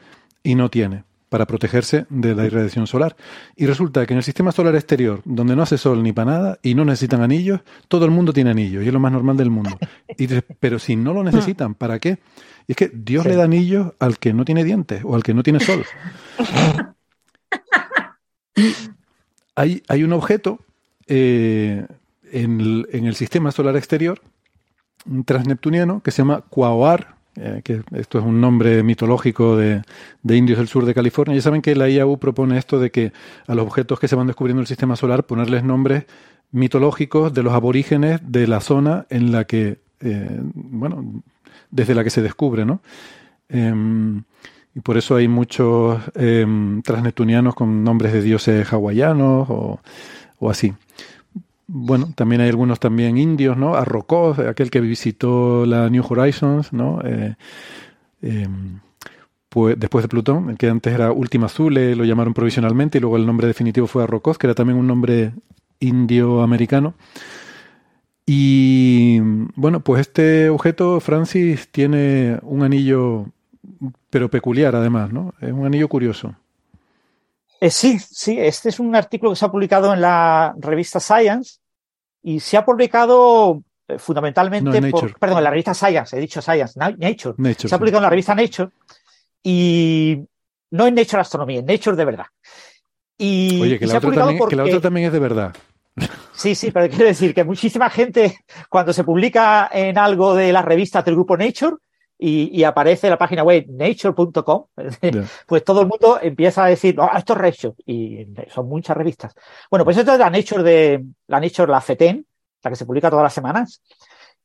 y 0.43 0.55
no 0.55 0.69
tiene 0.69 1.05
para 1.29 1.47
protegerse 1.47 2.05
de 2.09 2.35
la 2.35 2.45
irradiación 2.45 2.85
solar. 2.85 3.15
Y 3.55 3.65
resulta 3.65 4.05
que 4.05 4.13
en 4.13 4.17
el 4.17 4.23
sistema 4.23 4.51
solar 4.51 4.75
exterior, 4.75 5.21
donde 5.25 5.55
no 5.55 5.63
hace 5.63 5.79
sol 5.79 6.03
ni 6.03 6.11
para 6.11 6.31
nada 6.31 6.59
y 6.61 6.75
no 6.75 6.85
necesitan 6.85 7.21
anillos, 7.21 7.61
todo 7.87 8.05
el 8.05 8.11
mundo 8.11 8.33
tiene 8.33 8.51
anillos 8.51 8.83
y 8.83 8.87
es 8.87 8.93
lo 8.93 8.99
más 8.99 9.11
normal 9.11 9.37
del 9.37 9.49
mundo. 9.49 9.79
Y 10.17 10.27
pero 10.59 10.77
si 10.77 10.95
no 10.95 11.13
lo 11.13 11.23
necesitan, 11.23 11.73
¿para 11.73 11.97
qué? 11.97 12.19
Y 12.67 12.73
es 12.73 12.75
que 12.75 12.91
Dios 12.93 13.25
le 13.25 13.35
da 13.35 13.45
anillos 13.45 13.93
al 13.99 14.19
que 14.19 14.33
no 14.33 14.45
tiene 14.45 14.63
dientes 14.63 15.01
o 15.03 15.15
al 15.15 15.23
que 15.23 15.33
no 15.33 15.41
tiene 15.41 15.59
sol. 15.59 15.83
hay, 19.55 19.81
hay 19.87 20.03
un 20.03 20.13
objeto 20.13 20.59
eh, 21.07 21.85
en, 22.31 22.85
el, 22.91 23.15
sistema 23.15 23.51
solar 23.51 23.75
exterior, 23.75 24.21
un 25.05 25.23
transneptuniano, 25.23 26.01
que 26.01 26.11
se 26.11 26.19
llama 26.19 26.41
Quaoar, 26.49 27.15
eh, 27.35 27.61
que 27.63 27.81
esto 27.93 28.19
es 28.19 28.25
un 28.25 28.39
nombre 28.39 28.83
mitológico 28.83 29.57
de, 29.57 29.81
indios 30.23 30.59
del 30.59 30.67
sur 30.67 30.85
de 30.85 30.93
California. 30.93 31.35
Ya 31.35 31.41
saben 31.41 31.61
que 31.61 31.75
la 31.75 31.89
IAU 31.89 32.17
propone 32.19 32.57
esto 32.57 32.79
de 32.79 32.91
que 32.91 33.11
a 33.47 33.55
los 33.55 33.65
objetos 33.65 33.99
que 33.99 34.07
se 34.07 34.15
van 34.15 34.27
descubriendo 34.27 34.59
en 34.59 34.63
el 34.63 34.67
sistema 34.67 34.95
solar 34.95 35.25
ponerles 35.25 35.63
nombres 35.63 36.05
mitológicos 36.51 37.33
de 37.33 37.43
los 37.43 37.53
aborígenes 37.53 38.21
de 38.23 38.47
la 38.47 38.61
zona 38.61 39.07
en 39.09 39.31
la 39.31 39.45
que, 39.45 39.79
eh, 40.01 40.39
bueno, 40.53 41.23
desde 41.71 41.95
la 41.95 42.03
que 42.03 42.11
se 42.11 42.21
descubre, 42.21 42.65
¿no? 42.65 42.81
Em, 43.49 44.23
y 44.75 44.79
por 44.81 44.97
eso 44.97 45.15
hay 45.15 45.27
muchos 45.27 46.01
em, 46.15 46.81
transneptunianos 46.81 47.55
con 47.55 47.83
nombres 47.83 48.13
de 48.13 48.21
dioses 48.21 48.71
hawaianos 48.71 49.47
o, 49.49 49.79
o 50.39 50.49
así. 50.49 50.73
Bueno, 51.67 52.11
también 52.15 52.41
hay 52.41 52.49
algunos 52.49 52.79
también 52.79 53.17
indios, 53.17 53.57
¿no? 53.57 53.75
Arrokoth, 53.75 54.39
aquel 54.39 54.69
que 54.69 54.81
visitó 54.81 55.65
la 55.65 55.89
New 55.89 56.03
Horizons, 56.07 56.73
¿no? 56.73 57.01
Pues 59.49 59.79
después 59.79 60.03
de 60.03 60.09
Plutón, 60.09 60.57
que 60.57 60.67
antes 60.67 60.93
era 60.93 61.11
Última 61.11 61.45
Azule, 61.45 61.95
lo 61.95 62.05
llamaron 62.05 62.33
provisionalmente 62.33 62.97
y 62.97 63.01
luego 63.01 63.17
el 63.17 63.25
nombre 63.25 63.47
definitivo 63.47 63.87
fue 63.87 64.03
Arrokoth, 64.03 64.37
que 64.37 64.47
era 64.47 64.55
también 64.55 64.79
un 64.79 64.87
nombre 64.87 65.31
indio-americano. 65.79 66.95
Y 68.25 69.19
bueno, 69.55 69.81
pues 69.81 70.01
este 70.01 70.49
objeto, 70.49 70.99
Francis, 70.99 71.69
tiene 71.69 72.39
un 72.41 72.63
anillo, 72.63 73.27
pero 74.09 74.29
peculiar 74.29 74.75
además, 74.75 75.11
¿no? 75.11 75.33
Es 75.39 75.51
un 75.51 75.65
anillo 75.65 75.87
curioso. 75.87 76.35
Eh, 77.63 77.69
sí, 77.69 77.97
sí, 77.97 78.37
este 78.37 78.67
es 78.67 78.79
un 78.81 78.93
artículo 78.93 79.31
que 79.31 79.37
se 79.37 79.45
ha 79.45 79.49
publicado 79.49 79.93
en 79.93 80.01
la 80.01 80.53
revista 80.57 80.99
Science 80.99 81.59
y 82.21 82.41
se 82.41 82.57
ha 82.57 82.65
publicado 82.65 83.63
eh, 83.87 83.97
fundamentalmente 83.97 84.91
por, 84.91 85.17
perdón, 85.17 85.37
en 85.37 85.43
la 85.45 85.49
revista 85.49 85.73
Science, 85.73 86.17
he 86.17 86.19
dicho 86.19 86.41
Science, 86.41 86.77
Nature. 86.77 87.55
se 87.55 87.73
ha 87.73 87.77
publicado 87.77 87.99
en 87.99 88.03
la 88.03 88.09
revista 88.09 88.35
Nature 88.35 88.69
y 89.41 90.19
no 90.71 90.87
en 90.87 90.95
Nature 90.95 91.21
Astronomía, 91.21 91.59
en 91.59 91.65
Nature 91.65 91.95
de 91.95 92.03
verdad. 92.03 92.25
Y, 93.17 93.61
Oye, 93.61 93.79
que, 93.79 93.87
la 93.87 93.97
otra, 93.97 94.11
también, 94.11 94.49
que 94.49 94.55
la 94.57 94.63
otra 94.65 94.81
también 94.81 95.07
es 95.07 95.13
de 95.13 95.19
verdad. 95.19 95.55
Sí, 96.33 96.55
sí, 96.55 96.69
pero 96.69 96.89
quiero 96.89 97.05
decir 97.05 97.33
que 97.33 97.45
muchísima 97.45 97.89
gente, 97.89 98.39
cuando 98.67 98.91
se 98.91 99.05
publica 99.05 99.69
en 99.71 99.97
algo 99.97 100.35
de 100.35 100.51
las 100.51 100.65
revistas 100.65 101.05
del 101.05 101.13
grupo 101.13 101.37
Nature, 101.37 101.77
y, 102.25 102.63
aparece 102.63 103.09
la 103.09 103.17
página 103.17 103.43
web 103.43 103.65
nature.com, 103.67 104.65
pues 105.45 105.63
todo 105.65 105.81
el 105.81 105.87
mundo 105.87 106.19
empieza 106.21 106.63
a 106.63 106.67
decir, 106.67 106.95
no, 106.95 107.09
esto 107.13 107.33
es 107.33 107.39
Redshift, 107.39 107.79
y 107.85 108.25
son 108.47 108.69
muchas 108.69 108.95
revistas. 108.95 109.35
Bueno, 109.69 109.83
pues 109.83 109.97
esto 109.97 110.13
es 110.13 110.19
la 110.19 110.29
Nature 110.29 110.63
de 110.63 111.03
la 111.27 111.41
Nature, 111.41 111.69
la 111.69 111.81
FETEN, 111.81 112.25
la 112.63 112.69
que 112.69 112.77
se 112.77 112.85
publica 112.85 113.09
todas 113.09 113.23
las 113.23 113.33
semanas, 113.33 113.81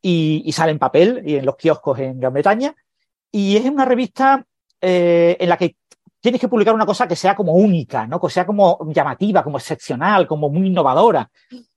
y, 0.02 0.50
sale 0.52 0.72
en 0.72 0.80
papel 0.80 1.22
y 1.24 1.36
en 1.36 1.46
los 1.46 1.54
kioscos 1.54 2.00
en 2.00 2.18
Gran 2.18 2.32
Bretaña, 2.32 2.74
y 3.30 3.56
es 3.56 3.64
una 3.66 3.84
revista 3.84 4.44
eh, 4.80 5.36
en 5.38 5.48
la 5.48 5.56
que 5.56 5.76
tienes 6.20 6.40
que 6.40 6.48
publicar 6.48 6.74
una 6.74 6.86
cosa 6.86 7.06
que 7.06 7.14
sea 7.14 7.36
como 7.36 7.52
única, 7.52 8.08
¿no? 8.08 8.20
Que 8.20 8.28
sea 8.28 8.44
como 8.44 8.90
llamativa, 8.92 9.44
como 9.44 9.58
excepcional, 9.58 10.26
como 10.26 10.50
muy 10.50 10.66
innovadora. 10.66 11.30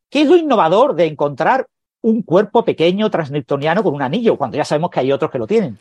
¿Qué 0.09 0.21
es 0.23 0.27
lo 0.27 0.35
innovador 0.35 0.95
de 0.95 1.05
encontrar 1.05 1.67
un 2.01 2.23
cuerpo 2.23 2.65
pequeño 2.65 3.11
transneptuniano 3.11 3.83
con 3.83 3.93
un 3.93 4.01
anillo, 4.01 4.35
cuando 4.35 4.57
ya 4.57 4.65
sabemos 4.65 4.89
que 4.89 5.01
hay 5.01 5.11
otros 5.11 5.29
que 5.29 5.37
lo 5.37 5.45
tienen? 5.45 5.77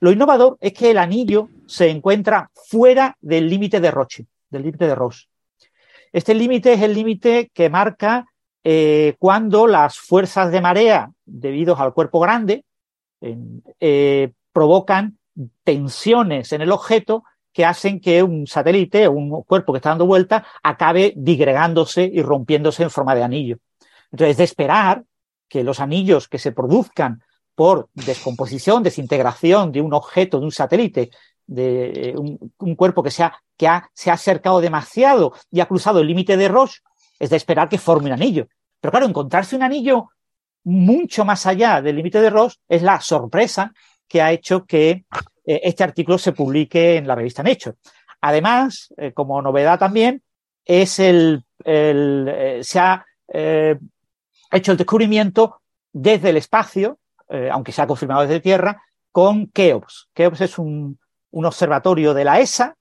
Lo 0.00 0.10
innovador 0.10 0.58
es 0.60 0.72
que 0.72 0.90
el 0.90 0.98
anillo 0.98 1.48
se 1.66 1.90
encuentra 1.90 2.50
fuera 2.54 3.16
del 3.20 3.48
límite 3.48 3.80
de 3.80 3.90
Roche, 3.90 4.26
del 4.50 4.62
límite 4.62 4.86
de 4.86 4.94
Roche. 4.94 5.28
Este 6.12 6.34
límite 6.34 6.72
es 6.72 6.82
el 6.82 6.94
límite 6.94 7.50
que 7.52 7.70
marca 7.70 8.26
eh, 8.64 9.14
cuando 9.18 9.66
las 9.66 9.98
fuerzas 9.98 10.50
de 10.50 10.60
marea, 10.60 11.10
debido 11.24 11.78
al 11.78 11.94
cuerpo 11.94 12.20
grande, 12.20 12.64
eh, 13.20 14.32
provocan 14.52 15.18
tensiones 15.64 16.52
en 16.52 16.62
el 16.62 16.72
objeto 16.72 17.24
que 17.52 17.64
hacen 17.64 18.00
que 18.00 18.22
un 18.22 18.46
satélite 18.46 19.06
o 19.06 19.12
un 19.12 19.42
cuerpo 19.44 19.72
que 19.72 19.78
está 19.78 19.90
dando 19.90 20.06
vuelta 20.06 20.46
acabe 20.62 21.14
digregándose 21.16 22.04
y 22.12 22.20
rompiéndose 22.22 22.82
en 22.82 22.90
forma 22.90 23.14
de 23.14 23.22
anillo. 23.22 23.58
Entonces, 24.12 24.36
de 24.36 24.44
esperar 24.44 25.04
que 25.48 25.64
los 25.64 25.80
anillos 25.80 26.28
que 26.28 26.38
se 26.38 26.52
produzcan 26.52 27.22
por 27.56 27.88
descomposición, 27.94 28.82
desintegración 28.84 29.72
de 29.72 29.80
un 29.80 29.94
objeto, 29.94 30.38
de 30.38 30.44
un 30.44 30.52
satélite, 30.52 31.10
de 31.46 32.14
un, 32.16 32.76
cuerpo 32.76 33.02
que, 33.02 33.10
se 33.10 33.24
ha, 33.24 33.40
que 33.56 33.68
se 33.94 34.10
ha 34.10 34.14
acercado 34.14 34.60
demasiado 34.60 35.32
y 35.50 35.60
ha 35.60 35.66
cruzado 35.66 36.00
el 36.00 36.06
límite 36.06 36.36
de 36.36 36.48
Roche, 36.48 36.80
es 37.18 37.30
de 37.30 37.36
esperar 37.36 37.68
que 37.68 37.78
forme 37.78 38.08
un 38.08 38.12
anillo. 38.12 38.46
Pero 38.80 38.90
claro, 38.92 39.06
encontrarse 39.06 39.56
un 39.56 39.62
anillo 39.62 40.10
mucho 40.64 41.24
más 41.24 41.46
allá 41.46 41.80
del 41.80 41.96
límite 41.96 42.20
de 42.20 42.30
Roche 42.30 42.58
es 42.68 42.82
la 42.82 43.00
sorpresa 43.00 43.72
que 44.06 44.20
ha 44.20 44.32
hecho 44.32 44.66
que 44.66 44.90
eh, 45.46 45.60
este 45.64 45.82
artículo 45.82 46.18
se 46.18 46.32
publique 46.32 46.96
en 46.96 47.06
la 47.06 47.14
revista 47.14 47.42
Nature. 47.42 47.76
Además, 48.20 48.92
eh, 48.98 49.12
como 49.12 49.40
novedad 49.40 49.78
también, 49.78 50.22
es 50.64 50.98
el, 50.98 51.42
eh, 51.64 52.60
se 52.62 52.78
ha 52.78 53.06
hecho 54.52 54.72
el 54.72 54.78
descubrimiento 54.78 55.60
desde 55.92 56.30
el 56.30 56.36
espacio 56.36 56.98
eh, 57.28 57.48
aunque 57.50 57.72
se 57.72 57.82
ha 57.82 57.86
confirmado 57.86 58.22
desde 58.22 58.40
tierra, 58.40 58.82
con 59.10 59.48
Keops. 59.48 60.08
Keops 60.14 60.40
es 60.42 60.58
un, 60.58 60.98
observatorio 61.32 62.14
de 62.14 62.24
la 62.24 62.40
ESA 62.40 62.76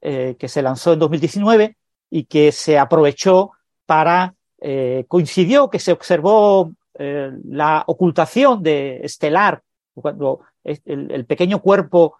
eh, 0.00 0.36
que 0.38 0.48
se 0.48 0.62
lanzó 0.62 0.92
en 0.92 0.98
2019 0.98 1.76
y 2.10 2.24
que 2.24 2.50
se 2.50 2.78
aprovechó 2.78 3.52
para, 3.86 4.34
eh, 4.60 5.04
coincidió 5.06 5.70
que 5.70 5.78
se 5.78 5.92
observó 5.92 6.72
la 6.94 7.82
ocultación 7.86 8.62
de 8.62 9.00
estelar, 9.02 9.62
cuando 9.94 10.40
el, 10.62 11.24
pequeño 11.24 11.60
cuerpo 11.60 12.16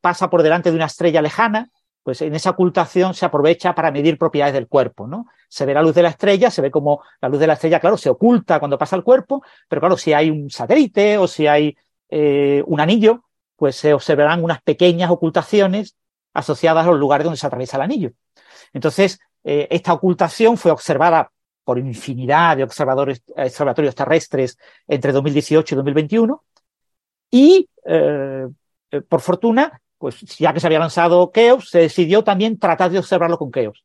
pasa 0.00 0.30
por 0.30 0.42
delante 0.42 0.70
de 0.70 0.76
una 0.76 0.86
estrella 0.86 1.20
lejana, 1.20 1.68
pues 2.02 2.20
en 2.22 2.34
esa 2.34 2.50
ocultación 2.50 3.14
se 3.14 3.24
aprovecha 3.24 3.74
para 3.74 3.90
medir 3.90 4.18
propiedades 4.18 4.54
del 4.54 4.66
cuerpo, 4.66 5.06
¿no? 5.06 5.26
Se 5.48 5.64
ve 5.64 5.74
la 5.74 5.82
luz 5.82 5.94
de 5.94 6.02
la 6.02 6.08
estrella, 6.08 6.50
se 6.50 6.62
ve 6.62 6.70
como 6.70 7.02
la 7.20 7.28
luz 7.28 7.38
de 7.38 7.46
la 7.46 7.52
estrella, 7.54 7.80
claro, 7.80 7.96
se 7.96 8.10
oculta 8.10 8.58
cuando 8.58 8.78
pasa 8.78 8.96
el 8.96 9.04
cuerpo, 9.04 9.42
pero 9.68 9.80
claro, 9.80 9.96
si 9.96 10.12
hay 10.12 10.30
un 10.30 10.50
satélite 10.50 11.18
o 11.18 11.28
si 11.28 11.46
hay 11.46 11.76
eh, 12.08 12.62
un 12.66 12.80
anillo, 12.80 13.24
pues 13.56 13.76
se 13.76 13.94
observarán 13.94 14.42
unas 14.42 14.60
pequeñas 14.62 15.10
ocultaciones 15.10 15.96
asociadas 16.34 16.86
a 16.86 16.90
los 16.90 16.98
lugares 16.98 17.24
donde 17.24 17.38
se 17.38 17.46
atraviesa 17.46 17.76
el 17.76 17.82
anillo. 17.82 18.12
Entonces, 18.72 19.20
eh, 19.44 19.68
esta 19.70 19.92
ocultación 19.92 20.56
fue 20.56 20.72
observada 20.72 21.30
por 21.64 21.78
infinidad 21.78 22.56
de 22.56 22.64
observadores, 22.64 23.22
observatorios 23.36 23.94
terrestres 23.94 24.58
entre 24.88 25.12
2018 25.12 25.74
y 25.74 25.76
2021 25.76 26.42
y, 27.30 27.68
eh, 27.86 28.48
por 29.08 29.20
fortuna, 29.20 29.80
pues 30.02 30.18
ya 30.36 30.52
que 30.52 30.58
se 30.58 30.66
había 30.66 30.80
lanzado 30.80 31.30
Keops, 31.30 31.70
se 31.70 31.78
decidió 31.78 32.24
también 32.24 32.58
tratar 32.58 32.90
de 32.90 32.98
observarlo 32.98 33.38
con 33.38 33.52
Keops. 33.52 33.84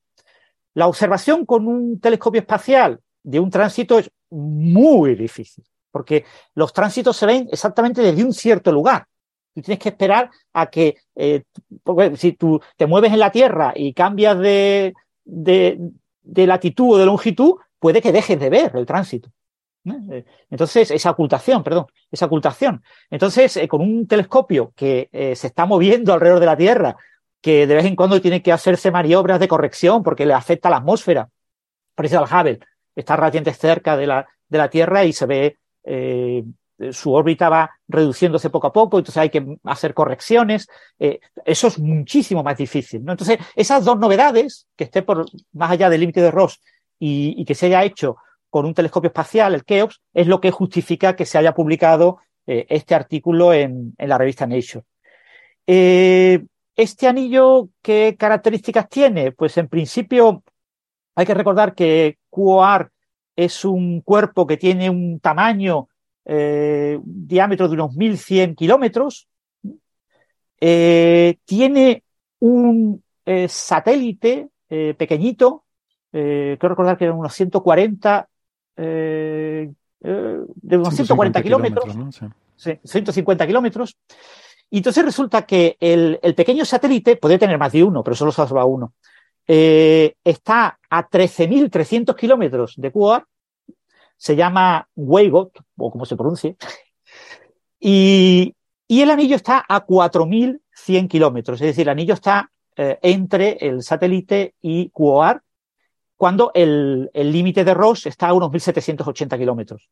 La 0.74 0.88
observación 0.88 1.46
con 1.46 1.68
un 1.68 2.00
telescopio 2.00 2.42
espacial 2.42 3.00
de 3.22 3.40
un 3.40 3.52
tránsito 3.52 4.00
es 4.00 4.10
muy 4.32 5.14
difícil, 5.14 5.64
porque 5.92 6.26
los 6.56 6.74
tránsitos 6.74 7.16
se 7.16 7.28
ven 7.28 7.48
exactamente 7.52 8.02
desde 8.02 8.24
un 8.24 8.34
cierto 8.34 8.72
lugar. 8.72 9.06
Tú 9.54 9.62
tienes 9.62 9.78
que 9.78 9.90
esperar 9.90 10.32
a 10.54 10.66
que, 10.72 10.96
eh, 11.14 11.44
si 12.16 12.32
tú 12.32 12.60
te 12.76 12.88
mueves 12.88 13.14
en 13.14 13.20
la 13.20 13.32
Tierra 13.32 13.74
y 13.76 13.94
cambias 13.94 14.40
de, 14.40 14.96
de, 15.24 16.48
latitud 16.48 16.96
o 16.96 16.98
de 16.98 17.06
longitud, 17.06 17.58
puede 17.78 18.02
que 18.02 18.12
dejes 18.12 18.40
de 18.40 18.50
ver 18.50 18.72
el 18.74 18.88
tránsito. 18.88 19.30
¿Eh? 19.90 20.26
Entonces, 20.50 20.92
esa 20.92 21.12
ocultación, 21.12 21.64
perdón, 21.64 21.88
esa 22.12 22.26
ocultación. 22.26 22.84
Entonces, 23.10 23.60
con 23.68 23.82
un 23.82 24.08
telescopio 24.08 24.74
que 24.76 25.10
se 25.36 25.48
está 25.48 25.66
moviendo 25.66 26.14
alrededor 26.14 26.40
de 26.40 26.46
la 26.46 26.58
Tierra, 26.58 26.96
que 27.42 27.68
de 27.68 27.76
vez 27.76 27.86
en 27.86 27.96
cuando 27.96 28.20
tiene 28.22 28.42
que 28.42 28.52
hacerse 28.52 28.92
maniobras 28.92 29.40
de 29.40 29.48
corrección 29.48 30.04
porque 30.04 30.26
le 30.26 30.34
afecta 30.34 30.70
la 30.70 30.78
atmósfera, 30.78 31.30
parece 31.96 32.18
al 32.18 32.24
Hubble, 32.24 32.60
está 32.96 33.16
relativamente 33.16 33.54
cerca 33.54 33.96
de 33.96 34.08
la, 34.08 34.28
de 34.48 34.58
la 34.58 34.70
Tierra 34.70 35.06
y 35.06 35.14
se 35.14 35.26
ve 35.26 35.58
su 36.92 37.14
órbita 37.14 37.50
va 37.50 37.72
reduciéndose 37.88 38.50
poco 38.50 38.68
a 38.68 38.74
poco, 38.74 39.00
entonces 39.00 39.18
hay 39.18 39.30
que 39.30 39.58
hacer 39.64 39.94
correcciones. 39.94 40.68
Eh, 41.00 41.20
eso 41.46 41.68
es 41.68 41.80
muchísimo 41.80 42.44
más 42.44 42.58
difícil. 42.58 43.04
¿no? 43.04 43.14
Entonces, 43.14 43.40
esas 43.56 43.84
dos 43.86 43.98
novedades, 43.98 44.68
que 44.76 44.84
esté 44.86 45.02
por 45.02 45.26
más 45.54 45.72
allá 45.72 45.90
del 45.90 46.02
límite 46.02 46.22
de 46.22 46.32
Ross 46.32 46.62
y, 47.00 47.44
que 47.46 47.56
se 47.56 47.68
haya 47.68 47.84
hecho 47.84 48.18
con 48.50 48.66
un 48.66 48.74
telescopio 48.74 49.10
espacial, 49.10 49.54
el 49.54 49.66
Keops, 49.66 50.02
es 50.14 50.28
lo 50.28 50.40
que 50.40 50.52
justifica 50.52 51.16
que 51.16 51.26
se 51.26 51.38
haya 51.38 51.54
publicado 51.54 52.20
eh, 52.46 52.66
este 52.70 52.96
artículo 52.96 53.54
en, 53.54 53.94
la 53.98 54.18
revista 54.18 54.48
Nature. 54.48 54.86
Eh, 55.68 56.46
¿Este 56.76 57.08
anillo 57.08 57.70
qué 57.82 58.16
características 58.18 58.88
tiene? 58.88 59.34
Pues 59.34 59.58
en 59.58 59.68
principio 59.68 60.44
hay 61.16 61.26
que 61.26 61.34
recordar 61.34 61.76
que 61.76 62.20
QOR 62.30 62.92
es 63.36 63.66
un 63.66 64.02
cuerpo 64.02 64.48
que 64.48 64.58
tiene 64.58 64.90
un 64.90 65.20
tamaño 65.20 65.90
eh, 66.24 67.00
diámetro 67.04 67.68
de 67.68 67.74
unos 67.74 67.96
1.100 67.96 68.56
kilómetros. 68.56 69.28
Tiene 70.60 72.04
un 72.40 73.04
satélite 73.48 74.50
pequeñito, 74.68 75.66
quiero 76.12 76.70
recordar 76.70 76.98
que 76.98 77.06
eran 77.06 77.18
unos 77.18 77.34
140, 77.34 78.28
de 78.78 80.78
unos 80.78 80.96
140 80.96 81.42
kilómetros, 81.42 81.86
150 82.56 83.48
kilómetros. 83.48 83.98
Y 84.70 84.78
entonces 84.78 85.04
resulta 85.04 85.46
que 85.46 85.78
el, 85.80 86.20
pequeño 86.36 86.66
satélite, 86.66 87.16
puede 87.16 87.40
tener 87.40 87.58
más 87.58 87.72
de 87.72 87.84
uno, 87.84 88.04
pero 88.04 88.16
solo 88.16 88.32
se 88.32 88.42
observa 88.42 88.66
uno, 88.66 88.94
está 89.48 90.78
a 90.90 91.10
13.300 91.10 92.16
kilómetros 92.16 92.76
de 92.78 92.92
Quad 92.92 93.24
se 94.18 94.36
llama 94.36 94.88
Weigot, 94.96 95.60
o 95.78 95.92
como 95.92 96.06
se 96.06 96.18
pronuncie, 96.18 96.58
y, 97.80 98.54
el 98.90 99.12
anillo 99.12 99.36
está 99.36 99.64
a 99.68 99.86
4.100 99.86 101.08
kilómetros, 101.08 101.62
es 101.62 101.68
decir, 101.68 101.84
el 101.84 101.90
anillo 101.90 102.16
está 102.16 102.52
eh, 102.76 102.98
entre 103.02 103.58
el 103.62 103.84
satélite 103.84 104.56
y 104.62 104.90
Quoar, 104.90 105.42
cuando 106.18 106.52
el 106.54 107.10
límite 107.14 107.64
de 107.64 107.74
Ross 107.74 108.08
está 108.08 108.30
a 108.30 108.34
unos 108.34 108.52
1.780 108.52 109.38
kilómetros. 109.38 109.90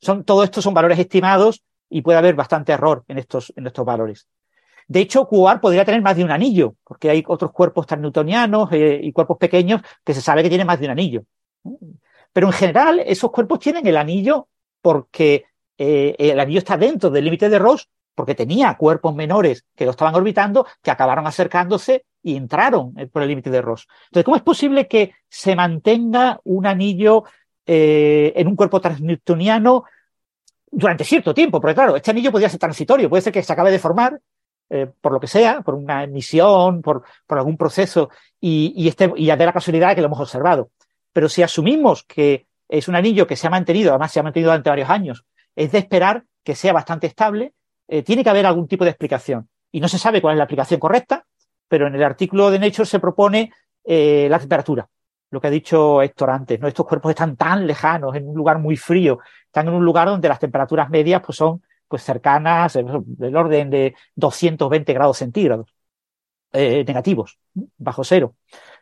Son, 0.00 0.24
todo 0.24 0.44
esto 0.44 0.62
son 0.62 0.74
valores 0.74 0.98
estimados 0.98 1.62
y 1.88 2.02
puede 2.02 2.18
haber 2.18 2.34
bastante 2.34 2.72
error 2.72 3.04
en 3.08 3.18
estos, 3.18 3.52
en 3.56 3.66
estos 3.66 3.84
valores. 3.84 4.26
De 4.88 5.00
hecho, 5.00 5.26
Quoar 5.26 5.60
podría 5.60 5.84
tener 5.84 6.00
más 6.00 6.16
de 6.16 6.24
un 6.24 6.30
anillo, 6.30 6.74
porque 6.84 7.10
hay 7.10 7.24
otros 7.26 7.50
cuerpos 7.52 7.86
tan 7.86 8.00
newtonianos 8.00 8.70
eh, 8.72 9.00
y 9.02 9.12
cuerpos 9.12 9.36
pequeños 9.36 9.82
que 10.04 10.14
se 10.14 10.20
sabe 10.20 10.42
que 10.42 10.48
tienen 10.48 10.66
más 10.66 10.78
de 10.78 10.86
un 10.86 10.92
anillo. 10.92 11.24
Pero 12.32 12.46
en 12.46 12.52
general, 12.52 13.00
esos 13.00 13.30
cuerpos 13.30 13.58
tienen 13.58 13.86
el 13.86 13.96
anillo 13.96 14.48
porque 14.80 15.46
eh, 15.76 16.14
el 16.18 16.38
anillo 16.38 16.58
está 16.58 16.76
dentro 16.76 17.10
del 17.10 17.24
límite 17.24 17.48
de 17.48 17.58
Ross, 17.58 17.88
porque 18.14 18.34
tenía 18.34 18.76
cuerpos 18.76 19.14
menores 19.14 19.64
que 19.74 19.84
lo 19.84 19.90
estaban 19.90 20.14
orbitando, 20.14 20.66
que 20.82 20.90
acabaron 20.90 21.26
acercándose 21.26 22.04
y 22.26 22.36
entraron 22.36 22.92
eh, 22.98 23.06
por 23.06 23.22
el 23.22 23.28
límite 23.28 23.50
de 23.50 23.62
Ross. 23.62 23.86
Entonces, 24.06 24.24
¿cómo 24.24 24.36
es 24.36 24.42
posible 24.42 24.88
que 24.88 25.14
se 25.28 25.54
mantenga 25.54 26.40
un 26.42 26.66
anillo 26.66 27.22
eh, 27.64 28.32
en 28.34 28.48
un 28.48 28.56
cuerpo 28.56 28.80
transnewtoniano 28.80 29.84
durante 30.68 31.04
cierto 31.04 31.32
tiempo? 31.32 31.60
Porque 31.60 31.76
claro, 31.76 31.94
este 31.94 32.10
anillo 32.10 32.32
podría 32.32 32.48
ser 32.48 32.58
transitorio, 32.58 33.08
puede 33.08 33.22
ser 33.22 33.32
que 33.32 33.44
se 33.44 33.52
acabe 33.52 33.70
de 33.70 33.78
formar, 33.78 34.20
por 35.00 35.12
lo 35.12 35.20
que 35.20 35.28
sea, 35.28 35.60
por 35.60 35.76
una 35.76 36.02
emisión, 36.02 36.82
por, 36.82 37.04
algún 37.28 37.56
proceso, 37.56 38.10
y, 38.40 38.72
y, 38.74 38.88
este, 38.88 39.12
y 39.14 39.26
de 39.26 39.46
la 39.46 39.52
casualidad 39.52 39.94
que 39.94 40.00
lo 40.00 40.08
hemos 40.08 40.18
observado. 40.18 40.70
Pero 41.12 41.28
si 41.28 41.44
asumimos 41.44 42.02
que 42.02 42.48
es 42.68 42.88
un 42.88 42.96
anillo 42.96 43.28
que 43.28 43.36
se 43.36 43.46
ha 43.46 43.50
mantenido, 43.50 43.90
además 43.90 44.10
se 44.10 44.18
ha 44.18 44.24
mantenido 44.24 44.50
durante 44.50 44.70
varios 44.70 44.90
años, 44.90 45.24
es 45.54 45.70
de 45.70 45.78
esperar 45.78 46.24
que 46.42 46.56
sea 46.56 46.72
bastante 46.72 47.06
estable, 47.06 47.52
eh, 47.86 48.02
tiene 48.02 48.24
que 48.24 48.30
haber 48.30 48.46
algún 48.46 48.66
tipo 48.66 48.82
de 48.82 48.90
explicación. 48.90 49.48
Y 49.70 49.78
no 49.78 49.86
se 49.86 49.98
sabe 49.98 50.20
cuál 50.20 50.34
es 50.34 50.38
la 50.38 50.44
explicación 50.44 50.80
correcta, 50.80 51.25
pero 51.68 51.86
en 51.86 51.94
el 51.94 52.02
artículo 52.02 52.50
de 52.50 52.58
Nature 52.58 52.86
se 52.86 53.00
propone 53.00 53.52
eh, 53.84 54.26
la 54.30 54.38
temperatura. 54.38 54.88
Lo 55.30 55.40
que 55.40 55.48
ha 55.48 55.50
dicho 55.50 56.02
Héctor 56.02 56.30
antes, 56.30 56.60
¿no? 56.60 56.68
Estos 56.68 56.86
cuerpos 56.86 57.10
están 57.10 57.36
tan 57.36 57.66
lejanos, 57.66 58.14
en 58.14 58.28
un 58.28 58.36
lugar 58.36 58.58
muy 58.58 58.76
frío, 58.76 59.18
están 59.46 59.68
en 59.68 59.74
un 59.74 59.84
lugar 59.84 60.08
donde 60.08 60.28
las 60.28 60.38
temperaturas 60.38 60.88
medias 60.88 61.22
pues, 61.24 61.36
son 61.36 61.62
pues, 61.88 62.02
cercanas, 62.02 62.74
del 62.74 63.36
orden 63.36 63.70
de 63.70 63.94
220 64.14 64.92
grados 64.92 65.18
centígrados, 65.18 65.74
eh, 66.52 66.84
negativos, 66.86 67.38
bajo 67.76 68.04
cero. 68.04 68.34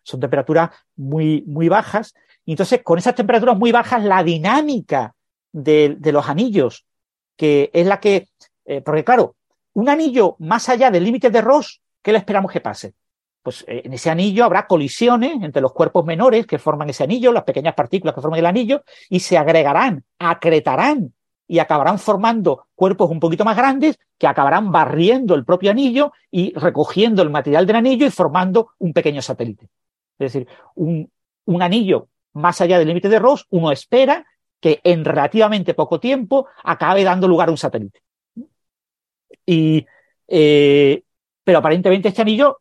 Son 0.02 0.20
temperaturas 0.20 0.70
muy, 0.96 1.42
muy 1.46 1.68
bajas 1.68 2.14
y 2.44 2.52
entonces, 2.52 2.82
con 2.82 2.98
esas 2.98 3.14
temperaturas 3.14 3.56
muy 3.56 3.72
bajas, 3.72 4.04
la 4.04 4.22
dinámica 4.22 5.14
de, 5.52 5.96
los 6.00 6.28
anillos, 6.28 6.84
que 7.36 7.70
es 7.72 7.86
la 7.86 8.00
que, 8.00 8.28
eh, 8.66 8.80
porque 8.82 9.04
claro, 9.04 9.36
un 9.72 9.88
anillo 9.88 10.36
más 10.38 10.68
allá 10.68 10.90
del 10.90 11.04
límite 11.04 11.30
de 11.30 11.40
Ross, 11.40 11.80
¿qué 12.05 12.12
le 12.12 12.18
esperamos 12.18 12.52
que 12.52 12.60
pase? 12.60 12.94
Pues 13.42 13.65
eh, 13.66 13.83
en 13.84 13.94
ese 13.94 14.10
anillo 14.10 14.44
habrá 14.44 14.66
colisiones 14.66 15.42
entre 15.42 15.62
los 15.62 15.73
cuerpos 15.73 16.05
menores 16.05 16.47
que 16.47 16.58
forman 16.58 16.91
ese 16.91 17.05
anillo, 17.05 17.33
las 17.33 17.44
pequeñas 17.44 17.74
partículas 17.74 18.15
que 18.15 18.20
forman 18.20 18.39
el 18.39 18.47
anillo, 18.47 18.84
y 19.08 19.20
se 19.20 19.39
agregarán, 19.39 20.05
acretarán 20.18 21.15
y 21.49 21.58
acabarán 21.58 21.99
formando 21.99 22.66
cuerpos 22.74 23.10
un 23.10 23.20
poquito 23.20 23.44
más 23.44 23.57
grandes 23.57 23.99
que 24.18 24.26
acabarán 24.26 24.70
barriendo 24.70 25.34
el 25.34 25.44
propio 25.44 25.70
anillo 25.70 26.12
y 26.31 26.52
recogiendo 26.55 27.23
el 27.23 27.31
material 27.31 27.66
del 27.66 27.76
anillo 27.76 28.07
y 28.07 28.10
formando 28.10 28.70
un 28.78 28.92
pequeño 28.92 29.20
satélite. 29.20 29.68
Es 30.18 30.33
decir, 30.33 30.47
un, 30.74 31.10
un 31.47 31.62
anillo 31.62 32.08
más 32.34 32.60
allá 32.60 32.78
del 32.78 32.89
límite 32.89 33.08
de 33.08 33.18
Ross, 33.18 33.47
uno 33.50 33.73
espera 33.73 34.26
que 34.60 34.81
en 34.84 35.05
relativamente 35.05 35.74
poco 35.74 36.00
tiempo 36.00 36.49
acabe 36.62 37.05
dando 37.05 37.28
lugar 37.28 37.49
a 37.49 37.52
un 37.52 37.58
satélite. 37.58 38.00
Y, 39.47 39.86
eh, 40.28 41.02
pero 41.44 41.58
aparentemente 41.58 42.08
este 42.08 42.23
anillo, 42.23 42.60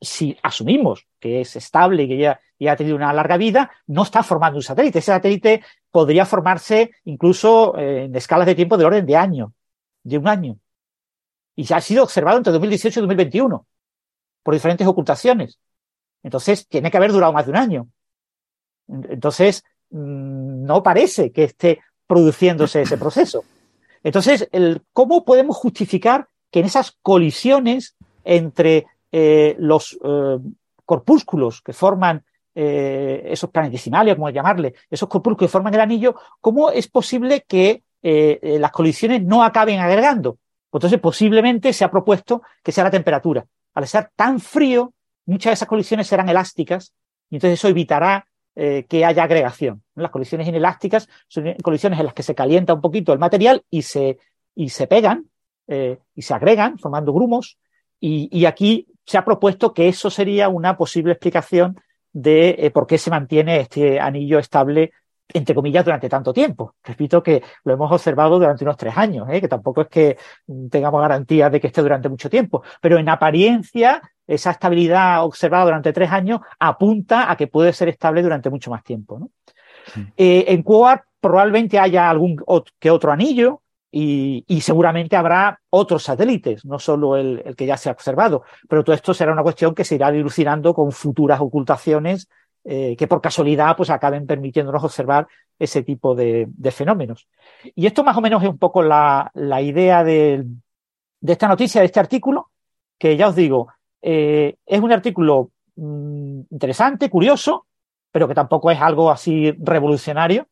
si 0.00 0.36
asumimos 0.42 1.06
que 1.20 1.42
es 1.42 1.54
estable 1.56 2.04
y 2.04 2.08
que 2.08 2.18
ya, 2.18 2.40
ha 2.70 2.76
tenido 2.76 2.96
una 2.96 3.12
larga 3.12 3.36
vida, 3.36 3.70
no 3.86 4.04
está 4.04 4.22
formando 4.22 4.56
un 4.56 4.62
satélite. 4.62 5.00
Ese 5.00 5.12
satélite 5.12 5.62
podría 5.90 6.24
formarse 6.24 6.92
incluso 7.04 7.76
eh, 7.76 8.04
en 8.04 8.16
escalas 8.16 8.46
de 8.46 8.54
tiempo 8.54 8.76
de 8.76 8.84
orden 8.84 9.04
de 9.04 9.16
año, 9.16 9.52
de 10.02 10.18
un 10.18 10.28
año. 10.28 10.58
Y 11.54 11.64
ya 11.64 11.76
ha 11.76 11.80
sido 11.80 12.04
observado 12.04 12.38
entre 12.38 12.52
2018 12.52 13.00
y 13.00 13.02
2021 13.02 13.66
por 14.42 14.54
diferentes 14.54 14.86
ocultaciones. 14.86 15.58
Entonces, 16.22 16.66
tiene 16.68 16.90
que 16.90 16.96
haber 16.96 17.12
durado 17.12 17.32
más 17.32 17.44
de 17.44 17.50
un 17.50 17.56
año. 17.56 17.88
Entonces, 18.88 19.64
mm, 19.90 20.64
no 20.64 20.82
parece 20.82 21.32
que 21.32 21.44
esté 21.44 21.80
produciéndose 22.06 22.82
ese 22.82 22.96
proceso. 22.96 23.44
Entonces, 24.04 24.48
¿cómo 24.92 25.24
podemos 25.24 25.56
justificar 25.56 26.28
que 26.52 26.60
en 26.60 26.66
esas 26.66 26.96
colisiones 27.02 27.96
entre 28.22 28.86
eh, 29.10 29.56
los 29.58 29.98
eh, 30.04 30.38
corpúsculos 30.84 31.62
que 31.62 31.72
forman 31.72 32.22
eh, 32.54 33.22
esos 33.26 33.50
planetesimales, 33.50 34.14
como 34.14 34.28
llamarle, 34.28 34.74
esos 34.90 35.08
corpúsculos 35.08 35.38
que 35.38 35.52
forman 35.52 35.74
el 35.74 35.80
anillo, 35.80 36.14
cómo 36.40 36.70
es 36.70 36.86
posible 36.86 37.44
que 37.48 37.82
las 38.04 38.72
colisiones 38.72 39.22
no 39.22 39.44
acaben 39.44 39.78
agregando? 39.78 40.38
Entonces, 40.72 40.98
posiblemente 40.98 41.72
se 41.72 41.84
ha 41.84 41.90
propuesto 41.90 42.42
que 42.60 42.72
sea 42.72 42.82
la 42.82 42.90
temperatura. 42.90 43.46
Al 43.74 43.86
ser 43.86 44.10
tan 44.16 44.40
frío, 44.40 44.92
muchas 45.24 45.50
de 45.50 45.54
esas 45.54 45.68
colisiones 45.68 46.08
serán 46.08 46.28
elásticas 46.28 46.92
y 47.30 47.36
entonces 47.36 47.60
eso 47.60 47.68
evitará 47.68 48.26
que 48.54 49.04
haya 49.04 49.22
agregación. 49.22 49.84
Las 49.94 50.10
colisiones 50.10 50.48
inelásticas 50.48 51.08
son 51.28 51.54
colisiones 51.62 52.00
en 52.00 52.06
las 52.06 52.14
que 52.14 52.24
se 52.24 52.34
calienta 52.34 52.74
un 52.74 52.80
poquito 52.80 53.12
el 53.12 53.20
material 53.20 53.62
y 53.70 53.82
se, 53.82 54.18
y 54.56 54.70
se 54.70 54.88
pegan 54.88 55.30
eh, 55.72 55.98
y 56.14 56.22
se 56.22 56.34
agregan 56.34 56.78
formando 56.78 57.12
grumos. 57.12 57.58
Y, 57.98 58.44
aquí 58.46 58.88
se 59.06 59.16
ha 59.16 59.24
propuesto 59.24 59.72
que 59.72 59.88
eso 59.88 60.10
sería 60.10 60.48
una 60.48 60.76
posible 60.76 61.12
explicación 61.12 61.80
de 62.12 62.56
eh, 62.58 62.70
por 62.70 62.86
qué 62.86 62.98
se 62.98 63.10
mantiene 63.10 63.60
este 63.60 64.00
anillo 64.00 64.38
estable 64.38 64.92
entre 65.34 65.54
comillas, 65.54 65.84
durante 65.84 66.10
tanto 66.10 66.32
tiempo. 66.32 66.74
Repito 66.84 67.22
que 67.22 67.42
lo 67.64 67.72
hemos 67.72 67.90
observado 67.90 68.38
durante 68.38 68.64
unos 68.64 68.76
tres 68.76 68.96
años, 68.96 69.26
que 69.30 69.48
tampoco 69.48 69.82
es 69.82 69.88
que 69.88 70.18
tengamos 70.70 71.00
garantía 71.00 71.48
de 71.48 71.58
que 71.58 71.68
esté 71.68 71.80
durante 71.80 72.10
mucho 72.10 72.28
tiempo, 72.28 72.62
pero 72.82 72.98
en 72.98 73.08
apariencia 73.08 74.02
esa 74.26 74.50
estabilidad 74.50 75.24
observada 75.24 75.64
durante 75.64 75.92
tres 75.92 76.10
años 76.10 76.40
apunta 76.58 77.30
a 77.30 77.36
que 77.36 77.46
puede 77.46 77.72
ser 77.72 77.88
estable 77.88 78.22
durante 78.22 78.50
mucho 78.50 78.70
más 78.70 78.84
tiempo. 78.84 79.30
Eh, 80.16 80.44
en 80.48 80.62
Quasar 80.62 81.04
probablemente 81.20 81.78
haya 81.78 82.08
algún 82.10 82.36
que 82.78 82.90
otro 82.90 83.10
anillo 83.10 83.62
y, 83.94 84.60
seguramente 84.62 85.16
habrá 85.16 85.60
otros 85.68 86.04
satélites, 86.04 86.64
no 86.64 86.78
solo 86.78 87.16
el, 87.16 87.54
que 87.54 87.66
ya 87.66 87.76
se 87.76 87.90
ha 87.90 87.92
observado, 87.92 88.42
pero 88.66 88.82
todo 88.82 88.96
esto 88.96 89.12
será 89.12 89.32
una 89.32 89.42
cuestión 89.42 89.74
que 89.74 89.84
se 89.84 89.96
irá 89.96 90.10
dilucidando 90.10 90.72
con 90.72 90.92
futuras 90.92 91.40
ocultaciones 91.40 92.26
eh, 92.64 92.96
que 92.96 93.06
por 93.06 93.20
casualidad 93.20 93.76
pues 93.76 93.90
acaben 93.90 94.26
permitiéndonos 94.26 94.82
observar 94.82 95.26
ese 95.58 95.82
tipo 95.82 96.14
de, 96.14 96.48
fenómenos. 96.70 97.28
Y 97.74 97.86
esto 97.86 98.02
más 98.02 98.16
o 98.16 98.22
menos 98.22 98.42
es 98.42 98.48
un 98.48 98.58
poco 98.58 98.82
la, 98.82 99.30
idea 99.60 100.02
de, 100.02 100.46
esta 101.20 101.48
noticia, 101.48 101.82
de 101.82 101.86
este 101.86 102.00
artículo, 102.00 102.50
que 102.98 103.16
ya 103.16 103.28
os 103.28 103.36
digo, 103.36 103.68
eh, 104.00 104.56
es 104.64 104.80
un 104.80 104.92
artículo 104.92 105.50
mm, 105.76 106.40
interesante, 106.50 107.10
curioso, 107.10 107.66
pero 108.10 108.26
que 108.26 108.34
tampoco 108.34 108.70
es 108.70 108.80
algo 108.80 109.10
así 109.10 109.52
revolucionario. 109.58 110.46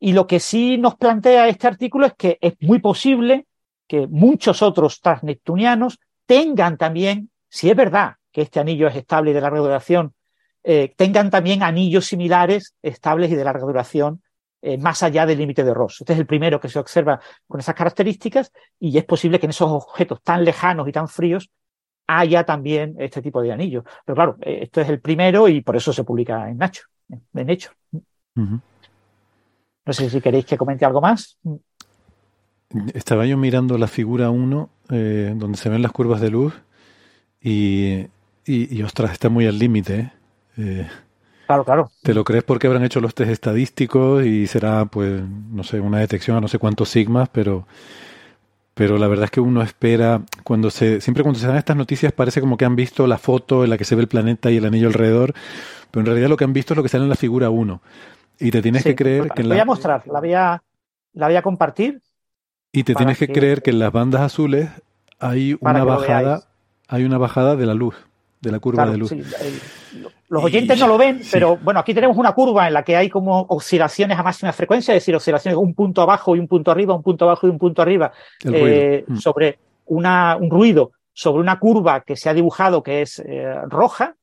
Y 0.00 0.14
lo 0.14 0.26
que 0.26 0.40
sí 0.40 0.78
nos 0.78 0.96
plantea 0.96 1.48
este 1.48 1.66
artículo 1.66 2.06
es 2.06 2.14
que 2.14 2.38
es 2.40 2.54
muy 2.60 2.78
posible 2.78 3.46
que 3.86 4.06
muchos 4.06 4.62
otros 4.62 5.00
transneptunianos 5.00 6.00
tengan 6.24 6.78
también, 6.78 7.30
si 7.48 7.68
es 7.68 7.76
verdad 7.76 8.14
que 8.32 8.42
este 8.42 8.60
anillo 8.60 8.88
es 8.88 8.96
estable 8.96 9.30
y 9.30 9.34
de 9.34 9.40
larga 9.40 9.58
duración, 9.58 10.14
eh, 10.62 10.94
tengan 10.96 11.30
también 11.30 11.62
anillos 11.62 12.06
similares, 12.06 12.74
estables 12.82 13.30
y 13.30 13.34
de 13.34 13.44
larga 13.44 13.66
duración, 13.66 14.22
eh, 14.62 14.78
más 14.78 15.02
allá 15.02 15.26
del 15.26 15.38
límite 15.38 15.64
de 15.64 15.74
Ross. 15.74 16.00
Este 16.00 16.12
es 16.12 16.18
el 16.18 16.26
primero 16.26 16.60
que 16.60 16.68
se 16.68 16.78
observa 16.78 17.20
con 17.46 17.60
esas 17.60 17.74
características 17.74 18.52
y 18.78 18.96
es 18.96 19.04
posible 19.04 19.38
que 19.38 19.46
en 19.46 19.50
esos 19.50 19.70
objetos 19.70 20.22
tan 20.22 20.44
lejanos 20.44 20.86
y 20.88 20.92
tan 20.92 21.08
fríos 21.08 21.50
haya 22.06 22.44
también 22.44 22.94
este 22.98 23.22
tipo 23.22 23.40
de 23.42 23.52
anillos. 23.52 23.84
Pero 24.04 24.14
claro, 24.14 24.36
eh, 24.40 24.60
esto 24.62 24.80
es 24.80 24.88
el 24.88 25.00
primero 25.00 25.48
y 25.48 25.62
por 25.62 25.76
eso 25.76 25.92
se 25.92 26.04
publica 26.04 26.48
en 26.48 26.58
Nacho, 26.58 26.84
en 27.34 27.50
hecho. 27.50 27.70
No 29.86 29.92
sé 29.92 30.10
si 30.10 30.20
queréis 30.20 30.44
que 30.44 30.56
comente 30.56 30.84
algo 30.84 31.00
más. 31.00 31.38
Estaba 32.94 33.26
yo 33.26 33.36
mirando 33.36 33.78
la 33.78 33.88
figura 33.88 34.30
1, 34.30 34.70
donde 34.88 35.56
se 35.56 35.68
ven 35.68 35.82
las 35.82 35.92
curvas 35.92 36.20
de 36.20 36.30
luz, 36.30 36.54
y, 37.42 38.06
y, 38.44 38.82
ostras, 38.82 39.12
está 39.12 39.28
muy 39.28 39.46
al 39.46 39.58
límite. 39.58 40.12
Eh, 40.56 40.86
claro, 41.46 41.64
claro. 41.64 41.90
¿Te 42.02 42.14
lo 42.14 42.24
crees 42.24 42.44
porque 42.44 42.66
habrán 42.66 42.84
hecho 42.84 43.00
los 43.00 43.14
test 43.14 43.30
estadísticos 43.30 44.24
y 44.24 44.46
será, 44.46 44.84
pues, 44.84 45.22
no 45.22 45.64
sé, 45.64 45.80
una 45.80 45.98
detección 45.98 46.36
a 46.36 46.40
no 46.40 46.48
sé 46.48 46.58
cuántos 46.58 46.88
sigmas, 46.88 47.28
pero, 47.30 47.66
pero 48.74 48.98
la 48.98 49.08
verdad 49.08 49.24
es 49.24 49.30
que 49.30 49.40
uno 49.40 49.62
espera, 49.62 50.22
cuando 50.44 50.70
se, 50.70 51.00
siempre 51.00 51.22
cuando 51.22 51.38
se 51.38 51.46
dan 51.46 51.56
estas 51.56 51.76
noticias 51.76 52.12
parece 52.12 52.40
como 52.40 52.56
que 52.56 52.64
han 52.64 52.76
visto 52.76 53.06
la 53.06 53.18
foto 53.18 53.64
en 53.64 53.70
la 53.70 53.78
que 53.78 53.84
se 53.84 53.94
ve 53.94 54.02
el 54.02 54.08
planeta 54.08 54.50
y 54.50 54.56
el 54.58 54.64
anillo 54.66 54.88
alrededor, 54.88 55.34
pero 55.90 56.02
en 56.02 56.06
realidad 56.06 56.28
lo 56.28 56.36
que 56.36 56.44
han 56.44 56.52
visto 56.52 56.74
es 56.74 56.76
lo 56.76 56.82
que 56.82 56.88
sale 56.88 57.04
en 57.04 57.10
la 57.10 57.16
figura 57.16 57.50
1. 57.50 57.80
Y 58.40 58.50
te 58.50 58.62
tienes 58.62 58.82
que 58.82 58.94
creer 58.94 59.28
que 59.30 59.42
en 59.42 59.48
la... 59.48 59.54
voy 59.54 59.60
a 59.60 59.64
mostrar, 59.64 60.06
la 60.06 60.20
voy 60.20 60.34
a, 60.34 60.62
la 61.12 61.26
voy 61.26 61.36
a 61.36 61.42
compartir. 61.42 62.00
Y 62.72 62.84
te 62.84 62.94
tienes 62.94 63.18
que, 63.18 63.28
creer 63.28 63.62
que 63.62 63.70
en 63.70 63.78
las 63.78 63.92
bandas 63.92 64.22
azules 64.22 64.70
hay 65.18 65.56
una 65.60 65.84
bajada, 65.84 66.44
hay 66.88 67.04
una 67.04 67.18
bajada 67.18 67.56
de 67.56 67.66
la 67.66 67.74
luz 67.74 67.96
de 68.40 68.50
la 68.50 68.58
curva 68.58 68.86
de 68.86 68.96
luz. 68.96 69.12
los 70.28 70.44
oyentes 70.44 70.78
no 70.78 70.86
lo 70.86 70.96
ven, 70.96 71.20
pero 71.30 71.58
bueno, 71.58 71.80
aquí 71.80 71.92
tenemos 71.92 72.16
una 72.16 72.32
curva 72.32 72.66
en 72.66 72.74
la 72.74 72.82
que 72.82 72.96
hay 72.96 73.08
como 73.08 73.46
oscilaciones 73.48 74.18
a 74.18 74.22
máxima 74.22 74.52
frecuencia, 74.52 74.94
es 74.94 75.02
decir, 75.02 75.14
oscilaciones 75.14 75.58
un 75.58 75.74
punto 75.74 76.02
abajo 76.02 76.34
y 76.34 76.38
un 76.38 76.48
punto 76.48 76.70
arriba, 76.70 76.94
un 76.94 77.02
punto 77.02 77.26
abajo 77.26 77.46
y 77.46 77.50
un 77.50 77.58
punto 77.58 77.82
arriba, 77.82 78.12
eh, 78.44 79.04
mm. 79.06 79.16
sobre 79.16 79.58
una, 79.86 80.36
un 80.40 80.50
ruido, 80.50 80.92
sobre 81.12 81.42
una 81.42 81.58
curva 81.58 82.00
que 82.00 82.16
se 82.16 82.28
ha 82.30 82.34
dibujado 82.34 82.82
que 82.82 83.02
es 83.02 83.18
eh, 83.18 83.54
roja 83.68 84.14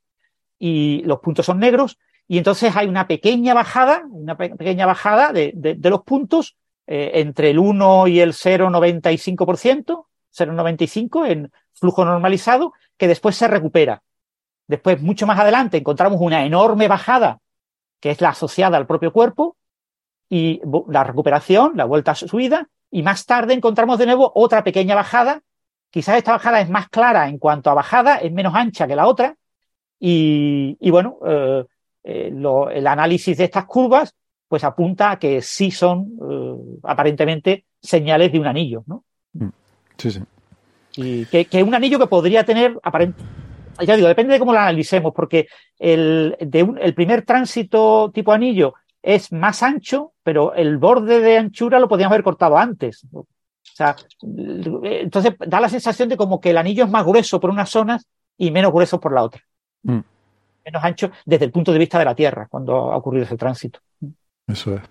y 0.58 1.04
los 1.04 1.20
puntos 1.20 1.46
son 1.46 1.60
negros, 1.60 2.00
y 2.28 2.38
entonces 2.38 2.76
hay 2.76 2.88
una 2.88 3.08
pequeña 3.08 3.54
bajada, 3.54 4.04
una 4.10 4.36
pequeña 4.36 4.86
bajada 4.86 5.32
de, 5.32 5.54
de, 5.56 5.90
los 5.90 6.04
puntos 6.04 6.58
eh, 6.86 7.12
entre 7.16 7.52
el 7.52 7.60
1 7.60 8.08
y 8.08 8.20
el 8.20 8.34
0,95%, 8.34 10.06
0,95 10.36 11.28
en 11.28 11.52
flujo 11.74 12.04
normalizado, 12.04 12.74
que 12.98 13.08
después 13.08 13.36
se 13.36 13.48
recupera. 13.48 14.04
Después, 14.68 15.02
mucho 15.02 15.26
más 15.26 15.40
adelante, 15.40 15.78
encontramos 15.78 16.20
una 16.20 16.46
enorme 16.46 16.90
bajada, 16.90 17.40
que 18.02 18.12
es 18.12 18.20
la 18.20 18.30
asociada 18.30 18.76
al 18.76 18.88
propio 18.88 19.14
cuerpo, 19.14 19.56
y 20.30 20.60
la 20.90 21.06
recuperación, 21.06 21.74
la 21.76 21.86
vuelta 21.86 22.12
a 22.12 22.16
subida, 22.16 22.68
y 22.92 23.04
más 23.04 23.26
tarde 23.26 23.54
encontramos 23.54 23.98
de 23.98 24.06
nuevo 24.06 24.34
otra 24.36 24.66
pequeña 24.66 24.96
bajada. 24.96 25.42
Quizás 25.90 26.18
esta 26.18 26.34
bajada 26.34 26.60
es 26.60 26.70
más 26.70 26.90
clara 26.90 27.30
en 27.30 27.38
cuanto 27.38 27.70
a 27.70 27.74
bajada, 27.74 28.18
es 28.18 28.34
menos 28.34 28.54
ancha 28.54 28.86
que 28.86 28.98
la 28.98 29.08
otra, 29.08 29.38
y, 30.00 30.92
bueno, 30.92 31.18
eh, 31.26 31.66
eh, 32.08 32.32
el 32.74 32.88
análisis 32.88 33.38
de 33.38 33.44
estas 33.44 33.66
curvas 33.66 34.16
pues 34.48 34.64
apunta 34.64 35.12
a 35.12 35.20
que 35.20 35.42
sí 35.42 35.72
son 35.72 36.14
eh, 36.22 36.80
aparentemente 36.84 37.66
señales 37.82 38.32
de 38.32 38.40
un 38.40 38.48
anillo, 38.48 38.84
¿no? 38.88 39.04
Mm. 39.34 39.50
Sí, 39.98 40.12
sí. 40.12 40.22
Y 40.96 41.26
que, 41.26 41.46
que 41.46 41.62
un 41.62 41.76
anillo 41.76 42.00
que 42.00 42.08
podría 42.08 42.44
tener 42.44 42.80
aparentemente 42.82 43.48
ya 43.86 43.96
digo, 43.96 44.08
depende 44.08 44.34
de 44.34 44.40
cómo 44.40 44.54
lo 44.54 44.60
analicemos, 44.60 45.14
porque 45.14 45.48
el, 45.78 46.36
el 46.40 46.94
primer 46.94 47.24
tránsito 47.24 48.12
tipo 48.14 48.32
anillo 48.32 48.74
es 49.02 49.32
más 49.32 49.64
ancho, 49.64 50.14
pero 50.24 50.54
el 50.54 50.78
borde 50.78 51.20
de 51.20 51.38
anchura 51.38 51.80
lo 51.80 51.88
podríamos 51.88 52.14
haber 52.14 52.24
cortado 52.24 52.58
antes. 52.58 53.06
O 53.12 53.26
sea, 53.62 53.96
entonces 54.22 55.36
da 55.46 55.60
la 55.60 55.70
sensación 55.70 56.10
de 56.10 56.18
como 56.18 56.42
que 56.42 56.50
el 56.50 56.58
anillo 56.58 56.86
es 56.86 56.90
más 56.90 57.06
grueso 57.06 57.40
por 57.40 57.50
unas 57.50 57.70
zonas 57.70 58.08
y 58.38 58.52
menos 58.52 58.72
grueso 58.72 59.00
por 59.00 59.14
la 59.14 59.24
otra. 59.24 59.42
Mm. 59.84 60.00
Menos 60.68 60.84
ancho 60.84 61.12
desde 61.26 61.46
el 61.46 61.52
punto 61.52 61.72
de 61.72 61.80
vista 61.80 61.98
de 61.98 62.04
la 62.04 62.14
Tierra, 62.14 62.46
cuando 62.50 62.92
ha 62.92 62.98
ocurrido 62.98 63.24
ese 63.24 63.38
tránsito. 63.38 63.80
Eso 64.46 64.76
es. 64.76 64.82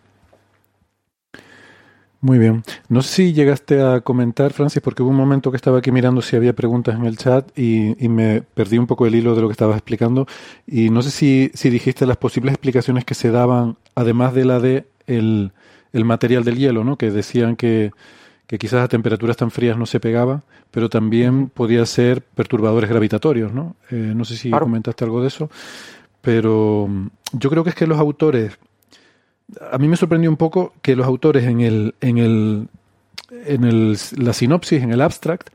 Muy 2.22 2.38
bien. 2.38 2.62
No 2.88 3.02
sé 3.02 3.08
si 3.12 3.32
llegaste 3.34 3.82
a 3.82 4.00
comentar, 4.00 4.54
Francis, 4.54 4.80
porque 4.80 5.02
hubo 5.02 5.10
un 5.10 5.16
momento 5.16 5.50
que 5.50 5.56
estaba 5.56 5.78
aquí 5.78 5.92
mirando 5.92 6.22
si 6.22 6.34
había 6.34 6.54
preguntas 6.54 6.94
en 6.96 7.04
el 7.04 7.18
chat 7.18 7.46
y, 7.58 7.94
me 8.08 8.40
perdí 8.40 8.78
un 8.78 8.86
poco 8.86 9.06
el 9.06 9.14
hilo 9.14 9.34
de 9.34 9.42
lo 9.42 9.48
que 9.48 9.52
estabas 9.52 9.76
explicando. 9.76 10.26
Y 10.66 10.88
no 10.88 11.02
sé 11.02 11.10
si, 11.10 11.50
si 11.52 11.68
dijiste 11.68 12.06
las 12.06 12.16
posibles 12.16 12.54
explicaciones 12.54 13.04
que 13.04 13.14
se 13.14 13.30
daban, 13.30 13.76
además 13.94 14.32
de 14.32 14.44
la 14.46 14.60
de 14.60 14.86
el, 15.06 15.52
material 15.92 16.42
del 16.42 16.56
hielo, 16.56 16.84
¿no? 16.84 16.96
Que 16.96 17.10
decían 17.10 17.54
que, 17.54 17.92
que 18.46 18.58
quizás 18.58 18.84
a 18.84 18.88
temperaturas 18.88 19.36
tan 19.36 19.50
frías 19.50 19.76
no 19.76 19.86
se 19.86 20.00
pegaba, 20.00 20.42
pero 20.70 20.88
también 20.88 21.48
podía 21.48 21.84
ser 21.86 22.22
perturbadores 22.22 22.88
gravitatorios, 22.88 23.52
¿no? 23.52 23.76
Eh, 23.90 24.12
no 24.14 24.24
sé 24.24 24.36
si 24.36 24.50
comentaste 24.50 25.04
algo 25.04 25.20
de 25.20 25.28
eso, 25.28 25.50
pero 26.20 26.86
mm, 26.88 27.06
yo 27.32 27.50
creo 27.50 27.64
que 27.64 27.70
es 27.70 27.76
que 27.76 27.86
los 27.86 27.98
autores 27.98 28.58
a 29.70 29.78
mí 29.78 29.88
me 29.88 29.96
sorprendió 29.96 30.30
un 30.30 30.36
poco 30.36 30.74
que 30.82 30.96
los 30.96 31.06
autores 31.06 31.44
en 31.44 31.60
el, 31.60 31.94
en 32.00 32.18
el, 32.18 32.68
en 33.30 33.64
el, 33.64 33.96
la 34.16 34.32
sinopsis, 34.32 34.82
en 34.82 34.92
el 34.92 35.00
abstract 35.00 35.50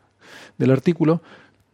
del 0.58 0.72
artículo, 0.72 1.22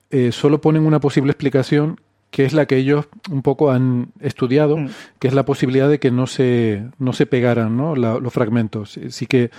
eh, 0.10 0.32
solo 0.32 0.62
ponen 0.62 0.86
una 0.86 1.00
posible 1.00 1.32
explicación 1.32 2.00
que 2.32 2.44
es 2.44 2.54
la 2.54 2.66
que 2.66 2.78
ellos 2.78 3.08
un 3.32 3.42
poco 3.42 3.72
han 3.72 4.12
estudiado, 4.20 4.78
mm. 4.78 4.90
que 5.20 5.28
es 5.28 5.34
la 5.34 5.46
posibilidad 5.46 5.90
de 5.90 6.00
que 6.00 6.12
no 6.12 6.28
se, 6.28 6.86
no 7.00 7.14
se 7.14 7.26
pegaran 7.26 7.78
¿no? 7.78 7.96
los 7.96 8.34
fragmentos. 8.34 9.00
Sí 9.10 9.28
que 9.28 9.50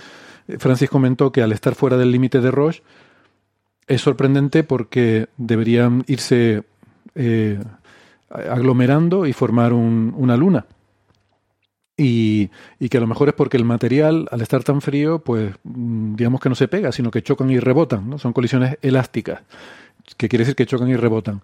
Francis 0.57 0.89
comentó 0.89 1.31
que 1.31 1.41
al 1.41 1.51
estar 1.51 1.75
fuera 1.75 1.97
del 1.97 2.11
límite 2.11 2.41
de 2.41 2.51
Roche 2.51 2.81
es 3.87 4.01
sorprendente 4.01 4.63
porque 4.63 5.27
deberían 5.37 6.03
irse 6.07 6.63
eh, 7.15 7.59
aglomerando 8.29 9.25
y 9.25 9.33
formar 9.33 9.73
un, 9.73 10.13
una 10.15 10.37
luna. 10.37 10.65
Y, 12.01 12.49
que 12.89 12.97
a 12.97 13.01
lo 13.01 13.07
mejor 13.07 13.27
es 13.27 13.33
porque 13.33 13.57
el 13.57 13.65
material, 13.65 14.29
al 14.31 14.39
estar 14.39 14.63
tan 14.63 14.79
frío, 14.79 15.19
pues 15.19 15.53
mm, 15.63 16.15
digamos 16.15 16.39
que 16.39 16.47
no 16.47 16.55
se 16.55 16.69
pega, 16.69 16.93
sino 16.93 17.11
que 17.11 17.23
chocan 17.23 17.49
y 17.49 17.59
rebotan, 17.59 18.09
¿no? 18.09 18.17
Son 18.17 18.31
colisiones 18.31 18.77
elásticas, 18.81 19.41
que 20.15 20.29
quiere 20.29 20.43
decir 20.43 20.55
que 20.55 20.65
chocan 20.65 20.87
y 20.87 20.95
rebotan. 20.95 21.41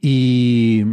Y 0.00 0.84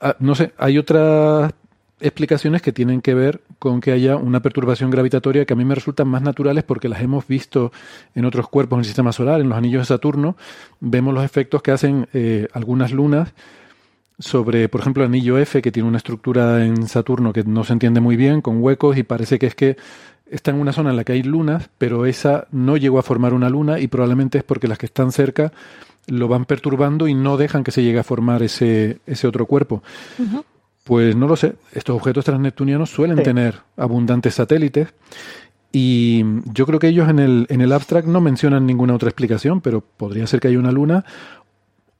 ah, 0.00 0.14
no 0.18 0.34
sé, 0.34 0.52
hay 0.58 0.76
otras 0.76 1.54
explicaciones 2.00 2.62
que 2.62 2.72
tienen 2.72 3.00
que 3.00 3.14
ver 3.14 3.40
con 3.58 3.80
que 3.80 3.92
haya 3.92 4.16
una 4.16 4.40
perturbación 4.40 4.90
gravitatoria 4.90 5.44
que 5.44 5.52
a 5.52 5.56
mí 5.56 5.64
me 5.64 5.74
resultan 5.74 6.08
más 6.08 6.22
naturales 6.22 6.64
porque 6.64 6.88
las 6.88 7.02
hemos 7.02 7.26
visto 7.26 7.72
en 8.14 8.24
otros 8.24 8.48
cuerpos 8.48 8.76
en 8.76 8.80
el 8.80 8.86
sistema 8.86 9.12
solar, 9.12 9.40
en 9.40 9.48
los 9.48 9.58
anillos 9.58 9.82
de 9.82 9.94
Saturno, 9.94 10.36
vemos 10.80 11.14
los 11.14 11.24
efectos 11.24 11.62
que 11.62 11.72
hacen 11.72 12.08
eh, 12.12 12.48
algunas 12.52 12.92
lunas 12.92 13.32
sobre, 14.18 14.68
por 14.68 14.82
ejemplo, 14.82 15.02
el 15.02 15.08
anillo 15.08 15.38
F, 15.38 15.62
que 15.62 15.72
tiene 15.72 15.88
una 15.88 15.96
estructura 15.96 16.64
en 16.64 16.86
Saturno 16.86 17.32
que 17.32 17.42
no 17.42 17.64
se 17.64 17.72
entiende 17.72 18.00
muy 18.00 18.16
bien, 18.16 18.42
con 18.42 18.62
huecos, 18.62 18.98
y 18.98 19.02
parece 19.02 19.38
que 19.38 19.46
es 19.46 19.54
que 19.54 19.76
está 20.30 20.50
en 20.50 20.60
una 20.60 20.72
zona 20.72 20.90
en 20.90 20.96
la 20.96 21.04
que 21.04 21.12
hay 21.12 21.22
lunas, 21.22 21.70
pero 21.78 22.06
esa 22.06 22.46
no 22.52 22.76
llegó 22.76 22.98
a 22.98 23.02
formar 23.02 23.34
una 23.34 23.48
luna 23.48 23.80
y 23.80 23.88
probablemente 23.88 24.38
es 24.38 24.44
porque 24.44 24.68
las 24.68 24.78
que 24.78 24.86
están 24.86 25.10
cerca 25.10 25.52
lo 26.06 26.28
van 26.28 26.44
perturbando 26.44 27.08
y 27.08 27.14
no 27.14 27.36
dejan 27.36 27.64
que 27.64 27.72
se 27.72 27.82
llegue 27.82 27.98
a 27.98 28.04
formar 28.04 28.42
ese, 28.42 28.98
ese 29.06 29.26
otro 29.26 29.46
cuerpo. 29.46 29.82
Pues 30.90 31.14
no 31.14 31.28
lo 31.28 31.36
sé, 31.36 31.54
estos 31.72 31.94
objetos 31.94 32.24
transneptunianos 32.24 32.90
suelen 32.90 33.22
tener 33.22 33.60
abundantes 33.76 34.34
satélites 34.34 34.88
y 35.70 36.24
yo 36.46 36.66
creo 36.66 36.80
que 36.80 36.88
ellos 36.88 37.08
en 37.08 37.20
el, 37.20 37.46
en 37.48 37.60
el 37.60 37.72
abstract 37.72 38.08
no 38.08 38.20
mencionan 38.20 38.66
ninguna 38.66 38.96
otra 38.96 39.08
explicación, 39.08 39.60
pero 39.60 39.82
podría 39.82 40.26
ser 40.26 40.40
que 40.40 40.48
haya 40.48 40.58
una 40.58 40.72
luna 40.72 41.04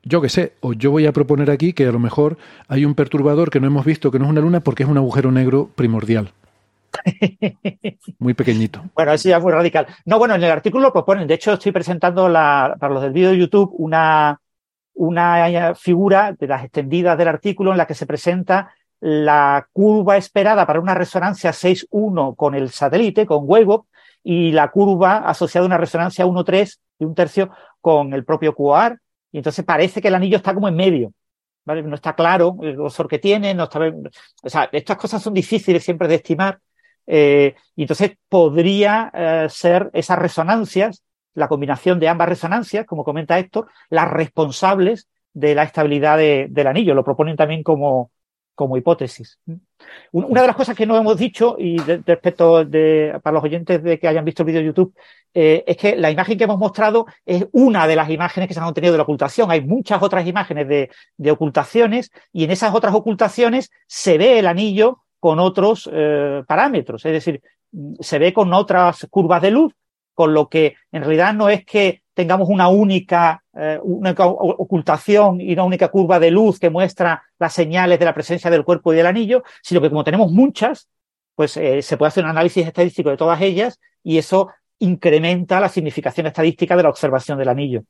yo 0.02 0.20
qué 0.20 0.28
sé, 0.28 0.54
o 0.58 0.72
yo 0.72 0.90
voy 0.90 1.06
a 1.06 1.12
proponer 1.12 1.52
aquí 1.52 1.72
que 1.72 1.86
a 1.86 1.92
lo 1.92 2.00
mejor 2.00 2.36
hay 2.66 2.84
un 2.84 2.96
perturbador 2.96 3.48
que 3.50 3.60
no 3.60 3.68
hemos 3.68 3.84
visto, 3.84 4.10
que 4.10 4.18
no 4.18 4.24
es 4.24 4.30
una 4.32 4.40
luna, 4.40 4.58
porque 4.58 4.82
es 4.82 4.88
un 4.88 4.96
agujero 4.96 5.30
negro 5.30 5.70
primordial. 5.76 6.32
Muy 8.18 8.34
pequeñito. 8.34 8.82
Bueno, 8.96 9.12
eso 9.12 9.28
ya 9.28 9.36
es 9.36 9.42
muy 9.42 9.52
radical. 9.52 9.86
No, 10.04 10.18
bueno, 10.18 10.34
en 10.34 10.42
el 10.42 10.50
artículo 10.50 10.88
lo 10.88 10.92
proponen. 10.92 11.28
De 11.28 11.34
hecho, 11.34 11.52
estoy 11.52 11.70
presentando 11.70 12.28
la, 12.28 12.76
para 12.80 12.92
los 12.92 13.04
del 13.04 13.12
vídeo 13.12 13.30
de 13.30 13.38
YouTube 13.38 13.72
una, 13.78 14.40
una 14.94 15.74
figura 15.76 16.34
de 16.36 16.46
las 16.48 16.64
extendidas 16.64 17.16
del 17.16 17.28
artículo 17.28 17.70
en 17.70 17.78
la 17.78 17.86
que 17.86 17.94
se 17.94 18.06
presenta 18.06 18.72
la 19.00 19.66
curva 19.72 20.16
esperada 20.16 20.66
para 20.66 20.80
una 20.80 20.94
resonancia 20.94 21.50
6.1 21.50 22.36
con 22.36 22.54
el 22.54 22.70
satélite, 22.70 23.26
con 23.26 23.44
Wavebox, 23.44 23.88
y 24.22 24.52
la 24.52 24.70
curva 24.70 25.18
asociada 25.18 25.64
a 25.64 25.66
una 25.66 25.78
resonancia 25.78 26.26
1.3 26.26 26.78
y 26.98 27.04
un 27.04 27.14
tercio 27.14 27.50
con 27.80 28.12
el 28.12 28.24
propio 28.24 28.54
QAR. 28.54 28.98
Y 29.32 29.38
entonces 29.38 29.64
parece 29.64 30.02
que 30.02 30.08
el 30.08 30.14
anillo 30.14 30.36
está 30.36 30.52
como 30.54 30.68
en 30.68 30.76
medio. 30.76 31.12
No 31.64 31.94
está 31.94 32.14
claro 32.14 32.56
el 32.62 32.74
grosor 32.74 33.06
que 33.08 33.18
tiene, 33.18 33.54
no 33.54 33.64
está. 33.64 33.80
O 34.42 34.50
sea, 34.50 34.68
estas 34.72 34.96
cosas 34.96 35.22
son 35.22 35.34
difíciles 35.34 35.84
siempre 35.84 36.08
de 36.08 36.16
estimar. 36.16 36.58
Eh, 37.06 37.54
y 37.76 37.82
entonces 37.82 38.12
podría 38.28 39.10
eh, 39.14 39.46
ser 39.48 39.90
esas 39.92 40.18
resonancias, 40.18 41.02
la 41.34 41.48
combinación 41.48 41.98
de 42.00 42.08
ambas 42.08 42.28
resonancias, 42.28 42.86
como 42.86 43.04
comenta 43.04 43.38
Héctor, 43.38 43.68
las 43.88 44.10
responsables 44.10 45.08
de 45.32 45.54
la 45.54 45.62
estabilidad 45.62 46.18
del 46.18 46.66
anillo. 46.66 46.94
Lo 46.94 47.04
proponen 47.04 47.36
también 47.36 47.62
como, 47.62 48.10
como 48.60 48.76
hipótesis. 48.76 49.38
Una 50.12 50.42
de 50.42 50.46
las 50.46 50.54
cosas 50.54 50.76
que 50.76 50.84
no 50.84 50.94
hemos 50.98 51.16
dicho, 51.16 51.56
y 51.58 51.78
respecto 51.78 52.62
de, 52.62 53.18
para 53.22 53.32
los 53.32 53.44
oyentes 53.44 53.82
de 53.82 53.98
que 53.98 54.06
hayan 54.06 54.22
visto 54.22 54.42
el 54.42 54.48
vídeo 54.48 54.60
de 54.60 54.66
YouTube, 54.66 54.94
eh, 55.32 55.64
es 55.66 55.78
que 55.78 55.96
la 55.96 56.10
imagen 56.10 56.36
que 56.36 56.44
hemos 56.44 56.58
mostrado 56.58 57.06
es 57.24 57.46
una 57.52 57.86
de 57.86 57.96
las 57.96 58.10
imágenes 58.10 58.48
que 58.48 58.52
se 58.52 58.60
han 58.60 58.66
obtenido 58.66 58.92
de 58.92 58.98
la 58.98 59.04
ocultación. 59.04 59.50
Hay 59.50 59.62
muchas 59.62 60.02
otras 60.02 60.26
imágenes 60.26 60.68
de, 60.68 60.90
de 61.16 61.30
ocultaciones 61.30 62.10
y 62.34 62.44
en 62.44 62.50
esas 62.50 62.74
otras 62.74 62.94
ocultaciones 62.94 63.70
se 63.86 64.18
ve 64.18 64.38
el 64.38 64.46
anillo 64.46 65.04
con 65.18 65.38
otros 65.38 65.88
eh, 65.90 66.42
parámetros, 66.46 67.06
es 67.06 67.12
decir, 67.12 67.40
se 67.98 68.18
ve 68.18 68.34
con 68.34 68.52
otras 68.52 69.06
curvas 69.08 69.40
de 69.40 69.52
luz, 69.52 69.72
con 70.12 70.34
lo 70.34 70.50
que 70.50 70.74
en 70.92 71.02
realidad 71.02 71.32
no 71.32 71.48
es 71.48 71.64
que 71.64 72.02
tengamos 72.20 72.50
una 72.50 72.68
única, 72.68 73.42
eh, 73.54 73.78
ocultación 73.82 75.40
y 75.40 75.54
una 75.54 75.64
única 75.64 75.88
curva 75.88 76.20
de 76.20 76.30
luz 76.30 76.58
que 76.58 76.68
muestra 76.68 77.22
las 77.38 77.54
señales 77.54 77.98
de 77.98 78.04
la 78.04 78.12
presencia 78.12 78.50
del 78.50 78.62
cuerpo 78.62 78.92
y 78.92 78.96
del 78.96 79.06
anillo, 79.06 79.42
sino 79.62 79.80
que 79.80 79.88
como 79.88 80.04
tenemos 80.04 80.30
muchas, 80.30 80.86
pues 81.34 81.56
eh, 81.56 81.80
se 81.80 81.96
puede 81.96 82.08
hacer 82.08 82.24
un 82.24 82.30
análisis 82.30 82.66
estadístico 82.66 83.08
de 83.08 83.16
todas 83.16 83.40
ellas 83.40 83.80
y 84.04 84.18
eso 84.18 84.50
incrementa 84.80 85.60
la 85.60 85.70
significación 85.70 86.26
estadística 86.26 86.76
de 86.76 86.82
la 86.82 86.90
observación 86.90 87.38
del 87.38 87.48
anillo. 87.48 87.84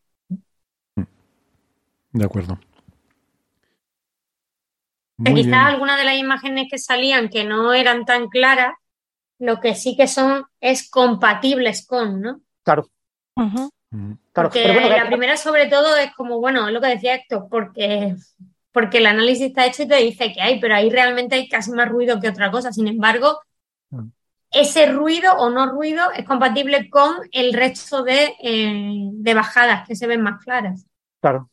De 2.12 2.24
acuerdo. 2.24 2.56
quizás 5.24 5.66
algunas 5.66 5.98
de 5.98 6.04
las 6.04 6.16
imágenes 6.16 6.68
que 6.70 6.78
salían 6.78 7.28
que 7.28 7.44
no 7.44 7.72
eran 7.72 8.04
tan 8.04 8.28
claras, 8.28 8.74
lo 9.40 9.58
que 9.58 9.74
sí 9.74 9.96
que 9.96 10.06
son 10.06 10.44
es 10.60 10.88
compatibles 10.88 11.84
con, 11.84 12.20
¿no? 12.20 12.40
Claro. 12.62 12.88
Porque 14.32 14.66
la 14.66 15.06
primera 15.06 15.36
sobre 15.36 15.66
todo 15.66 15.96
es 15.96 16.12
como, 16.14 16.38
bueno, 16.40 16.68
es 16.68 16.74
lo 16.74 16.80
que 16.80 16.88
decía 16.88 17.14
Héctor, 17.14 17.48
porque, 17.50 18.14
porque 18.72 18.98
el 18.98 19.06
análisis 19.06 19.48
está 19.48 19.66
hecho 19.66 19.82
y 19.82 19.88
te 19.88 19.96
dice 19.96 20.32
que 20.32 20.40
hay, 20.40 20.60
pero 20.60 20.74
ahí 20.74 20.90
realmente 20.90 21.34
hay 21.34 21.48
casi 21.48 21.72
más 21.72 21.88
ruido 21.88 22.20
que 22.20 22.28
otra 22.28 22.50
cosa. 22.50 22.72
Sin 22.72 22.86
embargo, 22.86 23.40
mm 23.90 24.08
ese 24.50 24.86
ruido 24.86 25.32
o 25.36 25.50
no 25.50 25.70
ruido 25.70 26.10
es 26.12 26.24
compatible 26.24 26.90
con 26.90 27.14
el 27.32 27.52
resto 27.52 28.02
de, 28.02 28.34
eh, 28.42 29.34
bajadas 29.34 29.86
que 29.86 29.94
se 29.94 30.06
ven 30.06 30.22
más 30.22 30.42
claras. 30.42 30.86
Claro. 31.20 31.50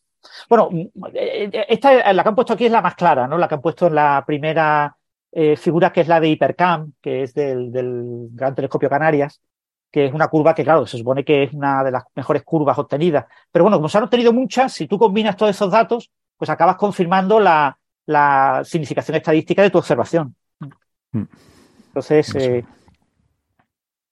Bueno, 0.50 0.70
eh, 1.14 1.66
esta, 1.70 2.12
la 2.12 2.24
que 2.24 2.30
han 2.30 2.36
puesto 2.36 2.54
aquí 2.54 2.66
es 2.66 2.72
la 2.72 2.82
más 2.82 2.96
clara, 2.96 3.28
¿no? 3.28 3.38
La 3.38 3.48
que 3.48 3.56
han 3.56 3.62
puesto 3.62 3.88
en 3.88 3.96
la 3.96 4.24
primera 4.26 4.98
eh, 5.32 5.56
figura, 5.56 5.94
que 5.94 6.02
es 6.02 6.08
la 6.08 6.20
de 6.20 6.30
Hipercam, 6.30 6.94
que 7.02 7.24
es 7.24 7.34
del, 7.34 7.72
del, 7.72 8.30
Gran 8.32 8.56
Telescopio 8.56 8.90
Canarias, 8.90 9.40
que 9.92 10.06
es 10.06 10.14
una 10.14 10.28
curva 10.28 10.54
que, 10.54 10.64
claro, 10.64 10.86
se 10.86 10.98
supone 10.98 11.24
que 11.24 11.44
es 11.44 11.54
una 11.54 11.84
de 11.84 11.92
las 11.92 12.04
mejores 12.16 12.44
curvas 12.44 12.78
obtenidas. 12.78 13.26
Pero 13.52 13.64
bueno, 13.64 13.78
como 13.78 13.90
se 13.90 13.98
han 13.98 14.04
obtenido 14.04 14.34
muchas, 14.34 14.74
si 14.74 14.88
tú 14.88 14.98
combinas 14.98 15.36
todos 15.38 15.56
esos 15.56 15.72
datos, 15.72 16.12
pues 16.38 16.50
acabas 16.50 16.76
confirmando 16.76 17.40
la, 17.40 17.78
la 18.06 18.62
significación 18.64 19.18
estadística 19.18 19.62
de 19.62 19.70
tu 19.70 19.78
observación. 19.78 20.36
Mm. 21.12 21.24
Entonces, 21.88 22.64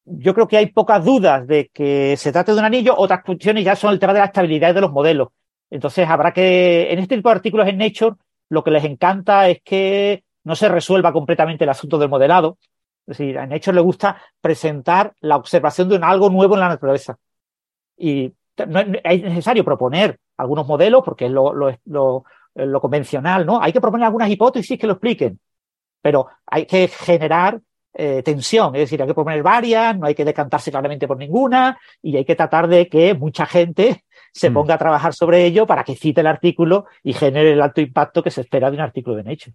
yo 0.06 0.34
creo 0.34 0.48
que 0.48 0.58
hay 0.58 0.68
pocas 0.68 1.04
dudas 1.04 1.48
de 1.48 1.70
que 1.74 2.16
se 2.18 2.32
trate 2.32 2.54
de 2.54 2.60
un 2.60 2.66
anillo. 2.66 2.95
Otras 2.98 3.24
cuestiones 3.24 3.64
ya 3.64 3.76
son 3.76 3.94
el 3.94 4.00
tema 4.00 4.14
de 4.14 4.20
la 4.20 4.26
estabilidad 4.26 4.74
de 4.74 4.82
los 4.82 4.92
modelos. 4.92 5.30
Entonces 5.70 6.08
habrá 6.08 6.32
que, 6.32 6.92
en 6.92 7.00
este 7.00 7.16
tipo 7.16 7.30
de 7.30 7.36
artículos 7.36 7.68
en 7.68 7.78
Nature, 7.78 8.16
lo 8.50 8.64
que 8.64 8.72
les 8.72 8.84
encanta 8.84 9.50
es 9.50 9.62
que 9.64 10.24
no 10.44 10.56
se 10.56 10.70
resuelva 10.70 11.12
completamente 11.12 11.64
el 11.64 11.70
asunto 11.70 11.98
del 11.98 12.10
modelado. 12.10 12.58
Es 13.08 13.17
decir, 13.17 13.38
a 13.38 13.45
Nature 13.45 13.75
le 13.75 13.82
gusta 13.82 14.22
presentar 14.42 15.14
la 15.22 15.35
observación 15.38 15.90
de 15.90 15.95
un 15.95 16.03
algo 16.03 16.30
nuevo 16.30 16.56
en 16.56 16.61
la 16.61 16.69
naturaleza. 16.69 17.17
Y 17.98 18.34
no 18.67 18.80
es 18.80 19.24
necesario 19.24 19.64
proponer 19.64 20.19
algunos 20.38 20.67
modelos 20.67 21.03
porque 21.03 21.25
es 21.25 21.32
lo, 21.32 21.53
lo 21.53 22.82
convencional, 22.82 23.45
¿no? 23.45 23.61
Hay 23.61 23.74
que 23.74 23.82
proponer 23.82 24.06
algunas 24.06 24.30
hipótesis 24.30 24.80
que 24.80 24.88
lo 24.88 24.93
expliquen, 24.93 25.40
pero 26.01 26.27
hay 26.45 26.66
que 26.66 26.88
generar 26.88 27.59
eh, 27.98 28.22
tensión, 28.24 28.75
es 28.75 28.82
decir, 28.82 29.01
hay 29.01 29.08
que 29.08 29.14
poner 29.14 29.42
varias, 29.42 29.98
no 29.98 30.06
hay 30.06 30.14
que 30.14 30.25
decantarse 30.25 30.69
claramente 30.69 31.08
por 31.08 31.17
ninguna 31.17 31.80
y 32.01 32.17
hay 32.17 32.25
que 32.25 32.35
tratar 32.35 32.67
de 32.67 32.90
que 32.90 33.14
mucha 33.14 33.45
gente 33.45 34.03
se 34.36 34.50
mm. 34.50 34.54
ponga 34.54 34.76
a 34.76 34.78
trabajar 34.78 35.14
sobre 35.14 35.46
ello 35.46 35.66
para 35.66 35.86
que 35.86 35.96
cite 35.96 36.20
el 36.20 36.28
artículo 36.28 36.86
y 37.04 37.14
genere 37.14 37.54
el 37.54 37.62
alto 37.62 37.80
impacto 37.80 38.22
que 38.22 38.32
se 38.32 38.42
espera 38.42 38.70
de 38.70 38.76
un 38.76 38.84
artículo 38.84 39.16
de 39.16 39.24
Nature. 39.24 39.54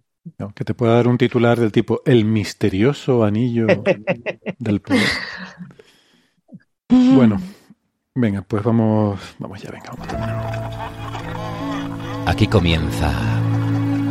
que 0.55 0.65
te 0.65 0.73
pueda 0.73 0.95
dar 0.95 1.07
un 1.07 1.19
titular 1.19 1.59
del 1.59 1.71
tipo 1.71 2.01
El 2.03 2.25
misterioso 2.25 3.23
anillo 3.23 3.67
del 4.57 4.81
poder. 4.81 5.07
Bueno, 6.89 7.39
venga, 8.15 8.41
pues 8.41 8.63
vamos, 8.63 9.19
vamos 9.37 9.61
ya, 9.61 9.69
venga, 9.69 9.91
vamos 9.91 10.07
Aquí 12.25 12.47
comienza 12.47 13.11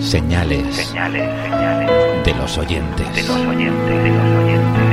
Señales, 0.00 0.76
señales. 0.76 2.24
De 2.24 2.34
los 2.34 2.56
oyentes, 2.56 3.14
de 3.14 3.22
los 3.22 3.36
oyentes, 3.36 4.02
de 4.02 4.08
los 4.08 4.44
oyentes. 4.44 4.89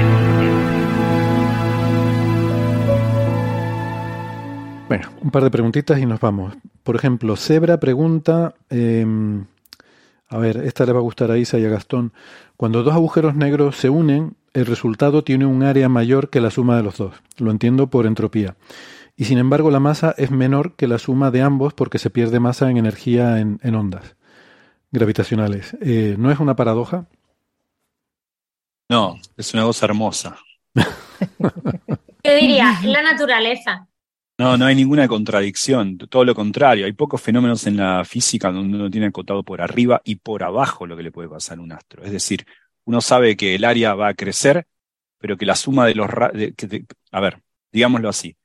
Bueno, 4.88 5.10
un 5.22 5.32
par 5.32 5.44
de 5.44 5.52
preguntitas 5.52 6.00
y 6.00 6.06
nos 6.06 6.20
vamos. 6.20 6.56
Por 6.84 6.96
ejemplo, 6.96 7.36
Zebra 7.36 7.80
pregunta, 7.80 8.56
em, 8.70 9.46
a 10.30 10.38
ver, 10.38 10.58
esta 10.58 10.86
le 10.86 10.94
va 10.94 11.00
a 11.00 11.02
gustar 11.02 11.30
a 11.32 11.38
Isa 11.38 11.60
y 11.60 11.66
a 11.66 11.70
Gastón. 11.70 12.14
Cuando 12.56 12.84
dos 12.84 12.94
agujeros 12.94 13.36
negros 13.36 13.76
se 13.76 13.90
unen, 13.90 14.36
el 14.54 14.66
resultado 14.66 15.24
tiene 15.24 15.46
un 15.46 15.64
área 15.64 15.90
mayor 15.90 16.30
que 16.30 16.42
la 16.42 16.52
suma 16.52 16.78
de 16.78 16.84
los 16.84 16.98
dos. 16.98 17.16
Lo 17.38 17.52
entiendo 17.52 17.88
por 17.88 18.06
entropía. 18.06 18.56
Y 19.16 19.26
sin 19.26 19.40
embargo, 19.40 19.72
la 19.72 19.80
masa 19.80 20.14
es 20.18 20.32
menor 20.32 20.76
que 20.76 20.88
la 20.88 21.00
suma 21.00 21.32
de 21.32 21.42
ambos 21.42 21.74
porque 21.74 22.00
se 22.00 22.10
pierde 22.10 22.40
masa 22.40 22.70
en 22.70 22.78
energía 22.78 23.40
en 23.40 23.76
ondas 23.76 24.18
gravitacionales. 24.92 25.76
Eh, 25.82 26.16
¿No 26.18 26.32
es 26.32 26.40
una 26.40 26.56
paradoja? 26.56 27.06
No, 28.90 29.20
es 29.36 29.54
una 29.54 29.64
cosa 29.64 29.86
hermosa. 29.86 30.38
Yo 32.24 32.36
diría, 32.40 32.80
la 32.84 33.02
naturaleza. 33.02 33.88
No, 34.40 34.56
no 34.56 34.66
hay 34.66 34.76
ninguna 34.76 35.08
contradicción, 35.08 35.98
todo 35.98 36.24
lo 36.24 36.36
contrario. 36.36 36.86
Hay 36.86 36.94
pocos 36.94 37.20
fenómenos 37.20 37.66
en 37.66 37.78
la 37.78 38.06
física 38.06 38.52
donde 38.52 38.78
uno 38.78 38.90
tiene 38.90 39.08
acotado 39.08 39.44
por 39.44 39.62
arriba 39.62 40.00
y 40.06 40.18
por 40.18 40.44
abajo 40.44 40.86
lo 40.86 40.96
que 40.96 41.02
le 41.02 41.12
puede 41.12 41.28
pasar 41.28 41.58
a 41.58 41.62
un 41.62 41.72
astro. 41.72 42.04
Es 42.04 42.12
decir, 42.12 42.46
uno 42.86 43.02
sabe 43.02 43.36
que 43.36 43.56
el 43.56 43.66
área 43.66 43.96
va 43.96 44.10
a 44.10 44.14
crecer, 44.14 44.68
pero 45.18 45.38
que 45.38 45.46
la 45.48 45.56
suma 45.56 45.88
de 45.88 45.96
los... 45.96 46.08
a 47.12 47.20
ver, 47.20 47.42
digámoslo 47.72 48.10
así. 48.10 48.38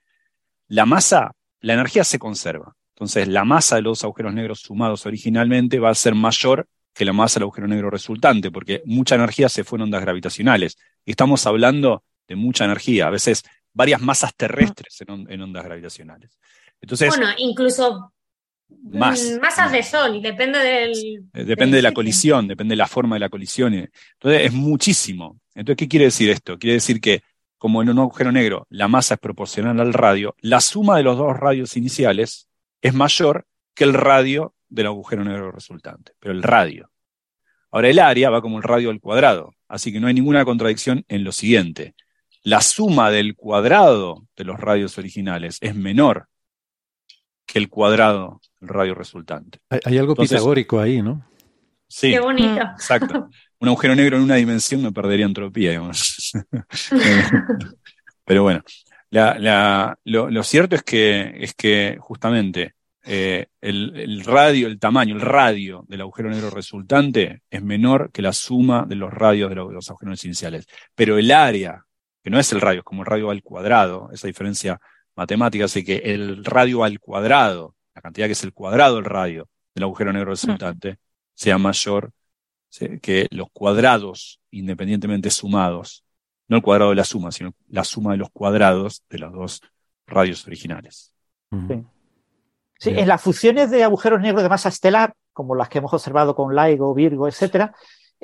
La 0.68 0.86
masa, 0.86 1.32
la 1.60 1.74
energía 1.74 2.04
se 2.04 2.18
conserva. 2.18 2.74
Entonces, 2.94 3.28
la 3.28 3.44
masa 3.44 3.76
de 3.76 3.82
los 3.82 4.02
agujeros 4.02 4.32
negros 4.32 4.60
sumados 4.60 5.04
originalmente 5.04 5.78
va 5.78 5.90
a 5.90 5.94
ser 5.94 6.14
mayor 6.14 6.68
que 6.94 7.04
la 7.04 7.12
masa 7.12 7.38
del 7.38 7.44
agujero 7.44 7.68
negro 7.68 7.90
resultante, 7.90 8.50
porque 8.50 8.82
mucha 8.86 9.14
energía 9.14 9.50
se 9.50 9.64
fue 9.64 9.76
en 9.76 9.82
ondas 9.82 10.00
gravitacionales. 10.00 10.78
Y 11.04 11.10
estamos 11.10 11.46
hablando 11.46 12.02
de 12.28 12.36
mucha 12.36 12.64
energía, 12.64 13.08
a 13.08 13.10
veces 13.10 13.42
varias 13.72 14.00
masas 14.00 14.34
terrestres 14.34 15.02
en, 15.06 15.40
ondas 15.40 15.64
gravitacionales. 15.64 16.38
Entonces, 16.80 17.08
bueno, 17.08 17.28
incluso 17.38 18.12
más, 18.68 19.38
masas 19.40 19.72
de 19.72 19.82
sol, 19.82 20.20
depende 20.20 20.58
del... 20.58 21.24
Depende 21.32 21.76
de 21.76 21.82
la 21.82 21.92
colisión, 21.92 22.48
depende 22.48 22.72
de 22.72 22.76
la 22.76 22.88
forma 22.88 23.16
de 23.16 23.20
la 23.20 23.28
colisión. 23.28 23.74
Entonces, 23.74 24.46
es 24.46 24.52
muchísimo. 24.52 25.40
Entonces, 25.54 25.76
¿qué 25.76 25.88
quiere 25.88 26.06
decir 26.06 26.30
esto? 26.30 26.58
Quiere 26.58 26.74
decir 26.74 27.00
que 27.00 27.22
como 27.58 27.80
en 27.80 27.90
un 27.90 27.98
agujero 28.00 28.32
negro 28.32 28.66
la 28.70 28.88
masa 28.88 29.14
es 29.14 29.20
proporcional 29.20 29.78
al 29.78 29.92
radio, 29.92 30.34
la 30.40 30.60
suma 30.60 30.96
de 30.96 31.04
los 31.04 31.16
dos 31.16 31.36
radios 31.36 31.76
iniciales 31.76 32.48
es 32.80 32.92
mayor 32.92 33.46
que 33.74 33.84
el 33.84 33.94
radio 33.94 34.54
del 34.68 34.86
agujero 34.86 35.22
negro 35.22 35.52
resultante, 35.52 36.12
pero 36.18 36.34
el 36.34 36.42
radio. 36.42 36.90
Ahora 37.70 37.88
el 37.88 38.00
área 38.00 38.30
va 38.30 38.42
como 38.42 38.56
el 38.56 38.64
radio 38.64 38.90
al 38.90 39.00
cuadrado, 39.00 39.54
así 39.68 39.92
que 39.92 40.00
no 40.00 40.08
hay 40.08 40.14
ninguna 40.14 40.44
contradicción 40.44 41.04
en 41.08 41.22
lo 41.22 41.30
siguiente. 41.30 41.94
La 42.44 42.60
suma 42.60 43.10
del 43.10 43.36
cuadrado 43.36 44.26
de 44.36 44.44
los 44.44 44.58
radios 44.58 44.98
originales 44.98 45.58
es 45.60 45.74
menor 45.74 46.28
que 47.46 47.58
el 47.58 47.68
cuadrado 47.68 48.40
del 48.60 48.68
radio 48.68 48.94
resultante. 48.94 49.58
Hay, 49.84 49.98
algo 49.98 50.14
pitagórico 50.14 50.80
ahí, 50.80 51.02
¿no? 51.02 51.24
Sí. 51.86 52.10
Qué 52.10 52.20
bonito. 52.20 52.62
Exacto. 52.62 53.28
Un 53.58 53.68
agujero 53.68 53.94
negro 53.94 54.16
en 54.16 54.22
una 54.22 54.36
dimensión 54.36 54.82
no 54.82 54.92
perdería 54.92 55.26
entropía, 55.26 55.70
digamos. 55.70 56.32
Pero 58.24 58.42
bueno, 58.42 58.62
la, 59.10 59.98
lo, 60.04 60.42
cierto 60.42 60.74
es 60.74 60.82
que, 60.82 61.34
es 61.38 61.54
que 61.54 61.98
justamente 62.00 62.74
eh, 63.04 63.46
el, 63.60 64.24
radio, 64.24 64.68
el 64.68 64.78
tamaño, 64.78 65.14
el 65.14 65.20
radio 65.20 65.84
del 65.86 66.00
agujero 66.00 66.30
negro 66.30 66.48
resultante 66.48 67.42
es 67.50 67.62
menor 67.62 68.10
que 68.10 68.22
la 68.22 68.32
suma 68.32 68.86
de 68.88 68.96
los 68.96 69.12
radios 69.12 69.50
de 69.50 69.56
los, 69.56 69.90
agujeros 69.90 70.02
negros 70.02 70.24
iniciales. 70.24 70.66
Pero 70.94 71.18
el 71.18 71.30
área, 71.30 71.84
que 72.22 72.30
no 72.30 72.38
es 72.38 72.52
el 72.52 72.60
radio, 72.60 72.80
es 72.80 72.84
como 72.84 73.02
el 73.02 73.06
radio 73.06 73.30
al 73.30 73.42
cuadrado, 73.42 74.10
esa 74.12 74.26
diferencia 74.26 74.80
matemática 75.14 75.64
hace 75.64 75.84
que 75.84 75.96
el 75.96 76.44
radio 76.44 76.84
al 76.84 77.00
cuadrado, 77.00 77.74
la 77.94 78.02
cantidad 78.02 78.26
que 78.26 78.32
es 78.32 78.44
el 78.44 78.52
cuadrado 78.52 78.96
del 78.96 79.04
radio 79.04 79.48
del 79.74 79.84
agujero 79.84 80.12
negro 80.12 80.30
resultante, 80.30 80.98
sea 81.34 81.58
mayor 81.58 82.12
que 83.02 83.26
los 83.30 83.48
cuadrados 83.52 84.40
independientemente 84.50 85.30
sumados, 85.30 86.04
no 86.48 86.56
el 86.58 86.62
cuadrado 86.62 86.90
de 86.90 86.96
la 86.96 87.04
suma, 87.04 87.32
sino 87.32 87.54
la 87.68 87.84
suma 87.84 88.12
de 88.12 88.18
los 88.18 88.30
cuadrados 88.30 89.02
de 89.08 89.18
los 89.18 89.32
dos 89.32 89.60
radios 90.06 90.46
originales. 90.46 91.14
Sí. 92.78 92.90
en 92.90 93.08
las 93.08 93.20
fusiones 93.20 93.70
de 93.70 93.84
agujeros 93.84 94.20
negros 94.20 94.42
de 94.42 94.48
masa 94.48 94.70
estelar, 94.70 95.14
como 95.32 95.54
las 95.54 95.68
que 95.68 95.78
hemos 95.78 95.92
observado 95.92 96.34
con 96.34 96.54
LIGO, 96.54 96.94
Virgo, 96.94 97.28
etcétera, 97.28 97.74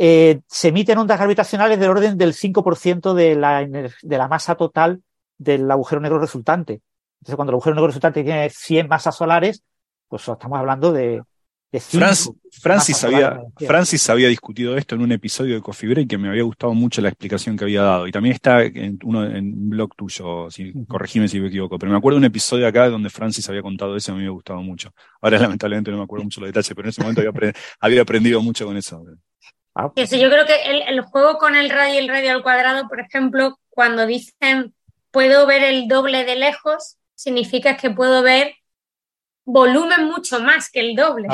eh, 0.00 0.40
se 0.46 0.68
emiten 0.68 0.98
ondas 0.98 1.18
gravitacionales 1.18 1.80
del 1.80 1.90
orden 1.90 2.16
del 2.16 2.32
5% 2.32 3.14
de 3.14 3.34
la, 3.34 3.66
de 3.66 4.18
la 4.18 4.28
masa 4.28 4.54
total 4.54 5.02
del 5.36 5.68
agujero 5.70 6.00
negro 6.00 6.20
resultante. 6.20 6.80
Entonces, 7.20 7.34
cuando 7.34 7.50
el 7.50 7.54
agujero 7.54 7.74
negro 7.74 7.88
resultante 7.88 8.22
tiene 8.22 8.48
100 8.48 8.86
masas 8.86 9.16
solares, 9.16 9.64
pues 10.08 10.26
estamos 10.28 10.58
hablando 10.58 10.92
de, 10.92 11.22
Francis, 11.70 13.04
había, 13.04 13.42
Francis 13.58 14.08
había 14.08 14.28
discutido 14.28 14.76
esto 14.78 14.94
en 14.94 15.02
un 15.02 15.12
episodio 15.12 15.56
de 15.56 15.60
Coffee 15.60 15.90
Break 15.90 16.08
que 16.08 16.16
me 16.16 16.28
había 16.28 16.42
gustado 16.42 16.72
mucho 16.72 17.02
la 17.02 17.10
explicación 17.10 17.58
que 17.58 17.64
había 17.64 17.82
dado. 17.82 18.06
Y 18.06 18.12
también 18.12 18.34
está 18.34 18.62
en, 18.62 18.98
uno, 19.04 19.26
en 19.26 19.52
un 19.52 19.68
blog 19.68 19.94
tuyo, 19.94 20.50
si, 20.50 20.72
corregime 20.86 21.28
si 21.28 21.40
me 21.40 21.48
equivoco. 21.48 21.78
Pero 21.78 21.92
me 21.92 21.98
acuerdo 21.98 22.16
de 22.16 22.20
un 22.20 22.24
episodio 22.24 22.66
acá 22.66 22.88
donde 22.88 23.10
Francis 23.10 23.46
había 23.50 23.60
contado 23.60 23.96
eso 23.96 24.10
y 24.10 24.12
a 24.12 24.14
mí 24.14 24.20
me 24.20 24.26
había 24.26 24.34
gustado 24.34 24.62
mucho. 24.62 24.94
Ahora 25.20 25.38
lamentablemente 25.40 25.90
no 25.90 25.98
me 25.98 26.04
acuerdo 26.04 26.24
mucho 26.24 26.40
los 26.40 26.48
detalles, 26.48 26.72
pero 26.74 26.86
en 26.86 26.88
ese 26.88 27.02
momento 27.02 27.22
había, 27.80 28.02
aprendido 28.02 28.40
mucho 28.40 28.64
con 28.64 28.76
eso. 28.76 29.04
Ah, 29.80 29.92
pues 29.94 30.10
yo 30.10 30.28
creo 30.28 30.44
que 30.44 30.60
el, 30.64 30.82
el, 30.88 31.02
juego 31.02 31.38
con 31.38 31.54
el 31.54 31.70
radio 31.70 31.94
y 31.94 31.98
el 31.98 32.08
radio 32.08 32.32
al 32.32 32.42
cuadrado, 32.42 32.88
por 32.88 32.98
ejemplo, 32.98 33.60
cuando 33.68 34.06
dicen 34.06 34.74
puedo 35.12 35.46
ver 35.46 35.62
el 35.62 35.86
doble 35.86 36.24
de 36.24 36.34
lejos, 36.34 36.96
significa 37.14 37.76
que 37.76 37.90
puedo 37.90 38.22
ver 38.22 38.56
volumen 39.44 40.06
mucho 40.06 40.40
más 40.40 40.68
que 40.68 40.80
el 40.80 40.96
doble. 40.96 41.28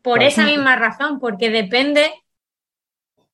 Por 0.00 0.22
esa 0.22 0.44
misma 0.44 0.76
razón, 0.76 1.18
porque 1.18 1.50
depende, 1.50 2.08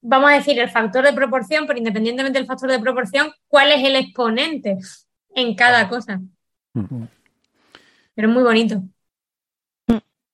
vamos 0.00 0.30
a 0.30 0.34
decir, 0.34 0.58
el 0.58 0.70
factor 0.70 1.04
de 1.04 1.12
proporción, 1.12 1.66
pero 1.66 1.78
independientemente 1.78 2.38
del 2.38 2.48
factor 2.48 2.70
de 2.70 2.80
proporción, 2.80 3.30
cuál 3.48 3.70
es 3.70 3.84
el 3.84 3.96
exponente 3.96 4.78
en 5.34 5.54
cada 5.54 5.90
cosa. 5.90 6.20
Pero 6.72 8.28
es 8.28 8.34
muy 8.34 8.42
bonito. 8.42 8.82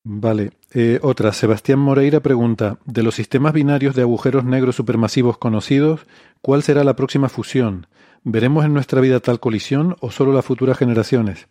Vale. 0.05 0.53
Eh, 0.77 0.99
otra, 1.03 1.33
Sebastián 1.33 1.79
Moreira 1.79 2.19
pregunta, 2.19 2.79
de 2.85 3.05
los 3.05 3.15
sistemas 3.15 3.53
binarios 3.53 3.95
de 3.95 4.03
agujeros 4.03 4.45
negros 4.45 4.75
supermasivos 4.75 5.39
conocidos, 5.39 6.05
¿cuál 6.43 6.65
será 6.65 6.83
la 6.83 6.97
próxima 6.97 7.29
fusión? 7.29 7.87
¿Veremos 8.25 8.65
en 8.65 8.75
nuestra 8.75 9.01
vida 9.01 9.21
tal 9.21 9.39
colisión 9.39 9.97
o 10.01 10.11
solo 10.11 10.33
las 10.33 10.45
futuras 10.45 10.77
generaciones? 10.77 11.47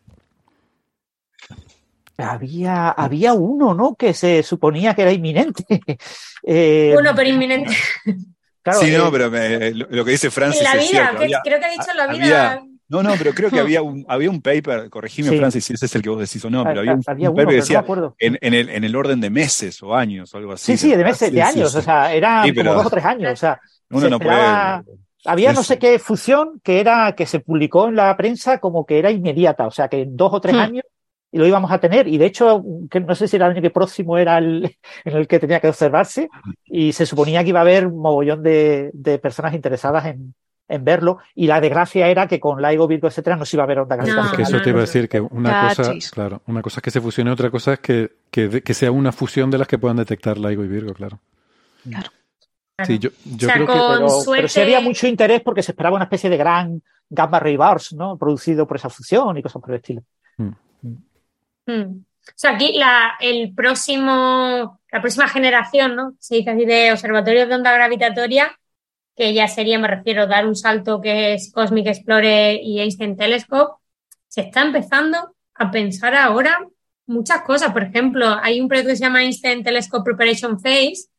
Había, 2.17 2.89
había 2.89 3.33
uno, 3.33 3.73
¿no? 3.73 3.95
Que 3.95 4.13
se 4.13 4.43
suponía 4.43 4.93
que 4.93 5.03
era 5.03 5.13
inminente. 5.13 5.63
eh, 6.43 6.93
uno, 6.99 7.15
pero 7.15 7.29
inminente. 7.29 7.71
sí, 8.03 8.91
no, 8.91 9.07
eh, 9.07 9.11
pero 9.11 9.29
lo, 9.89 10.03
que 10.03 10.11
dice 10.11 10.31
Francis. 10.31 10.61
En 10.61 10.65
la 10.65 10.83
vida, 10.83 11.41
creo 11.43 11.59
que 11.59 11.65
ha 11.65 11.69
dicho 11.69 11.91
en 11.91 11.97
la 11.97 12.07
vida. 12.07 12.63
No, 12.93 13.09
no, 13.09 13.15
pero 13.17 13.33
creo 13.33 13.49
que 13.49 13.59
había 13.59 13.81
un, 13.81 14.05
había 14.07 14.29
un 14.29 14.41
paper, 14.41 14.89
corregime 14.89 15.37
Francis 15.37 15.65
si 15.65 15.73
ese 15.73 15.85
es 15.85 15.95
el 15.95 16.01
que 16.01 16.09
vos 16.09 16.19
decís 16.19 16.43
o 16.45 16.49
no, 16.49 16.63
pero 16.63 16.81
había 16.81 16.93
un, 16.93 17.35
paper 17.35 17.47
que 17.47 17.55
decía 17.55 17.85
en, 18.19 18.37
en, 18.39 18.53
el, 18.53 18.69
en 18.69 18.83
el 18.83 18.95
orden 18.95 19.19
de 19.19 19.29
meses 19.29 19.81
o 19.81 19.95
años 19.95 20.33
o 20.33 20.37
algo 20.37 20.53
así. 20.53 20.77
Sí, 20.77 20.89
sí, 20.89 20.95
de 20.95 21.03
meses, 21.03 21.31
de 21.31 21.41
años, 21.41 21.73
o 21.73 21.81
sea, 21.81 22.13
era 22.13 22.43
como 22.55 22.73
dos 22.73 22.85
o 22.85 22.89
tres 22.89 23.05
años, 23.05 23.33
o 23.33 23.35
sea, 23.35 23.59
uno 23.89 24.09
no 24.09 24.19
puede, 24.19 24.83
había 25.25 25.53
no 25.53 25.63
sé 25.63 25.79
qué 25.79 25.97
fusión 25.99 26.59
que 26.63 26.79
era 26.79 27.15
que 27.15 27.25
se 27.25 27.39
publicó 27.39 27.87
en 27.87 27.95
la 27.95 28.15
prensa 28.15 28.59
como 28.59 28.85
que 28.85 28.99
era 28.99 29.09
inmediata, 29.09 29.65
o 29.65 29.71
sea, 29.71 29.87
que 29.87 30.01
en 30.01 30.15
dos 30.15 30.33
o 30.33 30.41
tres 30.41 30.55
hmm. 30.55 30.59
años 30.59 30.83
y 31.31 31.39
lo 31.39 31.47
íbamos 31.47 31.71
a 31.71 31.79
tener. 31.79 32.07
Y 32.07 32.19
de 32.19 32.27
hecho, 32.27 32.63
que 32.91 32.99
no 32.99 33.15
sé 33.15 33.27
si 33.27 33.37
era 33.37 33.47
el 33.47 33.53
año 33.53 33.61
que 33.63 33.71
próximo 33.71 34.19
era 34.19 34.37
el 34.37 34.77
en 35.03 35.17
el 35.17 35.27
que 35.27 35.39
tenía 35.39 35.59
que 35.59 35.67
observarse. 35.67 36.29
Y 36.63 36.93
se 36.93 37.07
suponía 37.07 37.41
que 37.43 37.49
iba 37.49 37.59
a 37.59 37.63
haber 37.63 37.87
un 37.87 37.99
mogollón 37.99 38.43
de, 38.43 38.91
de 38.93 39.17
personas 39.17 39.55
interesadas 39.55 40.05
en, 40.05 40.35
en, 40.67 40.83
verlo. 40.83 41.19
Y 41.35 41.47
la 41.47 41.61
desgracia 41.61 42.07
era 42.07 42.27
que 42.27 42.39
con 42.39 42.61
LIGO, 42.61 42.87
Virgo, 42.87 43.07
etcétera, 43.07 43.35
no 43.35 43.45
se 43.45 43.55
iba 43.55 43.63
a 43.63 43.67
ver 43.67 43.79
onda 43.79 43.95
no, 43.97 44.31
que 44.35 44.41
eso 44.43 44.61
te 44.61 44.69
iba 44.69 44.79
a 44.79 44.81
decir 44.81 45.07
que 45.09 45.19
una 45.19 45.69
cosa, 45.75 45.93
claro, 46.11 46.41
una 46.47 46.61
cosa 46.61 46.79
es 46.79 46.83
que 46.83 46.91
se 46.91 47.01
fusione, 47.01 47.31
otra 47.31 47.49
cosa 47.49 47.73
es 47.73 47.79
que, 47.79 48.11
que, 48.29 48.61
que 48.61 48.73
sea 48.73 48.91
una 48.91 49.11
fusión 49.11 49.49
de 49.51 49.57
las 49.57 49.67
que 49.67 49.77
puedan 49.77 49.97
detectar 49.97 50.37
LIGO 50.37 50.63
y 50.63 50.67
Virgo, 50.67 50.93
claro. 50.93 51.19
Claro. 51.89 52.09
Sí, 52.85 52.97
yo, 52.97 53.11
yo 53.23 53.47
creo 53.47 53.67
que 53.67 54.31
pero, 54.31 54.47
sí 54.47 54.59
había 54.59 54.81
mucho 54.81 55.05
interés 55.05 55.41
porque 55.41 55.61
se 55.61 55.71
esperaba 55.71 55.95
una 55.95 56.05
especie 56.05 56.29
de 56.29 56.37
gran 56.37 56.81
gamma 57.07 57.39
ray 57.39 57.55
burst, 57.55 57.93
¿no? 57.93 58.17
Producido 58.17 58.65
por 58.65 58.77
esa 58.77 58.89
fusión 58.89 59.37
y 59.37 59.43
cosas 59.43 59.61
por 59.61 59.71
el 59.71 59.77
estilo. 59.77 60.01
Mm. 60.37 60.49
Hmm. 61.67 62.03
O 62.25 62.35
sea, 62.35 62.51
aquí 62.51 62.77
la, 62.77 63.15
el 63.19 63.53
próximo, 63.53 64.79
la 64.91 65.01
próxima 65.01 65.27
generación, 65.27 65.95
¿no? 65.95 66.15
Se 66.19 66.35
dice 66.35 66.51
así 66.51 66.65
de 66.65 66.91
observatorios 66.91 67.47
de 67.47 67.55
onda 67.55 67.73
gravitatoria, 67.73 68.57
que 69.15 69.33
ya 69.33 69.47
sería, 69.47 69.79
me 69.79 69.87
refiero, 69.87 70.27
dar 70.27 70.47
un 70.47 70.55
salto 70.55 71.01
que 71.01 71.33
es 71.33 71.51
Cosmic 71.51 71.87
Explorer 71.87 72.59
y 72.61 72.79
Einstein 72.79 73.15
Telescope, 73.15 73.81
se 74.27 74.41
está 74.41 74.63
empezando 74.63 75.35
a 75.55 75.71
pensar 75.71 76.15
ahora 76.15 76.67
muchas 77.05 77.41
cosas. 77.41 77.71
Por 77.71 77.83
ejemplo, 77.83 78.37
hay 78.41 78.59
un 78.59 78.67
proyecto 78.67 78.89
que 78.89 78.95
se 78.95 79.03
llama 79.03 79.23
Einstein 79.23 79.63
Telescope 79.63 80.03
Preparation 80.03 80.59
Phase, 80.59 81.09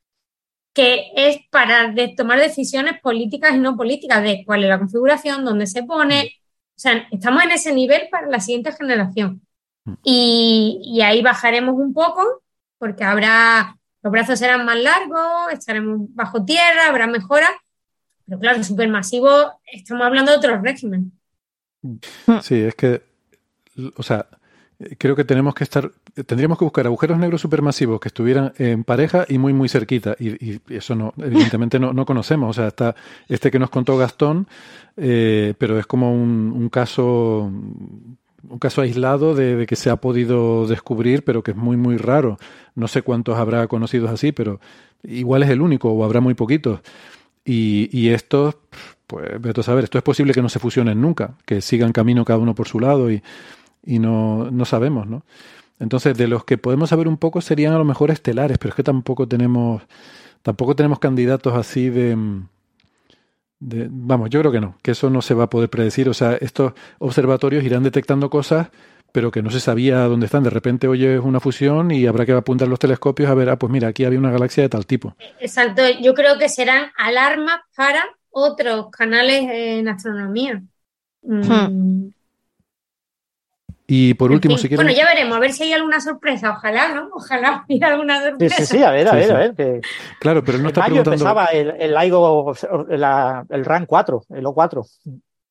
que 0.72 1.12
es 1.14 1.38
para 1.50 1.94
tomar 2.16 2.40
decisiones 2.40 3.00
políticas 3.00 3.54
y 3.54 3.58
no 3.58 3.76
políticas 3.76 4.22
de 4.22 4.42
cuál 4.44 4.64
es 4.64 4.68
la 4.68 4.78
configuración, 4.78 5.44
dónde 5.44 5.66
se 5.68 5.84
pone. 5.84 6.32
O 6.76 6.80
sea, 6.80 7.06
estamos 7.12 7.44
en 7.44 7.52
ese 7.52 7.72
nivel 7.72 8.08
para 8.10 8.26
la 8.26 8.40
siguiente 8.40 8.72
generación. 8.72 9.42
Y, 10.02 11.00
ahí 11.02 11.22
bajaremos 11.22 11.74
un 11.74 11.92
poco 11.92 12.42
porque 12.78 13.04
habrá, 13.04 13.76
los 14.02 14.12
brazos 14.12 14.38
serán 14.38 14.64
más 14.64 14.78
largos, 14.78 15.52
estaremos 15.52 16.08
bajo 16.14 16.44
tierra, 16.44 16.88
habrá 16.88 17.06
mejoras. 17.06 17.50
Pero 18.26 18.38
claro, 18.38 18.64
supermasivo, 18.64 19.60
estamos 19.72 20.06
hablando 20.06 20.32
de 20.32 20.38
otros 20.38 20.62
régimen. 20.62 21.12
Sí, 22.42 22.54
es 22.54 22.74
que, 22.74 23.02
o 23.96 24.02
sea, 24.02 24.26
creo 24.98 25.14
que 25.14 25.24
tenemos 25.24 25.54
que 25.54 25.64
estar, 25.64 25.90
tendríamos 26.26 26.58
que 26.58 26.64
buscar 26.64 26.86
agujeros 26.86 27.18
negros 27.18 27.40
supermasivos 27.40 28.00
que 28.00 28.08
estuvieran 28.08 28.52
en 28.58 28.84
pareja 28.84 29.26
y 29.28 29.38
muy, 29.38 29.52
muy 29.52 29.68
cerquita. 29.68 30.16
Y, 30.18 30.60
eso 30.74 30.94
no, 30.94 31.12
evidentemente 31.18 31.78
no, 31.78 31.92
no, 31.92 32.06
conocemos. 32.06 32.50
O 32.50 32.52
sea, 32.54 32.68
está 32.68 32.94
este 33.28 33.50
que 33.50 33.58
nos 33.58 33.70
contó 33.70 33.96
Gastón, 33.98 34.48
eh, 34.96 35.54
pero 35.58 35.78
es 35.78 35.86
como 35.86 36.12
un, 36.12 36.52
un 36.56 36.68
caso 36.70 37.50
un 38.48 38.58
caso 38.58 38.82
aislado 38.82 39.34
de, 39.34 39.66
que 39.66 39.76
se 39.76 39.90
ha 39.90 39.96
podido 39.96 40.66
descubrir, 40.66 41.24
pero 41.24 41.42
que 41.42 41.52
es 41.52 41.56
muy, 41.56 41.76
muy 41.76 41.96
raro. 41.96 42.38
No 42.74 42.88
sé 42.88 43.02
cuántos 43.02 43.38
habrá 43.38 43.66
conocidos 43.66 44.10
así, 44.10 44.32
pero 44.32 44.60
igual 45.02 45.42
es 45.42 45.50
el 45.50 45.60
único 45.60 45.90
o 45.90 46.04
habrá 46.04 46.20
muy 46.20 46.34
poquitos. 46.34 46.80
Y, 47.44 47.90
y 47.92 48.10
estos, 48.10 48.56
pues, 49.06 49.28
a 49.58 49.62
saber, 49.62 49.84
esto 49.84 49.98
es 49.98 50.04
posible 50.04 50.32
que 50.32 50.42
no 50.42 50.48
se 50.48 50.58
fusionen 50.58 51.00
nunca, 51.00 51.36
que 51.44 51.60
sigan 51.60 51.92
camino 51.92 52.24
cada 52.24 52.38
uno 52.38 52.54
por 52.54 52.68
su 52.68 52.80
lado 52.80 53.10
y, 53.10 53.22
y 53.84 53.98
no, 53.98 54.50
no 54.50 54.64
sabemos, 54.64 55.06
¿no? 55.06 55.24
Entonces, 55.78 56.16
de 56.16 56.28
los 56.28 56.44
que 56.44 56.56
podemos 56.56 56.90
saber 56.90 57.08
un 57.08 57.18
poco 57.18 57.40
serían 57.40 57.74
a 57.74 57.78
lo 57.78 57.84
mejor 57.84 58.10
estelares, 58.10 58.58
pero 58.58 58.70
es 58.70 58.74
que 58.76 58.82
tampoco 58.82 59.28
tenemos, 59.28 59.82
tampoco 60.42 60.76
tenemos 60.76 60.98
candidatos 60.98 61.54
así 61.54 61.90
de, 61.90 62.16
vamos, 63.60 64.30
yo 64.30 64.40
creo 64.40 64.52
que 64.52 64.60
no, 64.60 64.76
que 64.82 64.92
eso 64.92 65.10
no 65.10 65.22
se 65.22 65.34
va 65.34 65.44
a 65.44 65.50
poder 65.50 65.70
predecir. 65.70 66.08
O 66.08 66.14
sea, 66.14 66.34
estos 66.34 66.72
observatorios 66.98 67.64
irán 67.64 67.82
detectando 67.82 68.30
cosas, 68.30 68.68
pero 69.14 69.30
que 69.30 69.42
no 69.42 69.50
se 69.50 69.60
sabía 69.60 70.00
dónde 70.00 70.26
están. 70.26 70.42
De 70.42 70.50
repente 70.50 70.88
oyes 70.88 71.20
una 71.22 71.38
fusión 71.38 71.92
y 71.92 72.04
habrá 72.04 72.26
que 72.26 72.32
apuntar 72.32 72.66
los 72.66 72.80
telescopios 72.80 73.30
a 73.30 73.34
ver, 73.34 73.48
ah, 73.48 73.56
pues 73.56 73.70
mira, 73.70 73.86
aquí 73.86 74.04
había 74.04 74.18
una 74.18 74.32
galaxia 74.32 74.64
de 74.64 74.68
tal 74.68 74.86
tipo. 74.86 75.14
Exacto, 75.38 75.82
yo 76.02 76.14
creo 76.14 76.36
que 76.36 76.48
serán 76.48 76.90
alarmas 76.96 77.60
para 77.76 78.04
otros 78.30 78.90
canales 78.90 79.44
en 79.48 79.86
astronomía. 79.86 80.60
Hmm. 81.22 81.42
Mm. 81.44 82.12
Y 83.86 84.14
por 84.14 84.32
último, 84.32 84.58
si 84.58 84.66
Bueno, 84.74 84.90
ya 84.90 85.06
veremos, 85.06 85.36
a 85.36 85.40
ver 85.40 85.52
si 85.52 85.62
hay 85.62 85.74
alguna 85.74 86.00
sorpresa. 86.00 86.50
Ojalá, 86.50 86.92
¿no? 86.92 87.10
Ojalá 87.12 87.64
haya 87.70 87.86
alguna 87.86 88.20
sorpresa. 88.20 88.56
Sí, 88.56 88.66
sí, 88.66 88.82
a 88.82 88.90
ver, 88.90 89.06
a 89.06 89.12
ver, 89.14 89.30
a 89.30 89.52
ver. 89.52 89.80
Claro, 90.18 90.42
pero 90.42 90.58
no 90.58 90.68
está 90.68 90.80
mayo 90.80 91.02
empezaba 91.02 91.44
el, 91.46 91.70
el 91.78 91.94
LIGO, 91.94 92.52
el 93.48 93.64
RAN 93.64 93.86
4, 93.86 94.24
el 94.30 94.44
O4. 94.44 94.84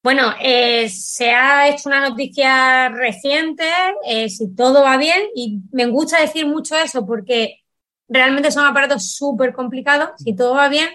Bueno, 0.04 0.34
eh, 0.42 0.90
se 0.90 1.32
ha 1.32 1.70
hecho 1.70 1.88
una 1.88 2.10
noticia 2.10 2.90
reciente, 2.90 3.64
eh, 4.06 4.30
si 4.30 4.54
todo 4.54 4.84
va 4.84 4.98
bien, 4.98 5.22
y 5.34 5.62
me 5.72 5.86
gusta 5.86 6.20
decir 6.20 6.46
mucho 6.46 6.76
eso 6.76 7.06
porque 7.06 7.62
realmente 8.10 8.52
son 8.52 8.66
aparatos 8.66 9.16
súper 9.16 9.54
complicados. 9.54 10.10
Si 10.18 10.36
todo 10.36 10.56
va 10.56 10.68
bien, 10.68 10.90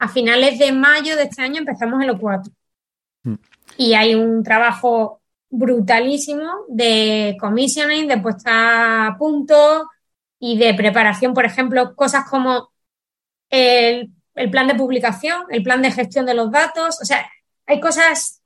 a 0.00 0.08
finales 0.08 0.58
de 0.58 0.72
mayo 0.72 1.14
de 1.16 1.24
este 1.24 1.40
año 1.42 1.58
empezamos 1.58 2.02
el 2.02 2.10
O4. 2.10 2.50
Mm. 3.22 3.34
Y 3.76 3.94
hay 3.94 4.16
un 4.16 4.42
trabajo 4.42 5.20
brutalísimo 5.50 6.50
de 6.68 7.36
commissioning, 7.40 8.08
de 8.08 8.18
puesta 8.18 9.06
a 9.06 9.16
punto 9.18 9.88
y 10.40 10.58
de 10.58 10.74
preparación, 10.74 11.32
por 11.32 11.44
ejemplo, 11.44 11.94
cosas 11.94 12.28
como 12.28 12.70
el, 13.50 14.10
el 14.34 14.50
plan 14.50 14.66
de 14.66 14.74
publicación, 14.74 15.44
el 15.50 15.62
plan 15.62 15.80
de 15.80 15.92
gestión 15.92 16.26
de 16.26 16.34
los 16.34 16.50
datos, 16.50 17.00
o 17.00 17.04
sea, 17.04 17.30
hay 17.66 17.80
cosas 17.80 18.37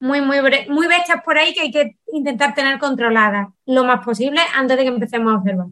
muy, 0.00 0.20
muy, 0.20 0.38
muy 0.68 0.86
bestias 0.86 1.22
por 1.24 1.38
ahí 1.38 1.54
que 1.54 1.60
hay 1.62 1.70
que 1.70 1.96
intentar 2.12 2.54
tener 2.54 2.78
controladas 2.78 3.48
lo 3.66 3.84
más 3.84 4.04
posible 4.04 4.40
antes 4.54 4.76
de 4.76 4.82
que 4.82 4.88
empecemos 4.88 5.32
a 5.32 5.38
observar. 5.38 5.66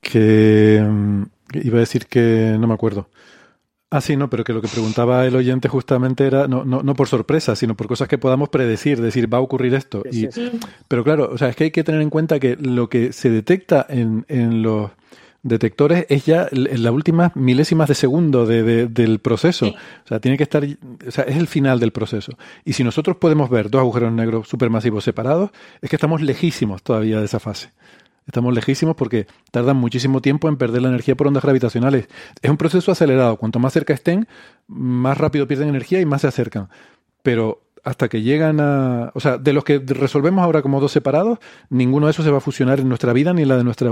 Que 0.00 0.84
mm, 0.84 1.22
iba 1.54 1.76
a 1.76 1.80
decir 1.80 2.06
que 2.06 2.56
no 2.58 2.66
me 2.66 2.74
acuerdo. 2.74 3.08
Ah, 3.90 4.02
sí, 4.02 4.16
no, 4.16 4.28
pero 4.28 4.44
que 4.44 4.52
lo 4.52 4.60
que 4.60 4.68
preguntaba 4.68 5.24
el 5.24 5.34
oyente 5.34 5.68
justamente 5.68 6.26
era 6.26 6.46
no, 6.46 6.62
no, 6.62 6.82
no 6.82 6.94
por 6.94 7.08
sorpresa, 7.08 7.56
sino 7.56 7.74
por 7.74 7.88
cosas 7.88 8.06
que 8.06 8.18
podamos 8.18 8.50
predecir, 8.50 9.00
decir, 9.00 9.32
va 9.32 9.38
a 9.38 9.40
ocurrir 9.40 9.72
esto. 9.72 10.02
y, 10.12 10.28
Pero 10.88 11.04
claro, 11.04 11.30
o 11.32 11.38
sea, 11.38 11.48
es 11.48 11.56
que 11.56 11.64
hay 11.64 11.70
que 11.70 11.84
tener 11.84 12.02
en 12.02 12.10
cuenta 12.10 12.38
que 12.38 12.56
lo 12.56 12.90
que 12.90 13.14
se 13.14 13.30
detecta 13.30 13.86
en, 13.88 14.26
en 14.28 14.62
los 14.62 14.90
detectores 15.42 16.06
es 16.08 16.26
ya 16.26 16.48
en 16.50 16.82
las 16.82 16.92
últimas 16.92 17.34
milésimas 17.36 17.88
de 17.88 17.94
segundo 17.94 18.46
del 18.46 19.18
proceso. 19.20 19.68
O 19.68 20.08
sea, 20.08 20.20
tiene 20.20 20.36
que 20.36 20.42
estar, 20.42 20.64
o 20.64 21.10
sea, 21.10 21.24
es 21.24 21.36
el 21.36 21.46
final 21.46 21.80
del 21.80 21.92
proceso. 21.92 22.32
Y 22.64 22.72
si 22.72 22.84
nosotros 22.84 23.16
podemos 23.16 23.50
ver 23.50 23.70
dos 23.70 23.80
agujeros 23.80 24.12
negros 24.12 24.48
supermasivos 24.48 25.04
separados, 25.04 25.50
es 25.80 25.90
que 25.90 25.96
estamos 25.96 26.22
lejísimos 26.22 26.82
todavía 26.82 27.18
de 27.18 27.24
esa 27.24 27.40
fase. 27.40 27.70
Estamos 28.26 28.52
lejísimos 28.52 28.94
porque 28.94 29.26
tardan 29.50 29.78
muchísimo 29.78 30.20
tiempo 30.20 30.50
en 30.50 30.58
perder 30.58 30.82
la 30.82 30.88
energía 30.88 31.16
por 31.16 31.26
ondas 31.26 31.42
gravitacionales. 31.42 32.08
Es 32.42 32.50
un 32.50 32.58
proceso 32.58 32.92
acelerado. 32.92 33.36
Cuanto 33.38 33.58
más 33.58 33.72
cerca 33.72 33.94
estén, 33.94 34.28
más 34.66 35.16
rápido 35.16 35.48
pierden 35.48 35.70
energía 35.70 35.98
y 36.00 36.04
más 36.04 36.20
se 36.20 36.26
acercan. 36.26 36.68
Pero 37.22 37.62
hasta 37.84 38.08
que 38.08 38.20
llegan 38.20 38.60
a... 38.60 39.12
O 39.14 39.20
sea, 39.20 39.38
de 39.38 39.54
los 39.54 39.64
que 39.64 39.78
resolvemos 39.78 40.44
ahora 40.44 40.60
como 40.60 40.78
dos 40.78 40.92
separados, 40.92 41.38
ninguno 41.70 42.06
de 42.06 42.10
esos 42.10 42.24
se 42.26 42.30
va 42.30 42.36
a 42.36 42.42
fusionar 42.42 42.80
en 42.80 42.88
nuestra 42.90 43.14
vida 43.14 43.32
ni 43.32 43.46
la 43.46 43.56
de 43.56 43.64
nuestra... 43.64 43.90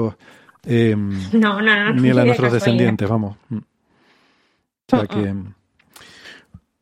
Eh, 0.68 0.96
no, 0.96 1.62
no, 1.62 1.62
no, 1.62 1.92
ni 1.94 2.12
la 2.12 2.22
de 2.22 2.26
nuestros 2.26 2.52
descendientes, 2.52 3.08
vamos. 3.08 3.36
Mm. 3.50 3.58
O 3.58 3.62
sea 4.88 5.06
que... 5.06 5.32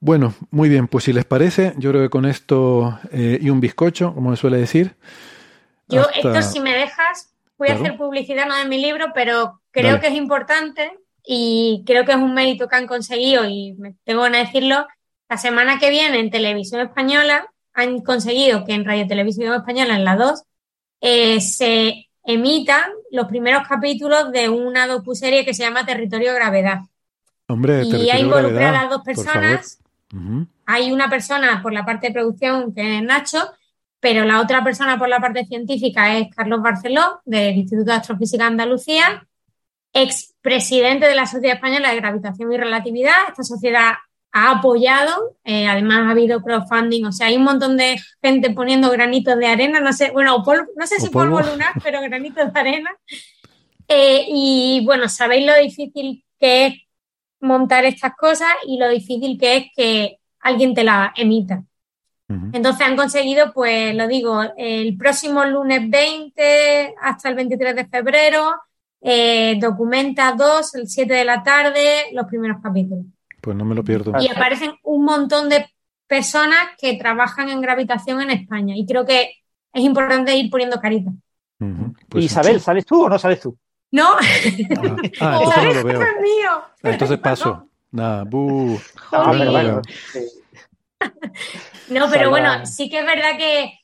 Bueno, 0.01 0.35
muy 0.51 0.69
bien, 0.69 0.87
pues 0.87 1.05
si 1.05 1.13
les 1.13 1.25
parece, 1.25 1.73
yo 1.79 1.91
creo 1.91 2.03
que 2.03 2.11
con 2.11 2.27
esto 2.27 2.99
eh, 3.11 3.39
y 3.41 3.49
un 3.49 3.61
bizcocho, 3.61 4.15
como 4.15 4.35
se 4.35 4.41
suele 4.41 4.59
decir. 4.59 4.97
Yo, 5.89 6.03
esto 6.15 6.43
si 6.43 6.61
me 6.61 6.75
dejas, 6.75 7.35
voy 7.57 7.69
a 7.69 7.75
hacer 7.75 7.97
publicidad 7.97 8.47
no 8.47 8.55
de 8.57 8.67
mi 8.67 8.81
libro, 8.81 9.13
pero 9.15 9.63
creo 9.71 10.01
que 10.01 10.09
es 10.09 10.15
importante 10.15 10.99
y 11.27 11.83
creo 11.87 12.05
que 12.05 12.13
es 12.13 12.19
un 12.19 12.35
mérito 12.35 12.69
que 12.69 12.77
han 12.77 12.87
conseguido 12.87 13.49
y 13.49 13.73
me 13.79 13.95
tengo 14.05 14.25
que 14.25 14.37
decirlo. 14.37 14.87
La 15.29 15.39
semana 15.39 15.79
que 15.79 15.89
viene 15.89 16.21
en 16.21 16.31
Televisión 16.31 16.83
Española 16.83 17.47
han 17.73 18.03
conseguido 18.03 18.65
que 18.65 18.75
en 18.75 18.85
Radio 18.85 19.07
Televisión 19.07 19.55
Española, 19.55 19.97
en 19.97 20.05
la 20.05 20.17
2, 20.17 20.43
eh, 21.01 21.41
se 21.41 22.09
emitan 22.25 22.91
los 23.11 23.27
primeros 23.27 23.67
capítulos 23.69 24.33
de 24.33 24.49
una 24.49 24.87
docuserie 24.87 25.45
que 25.45 25.55
se 25.55 25.63
llama 25.63 25.87
Territorio 25.87 26.35
Gravedad. 26.35 26.81
Hombre, 27.47 27.85
y 27.85 28.11
hay 28.11 28.23
involucradas 28.23 28.85
a 28.85 28.89
dos 28.89 29.03
personas. 29.03 29.79
Hay 30.67 30.93
una 30.93 31.11
persona 31.11 31.61
por 31.63 31.73
la 31.73 31.85
parte 31.85 32.09
de 32.09 32.13
producción 32.15 32.75
que 32.75 32.99
es 32.99 33.03
Nacho 33.03 33.51
pero 34.05 34.27
la 34.27 34.43
otra 34.43 34.63
persona 34.63 34.99
por 34.99 35.09
la 35.09 35.19
parte 35.19 35.47
científica 35.47 36.19
es 36.19 36.29
Carlos 36.37 36.61
Barceló, 36.61 37.23
del 37.25 37.57
Instituto 37.57 37.91
de 37.91 37.97
Astrofísica 37.97 38.45
de 38.45 38.51
Andalucía, 38.51 39.27
expresidente 39.95 41.07
de 41.07 41.15
la 41.15 41.25
Sociedad 41.25 41.55
Española 41.55 41.89
de 41.89 41.97
Gravitación 41.97 42.53
y 42.53 42.59
Relatividad. 42.59 43.15
Esta 43.31 43.43
sociedad 43.45 43.95
ha 44.37 44.51
apoyado, 44.51 45.37
eh, 45.45 45.69
además 45.69 46.09
ha 46.09 46.11
habido 46.11 46.43
crowdfunding, 46.43 47.05
o 47.05 47.13
sea, 47.13 47.29
hay 47.29 47.37
un 47.37 47.45
montón 47.45 47.77
de 47.77 47.97
gente 48.21 48.51
poniendo 48.51 48.91
granitos 48.91 49.39
de 49.39 49.47
arena, 49.47 49.79
no 49.79 49.93
sé, 49.93 50.11
bueno, 50.11 50.43
no 50.77 50.87
sé 50.89 50.99
si 50.99 51.09
polvo. 51.09 51.41
lunar, 51.41 51.73
pero 51.85 52.01
granitos 52.01 52.53
de 52.53 52.61
arena. 52.61 52.91
Eh, 53.87 54.27
y 54.29 54.83
bueno, 54.85 55.09
sabéis 55.09 55.47
lo 55.47 55.57
difícil 55.57 56.25
que 56.41 56.67
es 56.67 56.75
montar 57.39 57.85
estas 57.85 58.17
cosas 58.17 58.49
y 58.67 58.77
lo 58.77 58.89
difícil 58.89 59.39
que 59.39 59.57
es 59.57 59.67
que 59.77 60.19
alguien 60.41 60.75
te 60.75 60.83
la 60.83 61.13
emita. 61.17 61.63
Entonces 62.53 62.85
han 62.85 62.97
conseguido, 62.97 63.53
pues 63.53 63.95
lo 63.95 64.09
digo, 64.09 64.43
el 64.57 64.97
próximo 64.97 65.45
lunes 65.45 65.89
20 65.89 66.95
hasta 67.01 67.29
el 67.29 67.37
23 67.37 67.77
de 67.77 67.87
febrero, 67.87 68.55
eh, 69.01 69.57
documenta 69.61 70.33
dos, 70.33 70.75
el 70.75 70.89
7 70.89 71.15
de 71.15 71.25
la 71.25 71.43
tarde, 71.45 72.07
los 72.13 72.27
primeros 72.27 72.57
capítulos. 72.61 73.05
Pues 73.45 73.57
no 73.59 73.67
me 73.67 73.75
lo 73.75 73.85
pierdo. 73.85 74.15
Y 74.19 74.29
aparecen 74.29 74.73
un 74.83 75.05
montón 75.05 75.51
de 75.51 75.69
personas 76.07 76.71
que 76.79 76.97
trabajan 76.97 77.51
en 77.51 77.61
gravitación 77.61 78.23
en 78.23 78.31
España. 78.31 78.75
Y 78.75 78.87
creo 78.87 79.05
que 79.05 79.33
es 79.71 79.85
importante 79.85 80.35
ir 80.35 80.51
poniendo 80.51 80.81
carita. 80.81 81.11
Pues 82.09 82.25
Isabel, 82.25 82.59
¿sabes 82.59 82.87
tú 82.87 83.05
o 83.05 83.09
no 83.09 83.19
sabes 83.19 83.41
tú? 83.41 83.59
No. 83.91 84.13
Ah, 84.13 84.19
ah 85.21 85.39
entonces 85.43 85.65
no 85.65 85.73
lo 85.75 85.85
veo. 85.85 86.01
Ah, 86.03 86.71
entonces 86.85 87.19
paso. 87.19 87.69
Nada, 87.91 88.25
buh. 88.25 88.79
No, 91.91 92.09
pero 92.11 92.31
bueno, 92.31 92.65
sí 92.65 92.89
que 92.89 93.01
es 93.01 93.05
verdad 93.05 93.37
que 93.37 93.79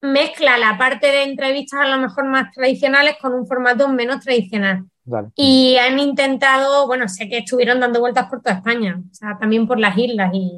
mezcla 0.00 0.56
la 0.56 0.78
parte 0.78 1.08
de 1.08 1.24
entrevistas 1.24 1.80
a 1.80 1.88
lo 1.88 1.98
mejor 1.98 2.24
más 2.24 2.50
tradicionales 2.52 3.16
con 3.20 3.34
un 3.34 3.46
formato 3.46 3.86
menos 3.88 4.20
tradicional. 4.20 4.86
Y 5.34 5.76
han 5.76 5.98
intentado, 5.98 6.86
bueno, 6.86 7.08
sé 7.08 7.28
que 7.28 7.38
estuvieron 7.38 7.80
dando 7.80 8.00
vueltas 8.00 8.28
por 8.28 8.40
toda 8.40 8.56
España, 8.56 9.00
o 9.00 9.14
sea, 9.14 9.36
también 9.38 9.66
por 9.66 9.78
las 9.78 9.96
islas 9.96 10.30
y... 10.32 10.50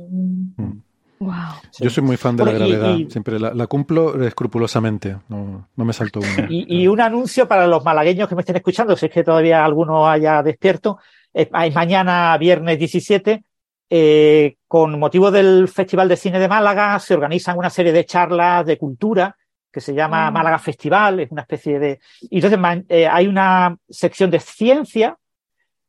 Wow. 1.20 1.32
Yo 1.80 1.88
soy 1.88 2.02
muy 2.02 2.16
fan 2.18 2.36
de 2.36 2.44
la 2.44 2.52
gravedad, 2.52 2.96
siempre 3.08 3.38
la, 3.40 3.66
cumplo 3.66 4.22
escrupulosamente, 4.22 5.16
no, 5.28 5.66
me 5.76 5.92
salto 5.94 6.20
una. 6.20 6.48
Y, 6.50 6.86
un 6.86 7.00
anuncio 7.00 7.48
para 7.48 7.66
los 7.66 7.82
malagueños 7.82 8.28
que 8.28 8.34
me 8.34 8.42
estén 8.42 8.56
escuchando, 8.56 8.94
si 8.96 9.06
es 9.06 9.12
que 9.12 9.24
todavía 9.24 9.64
alguno 9.64 10.06
haya 10.06 10.42
despierto, 10.42 10.98
es 11.32 11.48
mañana 11.50 12.36
viernes 12.36 12.78
17 12.78 13.42
eh, 13.90 14.56
con 14.66 14.98
motivo 14.98 15.30
del 15.30 15.68
Festival 15.68 16.08
de 16.08 16.16
Cine 16.16 16.40
de 16.40 16.48
Málaga 16.48 16.98
se 16.98 17.14
organizan 17.14 17.58
una 17.58 17.70
serie 17.70 17.92
de 17.92 18.04
charlas 18.04 18.64
de 18.66 18.78
cultura 18.78 19.36
que 19.74 19.80
se 19.80 19.92
llama 19.92 20.30
mm. 20.30 20.34
Málaga 20.34 20.58
Festival, 20.60 21.18
es 21.18 21.32
una 21.32 21.42
especie 21.42 21.80
de... 21.80 22.00
Y 22.22 22.36
entonces 22.40 22.84
eh, 22.88 23.08
hay 23.08 23.26
una 23.26 23.76
sección 23.88 24.30
de 24.30 24.38
ciencia 24.38 25.18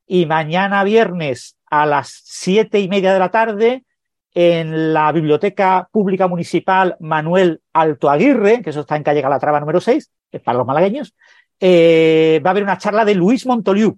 y 0.08 0.26
mañana 0.26 0.84
viernes 0.84 1.56
a 1.70 1.86
las 1.86 2.22
siete 2.24 2.80
y 2.80 2.90
media 2.90 3.14
de 3.14 3.20
la 3.20 3.30
tarde 3.30 3.86
en 4.34 4.92
la 4.92 5.12
Biblioteca 5.12 5.88
Pública 5.92 6.28
Municipal 6.28 6.98
Manuel 7.00 7.62
Alto 7.74 8.10
Aguirre, 8.10 8.64
que 8.64 8.72
eso 8.72 8.82
está 8.82 8.96
en 8.96 9.04
calle 9.04 9.22
Calatrava 9.22 9.60
número 9.60 9.80
6, 9.80 10.12
es 10.32 10.42
para 10.42 10.58
los 10.58 10.68
malagueños, 10.68 11.14
eh, 11.60 12.42
va 12.44 12.50
a 12.50 12.52
haber 12.52 12.64
una 12.64 12.80
charla 12.80 13.06
de 13.06 13.16
Luis 13.16 13.46
Montoliu, 13.46 13.98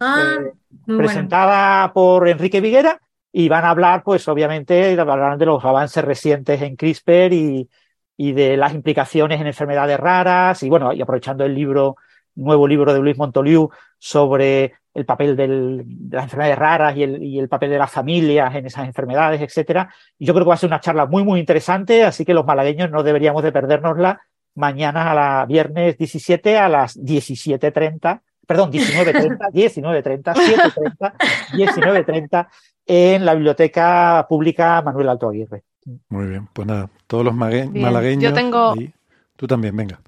ah 0.00 0.38
presentada 0.86 1.92
por 1.92 2.28
Enrique 2.28 2.60
Viguera 2.60 3.00
y 3.32 3.48
van 3.48 3.64
a 3.64 3.70
hablar, 3.70 4.02
pues 4.04 4.26
obviamente, 4.28 4.98
hablarán 4.98 5.38
de 5.38 5.46
los 5.46 5.64
avances 5.64 6.04
recientes 6.04 6.62
en 6.62 6.76
CRISPR 6.76 7.32
y, 7.32 7.68
y 8.16 8.32
de 8.32 8.56
las 8.56 8.74
implicaciones 8.74 9.40
en 9.40 9.46
enfermedades 9.46 9.98
raras 9.98 10.62
y 10.62 10.68
bueno, 10.68 10.92
y 10.92 11.02
aprovechando 11.02 11.44
el 11.44 11.54
libro, 11.54 11.96
nuevo 12.34 12.66
libro 12.66 12.92
de 12.92 13.00
Luis 13.00 13.18
Montoliu 13.18 13.70
sobre 13.98 14.74
el 14.94 15.04
papel 15.04 15.36
de 15.36 15.84
las 16.10 16.24
enfermedades 16.24 16.58
raras 16.58 16.96
y 16.96 17.02
el, 17.02 17.22
y 17.22 17.38
el, 17.38 17.48
papel 17.48 17.70
de 17.70 17.78
las 17.78 17.90
familias 17.90 18.54
en 18.54 18.66
esas 18.66 18.86
enfermedades, 18.86 19.42
etcétera. 19.42 19.92
Y 20.18 20.24
yo 20.24 20.32
creo 20.32 20.44
que 20.46 20.48
va 20.48 20.54
a 20.54 20.58
ser 20.58 20.68
una 20.68 20.80
charla 20.80 21.04
muy, 21.04 21.22
muy 21.22 21.38
interesante, 21.38 22.04
así 22.04 22.24
que 22.24 22.32
los 22.32 22.46
malagueños 22.46 22.90
no 22.90 23.02
deberíamos 23.02 23.42
de 23.42 23.52
perdérnosla 23.52 24.22
mañana 24.54 25.10
a 25.10 25.14
la 25.14 25.46
viernes 25.46 25.98
17 25.98 26.56
a 26.56 26.68
las 26.70 26.98
17.30 26.98 28.22
perdón, 28.46 28.70
19.30, 28.72 29.50
19.30, 29.52 30.34
7.30, 30.34 31.14
19.30 31.52 32.48
en 32.86 33.24
la 33.24 33.34
Biblioteca 33.34 34.24
Pública 34.28 34.80
Manuel 34.82 35.08
Alto 35.08 35.28
Aguirre. 35.28 35.64
Muy 36.08 36.26
bien, 36.26 36.48
pues 36.52 36.66
nada, 36.66 36.90
todos 37.06 37.24
los 37.24 37.34
malagueños. 37.34 38.22
Yo 38.22 38.34
tengo. 38.34 38.74
Tú 39.36 39.46
también, 39.46 39.76
venga. 39.76 40.00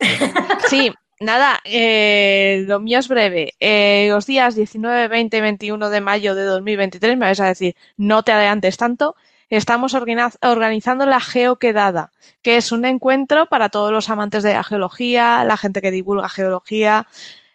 Sí, 0.68 0.92
nada, 1.18 1.60
eh, 1.64 2.64
lo 2.66 2.78
mío 2.78 2.98
es 2.98 3.08
breve. 3.08 3.54
Eh, 3.58 4.08
los 4.10 4.26
días 4.26 4.54
19, 4.54 5.08
20 5.08 5.38
y 5.38 5.40
21 5.40 5.88
de 5.88 6.00
mayo 6.02 6.34
de 6.34 6.44
2023, 6.44 7.16
me 7.16 7.24
vais 7.24 7.40
a 7.40 7.46
decir, 7.46 7.74
no 7.96 8.22
te 8.22 8.32
adelantes 8.32 8.76
tanto, 8.76 9.16
estamos 9.48 9.94
organizando 9.94 11.06
la 11.06 11.20
Geoquedada, 11.20 12.12
que 12.42 12.58
es 12.58 12.70
un 12.70 12.84
encuentro 12.84 13.46
para 13.46 13.70
todos 13.70 13.92
los 13.92 14.10
amantes 14.10 14.42
de 14.42 14.52
la 14.52 14.62
geología, 14.62 15.42
la 15.44 15.56
gente 15.56 15.80
que 15.80 15.90
divulga 15.90 16.28
geología, 16.28 17.06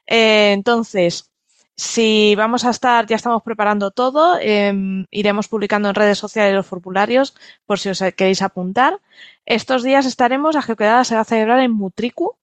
eh, 0.07 0.53
entonces, 0.53 1.31
si 1.75 2.35
vamos 2.35 2.65
a 2.65 2.69
estar, 2.69 3.07
ya 3.07 3.15
estamos 3.15 3.41
preparando 3.43 3.91
todo, 3.91 4.37
em, 4.39 5.05
iremos 5.11 5.47
publicando 5.47 5.89
en 5.89 5.95
redes 5.95 6.19
sociales 6.19 6.53
los 6.53 6.67
formularios 6.67 7.35
por 7.65 7.79
si 7.79 7.89
os 7.89 7.99
queréis 8.15 8.41
apuntar. 8.41 8.99
Estos 9.45 9.83
días 9.83 10.05
estaremos, 10.05 10.55
la 10.55 10.61
Geoquedada 10.61 11.03
se 11.03 11.15
va 11.15 11.21
a 11.21 11.25
celebrar 11.25 11.59
en 11.59 11.71
Mutricu 11.71 12.35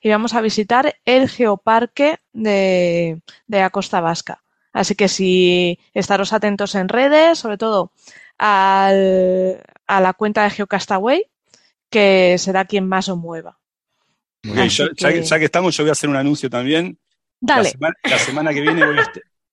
y 0.00 0.10
vamos 0.10 0.34
a 0.34 0.40
visitar 0.40 0.96
el 1.04 1.28
Geoparque 1.28 2.18
de, 2.32 3.20
de 3.46 3.58
la 3.58 3.70
Costa 3.70 4.00
Vasca. 4.00 4.42
Así 4.72 4.94
que 4.94 5.08
si 5.08 5.78
estaros 5.94 6.32
atentos 6.32 6.74
en 6.74 6.88
redes, 6.88 7.38
sobre 7.38 7.58
todo 7.58 7.92
al, 8.38 9.62
a 9.86 10.00
la 10.00 10.12
cuenta 10.14 10.44
de 10.44 10.50
Geocastaway, 10.50 11.26
que 11.90 12.36
será 12.38 12.64
quien 12.64 12.88
más 12.88 13.08
os 13.08 13.18
mueva. 13.18 13.58
ya, 14.42 14.88
que... 15.12 15.44
estamos, 15.44 15.76
yo 15.76 15.84
voy 15.84 15.90
a 15.90 15.92
hacer 15.92 16.08
un 16.08 16.16
anuncio 16.16 16.48
también. 16.48 16.98
Dale. 17.40 17.72
La 18.04 18.18
semana, 18.18 18.52
que 18.52 18.60
viene 18.60 18.84
voy 18.84 18.98
a 18.98 19.10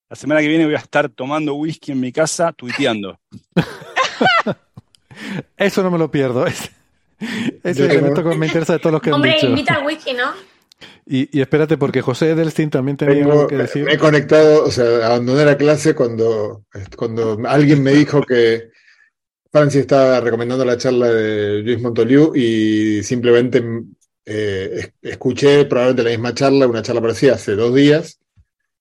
la 0.10 0.16
semana 0.16 0.42
que 0.42 0.48
viene 0.48 0.66
voy 0.66 0.76
a 0.76 0.80
estar 0.80 1.10
tomando 1.10 1.56
whisky 1.56 1.92
en 1.92 2.00
mi 2.00 2.12
casa, 2.12 2.54
tuiteando. 2.54 3.20
Eso 5.58 5.84
no 5.84 5.92
me 5.92 5.98
lo 5.98 6.10
pierdo. 6.10 6.46
Ese, 6.48 6.72
ese 7.64 7.86
elemento 7.86 8.24
que 8.24 8.38
me 8.38 8.46
interesa 8.46 8.74
de 8.74 8.80
todos 8.80 8.94
los 8.94 9.02
que 9.02 9.12
Hombre, 9.12 9.32
han 9.32 9.36
dicho. 9.38 9.48
invita 9.48 9.74
al 9.74 9.86
whisky, 9.86 10.14
¿no? 10.14 10.34
Y, 11.08 11.42
espérate, 11.42 11.78
porque 11.78 12.02
José 12.02 12.32
Edelstein 12.32 12.70
también 12.70 12.96
tenía 12.96 13.24
algo 13.24 13.48
que 13.48 13.58
decir. 13.58 13.86
Me 13.86 13.94
he 13.94 13.98
conectado, 13.98 14.66
o 14.66 14.72
sea, 14.72 15.08
abandoné 15.08 15.46
la 15.46 15.58
clase 15.58 15.96
cuando, 15.96 16.66
cuando 16.96 17.40
alguien 17.48 17.82
me 17.82 17.94
dijo 17.94 18.22
que 18.22 18.70
Francis 19.52 19.82
estaba 19.82 20.20
recomendando 20.20 20.64
la 20.64 20.78
charla 20.78 21.08
de 21.08 21.64
Luis 21.64 21.82
Montoliu 21.82 22.36
y 22.36 23.02
simplemente 23.04 23.64
eh, 24.30 24.92
escuché 25.02 25.64
probablemente 25.66 26.04
la 26.04 26.10
misma 26.10 26.34
charla, 26.34 26.68
una 26.68 26.82
charla 26.82 27.00
parecida 27.00 27.36
hace 27.36 27.56
dos 27.56 27.74
días 27.74 28.20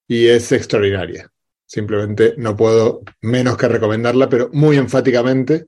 y 0.08 0.26
es 0.26 0.50
extraordinaria. 0.50 1.30
Simplemente 1.64 2.34
no 2.36 2.56
puedo 2.56 3.02
menos 3.20 3.56
que 3.56 3.68
recomendarla, 3.68 4.28
pero 4.28 4.50
muy 4.52 4.76
enfáticamente. 4.76 5.66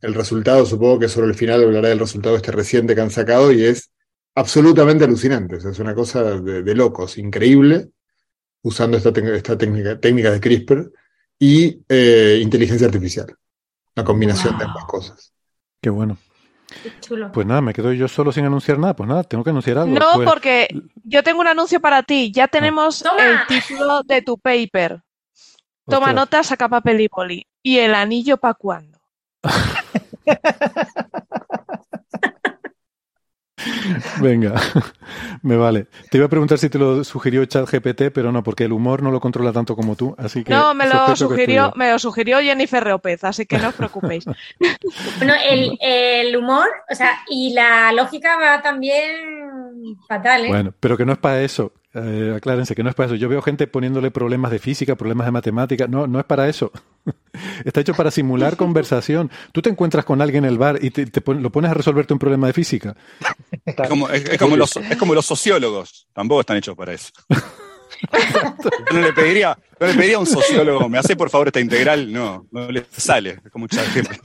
El 0.00 0.14
resultado, 0.14 0.64
supongo 0.64 1.00
que 1.00 1.08
sobre 1.08 1.26
el 1.26 1.34
final 1.34 1.64
hablaré 1.64 1.88
del 1.88 1.98
resultado 1.98 2.36
este 2.36 2.52
reciente 2.52 2.94
que 2.94 3.00
han 3.00 3.10
sacado 3.10 3.50
y 3.50 3.64
es 3.64 3.90
absolutamente 4.36 5.04
alucinante. 5.04 5.56
es 5.56 5.78
una 5.80 5.94
cosa 5.94 6.22
de, 6.22 6.74
locos, 6.76 7.18
increíble, 7.18 7.88
usando 8.62 8.96
esta, 8.96 9.10
esta 9.10 9.58
técnica, 9.58 9.98
técnica, 9.98 10.30
de 10.30 10.40
CRISPR 10.40 10.92
y 11.36 11.80
eh, 11.88 12.38
inteligencia 12.40 12.86
artificial. 12.86 13.34
La 13.96 14.04
combinación 14.04 14.56
de 14.56 14.64
ambas 14.64 14.84
cosas. 14.84 15.32
Qué 15.80 15.90
bueno. 15.90 16.16
Pues 17.32 17.46
nada, 17.46 17.60
me 17.60 17.72
quedo 17.72 17.92
yo 17.92 18.08
solo 18.08 18.32
sin 18.32 18.44
anunciar 18.44 18.78
nada. 18.78 18.94
Pues 18.94 19.08
nada, 19.08 19.24
tengo 19.24 19.44
que 19.44 19.50
anunciar 19.50 19.78
algo. 19.78 19.98
No, 19.98 20.06
pues 20.14 20.28
porque 20.28 20.68
yo 21.04 21.22
tengo 21.22 21.40
un 21.40 21.46
anuncio 21.46 21.80
para 21.80 22.02
ti. 22.02 22.32
Ya 22.32 22.48
tenemos 22.48 23.04
el 23.18 23.46
título 23.46 24.02
de 24.02 24.22
tu 24.22 24.38
paper. 24.38 25.02
Toma 25.86 26.12
nota, 26.12 26.42
saca 26.42 26.68
papel 26.68 27.00
y 27.00 27.08
poli. 27.08 27.46
¿Y 27.62 27.78
el 27.78 27.94
anillo 27.94 28.36
para 28.36 28.54
cuándo? 28.54 28.98
Venga, 34.20 34.54
me 35.42 35.56
vale. 35.56 35.86
Te 36.10 36.18
iba 36.18 36.26
a 36.26 36.30
preguntar 36.30 36.58
si 36.58 36.68
te 36.68 36.78
lo 36.78 37.04
sugirió 37.04 37.44
ChatGPT, 37.44 38.10
pero 38.12 38.32
no, 38.32 38.42
porque 38.42 38.64
el 38.64 38.72
humor 38.72 39.02
no 39.02 39.10
lo 39.10 39.20
controla 39.20 39.52
tanto 39.52 39.76
como 39.76 39.96
tú, 39.96 40.14
así 40.18 40.44
que... 40.44 40.52
No, 40.52 40.74
me 40.74 40.86
lo 40.86 41.14
sugirió, 41.16 41.72
me 41.76 41.90
lo 41.90 41.98
sugirió 41.98 42.40
Jennifer 42.40 42.86
López, 42.86 43.24
así 43.24 43.46
que 43.46 43.58
no 43.58 43.68
os 43.68 43.74
preocupéis. 43.74 44.24
bueno, 45.18 45.34
el, 45.48 45.78
el, 45.80 46.36
humor, 46.36 46.68
o 46.90 46.94
sea, 46.94 47.18
y 47.28 47.52
la 47.52 47.92
lógica 47.92 48.36
va 48.36 48.62
también 48.62 49.96
fatal, 50.08 50.44
¿eh? 50.44 50.48
Bueno, 50.48 50.74
pero 50.78 50.96
que 50.96 51.04
no 51.04 51.12
es 51.12 51.18
para 51.18 51.42
eso. 51.42 51.72
Eh, 51.98 52.34
aclárense 52.36 52.74
que 52.74 52.82
no 52.82 52.90
es 52.90 52.94
para 52.94 53.06
eso. 53.06 53.14
Yo 53.14 53.28
veo 53.28 53.40
gente 53.40 53.66
poniéndole 53.66 54.10
problemas 54.10 54.50
de 54.50 54.58
física, 54.58 54.96
problemas 54.96 55.26
de 55.26 55.32
matemática. 55.32 55.86
No, 55.86 56.06
no 56.06 56.18
es 56.18 56.26
para 56.26 56.46
eso. 56.46 56.70
Está 57.64 57.80
hecho 57.80 57.94
para 57.94 58.10
simular 58.10 58.56
conversación. 58.58 59.30
Tú 59.52 59.62
te 59.62 59.70
encuentras 59.70 60.04
con 60.04 60.20
alguien 60.20 60.44
en 60.44 60.50
el 60.50 60.58
bar 60.58 60.78
y 60.82 60.90
te, 60.90 61.06
lo 61.32 61.50
pones 61.50 61.70
a 61.70 61.74
resolverte 61.74 62.12
un 62.12 62.18
problema 62.18 62.48
de 62.48 62.52
física. 62.52 62.94
Es 63.64 63.88
como, 63.88 64.10
es, 64.10 64.38
como 64.38 64.56
los, 64.56 64.76
es 64.76 64.96
como 64.96 65.14
los 65.14 65.24
sociólogos. 65.24 66.06
Tampoco 66.12 66.40
están 66.40 66.58
hechos 66.58 66.76
para 66.76 66.92
eso. 66.92 67.10
no 68.92 69.00
le 69.00 69.12
pediría, 69.14 69.56
no 69.80 69.86
le 69.86 69.94
pediría 69.94 70.16
a 70.16 70.20
un 70.20 70.26
sociólogo, 70.26 70.86
me 70.90 70.98
hace 70.98 71.16
por 71.16 71.30
favor 71.30 71.46
esta 71.46 71.60
integral, 71.60 72.12
no, 72.12 72.46
no 72.50 72.70
le 72.70 72.84
sale, 72.90 73.38
es 73.42 73.50
como 73.50 73.62
mucha 73.62 73.82
gente. 73.84 74.20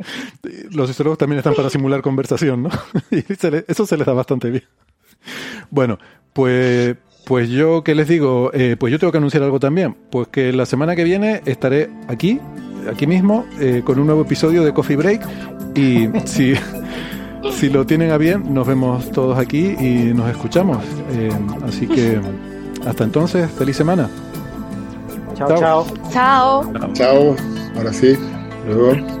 Los 0.70 0.88
sociólogos 0.88 1.18
también 1.18 1.38
están 1.38 1.54
para 1.54 1.70
simular 1.70 2.02
conversación, 2.02 2.62
¿no? 2.62 2.70
Y 3.10 3.24
eso 3.66 3.84
se 3.84 3.96
les 3.96 4.06
da 4.06 4.12
bastante 4.12 4.50
bien. 4.50 4.64
Bueno, 5.70 5.98
pues, 6.32 6.96
pues 7.24 7.48
yo, 7.48 7.82
¿qué 7.84 7.94
les 7.94 8.08
digo? 8.08 8.50
Eh, 8.52 8.76
pues 8.78 8.90
yo 8.90 8.98
tengo 8.98 9.12
que 9.12 9.18
anunciar 9.18 9.42
algo 9.42 9.60
también. 9.60 9.96
Pues 10.10 10.28
que 10.28 10.52
la 10.52 10.66
semana 10.66 10.96
que 10.96 11.04
viene 11.04 11.42
estaré 11.46 11.90
aquí, 12.08 12.40
aquí 12.90 13.06
mismo, 13.06 13.44
eh, 13.60 13.82
con 13.84 13.98
un 13.98 14.06
nuevo 14.06 14.22
episodio 14.22 14.64
de 14.64 14.72
Coffee 14.72 14.96
Break. 14.96 15.26
Y 15.74 16.08
si, 16.24 16.54
si 17.52 17.68
lo 17.68 17.86
tienen 17.86 18.10
a 18.10 18.16
bien, 18.16 18.52
nos 18.52 18.66
vemos 18.66 19.10
todos 19.12 19.38
aquí 19.38 19.76
y 19.78 20.12
nos 20.14 20.30
escuchamos. 20.30 20.78
Eh, 21.12 21.30
así 21.66 21.86
que 21.86 22.20
hasta 22.86 23.04
entonces, 23.04 23.50
feliz 23.50 23.76
semana. 23.76 24.08
Chao, 25.34 25.58
chao. 25.58 25.86
Chao. 26.10 26.72
Chao. 26.92 27.36
Ahora 27.76 27.92
sí. 27.92 28.16
Luego. 28.66 29.20